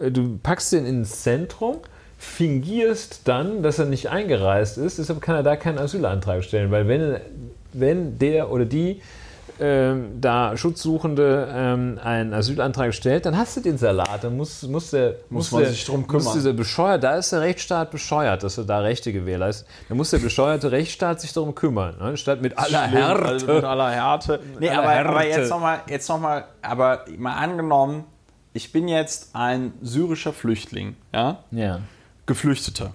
äh, 0.00 0.10
du 0.10 0.38
packst 0.42 0.72
den 0.72 0.86
ins 0.86 1.22
Zentrum, 1.22 1.76
fingierst 2.18 3.22
dann, 3.28 3.62
dass 3.62 3.78
er 3.78 3.84
nicht 3.86 4.08
eingereist 4.10 4.78
ist, 4.78 4.98
deshalb 4.98 5.20
kann 5.20 5.36
er 5.36 5.42
da 5.42 5.54
keinen 5.56 5.78
Asylantrag 5.78 6.42
stellen, 6.44 6.70
weil 6.70 6.88
wenn, 6.88 7.16
wenn 7.72 8.18
der 8.18 8.50
oder 8.50 8.64
die 8.64 9.00
ähm, 9.60 10.20
da 10.20 10.56
Schutzsuchende 10.56 11.48
ähm, 11.54 12.00
einen 12.02 12.32
Asylantrag 12.32 12.94
stellt, 12.94 13.26
dann 13.26 13.36
hast 13.36 13.56
du 13.56 13.60
den 13.60 13.78
Salat. 13.78 14.24
Dann 14.24 14.36
muss, 14.36 14.62
muss, 14.62 14.90
der, 14.90 15.16
Muss 15.28 15.50
muss 15.50 15.52
man 15.52 15.62
der, 15.62 15.70
sich 15.70 15.84
drum 15.84 16.00
muss 16.00 16.08
kümmern. 16.08 16.34
dieser 16.34 16.52
bescheuert, 16.52 17.04
da 17.04 17.16
ist 17.16 17.32
der 17.32 17.42
Rechtsstaat 17.42 17.90
bescheuert, 17.90 18.42
dass 18.42 18.58
er 18.58 18.64
da 18.64 18.80
Rechte 18.80 19.12
gewährleistet. 19.12 19.68
Da 19.88 19.94
muss 19.94 20.10
der 20.10 20.18
bescheuerte 20.18 20.72
Rechtsstaat 20.72 21.20
sich 21.20 21.32
darum 21.32 21.54
kümmern, 21.54 21.96
ne? 22.00 22.16
statt 22.16 22.42
mit 22.42 22.58
aller 22.58 22.88
Schlimm, 22.88 23.02
Härte. 23.02 23.24
also 23.24 23.46
mit 23.46 23.64
aller 23.64 23.90
Härte. 23.90 24.40
Nee, 24.58 24.68
aller 24.68 24.78
aber, 24.82 25.10
aber 25.10 25.20
Härte. 25.20 25.40
jetzt 25.40 25.50
nochmal, 25.50 25.80
jetzt 25.88 26.08
noch 26.08 26.20
mal, 26.20 26.44
aber 26.62 27.04
mal 27.18 27.34
angenommen, 27.36 28.04
ich 28.54 28.72
bin 28.72 28.88
jetzt 28.88 29.30
ein 29.34 29.72
syrischer 29.80 30.32
Flüchtling, 30.32 30.96
ja, 31.12 31.44
ja. 31.50 31.80
Geflüchteter. 32.26 32.92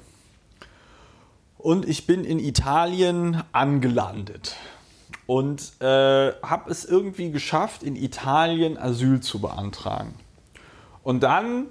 Und 1.57 1.87
ich 1.87 2.05
bin 2.05 2.23
in 2.23 2.39
Italien 2.39 3.41
angelandet 3.51 4.55
und 5.25 5.73
äh, 5.81 6.31
habe 6.41 6.71
es 6.71 6.85
irgendwie 6.85 7.31
geschafft, 7.31 7.83
in 7.83 7.95
Italien 7.95 8.77
Asyl 8.77 9.19
zu 9.19 9.39
beantragen. 9.39 10.13
Und 11.03 11.23
dann 11.23 11.65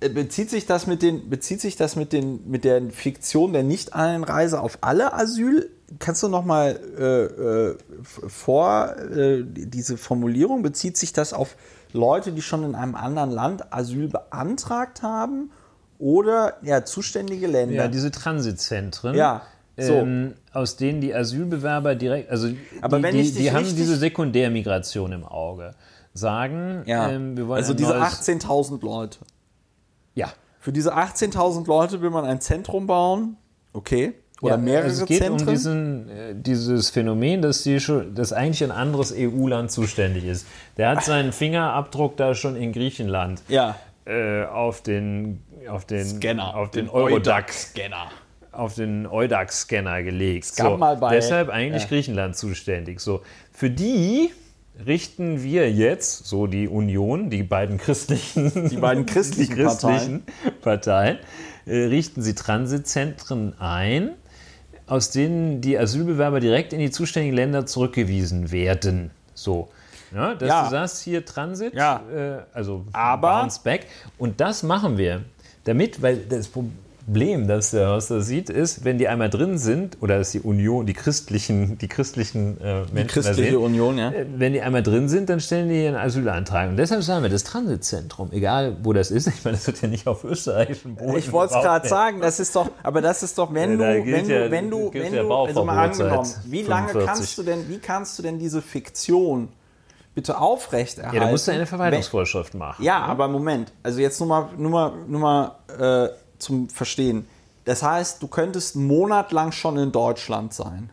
äh, 0.00 0.08
bezieht 0.08 0.50
sich 0.50 0.66
das 0.66 0.86
mit 0.86 1.02
den 1.02 1.28
bezieht 1.28 1.60
sich 1.60 1.76
das 1.76 1.96
mit 1.96 2.12
den 2.12 2.48
mit 2.48 2.64
der 2.64 2.90
Fiktion 2.90 3.52
der 3.52 3.64
Nicht-Einreise 3.64 4.60
auf 4.60 4.78
alle 4.80 5.12
Asyl? 5.12 5.70
Kannst 5.98 6.22
du 6.22 6.28
noch 6.28 6.44
mal 6.44 6.78
äh, 6.98 7.24
äh, 7.24 7.76
vor 8.28 8.96
äh, 8.96 9.42
diese 9.44 9.96
Formulierung 9.96 10.62
bezieht 10.62 10.96
sich 10.96 11.12
das 11.12 11.32
auf 11.32 11.56
Leute, 11.92 12.32
die 12.32 12.42
schon 12.42 12.62
in 12.62 12.74
einem 12.74 12.94
anderen 12.94 13.30
Land 13.30 13.72
Asyl 13.72 14.08
beantragt 14.08 15.02
haben 15.02 15.50
oder 15.98 16.56
ja 16.62 16.84
zuständige 16.84 17.46
Länder? 17.46 17.74
Ja, 17.74 17.88
diese 17.88 18.10
Transitzentren. 18.10 19.14
Ja, 19.14 19.42
so. 19.76 19.94
Ähm, 19.94 20.34
aus 20.52 20.76
denen 20.76 21.00
die 21.00 21.14
Asylbewerber 21.14 21.94
direkt, 21.94 22.30
also 22.30 22.48
Aber 22.80 22.98
die, 22.98 23.02
wenn 23.04 23.14
die, 23.14 23.30
die 23.32 23.52
haben 23.52 23.64
diese 23.64 23.96
Sekundärmigration 23.96 25.12
im 25.12 25.24
Auge. 25.24 25.74
Sagen, 26.14 26.82
Ja. 26.86 27.10
ähm, 27.10 27.36
wir 27.36 27.46
wollen 27.46 27.58
also 27.58 27.74
diese 27.74 27.90
neues, 27.90 28.28
18.000 28.28 28.84
Leute. 28.84 29.18
Ja. 30.14 30.32
Für 30.58 30.72
diese 30.72 30.96
18.000 30.96 31.68
Leute 31.68 32.02
will 32.02 32.10
man 32.10 32.24
ein 32.24 32.40
Zentrum 32.40 32.88
bauen. 32.88 33.36
Okay. 33.72 34.14
Oder 34.40 34.54
ja, 34.54 34.60
mehrere 34.60 34.84
also 34.84 35.02
es 35.02 35.08
geht 35.08 35.18
Zentren. 35.18 35.46
um 35.48 35.54
diesen, 35.54 36.08
äh, 36.08 36.34
dieses 36.34 36.90
Phänomen, 36.90 37.42
dass, 37.42 37.62
die 37.62 37.78
schon, 37.78 38.14
dass 38.16 38.32
eigentlich 38.32 38.64
ein 38.64 38.72
anderes 38.72 39.14
EU-Land 39.16 39.70
zuständig 39.70 40.24
ist. 40.24 40.46
Der 40.76 40.90
hat 40.90 41.04
seinen 41.04 41.32
Fingerabdruck 41.32 42.16
da 42.16 42.34
schon 42.34 42.56
in 42.56 42.72
Griechenland 42.72 43.42
ja. 43.48 43.76
äh, 44.04 44.44
auf 44.44 44.80
den, 44.82 45.42
auf 45.68 45.84
den, 45.86 46.04
Scanner. 46.04 46.54
auf 46.56 46.70
den, 46.70 46.88
Eurodac, 46.88 47.52
Scanner. 47.52 48.10
auf 48.52 48.74
den 48.74 49.06
Eudax-Scanner 49.06 50.02
gelegt. 50.02 50.58
mal 50.78 50.96
bei- 50.96 51.14
deshalb 51.14 51.48
eigentlich 51.48 51.82
ja. 51.84 51.88
Griechenland 51.88 52.36
zuständig. 52.36 53.00
So, 53.00 53.22
für 53.52 53.70
die 53.70 54.30
richten 54.86 55.42
wir 55.42 55.70
jetzt, 55.72 56.26
so 56.26 56.46
die 56.46 56.68
Union, 56.68 57.30
die 57.30 57.42
beiden 57.42 57.78
christlichen, 57.78 58.68
Die 58.68 58.76
beiden 58.76 59.06
christlichen, 59.06 59.54
die 59.56 59.62
christlichen 59.62 60.22
Parteien, 60.62 61.18
äh, 61.66 61.84
richten 61.84 62.22
sie 62.22 62.34
Transitzentren 62.34 63.54
ein, 63.60 64.10
aus 64.86 65.10
denen 65.10 65.60
die 65.60 65.76
Asylbewerber 65.78 66.40
direkt 66.40 66.72
in 66.72 66.78
die 66.78 66.90
zuständigen 66.90 67.34
Länder 67.36 67.66
zurückgewiesen 67.66 68.50
werden. 68.52 69.10
So. 69.34 69.68
Ja, 70.14 70.34
dass 70.34 70.48
Ja. 70.48 70.64
du 70.64 70.70
sagst, 70.70 71.02
hier 71.02 71.24
Transit, 71.24 71.74
Ja. 71.74 72.00
äh, 72.10 72.38
also 72.54 72.86
Aber- 72.92 73.40
bounce 73.42 73.58
back. 73.62 73.86
Und 74.16 74.40
das 74.40 74.62
machen 74.62 74.96
wir. 74.96 75.22
Damit, 75.68 76.00
weil 76.02 76.16
das 76.16 76.48
Problem, 76.48 77.46
das 77.48 77.70
der 77.72 77.88
Horst 77.88 78.10
da 78.10 78.20
sieht, 78.20 78.50
ist, 78.50 78.84
wenn 78.84 78.98
die 78.98 79.08
einmal 79.08 79.30
drin 79.30 79.56
sind, 79.58 79.96
oder 80.00 80.18
dass 80.18 80.32
die 80.32 80.40
Union, 80.40 80.84
die 80.86 80.92
christlichen, 80.94 81.78
die 81.78 81.88
christlichen 81.88 82.60
äh, 82.60 82.80
Menschen 82.80 82.96
Die 82.96 83.04
christliche 83.06 83.50
sind, 83.52 83.58
Union, 83.58 83.98
ja. 83.98 84.10
äh, 84.10 84.26
wenn 84.36 84.52
die 84.52 84.60
einmal 84.60 84.82
drin 84.82 85.08
sind, 85.08 85.28
dann 85.30 85.40
stellen 85.40 85.68
die 85.68 85.86
einen 85.86 85.96
Asylantrag. 85.96 86.70
Und 86.70 86.76
deshalb 86.76 87.02
sagen 87.02 87.22
wir, 87.22 87.30
das 87.30 87.44
Transitzentrum, 87.44 88.28
egal 88.32 88.76
wo 88.82 88.92
das 88.92 89.10
ist, 89.10 89.26
ich 89.28 89.44
meine, 89.44 89.56
das 89.56 89.66
wird 89.66 89.80
ja 89.82 89.88
nicht 89.88 90.06
auf 90.06 90.24
österreichischem 90.24 90.96
Boden 90.96 91.16
Ich 91.16 91.32
wollte 91.32 91.54
es 91.54 91.60
gerade 91.62 91.88
sagen, 91.88 92.20
das 92.20 92.40
ist 92.40 92.54
doch, 92.56 92.70
aber 92.82 93.00
das 93.00 93.22
ist 93.22 93.38
doch, 93.38 93.52
wenn 93.54 93.80
Ja, 93.80 93.94
du, 93.94 94.06
wenn 94.06 94.28
du, 94.28 94.34
ja- 94.44 94.50
wenn 94.50 94.70
du, 94.70 94.90
wenn 94.92 95.12
du, 95.12 95.34
also 95.34 95.64
mal 95.64 95.88
angenommen, 95.88 96.28
wie 96.46 96.62
lange 96.62 96.88
45. 96.88 97.06
kannst 97.06 97.38
du 97.38 97.42
denn, 97.42 97.68
wie 97.68 97.78
kannst 97.78 98.18
du 98.18 98.22
denn 98.22 98.38
diese 98.38 98.62
Fiktion 98.62 99.48
bitte 100.18 100.38
aufrechterhalten? 100.40 101.16
Ja, 101.16 101.24
da 101.24 101.30
musst 101.30 101.46
du 101.46 101.52
eine 101.52 101.66
Verwaltungsvorschrift 101.66 102.54
machen. 102.54 102.82
Ja, 102.84 102.98
aber 103.00 103.28
Moment. 103.28 103.72
Also 103.84 104.00
jetzt 104.00 104.18
nur 104.20 104.28
mal, 104.28 104.48
nur 104.56 104.70
mal, 104.70 104.92
nur 105.06 105.20
mal 105.20 105.52
äh, 105.78 106.08
zum 106.38 106.68
Verstehen. 106.68 107.26
Das 107.64 107.82
heißt, 107.82 108.20
du 108.22 108.26
könntest 108.28 108.74
einen 108.76 108.86
Monat 108.86 109.30
lang 109.30 109.52
schon 109.52 109.76
in 109.78 109.92
Deutschland 109.92 110.52
sein. 110.54 110.90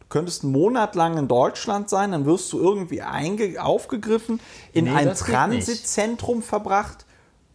Du 0.00 0.06
könntest 0.08 0.44
einen 0.44 0.52
Monat 0.52 0.94
lang 0.94 1.18
in 1.18 1.26
Deutschland 1.28 1.90
sein, 1.90 2.12
dann 2.12 2.24
wirst 2.26 2.52
du 2.52 2.58
irgendwie 2.60 3.02
einge 3.02 3.62
aufgegriffen, 3.62 4.40
in 4.72 4.84
Nee, 4.84 4.90
ein 4.92 5.14
Transitzentrum 5.14 6.42
verbracht. 6.42 7.04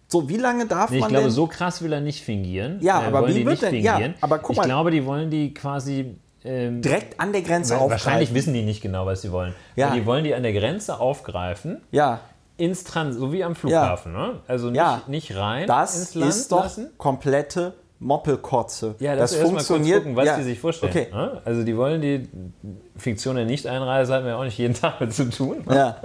So, 0.08 0.30
wie 0.30 0.38
lange 0.38 0.66
darf 0.68 0.90
Nee, 0.92 0.98
ich 0.98 1.02
man 1.02 1.10
glaube, 1.10 1.24
denn? 1.26 1.32
so 1.32 1.48
krass 1.48 1.82
will 1.82 1.92
er 1.94 2.02
nicht 2.02 2.24
fingieren. 2.24 2.78
Ja, 2.82 3.02
äh, 3.02 3.06
aber 3.08 3.28
wie 3.30 3.36
wird 3.38 3.46
nicht 3.48 3.62
denn- 3.64 3.76
ja, 3.76 3.94
fingieren. 3.94 4.16
aber 4.22 4.38
guck 4.40 4.52
ich 4.52 4.58
mal- 4.58 4.66
glaube, 4.66 4.92
die 4.92 5.06
wollen 5.06 5.32
die 5.32 5.54
quasi. 5.54 6.16
Ähm, 6.46 6.82
direkt 6.82 7.20
an 7.20 7.32
der 7.32 7.42
Grenze 7.42 7.76
wa- 7.76 7.82
wahrscheinlich 7.90 8.30
aufgreifen. 8.30 8.36
wissen 8.36 8.54
die 8.54 8.64
nicht 8.64 8.82
genau, 8.82 9.06
was 9.06 9.22
sie 9.22 9.32
wollen. 9.32 9.54
Ja. 9.76 9.88
Aber 9.88 9.96
die 9.96 10.06
wollen 10.06 10.24
die 10.24 10.36
an 10.36 10.44
der 10.44 10.54
Grenze 10.54 11.00
aufgreifen, 11.00 11.82
Ja, 11.92 12.20
ins 12.58 12.84
Trans, 12.84 13.16
so 13.16 13.32
wie 13.32 13.44
am 13.44 13.56
Flughafen. 13.56 14.12
Ne? 14.14 14.40
Also 14.48 14.68
nicht, 14.68 14.78
Ja. 14.78 15.02
nicht 15.08 15.36
rein 15.36 15.68
das 15.68 15.98
ins 15.98 16.16
Land 16.16 16.30
ist 16.30 16.52
doch 16.52 16.64
lassen. 16.64 16.90
komplette 16.98 17.74
Moppelkotze. 18.04 18.96
Ja, 19.00 19.16
das 19.16 19.32
das, 19.32 19.42
funktioniert. 19.42 20.00
Gucken, 20.04 20.16
was 20.16 20.26
ja, 20.26 20.38
die 20.38 20.44
sich 20.44 20.60
vorstellen. 20.60 20.92
Okay. 20.92 21.08
ne? 21.12 21.42
Also 21.46 21.64
die 21.64 21.76
wollen 21.78 22.02
die 22.02 22.28
Fiktion 22.98 23.36
der 23.36 23.46
Nicht-Einreise 23.46 24.14
haben 24.14 24.26
wir 24.26 24.38
auch 24.38 24.44
nicht 24.44 24.58
jeden 24.58 24.74
Tag 24.80 25.00
mit 25.02 25.14
zu 25.14 25.30
tun. 25.30 25.64
ne? 25.68 25.76
Ja. 25.76 25.98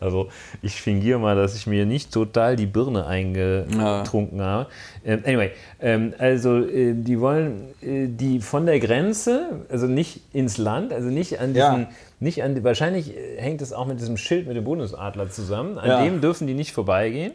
Also 0.00 0.28
ich 0.62 0.80
fingiere 0.80 1.18
mal, 1.18 1.36
dass 1.36 1.54
ich 1.56 1.66
mir 1.66 1.86
nicht 1.86 2.12
total 2.12 2.56
die 2.56 2.66
Birne 2.66 3.06
eingetrunken 3.06 4.40
habe. 4.42 4.66
Ähm, 5.04 5.22
anyway, 5.26 5.50
ähm, 5.80 6.14
also 6.18 6.58
äh, 6.58 6.94
die 6.94 7.20
wollen 7.20 7.68
äh, 7.82 8.06
die 8.08 8.40
von 8.40 8.66
der 8.66 8.80
Grenze, 8.80 9.60
also 9.70 9.86
nicht 9.86 10.20
ins 10.32 10.58
Land, 10.58 10.92
also 10.92 11.08
nicht 11.08 11.40
an 11.40 11.54
Ja. 11.54 11.70
diesen, 11.74 11.86
nicht 12.20 12.42
an, 12.42 12.62
wahrscheinlich 12.64 13.16
äh, 13.16 13.36
hängt 13.40 13.62
es 13.62 13.72
auch 13.72 13.86
mit 13.86 14.00
diesem 14.00 14.16
Schild 14.16 14.46
mit 14.46 14.56
dem 14.56 14.64
Bundesadler 14.64 15.30
zusammen. 15.30 15.78
An 15.78 15.88
Ja. 15.88 16.02
dem 16.04 16.20
dürfen 16.20 16.46
die 16.46 16.54
nicht 16.54 16.72
vorbeigehen. 16.72 17.32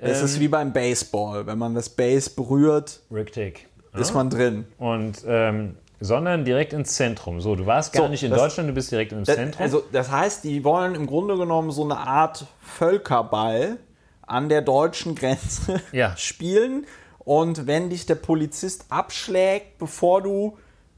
Es 0.00 0.22
ist 0.22 0.40
wie 0.40 0.48
beim 0.48 0.72
Baseball. 0.72 1.46
Wenn 1.46 1.58
man 1.58 1.74
das 1.74 1.88
Base 1.88 2.30
berührt, 2.30 3.00
Rick 3.10 3.32
Tick. 3.32 3.68
ist 3.94 4.14
man 4.14 4.30
drin. 4.30 4.64
Und 4.78 5.22
ähm, 5.26 5.76
sondern 6.00 6.44
direkt 6.44 6.72
ins 6.72 6.94
Zentrum. 6.94 7.40
So, 7.40 7.56
du 7.56 7.66
warst 7.66 7.92
gar 7.92 8.04
So, 8.04 8.08
nicht 8.08 8.22
in 8.22 8.30
das- 8.30 8.40
Deutschland, 8.40 8.68
du 8.70 8.72
bist 8.74 8.92
direkt 8.92 9.10
im 9.12 9.24
Das, 9.24 9.34
Zentrum. 9.34 9.62
also, 9.62 9.82
das 9.90 10.10
heißt, 10.10 10.44
die 10.44 10.62
wollen 10.62 10.94
im 10.94 11.06
Grunde 11.06 11.36
genommen 11.36 11.72
so 11.72 11.82
eine 11.82 11.96
Art 11.96 12.46
Völkerball 12.60 13.78
an 14.22 14.48
der 14.48 14.62
deutschen 14.62 15.14
Grenze 15.14 15.80
Ja. 15.92 16.16
spielen. 16.16 16.86
Und 17.18 17.66
wenn 17.66 17.90
dich 17.90 18.06
der 18.06 18.14
Polizist 18.14 18.86
abschlägt, 18.90 19.78
bevor 19.78 20.22
du, 20.22 20.56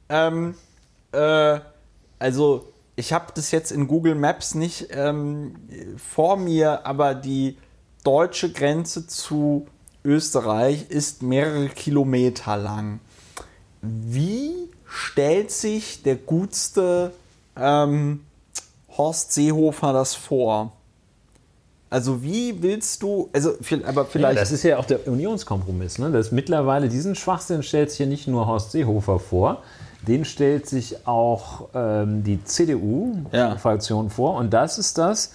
ähm, 0.08 0.54
äh, 1.12 1.58
also 2.18 2.72
ich 2.96 3.12
habe 3.12 3.26
das 3.34 3.50
jetzt 3.50 3.72
in 3.72 3.88
Google 3.88 4.14
Maps 4.14 4.54
nicht 4.54 4.88
ähm, 4.92 5.54
vor 5.96 6.36
mir, 6.36 6.84
aber 6.86 7.14
die 7.14 7.56
deutsche 8.04 8.52
Grenze 8.52 9.06
zu 9.06 9.66
Österreich 10.04 10.86
ist 10.88 11.22
mehrere 11.22 11.68
Kilometer 11.68 12.56
lang. 12.56 13.00
Wie 13.82 14.52
stellt 14.86 15.50
sich 15.50 16.02
der 16.02 16.16
gutste 16.16 17.12
ähm, 17.56 18.20
Horst 18.96 19.32
Seehofer 19.32 19.92
das 19.92 20.14
vor? 20.14 20.72
Also 21.90 22.22
wie 22.22 22.62
willst 22.62 23.02
du, 23.02 23.28
also 23.32 23.54
aber 23.84 24.02
ja, 24.02 24.08
vielleicht, 24.08 24.40
das 24.40 24.52
ist 24.52 24.62
ja 24.62 24.78
auch 24.78 24.84
der 24.84 25.08
Unionskompromiss. 25.08 25.98
Ne? 25.98 26.10
Das 26.12 26.30
mittlerweile 26.30 26.88
diesen 26.88 27.16
Schwachsinn 27.16 27.62
stellt 27.64 27.90
sich 27.90 27.98
hier 27.98 28.06
nicht 28.06 28.28
nur 28.28 28.46
Horst 28.46 28.70
Seehofer 28.70 29.18
vor, 29.18 29.62
den 30.06 30.24
stellt 30.24 30.66
sich 30.68 31.06
auch 31.06 31.68
ähm, 31.74 32.22
die 32.22 32.34
Ja. 32.34 32.44
CDU-Fraktion 32.44 34.08
vor. 34.10 34.36
Und 34.36 34.50
das 34.50 34.78
ist 34.78 34.98
das, 34.98 35.32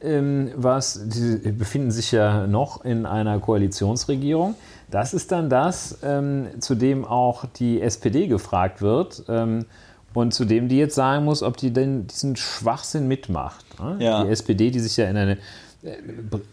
ähm, 0.00 0.50
was, 0.56 1.00
die 1.08 1.50
befinden 1.52 1.90
sich 1.90 2.12
ja 2.12 2.46
noch 2.46 2.84
in 2.84 3.06
einer 3.06 3.38
Koalitionsregierung. 3.38 4.54
Das 4.90 5.14
ist 5.14 5.32
dann 5.32 5.50
das, 5.50 5.98
ähm, 6.02 6.46
zu 6.60 6.74
dem 6.74 7.04
auch 7.04 7.44
die 7.56 7.80
SPD 7.80 8.26
gefragt 8.26 8.80
wird. 8.80 9.24
Ähm, 9.28 9.66
und 10.14 10.32
zu 10.32 10.44
dem 10.44 10.68
die 10.68 10.78
jetzt 10.78 10.94
sagen 10.94 11.24
muss, 11.24 11.42
ob 11.42 11.56
die 11.56 11.72
denn 11.72 12.06
diesen 12.06 12.34
Schwachsinn 12.34 13.06
mitmacht. 13.06 13.64
Ne? 13.78 13.96
Ja. 14.00 14.24
Die 14.24 14.30
SPD, 14.30 14.70
die 14.70 14.80
sich 14.80 14.96
ja 14.96 15.08
in 15.08 15.16
eine 15.16 15.38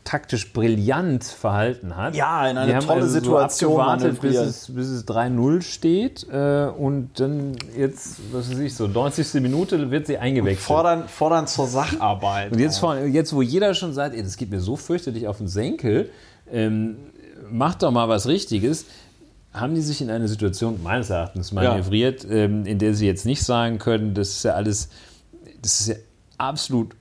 taktisch 0.04 0.54
brillant 0.54 1.24
verhalten 1.24 1.96
hat. 1.98 2.16
Ja, 2.16 2.48
in 2.48 2.58
eine 2.58 2.70
Die 2.70 2.76
haben 2.76 2.86
tolle 2.86 3.02
also 3.02 3.14
Situation 3.14 3.72
So 3.72 3.82
abgewartet, 3.82 4.22
bis 4.22 4.36
es, 4.36 4.72
bis 4.72 4.88
es 4.88 5.08
3-0 5.08 5.62
steht 5.64 6.28
äh, 6.32 6.68
und 6.68 7.20
dann 7.20 7.56
jetzt, 7.76 8.18
was 8.32 8.52
weiß 8.52 8.60
ich, 8.60 8.76
so 8.76 8.86
90. 8.88 9.42
Minute 9.42 9.90
wird 9.90 10.06
sie 10.06 10.20
eingewechselt. 10.20 10.60
fordern, 10.66 11.08
fordern 11.08 11.48
zur 11.48 11.66
Sacharbeit. 11.66 12.52
Und 12.52 12.60
jetzt, 12.60 12.78
vor- 12.78 12.98
jetzt, 12.98 13.34
wo 13.34 13.42
jeder 13.42 13.74
schon 13.74 13.94
sagt, 13.94 14.16
ey, 14.16 14.22
das 14.22 14.38
geht 14.38 14.52
mir 14.52 14.60
so 14.60 14.76
fürchterlich 14.76 15.28
auf 15.28 15.40
den 15.40 15.48
Senkel, 15.48 16.12
ähm, 16.52 16.98
mach 17.50 17.74
doch 17.74 17.90
mal 17.90 18.08
was 18.08 18.28
Richtiges, 18.28 18.86
haben 19.54 19.74
die 19.74 19.82
sich 19.82 20.02
in 20.02 20.12
eine 20.12 20.28
Situation 20.28 20.84
meines 20.84 21.10
Erachtens 21.10 21.52
manövriert, 21.52 22.26
ja. 22.26 22.30
ähm, 22.30 22.66
in 22.68 22.78
der 22.78 22.94
sie 22.94 23.08
jetzt 23.08 23.26
nicht 23.26 23.42
sagen 23.42 23.80
können, 23.80 24.14
das 24.14 24.30
ist 24.30 24.44
ja 24.44 24.52
alles, 24.54 24.90
das 25.64 25.80
ist 25.80 25.88
ja 25.88 25.96
absolut 26.38 26.96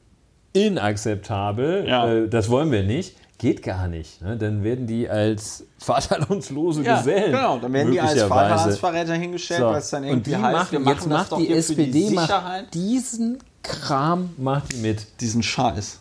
inakzeptabel, 0.55 1.87
ja. 1.87 2.11
äh, 2.11 2.29
das 2.29 2.49
wollen 2.49 2.73
wir 2.73 2.83
nicht. 2.83 3.17
Geht 3.37 3.63
gar 3.63 3.89
nicht. 3.89 4.23
Ne? 4.23 4.39
Dann 4.39 4.63
werden 4.63 4.87
die 4.87 5.09
als 5.11 5.65
vaterlandslose 5.79 6.83
ja, 6.83 6.99
Gesellen. 6.99 7.33
Genau, 7.33 7.59
dann 7.59 7.73
werden 7.73 7.93
die 7.93 8.01
als 8.01 8.23
Vaterlandsverräter 8.23 9.15
hingestellt, 9.15 9.61
so. 9.61 9.67
weil 9.67 9.79
es 9.79 9.91
dann 9.91 10.05
irgendwie 10.05 10.35
und 10.35 10.41
die 10.41 10.43
heißt, 10.43 10.57
machen, 10.57 10.73
wir 10.73 10.81
machen 10.81 10.95
jetzt 10.95 11.09
macht 11.09 11.39
die 11.39 11.53
SPD 11.53 12.09
die 12.09 12.15
macht 12.15 12.75
diesen 12.75 13.39
Kram 13.63 14.31
macht 14.39 14.73
die 14.73 14.77
mit. 14.77 15.21
Diesen 15.21 15.43
Scheiß. 15.43 16.01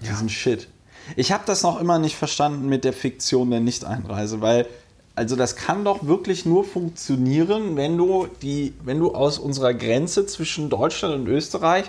Diesen 0.00 0.28
Shit. 0.28 0.68
Ich 1.16 1.32
habe 1.32 1.42
das 1.44 1.62
noch 1.62 1.80
immer 1.80 1.98
nicht 1.98 2.16
verstanden 2.16 2.68
mit 2.68 2.84
der 2.84 2.92
Fiktion 2.92 3.50
der 3.50 3.60
Nicht-Einreise, 3.60 4.40
weil 4.40 4.66
also 5.16 5.36
das 5.36 5.56
kann 5.56 5.84
doch 5.84 6.06
wirklich 6.06 6.44
nur 6.44 6.64
funktionieren, 6.64 7.76
wenn 7.76 7.96
du 7.96 8.26
die, 8.42 8.74
wenn 8.84 8.98
du 8.98 9.14
aus 9.14 9.38
unserer 9.38 9.72
Grenze 9.72 10.26
zwischen 10.26 10.70
Deutschland 10.70 11.14
und 11.14 11.28
Österreich 11.28 11.84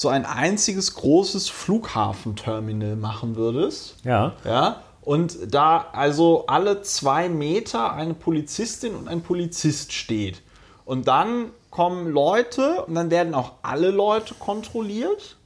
so 0.00 0.08
ein 0.08 0.24
einziges 0.24 0.94
großes 0.94 1.50
Flughafenterminal 1.50 2.96
machen 2.96 3.36
würdest. 3.36 3.96
Ja. 4.02 4.32
Ja. 4.44 4.80
Und 5.02 5.52
da 5.54 5.88
also 5.92 6.46
alle 6.46 6.80
zwei 6.80 7.28
Meter 7.28 7.92
eine 7.92 8.14
Polizistin 8.14 8.94
und 8.94 9.08
ein 9.08 9.20
Polizist 9.20 9.92
steht. 9.92 10.40
Und 10.86 11.06
dann 11.06 11.50
kommen 11.68 12.10
Leute 12.10 12.82
und 12.86 12.94
dann 12.94 13.10
werden 13.10 13.34
auch 13.34 13.52
alle 13.60 13.90
Leute 13.90 14.32
kontrolliert. 14.32 15.36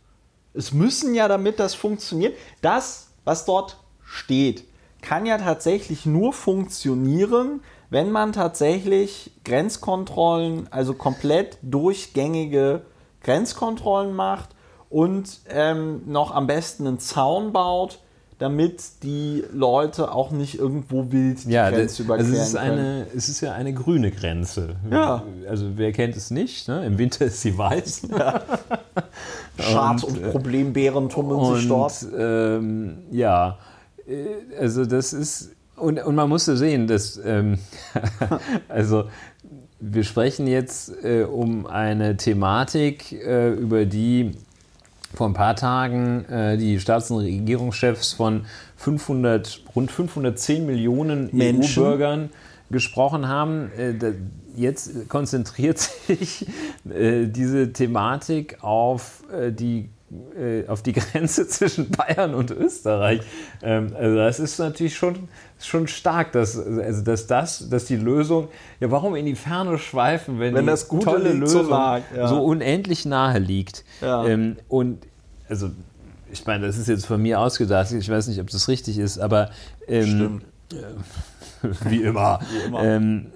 Es 0.52 0.73
müssen 0.73 1.16
ja, 1.16 1.26
damit 1.26 1.58
das 1.58 1.74
funktioniert, 1.74 2.36
das, 2.62 3.08
was 3.24 3.47
dort 3.47 3.78
steht, 4.05 4.62
kann 5.02 5.26
ja 5.26 5.36
tatsächlich 5.36 6.07
nur 6.07 6.33
funktionieren, 6.33 7.60
wenn 7.91 8.12
man 8.12 8.33
tatsächlich 8.33 9.33
Grenzkontrollen, 9.44 10.68
also 10.70 10.94
komplett 10.94 11.58
durchgängige 11.62 12.83
Grenzkontrollen 13.25 14.15
macht 14.15 14.51
und 14.91 15.41
ähm, 15.49 16.03
noch 16.07 16.33
am 16.33 16.47
besten 16.47 16.86
einen 16.86 16.99
Zaun 17.01 17.53
baut, 17.53 17.99
damit 18.39 19.03
die 19.03 19.44
Leute 19.53 20.12
auch 20.12 20.31
nicht 20.31 20.59
irgendwo 20.59 21.12
wild 21.12 21.44
die 21.44 21.51
ja, 21.53 21.70
Grenze 21.70 22.03
überqueren 22.03 22.31
also 22.31 22.43
es 22.43 22.49
ist 22.49 22.57
eine, 22.57 23.07
Es 23.15 23.28
ist 23.28 23.41
ja 23.41 23.53
eine 23.53 23.73
grüne 23.73 24.11
Grenze. 24.11 24.77
Ja. 24.91 25.23
Also 25.49 25.73
wer 25.77 25.93
kennt 25.93 26.17
es 26.17 26.31
nicht? 26.31 26.69
Ne? 26.69 26.85
Im 26.85 26.99
Winter 26.99 27.27
ist 27.27 27.41
sie 27.43 27.57
weiß. 27.57 28.09
Ja. 29.57 29.70
Schad- 29.73 30.03
und, 30.03 30.19
und 30.19 30.33
Problembären 30.33 31.09
tummeln 31.09 31.55
sich 31.55 31.69
dort. 31.69 32.05
Ähm, 32.17 33.05
ja, 33.12 33.59
äh, 34.05 34.59
also 34.59 34.85
das 34.85 35.12
ist, 35.12 35.53
und, 35.77 36.05
und 36.05 36.15
man 36.17 36.28
musste 36.28 36.57
sehen, 36.57 36.89
dass, 36.89 37.20
ähm, 37.25 37.59
also 38.69 39.05
wir 39.93 40.05
sprechen 40.05 40.47
jetzt 40.47 41.05
äh, 41.05 41.25
um 41.25 41.67
eine 41.67 42.17
Thematik, 42.17 43.13
äh, 43.13 43.51
über 43.51 43.85
die 43.85 44.33
vor 45.15 45.29
ein 45.29 45.35
paar 45.35 45.55
Tagen 45.55 46.25
äh, 46.25 46.57
die 46.57 46.81
Staats- 46.81 47.11
und 47.11 47.21
Regierungschefs 47.21 48.15
von 48.15 48.47
500, 48.77 49.63
rund 49.77 49.91
510 49.91 50.67
Millionen 50.67 51.31
EU-Bürgern 51.33 52.31
gesprochen 52.71 53.29
haben. 53.29 53.71
Äh, 53.77 53.95
da, 53.95 54.09
jetzt 54.57 55.09
konzentriert 55.09 55.79
sich 56.07 56.47
äh, 56.89 57.27
diese 57.27 57.73
Thematik 57.73 58.63
auf 58.63 59.23
die 59.51 59.81
äh, 59.81 59.89
auf 60.68 60.83
die 60.83 60.93
Grenze 60.93 61.47
zwischen 61.49 61.91
Bayern 61.91 62.34
und 62.34 62.51
Österreich. 62.51 63.20
Ähm, 63.62 63.94
also 63.97 64.17
das 64.17 64.41
ist 64.41 64.59
natürlich 64.59 64.97
schon, 64.97 65.28
schon 65.59 65.89
stark, 65.89 66.33
dass, 66.33 66.59
also 66.59 67.02
dass, 67.02 67.26
das, 67.26 67.68
dass 67.68 67.84
die 67.86 67.97
Lösung, 67.97 68.49
ja 68.81 68.91
warum 68.91 69.15
in 69.17 69.26
die 69.26 69.34
Ferne 69.34 69.78
schweifen, 69.78 70.39
wenn, 70.39 70.55
wenn 70.55 70.65
die 70.65 70.70
das 70.70 70.89
Gute 70.89 71.07
tolle 71.07 71.33
Lösung 71.33 71.65
so, 71.65 71.70
lag, 71.70 72.02
ja. 72.17 72.28
so, 72.28 72.43
unendlich 72.43 73.05
nahe 73.05 73.39
liegt. 73.39 73.84
Ja. 74.01 74.26
Ähm, 74.26 74.57
und 74.68 75.07
also 75.49 75.70
ich 76.31 76.44
meine, 76.47 76.67
das 76.67 76.76
ist 76.78 76.89
jetzt 76.89 77.07
von 77.07 77.23
mir 77.23 77.41
ausgedacht, 77.41 77.93
ich 77.93 78.09
weiß 78.09 78.28
nicht, 78.28 78.41
ob 78.41 78.51
das 78.51 78.68
richtig 78.68 78.99
ist, 78.99 79.18
aber 79.18 79.51
ähm. 79.86 80.43
Äh, 80.73 80.76
wie 81.91 82.02
immer. 82.02 82.41
Wie 82.52 82.67
immer. 82.67 82.83
Ähm, 82.83 83.33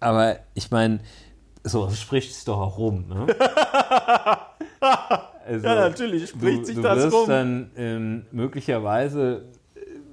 aber 0.00 0.36
ich 0.54 0.70
meine, 0.70 1.00
so 1.64 1.90
spricht 1.90 2.30
es 2.30 2.44
doch 2.44 2.58
auch 2.58 2.78
rum. 2.78 3.06
Ne? 3.08 3.26
Also, 5.48 5.66
ja, 5.66 5.74
natürlich 5.74 6.28
spricht 6.28 6.60
du, 6.60 6.64
sich 6.66 6.76
du 6.76 6.82
das 6.82 6.98
wirst 6.98 7.12
rum. 7.14 7.28
dann 7.28 7.70
ähm, 7.76 8.26
möglicherweise 8.32 9.46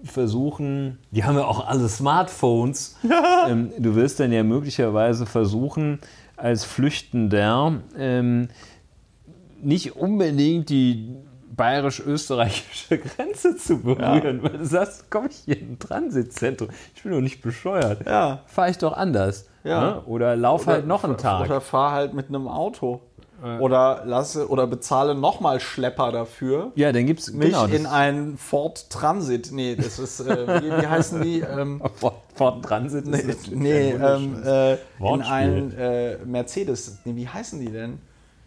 versuchen, 0.06 1.00
die 1.12 1.24
haben 1.24 1.38
ja 1.38 1.46
auch 1.46 1.68
alle 1.68 1.90
Smartphones, 1.90 2.98
ähm, 3.50 3.72
du 3.78 3.96
wirst 3.96 4.20
dann 4.20 4.32
ja 4.32 4.44
möglicherweise 4.44 5.26
versuchen, 5.26 6.00
als 6.38 6.64
Flüchtender 6.64 7.82
ähm, 7.98 8.48
nicht 9.62 9.96
unbedingt 9.96 10.70
die 10.70 11.16
bayerisch-österreichische 11.56 12.98
Grenze 13.16 13.58
zu 13.58 13.82
berühren, 13.82 14.38
ja. 14.38 14.44
weil 14.44 14.58
du 14.58 14.66
sagst, 14.66 15.10
komm 15.10 15.28
ich 15.28 15.38
hier 15.38 15.60
in 15.60 15.74
ein 15.74 15.80
Transitzentrum, 15.80 16.70
ich 16.96 17.04
bin 17.04 17.12
doch 17.12 17.22
nicht 17.22 17.42
bescheuert, 17.42 18.06
ja. 18.06 18.44
fahre 18.46 18.70
ich 18.70 18.78
doch 18.78 18.94
anders. 18.94 19.50
Ja. 19.64 19.82
Ne? 19.82 20.02
Oder 20.06 20.36
lauf 20.36 20.68
halt 20.68 20.86
noch 20.86 21.04
einen 21.04 21.18
Tag. 21.18 21.46
Oder 21.46 21.60
fahr 21.60 21.92
halt 21.92 22.14
mit 22.14 22.30
einem 22.30 22.48
Auto. 22.48 23.02
Oder 23.60 24.04
lasse 24.06 24.50
oder 24.50 24.66
bezahle 24.66 25.14
nochmal 25.14 25.60
Schlepper 25.60 26.12
dafür. 26.12 26.72
Ja, 26.76 26.92
dann 26.92 27.06
gibt's 27.06 27.32
mich 27.32 27.50
genau, 27.50 27.66
in 27.66 27.86
ein 27.86 28.38
Ford 28.38 28.90
Transit. 28.90 29.52
Nee, 29.52 29.76
das 29.76 30.00
ist 30.00 30.22
äh, 30.22 30.64
wie, 30.64 30.82
wie, 30.82 30.88
heißen 30.88 31.22
die? 31.22 31.44
Ähm, 31.56 31.82
Ford, 31.96 32.16
Ford, 32.34 32.66
Transit. 32.66 33.06
Nee, 33.06 33.24
nee 33.52 33.92
ähm, 33.92 34.42
äh, 34.44 34.74
in 34.74 35.22
ein 35.22 35.78
äh, 35.78 36.18
Mercedes. 36.26 36.98
Nee, 37.06 37.16
wie 37.16 37.28
heißen 37.28 37.60
die 37.60 37.72
denn? 37.72 38.00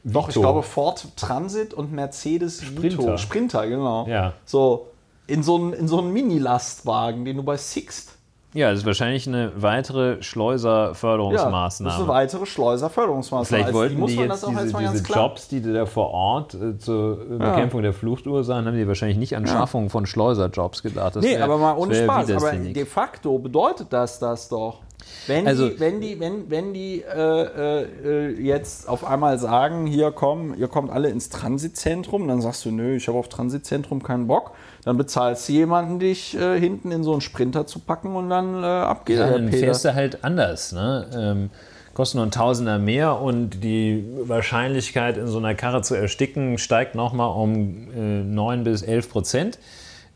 Vito. 0.02 0.20
Doch, 0.20 0.28
ich 0.28 0.34
glaube 0.34 0.62
Ford 0.62 1.06
Transit 1.16 1.74
und 1.74 1.92
Mercedes 1.92 2.62
Sprinter. 2.62 2.98
Vito. 2.98 3.16
Sprinter, 3.16 3.66
genau. 3.66 4.06
Ja. 4.08 4.32
So 4.44 4.88
in 5.26 5.42
so 5.42 5.56
einen 5.56 5.72
in 5.74 5.86
so 5.86 5.98
einen 5.98 6.12
Mini-Lastwagen, 6.12 7.24
den 7.24 7.36
du 7.36 7.42
bei 7.44 7.56
Sixt 7.56 8.17
ja, 8.54 8.70
das 8.70 8.80
ist 8.80 8.86
wahrscheinlich 8.86 9.26
eine 9.26 9.52
weitere 9.56 10.22
Schleuserförderungsmaßnahme. 10.22 11.90
Ja, 11.90 11.96
das 11.96 12.02
ist 12.02 12.08
eine 12.08 12.08
weitere 12.08 12.46
Schleuserförderungsmaßnahme. 12.46 13.44
Vielleicht 13.44 13.74
wollten 13.74 14.06
die, 14.06 14.16
die 14.16 14.22
jetzt 14.22 14.46
diese, 14.46 14.78
diese 14.78 15.12
Jobs, 15.12 15.48
die 15.48 15.60
da 15.60 15.84
vor 15.84 16.10
Ort 16.10 16.54
äh, 16.54 16.78
zur 16.78 17.16
Bekämpfung 17.38 17.80
ja. 17.80 17.90
der 17.90 17.92
Fluchtursachen, 17.92 18.66
haben 18.66 18.76
die 18.76 18.88
wahrscheinlich 18.88 19.18
nicht 19.18 19.36
an 19.36 19.46
Schaffung 19.46 19.84
ja. 19.84 19.88
von 19.90 20.06
Schleuserjobs 20.06 20.82
gedacht. 20.82 21.16
Das 21.16 21.24
nee, 21.24 21.32
wär, 21.32 21.44
aber 21.44 21.58
mal 21.58 21.76
ohne 21.76 21.94
Spaß. 21.94 22.30
Aber 22.30 22.52
de 22.52 22.86
facto 22.86 23.38
bedeutet 23.38 23.92
das 23.92 24.18
das 24.18 24.48
doch. 24.48 24.80
Wenn 25.26 25.46
also, 25.46 25.68
die, 25.68 25.80
wenn 25.80 26.00
die, 26.00 26.20
wenn, 26.20 26.50
wenn 26.50 26.72
die 26.72 27.02
äh, 27.02 27.82
äh, 27.82 28.40
jetzt 28.40 28.88
auf 28.88 29.04
einmal 29.04 29.38
sagen, 29.38 29.86
hier 29.86 30.10
kommen, 30.10 30.56
ihr 30.58 30.68
kommt 30.68 30.90
alle 30.90 31.10
ins 31.10 31.28
Transitzentrum, 31.28 32.26
dann 32.28 32.40
sagst 32.40 32.64
du, 32.64 32.70
nö, 32.70 32.96
ich 32.96 33.08
habe 33.08 33.18
auf 33.18 33.28
Transitzentrum 33.28 34.02
keinen 34.02 34.26
Bock, 34.26 34.52
dann 34.84 34.96
bezahlst 34.96 35.48
du 35.48 35.52
jemanden, 35.52 35.98
dich 35.98 36.36
äh, 36.36 36.58
hinten 36.58 36.90
in 36.92 37.04
so 37.04 37.12
einen 37.12 37.20
Sprinter 37.20 37.66
zu 37.66 37.78
packen 37.80 38.16
und 38.16 38.30
dann 38.30 38.62
äh, 38.62 38.66
ab 38.66 39.06
geht 39.06 39.18
ja, 39.18 39.30
dann 39.30 39.46
Peter. 39.46 39.58
fährst 39.58 39.84
du 39.84 39.94
halt 39.94 40.24
anders. 40.24 40.72
Ne? 40.72 41.06
Ähm, 41.14 41.50
kostet 41.94 42.16
nur 42.16 42.26
ein 42.26 42.30
Tausender 42.30 42.78
mehr 42.78 43.20
und 43.20 43.64
die 43.64 44.04
Wahrscheinlichkeit, 44.22 45.16
in 45.16 45.26
so 45.26 45.38
einer 45.38 45.54
Karre 45.54 45.82
zu 45.82 45.94
ersticken, 45.94 46.56
steigt 46.56 46.94
nochmal 46.94 47.30
um 47.30 47.88
äh, 47.92 48.22
9 48.22 48.64
bis 48.64 48.82
11 48.82 49.10
Prozent. 49.10 49.58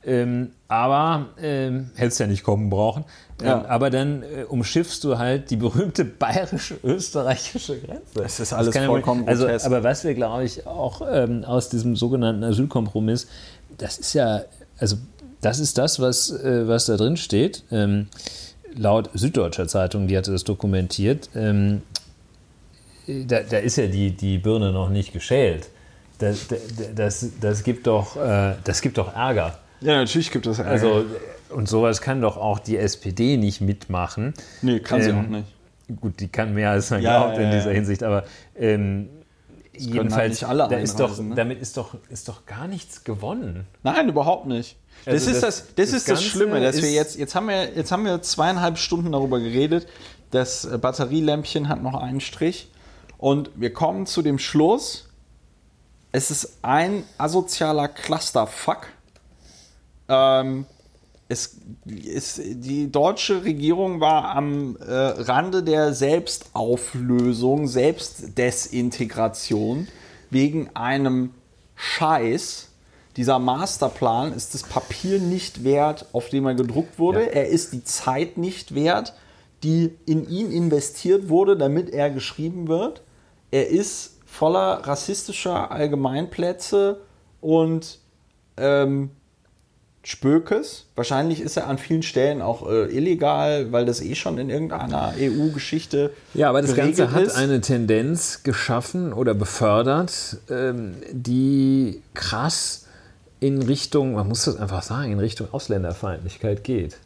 Ähm, 0.04 0.50
aber 0.68 1.28
ähm, 1.40 1.90
hättest 1.94 2.18
ja 2.20 2.26
nicht 2.26 2.42
kommen 2.42 2.70
brauchen. 2.70 3.04
Ähm, 3.40 3.46
ja. 3.46 3.64
aber 3.66 3.90
dann 3.90 4.22
äh, 4.22 4.44
umschiffst 4.44 5.04
du 5.04 5.18
halt 5.18 5.50
die 5.50 5.56
berühmte 5.56 6.04
bayerische-österreichische 6.04 7.78
Grenze. 7.80 8.02
Das 8.14 8.40
ist 8.40 8.52
alles 8.52 8.74
das 8.74 8.84
vollkommen 8.84 9.28
also, 9.28 9.48
Aber 9.48 9.84
was 9.84 10.04
wir, 10.04 10.14
glaube 10.14 10.44
ich, 10.44 10.66
auch 10.66 11.02
ähm, 11.10 11.44
aus 11.44 11.68
diesem 11.68 11.96
sogenannten 11.96 12.42
Asylkompromiss, 12.44 13.28
das 13.78 13.98
ist 13.98 14.14
ja, 14.14 14.42
also 14.78 14.96
das 15.40 15.58
ist 15.58 15.78
das, 15.78 16.00
was, 16.00 16.30
äh, 16.30 16.66
was 16.66 16.86
da 16.86 16.96
drin 16.96 17.16
steht. 17.16 17.64
Ähm, 17.70 18.08
laut 18.74 19.10
Süddeutscher 19.14 19.68
Zeitung, 19.68 20.08
die 20.08 20.16
hatte 20.16 20.32
das 20.32 20.44
dokumentiert, 20.44 21.28
ähm, 21.34 21.82
da, 23.06 23.40
da, 23.40 23.58
ist 23.58 23.76
ja 23.76 23.88
die, 23.88 24.12
die 24.12 24.38
Birne 24.38 24.72
noch 24.72 24.88
nicht 24.88 25.12
geschält. 25.12 25.68
Das, 26.18 26.46
das, 26.94 27.26
das, 27.40 27.64
gibt 27.64 27.88
doch, 27.88 28.16
äh, 28.16 28.54
das 28.62 28.80
gibt 28.80 28.96
doch 28.96 29.12
Ärger. 29.14 29.58
Ja, 29.82 29.96
natürlich 29.96 30.30
gibt 30.30 30.46
es 30.46 30.58
Ärger. 30.58 30.70
Also, 30.70 31.04
und 31.50 31.68
sowas 31.68 32.00
kann 32.00 32.20
doch 32.20 32.36
auch 32.36 32.58
die 32.58 32.76
SPD 32.76 33.36
nicht 33.36 33.60
mitmachen. 33.60 34.34
Nee, 34.62 34.80
kann 34.80 35.00
ähm, 35.00 35.04
sie 35.04 35.12
auch 35.12 35.28
nicht. 35.38 36.00
Gut, 36.00 36.20
die 36.20 36.28
kann 36.28 36.54
mehr 36.54 36.70
als 36.70 36.90
man 36.90 37.02
ja, 37.02 37.18
glaubt 37.18 37.38
ja, 37.38 37.44
in 37.44 37.50
dieser 37.50 37.72
Hinsicht, 37.72 38.02
aber 38.02 38.24
ähm, 38.56 39.08
jedenfalls, 39.76 40.42
alle 40.44 40.68
da 40.68 40.76
ist 40.76 40.98
doch, 40.98 41.18
ne? 41.18 41.34
damit 41.34 41.60
ist 41.60 41.76
doch, 41.76 41.96
ist 42.08 42.28
doch 42.28 42.46
gar 42.46 42.68
nichts 42.68 43.04
gewonnen. 43.04 43.66
Nein, 43.82 44.08
überhaupt 44.08 44.46
nicht. 44.46 44.76
Das 45.04 45.14
also 45.14 45.30
ist 45.32 45.42
das, 45.42 45.56
das, 45.66 45.74
das, 45.74 45.92
ist 45.92 46.08
das 46.08 46.22
Schlimme, 46.22 46.60
dass 46.60 46.80
wir 46.80 46.90
jetzt, 46.90 47.18
jetzt 47.18 47.34
haben 47.34 47.48
wir, 47.48 47.74
jetzt 47.74 47.90
haben 47.90 48.04
wir 48.04 48.22
zweieinhalb 48.22 48.78
Stunden 48.78 49.12
darüber 49.12 49.40
geredet. 49.40 49.86
Das 50.30 50.68
Batterielämpchen 50.80 51.68
hat 51.68 51.82
noch 51.82 52.00
einen 52.00 52.20
Strich. 52.20 52.70
Und 53.18 53.50
wir 53.56 53.72
kommen 53.72 54.06
zu 54.06 54.22
dem 54.22 54.38
Schluss, 54.38 55.08
es 56.12 56.30
ist 56.30 56.58
ein 56.62 57.04
asozialer 57.18 57.88
Clusterfuck. 57.88 58.86
Ähm, 60.08 60.66
es 61.28 61.58
ist, 61.86 62.40
die 62.44 62.92
deutsche 62.92 63.44
Regierung 63.44 64.00
war 64.00 64.34
am 64.36 64.76
äh, 64.76 64.92
Rande 64.92 65.62
der 65.62 65.94
Selbstauflösung, 65.94 67.68
Selbstdesintegration 67.68 69.88
wegen 70.30 70.68
einem 70.74 71.30
Scheiß. 71.74 72.68
Dieser 73.16 73.38
Masterplan 73.38 74.34
ist 74.34 74.52
das 74.54 74.62
Papier 74.62 75.20
nicht 75.20 75.64
wert, 75.64 76.06
auf 76.12 76.28
dem 76.28 76.44
er 76.46 76.54
gedruckt 76.54 76.98
wurde. 76.98 77.22
Ja. 77.22 77.28
Er 77.28 77.48
ist 77.48 77.72
die 77.72 77.84
Zeit 77.84 78.36
nicht 78.36 78.74
wert, 78.74 79.14
die 79.62 79.96
in 80.06 80.28
ihn 80.28 80.52
investiert 80.52 81.28
wurde, 81.28 81.56
damit 81.56 81.90
er 81.90 82.10
geschrieben 82.10 82.68
wird. 82.68 83.02
Er 83.50 83.68
ist 83.68 84.18
voller 84.26 84.86
rassistischer 84.86 85.70
Allgemeinplätze 85.70 87.00
und 87.40 88.00
ähm, 88.56 89.10
Spökes. 90.04 90.86
Wahrscheinlich 90.96 91.40
ist 91.40 91.56
er 91.56 91.68
an 91.68 91.78
vielen 91.78 92.02
Stellen 92.02 92.42
auch 92.42 92.68
äh, 92.68 92.86
illegal, 92.96 93.70
weil 93.70 93.84
das 93.86 94.00
eh 94.00 94.16
schon 94.16 94.36
in 94.36 94.50
irgendeiner 94.50 95.14
EU-Geschichte 95.18 96.10
Ja, 96.34 96.48
aber 96.48 96.60
das 96.60 96.74
Ganze 96.74 97.12
hat 97.12 97.22
ist. 97.22 97.36
eine 97.36 97.60
Tendenz 97.60 98.42
geschaffen 98.42 99.12
oder 99.12 99.32
befördert, 99.32 100.38
ähm, 100.50 100.94
die 101.12 102.02
krass 102.14 102.86
in 103.38 103.62
Richtung, 103.62 104.14
man 104.14 104.26
muss 104.28 104.44
das 104.44 104.56
einfach 104.56 104.82
sagen, 104.82 105.12
in 105.12 105.20
Richtung 105.20 105.48
Ausländerfeindlichkeit 105.52 106.64
geht. 106.64 106.96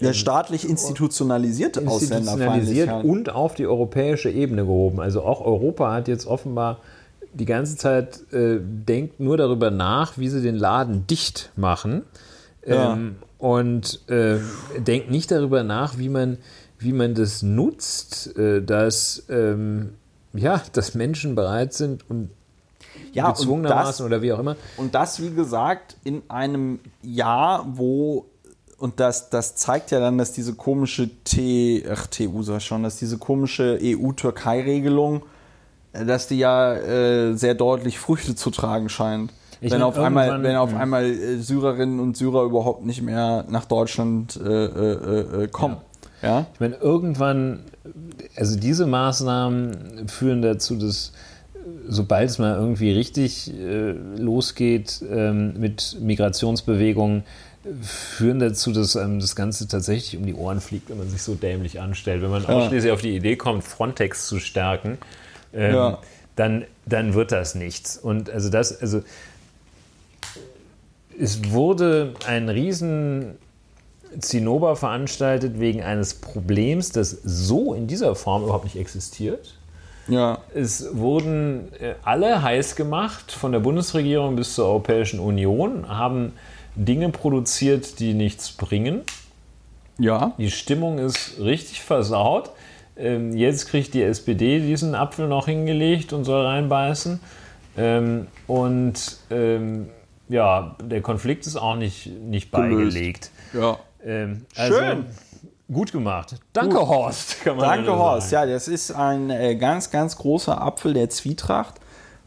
der 0.00 0.14
staatlich 0.14 0.68
institutionalisierte 0.68 1.80
Institutionalisiert 1.80 2.88
Ausländerfeindlichkeit. 2.90 3.04
und 3.04 3.30
auf 3.30 3.54
die 3.54 3.66
europäische 3.66 4.30
Ebene 4.30 4.62
gehoben. 4.62 5.00
Also 5.00 5.22
auch 5.22 5.40
Europa 5.44 5.92
hat 5.92 6.08
jetzt 6.08 6.26
offenbar 6.26 6.78
die 7.32 7.44
ganze 7.44 7.76
Zeit 7.76 8.32
äh, 8.32 8.58
denkt 8.60 9.20
nur 9.20 9.36
darüber 9.36 9.70
nach, 9.70 10.18
wie 10.18 10.28
sie 10.28 10.42
den 10.42 10.56
Laden 10.56 11.06
dicht 11.06 11.50
machen. 11.56 12.02
Ja. 12.66 12.92
Ähm, 12.92 13.16
und 13.38 14.08
äh, 14.10 14.38
denkt 14.78 15.10
nicht 15.10 15.30
darüber 15.30 15.62
nach, 15.62 15.96
wie 15.96 16.08
man, 16.08 16.38
wie 16.78 16.92
man 16.92 17.14
das 17.14 17.42
nutzt, 17.42 18.36
äh, 18.36 18.62
dass, 18.62 19.24
ähm, 19.30 19.94
ja, 20.34 20.62
dass 20.72 20.94
Menschen 20.94 21.34
bereit 21.34 21.72
sind 21.72 22.08
und 22.10 22.30
ja, 23.12 23.28
und 23.28 23.36
gezwungenermaßen 23.36 24.04
das, 24.04 24.06
oder 24.06 24.22
wie 24.22 24.32
auch 24.32 24.38
immer. 24.38 24.56
und 24.76 24.94
das, 24.94 25.22
wie 25.22 25.30
gesagt, 25.30 25.96
in 26.04 26.22
einem 26.28 26.80
Jahr, 27.02 27.66
wo 27.66 28.26
und 28.78 28.98
das, 28.98 29.28
das 29.28 29.56
zeigt 29.56 29.90
ja 29.90 30.00
dann, 30.00 30.16
dass 30.16 30.32
diese 30.32 30.54
komische 30.54 31.10
T, 31.24 31.84
ach, 31.90 32.06
TU 32.06 32.42
sag 32.42 32.62
schon, 32.62 32.82
dass 32.82 32.96
diese 32.96 33.18
komische 33.18 33.78
EU-Türkei-Regelung, 33.82 35.22
dass 35.92 36.28
die 36.28 36.38
ja 36.38 36.74
äh, 36.74 37.34
sehr 37.34 37.54
deutlich 37.54 37.98
Früchte 37.98 38.34
zu 38.34 38.50
tragen 38.50 38.88
scheint. 38.88 39.32
Ich 39.60 39.72
wenn, 39.72 39.82
auf 39.82 39.98
einmal, 39.98 40.42
wenn 40.42 40.56
auf 40.56 40.74
einmal 40.74 41.04
äh, 41.04 41.38
Syrerinnen 41.38 42.00
und 42.00 42.16
Syrer 42.16 42.44
überhaupt 42.44 42.84
nicht 42.84 43.02
mehr 43.02 43.44
nach 43.48 43.66
Deutschland 43.66 44.40
äh, 44.42 44.48
äh, 44.48 45.42
äh, 45.44 45.48
kommen. 45.48 45.76
Ja. 46.22 46.46
Ich 46.54 46.60
meine, 46.60 46.76
irgendwann, 46.76 47.60
also 48.36 48.58
diese 48.58 48.86
Maßnahmen 48.86 50.08
führen 50.08 50.42
dazu, 50.42 50.76
dass 50.76 51.12
sobald 51.86 52.30
es 52.30 52.38
mal 52.38 52.54
irgendwie 52.54 52.92
richtig 52.92 53.52
äh, 53.52 53.92
losgeht 54.16 55.02
ähm, 55.10 55.58
mit 55.58 55.96
Migrationsbewegungen, 56.00 57.24
führen 57.82 58.38
dazu, 58.38 58.72
dass 58.72 58.96
einem 58.96 59.20
das 59.20 59.36
Ganze 59.36 59.68
tatsächlich 59.68 60.18
um 60.18 60.24
die 60.24 60.34
Ohren 60.34 60.60
fliegt, 60.60 60.88
wenn 60.88 60.96
man 60.96 61.10
sich 61.10 61.22
so 61.22 61.34
dämlich 61.34 61.80
anstellt. 61.80 62.22
Wenn 62.22 62.30
man 62.30 62.46
ausschließlich 62.46 62.90
auf 62.90 63.02
die 63.02 63.14
Idee 63.14 63.36
kommt, 63.36 63.64
Frontex 63.64 64.26
zu 64.26 64.40
stärken, 64.40 64.96
ähm, 65.54 65.74
Ja. 65.74 65.98
dann, 66.36 66.64
dann 66.86 67.14
wird 67.14 67.32
das 67.32 67.54
nichts. 67.54 67.96
Und 67.96 68.30
also 68.30 68.50
das, 68.50 68.80
also 68.80 69.02
es 71.18 71.50
wurde 71.50 72.14
ein 72.26 72.48
riesen 72.48 73.36
Zinnober 74.18 74.74
veranstaltet 74.76 75.60
wegen 75.60 75.82
eines 75.82 76.14
Problems, 76.14 76.90
das 76.90 77.10
so 77.10 77.74
in 77.74 77.86
dieser 77.86 78.14
Form 78.14 78.42
überhaupt 78.42 78.64
nicht 78.64 78.76
existiert. 78.76 79.54
Ja. 80.08 80.38
Es 80.54 80.96
wurden 80.96 81.72
äh, 81.78 81.94
alle 82.02 82.42
heiß 82.42 82.74
gemacht, 82.74 83.30
von 83.30 83.52
der 83.52 83.60
Bundesregierung 83.60 84.34
bis 84.34 84.54
zur 84.54 84.66
Europäischen 84.66 85.20
Union, 85.20 85.88
haben 85.88 86.32
Dinge 86.74 87.10
produziert, 87.10 88.00
die 88.00 88.14
nichts 88.14 88.50
bringen. 88.52 89.02
Ja. 89.98 90.32
Die 90.38 90.50
Stimmung 90.50 90.98
ist 90.98 91.38
richtig 91.38 91.82
versaut. 91.82 92.50
Ähm, 93.00 93.36
Jetzt 93.36 93.68
kriegt 93.68 93.94
die 93.94 94.02
SPD 94.02 94.60
diesen 94.60 94.94
Apfel 94.94 95.26
noch 95.28 95.46
hingelegt 95.46 96.12
und 96.12 96.24
soll 96.24 96.44
reinbeißen. 96.44 97.20
Ähm, 97.76 98.26
Und 98.46 99.18
ähm, 99.30 99.88
ja, 100.28 100.76
der 100.82 101.00
Konflikt 101.00 101.46
ist 101.46 101.56
auch 101.56 101.76
nicht, 101.76 102.06
nicht 102.06 102.52
Gelöst. 102.52 102.70
beigelegt. 102.92 103.30
Ja. 103.52 103.78
Ähm, 104.04 104.46
also, 104.56 104.78
Schön. 104.78 105.06
Gut 105.72 105.92
gemacht. 105.92 106.34
Danke, 106.52 106.76
Gut. 106.78 106.88
Horst. 106.88 107.36
Danke, 107.44 107.96
Horst. 107.96 108.30
sagen. 108.30 108.48
Ja, 108.48 108.54
das 108.54 108.66
ist 108.68 108.90
ein 108.90 109.30
äh, 109.30 109.54
ganz, 109.54 109.90
ganz 109.90 110.16
großer 110.16 110.60
Apfel 110.60 110.94
der 110.94 111.10
Zwietracht, 111.10 111.74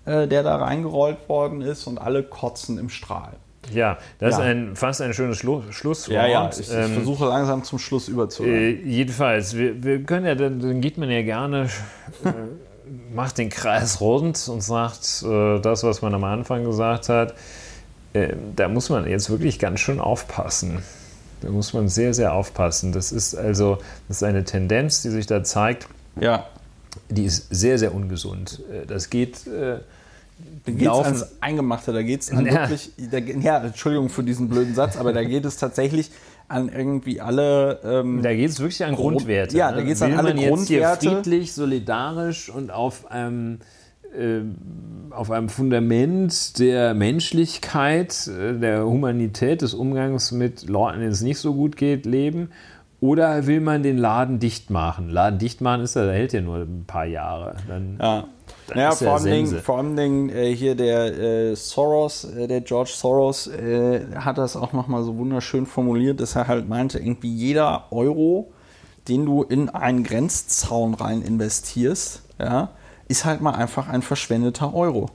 äh, 0.06 0.28
der 0.28 0.44
da 0.44 0.56
reingerollt 0.58 1.28
worden 1.28 1.62
ist 1.62 1.86
und 1.86 1.98
alle 1.98 2.24
kotzen 2.24 2.78
im 2.78 2.88
Strahl. 2.90 3.34
Ja, 3.74 3.98
das 4.20 4.38
Ja. 4.38 4.40
ist 4.44 4.46
ein, 4.50 4.76
fast 4.76 5.02
ein 5.02 5.14
schönes 5.14 5.38
Schlu 5.38 5.62
Schlusswort. 5.72 6.16
Ja, 6.16 6.28
ja, 6.28 6.50
ich, 6.52 6.60
ich 6.62 6.72
Ähm, 6.74 6.94
versuche 6.94 7.26
langsam 7.26 7.64
zum 7.64 7.80
Schluss 7.80 8.08
äh, 8.08 8.12
überzuleiten. 8.12 8.90
jedenfalls, 8.90 9.56
wir, 9.58 9.84
wir 9.84 10.04
können 10.04 10.26
ja, 10.26 10.36
dann, 10.36 10.60
dann 10.60 10.82
geht 10.82 10.98
man 10.98 11.10
ja 11.10 11.22
gerne, 11.22 11.70
äh, 12.24 12.32
macht 13.14 13.38
den 13.38 13.50
Kreis 13.50 14.00
rund 14.02 14.48
und 14.48 14.62
sagt 14.62 15.24
äh, 15.28 15.60
das, 15.60 15.84
was 15.84 16.02
man 16.02 16.14
am 16.14 16.24
Anfang 16.24 16.64
gesagt 16.64 17.10
hat. 17.10 17.34
Äh, 18.14 18.34
da 18.56 18.68
muss 18.68 18.90
man 18.90 19.08
jetzt 19.08 19.30
wirklich 19.30 19.58
ganz 19.60 19.80
schön 19.80 20.00
aufpassen. 20.00 20.84
Da 21.42 21.50
muss 21.50 21.74
man 21.74 21.90
sehr, 21.90 22.14
sehr 22.14 22.34
aufpassen. 22.34 22.92
Das 22.94 23.12
ist 23.12 23.36
also 23.36 23.78
das 24.08 24.18
ist 24.18 24.24
eine 24.24 24.44
Tendenz, 24.44 25.02
die 25.02 25.10
sich 25.10 25.26
da 25.26 25.44
zeigt, 25.44 25.88
ja. 26.20 26.46
die 27.10 27.26
ist 27.26 27.48
sehr, 27.50 27.78
sehr 27.78 27.94
ungesund. 27.94 28.62
Äh, 28.72 28.86
Das 28.86 29.10
geht. 29.10 29.40
Da 30.66 30.72
geht 30.72 30.82
es 30.82 30.86
laufen- 30.88 31.06
ans 31.08 31.28
Eingemachte, 31.42 31.92
da 31.94 32.02
geht 32.04 32.22
es 32.22 32.32
an 32.32 32.46
Ja. 32.46 32.54
wirklich, 32.70 32.92
da, 33.12 33.18
ja, 33.18 33.58
Entschuldigung 33.64 34.10
für 34.10 34.24
diesen 34.24 34.48
blöden 34.50 34.74
Satz, 34.76 34.96
aber 34.98 35.12
da 35.14 35.24
geht 35.24 35.44
es 35.46 35.58
tatsächlich 35.58 36.10
an 36.48 36.70
irgendwie 36.70 37.20
alle, 37.22 37.80
ähm, 37.84 38.22
Da 38.22 38.34
geht 38.34 38.50
es 38.50 38.60
wirklich 38.60 38.84
an 38.86 38.96
Grund- 38.96 39.18
Grundwerte. 39.18 39.58
ja, 39.58 39.72
ne? 39.72 39.78
da 39.78 39.84
geht's 39.84 40.02
an 40.02 40.12
Will 40.12 40.18
alle 40.20 40.30
man 40.30 40.38
jetzt 40.38 40.68
hier 40.68 40.80
Grundwerte. 40.82 41.10
friedlich, 41.10 41.54
solidarisch 41.54 42.50
und 42.50 42.72
auf 42.72 43.10
einem, 43.12 43.60
äh, 44.18 44.42
auf 45.10 45.32
einem 45.32 45.50
Fundament 45.50 46.60
der 46.60 46.94
Menschlichkeit, 46.94 48.28
äh, 48.28 48.54
der 48.60 48.86
Humanität, 48.86 49.62
des 49.62 49.74
Umgangs 49.74 50.32
mit 50.32 50.70
Leuten, 50.70 51.00
denen 51.00 51.12
es 51.12 51.22
nicht 51.22 51.40
so 51.40 51.54
gut 51.54 51.76
geht, 51.78 52.06
leben? 52.06 52.50
Oder 53.00 53.48
will 53.48 53.60
man 53.60 53.84
den 53.84 53.98
Laden 53.98 54.40
dicht 54.40 54.70
machen? 54.70 55.10
Laden 55.10 55.38
dicht 55.40 55.60
machen 55.60 55.82
ist 55.84 55.96
ja, 55.96 56.06
da 56.06 56.12
hält 56.14 56.32
ja 56.32 56.40
nur 56.42 56.60
ein 56.60 56.86
paar 56.88 57.06
Jahre. 57.06 57.56
Dann, 57.68 57.98
Ja. 58.00 58.28
Naja, 58.70 58.90
ja 58.90 58.92
vor 58.92 59.14
allem, 59.16 59.26
Dingen, 59.26 59.60
vor 59.62 59.78
allem 59.78 59.96
Dingen, 59.96 60.30
äh, 60.30 60.56
hier 60.56 60.76
der 60.76 61.18
äh, 61.18 61.56
Soros, 61.56 62.26
äh, 62.26 62.48
der 62.48 62.62
George 62.62 62.92
Soros, 62.96 63.48
äh, 63.48 64.06
hat 64.16 64.38
das 64.38 64.56
auch 64.56 64.74
nochmal 64.74 65.04
so 65.04 65.18
wunderschön 65.18 65.66
formuliert, 65.66 66.20
dass 66.20 66.36
er 66.36 66.48
halt 66.48 66.68
meinte, 66.70 67.00
irgendwie 67.00 67.34
jeder 67.34 67.92
Euro, 67.92 68.52
den 69.08 69.26
du 69.26 69.44
in 69.44 69.70
einen 69.70 70.04
Grenzzaun 70.04 70.94
rein 70.94 71.22
investierst, 71.22 72.22
ja, 72.40 72.70
ist 73.08 73.26
halt 73.26 73.42
mal 73.42 73.52
einfach 73.52 73.90
ein 73.90 74.02
verschwendeter 74.02 74.74
Euro. 74.74 75.10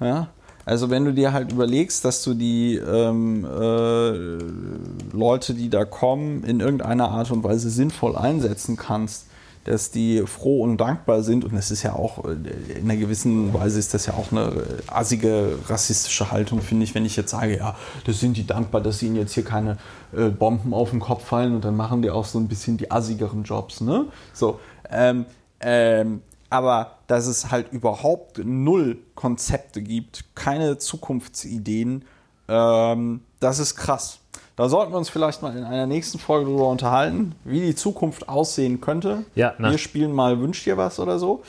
Ja? 0.00 0.28
Also 0.64 0.88
wenn 0.88 1.04
du 1.04 1.12
dir 1.12 1.32
halt 1.32 1.52
überlegst, 1.52 2.04
dass 2.04 2.22
du 2.22 2.34
die 2.34 2.76
ähm, 2.76 3.44
äh, 3.44 5.14
Leute, 5.14 5.54
die 5.54 5.68
da 5.68 5.84
kommen, 5.84 6.42
in 6.44 6.60
irgendeiner 6.60 7.10
Art 7.10 7.30
und 7.30 7.44
Weise 7.44 7.68
sinnvoll 7.68 8.16
einsetzen 8.16 8.76
kannst, 8.76 9.26
dass 9.64 9.90
die 9.90 10.22
froh 10.26 10.62
und 10.62 10.76
dankbar 10.78 11.22
sind 11.22 11.44
und 11.44 11.54
das 11.54 11.70
ist 11.70 11.82
ja 11.82 11.94
auch 11.94 12.24
äh, 12.24 12.32
in 12.78 12.84
einer 12.84 12.96
gewissen 12.96 13.52
Weise 13.52 13.78
ist 13.78 13.94
das 13.94 14.06
ja 14.06 14.14
auch 14.14 14.30
eine 14.30 14.44
äh, 14.44 14.82
assige 14.86 15.58
rassistische 15.68 16.30
Haltung, 16.30 16.60
finde 16.60 16.84
ich, 16.84 16.94
wenn 16.94 17.04
ich 17.04 17.16
jetzt 17.16 17.30
sage, 17.30 17.56
ja, 17.56 17.76
das 18.06 18.20
sind 18.20 18.36
die 18.36 18.46
dankbar, 18.46 18.80
dass 18.80 19.02
ihnen 19.02 19.16
jetzt 19.16 19.32
hier 19.32 19.44
keine 19.44 19.78
äh, 20.16 20.28
Bomben 20.28 20.74
auf 20.74 20.90
den 20.90 21.00
Kopf 21.00 21.24
fallen 21.24 21.54
und 21.54 21.64
dann 21.64 21.76
machen 21.76 22.02
die 22.02 22.10
auch 22.10 22.26
so 22.26 22.38
ein 22.38 22.48
bisschen 22.48 22.76
die 22.76 22.90
assigeren 22.90 23.42
Jobs, 23.44 23.80
ne? 23.80 24.06
So, 24.32 24.60
ähm, 24.90 25.24
ähm, 25.60 26.22
aber 26.50 26.98
dass 27.06 27.26
es 27.26 27.50
halt 27.50 27.72
überhaupt 27.72 28.38
null 28.44 28.98
Konzepte 29.14 29.82
gibt, 29.82 30.24
keine 30.34 30.78
Zukunftsideen, 30.78 32.04
ähm, 32.48 33.20
das 33.40 33.58
ist 33.58 33.74
krass. 33.76 34.20
Da 34.56 34.68
sollten 34.68 34.92
wir 34.92 34.98
uns 34.98 35.08
vielleicht 35.08 35.42
mal 35.42 35.56
in 35.56 35.64
einer 35.64 35.86
nächsten 35.86 36.18
Folge 36.18 36.46
darüber 36.46 36.68
unterhalten, 36.68 37.34
wie 37.44 37.60
die 37.60 37.74
Zukunft 37.74 38.28
aussehen 38.28 38.80
könnte. 38.80 39.24
Ja, 39.34 39.54
na. 39.58 39.70
Wir 39.70 39.78
spielen 39.78 40.12
mal 40.12 40.38
Wünsch 40.40 40.62
dir 40.62 40.76
was 40.76 41.00
oder 41.00 41.18
so. 41.18 41.42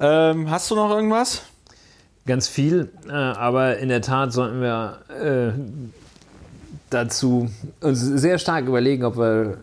Ähm, 0.00 0.50
hast 0.50 0.70
du 0.70 0.74
noch 0.74 0.90
irgendwas? 0.90 1.42
Ganz 2.26 2.48
viel, 2.48 2.90
äh, 3.08 3.12
aber 3.12 3.78
in 3.78 3.88
der 3.88 4.00
Tat 4.00 4.32
sollten 4.32 4.60
wir 4.60 4.98
äh, 5.10 5.52
dazu 6.90 7.50
uns 7.80 8.00
sehr 8.00 8.38
stark 8.38 8.66
überlegen, 8.66 9.04
ob 9.04 9.16
wir 9.16 9.58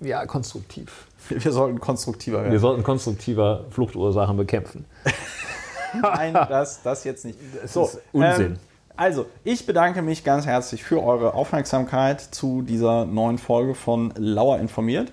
ja 0.00 0.24
konstruktiv. 0.26 1.06
Wir 1.28 1.52
sollten 1.52 1.80
konstruktiver 1.80 2.38
Wir 2.38 2.44
werden. 2.44 2.58
sollten 2.58 2.82
konstruktiver 2.82 3.64
Fluchtursachen 3.70 4.36
bekämpfen. 4.36 4.84
Nein, 6.02 6.34
das, 6.34 6.82
das 6.82 7.04
jetzt 7.04 7.24
nicht. 7.24 7.38
So, 7.66 7.84
ist 7.84 7.98
Unsinn. 8.12 8.52
Ähm, 8.52 8.58
Also, 8.96 9.26
ich 9.42 9.66
bedanke 9.66 10.02
mich 10.02 10.22
ganz 10.22 10.46
herzlich 10.46 10.84
für 10.84 11.02
eure 11.02 11.34
Aufmerksamkeit 11.34 12.20
zu 12.20 12.62
dieser 12.62 13.04
neuen 13.04 13.38
Folge 13.38 13.74
von 13.74 14.14
Lauer 14.16 14.60
informiert. 14.60 15.10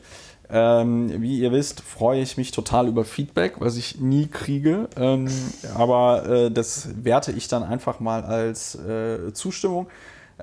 Ähm, 0.51 1.19
wie 1.19 1.39
ihr 1.39 1.51
wisst, 1.51 1.81
freue 1.81 2.21
ich 2.21 2.37
mich 2.37 2.51
total 2.51 2.87
über 2.87 3.05
Feedback, 3.05 3.55
was 3.59 3.77
ich 3.77 3.99
nie 3.99 4.27
kriege. 4.27 4.87
Ähm, 4.97 5.27
aber 5.73 6.29
äh, 6.29 6.51
das 6.51 6.89
werte 7.03 7.31
ich 7.31 7.47
dann 7.47 7.63
einfach 7.63 7.99
mal 7.99 8.23
als 8.23 8.75
äh, 8.75 9.33
Zustimmung. 9.33 9.87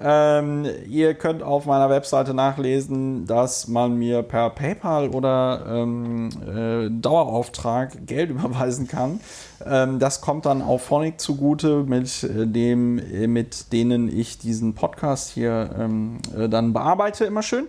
Ähm, 0.00 0.66
ihr 0.88 1.14
könnt 1.14 1.42
auf 1.42 1.66
meiner 1.66 1.90
Webseite 1.90 2.32
nachlesen, 2.34 3.26
dass 3.26 3.66
man 3.66 3.96
mir 3.96 4.22
per 4.22 4.50
PayPal 4.50 5.08
oder 5.08 5.64
ähm, 5.68 6.28
äh, 6.46 6.90
Dauerauftrag 6.90 8.06
Geld 8.06 8.30
überweisen 8.30 8.86
kann. 8.86 9.20
Ähm, 9.66 9.98
das 9.98 10.20
kommt 10.20 10.46
dann 10.46 10.62
auf 10.62 10.82
Phonic 10.82 11.20
zugute, 11.20 11.82
mit, 11.84 12.22
äh, 12.22 12.46
dem, 12.46 12.98
äh, 12.98 13.26
mit 13.26 13.72
denen 13.72 14.08
ich 14.08 14.38
diesen 14.38 14.74
Podcast 14.74 15.30
hier 15.30 15.70
ähm, 15.76 16.18
äh, 16.36 16.48
dann 16.48 16.72
bearbeite, 16.72 17.24
immer 17.24 17.42
schön. 17.42 17.66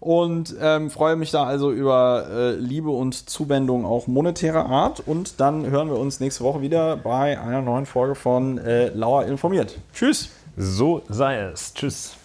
Und 0.00 0.54
ähm, 0.60 0.90
freue 0.90 1.16
mich 1.16 1.32
da 1.32 1.44
also 1.44 1.72
über 1.72 2.26
äh, 2.30 2.50
Liebe 2.52 2.90
und 2.90 3.28
Zuwendung 3.28 3.84
auch 3.84 4.06
monetärer 4.06 4.66
Art. 4.66 5.02
Und 5.04 5.40
dann 5.40 5.66
hören 5.66 5.88
wir 5.88 5.98
uns 5.98 6.20
nächste 6.20 6.44
Woche 6.44 6.60
wieder 6.60 6.96
bei 6.96 7.40
einer 7.40 7.62
neuen 7.62 7.86
Folge 7.86 8.14
von 8.14 8.58
äh, 8.58 8.90
Lauer 8.90 9.26
informiert. 9.26 9.76
Tschüss! 9.92 10.30
So 10.60 11.04
sei 11.08 11.38
es. 11.38 11.72
Tschüss. 11.72 12.17